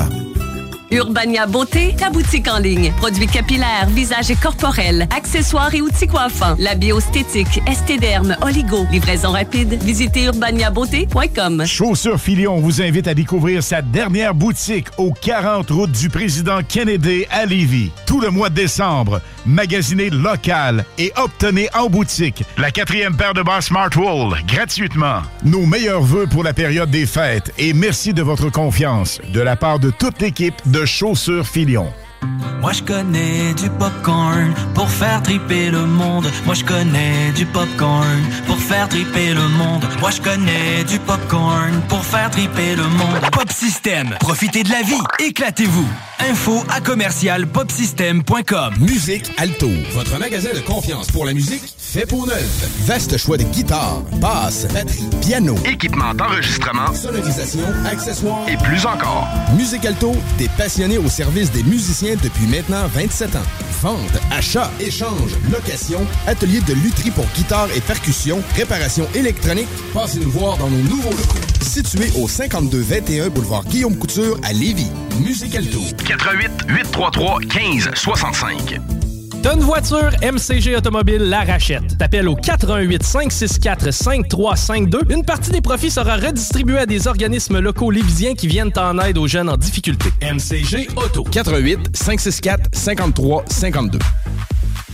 Urbania 0.91 1.45
Beauté, 1.45 1.95
ta 1.97 2.09
boutique 2.09 2.49
en 2.49 2.57
ligne. 2.59 2.91
Produits 2.97 3.27
capillaires, 3.27 3.87
visage 3.87 4.29
et 4.29 4.35
corporels, 4.35 5.07
accessoires 5.15 5.73
et 5.73 5.81
outils 5.81 6.07
coiffants. 6.07 6.55
La 6.59 6.75
biostétique, 6.75 7.61
estéderme, 7.65 8.35
oligo. 8.41 8.85
Livraison 8.91 9.31
rapide. 9.31 9.81
Visitez 9.81 10.25
urbaniabeauté.com. 10.25 11.65
Chaussures 11.65 12.19
Filion 12.19 12.59
vous 12.59 12.81
invite 12.81 13.07
à 13.07 13.13
découvrir 13.13 13.63
sa 13.63 13.81
dernière 13.81 14.35
boutique 14.35 14.87
au 14.97 15.13
40 15.13 15.69
route 15.69 15.91
du 15.93 16.09
président 16.09 16.59
Kennedy 16.67 17.25
à 17.31 17.45
Lévis. 17.45 17.91
Tout 18.05 18.19
le 18.19 18.29
mois 18.29 18.49
de 18.49 18.55
décembre, 18.55 19.21
magasinez 19.45 20.09
local 20.09 20.85
et 20.97 21.11
obtenez 21.15 21.67
en 21.73 21.89
boutique 21.89 22.43
la 22.57 22.71
quatrième 22.71 23.15
paire 23.15 23.33
de 23.33 23.41
bas 23.41 23.61
Smartwool 23.61 24.37
gratuitement. 24.47 25.21
Nos 25.43 25.65
meilleurs 25.65 26.01
voeux 26.01 26.27
pour 26.27 26.43
la 26.43 26.53
période 26.53 26.91
des 26.91 27.05
fêtes 27.05 27.53
et 27.57 27.73
merci 27.73 28.13
de 28.13 28.21
votre 28.21 28.49
confiance 28.49 29.19
de 29.33 29.41
la 29.41 29.55
part 29.55 29.79
de 29.79 29.89
toute 29.89 30.21
l'équipe 30.21 30.55
de 30.65 30.85
Chaussures 30.85 31.47
Filion. 31.47 31.91
Moi 32.61 32.73
je 32.73 32.83
connais 32.83 33.53
du 33.55 33.69
popcorn 33.71 34.53
pour 34.75 34.89
faire 34.89 35.21
triper 35.23 35.71
le 35.71 35.85
monde. 35.85 36.27
Moi 36.45 36.53
je 36.53 36.63
connais 36.63 37.31
du 37.35 37.45
popcorn 37.45 38.21
pour 38.45 38.57
faire 38.57 38.87
triper 38.87 39.33
le 39.33 39.47
monde. 39.49 39.83
Moi 39.99 40.11
je 40.11 40.21
connais 40.21 40.83
du 40.87 40.99
popcorn 40.99 41.81
pour 41.89 42.05
faire 42.05 42.29
triper 42.29 42.75
le 42.75 42.83
monde. 42.83 43.19
Pop 43.31 43.51
System, 43.51 44.15
profitez 44.19 44.63
de 44.63 44.69
la 44.69 44.83
vie, 44.83 45.01
éclatez-vous. 45.19 45.87
Info 46.29 46.63
à 46.69 46.81
commercial 46.81 47.47
popsystem.com. 47.47 48.75
Musique 48.79 49.31
Alto, 49.37 49.69
votre 49.93 50.19
magasin 50.19 50.49
de 50.53 50.59
confiance 50.59 51.07
pour 51.07 51.25
la 51.25 51.33
musique 51.33 51.73
fait 51.79 52.05
pour 52.05 52.27
neuf. 52.27 52.67
Vaste 52.85 53.17
choix 53.17 53.37
de 53.37 53.43
guitares, 53.43 54.01
basses, 54.21 54.67
batterie, 54.71 55.09
piano, 55.21 55.55
Équipement 55.65 56.13
d'enregistrement 56.13 56.93
sonorisation, 56.93 57.65
accessoires 57.85 58.47
et 58.47 58.55
plus 58.57 58.85
encore. 58.85 59.27
Musique 59.57 59.83
Alto, 59.83 60.13
des 60.37 60.47
passionnés 60.57 60.99
au 60.99 61.09
service 61.09 61.51
des 61.51 61.63
musiciens 61.63 62.10
depuis 62.15 62.47
maintenant 62.47 62.87
27 62.87 63.35
ans. 63.35 63.39
Vente, 63.81 64.19
achat, 64.31 64.69
échange, 64.79 65.31
location, 65.51 66.05
atelier 66.27 66.61
de 66.61 66.73
lutherie 66.73 67.11
pour 67.11 67.25
guitare 67.35 67.67
et 67.75 67.81
percussion, 67.81 68.41
réparation 68.55 69.07
électronique. 69.15 69.67
Passez 69.93 70.19
nous 70.19 70.31
voir 70.31 70.57
dans 70.57 70.69
nos 70.69 70.83
nouveaux 70.83 71.09
locaux. 71.11 71.39
Situé 71.61 72.11
au 72.19 72.27
5221 72.27 73.29
boulevard 73.29 73.63
Guillaume 73.65 73.97
Couture 73.97 74.39
à 74.43 74.53
Lévis. 74.53 74.91
Musique 75.23 75.55
Alto. 75.55 75.79
88 76.05 76.51
833 76.67 77.39
15 77.49 77.89
65. 77.95 79.10
T'as 79.41 79.55
voiture, 79.55 80.11
MCG 80.21 80.75
Automobile 80.75 81.23
la 81.23 81.41
rachète. 81.41 81.97
T'appelles 81.97 82.27
au 82.27 82.35
418 82.35 83.03
564 83.03 83.91
5352. 83.91 84.99
Une 85.09 85.25
partie 85.25 85.51
des 85.51 85.61
profits 85.61 85.89
sera 85.89 86.15
redistribuée 86.15 86.79
à 86.79 86.85
des 86.85 87.07
organismes 87.07 87.59
locaux 87.59 87.89
lévisiens 87.89 88.35
qui 88.35 88.47
viennent 88.47 88.71
en 88.77 88.99
aide 88.99 89.17
aux 89.17 89.27
jeunes 89.27 89.49
en 89.49 89.57
difficulté. 89.57 90.09
MCG 90.21 90.89
Auto. 90.95 91.23
88 91.23 91.95
564 91.95 92.69
53 92.73 93.45
52. 93.47 93.99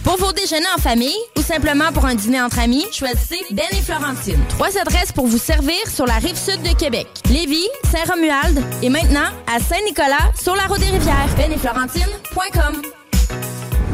Pour 0.04 0.18
vos 0.18 0.32
déjeuners 0.32 0.66
en 0.78 0.80
famille 0.80 1.18
ou 1.38 1.42
simplement 1.42 1.92
pour 1.92 2.06
un 2.06 2.16
dîner 2.16 2.40
entre 2.40 2.60
amis, 2.60 2.86
choisissez 2.94 3.42
Ben 3.52 3.66
et 3.72 3.82
Florentine. 3.82 4.40
Trois 4.50 4.78
adresses 4.80 5.12
pour 5.12 5.28
vous 5.28 5.38
servir 5.38 5.76
sur 5.94 6.06
la 6.06 6.16
rive 6.16 6.38
sud 6.38 6.62
de 6.62 6.74
Québec. 6.78 7.08
Lévis, 7.30 7.68
Saint-Romuald 7.92 8.64
et 8.82 8.90
maintenant 8.90 9.28
à 9.54 9.60
Saint-Nicolas 9.60 10.32
sur 10.42 10.56
la 10.56 10.64
route 10.64 10.80
des 10.80 10.86
rivières. 10.86 11.28
Ben 11.38 11.52
et 11.52 11.58
Florentine.com. 11.58 12.82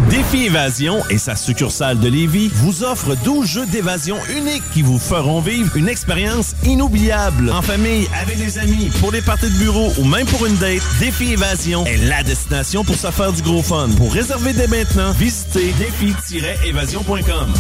Défi 0.10 0.46
Évasion 0.46 1.02
et 1.10 1.18
sa 1.18 1.36
succursale 1.36 2.00
de 2.00 2.08
Lévis 2.08 2.50
vous 2.54 2.84
offre 2.84 3.16
12 3.24 3.48
jeux 3.48 3.66
d'évasion 3.66 4.18
uniques 4.36 4.64
qui 4.74 4.82
vous 4.82 5.00
feront 5.00 5.42
vivre 5.42 5.76
une 5.76 5.88
expérience 5.88 6.56
inoubliable. 6.64 7.52
En 7.52 7.62
famille, 7.62 8.08
avec 8.22 8.38
des 8.38 8.60
amis, 8.60 8.92
pour 9.00 9.12
des 9.12 9.22
parties 9.22 9.50
de 9.50 9.58
bureau 9.58 9.92
ou 9.98 10.06
même 10.06 10.28
pour 10.28 10.46
une 10.46 10.56
date, 10.58 10.82
Défi 11.00 11.34
Évasion 11.34 11.86
est 11.86 11.98
la 11.98 12.24
destination 12.24 12.84
pour 12.84 12.96
se 12.96 13.10
faire 13.12 13.32
du 13.32 13.42
gros 13.42 13.64
fun. 13.64 13.90
Pour 13.98 14.14
réserver 14.14 14.54
dès 14.54 14.68
maintenant, 14.68 15.12
visitez 15.12 15.74
défi-évasion.com. 15.80 17.54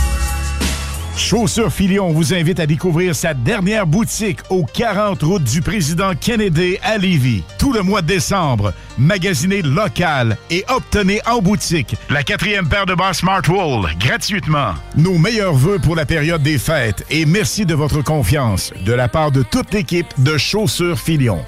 Chaussures 1.17 1.71
Filion 1.71 2.11
vous 2.11 2.33
invite 2.33 2.59
à 2.59 2.65
découvrir 2.65 3.15
sa 3.15 3.33
dernière 3.33 3.85
boutique 3.85 4.39
au 4.49 4.65
40 4.65 5.21
route 5.21 5.43
du 5.43 5.61
président 5.61 6.13
Kennedy 6.19 6.77
à 6.81 6.97
Lévis. 6.97 7.43
Tout 7.59 7.71
le 7.71 7.83
mois 7.83 8.01
de 8.01 8.07
décembre, 8.07 8.73
magasinez 8.97 9.61
local 9.61 10.37
et 10.49 10.65
obtenez 10.69 11.21
en 11.27 11.39
boutique 11.39 11.95
la 12.09 12.23
quatrième 12.23 12.67
paire 12.67 12.87
de 12.87 12.95
bas 12.95 13.13
Smartwool 13.13 13.91
gratuitement. 13.99 14.73
Nos 14.95 15.17
meilleurs 15.17 15.53
voeux 15.53 15.79
pour 15.79 15.95
la 15.95 16.05
période 16.05 16.41
des 16.41 16.57
fêtes 16.57 17.05
et 17.11 17.25
merci 17.25 17.65
de 17.65 17.75
votre 17.75 18.01
confiance 18.01 18.73
de 18.83 18.93
la 18.93 19.07
part 19.07 19.31
de 19.31 19.43
toute 19.43 19.71
l'équipe 19.73 20.07
de 20.17 20.37
Chaussures 20.37 20.99
Filion. 20.99 21.43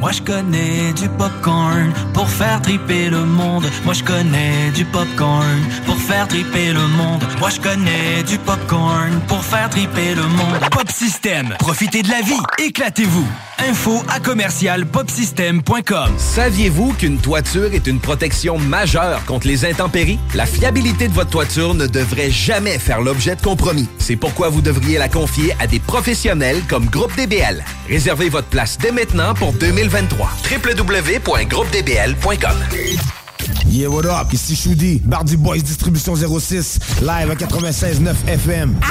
Moi 0.00 0.12
je 0.12 0.22
connais 0.22 0.94
du 0.94 1.08
popcorn 1.10 1.92
pour 2.14 2.28
faire 2.28 2.62
triper 2.62 3.10
le 3.10 3.24
monde. 3.26 3.66
Moi 3.84 3.92
je 3.92 4.02
connais 4.02 4.70
du 4.74 4.84
popcorn 4.86 5.60
pour 5.84 5.96
triper 6.26 6.72
le 6.72 6.86
monde. 6.86 7.24
Moi 7.38 7.50
je 7.50 7.60
connais 7.60 8.22
du 8.22 8.38
popcorn 8.38 9.20
pour 9.28 9.44
faire 9.44 9.68
triper 9.70 10.14
le 10.14 10.22
monde. 10.22 10.58
Pop 10.70 10.90
System, 10.90 11.54
profitez 11.58 12.02
de 12.02 12.08
la 12.08 12.20
vie, 12.20 12.40
éclatez-vous. 12.58 13.26
Info 13.68 14.02
à 14.08 14.20
commercial 14.20 14.86
popsystem.com. 14.86 16.14
Saviez-vous 16.16 16.94
qu'une 16.94 17.18
toiture 17.18 17.74
est 17.74 17.86
une 17.86 18.00
protection 18.00 18.58
majeure 18.58 19.24
contre 19.26 19.46
les 19.46 19.64
intempéries? 19.64 20.18
La 20.34 20.46
fiabilité 20.46 21.08
de 21.08 21.12
votre 21.12 21.30
toiture 21.30 21.74
ne 21.74 21.86
devrait 21.86 22.30
jamais 22.30 22.78
faire 22.78 23.02
l'objet 23.02 23.36
de 23.36 23.42
compromis. 23.42 23.86
C'est 23.98 24.16
pourquoi 24.16 24.48
vous 24.48 24.62
devriez 24.62 24.98
la 24.98 25.08
confier 25.08 25.54
à 25.60 25.66
des 25.66 25.78
professionnels 25.78 26.62
comme 26.68 26.86
Groupe 26.86 27.14
DBL. 27.16 27.62
Réservez 27.88 28.30
votre 28.30 28.48
place 28.48 28.78
dès 28.78 28.92
maintenant 28.92 29.34
pour 29.34 29.52
2023. 29.52 30.30
www.groupedbl.com 30.50 33.19
Yeah, 33.66 33.88
what 33.88 34.06
up? 34.06 34.32
Ici 34.32 34.54
Choudi, 34.54 35.00
Bardi 35.04 35.36
Boys 35.36 35.62
Distribution 35.62 36.14
06, 36.16 36.78
live 37.02 37.30
à 37.30 37.34
96.9 37.34 38.14
FM. 38.26 38.74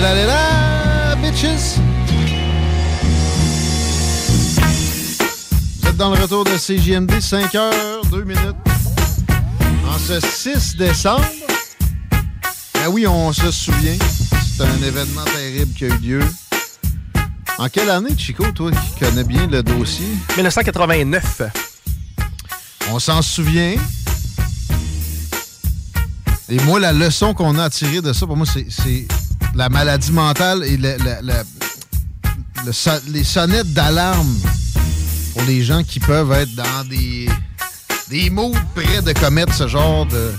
La, 0.00 1.14
bitches! 1.16 1.78
Vous 5.80 5.88
êtes 5.88 5.96
dans 5.96 6.10
le 6.10 6.20
retour 6.20 6.44
de 6.44 6.56
CJMD, 6.56 7.20
5 7.20 7.52
h 7.52 8.10
2 8.10 8.24
minutes. 8.24 8.56
En 9.86 9.98
ce 9.98 10.20
6 10.20 10.76
décembre, 10.76 11.24
ben 12.74 12.88
oui, 12.90 13.06
on 13.06 13.32
se 13.32 13.50
souvient, 13.50 13.96
c'est 14.56 14.64
un 14.64 14.82
événement 14.86 15.24
terrible 15.24 15.72
qui 15.74 15.84
a 15.84 15.88
eu 15.88 15.98
lieu. 15.98 16.20
En 17.58 17.68
quelle 17.68 17.90
année, 17.90 18.10
Chico, 18.18 18.44
toi 18.52 18.70
qui 18.70 19.04
connais 19.04 19.24
bien 19.24 19.46
le 19.46 19.62
dossier? 19.62 20.06
1989. 20.36 21.42
On 22.90 22.98
s'en 22.98 23.22
souvient. 23.22 23.74
Et 26.48 26.60
moi, 26.64 26.78
la 26.80 26.92
leçon 26.92 27.32
qu'on 27.32 27.58
a 27.58 27.70
tirée 27.70 28.00
de 28.02 28.12
ça, 28.12 28.26
pour 28.26 28.36
moi, 28.36 28.46
c'est- 28.46 29.06
la 29.54 29.68
maladie 29.68 30.10
mentale 30.12 30.64
et 30.64 30.76
le- 30.76 30.96
le- 30.98 31.22
le- 31.22 32.64
le 32.66 32.72
so- 32.72 32.90
les 33.08 33.24
sonnettes 33.24 33.72
d'alarme 33.72 34.36
pour 35.32 35.42
les 35.42 35.62
gens 35.62 35.82
qui 35.84 36.00
peuvent 36.00 36.32
être 36.32 36.54
dans 36.54 36.84
des, 36.88 37.28
des 38.10 38.30
moods 38.30 38.52
près 38.74 39.00
de 39.00 39.12
commettre 39.12 39.54
ce 39.54 39.68
genre 39.68 40.06
de, 40.06 40.32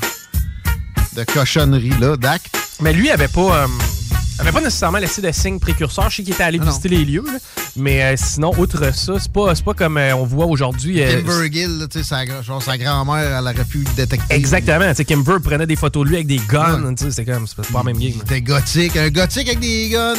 de 1.15 1.23
cochonnerie-là, 1.23 2.17
d'actes. 2.17 2.55
Mais 2.81 2.91
lui 2.93 3.09
avait 3.09 3.29
pas, 3.29 3.63
euh, 3.63 3.67
avait 4.39 4.51
pas 4.51 4.59
nécessairement 4.61 4.97
laissé 4.97 5.21
de 5.21 5.31
signes 5.31 5.59
précurseurs. 5.59 6.09
Je 6.09 6.17
sais 6.17 6.23
qu'il 6.23 6.33
était 6.33 6.43
allé 6.43 6.57
Ah 6.61 6.65
non. 6.65 6.69
visiter 6.71 6.89
les 6.89 7.05
lieux, 7.05 7.23
là. 7.25 7.39
mais 7.75 8.03
euh, 8.03 8.13
sinon, 8.17 8.51
outre 8.57 8.93
ça, 8.93 9.13
c'est 9.19 9.31
pas, 9.31 9.53
pas 9.55 9.73
comme 9.73 9.97
euh, 9.97 10.15
on 10.15 10.25
voit 10.25 10.45
aujourd'hui. 10.45 11.01
euh, 11.01 11.21
Kimber 11.21 11.51
Gill, 11.51 11.77
là, 11.79 11.87
tu 11.87 11.99
sais, 11.99 12.03
sa, 12.03 12.25
genre, 12.41 12.61
sa 12.61 12.77
grand-mère, 12.77 13.37
elle 13.37 13.43
aurait 13.43 13.63
pu 13.65 13.79
le 13.79 13.93
détecter. 13.95 14.35
Exactement. 14.35 14.91
Kimber 15.07 15.37
prenait 15.43 15.67
des 15.67 15.75
photos 15.75 16.03
de 16.03 16.09
lui 16.09 16.15
avec 16.17 16.27
des 16.27 16.41
guns. 16.49 16.93
tu 16.95 17.05
sais, 17.05 17.11
C'est 17.11 17.25
comme, 17.25 17.47
c'est 17.47 17.55
pas 17.71 17.77
la 17.79 17.83
même 17.83 17.97
game. 17.97 18.13
C'était 18.19 18.41
gothique. 18.41 18.95
Un 18.97 19.09
gothique 19.09 19.47
avec 19.47 19.59
des 19.59 19.89
guns. 19.89 20.15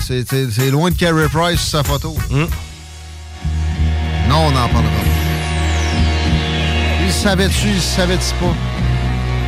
C'est- 0.00 0.70
loin 0.70 0.90
de 0.90 0.96
Carey 0.96 1.28
Price 1.32 1.60
sa 1.60 1.82
photo. 1.82 2.14
Mm. 2.30 2.44
Non, 4.28 4.36
on 4.48 4.50
n'en 4.50 4.68
parlera 4.68 4.82
pas. 4.82 5.08
Il 7.06 7.10
savait-tu, 7.12 7.68
il 7.68 7.80
savait-tu 7.80 8.34
pas? 8.38 8.54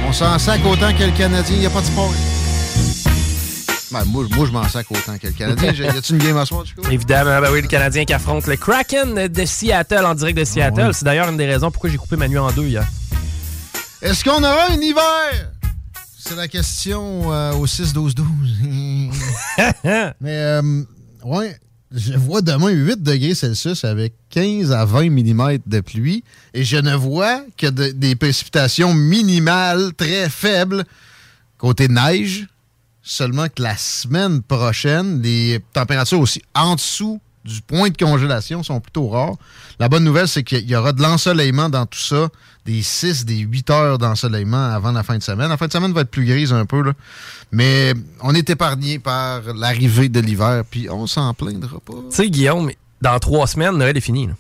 On 0.09 0.13
s'en 0.15 0.39
sac 0.39 0.61
autant 0.65 0.93
que 0.95 1.05
le 1.05 1.11
Canadien, 1.13 1.55
il 1.57 1.61
n'y 1.61 1.67
a 1.67 1.71
pas 1.71 1.83
de 1.83 1.87
sport. 1.87 2.11
Ben, 3.93 4.05
moi, 4.07 4.25
moi, 4.37 4.47
je 4.47 4.53
m'en 4.53 4.69
sac 4.69 4.87
autant 4.91 5.19
que 5.19 5.27
le 5.27 5.33
Canadien. 5.33 5.73
Y 5.73 5.87
a-tu 5.89 6.13
une 6.13 6.19
game 6.19 6.37
à 6.37 6.47
soir, 6.47 6.65
Chico? 6.65 6.83
Évidemment, 6.91 7.41
ben 7.41 7.51
oui, 7.53 7.61
le 7.61 7.67
Canadien 7.67 8.05
qui 8.05 8.13
affronte 8.13 8.47
le 8.47 8.55
Kraken 8.57 9.27
de 9.27 9.45
Seattle 9.45 10.05
en 10.05 10.15
direct 10.15 10.39
de 10.39 10.45
Seattle. 10.45 10.81
Ouais. 10.87 10.93
C'est 10.93 11.05
d'ailleurs 11.05 11.29
une 11.29 11.37
des 11.37 11.47
raisons 11.47 11.71
pourquoi 11.73 11.91
j'ai 11.91 11.97
coupé 11.97 12.15
ma 12.17 12.29
nuit 12.29 12.39
en 12.39 12.53
deux 12.53 12.67
hier. 12.67 12.87
Est-ce 14.01 14.23
qu'on 14.23 14.39
aura 14.45 14.71
un 14.71 14.81
hiver? 14.81 15.51
C'est 16.19 16.37
la 16.37 16.47
question 16.47 17.33
euh, 17.33 17.53
au 17.55 17.67
6-12-12. 17.67 18.15
Mais, 19.85 20.13
euh, 20.25 20.83
ouais, 21.25 21.57
je 21.93 22.13
vois 22.13 22.41
demain 22.43 22.71
8 22.71 23.03
degrés 23.03 23.35
Celsius 23.35 23.85
avec 23.85 24.15
15 24.31 24.71
à 24.71 24.85
20 24.85 25.11
mm 25.11 25.59
de 25.67 25.81
pluie 25.81 26.23
et 26.55 26.63
je 26.63 26.77
ne 26.77 26.95
vois 26.95 27.43
que 27.57 27.67
de- 27.67 27.91
des 27.91 28.15
précipitations 28.15 28.95
minimales 28.95 29.93
très 29.97 30.29
faibles 30.29 30.85
côté 31.59 31.89
neige. 31.89 32.47
Seulement 33.03 33.47
que 33.49 33.63
la 33.63 33.77
semaine 33.77 34.43
prochaine, 34.43 35.23
les 35.23 35.61
températures 35.73 36.21
aussi 36.21 36.43
en 36.55 36.75
dessous 36.75 37.21
du 37.45 37.63
point 37.63 37.89
de 37.89 37.97
congélation 37.97 38.63
sont 38.63 38.81
plutôt 38.81 39.09
rares. 39.09 39.37
La 39.79 39.89
bonne 39.89 40.05
nouvelle, 40.05 40.29
c'est 40.29 40.43
qu'il 40.43 40.69
y 40.69 40.77
aura 40.77 40.93
de 40.93 41.01
l'ensoleillement 41.01 41.71
dans 41.71 41.87
tout 41.87 41.99
ça, 41.99 42.29
des 42.67 42.83
6, 42.83 43.25
des 43.25 43.39
8 43.39 43.71
heures 43.71 43.99
d'ensoleillement 43.99 44.73
avant 44.75 44.93
la 44.93 45.03
fin 45.03 45.17
de 45.17 45.23
semaine. 45.23 45.49
La 45.49 45.57
fin 45.57 45.67
de 45.67 45.73
semaine 45.73 45.93
va 45.93 46.03
être 46.03 46.11
plus 46.11 46.27
grise 46.27 46.53
un 46.53 46.67
peu, 46.67 46.83
là. 46.83 46.93
mais 47.51 47.95
on 48.21 48.35
est 48.35 48.51
épargné 48.51 48.99
par 48.99 49.41
l'arrivée 49.55 50.11
de 50.11 50.21
l'hiver, 50.21 50.65
puis 50.71 50.89
on 50.91 51.07
s'en 51.07 51.33
plaindra 51.33 51.81
pas. 51.81 51.95
Tu 52.11 52.17
sais, 52.17 52.29
Guillaume, 52.29 52.71
dans 53.01 53.19
trois 53.19 53.47
semaines, 53.47 53.79
Noël 53.79 53.97
est 53.97 54.03
fini. 54.03 54.27
là. 54.27 54.35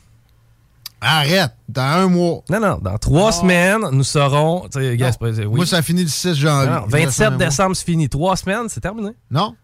Arrête, 1.00 1.52
dans 1.68 1.82
un 1.82 2.06
mois. 2.08 2.42
Non, 2.50 2.60
non, 2.60 2.78
dans 2.82 2.98
trois 2.98 3.32
semaines, 3.32 3.82
nous 3.92 4.04
serons. 4.04 4.68
oui. 4.76 5.46
Moi, 5.46 5.66
ça 5.66 5.80
finit 5.82 6.02
le 6.02 6.08
6 6.08 6.34
janvier. 6.34 6.68
Non, 6.70 6.80
non, 6.80 6.86
Il 6.88 6.90
me 6.92 6.96
reste 7.06 7.18
27 7.18 7.26
un 7.26 7.30
mois. 7.30 7.38
décembre, 7.38 7.76
c'est 7.76 7.84
fini. 7.86 8.08
Trois 8.08 8.36
semaines, 8.36 8.68
c'est 8.68 8.80
terminé. 8.80 9.10
Non. 9.30 9.54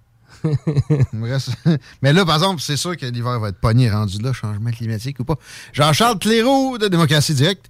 Mais 2.02 2.12
là, 2.12 2.24
par 2.24 2.36
exemple, 2.36 2.60
c'est 2.60 2.76
sûr 2.76 2.96
que 2.96 3.06
l'hiver 3.06 3.38
va 3.40 3.48
être 3.48 3.60
pogné 3.60 3.90
rendu 3.90 4.18
là, 4.20 4.32
changement 4.32 4.70
climatique 4.70 5.18
ou 5.20 5.24
pas. 5.24 5.36
Jean-Charles 5.72 6.18
Cléroux 6.18 6.78
de 6.78 6.88
Démocratie 6.88 7.34
Directe. 7.34 7.66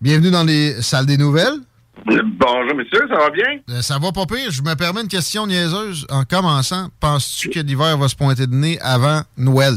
Bienvenue 0.00 0.30
dans 0.30 0.44
les 0.44 0.80
salles 0.82 1.06
des 1.06 1.16
nouvelles. 1.16 1.58
Bonjour, 2.06 2.76
monsieur, 2.76 3.08
ça 3.08 3.16
va 3.18 3.30
bien? 3.30 3.58
Euh, 3.70 3.82
Ça 3.82 3.98
va 3.98 4.12
pas 4.12 4.26
pire. 4.26 4.50
Je 4.50 4.62
me 4.62 4.74
permets 4.74 5.00
une 5.02 5.08
question 5.08 5.46
niaiseuse. 5.46 6.06
En 6.10 6.22
commençant, 6.24 6.88
penses-tu 7.00 7.50
que 7.50 7.58
l'hiver 7.58 7.98
va 7.98 8.08
se 8.08 8.14
pointer 8.14 8.46
de 8.46 8.54
nez 8.54 8.78
avant 8.80 9.22
Noël 9.36 9.74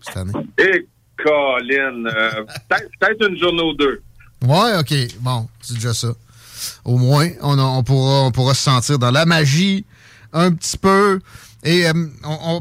cette 0.00 0.16
année? 0.16 0.32
Et 0.58 0.88
Colin, 1.22 2.04
euh, 2.06 2.44
peut-être 2.68 3.28
une 3.28 3.38
journée 3.38 3.62
ou 3.62 3.74
deux. 3.74 4.02
Ouais, 4.44 4.78
OK. 4.78 4.94
Bon, 5.20 5.48
c'est 5.60 5.74
déjà 5.74 5.94
ça. 5.94 6.08
Au 6.84 6.96
moins, 6.96 7.28
on, 7.42 7.82
pourra, 7.82 8.54
se 8.54 8.62
sentir 8.62 8.98
dans 8.98 9.10
la 9.10 9.24
magie 9.24 9.84
un 10.32 10.52
petit 10.52 10.76
peu. 10.76 11.20
Et 11.64 11.86
euh, 11.86 11.92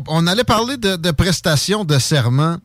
on, 0.08 0.28
allait 0.28 0.44
parler 0.44 0.78
de, 0.78 1.12
prestations 1.12 1.84
de 1.86 1.98
serment 1.98 2.58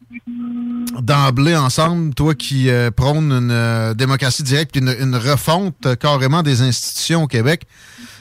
d'emblée 1.00 1.56
ensemble, 1.56 2.14
toi 2.14 2.34
qui 2.34 2.70
euh, 2.70 2.90
prône 2.90 3.30
une 3.30 3.94
démocratie 3.94 4.42
directe, 4.42 4.76
une, 4.76 4.94
une 4.98 5.16
refonte 5.16 5.96
carrément 5.98 6.42
des 6.42 6.62
institutions 6.62 7.24
au 7.24 7.26
Québec 7.26 7.66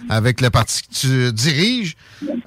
avec 0.10 0.42
le 0.42 0.50
parti 0.50 0.82
que 0.84 0.94
tu 1.30 1.34
diriges. 1.34 1.96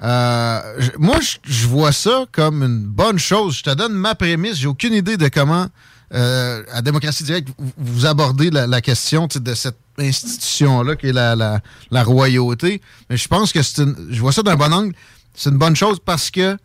Euh, 0.03 0.61
moi, 0.97 1.17
je- 1.45 1.67
vois 1.67 1.91
ça 1.91 2.25
comme 2.31 2.63
une 2.63 2.79
bonne 2.83 3.19
chose. 3.19 3.57
Je 3.57 3.63
te 3.63 3.73
donne 3.73 3.93
ma 3.93 4.15
prémisse. 4.15 4.55
J'ai 4.57 4.67
aucune 4.67 4.93
idée 4.93 5.17
de 5.17 5.27
comment, 5.27 5.67
euh, 6.13 6.63
à 6.71 6.81
démocratie 6.81 7.23
directe, 7.23 7.49
vous, 7.77 8.05
abordez 8.05 8.49
la, 8.49 8.81
question 8.81 9.27
de 9.33 9.53
cette 9.53 9.77
institution-là 9.97 10.95
qui 10.95 11.07
est 11.07 11.13
la, 11.13 11.35
la- 11.35 11.59
la 11.91 12.03
royauté. 12.03 12.81
Mais 13.09 13.17
je 13.17 13.27
pense 13.27 13.51
que 13.51 13.61
c'est 13.61 13.81
une, 13.83 13.95
je 14.09 14.19
vois 14.19 14.31
ça 14.31 14.41
d'un 14.43 14.55
bon 14.55 14.71
angle. 14.73 14.93
C'est 15.35 15.49
une 15.49 15.57
bonne 15.57 15.75
chose 15.75 15.99
parce 16.03 16.31
que 16.31 16.57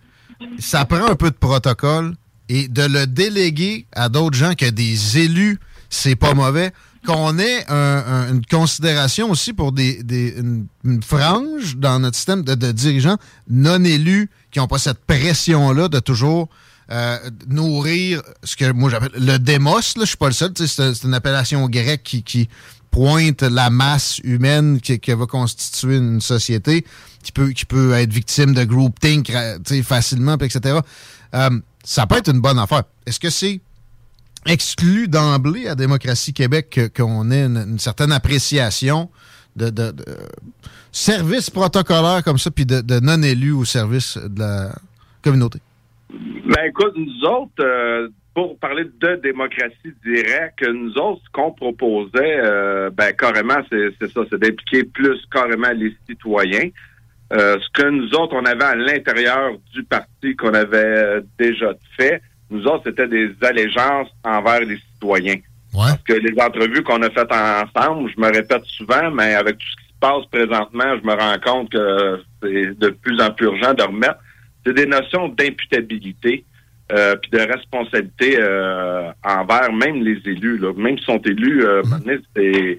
ça 0.59 0.85
prend 0.85 1.07
un 1.09 1.15
peu 1.17 1.31
de 1.31 1.37
protocole 1.37 2.15
et 2.49 2.69
de 2.69 2.83
le 2.83 3.07
déléguer 3.07 3.87
à 3.93 4.09
d'autres 4.09 4.37
gens 4.37 4.55
que 4.55 4.69
des 4.69 5.19
élus, 5.19 5.59
c'est 5.91 6.17
pas 6.17 6.35
mauvais. 6.35 6.73
Qu'on 7.07 7.39
ait 7.39 7.65
un- 7.69 8.05
un- 8.07 8.33
une 8.33 8.47
considération 8.47 9.31
aussi 9.31 9.53
pour 9.53 9.73
des, 9.73 10.03
des- 10.03 10.35
une, 10.39 10.67
une 10.85 11.03
frange 11.03 11.77
dans 11.77 11.99
notre 11.99 12.17
système 12.17 12.43
de, 12.43 12.55
de 12.55 12.73
dirigeants 12.73 13.19
non 13.51 13.85
élus 13.85 14.31
qui 14.51 14.59
n'ont 14.59 14.67
pas 14.67 14.79
cette 14.79 15.05
pression-là 15.05 15.89
de 15.89 15.99
toujours 15.99 16.49
euh, 16.91 17.19
nourrir 17.49 18.23
ce 18.43 18.57
que 18.57 18.71
moi 18.73 18.91
j'appelle 18.91 19.13
le 19.17 19.39
démos. 19.39 19.95
Je 20.01 20.05
suis 20.07 20.17
pas 20.17 20.29
le 20.29 20.33
seul. 20.33 20.53
C'est 20.57 21.05
une 21.05 21.15
appellation 21.15 21.69
grecque 21.69 22.03
qui, 22.05 22.23
qui 22.23 22.49
pointe 22.91 23.43
la 23.43 23.69
masse 23.71 24.19
humaine 24.23 24.81
qui, 24.81 24.99
qui 25.01 25.13
va 25.13 25.27
constituer 25.27 25.97
une 25.97 26.21
société 26.21 26.85
qui 27.23 27.33
peut, 27.33 27.51
qui 27.51 27.65
peut 27.65 27.93
être 27.95 28.13
victime 28.13 28.55
de 28.55 28.65
groupthink 28.65 29.33
facilement, 29.83 30.37
etc. 30.39 30.79
Euh, 31.35 31.51
ça 31.85 32.07
peut 32.07 32.17
être 32.19 32.31
une 32.31 32.41
bonne 32.41 32.59
affaire. 32.59 32.85
Est-ce 33.05 33.19
que 33.21 33.31
c'est 33.31 33.61
exclu 34.47 35.09
d'emblée 35.09 35.69
à 35.69 35.75
Démocratie 35.75 36.33
Québec 36.33 36.81
qu'on 36.97 37.31
ait 37.31 37.45
une, 37.45 37.79
certaine 37.79 38.13
appréciation 38.13 39.11
de, 39.57 39.71
de, 39.71 39.91
de 39.91 40.05
services 40.95 41.51
protocolaires 41.51 42.23
comme 42.25 42.39
ça, 42.39 42.51
puis 42.51 42.65
de, 42.65 43.01
non-élus 43.01 43.53
au 43.53 43.65
service 43.65 44.17
de 44.17 44.41
la 44.41 44.73
communauté? 45.23 45.59
Ben 46.11 46.67
écoute, 46.69 46.95
nous 46.97 47.29
autres, 47.29 47.53
euh, 47.61 48.09
pour 48.35 48.59
parler 48.59 48.85
de 48.85 49.17
démocratie 49.17 49.93
directe, 50.05 50.63
nous 50.69 50.93
autres, 50.99 51.23
ce 51.25 51.31
qu'on 51.33 51.51
proposait, 51.53 52.41
euh, 52.45 52.91
ben 52.91 53.13
carrément, 53.13 53.59
c'est 53.71 54.13
ça, 54.13 54.21
c'est 54.31 54.39
d'impliquer 54.39 54.85
plus 54.85 55.21
carrément 55.33 55.73
les 55.75 55.97
citoyens. 56.09 56.69
Euh, 57.33 57.59
ce 57.59 57.83
que 57.83 57.89
nous 57.89 58.15
autres, 58.15 58.37
on 58.37 58.45
avait 58.45 58.65
à 58.65 58.77
l'intérieur 58.77 59.53
du 59.73 59.83
parti 59.83 60.37
qu'on 60.37 60.55
avait 60.55 61.23
déjà 61.39 61.73
fait, 61.97 62.23
nous 62.55 62.67
autres, 62.67 62.85
c'était 62.87 63.09
des 63.09 63.31
allégeances 63.43 64.09
envers 64.25 64.61
les 64.61 64.79
citoyens. 64.93 65.37
Parce 65.89 66.03
que 66.05 66.13
les 66.13 66.41
entrevues 66.41 66.83
qu'on 66.85 67.03
a 67.03 67.11
faites 67.11 67.33
ensemble, 67.33 68.11
je 68.15 68.21
me 68.21 68.27
répète 68.33 68.65
souvent, 68.65 69.11
mais 69.11 69.35
avec 69.35 69.59
tout 69.59 69.67
ce 69.67 69.77
qui 69.83 69.89
se 69.93 69.99
passe 70.01 70.25
présentement, 70.31 70.97
je 71.01 71.07
me 71.07 71.13
rends 71.15 71.39
compte 71.45 71.71
que 71.73 72.21
c'est 72.43 72.79
de 72.79 72.89
plus 72.91 73.21
en 73.21 73.31
plus 73.33 73.47
urgent 73.47 73.75
de 73.75 73.83
remettre. 73.83 74.19
C'est 74.65 74.75
des 74.75 74.87
notions 74.87 75.29
d'imputabilité 75.29 76.45
euh, 76.93 77.17
puis 77.17 77.31
de 77.31 77.39
responsabilité 77.41 78.37
euh, 78.39 79.11
envers 79.25 79.73
même 79.73 80.03
les 80.05 80.21
élus. 80.27 80.59
Là. 80.59 80.73
Même 80.77 80.97
s'ils 80.99 81.07
sont 81.07 81.19
élus, 81.23 81.65
euh, 81.65 81.83
maintenant, 81.85 82.13
c'est- 82.37 82.79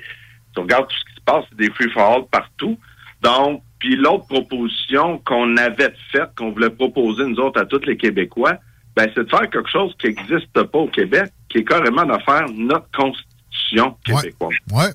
tu 0.53 0.59
regardes 0.61 0.87
tout 0.87 0.95
ce 0.95 1.05
qui 1.05 1.15
se 1.15 1.21
passe, 1.25 1.43
c'est 1.49 1.57
des 1.57 1.69
free 1.71 1.89
for 1.89 2.03
all 2.03 2.21
partout. 2.31 2.77
Donc, 3.21 3.61
puis 3.79 3.95
l'autre 3.95 4.25
proposition 4.27 5.17
qu'on 5.25 5.57
avait 5.57 5.93
faite, 6.11 6.29
qu'on 6.37 6.51
voulait 6.51 6.69
proposer 6.69 7.25
nous 7.25 7.39
autres 7.39 7.59
à 7.59 7.65
tous 7.65 7.83
les 7.85 7.97
Québécois, 7.97 8.57
ben 8.95 9.09
c'est 9.13 9.23
de 9.23 9.29
faire 9.29 9.49
quelque 9.49 9.69
chose 9.69 9.93
qui 9.99 10.07
n'existe 10.07 10.51
pas 10.53 10.79
au 10.79 10.87
Québec, 10.87 11.31
qui 11.49 11.59
est 11.59 11.63
carrément 11.63 12.05
de 12.05 12.17
faire 12.23 12.45
notre 12.53 12.89
constitution 12.91 13.95
québécoise. 14.05 14.55
Ouais. 14.71 14.91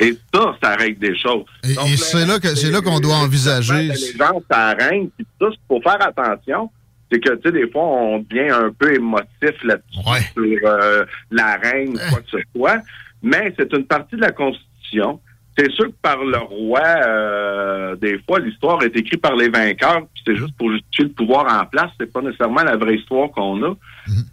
Et 0.00 0.16
ça, 0.32 0.56
ça 0.62 0.76
règle 0.76 0.98
des 1.00 1.18
choses. 1.18 1.44
Et, 1.64 1.72
et 1.72 1.96
c'est 1.96 2.24
là 2.24 2.38
que 2.38 2.54
c'est 2.54 2.70
là 2.70 2.80
qu'on 2.80 3.00
doit 3.00 3.16
envisager. 3.16 3.88
Les 3.88 4.16
gens, 4.16 4.40
ça 4.50 4.74
règne. 4.74 5.08
Puis 5.16 5.26
ça, 5.40 5.48
il 5.50 5.58
faut 5.66 5.80
faire 5.82 6.00
attention. 6.00 6.70
C'est 7.10 7.20
que, 7.20 7.34
tu 7.36 7.42
sais, 7.42 7.52
des 7.52 7.68
fois, 7.70 7.82
on 7.82 8.18
devient 8.18 8.50
un 8.50 8.70
peu 8.70 8.94
émotif 8.94 9.62
là-dessus 9.64 10.24
sur 10.34 10.68
euh, 10.68 11.04
la 11.30 11.56
reine 11.56 11.98
quoi 12.10 12.20
que 12.20 12.30
ce 12.30 12.38
soit. 12.54 12.80
Mais 13.22 13.52
c'est 13.58 13.72
une 13.72 13.86
partie 13.86 14.16
de 14.16 14.20
la 14.20 14.30
Constitution. 14.30 15.20
C'est 15.58 15.72
sûr 15.72 15.86
que 15.86 15.96
par 16.00 16.24
le 16.24 16.38
roi, 16.38 16.80
euh, 16.84 17.96
des 17.96 18.20
fois, 18.20 18.38
l'histoire 18.38 18.80
est 18.84 18.96
écrite 18.96 19.20
par 19.20 19.34
les 19.34 19.48
vainqueurs, 19.48 20.02
puis 20.14 20.22
c'est 20.24 20.36
juste 20.36 20.56
pour 20.56 20.70
justifier 20.70 21.06
le 21.06 21.10
pouvoir 21.10 21.52
en 21.60 21.66
place. 21.66 21.90
C'est 21.98 22.12
pas 22.12 22.22
nécessairement 22.22 22.62
la 22.62 22.76
vraie 22.76 22.94
histoire 22.94 23.28
qu'on 23.30 23.60
a. 23.64 23.74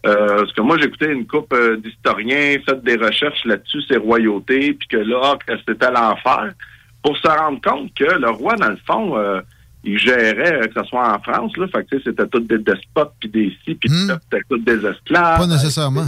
Euh, 0.06 0.38
parce 0.38 0.53
que 0.53 0.61
moi, 0.61 0.77
j'ai 0.77 0.85
écouté 0.85 1.07
une 1.07 1.26
couple 1.26 1.56
euh, 1.56 1.77
d'historiens, 1.77 2.57
fait 2.64 2.84
des 2.84 2.95
recherches 2.95 3.43
là-dessus, 3.45 3.81
ces 3.88 3.97
royautés, 3.97 4.73
puis 4.73 4.88
que 4.88 4.97
là, 4.97 5.35
que 5.45 5.53
c'était 5.68 5.91
l'enfer, 5.91 6.53
pour 7.02 7.18
se 7.18 7.27
rendre 7.27 7.60
compte 7.61 7.91
que 7.95 8.03
le 8.03 8.30
roi, 8.30 8.56
dans 8.56 8.69
le 8.69 8.80
fond, 8.85 9.18
euh, 9.18 9.41
il 9.84 9.97
gérait, 9.97 10.61
euh, 10.61 10.68
que 10.68 10.80
ce 10.80 10.88
soit 10.89 11.11
en 11.11 11.19
France, 11.19 11.56
là, 11.57 11.68
fait 11.68 11.85
que 11.85 12.02
c'était 12.03 12.27
tous 12.27 12.39
des 12.41 12.60
despotes, 12.60 13.14
puis 13.19 13.30
des 13.30 13.53
si, 13.64 13.76
puis 13.76 13.89
c'était 13.89 14.41
tous 14.49 14.60
des 14.60 14.85
esclaves. 14.85 15.39
Pas 15.39 15.47
nécessairement. 15.47 16.07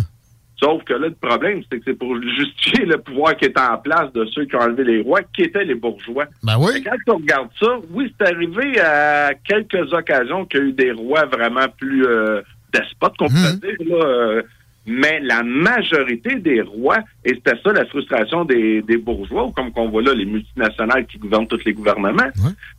Sauf 0.60 0.84
que 0.86 0.94
là, 0.94 1.08
le 1.08 1.14
problème, 1.14 1.62
c'est 1.70 1.78
que 1.78 1.84
c'est 1.86 1.98
pour 1.98 2.16
justifier 2.20 2.86
le 2.86 2.98
pouvoir 2.98 3.36
qui 3.38 3.46
est 3.46 3.60
en 3.60 3.78
place 3.78 4.12
de 4.14 4.26
ceux 4.26 4.46
qui 4.46 4.56
ont 4.56 4.62
enlevé 4.62 4.84
les 4.84 5.02
rois, 5.02 5.22
qui 5.36 5.44
étaient 5.44 5.64
les 5.64 5.76
bourgeois. 5.76 6.26
Ben 6.42 6.58
oui. 6.60 6.84
Quand 6.84 7.14
on 7.14 7.18
regarde 7.18 7.50
ça, 7.60 7.78
oui, 7.92 8.12
c'est 8.20 8.28
arrivé 8.28 8.80
à 8.80 9.34
quelques 9.46 9.94
occasions 9.94 10.46
qu'il 10.46 10.60
y 10.60 10.64
a 10.64 10.66
eu 10.66 10.74
des 10.74 10.92
rois 10.92 11.26
vraiment 11.26 11.68
plus 11.78 12.06
euh, 12.06 12.42
despotes, 12.74 13.16
qu'on 13.18 13.28
peut 13.28 13.68
dire, 13.68 13.98
là, 13.98 14.06
euh, 14.06 14.42
mais 14.88 15.20
la 15.20 15.44
majorité 15.44 16.36
des 16.36 16.62
rois, 16.62 17.00
et 17.24 17.36
c'était 17.36 17.60
ça 17.64 17.72
la 17.74 17.86
frustration 17.86 18.46
des, 18.46 18.82
des 18.82 18.98
bourgeois, 18.98 19.46
ou 19.46 19.52
comme 19.52 19.72
qu'on 19.72 19.90
voit 19.90 20.02
là, 20.02 20.14
les 20.14 20.26
multinationales 20.26 21.06
qui 21.06 21.18
gouvernent 21.20 21.48
tous 21.48 21.64
les 21.66 21.74
gouvernements, 21.74 22.30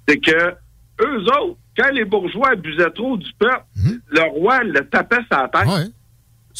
c'est 0.08 0.18
que 0.18 0.54
eux 1.00 1.20
autres, 1.26 1.56
quand 1.76 1.90
les 1.92 2.04
bourgeois 2.04 2.50
abusaient 2.52 2.90
trop 2.90 3.16
du 3.16 3.30
peuple, 3.38 3.62
le 4.10 4.22
roi 4.30 4.64
le 4.64 4.80
tapait 4.88 5.22
sa 5.30 5.46
tête. 5.48 5.68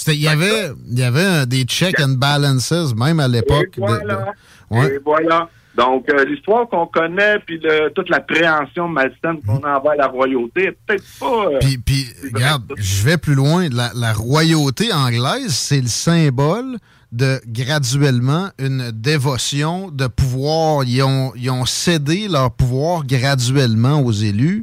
Il 0.07 0.15
y 0.15 0.29
avait, 0.29 0.71
il 0.91 0.99
y 0.99 1.03
avait 1.03 1.47
des 1.47 1.65
checks 1.65 2.01
and 2.01 2.15
balances, 2.19 2.73
même 2.97 3.21
à 3.21 3.29
l'époque. 3.29 3.71
de- 3.77 3.81
voilà. 3.81 4.35
de- 4.71 4.77
ouais. 4.77 4.95
Et 4.95 4.99
voilà. 5.05 5.49
Donc, 5.77 6.09
euh, 6.11 6.25
l'histoire 6.25 6.69
qu'on 6.69 6.87
connaît, 6.87 7.39
puis 7.47 7.61
le- 7.63 7.91
toute 7.91 8.09
la 8.09 8.19
préhension 8.21 8.89
malsaine 8.89 9.41
qu'on 9.47 9.59
a 9.59 9.79
envers 9.79 9.95
la 9.97 10.07
royauté, 10.09 10.65
est 10.69 10.77
peut-être 10.87 11.05
pas... 11.21 11.47
euh, 11.53 11.59
Puis, 11.61 11.79
puis 11.79 12.07
regarde, 12.35 12.65
je 12.77 13.05
vais 13.05 13.17
plus 13.17 13.35
loin. 13.35 13.69
La, 13.71 13.93
la 13.95 14.13
royauté 14.13 14.93
anglaise, 14.93 15.53
c'est 15.55 15.81
le 15.81 15.87
symbole 15.87 16.79
de 17.13 17.41
graduellement 17.47 18.51
une 18.59 18.91
dévotion 18.91 19.91
de 19.91 20.07
pouvoir. 20.07 20.85
Ils 20.85 21.03
ont, 21.03 21.33
ils 21.37 21.51
ont 21.51 21.65
cédé 21.65 22.29
leur 22.29 22.51
pouvoir 22.51 23.05
graduellement 23.05 24.01
aux 24.01 24.13
élus 24.13 24.63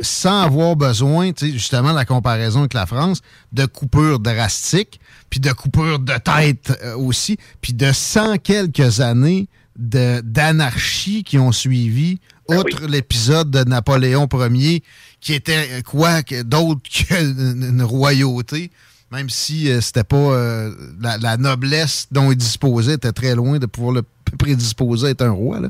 sans 0.00 0.42
avoir 0.42 0.76
besoin, 0.76 1.32
tu 1.32 1.46
sais, 1.46 1.52
justement, 1.52 1.92
la 1.92 2.04
comparaison 2.04 2.60
avec 2.60 2.74
la 2.74 2.86
France, 2.86 3.20
de 3.52 3.66
coupures 3.66 4.20
drastiques, 4.20 5.00
puis 5.28 5.40
de 5.40 5.52
coupures 5.52 5.98
de 5.98 6.14
tête 6.14 6.78
euh, 6.82 6.96
aussi, 6.96 7.36
puis 7.60 7.72
de 7.72 7.92
cent 7.92 8.36
quelques 8.38 9.00
années 9.00 9.48
d'anarchie 9.76 11.24
qui 11.24 11.38
ont 11.38 11.52
suivi, 11.52 12.20
outre 12.48 12.86
l'épisode 12.86 13.50
de 13.50 13.64
Napoléon 13.64 14.28
Ier, 14.32 14.82
qui 15.20 15.34
était 15.34 15.68
euh, 15.70 15.82
quoi 15.82 16.22
d'autre 16.22 16.82
qu'une 16.90 17.64
une 17.68 17.82
royauté, 17.82 18.70
même 19.12 19.28
si 19.30 19.70
euh, 19.70 19.80
c'était 19.80 20.04
pas 20.04 20.16
euh, 20.16 20.74
la, 21.00 21.18
la 21.18 21.36
noblesse 21.36 22.06
dont 22.10 22.32
il 22.32 22.36
disposait 22.36 22.94
était 22.94 23.12
très 23.12 23.34
loin 23.34 23.58
de 23.58 23.66
pouvoir 23.66 23.92
le 23.92 24.02
prédisposer 24.38 25.08
à 25.08 25.10
être 25.10 25.22
un 25.22 25.30
roi. 25.30 25.60
là. 25.60 25.68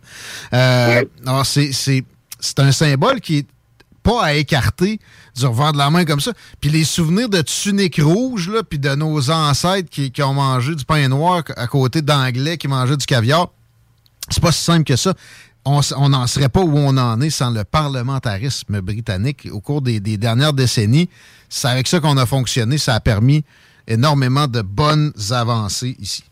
Euh, 0.54 1.04
alors, 1.26 1.44
c'est- 1.44 1.72
c'est 1.72 2.04
c'est 2.38 2.58
un 2.60 2.72
symbole 2.72 3.20
qui 3.20 3.38
est 3.38 3.46
pas 4.02 4.24
à 4.24 4.32
écarter 4.34 4.98
du 5.36 5.46
revers 5.46 5.72
de 5.72 5.78
la 5.78 5.90
main 5.90 6.04
comme 6.04 6.20
ça. 6.20 6.32
Puis 6.60 6.70
les 6.70 6.82
souvenirs 6.84 7.28
de 7.28 7.40
tunique 7.40 8.00
rouge, 8.02 8.48
là, 8.48 8.62
puis 8.68 8.78
de 8.80 8.94
nos 8.96 9.30
ancêtres 9.30 9.88
qui, 9.90 10.10
qui 10.10 10.22
ont 10.24 10.34
mangé 10.34 10.74
du 10.74 10.84
pain 10.84 11.06
noir 11.08 11.44
à 11.56 11.66
côté 11.68 12.02
d'anglais 12.02 12.58
qui 12.58 12.66
mangeaient 12.66 12.96
du 12.96 13.06
caviar, 13.06 13.48
c'est 14.28 14.42
pas 14.42 14.50
si 14.50 14.62
simple 14.62 14.82
que 14.84 14.96
ça. 14.96 15.14
On 15.64 16.08
n'en 16.08 16.26
serait 16.26 16.48
pas 16.48 16.60
où 16.60 16.76
on 16.76 16.96
en 16.98 17.20
est 17.20 17.30
sans 17.30 17.50
le 17.52 17.62
parlementarisme 17.64 18.80
britannique 18.80 19.48
au 19.52 19.60
cours 19.60 19.80
des, 19.82 20.00
des 20.00 20.16
dernières 20.16 20.52
décennies. 20.52 21.08
C'est 21.48 21.68
avec 21.68 21.86
ça 21.86 22.00
qu'on 22.00 22.16
a 22.16 22.26
fonctionné. 22.26 22.78
Ça 22.78 22.94
a 22.94 23.00
permis 23.00 23.44
énormément 23.86 24.48
de 24.48 24.60
bonnes 24.62 25.12
avancées 25.30 25.96
ici. 26.00 26.24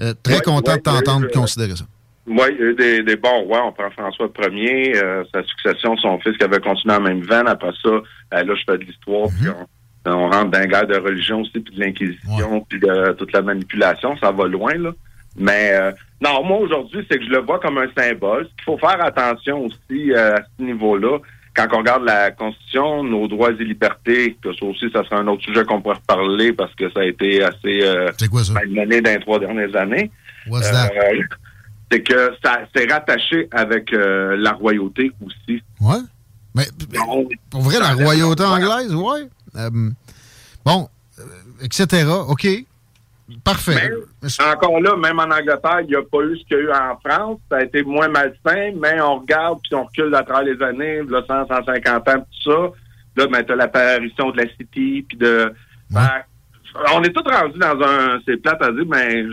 Euh, 0.00 0.12
très 0.22 0.36
Ouais, 0.36 0.40
content 0.40 0.72
ouais, 0.72 0.78
de 0.78 0.82
t'entendre 0.82 1.26
je- 1.32 1.38
considérer 1.38 1.76
ça. 1.76 1.84
Oui, 2.26 2.42
il 2.50 2.56
y 2.56 2.62
a 2.62 2.70
eu 2.70 2.74
des, 2.74 3.02
des 3.02 3.16
bons 3.16 3.42
rois. 3.42 3.64
On 3.66 3.72
prend 3.72 3.90
François 3.90 4.28
Ier, 4.50 4.96
euh, 4.96 5.22
sa 5.32 5.42
succession, 5.44 5.96
son 5.98 6.18
fils 6.20 6.36
qui 6.38 6.42
avait 6.44 6.58
continué 6.58 6.94
en 6.94 7.00
même 7.00 7.20
veine. 7.22 7.46
Après 7.46 7.70
ça, 7.82 7.90
euh, 7.90 8.02
là, 8.32 8.54
je 8.54 8.62
fais 8.66 8.78
de 8.78 8.84
l'histoire, 8.84 9.28
on, 10.06 10.10
on 10.10 10.30
rentre 10.30 10.50
dans 10.50 10.60
une 10.62 10.66
guerre 10.70 10.86
de 10.86 10.96
religion 10.96 11.42
aussi, 11.42 11.60
puis 11.60 11.74
de 11.74 11.80
l'inquisition, 11.80 12.64
puis 12.68 12.80
de 12.80 13.12
toute 13.18 13.30
la 13.32 13.42
manipulation. 13.42 14.16
Ça 14.20 14.32
va 14.32 14.46
loin, 14.48 14.72
là. 14.74 14.90
Mais 15.36 15.70
euh, 15.72 15.92
non, 16.20 16.44
moi, 16.44 16.58
aujourd'hui, 16.58 17.04
c'est 17.10 17.18
que 17.18 17.24
je 17.24 17.30
le 17.30 17.40
vois 17.40 17.58
comme 17.58 17.78
un 17.78 17.88
symbole. 17.96 18.48
Il 18.58 18.64
faut 18.64 18.78
faire 18.78 19.02
attention 19.04 19.64
aussi 19.64 20.12
euh, 20.12 20.36
à 20.36 20.42
ce 20.42 20.62
niveau-là. 20.62 21.18
Quand 21.54 21.68
on 21.72 21.78
regarde 21.78 22.04
la 22.04 22.32
Constitution, 22.32 23.04
nos 23.04 23.28
droits 23.28 23.50
et 23.50 23.64
libertés, 23.64 24.36
que 24.42 24.52
ça 24.54 24.64
aussi, 24.64 24.90
ça 24.92 25.04
sera 25.04 25.18
un 25.18 25.26
autre 25.28 25.44
sujet 25.44 25.64
qu'on 25.64 25.80
pourrait 25.80 25.96
reparler 25.96 26.52
parce 26.52 26.74
que 26.74 26.90
ça 26.90 27.00
a 27.00 27.04
été 27.04 27.42
assez 27.44 27.80
euh, 27.82 28.10
malmené 28.50 29.00
dans 29.00 29.10
les 29.10 29.20
trois 29.20 29.38
dernières 29.38 29.74
années. 29.76 30.10
Euh, 30.50 30.60
c'est 31.90 32.02
que 32.02 32.32
ça 32.42 32.58
c'est 32.74 32.90
rattaché 32.90 33.48
avec 33.52 33.92
euh, 33.92 34.36
la 34.36 34.52
royauté 34.52 35.12
aussi. 35.24 35.62
Ouais. 35.80 36.00
Mais, 36.54 36.66
pour 37.50 37.62
vrai, 37.62 37.78
la 37.80 37.94
royauté 37.94 38.44
anglaise, 38.44 38.94
ouais. 38.94 39.28
Euh, 39.56 39.90
bon, 40.64 40.88
euh, 41.18 41.22
etc. 41.62 42.08
OK. 42.28 42.46
Parfait. 43.42 43.90
Encore 44.52 44.80
là, 44.80 44.96
même 44.96 45.18
en 45.18 45.24
Angleterre, 45.24 45.80
il 45.82 45.88
n'y 45.88 45.96
a 45.96 46.02
pas 46.02 46.22
eu 46.22 46.36
ce 46.38 46.44
qu'il 46.44 46.58
y 46.58 46.60
a 46.60 46.62
eu 46.64 46.70
en 46.70 46.98
France. 47.02 47.40
Ça 47.50 47.56
a 47.56 47.62
été 47.62 47.82
moins 47.82 48.08
malsain, 48.08 48.72
mais 48.76 49.00
on 49.00 49.20
regarde 49.20 49.60
puis 49.62 49.74
on 49.74 49.84
recule 49.84 50.14
à 50.14 50.22
travers 50.22 50.54
les 50.54 50.62
années, 50.62 51.02
là, 51.08 51.22
100, 51.26 51.46
150 51.46 52.08
ans, 52.08 52.18
tout 52.18 52.50
ça. 52.50 52.72
Là, 53.16 53.26
ben, 53.28 53.42
t'as 53.44 53.56
l'apparition 53.56 54.30
de 54.30 54.38
la 54.42 54.48
City, 54.50 55.06
puis 55.08 55.16
de... 55.16 55.52
Ben, 55.90 56.10
on 56.94 57.02
est 57.02 57.12
tous 57.12 57.30
rendus 57.30 57.58
dans 57.58 57.80
un... 57.82 58.20
C'est 58.26 58.36
plate 58.36 58.62
à 58.62 58.72
dire, 58.72 58.84
mais 58.86 59.24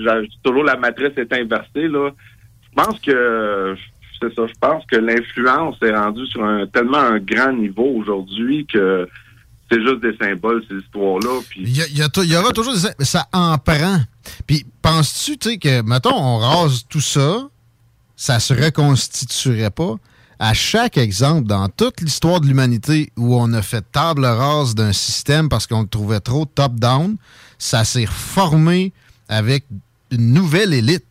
toujours 0.43 0.63
la 0.63 0.77
matrice 0.77 1.18
est 1.18 1.34
inversée, 1.34 1.88
là. 1.88 2.11
Je 2.63 2.81
pense 2.81 2.99
que... 3.01 3.76
C'est 4.22 4.34
ça, 4.35 4.45
je 4.45 4.53
pense 4.61 4.85
que 4.85 4.97
l'influence 4.97 5.77
est 5.81 5.95
rendue 5.95 6.27
sur 6.27 6.43
un 6.43 6.68
tellement 6.68 6.99
un 6.99 7.18
grand 7.18 7.53
niveau 7.53 7.91
aujourd'hui 7.97 8.68
que 8.68 9.09
c'est 9.72 9.81
juste 9.81 10.02
des 10.02 10.15
symboles, 10.22 10.64
ces 10.69 10.77
histoires-là. 10.77 11.39
Puis 11.49 11.61
Il 11.64 11.98
y, 11.98 12.35
aura 12.35 12.52
toujours 12.52 12.73
des... 12.73 12.89
mais 12.99 13.06
Ça 13.06 13.27
en 13.31 13.57
prend. 13.57 13.99
Puis, 14.45 14.65
penses-tu, 14.81 15.38
tu 15.38 15.49
sais, 15.52 15.57
que, 15.57 15.81
mettons, 15.81 16.14
on 16.15 16.38
rase 16.38 16.85
tout 16.89 17.02
ça, 17.02 17.48
ça 18.15 18.39
se 18.39 18.53
reconstituerait 18.53 19.72
pas? 19.72 19.95
À 20.39 20.53
chaque 20.53 20.98
exemple, 20.98 21.48
dans 21.48 21.69
toute 21.69 22.02
l'histoire 22.02 22.41
de 22.41 22.48
l'humanité 22.48 23.11
où 23.15 23.35
on 23.35 23.53
a 23.53 23.61
fait 23.61 23.84
table 23.91 24.26
rase 24.26 24.73
d'un 24.76 24.91
système 24.91 25.49
parce 25.49 25.68
qu'on 25.68 25.84
le 25.84 25.88
trouvait 25.88 26.19
trop 26.19 26.45
top-down, 26.45 27.15
ça 27.60 27.84
s'est 27.84 28.06
reformé 28.06 28.91
avec 29.30 29.65
une 30.11 30.34
nouvelle 30.34 30.73
élite. 30.73 31.06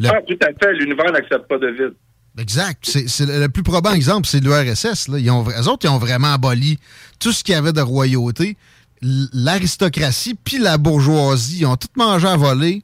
Le- 0.00 0.08
Ah, 0.08 0.20
tout 0.26 0.38
à 0.42 0.46
fait. 0.46 0.72
L'univers 0.74 1.12
n'accepte 1.12 1.46
pas 1.46 1.58
de 1.58 1.68
vide. 1.68 1.94
Exact. 2.38 2.84
C'est 3.06 3.26
le 3.26 3.48
plus 3.48 3.62
probant 3.62 3.92
exemple, 3.92 4.26
c'est 4.26 4.40
l'URSS. 4.42 5.08
là. 5.08 5.18
Ils 5.18 5.30
ont, 5.30 5.44
eux 5.48 5.68
autres, 5.68 5.84
ils 5.84 5.88
ont 5.88 5.98
vraiment 5.98 6.32
aboli 6.32 6.78
tout 7.20 7.32
ce 7.32 7.44
qu'il 7.44 7.54
y 7.54 7.58
avait 7.58 7.72
de 7.72 7.80
royauté. 7.80 8.56
l'aristocratie 9.32 10.34
puis 10.34 10.58
la 10.58 10.78
bourgeoisie 10.78 11.64
ont 11.66 11.76
tout 11.76 11.88
mangé 11.96 12.26
à 12.26 12.36
voler. 12.36 12.82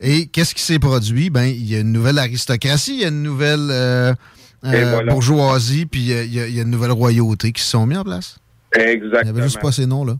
Et 0.00 0.26
qu'est-ce 0.26 0.54
qui 0.54 0.62
s'est 0.62 0.78
produit? 0.78 1.28
Ben, 1.30 1.44
il 1.44 1.68
y 1.68 1.74
a 1.76 1.80
une 1.80 1.90
nouvelle 1.92 2.18
aristocratie, 2.18 2.94
il 2.94 3.00
y 3.00 3.04
a 3.04 3.08
une 3.08 3.22
nouvelle 3.22 3.68
euh, 3.70 4.12
euh, 4.64 4.90
voilà. 4.94 5.12
bourgeoisie, 5.12 5.86
puis 5.86 6.00
il 6.00 6.06
y 6.08 6.14
a- 6.14 6.22
il 6.24 6.54
y, 6.54 6.58
a- 6.60 6.62
une 6.62 6.70
nouvelle 6.70 6.92
royauté 6.92 7.50
qui 7.52 7.60
se 7.62 7.70
sont 7.70 7.84
mis 7.86 7.96
en 7.96 8.04
place. 8.04 8.38
Exactement. 8.72 9.20
Il 9.22 9.24
n'y 9.24 9.30
avait 9.30 9.42
juste 9.42 9.60
pas 9.60 9.72
ces 9.72 9.86
noms-là. 9.86 10.14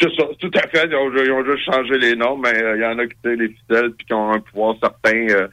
Tout 0.00 0.50
à 0.54 0.68
fait. 0.68 0.88
Ils 0.90 0.94
ont, 0.94 1.10
ils 1.24 1.30
ont 1.30 1.44
juste 1.44 1.64
changé 1.64 1.98
les 1.98 2.14
noms, 2.16 2.36
mais 2.36 2.54
euh, 2.54 2.76
il 2.76 2.82
y 2.82 2.86
en 2.86 2.98
a 2.98 3.06
qui 3.06 3.16
tirent 3.22 3.36
les 3.38 3.48
ficelles 3.48 3.92
puis 3.96 4.06
qui 4.06 4.12
ont 4.12 4.32
un 4.32 4.40
pouvoir 4.40 4.74
certain 4.82 5.16
euh, 5.30 5.48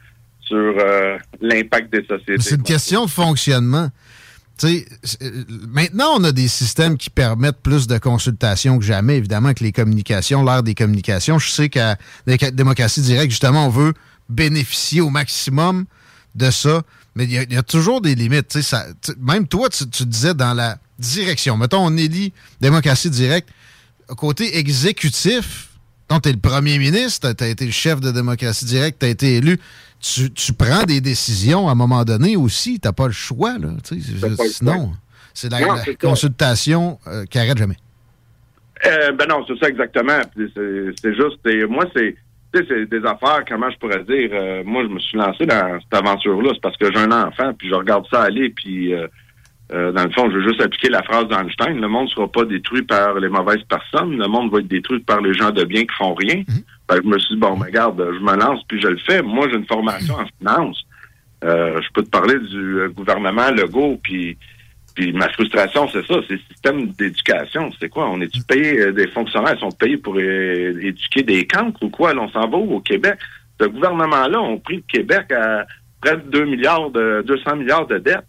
sur 0.49 0.57
euh, 0.57 1.17
l'impact 1.39 1.93
des 1.93 2.05
sociétés. 2.05 2.41
C'est 2.41 2.55
une 2.55 2.63
question 2.63 3.05
de 3.05 3.09
fonctionnement. 3.09 3.89
Euh, 4.65 4.79
maintenant, 5.69 6.15
on 6.17 6.23
a 6.23 6.31
des 6.31 6.47
systèmes 6.47 6.97
qui 6.97 7.09
permettent 7.09 7.61
plus 7.61 7.87
de 7.87 7.97
consultation 7.97 8.77
que 8.77 8.83
jamais, 8.83 9.17
évidemment, 9.17 9.47
avec 9.47 9.61
les 9.61 9.71
communications, 9.71 10.43
l'ère 10.43 10.63
des 10.63 10.75
communications. 10.75 11.39
Je 11.39 11.49
sais 11.49 11.69
qu'à 11.69 11.97
la 12.25 12.37
démocratie 12.51 13.01
directe, 13.01 13.31
justement, 13.31 13.67
on 13.67 13.69
veut 13.69 13.93
bénéficier 14.27 15.01
au 15.01 15.09
maximum 15.09 15.85
de 16.35 16.51
ça, 16.51 16.81
mais 17.15 17.23
il 17.23 17.31
y, 17.31 17.57
a- 17.57 17.63
toujours 17.63 18.01
des 18.01 18.15
limites. 18.15 18.57
Même 19.19 19.47
toi, 19.47 19.69
tu, 19.69 20.05
disais 20.05 20.33
dans 20.33 20.53
la 20.53 20.77
direction. 20.99 21.57
Mettons, 21.57 21.85
on 21.85 21.95
élit 21.97 22.33
démocratie 22.59 23.09
directe. 23.09 23.49
Côté 24.17 24.57
exécutif, 24.57 25.69
tu 26.09 26.29
es 26.29 26.31
le 26.31 26.39
premier 26.39 26.77
ministre, 26.79 27.31
tu 27.33 27.43
as 27.43 27.47
été 27.47 27.65
le 27.65 27.71
chef 27.71 27.99
de 28.01 28.11
démocratie 28.11 28.65
directe, 28.65 28.99
tu 28.99 29.05
as 29.05 29.09
été 29.09 29.35
élu. 29.37 29.59
Tu, 29.99 30.31
tu 30.31 30.53
prends 30.53 30.83
des 30.83 31.01
décisions 31.01 31.67
à 31.67 31.73
un 31.73 31.75
moment 31.75 32.05
donné 32.05 32.35
aussi. 32.37 32.79
Tu 32.79 32.91
pas 32.91 33.07
le 33.07 33.13
choix. 33.13 33.57
Là, 33.57 33.69
pas 34.37 34.45
sinon, 34.45 34.93
c'est 35.33 35.51
la, 35.51 35.59
Non, 35.59 35.73
la 35.73 35.95
consultation 35.95 36.99
euh, 37.07 37.25
qui 37.25 37.37
arrête 37.37 37.57
jamais. 37.57 37.77
Euh, 38.85 39.11
ben 39.11 39.27
non, 39.27 39.45
c'est 39.47 39.57
ça 39.59 39.67
exactement. 39.67 40.21
C'est 40.35 41.13
juste, 41.13 41.69
moi, 41.69 41.85
c'est 41.93 42.15
des 42.53 43.05
affaires, 43.05 43.43
comment 43.47 43.69
je 43.69 43.77
pourrais 43.77 44.03
dire, 44.05 44.29
euh, 44.31 44.63
moi, 44.65 44.83
je 44.83 44.87
me 44.87 44.99
suis 44.99 45.17
lancé 45.17 45.45
dans 45.45 45.79
cette 45.81 45.93
aventure-là, 45.93 46.51
c'est 46.53 46.61
parce 46.61 46.77
que 46.77 46.91
j'ai 46.91 46.99
un 46.99 47.11
enfant, 47.11 47.53
puis 47.53 47.69
je 47.69 47.75
regarde 47.75 48.05
ça 48.09 48.23
aller, 48.23 48.49
puis 48.49 48.93
euh, 49.71 49.91
dans 49.91 50.03
le 50.03 50.11
fond, 50.11 50.29
je 50.29 50.37
veux 50.37 50.47
juste 50.47 50.61
appliquer 50.61 50.89
la 50.89 51.03
phrase 51.03 51.27
d'Einstein, 51.27 51.79
le 51.79 51.87
monde 51.87 52.05
ne 52.05 52.09
sera 52.09 52.27
pas 52.27 52.45
détruit 52.45 52.81
par 52.81 53.19
les 53.19 53.29
mauvaises 53.29 53.63
personnes, 53.63 54.17
le 54.17 54.27
monde 54.27 54.51
va 54.51 54.59
être 54.59 54.67
détruit 54.67 54.99
par 54.99 55.21
les 55.21 55.33
gens 55.33 55.51
de 55.51 55.63
bien 55.63 55.81
qui 55.81 55.95
font 55.97 56.13
rien. 56.13 56.43
Que 56.87 56.95
je 56.95 57.07
me 57.07 57.19
suis 57.19 57.35
dit, 57.35 57.39
bon, 57.39 57.55
ben, 57.55 57.65
regarde, 57.65 58.03
je 58.13 58.19
me 58.19 58.35
lance, 58.35 58.61
puis 58.67 58.81
je 58.81 58.87
le 58.87 58.97
fais. 58.97 59.21
Moi, 59.21 59.47
j'ai 59.49 59.57
une 59.57 59.67
formation 59.67 60.15
en 60.15 60.25
finance. 60.39 60.83
Euh, 61.43 61.79
je 61.81 61.87
peux 61.93 62.03
te 62.03 62.09
parler 62.09 62.39
du 62.39 62.79
euh, 62.79 62.89
gouvernement 62.89 63.51
Legault, 63.51 63.99
puis 64.01 64.37
puis 64.99 65.13
ma 65.13 65.29
frustration, 65.29 65.87
c'est 65.87 66.05
ça, 66.05 66.15
c'est 66.27 66.33
le 66.33 66.39
système 66.51 66.87
d'éducation. 66.89 67.71
C'est 67.79 67.87
quoi? 67.87 68.09
On 68.09 68.19
est 68.19 68.45
payé, 68.45 68.79
euh, 68.81 68.91
des 68.91 69.07
fonctionnaires 69.07 69.57
sont 69.57 69.71
payés 69.71 69.95
pour 69.95 70.15
euh, 70.17 70.77
éduquer 70.81 71.23
des 71.23 71.47
cancres 71.47 71.81
ou 71.83 71.89
quoi? 71.89 72.13
Là, 72.13 72.23
on 72.23 72.29
s'en 72.29 72.49
va 72.49 72.57
au 72.57 72.81
Québec? 72.81 73.17
Ce 73.61 73.65
gouvernement-là 73.65 74.41
ont 74.41 74.57
pris 74.57 74.77
le 74.77 74.83
Québec 74.87 75.31
à 75.31 75.65
près 76.01 76.17
de 76.17 76.29
2 76.29 76.45
milliards 76.45 76.89
de 76.89 77.23
200 77.25 77.55
milliards 77.55 77.87
de 77.87 77.97
dettes. 77.97 78.25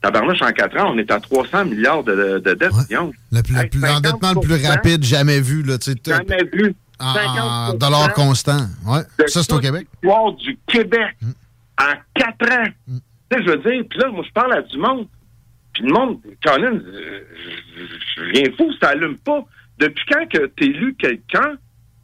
Tabarnouche, 0.00 0.42
en 0.42 0.52
4 0.52 0.76
ans, 0.78 0.92
on 0.94 0.98
est 0.98 1.10
à 1.10 1.18
300 1.20 1.64
milliards 1.66 2.04
de, 2.04 2.38
de 2.38 2.54
dettes. 2.54 2.72
Guillaume. 2.88 3.12
Le 3.32 3.42
plus- 3.42 3.56
Hey, 3.56 3.68
plus- 3.68 3.80
L'endettement 3.80 4.32
le 4.34 4.40
plus 4.40 4.54
50%, 4.54 4.68
rapide 4.70 5.02
jamais 5.04 5.40
vu. 5.40 5.62
Là, 5.62 5.76
Jamais 6.06 6.44
vu. 6.52 6.74
en, 7.00 7.06
en 7.10 7.72
50% 7.74 7.78
dollars 7.78 8.12
constants. 8.14 8.66
Ouais. 8.86 9.00
Ça, 9.26 9.42
c'est 9.42 9.52
au 9.52 9.58
Québec. 9.58 9.86
l'histoire 10.02 10.32
du 10.34 10.58
Québec 10.68 11.16
en 11.80 11.92
quatre 12.14 12.52
ans. 12.52 12.68
Mm. 12.86 12.98
Tu 13.30 13.36
sais, 13.38 13.44
je 13.44 13.50
veux 13.50 13.56
dire, 13.58 13.84
puis 13.90 13.98
là, 13.98 14.08
moi, 14.10 14.24
je 14.26 14.32
parle 14.32 14.52
à 14.54 14.62
du 14.62 14.76
monde. 14.78 15.06
Puis 15.74 15.82
le 15.84 15.92
monde, 15.92 16.18
je- 16.44 18.22
rien 18.32 18.44
fou, 18.56 18.70
ça 18.80 18.88
allume 18.90 19.16
pas. 19.18 19.44
Depuis 19.78 20.04
quand 20.10 20.26
que 20.28 20.46
tu 20.56 20.64
élu 20.64 20.94
quelqu'un, 20.98 21.54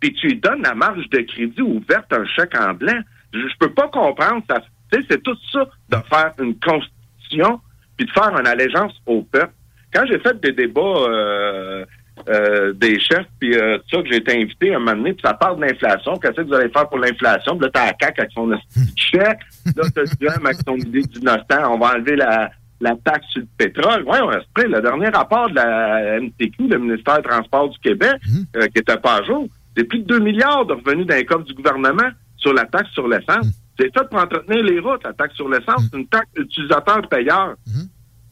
puis 0.01 0.13
tu 0.15 0.29
lui 0.29 0.37
donnes 0.41 0.63
la 0.63 0.75
marge 0.75 1.09
de 1.11 1.19
crédit 1.21 1.63
ouverte, 1.63 2.13
un 2.13 2.25
chèque 2.27 2.55
en 2.61 2.75
blanc, 2.75 3.01
je, 3.33 3.39
je 3.41 3.55
peux 3.59 3.73
pas 3.73 3.89
comprendre. 3.89 4.43
Ça, 4.49 4.61
tu 4.93 5.01
sais, 5.01 5.07
c'est 5.11 5.23
tout 5.23 5.37
ça 5.53 5.67
de 5.91 5.97
faire 6.09 6.33
une 6.41 6.57
constitution, 6.61 7.61
puis 7.97 8.07
de 8.07 8.11
faire 8.13 8.37
une 8.39 8.47
allégeance 8.47 8.93
au 9.07 9.23
peuple. 9.23 9.53
Quand 9.93 10.05
j'ai 10.07 10.19
fait 10.19 10.39
des 10.41 10.53
débats 10.53 10.81
euh, 10.81 11.85
euh, 12.29 12.73
des 12.73 12.99
chefs, 13.01 13.27
puis 13.41 13.55
euh, 13.57 13.79
tout 13.79 13.97
ça, 13.97 14.03
que 14.03 14.09
j'ai 14.09 14.17
été 14.17 14.41
invité 14.41 14.73
à 14.73 14.77
un 14.77 14.81
moment 14.81 14.97
donné, 14.97 15.13
puis 15.13 15.23
ça 15.25 15.35
parle 15.35 15.57
de 15.57 15.67
l'inflation, 15.67 16.17
qu'est-ce 16.17 16.37
que 16.37 16.43
vous 16.43 16.55
allez 16.55 16.71
faire 16.71 16.89
pour 16.89 16.99
l'inflation? 16.99 17.57
Puis 17.57 17.67
là, 17.67 17.71
t'as 17.73 17.87
la 17.87 17.95
CAQ 18.01 18.21
avec 18.21 18.33
son 18.33 18.51
chèque, 18.97 19.41
là, 19.77 19.85
t'as 19.95 20.03
le 20.03 20.31
avec 20.31 20.57
son 20.67 20.77
idée 20.77 21.03
d'innocent, 21.03 21.73
on 21.73 21.79
va 21.79 21.95
enlever 21.95 22.17
la, 22.17 22.51
la 22.81 22.95
taxe 23.05 23.27
sur 23.29 23.41
le 23.41 23.49
pétrole. 23.57 24.05
Ouais, 24.05 24.19
on 24.23 24.29
prêt. 24.55 24.69
Le 24.69 24.81
dernier 24.81 25.09
rapport 25.09 25.49
de 25.49 25.55
la 25.55 26.21
MTQ, 26.21 26.69
le 26.69 26.79
ministère 26.79 27.17
des 27.17 27.29
Transports 27.29 27.71
du 27.71 27.79
Québec, 27.79 28.17
euh, 28.57 28.67
qui 28.69 28.79
était 28.79 28.97
pas 28.97 29.17
à 29.17 29.23
jour, 29.23 29.49
c'est 29.77 29.85
plus 29.85 30.01
de 30.01 30.07
2 30.07 30.19
milliards 30.21 30.67
de 30.67 30.75
revenus 30.75 31.07
d'un 31.07 31.23
coffre 31.25 31.45
du 31.45 31.55
gouvernement 31.55 32.11
sur 32.37 32.53
la 32.53 32.65
taxe 32.65 32.91
sur 32.91 33.09
l'essence. 33.09 33.47
C'est 33.79 33.93
fait 33.93 34.09
pour 34.09 34.21
entretenir 34.21 34.63
les 34.63 34.79
routes, 34.81 35.03
la 35.05 35.13
taxe 35.13 35.35
sur 35.35 35.49
l'essence. 35.49 35.83
C'est 35.91 35.99
une 35.99 36.07
taxe 36.07 36.31
utilisateur-payeur. 36.37 37.55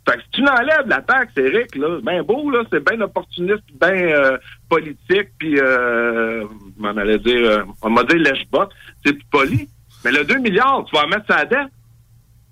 Fait 0.09 0.16
que 0.16 0.23
si 0.23 0.28
tu 0.32 0.40
l'enlèves, 0.43 0.86
la 0.89 1.01
taxe, 1.01 1.32
Eric, 1.36 1.77
là, 1.77 2.01
ben 2.02 2.23
beau, 2.23 2.51
là, 2.51 2.64
c'est 2.73 2.85
bien 2.85 3.01
opportuniste, 3.01 3.62
bien 3.81 3.93
euh, 3.93 4.36
politique, 4.69 5.28
puis 5.39 5.59
euh, 5.60 6.44
on 6.81 6.97
allait 6.97 7.19
dire, 7.20 7.39
euh, 7.51 7.62
on 7.82 7.90
m'a 7.90 8.02
dit 8.05 8.19
lèche-bot, 8.19 8.69
c'est 9.05 9.12
plus 9.12 9.27
poli. 9.31 9.69
Mais 10.05 10.10
le 10.10 10.24
2 10.24 10.39
milliards, 10.39 10.85
tu 10.86 10.97
vas 10.97 11.05
en 11.05 11.09
mettre 11.09 11.27
ça 11.28 11.36
à 11.36 11.44
dette. 11.44 11.70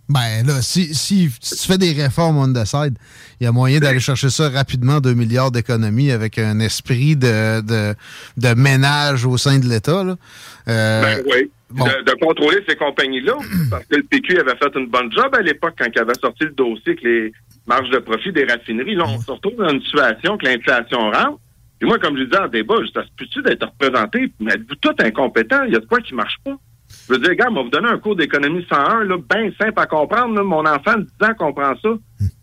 Ben 0.09 0.45
là, 0.45 0.61
si, 0.61 0.93
si, 0.95 1.31
si 1.41 1.57
tu 1.57 1.67
fais 1.67 1.79
des 1.79 1.93
réformes 1.93 2.37
on 2.39 2.53
the 2.53 2.65
side, 2.65 2.97
il 3.41 3.45
y 3.45 3.47
a 3.47 3.53
moyen 3.53 3.79
d'aller 3.79 4.01
chercher 4.01 4.29
ça 4.31 4.49
rapidement, 4.49 5.01
2 5.01 5.15
milliards 5.15 5.53
d'économies 5.53 6.11
avec 6.11 6.39
un 6.39 6.59
esprit 6.59 7.15
de, 7.17 7.61
de, 7.61 7.95
de 8.37 8.55
ménage 8.55 9.25
au 9.25 9.37
sein 9.37 9.59
de 9.61 9.67
l'État. 9.67 10.03
là. 10.03 10.17
Euh, 10.69 11.03
Ben 11.03 11.23
oui. 11.27 11.51
De, 11.71 12.03
de 12.05 12.13
contrôler 12.25 12.59
ces 12.69 12.75
compagnies-là, 12.75 13.35
parce 13.71 13.85
que 13.87 13.97
le 13.97 14.03
PQ 14.03 14.39
avait 14.41 14.57
fait 14.57 14.75
une 14.77 14.89
bonne 14.89 15.11
job 15.13 15.33
à 15.33 15.41
l'époque 15.41 15.75
quand 15.79 15.87
il 15.95 15.99
avait 16.01 16.15
sorti 16.15 16.45
le 16.45 16.51
dossier 16.51 16.83
avec 16.89 17.03
les 17.03 17.33
marges 17.67 17.91
de 17.91 17.99
profit 17.99 18.33
des 18.33 18.45
raffineries. 18.45 18.97
Là, 18.97 19.05
on 19.07 19.21
se 19.21 19.31
retrouve 19.31 19.55
dans 19.57 19.69
une 19.69 19.81
situation 19.83 20.37
que 20.37 20.47
l'inflation 20.47 20.99
rentre. 21.11 21.39
Et 21.81 21.87
moi, 21.87 21.99
comme 21.99 22.19
je 22.19 22.25
disais 22.25 22.39
en 22.41 22.49
débat, 22.49 22.75
ça 22.93 23.05
se 23.05 23.09
peut-tu 23.17 23.41
d'être 23.43 23.67
représenté? 23.67 24.33
Mais 24.41 24.55
êtes-vous 24.55 24.75
tout 24.77 24.95
incompétents? 24.99 25.63
Il 25.65 25.73
y 25.73 25.77
a 25.77 25.81
de 25.81 25.87
quoi 25.87 26.01
qui 26.01 26.15
marche 26.15 26.37
pas? 26.45 26.57
Je 27.09 27.15
veux 27.15 27.21
dire, 27.21 27.35
gars, 27.37 27.47
on 27.51 27.55
va 27.55 27.63
vous 27.63 27.71
donner 27.71 27.89
un 27.89 27.99
cours 27.99 28.17
d'économie 28.17 28.67
101, 28.69 29.05
là, 29.05 29.17
bien 29.17 29.51
simple 29.61 29.79
à 29.79 29.87
comprendre. 29.87 30.35
là. 30.35 30.43
Mon 30.43 30.67
enfant 30.67 30.97
de 30.97 31.07
10 31.21 31.27
ans 31.29 31.35
comprend 31.39 31.75
ça. 31.81 31.89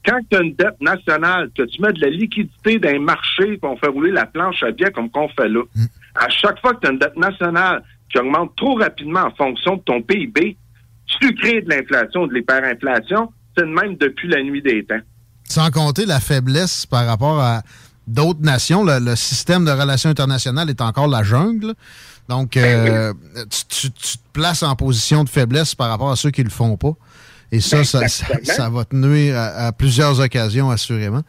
Quand 0.05 0.19
tu 0.31 0.37
as 0.37 0.41
une 0.41 0.55
dette 0.55 0.79
nationale, 0.79 1.49
que 1.55 1.63
tu 1.63 1.81
mets 1.81 1.91
de 1.91 1.99
la 1.99 2.09
liquidité 2.09 2.79
dans 2.79 2.89
les 2.91 2.97
marchés, 2.99 3.57
qu'on 3.57 3.75
fait 3.75 3.87
rouler 3.87 4.11
la 4.11 4.25
planche 4.25 4.63
à 4.63 4.71
billets 4.71 4.91
comme 4.91 5.09
qu'on 5.11 5.27
fait 5.29 5.49
là, 5.49 5.63
à 6.15 6.29
chaque 6.29 6.59
fois 6.61 6.73
que 6.73 6.79
tu 6.79 6.87
as 6.87 6.91
une 6.91 6.97
dette 6.97 7.17
nationale 7.17 7.83
qui 8.11 8.17
augmente 8.19 8.55
trop 8.55 8.75
rapidement 8.75 9.21
en 9.21 9.31
fonction 9.35 9.75
de 9.77 9.81
ton 9.81 10.01
PIB, 10.01 10.57
tu 11.19 11.33
crées 11.35 11.61
de 11.61 11.69
l'inflation, 11.69 12.27
de 12.27 12.33
l'hyperinflation. 12.33 13.31
C'est 13.57 13.63
le 13.65 13.71
même 13.73 13.95
depuis 13.97 14.27
la 14.29 14.41
nuit 14.43 14.61
des 14.61 14.83
temps. 14.85 14.99
sans 15.45 15.71
compter 15.71 16.05
la 16.05 16.19
faiblesse 16.19 16.85
par 16.85 17.05
rapport 17.05 17.39
à 17.39 17.61
d'autres 18.07 18.41
nations, 18.41 18.83
le, 18.83 18.99
le 18.99 19.15
système 19.15 19.65
de 19.65 19.71
relations 19.71 20.09
internationales 20.09 20.69
est 20.69 20.81
encore 20.81 21.07
la 21.07 21.23
jungle. 21.23 21.73
Donc, 22.29 22.55
euh, 22.57 23.13
tu, 23.49 23.65
tu- 23.89 23.91
tu 23.91 24.17
te 24.17 24.23
places 24.33 24.63
en 24.63 24.75
position 24.75 25.23
de 25.23 25.29
faiblesse 25.29 25.73
par 25.75 25.89
rapport 25.89 26.11
à 26.11 26.15
ceux 26.17 26.29
qui 26.31 26.43
le 26.43 26.49
font 26.49 26.75
pas. 26.77 26.91
Et 27.51 27.59
ça, 27.61 27.83
ça, 27.83 28.07
ça, 28.07 28.25
exactement. 28.25 28.53
ça 28.53 28.69
va 28.69 28.85
te 28.85 28.95
nuire 28.95 29.37
à, 29.37 29.67
à 29.67 29.71
plusieurs 29.71 30.19
occasions, 30.19 30.69
assurément. 30.69 31.21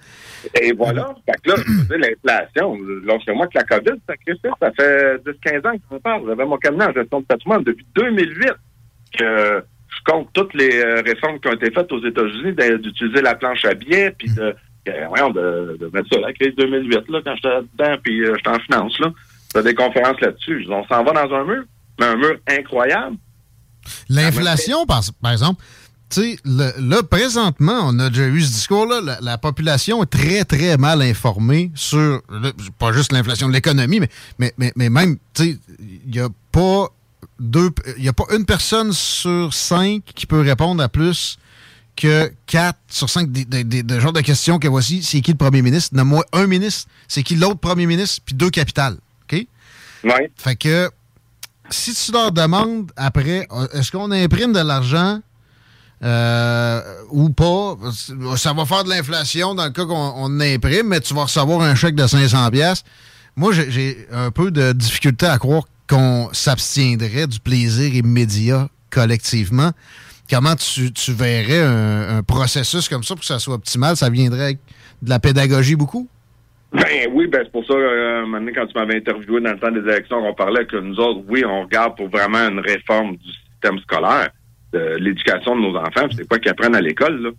Et 0.61 0.73
voilà. 0.73 1.15
Fait 1.27 1.41
que 1.43 1.51
là, 1.51 1.57
je 1.65 1.73
veux 1.73 1.85
dire, 1.85 2.11
l'inflation, 2.25 2.77
lorsque 3.05 3.29
moi 3.29 3.47
que 3.47 3.59
la 3.59 3.65
COVID, 3.65 4.01
ça, 4.07 4.15
ça 4.61 4.71
fait 4.73 5.17
10-15 5.19 5.69
ans 5.69 5.77
que 5.77 5.83
j'en 5.91 6.01
parle. 6.01 6.23
J'avais 6.27 6.45
mon 6.45 6.57
cabinet 6.57 6.85
en 6.87 6.93
gestion 6.93 7.21
de 7.21 7.27
patrimoine 7.27 7.63
depuis 7.63 7.87
2008 7.95 8.53
que 9.17 9.63
je 9.89 10.13
compte 10.13 10.29
toutes 10.33 10.55
les 10.55 10.81
euh, 10.81 11.03
réformes 11.05 11.41
qui 11.41 11.49
ont 11.49 11.53
été 11.55 11.71
faites 11.71 11.91
aux 11.93 12.05
États-Unis 12.05 12.53
d'utiliser 12.81 13.23
la 13.23 13.35
planche 13.35 13.65
à 13.65 13.75
billets, 13.75 14.11
puis 14.19 14.29
de, 14.31 14.55
de, 14.87 15.77
de 15.77 15.91
mettre 15.93 16.09
ça, 16.13 16.21
la 16.21 16.33
crise 16.33 16.55
2008, 16.57 17.09
là, 17.09 17.21
quand 17.25 17.35
j'étais 17.37 17.61
dedans, 17.77 17.97
puis 18.03 18.25
euh, 18.25 18.35
j'étais 18.37 18.51
en 18.51 18.59
finance, 18.61 18.99
là. 19.01 19.13
J'ai 19.55 19.63
des 19.63 19.75
conférences 19.75 20.21
là-dessus. 20.21 20.65
Je 20.65 20.71
On 20.71 20.87
s'en 20.87 21.03
va 21.05 21.13
dans 21.13 21.35
un 21.35 21.45
mur, 21.45 21.65
mais 21.99 22.07
un 22.07 22.17
mur 22.17 22.37
incroyable. 22.49 23.17
L'inflation, 24.11 24.85
par, 24.85 25.01
par 25.23 25.33
exemple, 25.33 25.63
tu 26.11 26.21
sais, 26.23 26.39
là, 26.45 27.03
présentement, 27.03 27.81
on 27.85 27.99
a 27.99 28.09
déjà 28.09 28.27
eu 28.29 28.41
ce 28.41 28.53
discours-là, 28.53 29.01
la, 29.03 29.19
la 29.21 29.39
population 29.39 30.03
est 30.03 30.07
très, 30.07 30.45
très 30.45 30.77
mal 30.77 31.03
informée 31.03 31.71
sur, 31.75 32.23
pas 32.79 32.93
juste 32.93 33.13
l'inflation 33.13 33.49
de 33.49 33.53
l'économie, 33.53 34.01
mais, 34.01 34.09
mais, 34.39 34.55
mais, 34.57 34.73
mais 34.77 34.89
même, 34.91 35.19
tu 35.35 35.43
sais, 35.43 35.59
il 36.07 36.11
n'y 36.11 36.21
a 36.21 36.29
pas 36.53 36.89
deux, 37.39 37.71
il 37.99 38.09
a 38.09 38.13
pas 38.13 38.25
une 38.35 38.45
personne 38.45 38.93
sur 38.93 39.53
cinq 39.53 40.03
qui 40.15 40.27
peut 40.27 40.41
répondre 40.41 40.83
à 40.83 40.89
plus 40.89 41.39
que 41.95 42.33
quatre 42.47 42.79
sur 42.89 43.11
cinq 43.11 43.31
des, 43.33 43.45
des, 43.45 43.65
des- 43.65 43.83
des 43.83 44.01
genres 44.01 44.13
de 44.13 44.21
questions 44.21 44.59
que 44.59 44.69
voici, 44.69 45.03
c'est 45.03 45.21
qui 45.21 45.33
le 45.33 45.37
premier 45.37 45.63
ministre? 45.63 45.95
Nomme-moi 45.97 46.25
un 46.33 46.47
ministre, 46.47 46.89
c'est 47.09 47.23
qui 47.25 47.35
l'autre 47.37 47.59
premier 47.61 47.87
ministre, 47.87 48.23
puis 48.25 48.35
deux 48.37 48.51
capitales, 48.51 48.97
OK? 49.31 49.47
Ouais. 50.05 50.31
Fait 50.37 50.55
que, 50.57 50.89
si 51.71 51.93
tu 51.93 52.13
leur 52.13 52.31
demandes 52.33 52.91
après, 52.97 53.47
euh, 53.51 53.67
est-ce 53.73 53.91
qu'on 53.93 54.11
imprime 54.13 54.53
de 54.53 54.61
l'argent 54.61 55.21
euh, 56.03 56.81
ou 57.11 57.31
pas, 57.31 57.77
ça 58.37 58.53
va 58.53 58.65
faire 58.65 58.85
de 58.85 58.91
l'inflation 58.91 59.55
dans 59.55 59.65
le 59.65 59.71
cas 59.71 59.85
qu'on 59.85 60.13
on 60.17 60.41
imprime, 60.41 60.89
mais 60.89 61.01
tu 61.01 61.15
vas 61.15 61.25
recevoir 61.25 61.61
un 61.61 61.75
chèque 61.75 61.95
de 61.95 62.07
500 62.07 62.51
pièces. 62.51 62.85
moi, 63.37 63.53
j'ai- 63.53 64.09
un 64.13 64.33
peu 64.33 64.51
de 64.51 64.73
difficulté 64.73 65.27
à 65.27 65.39
croire 65.39 65.63
qu'on 65.89 66.29
s'abstiendrait 66.33 67.29
du 67.29 67.39
plaisir 67.39 67.95
immédiat 67.95 68.69
collectivement. 68.91 69.71
Comment 70.29 70.55
tu, 70.57 71.13
verrais 71.13 71.63
un, 71.63 72.23
processus 72.23 72.89
comme 72.89 73.03
ça 73.03 73.15
pour 73.15 73.21
que 73.21 73.27
ça 73.27 73.39
soit 73.39 73.55
optimal? 73.55 73.97
Ça 73.97 74.11
viendrait 74.11 74.43
avec 74.43 74.59
de 75.01 75.09
la 75.09 75.19
pédagogie 75.19 75.77
beaucoup? 75.77 76.09
Ben 76.73 77.09
oui, 77.13 77.27
ben 77.29 77.41
c'est 77.45 77.53
pour 77.53 77.65
ça, 77.65 77.73
euh, 77.73 78.31
donné, 78.31 78.53
quand 78.53 78.67
tu 78.67 78.79
m'avais 78.79 78.97
interviewé 78.97 79.41
dans 79.41 79.53
le 79.53 79.59
temps 79.59 79.71
des 79.71 79.81
élections, 79.81 80.19
on 80.19 80.35
parlait 80.35 80.67
que 80.67 80.77
nous 80.77 80.97
autres, 80.97 81.23
oui, 81.27 81.43
on 81.47 81.63
regarde 81.63 81.97
pour 81.97 82.11
vraiment 82.11 82.47
une 82.47 82.61
réforme 82.61 83.17
du 83.17 83.33
système 83.33 83.79
scolaire, 83.79 84.31
de 84.73 84.97
l'éducation 84.99 85.57
de 85.57 85.63
nos 85.63 85.77
enfants, 85.77 86.07
c'est 86.15 86.29
quoi 86.29 86.39
qu'ils 86.39 86.51
apprennent 86.51 86.77
à 86.77 86.81
l'école, 86.81 87.23
là. 87.23 87.31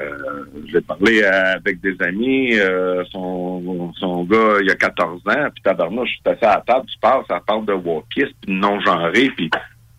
Euh, 0.00 0.44
J'ai 0.66 0.80
parlé 0.80 1.22
euh, 1.22 1.54
avec 1.54 1.80
des 1.80 1.94
amis, 2.02 2.58
euh, 2.58 3.04
son, 3.12 3.92
son 3.94 4.24
gars, 4.24 4.56
il 4.60 4.68
a 4.70 4.74
14 4.74 5.20
ans, 5.26 5.48
puis 5.54 5.62
tabarnouche, 5.62 6.08
je 6.08 6.14
suis 6.14 6.22
assis 6.24 6.44
à 6.44 6.56
la 6.56 6.64
table, 6.66 6.86
tu 6.86 6.98
parles, 6.98 7.22
ça 7.28 7.40
parle 7.46 7.64
de 7.64 7.74
wokisme, 7.74 8.32
puis 8.40 8.52
non-genré, 8.52 9.30
puis 9.36 9.50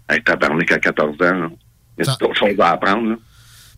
hey, 0.10 0.22
tabarnak 0.22 0.72
à 0.72 0.80
14 0.80 1.16
ans, 1.16 1.18
là. 1.22 1.50
il 1.98 2.06
y 2.06 2.10
a 2.10 2.16
d'autres 2.16 2.36
choses 2.36 2.60
à 2.60 2.72
apprendre, 2.72 3.12
là. 3.12 3.16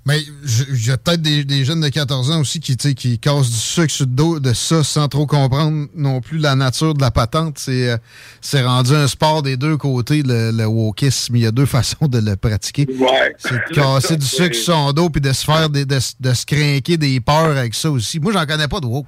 Mais 0.06 0.20
il 0.22 0.88
y 0.88 0.90
a 0.90 0.98
peut-être 0.98 1.22
des, 1.22 1.46
des 1.46 1.64
jeunes 1.64 1.82
de 1.82 1.90
14 1.90 2.32
ans 2.32 2.40
aussi 2.40 2.60
qui, 2.60 2.76
qui 2.76 3.20
cassent 3.20 3.50
du 3.50 3.56
sucre 3.56 3.92
sur 3.94 4.06
le 4.08 4.12
dos 4.12 4.40
de 4.40 4.52
ça 4.54 4.84
sans 4.84 5.08
trop 5.08 5.28
comprendre 5.28 5.88
non 5.96 6.22
plus 6.22 6.40
la 6.40 6.56
nature 6.56 6.96
de 6.96 7.02
la 7.02 7.12
patente. 7.12 7.60
C'est 7.60 7.92
euh, 7.92 7.98
c'est 8.42 8.64
rendu 8.64 8.96
un 8.96 9.08
sport 9.08 9.44
des 9.44 9.58
deux 9.58 9.78
côtés, 9.78 10.24
le, 10.24 10.52
le 10.52 10.66
wokisme. 10.66 11.36
Il 11.36 11.44
y 11.44 11.46
a 11.46 11.52
deux 11.52 11.66
façons 11.68 12.08
de 12.08 12.18
le 12.18 12.36
pratiquer. 12.36 12.88
Ouais. 12.98 13.36
C'est 13.38 13.54
de 13.54 13.76
casser 13.76 14.18
du 14.18 14.26
sucre 14.26 14.56
sur 14.56 14.74
son 14.74 14.92
dos 14.92 15.12
puis 15.12 15.22
de 15.22 15.32
se 15.34 15.46
faire 15.46 15.70
des, 15.70 15.86
de, 15.86 16.00
de 16.20 16.34
se 16.34 16.46
craquer 16.48 16.98
des 16.98 17.20
peurs 17.20 17.56
avec 17.58 17.76
ça 17.76 17.92
aussi. 17.92 18.20
Moi, 18.20 18.34
j'en 18.34 18.46
connais 18.48 18.68
pas 18.68 18.80
de 18.80 18.88
woke. 18.88 19.06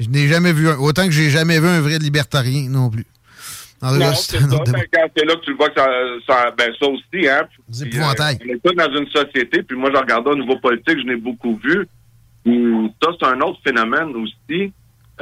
Je 0.00 0.08
n'ai 0.08 0.28
jamais 0.28 0.54
vu 0.54 0.70
un. 0.70 0.76
Autant 0.78 1.04
que 1.04 1.10
j'ai 1.10 1.28
jamais 1.28 1.60
vu 1.60 1.68
un 1.68 1.82
vrai 1.82 1.98
libertarien 1.98 2.70
non 2.70 2.88
plus. 2.88 3.04
Non, 3.82 4.12
c'est 4.14 4.38
c'est 4.38 4.40
ça. 4.40 4.84
quand 4.92 5.06
c'est 5.16 5.24
là 5.24 5.34
que 5.36 5.40
tu 5.44 5.50
le 5.50 5.56
vois 5.56 5.68
que 5.70 5.80
ça, 5.80 5.88
ça, 6.26 6.50
ben, 6.56 6.70
ça 6.78 6.86
aussi, 6.86 7.28
hein. 7.28 7.48
Épouvantails. 7.82 8.38
euh, 8.42 8.44
on 8.46 8.54
est 8.54 8.60
tous 8.62 8.74
dans 8.74 8.98
une 8.98 9.06
société, 9.08 9.62
puis 9.62 9.76
moi, 9.76 9.90
je 9.92 9.98
regardais 9.98 10.30
au 10.30 10.36
niveau 10.36 10.56
politique, 10.58 10.98
je 11.00 11.06
n'ai 11.06 11.16
beaucoup 11.16 11.58
vu. 11.62 11.86
Hum, 12.46 12.90
Ça, 13.02 13.10
c'est 13.18 13.26
un 13.26 13.40
autre 13.40 13.60
phénomène 13.64 14.14
aussi. 14.16 14.72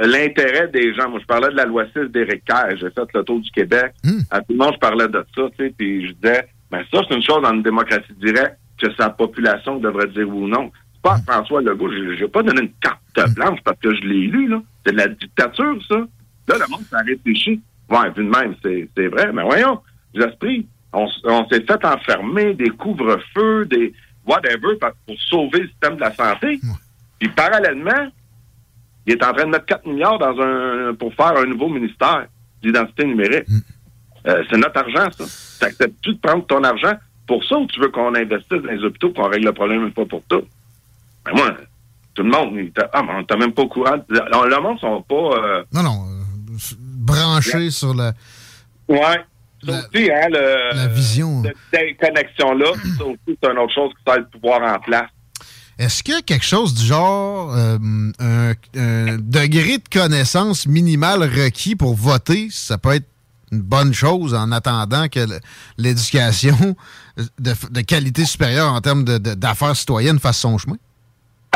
Euh, 0.01 0.07
L'intérêt 0.07 0.67
des 0.69 0.93
gens. 0.93 1.09
Moi, 1.09 1.19
je 1.21 1.25
parlais 1.25 1.49
de 1.49 1.55
la 1.55 1.65
loi 1.65 1.85
6 1.95 2.09
d'Éric 2.11 2.43
Kerr. 2.45 2.77
J'ai 2.79 2.89
fait 2.89 3.07
le 3.13 3.23
tour 3.23 3.39
du 3.39 3.51
Québec. 3.51 3.91
À 4.29 4.39
tout 4.41 4.51
le 4.53 4.57
monde, 4.57 4.73
je 4.75 4.79
parlais 4.79 5.07
de 5.07 5.25
ça, 5.35 5.41
tu 5.57 5.65
sais, 5.65 5.73
puis 5.77 6.07
je 6.07 6.13
disais, 6.13 6.47
ben, 6.71 6.83
ça, 6.93 7.01
c'est 7.07 7.15
une 7.15 7.23
chose 7.23 7.41
dans 7.41 7.53
une 7.53 7.63
démocratie 7.63 8.13
directe 8.21 8.57
que 8.81 8.87
sa 8.95 9.09
population 9.09 9.77
devrait 9.77 10.07
dire 10.07 10.27
oui 10.29 10.43
ou 10.43 10.47
non. 10.47 10.71
C'est 10.93 11.01
pas 11.01 11.15
à 11.15 11.21
François 11.33 11.61
Legault. 11.61 11.91
Je 11.91 12.21
n'ai 12.23 12.27
pas 12.29 12.43
donné 12.43 12.61
une 12.61 12.71
carte 12.81 13.33
blanche 13.35 13.59
parce 13.63 13.79
que 13.79 13.93
je 13.95 14.01
l'ai 14.01 14.27
lu, 14.27 14.47
là. 14.47 14.61
C'est 14.85 14.91
de 14.93 14.97
la 14.97 15.07
dictature, 15.09 15.77
ça. 15.87 15.95
Là, 15.95 16.55
le 16.59 16.67
monde 16.69 16.81
s'est 16.89 16.95
réfléchi. 17.05 17.59
Ouais, 17.89 18.09
vu 18.15 18.23
de 18.23 18.29
même, 18.29 18.55
c'est 18.63 19.07
vrai. 19.07 19.31
Mais 19.33 19.43
voyons, 19.43 19.79
l'esprit, 20.13 20.67
on, 20.93 21.07
on 21.23 21.47
s'est 21.49 21.61
fait 21.61 21.83
enfermer 21.85 22.53
des 22.53 22.69
couvre-feux, 22.69 23.65
des 23.65 23.93
whatever, 24.25 24.77
pour 24.79 25.15
sauver 25.27 25.61
le 25.61 25.67
système 25.69 25.95
de 25.95 26.01
la 26.01 26.13
santé. 26.13 26.59
Puis 27.19 27.29
parallèlement, 27.29 28.09
il 29.05 29.13
est 29.13 29.23
en 29.25 29.33
train 29.33 29.45
de 29.45 29.49
mettre 29.51 29.65
4 29.65 29.85
milliards 29.87 30.19
dans 30.19 30.39
un 30.39 30.93
pour 30.93 31.13
faire 31.15 31.35
un 31.37 31.45
nouveau 31.45 31.67
ministère 31.69 32.27
d'identité 32.61 33.05
numérique. 33.05 33.47
Euh, 34.27 34.43
c'est 34.49 34.57
notre 34.57 34.77
argent, 34.79 35.09
ça. 35.17 35.65
T'acceptes-tu 35.65 36.13
de 36.13 36.19
prendre 36.19 36.45
ton 36.45 36.63
argent 36.63 36.93
pour 37.25 37.43
ça 37.45 37.57
ou 37.57 37.65
tu 37.67 37.79
veux 37.79 37.89
qu'on 37.89 38.13
investisse 38.15 38.61
dans 38.61 38.71
les 38.71 38.83
hôpitaux 38.83 39.11
qu'on 39.11 39.29
règle 39.29 39.45
le 39.45 39.53
problème 39.53 39.85
une 39.87 39.93
fois 39.93 40.05
pour 40.05 40.21
tout? 40.29 40.43
Ben 41.25 41.31
moi, 41.35 41.55
tout 42.13 42.23
le 42.23 42.29
monde, 42.29 42.51
il 42.55 42.71
ah, 42.93 43.01
mais 43.01 43.13
on 43.15 43.23
t'a 43.23 43.37
même 43.37 43.53
pas 43.53 43.61
au 43.63 43.67
courant. 43.67 43.95
Le 44.09 44.19
le 44.49 44.61
monde 44.61 44.79
sont 44.79 45.01
pas... 45.03 45.15
euh, 45.15 45.63
Non, 45.73 45.83
non. 45.83 46.05
Branché 47.09 47.71
sur 47.71 47.93
la. 47.93 48.13
Ouais. 48.87 49.19
Aussi, 49.67 50.09
hein, 50.09 50.27
le, 50.31 50.75
la 50.75 50.87
vision. 50.87 51.43
Cette 51.43 51.97
connexion-là, 51.99 52.71
ça 52.97 53.03
aussi, 53.05 53.37
c'est 53.43 53.51
une 53.51 53.57
autre 53.57 53.73
chose 53.75 53.91
qui 53.97 54.03
sert 54.07 54.17
le 54.19 54.27
pouvoir 54.27 54.61
en 54.75 54.79
place. 54.79 55.09
Est-ce 55.77 56.01
que 56.03 56.21
quelque 56.21 56.45
chose 56.45 56.73
du 56.73 56.85
genre, 56.85 57.53
euh, 57.55 57.77
un, 58.19 58.51
un 58.77 59.17
degré 59.17 59.77
de 59.77 59.89
connaissance 59.91 60.65
minimale 60.65 61.23
requis 61.23 61.75
pour 61.75 61.93
voter, 61.95 62.47
ça 62.51 62.77
peut 62.77 62.95
être 62.95 63.05
une 63.51 63.61
bonne 63.61 63.93
chose 63.93 64.33
en 64.33 64.51
attendant 64.51 65.07
que 65.09 65.25
l'éducation 65.77 66.75
de, 67.17 67.53
de 67.71 67.81
qualité 67.81 68.23
supérieure 68.25 68.71
en 68.71 68.79
termes 68.81 69.03
de- 69.03 69.17
de- 69.17 69.33
d'affaires 69.33 69.75
citoyennes 69.75 70.19
fasse 70.19 70.37
son 70.39 70.57
chemin? 70.57 70.75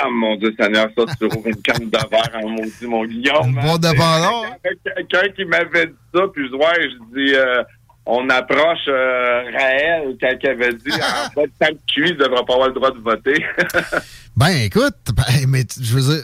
Ah, 0.02 0.08
mon 0.12 0.36
Dieu 0.38 0.54
Seigneur, 0.60 0.88
ça, 0.98 1.04
tu 1.20 1.26
rouvres 1.26 1.48
une 1.48 1.62
canne 1.62 1.90
de 1.90 1.98
verre 2.10 2.32
en 2.44 2.50
maudit, 2.50 2.88
mon 2.88 3.06
Guillaume. 3.06 3.54
Bon 3.62 3.78
dépendant. 3.78 4.44
Quelqu'un 4.84 5.30
qui 5.36 5.46
m'avait 5.46 5.88
dit 5.88 5.94
ça, 6.14 6.22
puis 6.34 6.48
je 6.50 6.56
ouais, 6.56 6.90
je 6.90 7.16
dis, 7.16 7.36
euh, 7.36 7.64
on 8.06 8.28
approche 8.30 8.80
euh, 8.88 9.44
Raël, 9.54 10.16
quand 10.20 10.32
il 10.42 10.50
avait 10.50 10.74
dit, 10.74 10.92
en 10.92 11.30
fait, 11.32 11.50
tant 11.60 11.68
que 11.74 11.78
il 11.98 12.04
ne 12.14 12.24
devra 12.24 12.44
pas 12.46 12.54
avoir 12.54 12.68
le 12.70 12.74
droit 12.74 12.92
de 12.92 13.00
voter. 13.00 13.44
Ben, 14.36 14.50
écoute, 14.64 14.96
ben, 15.16 15.46
mais 15.48 15.64
je 15.80 15.94
veux 15.94 16.02
dire, 16.16 16.24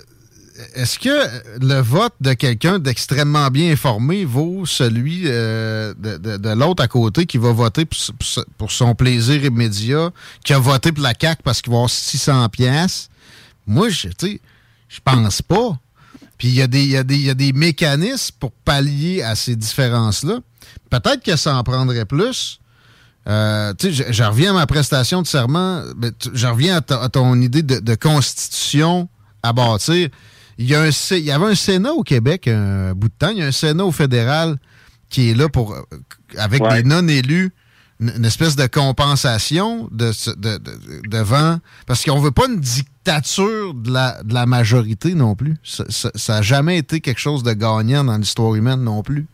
est-ce 0.73 0.98
que 0.98 1.64
le 1.64 1.80
vote 1.80 2.15
de 2.19 2.33
quelqu'un 2.33 2.80
d'extrêmement 2.80 3.49
bien 3.49 3.72
informé 3.72 4.25
vaut 4.25 4.65
celui 4.65 5.25
euh, 5.27 5.93
de, 5.95 6.17
de- 6.17 6.38
de 6.38 6.49
l'autre 6.59 6.81
à 6.83 6.88
côté 6.88 7.27
qui 7.27 7.38
va 7.38 7.51
voter 7.51 7.85
pour 8.57 8.72
son 8.72 8.95
plaisir 8.95 9.45
immédiat, 9.45 10.09
qui 10.43 10.53
a 10.53 10.57
voté 10.57 10.91
pour 10.91 11.03
la 11.03 11.14
CAQ 11.19 11.43
parce 11.43 11.61
qu'il 11.61 11.69
va 11.72 11.77
avoir 11.77 11.89
600 11.91 12.49
pièces? 12.49 13.09
Moi, 13.69 13.89
je, 13.89 14.07
je 14.19 14.99
pense 15.03 15.41
pas. 15.41 15.80
Puis 16.38 16.48
il 16.49 16.56
y, 16.56 16.61
a 16.61 16.67
des- 16.67 16.83
il 16.83 17.11
y, 17.11 17.22
y 17.25 17.30
a 17.30 17.33
des 17.33 17.53
mécanismes 17.53 18.35
pour 18.39 18.51
pallier 18.51 19.22
à 19.22 19.35
ces 19.35 19.56
différences-là. 19.56 20.39
Peut-être 20.89 21.22
que 21.23 21.35
ça 21.35 21.56
en 21.56 21.64
prendrait 21.64 22.06
plus. 22.06 22.59
Euh, 23.27 23.73
je, 23.81 24.03
je 24.09 24.23
reviens 24.23 24.51
à 24.51 24.53
ma 24.53 24.65
prestation 24.67 25.22
de 25.22 25.27
serment. 25.27 25.83
ben, 25.95 26.11
tu- 26.17 26.30
je 26.33 26.48
reviens 26.48 26.77
à, 26.77 26.81
ta- 26.81 27.01
à 27.03 27.09
ton 27.09 27.39
idée 27.41 27.61
de, 27.61 27.80
de 27.80 27.95
constitution 27.95 29.07
à 29.43 29.53
bâtir. 29.53 30.09
Il 30.57 30.67
y, 30.67 30.75
a 30.75 30.81
un, 30.81 30.91
Sé- 30.91 31.19
il 31.19 31.25
y 31.25 31.31
avait 31.31 31.45
un 31.45 31.56
Sénat 31.56 31.93
au 31.93 32.03
Québec 32.03 32.48
un 32.48 32.93
bout 32.93 33.09
de 33.09 33.14
temps. 33.17 33.30
Il 33.30 33.38
y 33.38 33.41
a 33.43 33.45
un 33.48 33.51
Sénat 33.51 33.85
au 33.85 33.91
fédéral 33.91 34.57
qui 35.09 35.30
est 35.30 35.33
là 35.33 35.48
pour, 35.49 35.73
euh, 35.73 35.81
avec 36.38 36.61
Ouais. 36.64 36.81
des 36.81 36.89
non-élus, 36.89 37.51
une, 38.00 38.26
espèce 38.26 38.56
de 38.56 38.66
compensation 38.68 39.88
de, 39.92 40.11
de- 40.38 40.58
de- 40.58 41.08
devant. 41.10 41.58
Parce 41.88 42.03
qu'on 42.06 42.19
veut 42.19 42.32
pas 42.32 42.48
une 42.48 42.60
dictature 42.60 43.74
de 43.74 43.92
la, 43.92 44.22
de 44.24 44.34
la 44.34 44.45
majorité 44.45 45.14
non 45.16 45.36
plus. 45.36 45.56
Ça 45.64 46.10
n'a 46.30 46.42
jamais 46.42 46.78
été 46.78 47.02
quelque 47.02 47.19
chose 47.19 47.44
de 47.44 47.53
gagnant 47.53 48.03
dans 48.03 48.18
l'histoire 48.18 48.56
humaine 48.56 48.82
non 48.84 49.03
plus. 49.03 49.26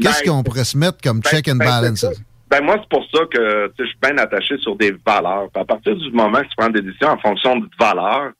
Qu'est-ce 0.00 0.24
Ben, 0.24 0.30
qu'on 0.30 0.42
pourrait 0.42 0.64
se 0.64 0.78
mettre 0.78 0.98
comme 1.02 1.22
check 1.22 1.48
and 1.48 1.56
ben, 1.56 1.66
balance? 1.66 2.06
Ben, 2.50 2.62
moi, 2.62 2.76
c'est 2.80 2.88
pour 2.88 3.04
ça 3.12 3.20
que 3.30 3.72
je 3.78 3.84
suis 3.84 3.98
bien 4.02 4.16
attaché 4.18 4.56
sur 4.58 4.76
des 4.76 4.94
valeurs. 5.04 5.48
Puis 5.52 5.62
à 5.62 5.64
partir 5.64 5.96
du 5.96 6.10
moment 6.12 6.38
que 6.40 6.48
tu 6.48 6.56
prends 6.56 6.68
des 6.70 6.82
décisions 6.82 7.08
en 7.08 7.18
fonction 7.18 7.56
de 7.58 7.68
valeurs, 7.78 8.32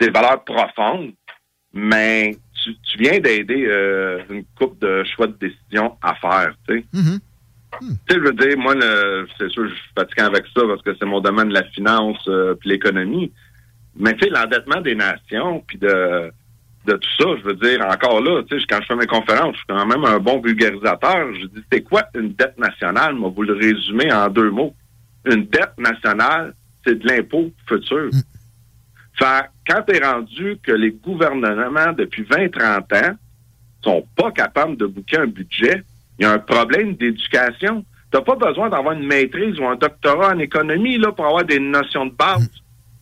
des 0.00 0.10
valeurs 0.10 0.42
profondes, 0.44 1.12
mais 1.72 2.36
tu, 2.62 2.74
tu 2.82 2.98
viens 2.98 3.18
d'aider 3.20 3.66
euh, 3.66 4.22
une 4.30 4.44
coupe 4.58 4.80
de 4.80 5.04
choix 5.04 5.26
de 5.26 5.36
décision 5.40 5.96
à 6.02 6.14
faire, 6.16 6.54
tu 6.68 6.86
sais. 6.92 7.00
Mm-hmm. 7.72 7.96
Tu 8.08 8.14
sais, 8.14 8.20
je 8.20 8.24
veux 8.24 8.32
dire, 8.32 8.58
moi, 8.58 8.74
c'est 9.38 9.48
sûr, 9.50 9.68
je 9.68 9.74
suis 9.74 9.90
fatiguant 9.96 10.26
avec 10.26 10.44
ça 10.54 10.62
parce 10.66 10.82
que 10.82 10.94
c'est 10.98 11.06
mon 11.06 11.20
domaine 11.20 11.48
de 11.48 11.54
la 11.54 11.64
finance 11.64 12.18
euh, 12.28 12.54
puis 12.54 12.70
l'économie. 12.70 13.32
Mais 13.96 14.14
tu 14.14 14.24
sais, 14.24 14.30
l'endettement 14.30 14.80
des 14.80 14.94
nations, 14.94 15.62
puis 15.66 15.78
de, 15.78 16.32
de 16.86 16.92
tout 16.94 17.10
ça, 17.18 17.26
je 17.38 17.44
veux 17.44 17.54
dire, 17.54 17.84
encore 17.86 18.20
là, 18.20 18.42
tu 18.48 18.58
sais, 18.58 18.66
quand 18.68 18.80
je 18.80 18.86
fais 18.86 18.96
mes 18.96 19.06
conférences, 19.06 19.52
je 19.52 19.58
suis 19.58 19.66
quand 19.68 19.86
même 19.86 20.04
un 20.04 20.18
bon 20.18 20.40
vulgarisateur. 20.40 21.34
Je 21.34 21.46
dis, 21.46 21.64
c'est 21.72 21.82
quoi 21.82 22.04
une 22.14 22.32
dette 22.32 22.58
nationale? 22.58 23.14
Moi, 23.14 23.32
vous 23.34 23.42
le 23.42 23.54
résumez 23.54 24.12
en 24.12 24.28
deux 24.28 24.50
mots. 24.50 24.74
Une 25.26 25.44
dette 25.46 25.78
nationale, 25.78 26.54
c'est 26.84 26.98
de 26.98 27.06
l'impôt 27.06 27.50
futur. 27.66 28.10
Fait 29.14 29.50
quand 29.68 29.82
t'es 29.82 29.98
rendu 30.02 30.58
que 30.62 30.72
les 30.72 30.92
gouvernements, 30.92 31.92
depuis 31.92 32.22
20-30 32.22 33.10
ans, 33.10 33.16
sont 33.82 34.06
pas 34.16 34.30
capables 34.30 34.76
de 34.76 34.86
bouquer 34.86 35.18
un 35.18 35.26
budget, 35.26 35.82
il 36.20 36.24
y 36.24 36.26
a 36.26 36.32
un 36.32 36.38
problème 36.38 36.94
d'éducation. 36.94 37.84
T'as 38.10 38.20
pas 38.20 38.36
besoin 38.36 38.68
d'avoir 38.68 38.92
une 38.94 39.06
maîtrise 39.06 39.58
ou 39.58 39.64
un 39.66 39.76
doctorat 39.76 40.34
en 40.34 40.38
économie 40.38 40.98
là 40.98 41.12
pour 41.12 41.26
avoir 41.26 41.44
des 41.44 41.58
notions 41.58 42.06
de 42.06 42.12
base. 42.12 42.48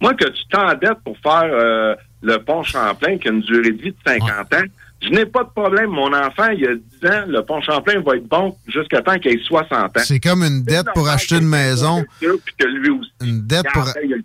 Moi, 0.01 0.15
que 0.15 0.29
tu 0.29 0.47
t'endettes 0.49 1.01
pour 1.05 1.19
faire 1.19 1.51
euh, 1.51 1.97
le 2.23 2.37
pont 2.39 2.63
Champlain 2.63 3.19
qui 3.19 3.29
a 3.29 3.33
une 3.33 3.41
durée 3.41 3.73
de 3.73 3.83
vie 3.83 3.91
de 3.91 3.97
50 4.07 4.55
ans, 4.55 4.67
je 5.01 5.09
n'ai 5.11 5.27
pas 5.27 5.43
de 5.43 5.49
problème. 5.51 5.91
Mon 5.91 6.13
enfant, 6.13 6.49
il 6.51 6.65
a 6.67 6.75
10 6.75 7.07
ans, 7.09 7.25
le 7.27 7.43
pont 7.43 7.61
Champlain 7.61 8.01
va 8.01 8.17
être 8.17 8.29
bon 8.29 8.57
jusqu'à 8.69 9.03
temps 9.03 9.19
qu'il 9.19 9.33
ait 9.33 9.43
60 9.43 9.73
ans. 9.73 9.89
C'est 10.05 10.21
comme 10.21 10.43
une 10.43 10.63
dette 10.63 10.87
pour 10.95 11.09
acheter 11.09 11.37
une 11.37 11.49
maison. 11.49 12.05
Puis 12.21 12.29
que 12.57 12.67
lui 12.67 12.91
aussi. 12.91 13.11
Une 13.21 13.47
dette 13.47 13.67
pour, 13.73 13.85
y 13.87 14.15
a 14.15 14.17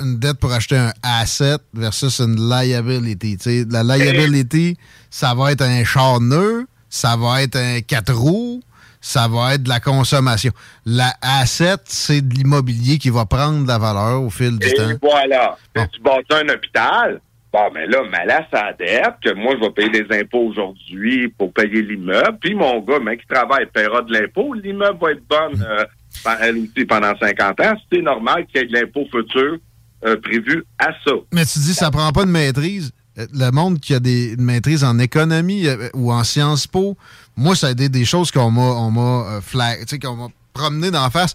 une 0.00 0.18
dette 0.18 0.38
pour 0.40 0.52
acheter 0.52 0.76
un 0.76 0.92
asset 1.02 1.58
versus 1.74 2.20
une 2.20 2.36
liability. 2.48 3.64
La 3.70 3.84
liability, 3.84 4.76
ça 5.10 5.34
va 5.34 5.52
être 5.52 5.62
un 5.62 5.84
char 5.84 6.20
neuf, 6.20 6.64
ça 6.90 7.16
va 7.16 7.42
être 7.42 7.56
un 7.56 7.80
4 7.80 8.12
roues, 8.12 8.60
ça 9.00 9.28
va 9.28 9.54
être 9.54 9.62
de 9.62 9.68
la 9.70 9.80
consommation. 9.80 10.52
La 10.84 11.14
asset, 11.22 11.76
c'est 11.86 12.20
de 12.20 12.34
l'immobilier 12.34 12.98
qui 12.98 13.08
va 13.08 13.24
prendre 13.24 13.62
de 13.62 13.68
la 13.68 13.78
valeur 13.78 14.22
au 14.22 14.28
fil 14.28 14.58
du 14.58 14.66
Et 14.66 14.74
temps. 14.74 14.90
voilà. 15.00 15.56
Tu 15.74 16.00
bâtis 16.02 16.26
un 16.32 16.48
hôpital, 16.52 17.20
Bon, 17.52 17.68
mais 17.74 17.84
là, 17.88 17.98
ma 18.08 18.24
laisse 18.24 18.46
à 18.52 18.72
dette, 18.72 19.14
que 19.24 19.34
moi, 19.34 19.54
je 19.56 19.64
vais 19.66 19.70
payer 19.72 20.04
des 20.04 20.20
impôts 20.20 20.46
aujourd'hui 20.52 21.26
pour 21.36 21.52
payer 21.52 21.82
l'immeuble. 21.82 22.38
Puis 22.40 22.54
mon 22.54 22.78
gars, 22.78 23.00
mec, 23.00 23.22
qui 23.22 23.26
travaille, 23.26 23.66
paiera 23.66 24.02
de 24.02 24.12
l'impôt. 24.12 24.54
L'immeuble 24.54 24.98
va 25.02 25.10
être 25.10 25.22
bonne, 25.28 25.60
euh, 25.68 25.84
pen- 26.22 26.36
elle 26.42 26.58
aussi, 26.58 26.84
pendant 26.84 27.12
50 27.18 27.58
ans. 27.58 27.72
C'est 27.92 28.02
normal 28.02 28.46
qu'il 28.46 28.60
y 28.60 28.64
ait 28.64 28.66
de 28.68 28.72
l'impôt 28.74 29.04
futur 29.10 29.56
euh, 30.04 30.16
prévu 30.22 30.62
à 30.78 30.90
ça. 31.04 31.10
Mais 31.32 31.44
tu 31.44 31.58
dis, 31.58 31.74
ça 31.74 31.90
prend 31.90 32.12
pas 32.12 32.24
de 32.24 32.30
maîtrise. 32.30 32.92
Le 33.32 33.50
monde 33.50 33.80
qui 33.80 33.94
a 33.94 34.00
des, 34.00 34.32
une 34.38 34.42
maîtrise 34.44 34.84
en 34.84 34.98
économie 34.98 35.66
euh, 35.66 35.88
ou 35.94 36.12
en 36.12 36.24
Sciences 36.24 36.66
Po, 36.66 36.96
moi, 37.36 37.54
ça 37.56 37.68
a 37.68 37.70
été 37.70 37.88
des 37.88 38.04
choses 38.04 38.30
qu'on 38.30 38.50
m'a, 38.50 38.60
on 38.62 38.90
m'a 38.90 39.26
euh, 39.30 39.40
flag- 39.40 39.80
tu 39.80 39.86
sais, 39.90 39.98
qu'on 39.98 40.16
m'a 40.16 40.28
promené 40.52 40.90
d'en 40.90 41.08
face. 41.10 41.34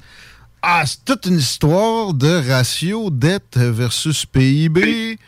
Ah, 0.67 0.83
c'est 0.87 1.05
toute 1.05 1.27
une 1.27 1.37
histoire 1.37 2.11
de 2.15 2.49
ratio 2.49 3.11
dette 3.11 3.55
versus 3.55 4.25
PIB. 4.25 5.19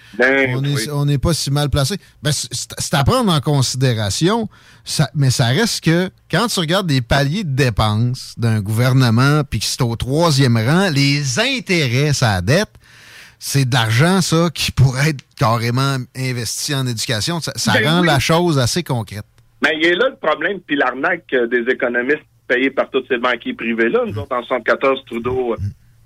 on 0.55 0.61
est- 0.63 0.89
on 0.89 1.05
n'est 1.05 1.19
pas 1.19 1.33
si 1.35 1.51
mal 1.51 1.69
placé. 1.69 1.97
Ben, 2.23 2.31
c'est- 2.31 2.93
à 2.95 3.03
prendre 3.03 3.31
en 3.31 3.39
considération, 3.39 4.49
ça- 4.83 5.11
mais 5.13 5.29
ça 5.29 5.45
reste 5.47 5.81
que 5.83 6.09
quand 6.31 6.47
tu 6.47 6.59
regardes 6.59 6.87
des 6.87 7.01
paliers 7.01 7.43
de 7.43 7.51
dépenses 7.55 8.33
d'un 8.37 8.61
gouvernement, 8.61 9.43
puis 9.47 9.59
que 9.59 9.65
c'est 9.67 9.81
au 9.83 9.95
troisième 9.95 10.57
rang, 10.57 10.89
les 10.89 11.37
intérêts, 11.39 12.13
sa 12.13 12.41
dette, 12.41 12.71
c'est 13.40 13.67
de 13.69 13.74
l'argent, 13.74 14.22
ça, 14.22 14.49
qui 14.53 14.72
pourrait 14.72 15.09
être 15.09 15.24
carrément 15.38 15.98
investi 16.16 16.74
en 16.74 16.85
éducation. 16.88 17.40
Ça, 17.40 17.51
ça 17.56 17.74
Ben 17.74 17.88
rend 17.90 18.01
oui. 18.01 18.07
la 18.07 18.19
chose 18.19 18.57
assez 18.59 18.83
concrète. 18.83 19.25
Mais 19.64 19.75
il 19.80 19.85
est 19.88 19.95
là 19.95 20.09
le 20.09 20.16
problème, 20.16 20.59
puis 20.59 20.75
l'arnaque 20.75 21.25
euh, 21.33 21.48
des 21.48 21.72
économistes 21.72 22.25
payés 22.48 22.69
par 22.72 22.90
tous 22.90 23.03
ces 23.07 23.17
banquiers 23.17 23.53
privés-là. 23.53 24.03
Nous 24.07 24.17
autres, 24.17 24.35
en 24.35 24.43
74, 24.43 25.03
Trudeau 25.06 25.53
a 25.53 25.57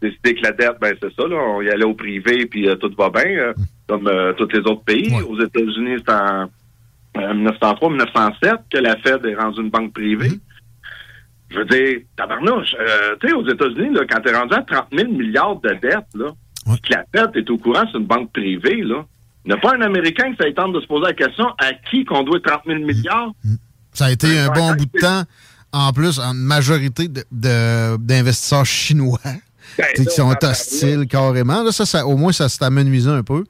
décidé 0.02 0.36
que 0.36 0.42
la 0.44 0.52
dette, 0.52 0.78
ben 0.82 0.96
c'est 1.02 1.14
ça, 1.14 1.28
là, 1.28 1.36
on 1.36 1.62
y 1.62 1.70
allait 1.70 1.84
au 1.86 1.94
privé, 1.94 2.46
puis 2.48 2.68
euh, 2.68 2.76
tout 2.76 2.92
va 2.98 3.10
bien, 3.10 3.26
euh, 3.28 3.54
comme 3.88 4.08
euh, 4.08 4.34
tous 4.34 4.48
les 4.52 4.60
autres 4.60 4.84
pays. 4.84 5.14
Aux 5.28 5.40
États-Unis, 5.40 5.98
c'est 6.06 6.12
en 6.14 6.50
euh, 7.18 7.34
1903-1907 7.34 8.56
que 8.72 8.78
la 8.78 8.96
Fed 8.98 9.26
est 9.26 9.36
rendue 9.36 9.62
une 9.62 9.70
banque 9.70 9.94
privée. 9.94 10.32
Je 11.50 11.58
veux 11.60 11.66
dire, 11.66 12.00
tabarnouche, 12.16 12.74
euh, 12.80 13.16
tu 13.20 13.28
sais, 13.28 13.34
aux 13.34 13.48
États-Unis, 13.48 13.98
quand 14.10 14.22
t'es 14.22 14.34
rendu 14.34 14.54
à 14.54 14.62
30 14.62 14.86
000 14.94 15.12
milliards 15.12 15.60
de 15.60 15.70
dettes, 15.70 16.08
là, 16.16 16.32
que 16.66 16.94
la 16.94 17.04
Fed 17.14 17.32
est 17.36 17.50
au 17.50 17.58
courant, 17.58 17.84
c'est 17.92 17.98
une 17.98 18.06
banque 18.06 18.32
privée, 18.32 18.82
là, 18.84 19.06
il 19.46 19.48
n'y 19.48 19.54
a 19.54 19.58
pas 19.58 19.76
un 19.76 19.82
Américain 19.82 20.32
qui 20.32 20.38
ça 20.38 20.52
tente 20.56 20.74
de 20.74 20.82
se 20.82 20.86
poser 20.88 21.06
la 21.08 21.14
question 21.14 21.46
à 21.58 21.74
qui 21.90 22.06
qu'on 22.06 22.24
doit 22.24 22.40
30 22.40 22.62
000 22.68 22.80
milliards? 22.80 23.32
Ça 23.94 24.06
a 24.06 24.12
été 24.12 24.38
un 24.40 24.50
bon 24.52 24.74
bout 24.74 24.86
de 24.86 25.00
temps, 25.00 25.24
en 25.74 25.92
plus, 25.94 26.20
en 26.20 26.34
majorité 26.34 27.08
de- 27.08 27.24
de- 27.32 27.98
d'investisseurs 27.98 28.66
chinois. 28.66 29.20
sais, 29.78 30.06
qui 30.06 30.14
sont 30.14 30.34
hostiles 30.44 31.08
carrément. 31.08 31.64
Là, 31.64 31.72
ça, 31.72 31.86
ça, 31.86 32.06
au 32.06 32.18
moins, 32.18 32.32
ça 32.34 32.50
s'est 32.50 32.64
amenuisé 32.64 33.10
un 33.10 33.24
peu. 33.24 33.44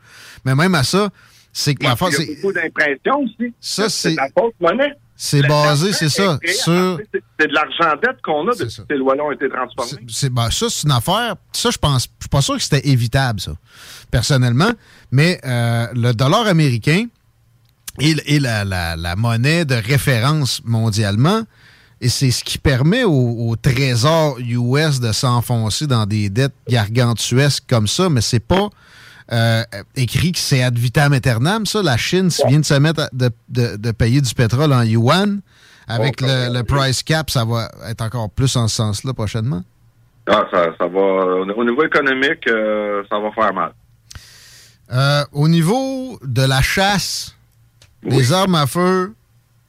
Mais 0.46 0.54
même 0.56 0.76
à 0.76 0.84
ça, 0.84 1.10
c'est 1.52 1.74
que 1.74 1.84
l'affaire, 1.84 2.10
Il 2.10 2.12
y 2.12 2.16
a 2.16 2.18
c'est. 2.20 2.36
beaucoup 2.36 2.54
d'impression 2.54 3.20
aussi. 3.24 3.54
Ça, 3.60 3.90
c'est- 3.90 4.14
la 4.16 4.28
fausse 4.38 4.54
monnaie. 4.62 4.94
C'est 5.24 5.48
basé, 5.48 5.94
c'est 5.94 6.10
ça, 6.10 6.40
créé 6.42 6.54
sur- 6.56 6.98
C'est 7.40 7.48
de 7.48 7.54
l'argent 7.54 7.96
dette 8.02 8.22
qu'on 8.24 8.48
a 8.48 8.54
depuis 8.54 8.66
que 8.76 8.84
ces 8.90 8.98
lois-là 8.98 9.24
ont 9.24 9.32
été 9.32 9.48
transformées. 9.50 10.04
c'est 10.10 10.32
ben, 10.32 10.50
ça, 10.50 10.66
c'est 10.70 10.88
une 10.88 10.92
affaire. 10.94 11.36
Ça, 11.52 11.70
je 11.70 11.78
pense. 11.78 12.04
Je 12.18 12.24
suis 12.24 12.30
pas 12.30 12.42
sûr 12.42 12.56
que 12.56 12.64
c'était 12.64 12.88
évitable, 12.90 13.40
ça, 13.40 13.52
personnellement. 14.10 14.72
Mais 15.12 15.40
euh, 15.46 15.86
le 15.94 16.14
dollar 16.14 16.48
américain 16.48 17.06
est, 18.00 18.18
est 18.28 18.40
la, 18.40 18.66
la- 18.66 18.96
la 18.96 19.16
monnaie 19.16 19.64
de 19.64 19.76
référence 19.76 20.62
mondialement. 20.66 21.44
Et 22.04 22.10
c'est 22.10 22.32
ce 22.32 22.44
qui 22.44 22.58
permet 22.58 23.04
au, 23.04 23.12
au 23.50 23.56
trésor 23.56 24.40
US 24.40 25.00
de 25.00 25.12
s'enfoncer 25.12 25.86
dans 25.86 26.08
des 26.08 26.32
dettes 26.32 26.56
gargantuesques 26.68 27.66
comme 27.70 27.86
ça, 27.88 28.10
mais 28.10 28.22
c'est 28.22 28.40
pas 28.40 28.70
euh, 29.32 29.64
écrit 29.96 30.32
que 30.34 30.40
c'est 30.40 30.62
ad 30.64 30.78
vitam 30.78 31.14
aeternam, 31.14 31.66
ça. 31.66 31.82
La 31.82 31.98
Chine 31.98 32.30
vient 32.48 32.60
de 32.60 32.66
se 32.66 32.74
mettre 32.76 33.02
à- 33.04 33.10
de, 33.14 33.30
de- 33.50 33.78
de 33.78 33.92
payer 33.92 34.22
du 34.22 34.34
pétrole 34.34 34.74
en 34.74 34.84
yuan. 34.84 35.42
Avec 35.88 36.22
le, 36.22 36.54
le 36.54 36.64
price 36.64 37.04
cap, 37.04 37.30
ça 37.30 37.44
va 37.44 37.70
être 37.90 38.02
encore 38.02 38.30
plus 38.30 38.56
en 38.56 38.68
ce 38.70 38.76
sens-là 38.78 39.14
prochainement. 39.14 39.64
Ah, 40.28 40.46
ça, 40.52 40.68
ça 40.78 40.88
va. 40.88 41.00
Au 41.00 41.64
niveau 41.66 41.84
économique, 41.84 42.48
euh, 42.48 43.04
ça 43.10 43.20
va 43.20 43.32
faire 43.32 43.54
mal. 43.54 43.74
Euh, 44.94 45.24
au 45.34 45.48
niveau 45.48 46.20
de 46.24 46.44
la 46.44 46.62
chasse, 46.62 47.36
des 48.04 48.32
armes 48.32 48.56
à 48.56 48.68
feu. 48.68 49.14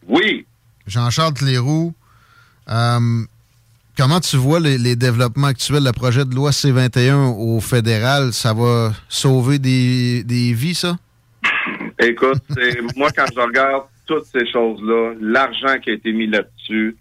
Oui. 0.07 0.47
Jean-Charles 0.87 1.35
Cléroux, 1.35 1.95
euh, 2.69 3.25
comment 4.03 4.19
tu 4.19 4.37
vois 4.37 4.59
les, 4.59 4.97
développements 4.97 5.47
actuels? 5.47 5.85
Le 5.85 5.93
projet 5.93 6.25
de 6.25 6.35
loi 6.35 6.51
C-21 6.51 7.37
au 7.39 7.61
fédéral, 7.61 8.33
ça 8.33 8.53
va 8.53 8.91
sauver 9.09 9.61
des, 9.61 10.25
des 10.25 10.53
vies, 10.53 10.75
ça? 10.75 10.97
Écoute, 12.01 12.43
moi, 12.97 13.11
quand 13.17 13.27
je 13.33 13.41
regarde 13.41 13.85
toutes 14.07 14.25
ces 14.25 14.45
choses-là, 14.51 15.13
l'argent 15.21 15.79
qui 15.81 15.91
a 15.91 15.93
été 15.93 16.13
mis 16.13 16.27
là-dessus, 16.27 16.97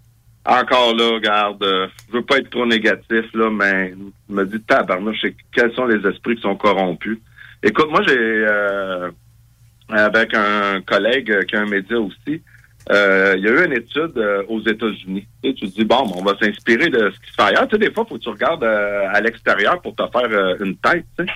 encore 0.45 0.95
là, 0.95 1.15
regarde, 1.15 1.63
euh, 1.63 1.87
je 2.07 2.17
veux 2.17 2.23
pas 2.23 2.37
être 2.37 2.51
trop 2.51 2.67
négatif, 2.67 3.25
là, 3.33 3.49
mais 3.49 3.95
je 4.29 4.35
me 4.35 4.45
dis, 4.45 4.61
tabarnouche, 4.61 5.25
quels 5.51 5.73
sont 5.73 5.85
les 5.85 6.07
esprits 6.07 6.35
qui 6.35 6.43
sont 6.43 6.55
corrompus? 6.55 7.17
Écoute, 7.63 7.89
moi, 7.89 8.03
j'ai, 8.07 8.15
euh, 8.15 9.09
avec 9.89 10.35
un 10.35 10.81
collègue 10.81 11.45
qui 11.45 11.55
a 11.55 11.61
un 11.61 11.65
média 11.65 11.99
aussi, 11.99 12.43
euh, 12.89 13.35
il 13.37 13.43
y 13.43 13.47
a 13.47 13.51
eu 13.51 13.65
une 13.65 13.73
étude 13.73 14.17
euh, 14.17 14.43
aux 14.49 14.61
États-Unis. 14.61 15.27
Tu, 15.43 15.53
te 15.53 15.65
dis, 15.65 15.85
bon, 15.85 16.11
on 16.15 16.23
va 16.23 16.35
s'inspirer 16.39 16.89
de 16.89 17.11
ce 17.11 17.19
qui 17.19 17.29
se 17.29 17.35
fait 17.35 17.41
ailleurs. 17.43 17.67
Tu 17.67 17.75
sais, 17.75 17.79
des 17.79 17.91
fois, 17.91 18.03
il 18.05 18.09
faut 18.09 18.17
que 18.17 18.23
tu 18.23 18.29
regardes 18.29 18.63
euh, 18.63 19.07
à 19.11 19.21
l'extérieur 19.21 19.81
pour 19.81 19.95
te 19.95 20.03
faire 20.11 20.55
une 20.59 20.75
tête, 20.77 21.05
tu 21.17 21.25
sais. 21.25 21.31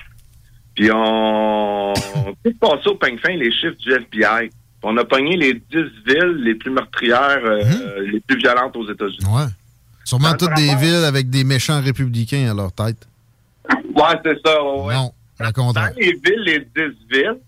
Puis 0.74 0.90
on, 0.92 1.92
on 1.94 2.52
passer 2.60 2.88
au 2.88 2.96
peigne 2.96 3.18
fin 3.18 3.34
les 3.34 3.50
chiffres 3.50 3.76
du 3.78 3.92
FBI. 3.92 4.50
On 4.82 4.96
a 4.98 5.04
pogné 5.04 5.36
les 5.36 5.54
10 5.54 5.62
villes 6.06 6.36
les 6.44 6.54
plus 6.54 6.70
meurtrières, 6.70 7.40
euh, 7.44 8.06
les 8.12 8.20
plus 8.20 8.36
violentes 8.36 8.76
aux 8.76 8.88
États-Unis. 8.88 9.26
Ouais. 9.26 9.46
Sûrement 10.04 10.34
toutes 10.34 10.54
des 10.54 10.76
villes 10.76 11.04
avec 11.04 11.28
des 11.30 11.42
méchants 11.42 11.80
républicains 11.80 12.50
à 12.50 12.54
leur 12.54 12.70
tête. 12.70 13.08
Ouais, 13.68 14.20
c'est 14.24 14.38
ça. 14.44 14.62
ouais. 14.62 14.94
Non, 14.94 15.12
contraire. 15.52 15.90
Dans 15.90 15.96
les 15.96 16.12
villes, 16.12 16.42
les 16.44 16.60
10 16.60 16.96
villes, 17.10 17.38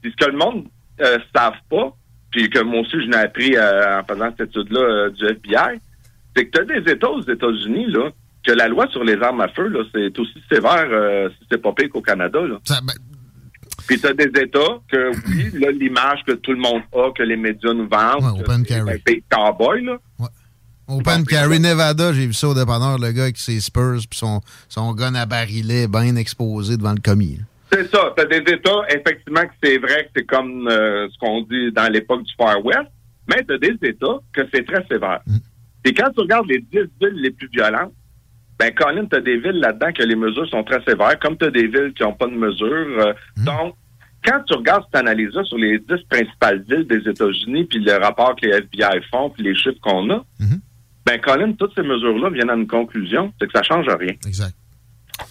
puis 0.00 0.12
ce 0.12 0.24
que 0.24 0.30
le 0.30 0.38
monde 0.38 0.64
ne 0.98 1.18
savent 1.34 1.60
pas, 1.68 1.94
puis 2.30 2.48
que 2.50 2.62
moi 2.62 2.80
aussi 2.80 3.00
je 3.00 3.08
n'ai 3.08 3.16
appris 3.16 3.56
euh, 3.56 4.00
en 4.00 4.04
faisant 4.04 4.30
cette 4.36 4.48
étude-là 4.50 4.80
euh, 4.80 5.10
du 5.10 5.24
FBI, 5.26 5.78
c'est 6.36 6.46
que 6.46 6.58
tu 6.58 6.60
as 6.72 6.80
des 6.80 6.90
États 6.92 7.10
aux 7.10 7.22
États-Unis, 7.22 7.86
là, 7.88 8.10
que 8.46 8.52
la 8.52 8.68
loi 8.68 8.86
sur 8.90 9.02
les 9.04 9.20
armes 9.22 9.40
à 9.40 9.48
feu, 9.48 9.68
là, 9.68 9.80
c'est 9.94 10.18
aussi 10.18 10.42
sévère 10.50 10.86
euh, 10.90 11.28
si 11.30 11.46
c'est 11.50 11.62
pas 11.62 11.72
pire 11.72 11.88
qu'au 11.90 12.02
Canada. 12.02 12.38
Là. 12.40 12.58
ben, 12.82 12.92
Puis 13.88 13.98
tu 13.98 14.06
as 14.06 14.12
des 14.12 14.24
États 14.40 14.78
que, 14.90 15.10
oui, 15.28 15.50
là, 15.60 15.70
l'image 15.72 16.20
que 16.26 16.32
tout 16.32 16.52
le 16.52 16.58
monde 16.58 16.82
a, 16.94 17.10
que 17.12 17.22
les 17.22 17.36
médias 17.36 17.72
nous 17.72 17.88
vendent, 17.88 18.22
Ouais, 18.34 18.40
open 18.40 18.64
c'est 18.68 18.74
carry. 18.74 18.92
un 18.94 18.98
pays 18.98 19.22
cowboy, 19.30 19.84
là. 19.84 19.98
Open 20.88 21.24
Carry 21.24 21.58
Nevada, 21.58 22.12
j'ai 22.12 22.28
vu 22.28 22.32
ça 22.32 22.46
au 22.46 22.54
dépanneur, 22.54 22.96
le 23.00 23.10
gars 23.10 23.24
avec 23.24 23.38
ses 23.38 23.58
Spurs 23.60 23.98
puis 24.08 24.16
son, 24.20 24.40
son 24.68 24.92
gun 24.92 25.16
à 25.16 25.26
barillet 25.26 25.88
bien 25.88 26.14
exposé 26.14 26.76
devant 26.76 26.92
le 26.92 27.00
commis. 27.00 27.38
là. 27.38 27.42
C'est 27.72 27.86
ça. 27.90 28.12
Tu 28.16 28.22
as 28.22 28.26
des 28.26 28.52
États, 28.52 28.82
effectivement, 28.90 29.42
que 29.42 29.52
c'est 29.62 29.78
vrai 29.78 30.04
que 30.04 30.10
c'est 30.16 30.24
comme 30.26 30.68
euh, 30.68 31.08
ce 31.10 31.18
qu'on 31.18 31.42
dit 31.42 31.72
dans 31.72 31.90
l'époque 31.92 32.22
du 32.22 32.32
Far 32.36 32.64
West, 32.64 32.88
mais 33.28 33.44
tu 33.44 33.54
as 33.54 33.58
des 33.58 33.76
États 33.82 34.18
que 34.32 34.42
c'est 34.52 34.64
très 34.64 34.84
sévère. 34.86 35.20
Et 35.84 35.92
quand 35.94 36.10
tu 36.12 36.20
regardes 36.20 36.46
les 36.48 36.58
10 36.60 36.78
villes 37.00 37.20
les 37.22 37.30
plus 37.30 37.48
violentes, 37.52 37.92
ben, 38.58 38.72
Colin, 38.74 39.04
tu 39.06 39.16
as 39.16 39.20
des 39.20 39.36
villes 39.38 39.60
là-dedans 39.60 39.92
que 39.92 40.02
les 40.02 40.16
mesures 40.16 40.48
sont 40.48 40.64
très 40.64 40.82
sévères, 40.84 41.18
comme 41.20 41.36
tu 41.36 41.44
as 41.44 41.50
des 41.50 41.66
villes 41.66 41.92
qui 41.94 42.02
n'ont 42.02 42.14
pas 42.14 42.26
de 42.26 42.32
mesures. 42.32 42.98
euh, 43.00 43.12
Donc, 43.44 43.74
quand 44.24 44.40
tu 44.48 44.54
regardes 44.54 44.84
cette 44.86 45.00
analyse-là 45.02 45.44
sur 45.44 45.58
les 45.58 45.78
10 45.78 45.86
principales 46.08 46.64
villes 46.68 46.86
des 46.86 47.08
États-Unis, 47.08 47.64
puis 47.64 47.78
le 47.80 47.92
rapport 48.02 48.34
que 48.34 48.46
les 48.46 48.52
FBI 48.54 49.00
font, 49.10 49.30
puis 49.30 49.42
les 49.42 49.54
chiffres 49.54 49.78
qu'on 49.82 50.08
a, 50.10 50.24
ben, 51.04 51.20
Colin, 51.20 51.52
toutes 51.52 51.74
ces 51.74 51.82
mesures-là 51.82 52.30
viennent 52.30 52.50
à 52.50 52.54
une 52.54 52.66
conclusion, 52.66 53.32
c'est 53.40 53.46
que 53.46 53.52
ça 53.54 53.62
change 53.62 53.86
rien. 53.86 54.14
Exact. 54.26 54.54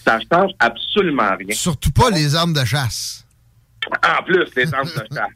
Ça 0.04 0.18
change 0.32 0.50
absolument 0.58 1.36
rien. 1.38 1.54
Surtout 1.54 1.90
pas 1.92 2.10
les 2.10 2.34
armes 2.34 2.52
de 2.52 2.64
chasse. 2.64 3.22
En 3.88 4.22
plus, 4.24 4.44
les 4.56 4.74
armes 4.74 4.88
de 4.88 5.14
chasse. 5.14 5.28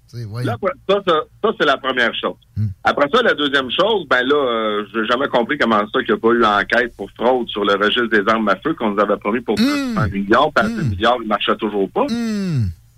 Là, 0.45 0.57
ça, 0.89 1.01
ça, 1.07 1.15
ça, 1.43 1.51
c'est 1.59 1.67
la 1.67 1.77
première 1.77 2.13
chose. 2.15 2.35
Après 2.83 3.07
ça, 3.15 3.23
la 3.23 3.35
deuxième 3.35 3.71
chose, 3.71 4.07
ben 4.09 4.27
là, 4.27 4.35
euh, 4.35 4.85
j'ai 4.93 5.07
jamais 5.07 5.29
compris 5.29 5.57
comment 5.57 5.79
ça 5.81 6.03
qu'il 6.03 6.15
n'y 6.15 6.15
a 6.15 6.17
pas 6.19 6.29
eu 6.31 6.45
enquête 6.45 6.97
pour 6.97 7.09
fraude 7.13 7.49
sur 7.49 7.65
le 7.65 7.75
registre 7.75 8.09
des 8.09 8.29
armes 8.29 8.49
à 8.49 8.57
feu 8.57 8.75
qu'on 8.75 8.91
nous 8.91 9.01
avait 9.01 9.17
promis 9.19 9.41
pour 9.41 9.55
200 9.55 10.09
millions, 10.13 10.51
puis 10.55 10.65
à 10.65 10.69
10 10.69 10.75
milliards, 10.91 11.17
il 11.21 11.25
ne 11.25 11.29
marchait 11.29 11.57
toujours 11.57 11.89
pas. 11.91 12.07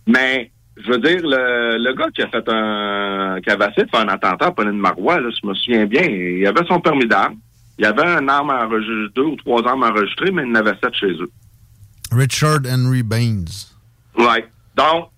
Mais, 0.07 0.51
je 0.83 0.91
veux 0.91 0.99
dire, 0.99 1.21
le, 1.23 1.77
le 1.79 1.95
gars 1.95 2.09
qui 2.15 2.23
a 2.23 2.29
fait 2.29 2.49
un, 2.49 3.39
qui 3.43 3.51
avait 3.51 3.67
essayé 3.67 3.85
de 3.85 3.91
faire 3.91 4.01
un 4.01 4.09
attentat 4.09 4.47
à 4.47 4.51
Pauline 4.53 4.73
Marois, 4.79 5.21
là, 5.21 5.29
je 5.31 5.47
me 5.47 5.53
souviens 5.55 5.85
bien, 5.85 6.03
il 6.03 6.47
avait 6.47 6.65
son 6.67 6.81
permis 6.81 7.07
d'armes, 7.07 7.37
il 7.79 7.85
avait 7.87 8.07
un 8.07 8.29
arme 8.29 8.51
enregistrée, 8.51 9.09
deux 9.15 9.23
ou 9.23 9.37
trois 9.37 9.67
armes 9.67 9.83
enregistrées, 9.85 10.31
mais 10.31 10.43
il 10.45 10.51
en 10.51 10.57
avait 10.57 10.77
sept 10.83 10.95
chez 10.95 11.13
eux. 11.13 11.31
Richard 12.13 12.61
Henry 12.67 13.03
Baines. 13.03 13.47
Ouais. 14.17 14.47
Donc, 14.77 15.09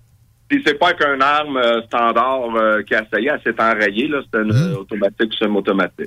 c'est 0.65 0.79
pas 0.79 0.93
qu'une 0.93 1.21
arme 1.21 1.57
euh, 1.57 1.83
standard 1.83 2.55
euh, 2.55 2.83
qui 2.83 2.95
a 2.95 3.03
essayé, 3.03 3.31
elle 3.33 3.41
s'est 3.43 3.61
enrayée, 3.61 4.07
là, 4.07 4.21
c'était 4.25 4.45
une 4.45 4.53
euh, 4.53 4.77
automatique 4.77 5.33
semi-automatique. 5.35 6.07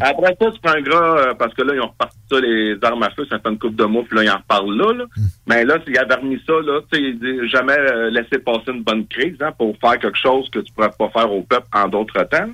Après 0.00 0.36
ça, 0.38 0.50
tu 0.50 0.60
prends 0.60 0.74
un 0.74 0.82
gras, 0.82 1.18
euh, 1.18 1.34
parce 1.34 1.54
que 1.54 1.62
là, 1.62 1.74
ils 1.74 1.80
ont 1.80 1.88
reparti 1.88 2.18
ça, 2.30 2.40
les 2.40 2.76
armes 2.82 3.02
à 3.04 3.10
feu, 3.10 3.24
ça 3.30 3.38
fait 3.38 3.48
une 3.48 3.58
coupe 3.58 3.76
de 3.76 3.84
mois, 3.84 4.02
puis 4.06 4.18
là, 4.18 4.24
ils 4.24 4.30
en 4.30 4.36
reparlent 4.36 4.76
là, 4.76 4.92
là. 4.92 5.04
Mais 5.46 5.64
là, 5.64 5.78
s'il 5.84 5.96
avait 5.96 6.14
remis 6.14 6.38
ça, 6.46 6.52
là, 6.62 6.80
tu 6.92 6.98
sais, 6.98 7.48
jamais 7.48 7.76
laisser 8.10 8.38
passer 8.38 8.72
une 8.72 8.82
bonne 8.82 9.06
crise, 9.06 9.36
hein, 9.40 9.52
pour 9.56 9.74
faire 9.78 9.98
quelque 9.98 10.18
chose 10.18 10.50
que 10.50 10.58
tu 10.58 10.70
pourrais 10.74 10.90
pas 10.98 11.08
faire 11.08 11.32
au 11.32 11.42
peuple 11.42 11.66
en 11.72 11.88
d'autres 11.88 12.22
temps. 12.24 12.50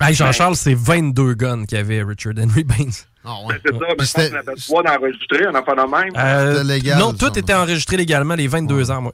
Hey, 0.00 0.14
Jean-Charles, 0.14 0.56
c'est 0.56 0.74
22 0.74 1.34
guns 1.34 1.64
qu'il 1.64 1.76
y 1.78 1.80
avait 1.80 2.02
Richard 2.02 2.34
Henry 2.38 2.64
Baines. 2.64 2.92
Ben, 3.24 3.58
c'est 3.64 3.72
ça, 3.72 3.78
mais 3.98 4.30
qu'on 4.30 4.36
avait 4.36 4.54
trois 4.56 4.82
d'enregistrer, 4.82 5.46
on 5.48 5.54
a 5.54 5.62
pas 5.62 5.74
de 5.74 5.80
même. 5.90 6.12
Euh, 6.16 6.98
non, 6.98 7.12
tout 7.12 7.38
était 7.38 7.52
enregistré 7.54 7.96
légalement, 7.96 8.34
les 8.34 8.46
22 8.46 8.90
ans, 8.90 9.02
moi. 9.02 9.12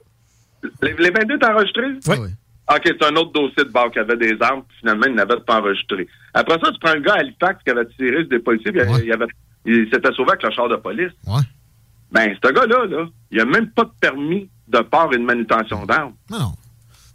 Les, 0.81 0.93
les 0.93 1.09
22 1.09 1.35
étaient 1.35 1.45
enregistrés? 1.47 1.91
Oui. 2.07 2.17
OK, 2.71 2.81
c'est 2.83 3.03
un 3.03 3.15
autre 3.17 3.31
dossier 3.33 3.63
de 3.65 3.69
bord 3.71 3.91
qui 3.91 3.99
avait 3.99 4.17
des 4.17 4.35
armes, 4.41 4.63
puis 4.67 4.77
finalement, 4.79 5.05
il 5.07 5.13
n'avait 5.15 5.39
pas 5.45 5.59
enregistré. 5.59 6.07
Après 6.33 6.57
ça, 6.63 6.71
tu 6.71 6.79
prends 6.79 6.91
un 6.93 6.99
gars 7.01 7.13
à 7.15 7.19
Halifax 7.19 7.61
qui 7.63 7.69
avait 7.71 7.85
tiré 7.97 8.19
sur 8.21 8.29
des 8.29 8.39
policiers, 8.39 8.71
puis 8.71 8.81
il, 9.05 9.11
avait- 9.13 9.25
il 9.65 9.87
s'était 9.91 10.11
sauvé 10.13 10.29
avec 10.31 10.43
le 10.43 10.51
char 10.51 10.69
de 10.69 10.75
police. 10.77 11.11
Ouais. 11.27 11.41
Ben, 12.11 12.33
ce 12.43 12.51
gars-là, 12.51 12.85
là, 12.85 13.05
il 13.31 13.39
a 13.41 13.45
même 13.45 13.69
pas 13.71 13.83
de 13.83 13.91
permis 13.99 14.49
de 14.67 14.79
port 14.79 15.11
et 15.13 15.17
de 15.17 15.23
manutention 15.23 15.85
d'armes. 15.85 16.13
Non. 16.31 16.53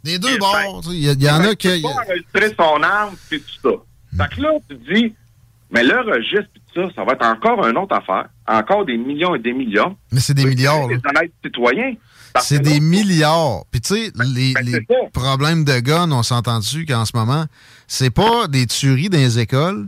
Des 0.03 0.17
deux 0.17 0.37
bords, 0.37 0.81
tu 0.83 0.89
sais, 0.89 0.95
il 0.95 1.21
y, 1.21 1.25
y 1.25 1.29
en 1.29 1.41
a 1.41 1.55
qui... 1.55 1.81
pas 1.81 1.89
enregistrer 1.89 2.55
son 2.57 2.81
arme, 2.81 3.15
puis 3.29 3.41
tout 3.41 3.69
ça. 4.17 4.25
Fait 4.25 4.35
que 4.35 4.41
là, 4.41 4.49
tu 4.67 4.75
dis, 4.75 5.13
mais 5.71 5.83
le 5.83 5.99
registre, 5.99 6.49
puis 6.53 6.61
tout 6.73 6.81
ça, 6.81 6.95
ça 6.95 7.03
va 7.03 7.13
être 7.13 7.25
encore 7.25 7.65
une 7.67 7.77
autre 7.77 7.95
affaire. 7.95 8.25
Encore 8.47 8.85
des 8.85 8.97
millions 8.97 9.35
et 9.35 9.39
des 9.39 9.53
millions. 9.53 9.95
Mais 10.11 10.19
c'est 10.19 10.33
des 10.33 10.45
milliards, 10.45 10.87
là. 10.87 10.95
Les 10.95 11.09
honnêtes 11.09 11.33
citoyens. 11.43 11.93
C'est 12.39 12.59
des 12.59 12.79
milliards. 12.79 13.63
Puis 13.71 13.81
tu 13.81 13.93
sais, 13.93 14.11
les, 14.25 14.53
ben, 14.53 14.65
les 14.65 14.71
c'est 14.71 15.11
problèmes 15.13 15.65
de 15.65 15.79
guns, 15.79 16.11
on 16.11 16.23
s'entend 16.23 16.59
dessus 16.59 16.85
qu'en 16.85 17.05
ce 17.05 17.11
moment, 17.15 17.45
c'est 17.87 18.09
pas 18.09 18.47
des 18.47 18.67
tueries 18.67 19.09
dans 19.09 19.17
les 19.17 19.39
écoles, 19.39 19.87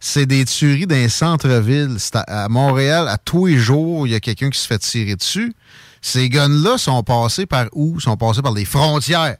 c'est 0.00 0.26
des 0.26 0.44
tueries 0.44 0.86
dans 0.86 0.96
les 0.96 1.08
centres-villes. 1.08 1.96
C'est 1.98 2.16
à, 2.16 2.22
à 2.22 2.48
Montréal, 2.48 3.08
à 3.08 3.16
tous 3.16 3.46
les 3.46 3.58
jours, 3.58 4.06
il 4.06 4.12
y 4.12 4.16
a 4.16 4.20
quelqu'un 4.20 4.50
qui 4.50 4.58
se 4.58 4.66
fait 4.66 4.78
tirer 4.78 5.14
dessus. 5.14 5.54
Ces 6.02 6.28
guns-là 6.28 6.78
sont 6.78 7.02
passés 7.02 7.46
par 7.46 7.66
où? 7.72 7.98
sont 8.00 8.16
passés 8.16 8.42
par 8.42 8.52
les 8.52 8.64
frontières. 8.64 9.36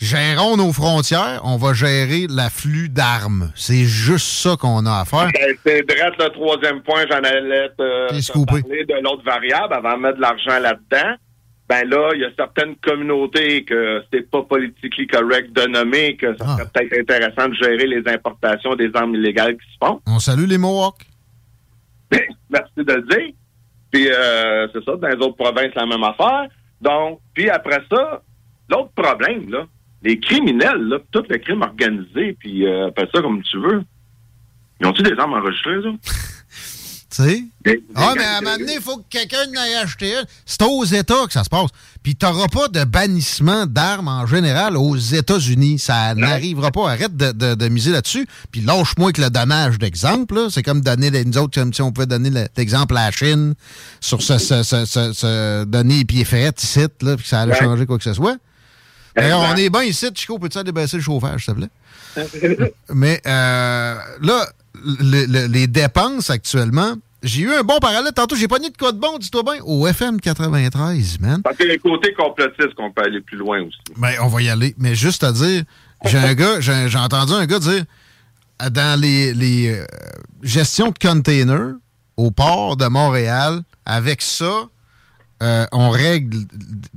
Gérons 0.00 0.56
nos 0.56 0.72
frontières, 0.72 1.40
on 1.42 1.56
va 1.56 1.72
gérer 1.74 2.26
l'afflux 2.28 2.88
d'armes. 2.88 3.50
C'est 3.56 3.84
juste 3.84 4.28
ça 4.28 4.56
qu'on 4.56 4.86
a 4.86 5.00
à 5.00 5.04
faire. 5.04 5.28
Ben, 5.34 5.56
C'est 5.66 5.82
le 5.82 6.28
troisième 6.30 6.82
point, 6.82 7.04
j'en 7.10 7.16
allais 7.16 7.68
te, 7.70 8.08
te 8.16 8.44
parler 8.44 8.84
de 8.84 9.02
l'autre 9.02 9.24
variable 9.24 9.74
avant 9.74 9.96
de 9.96 10.02
mettre 10.02 10.16
de 10.18 10.22
l'argent 10.22 10.60
là-dedans. 10.60 11.16
Ben 11.68 11.86
là, 11.86 12.10
il 12.14 12.20
y 12.20 12.24
a 12.24 12.30
certaines 12.36 12.76
communautés 12.76 13.64
que 13.64 14.02
c'est 14.12 14.30
pas 14.30 14.42
politiquement 14.42 15.20
correct 15.20 15.52
de 15.52 15.66
nommer, 15.66 16.16
que 16.16 16.34
ça 16.38 16.46
serait 16.46 16.68
peut-être 16.72 17.00
intéressant 17.00 17.48
de 17.48 17.54
gérer 17.54 17.86
les 17.86 18.02
importations 18.08 18.76
des 18.76 18.90
armes 18.94 19.16
illégales 19.16 19.56
qui 19.56 19.66
se 19.72 19.84
font. 19.84 20.00
On 20.06 20.20
salue 20.20 20.46
les 20.46 20.58
Mohawks. 20.58 21.04
Merci 22.50 22.72
de 22.76 22.92
le 22.92 23.02
dire. 23.02 23.32
Puis 23.90 24.08
euh, 24.08 24.68
c'est 24.72 24.84
ça, 24.84 24.96
dans 24.96 25.08
les 25.08 25.16
autres 25.16 25.36
provinces, 25.36 25.74
la 25.74 25.86
même 25.86 26.04
affaire. 26.04 26.46
Donc, 26.80 27.20
puis 27.34 27.50
après 27.50 27.80
ça, 27.90 28.22
l'autre 28.70 28.92
problème, 28.94 29.50
là, 29.50 29.66
les 30.02 30.18
criminels, 30.20 30.80
là, 30.88 30.98
tout 31.10 31.24
le 31.28 31.38
crime 31.38 31.62
organisé, 31.62 32.36
puis 32.38 32.66
euh, 32.66 32.88
appelle 32.88 33.08
ça 33.14 33.20
comme 33.22 33.42
tu 33.42 33.58
veux. 33.58 33.82
Ils 34.80 34.86
ont-tu 34.86 35.02
des 35.02 35.14
armes 35.18 35.34
enregistrées, 35.34 35.82
ça? 35.82 36.12
Tu 37.10 37.22
sais? 37.22 37.42
Des- 37.64 37.82
Ah, 37.94 38.12
des 38.12 38.18
mais 38.18 38.24
à 38.26 38.36
un 38.36 38.40
moment 38.42 38.58
donné, 38.58 38.74
il 38.74 38.82
faut 38.82 38.98
que 38.98 39.04
quelqu'un 39.08 39.38
aille 39.58 39.74
acheter 39.82 40.10
une. 40.12 40.26
C'est 40.44 40.62
aux 40.62 40.84
États 40.84 41.26
que 41.26 41.32
ça 41.32 41.42
se 41.42 41.48
passe. 41.48 41.70
Puis 42.02 42.14
t'auras 42.16 42.48
pas 42.48 42.68
de 42.68 42.84
bannissement 42.84 43.64
d'armes 43.64 44.08
en 44.08 44.26
général 44.26 44.76
aux 44.76 44.94
États-Unis. 44.94 45.78
Ça 45.78 46.14
n'arrivera 46.14 46.70
pas. 46.70 46.90
Arrête 46.90 47.16
de, 47.16 47.32
de- 47.32 47.54
de 47.54 47.68
miser 47.68 47.92
là-dessus. 47.92 48.26
Puis 48.52 48.60
lâche-moi 48.60 49.06
avec 49.06 49.18
le 49.18 49.30
dommage 49.30 49.78
d'exemple. 49.78 50.34
là. 50.34 50.48
C'est 50.50 50.62
comme 50.62 50.82
donner 50.82 51.08
les- 51.10 51.24
nous 51.24 51.38
autres, 51.38 51.58
comme 51.58 51.72
si 51.72 51.80
on 51.80 51.92
pouvait 51.92 52.06
donner 52.06 52.28
le- 52.28 52.46
l'exemple 52.58 52.94
à 52.98 53.06
la 53.06 53.10
Chine 53.10 53.54
sur 54.00 54.20
ce, 54.20 54.36
ce- 54.36 54.62
ce- 54.62 54.84
ce- 54.84 55.12
ce- 55.14 55.64
donner 55.64 56.00
les 56.00 56.04
pieds 56.04 56.26
faits 56.26 56.62
ici, 56.62 56.80
là, 57.00 57.16
puis 57.16 57.22
que 57.22 57.28
ça 57.28 57.40
allait 57.40 57.52
Ouais. 57.52 57.58
changer 57.58 57.86
quoi 57.86 57.96
que 57.96 58.04
ce 58.04 58.12
soit. 58.12 58.36
D'ailleurs, 59.18 59.40
on 59.40 59.56
est 59.56 59.70
bien 59.70 59.82
ici, 59.82 60.06
Chico. 60.14 60.38
Peux-tu 60.38 60.58
aller 60.58 60.72
baisser 60.72 60.96
le 60.96 61.02
chauffage, 61.02 61.44
s'il 61.44 61.54
te 61.54 61.58
plaît? 61.58 62.74
Mais 62.92 63.20
euh, 63.26 63.94
là, 64.22 64.46
le- 64.84 65.26
le- 65.26 65.46
les 65.46 65.66
dépenses 65.66 66.30
actuellement, 66.30 66.94
j'ai 67.22 67.42
eu 67.42 67.52
un 67.52 67.62
bon 67.62 67.78
parallèle. 67.80 68.12
Tantôt, 68.14 68.36
j'ai 68.36 68.48
pogné 68.48 68.70
de 68.70 68.76
quoi 68.76 68.92
de 68.92 68.98
bon, 68.98 69.18
dis-toi 69.18 69.42
bien, 69.42 69.62
au 69.64 69.86
FM 69.86 70.20
93, 70.20 71.18
man. 71.20 71.42
Parce 71.42 71.56
que 71.56 71.64
les 71.64 71.78
côtés 71.78 72.14
complotistes 72.14 72.74
qu'on 72.76 72.92
peut 72.92 73.02
aller 73.02 73.20
plus 73.20 73.36
loin 73.36 73.60
aussi. 73.62 73.78
Ben, 73.96 74.12
on 74.22 74.28
va 74.28 74.42
y 74.42 74.48
aller. 74.48 74.74
Mais 74.78 74.94
juste 74.94 75.24
à 75.24 75.32
dire, 75.32 75.62
j'ai 76.04 76.18
un 76.18 76.34
gars, 76.34 76.60
j'ai 76.60 76.98
entendu 76.98 77.32
un 77.32 77.46
gars 77.46 77.58
dire 77.58 77.84
dans 78.70 79.00
les, 79.00 79.34
les 79.34 79.68
euh, 79.78 79.84
gestions 80.42 80.88
de 80.90 80.98
containers 80.98 81.74
au 82.16 82.30
port 82.30 82.76
de 82.76 82.86
Montréal, 82.86 83.62
avec 83.84 84.22
ça, 84.22 84.64
euh, 85.42 85.66
on 85.70 85.90
règle 85.90 86.38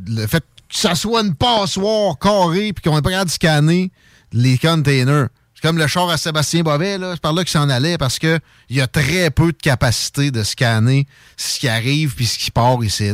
le 0.07 0.25
fait 0.25 0.43
que 0.71 0.77
ça 0.77 0.95
soit 0.95 1.21
une 1.21 1.35
passoire 1.35 2.17
carrée 2.17 2.73
puis 2.73 2.83
qu'on 2.83 3.01
pas 3.01 3.09
capable 3.09 3.29
de 3.29 3.33
scanner 3.33 3.91
les 4.31 4.57
containers. 4.57 5.27
C'est 5.53 5.61
comme 5.61 5.77
le 5.77 5.87
char 5.87 6.09
à 6.09 6.17
Sébastien 6.17 6.63
Bovet, 6.63 6.97
là, 6.97 7.11
c'est 7.13 7.21
par 7.21 7.33
là 7.33 7.43
qu'il 7.43 7.51
s'en 7.51 7.69
allait 7.69 7.97
parce 7.97 8.17
que 8.17 8.39
il 8.69 8.77
y 8.77 8.81
a 8.81 8.87
très 8.87 9.29
peu 9.29 9.51
de 9.51 9.57
capacité 9.57 10.31
de 10.31 10.43
scanner 10.43 11.05
ce 11.37 11.59
qui 11.59 11.67
arrive 11.67 12.15
puis 12.15 12.25
ce 12.25 12.39
qui 12.39 12.51
part 12.51 12.83
ici. 12.83 13.11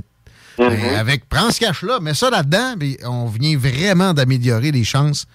Ben, 0.58 0.95
avec, 0.95 1.30
prends 1.30 1.52
ce 1.52 1.60
cash-là, 1.60 2.00
mets 2.00 2.16
ça 2.16 2.32
là-dedans, 2.32 2.76
puis 2.80 2.98
on 3.03 3.27
vient 3.27 3.56
vraiment 3.58 4.14
d'améliorer 4.14 4.72
les 4.72 4.84
chances 4.84 5.27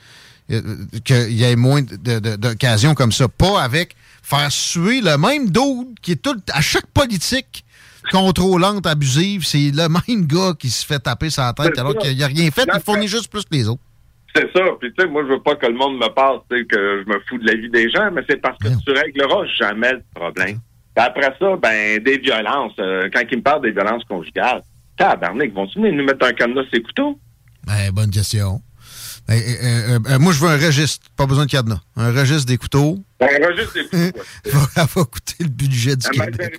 euh, 0.51 0.61
qu'il 1.05 1.33
y 1.33 1.45
ait 1.45 1.55
moins 1.55 1.83
d'occasions 1.83 2.95
comme 2.95 3.13
ça. 3.13 3.29
Pas 3.29 3.63
avec 3.63 3.95
faire 4.23 4.51
suer 4.51 5.01
le 5.01 5.17
même 5.19 5.51
dos 5.51 5.93
qui 6.03 6.13
est 6.13 6.23
tout 6.23 6.41
à 6.53 6.61
chaque 6.61 6.87
politique 6.87 7.65
contrôlante, 8.11 8.87
abusive, 8.87 9.45
c'est 9.45 9.71
le 9.73 9.89
même 9.89 10.27
gars 10.27 10.53
qui 10.59 10.71
se 10.71 10.85
fait 10.85 10.99
taper 10.99 11.31
sa 11.31 11.53
tête 11.53 11.79
alors 11.79 11.93
ça. 11.93 11.99
qu'il 11.99 12.19
n'a 12.19 12.27
rien 12.27 12.51
fait, 12.51 12.67
il 12.73 12.81
fournit 12.81 13.09
juste 13.09 13.31
plus 13.31 13.45
que 13.45 13.55
les 13.55 13.69
autres. 13.69 13.83
C'est 14.35 14.51
ça. 14.55 14.63
Puis, 14.81 14.93
tu 14.97 15.03
sais, 15.03 15.09
moi, 15.09 15.23
je 15.25 15.35
veux 15.35 15.43
pas 15.43 15.57
que 15.57 15.67
le 15.67 15.75
monde 15.75 15.97
me 15.97 16.09
parle, 16.09 16.41
tu 16.51 16.57
sais, 16.57 16.65
que 16.65 17.05
je 17.05 17.09
me 17.09 17.21
fous 17.29 17.39
de 17.39 17.47
la 17.47 17.55
vie 17.55 17.69
des 17.69 17.91
gens, 17.91 18.11
mais 18.13 18.23
c'est 18.29 18.41
parce 18.41 18.57
que 18.59 18.69
tu 18.69 18.91
régleras 18.93 19.45
jamais 19.59 19.93
le 19.93 20.03
problème. 20.15 20.59
Puis 20.95 21.05
après 21.05 21.35
ça, 21.39 21.57
ben, 21.57 22.03
des 22.03 22.19
violences. 22.19 22.73
euh, 22.79 23.09
quand 23.13 23.23
ils 23.31 23.39
me 23.39 23.43
parlent 23.43 23.63
des 23.63 23.73
violences 23.73 24.05
conjugales, 24.05 24.63
tabarnak, 24.97 25.53
vont-tu 25.53 25.81
nous 25.81 26.05
mettre 26.05 26.27
un 26.27 26.33
cadenas 26.33 26.65
les 26.73 26.83
couteaux? 26.83 27.19
Ben, 27.67 27.91
bonne 27.93 28.11
question. 28.11 28.61
Ben, 29.29 29.35
euh, 29.35 29.39
euh, 29.39 29.99
euh, 30.09 30.19
moi, 30.19 30.33
je 30.33 30.41
veux 30.41 30.49
un 30.49 30.59
registre, 30.59 31.07
pas 31.17 31.27
besoin 31.27 31.47
de 31.47 31.51
cadenas. 31.51 31.81
Un 31.97 32.13
registre 32.13 32.47
des 32.47 32.59
couteaux. 32.59 32.99
Ben, 33.21 33.29
un 33.31 33.47
registre 33.47 33.75
des 33.75 33.85
couteaux. 33.85 34.19
va, 34.77 34.85
va 34.85 35.05
coûter 35.05 35.45
le 35.45 35.49
budget 35.49 35.97
du 35.97 36.09
Québec. 36.09 36.59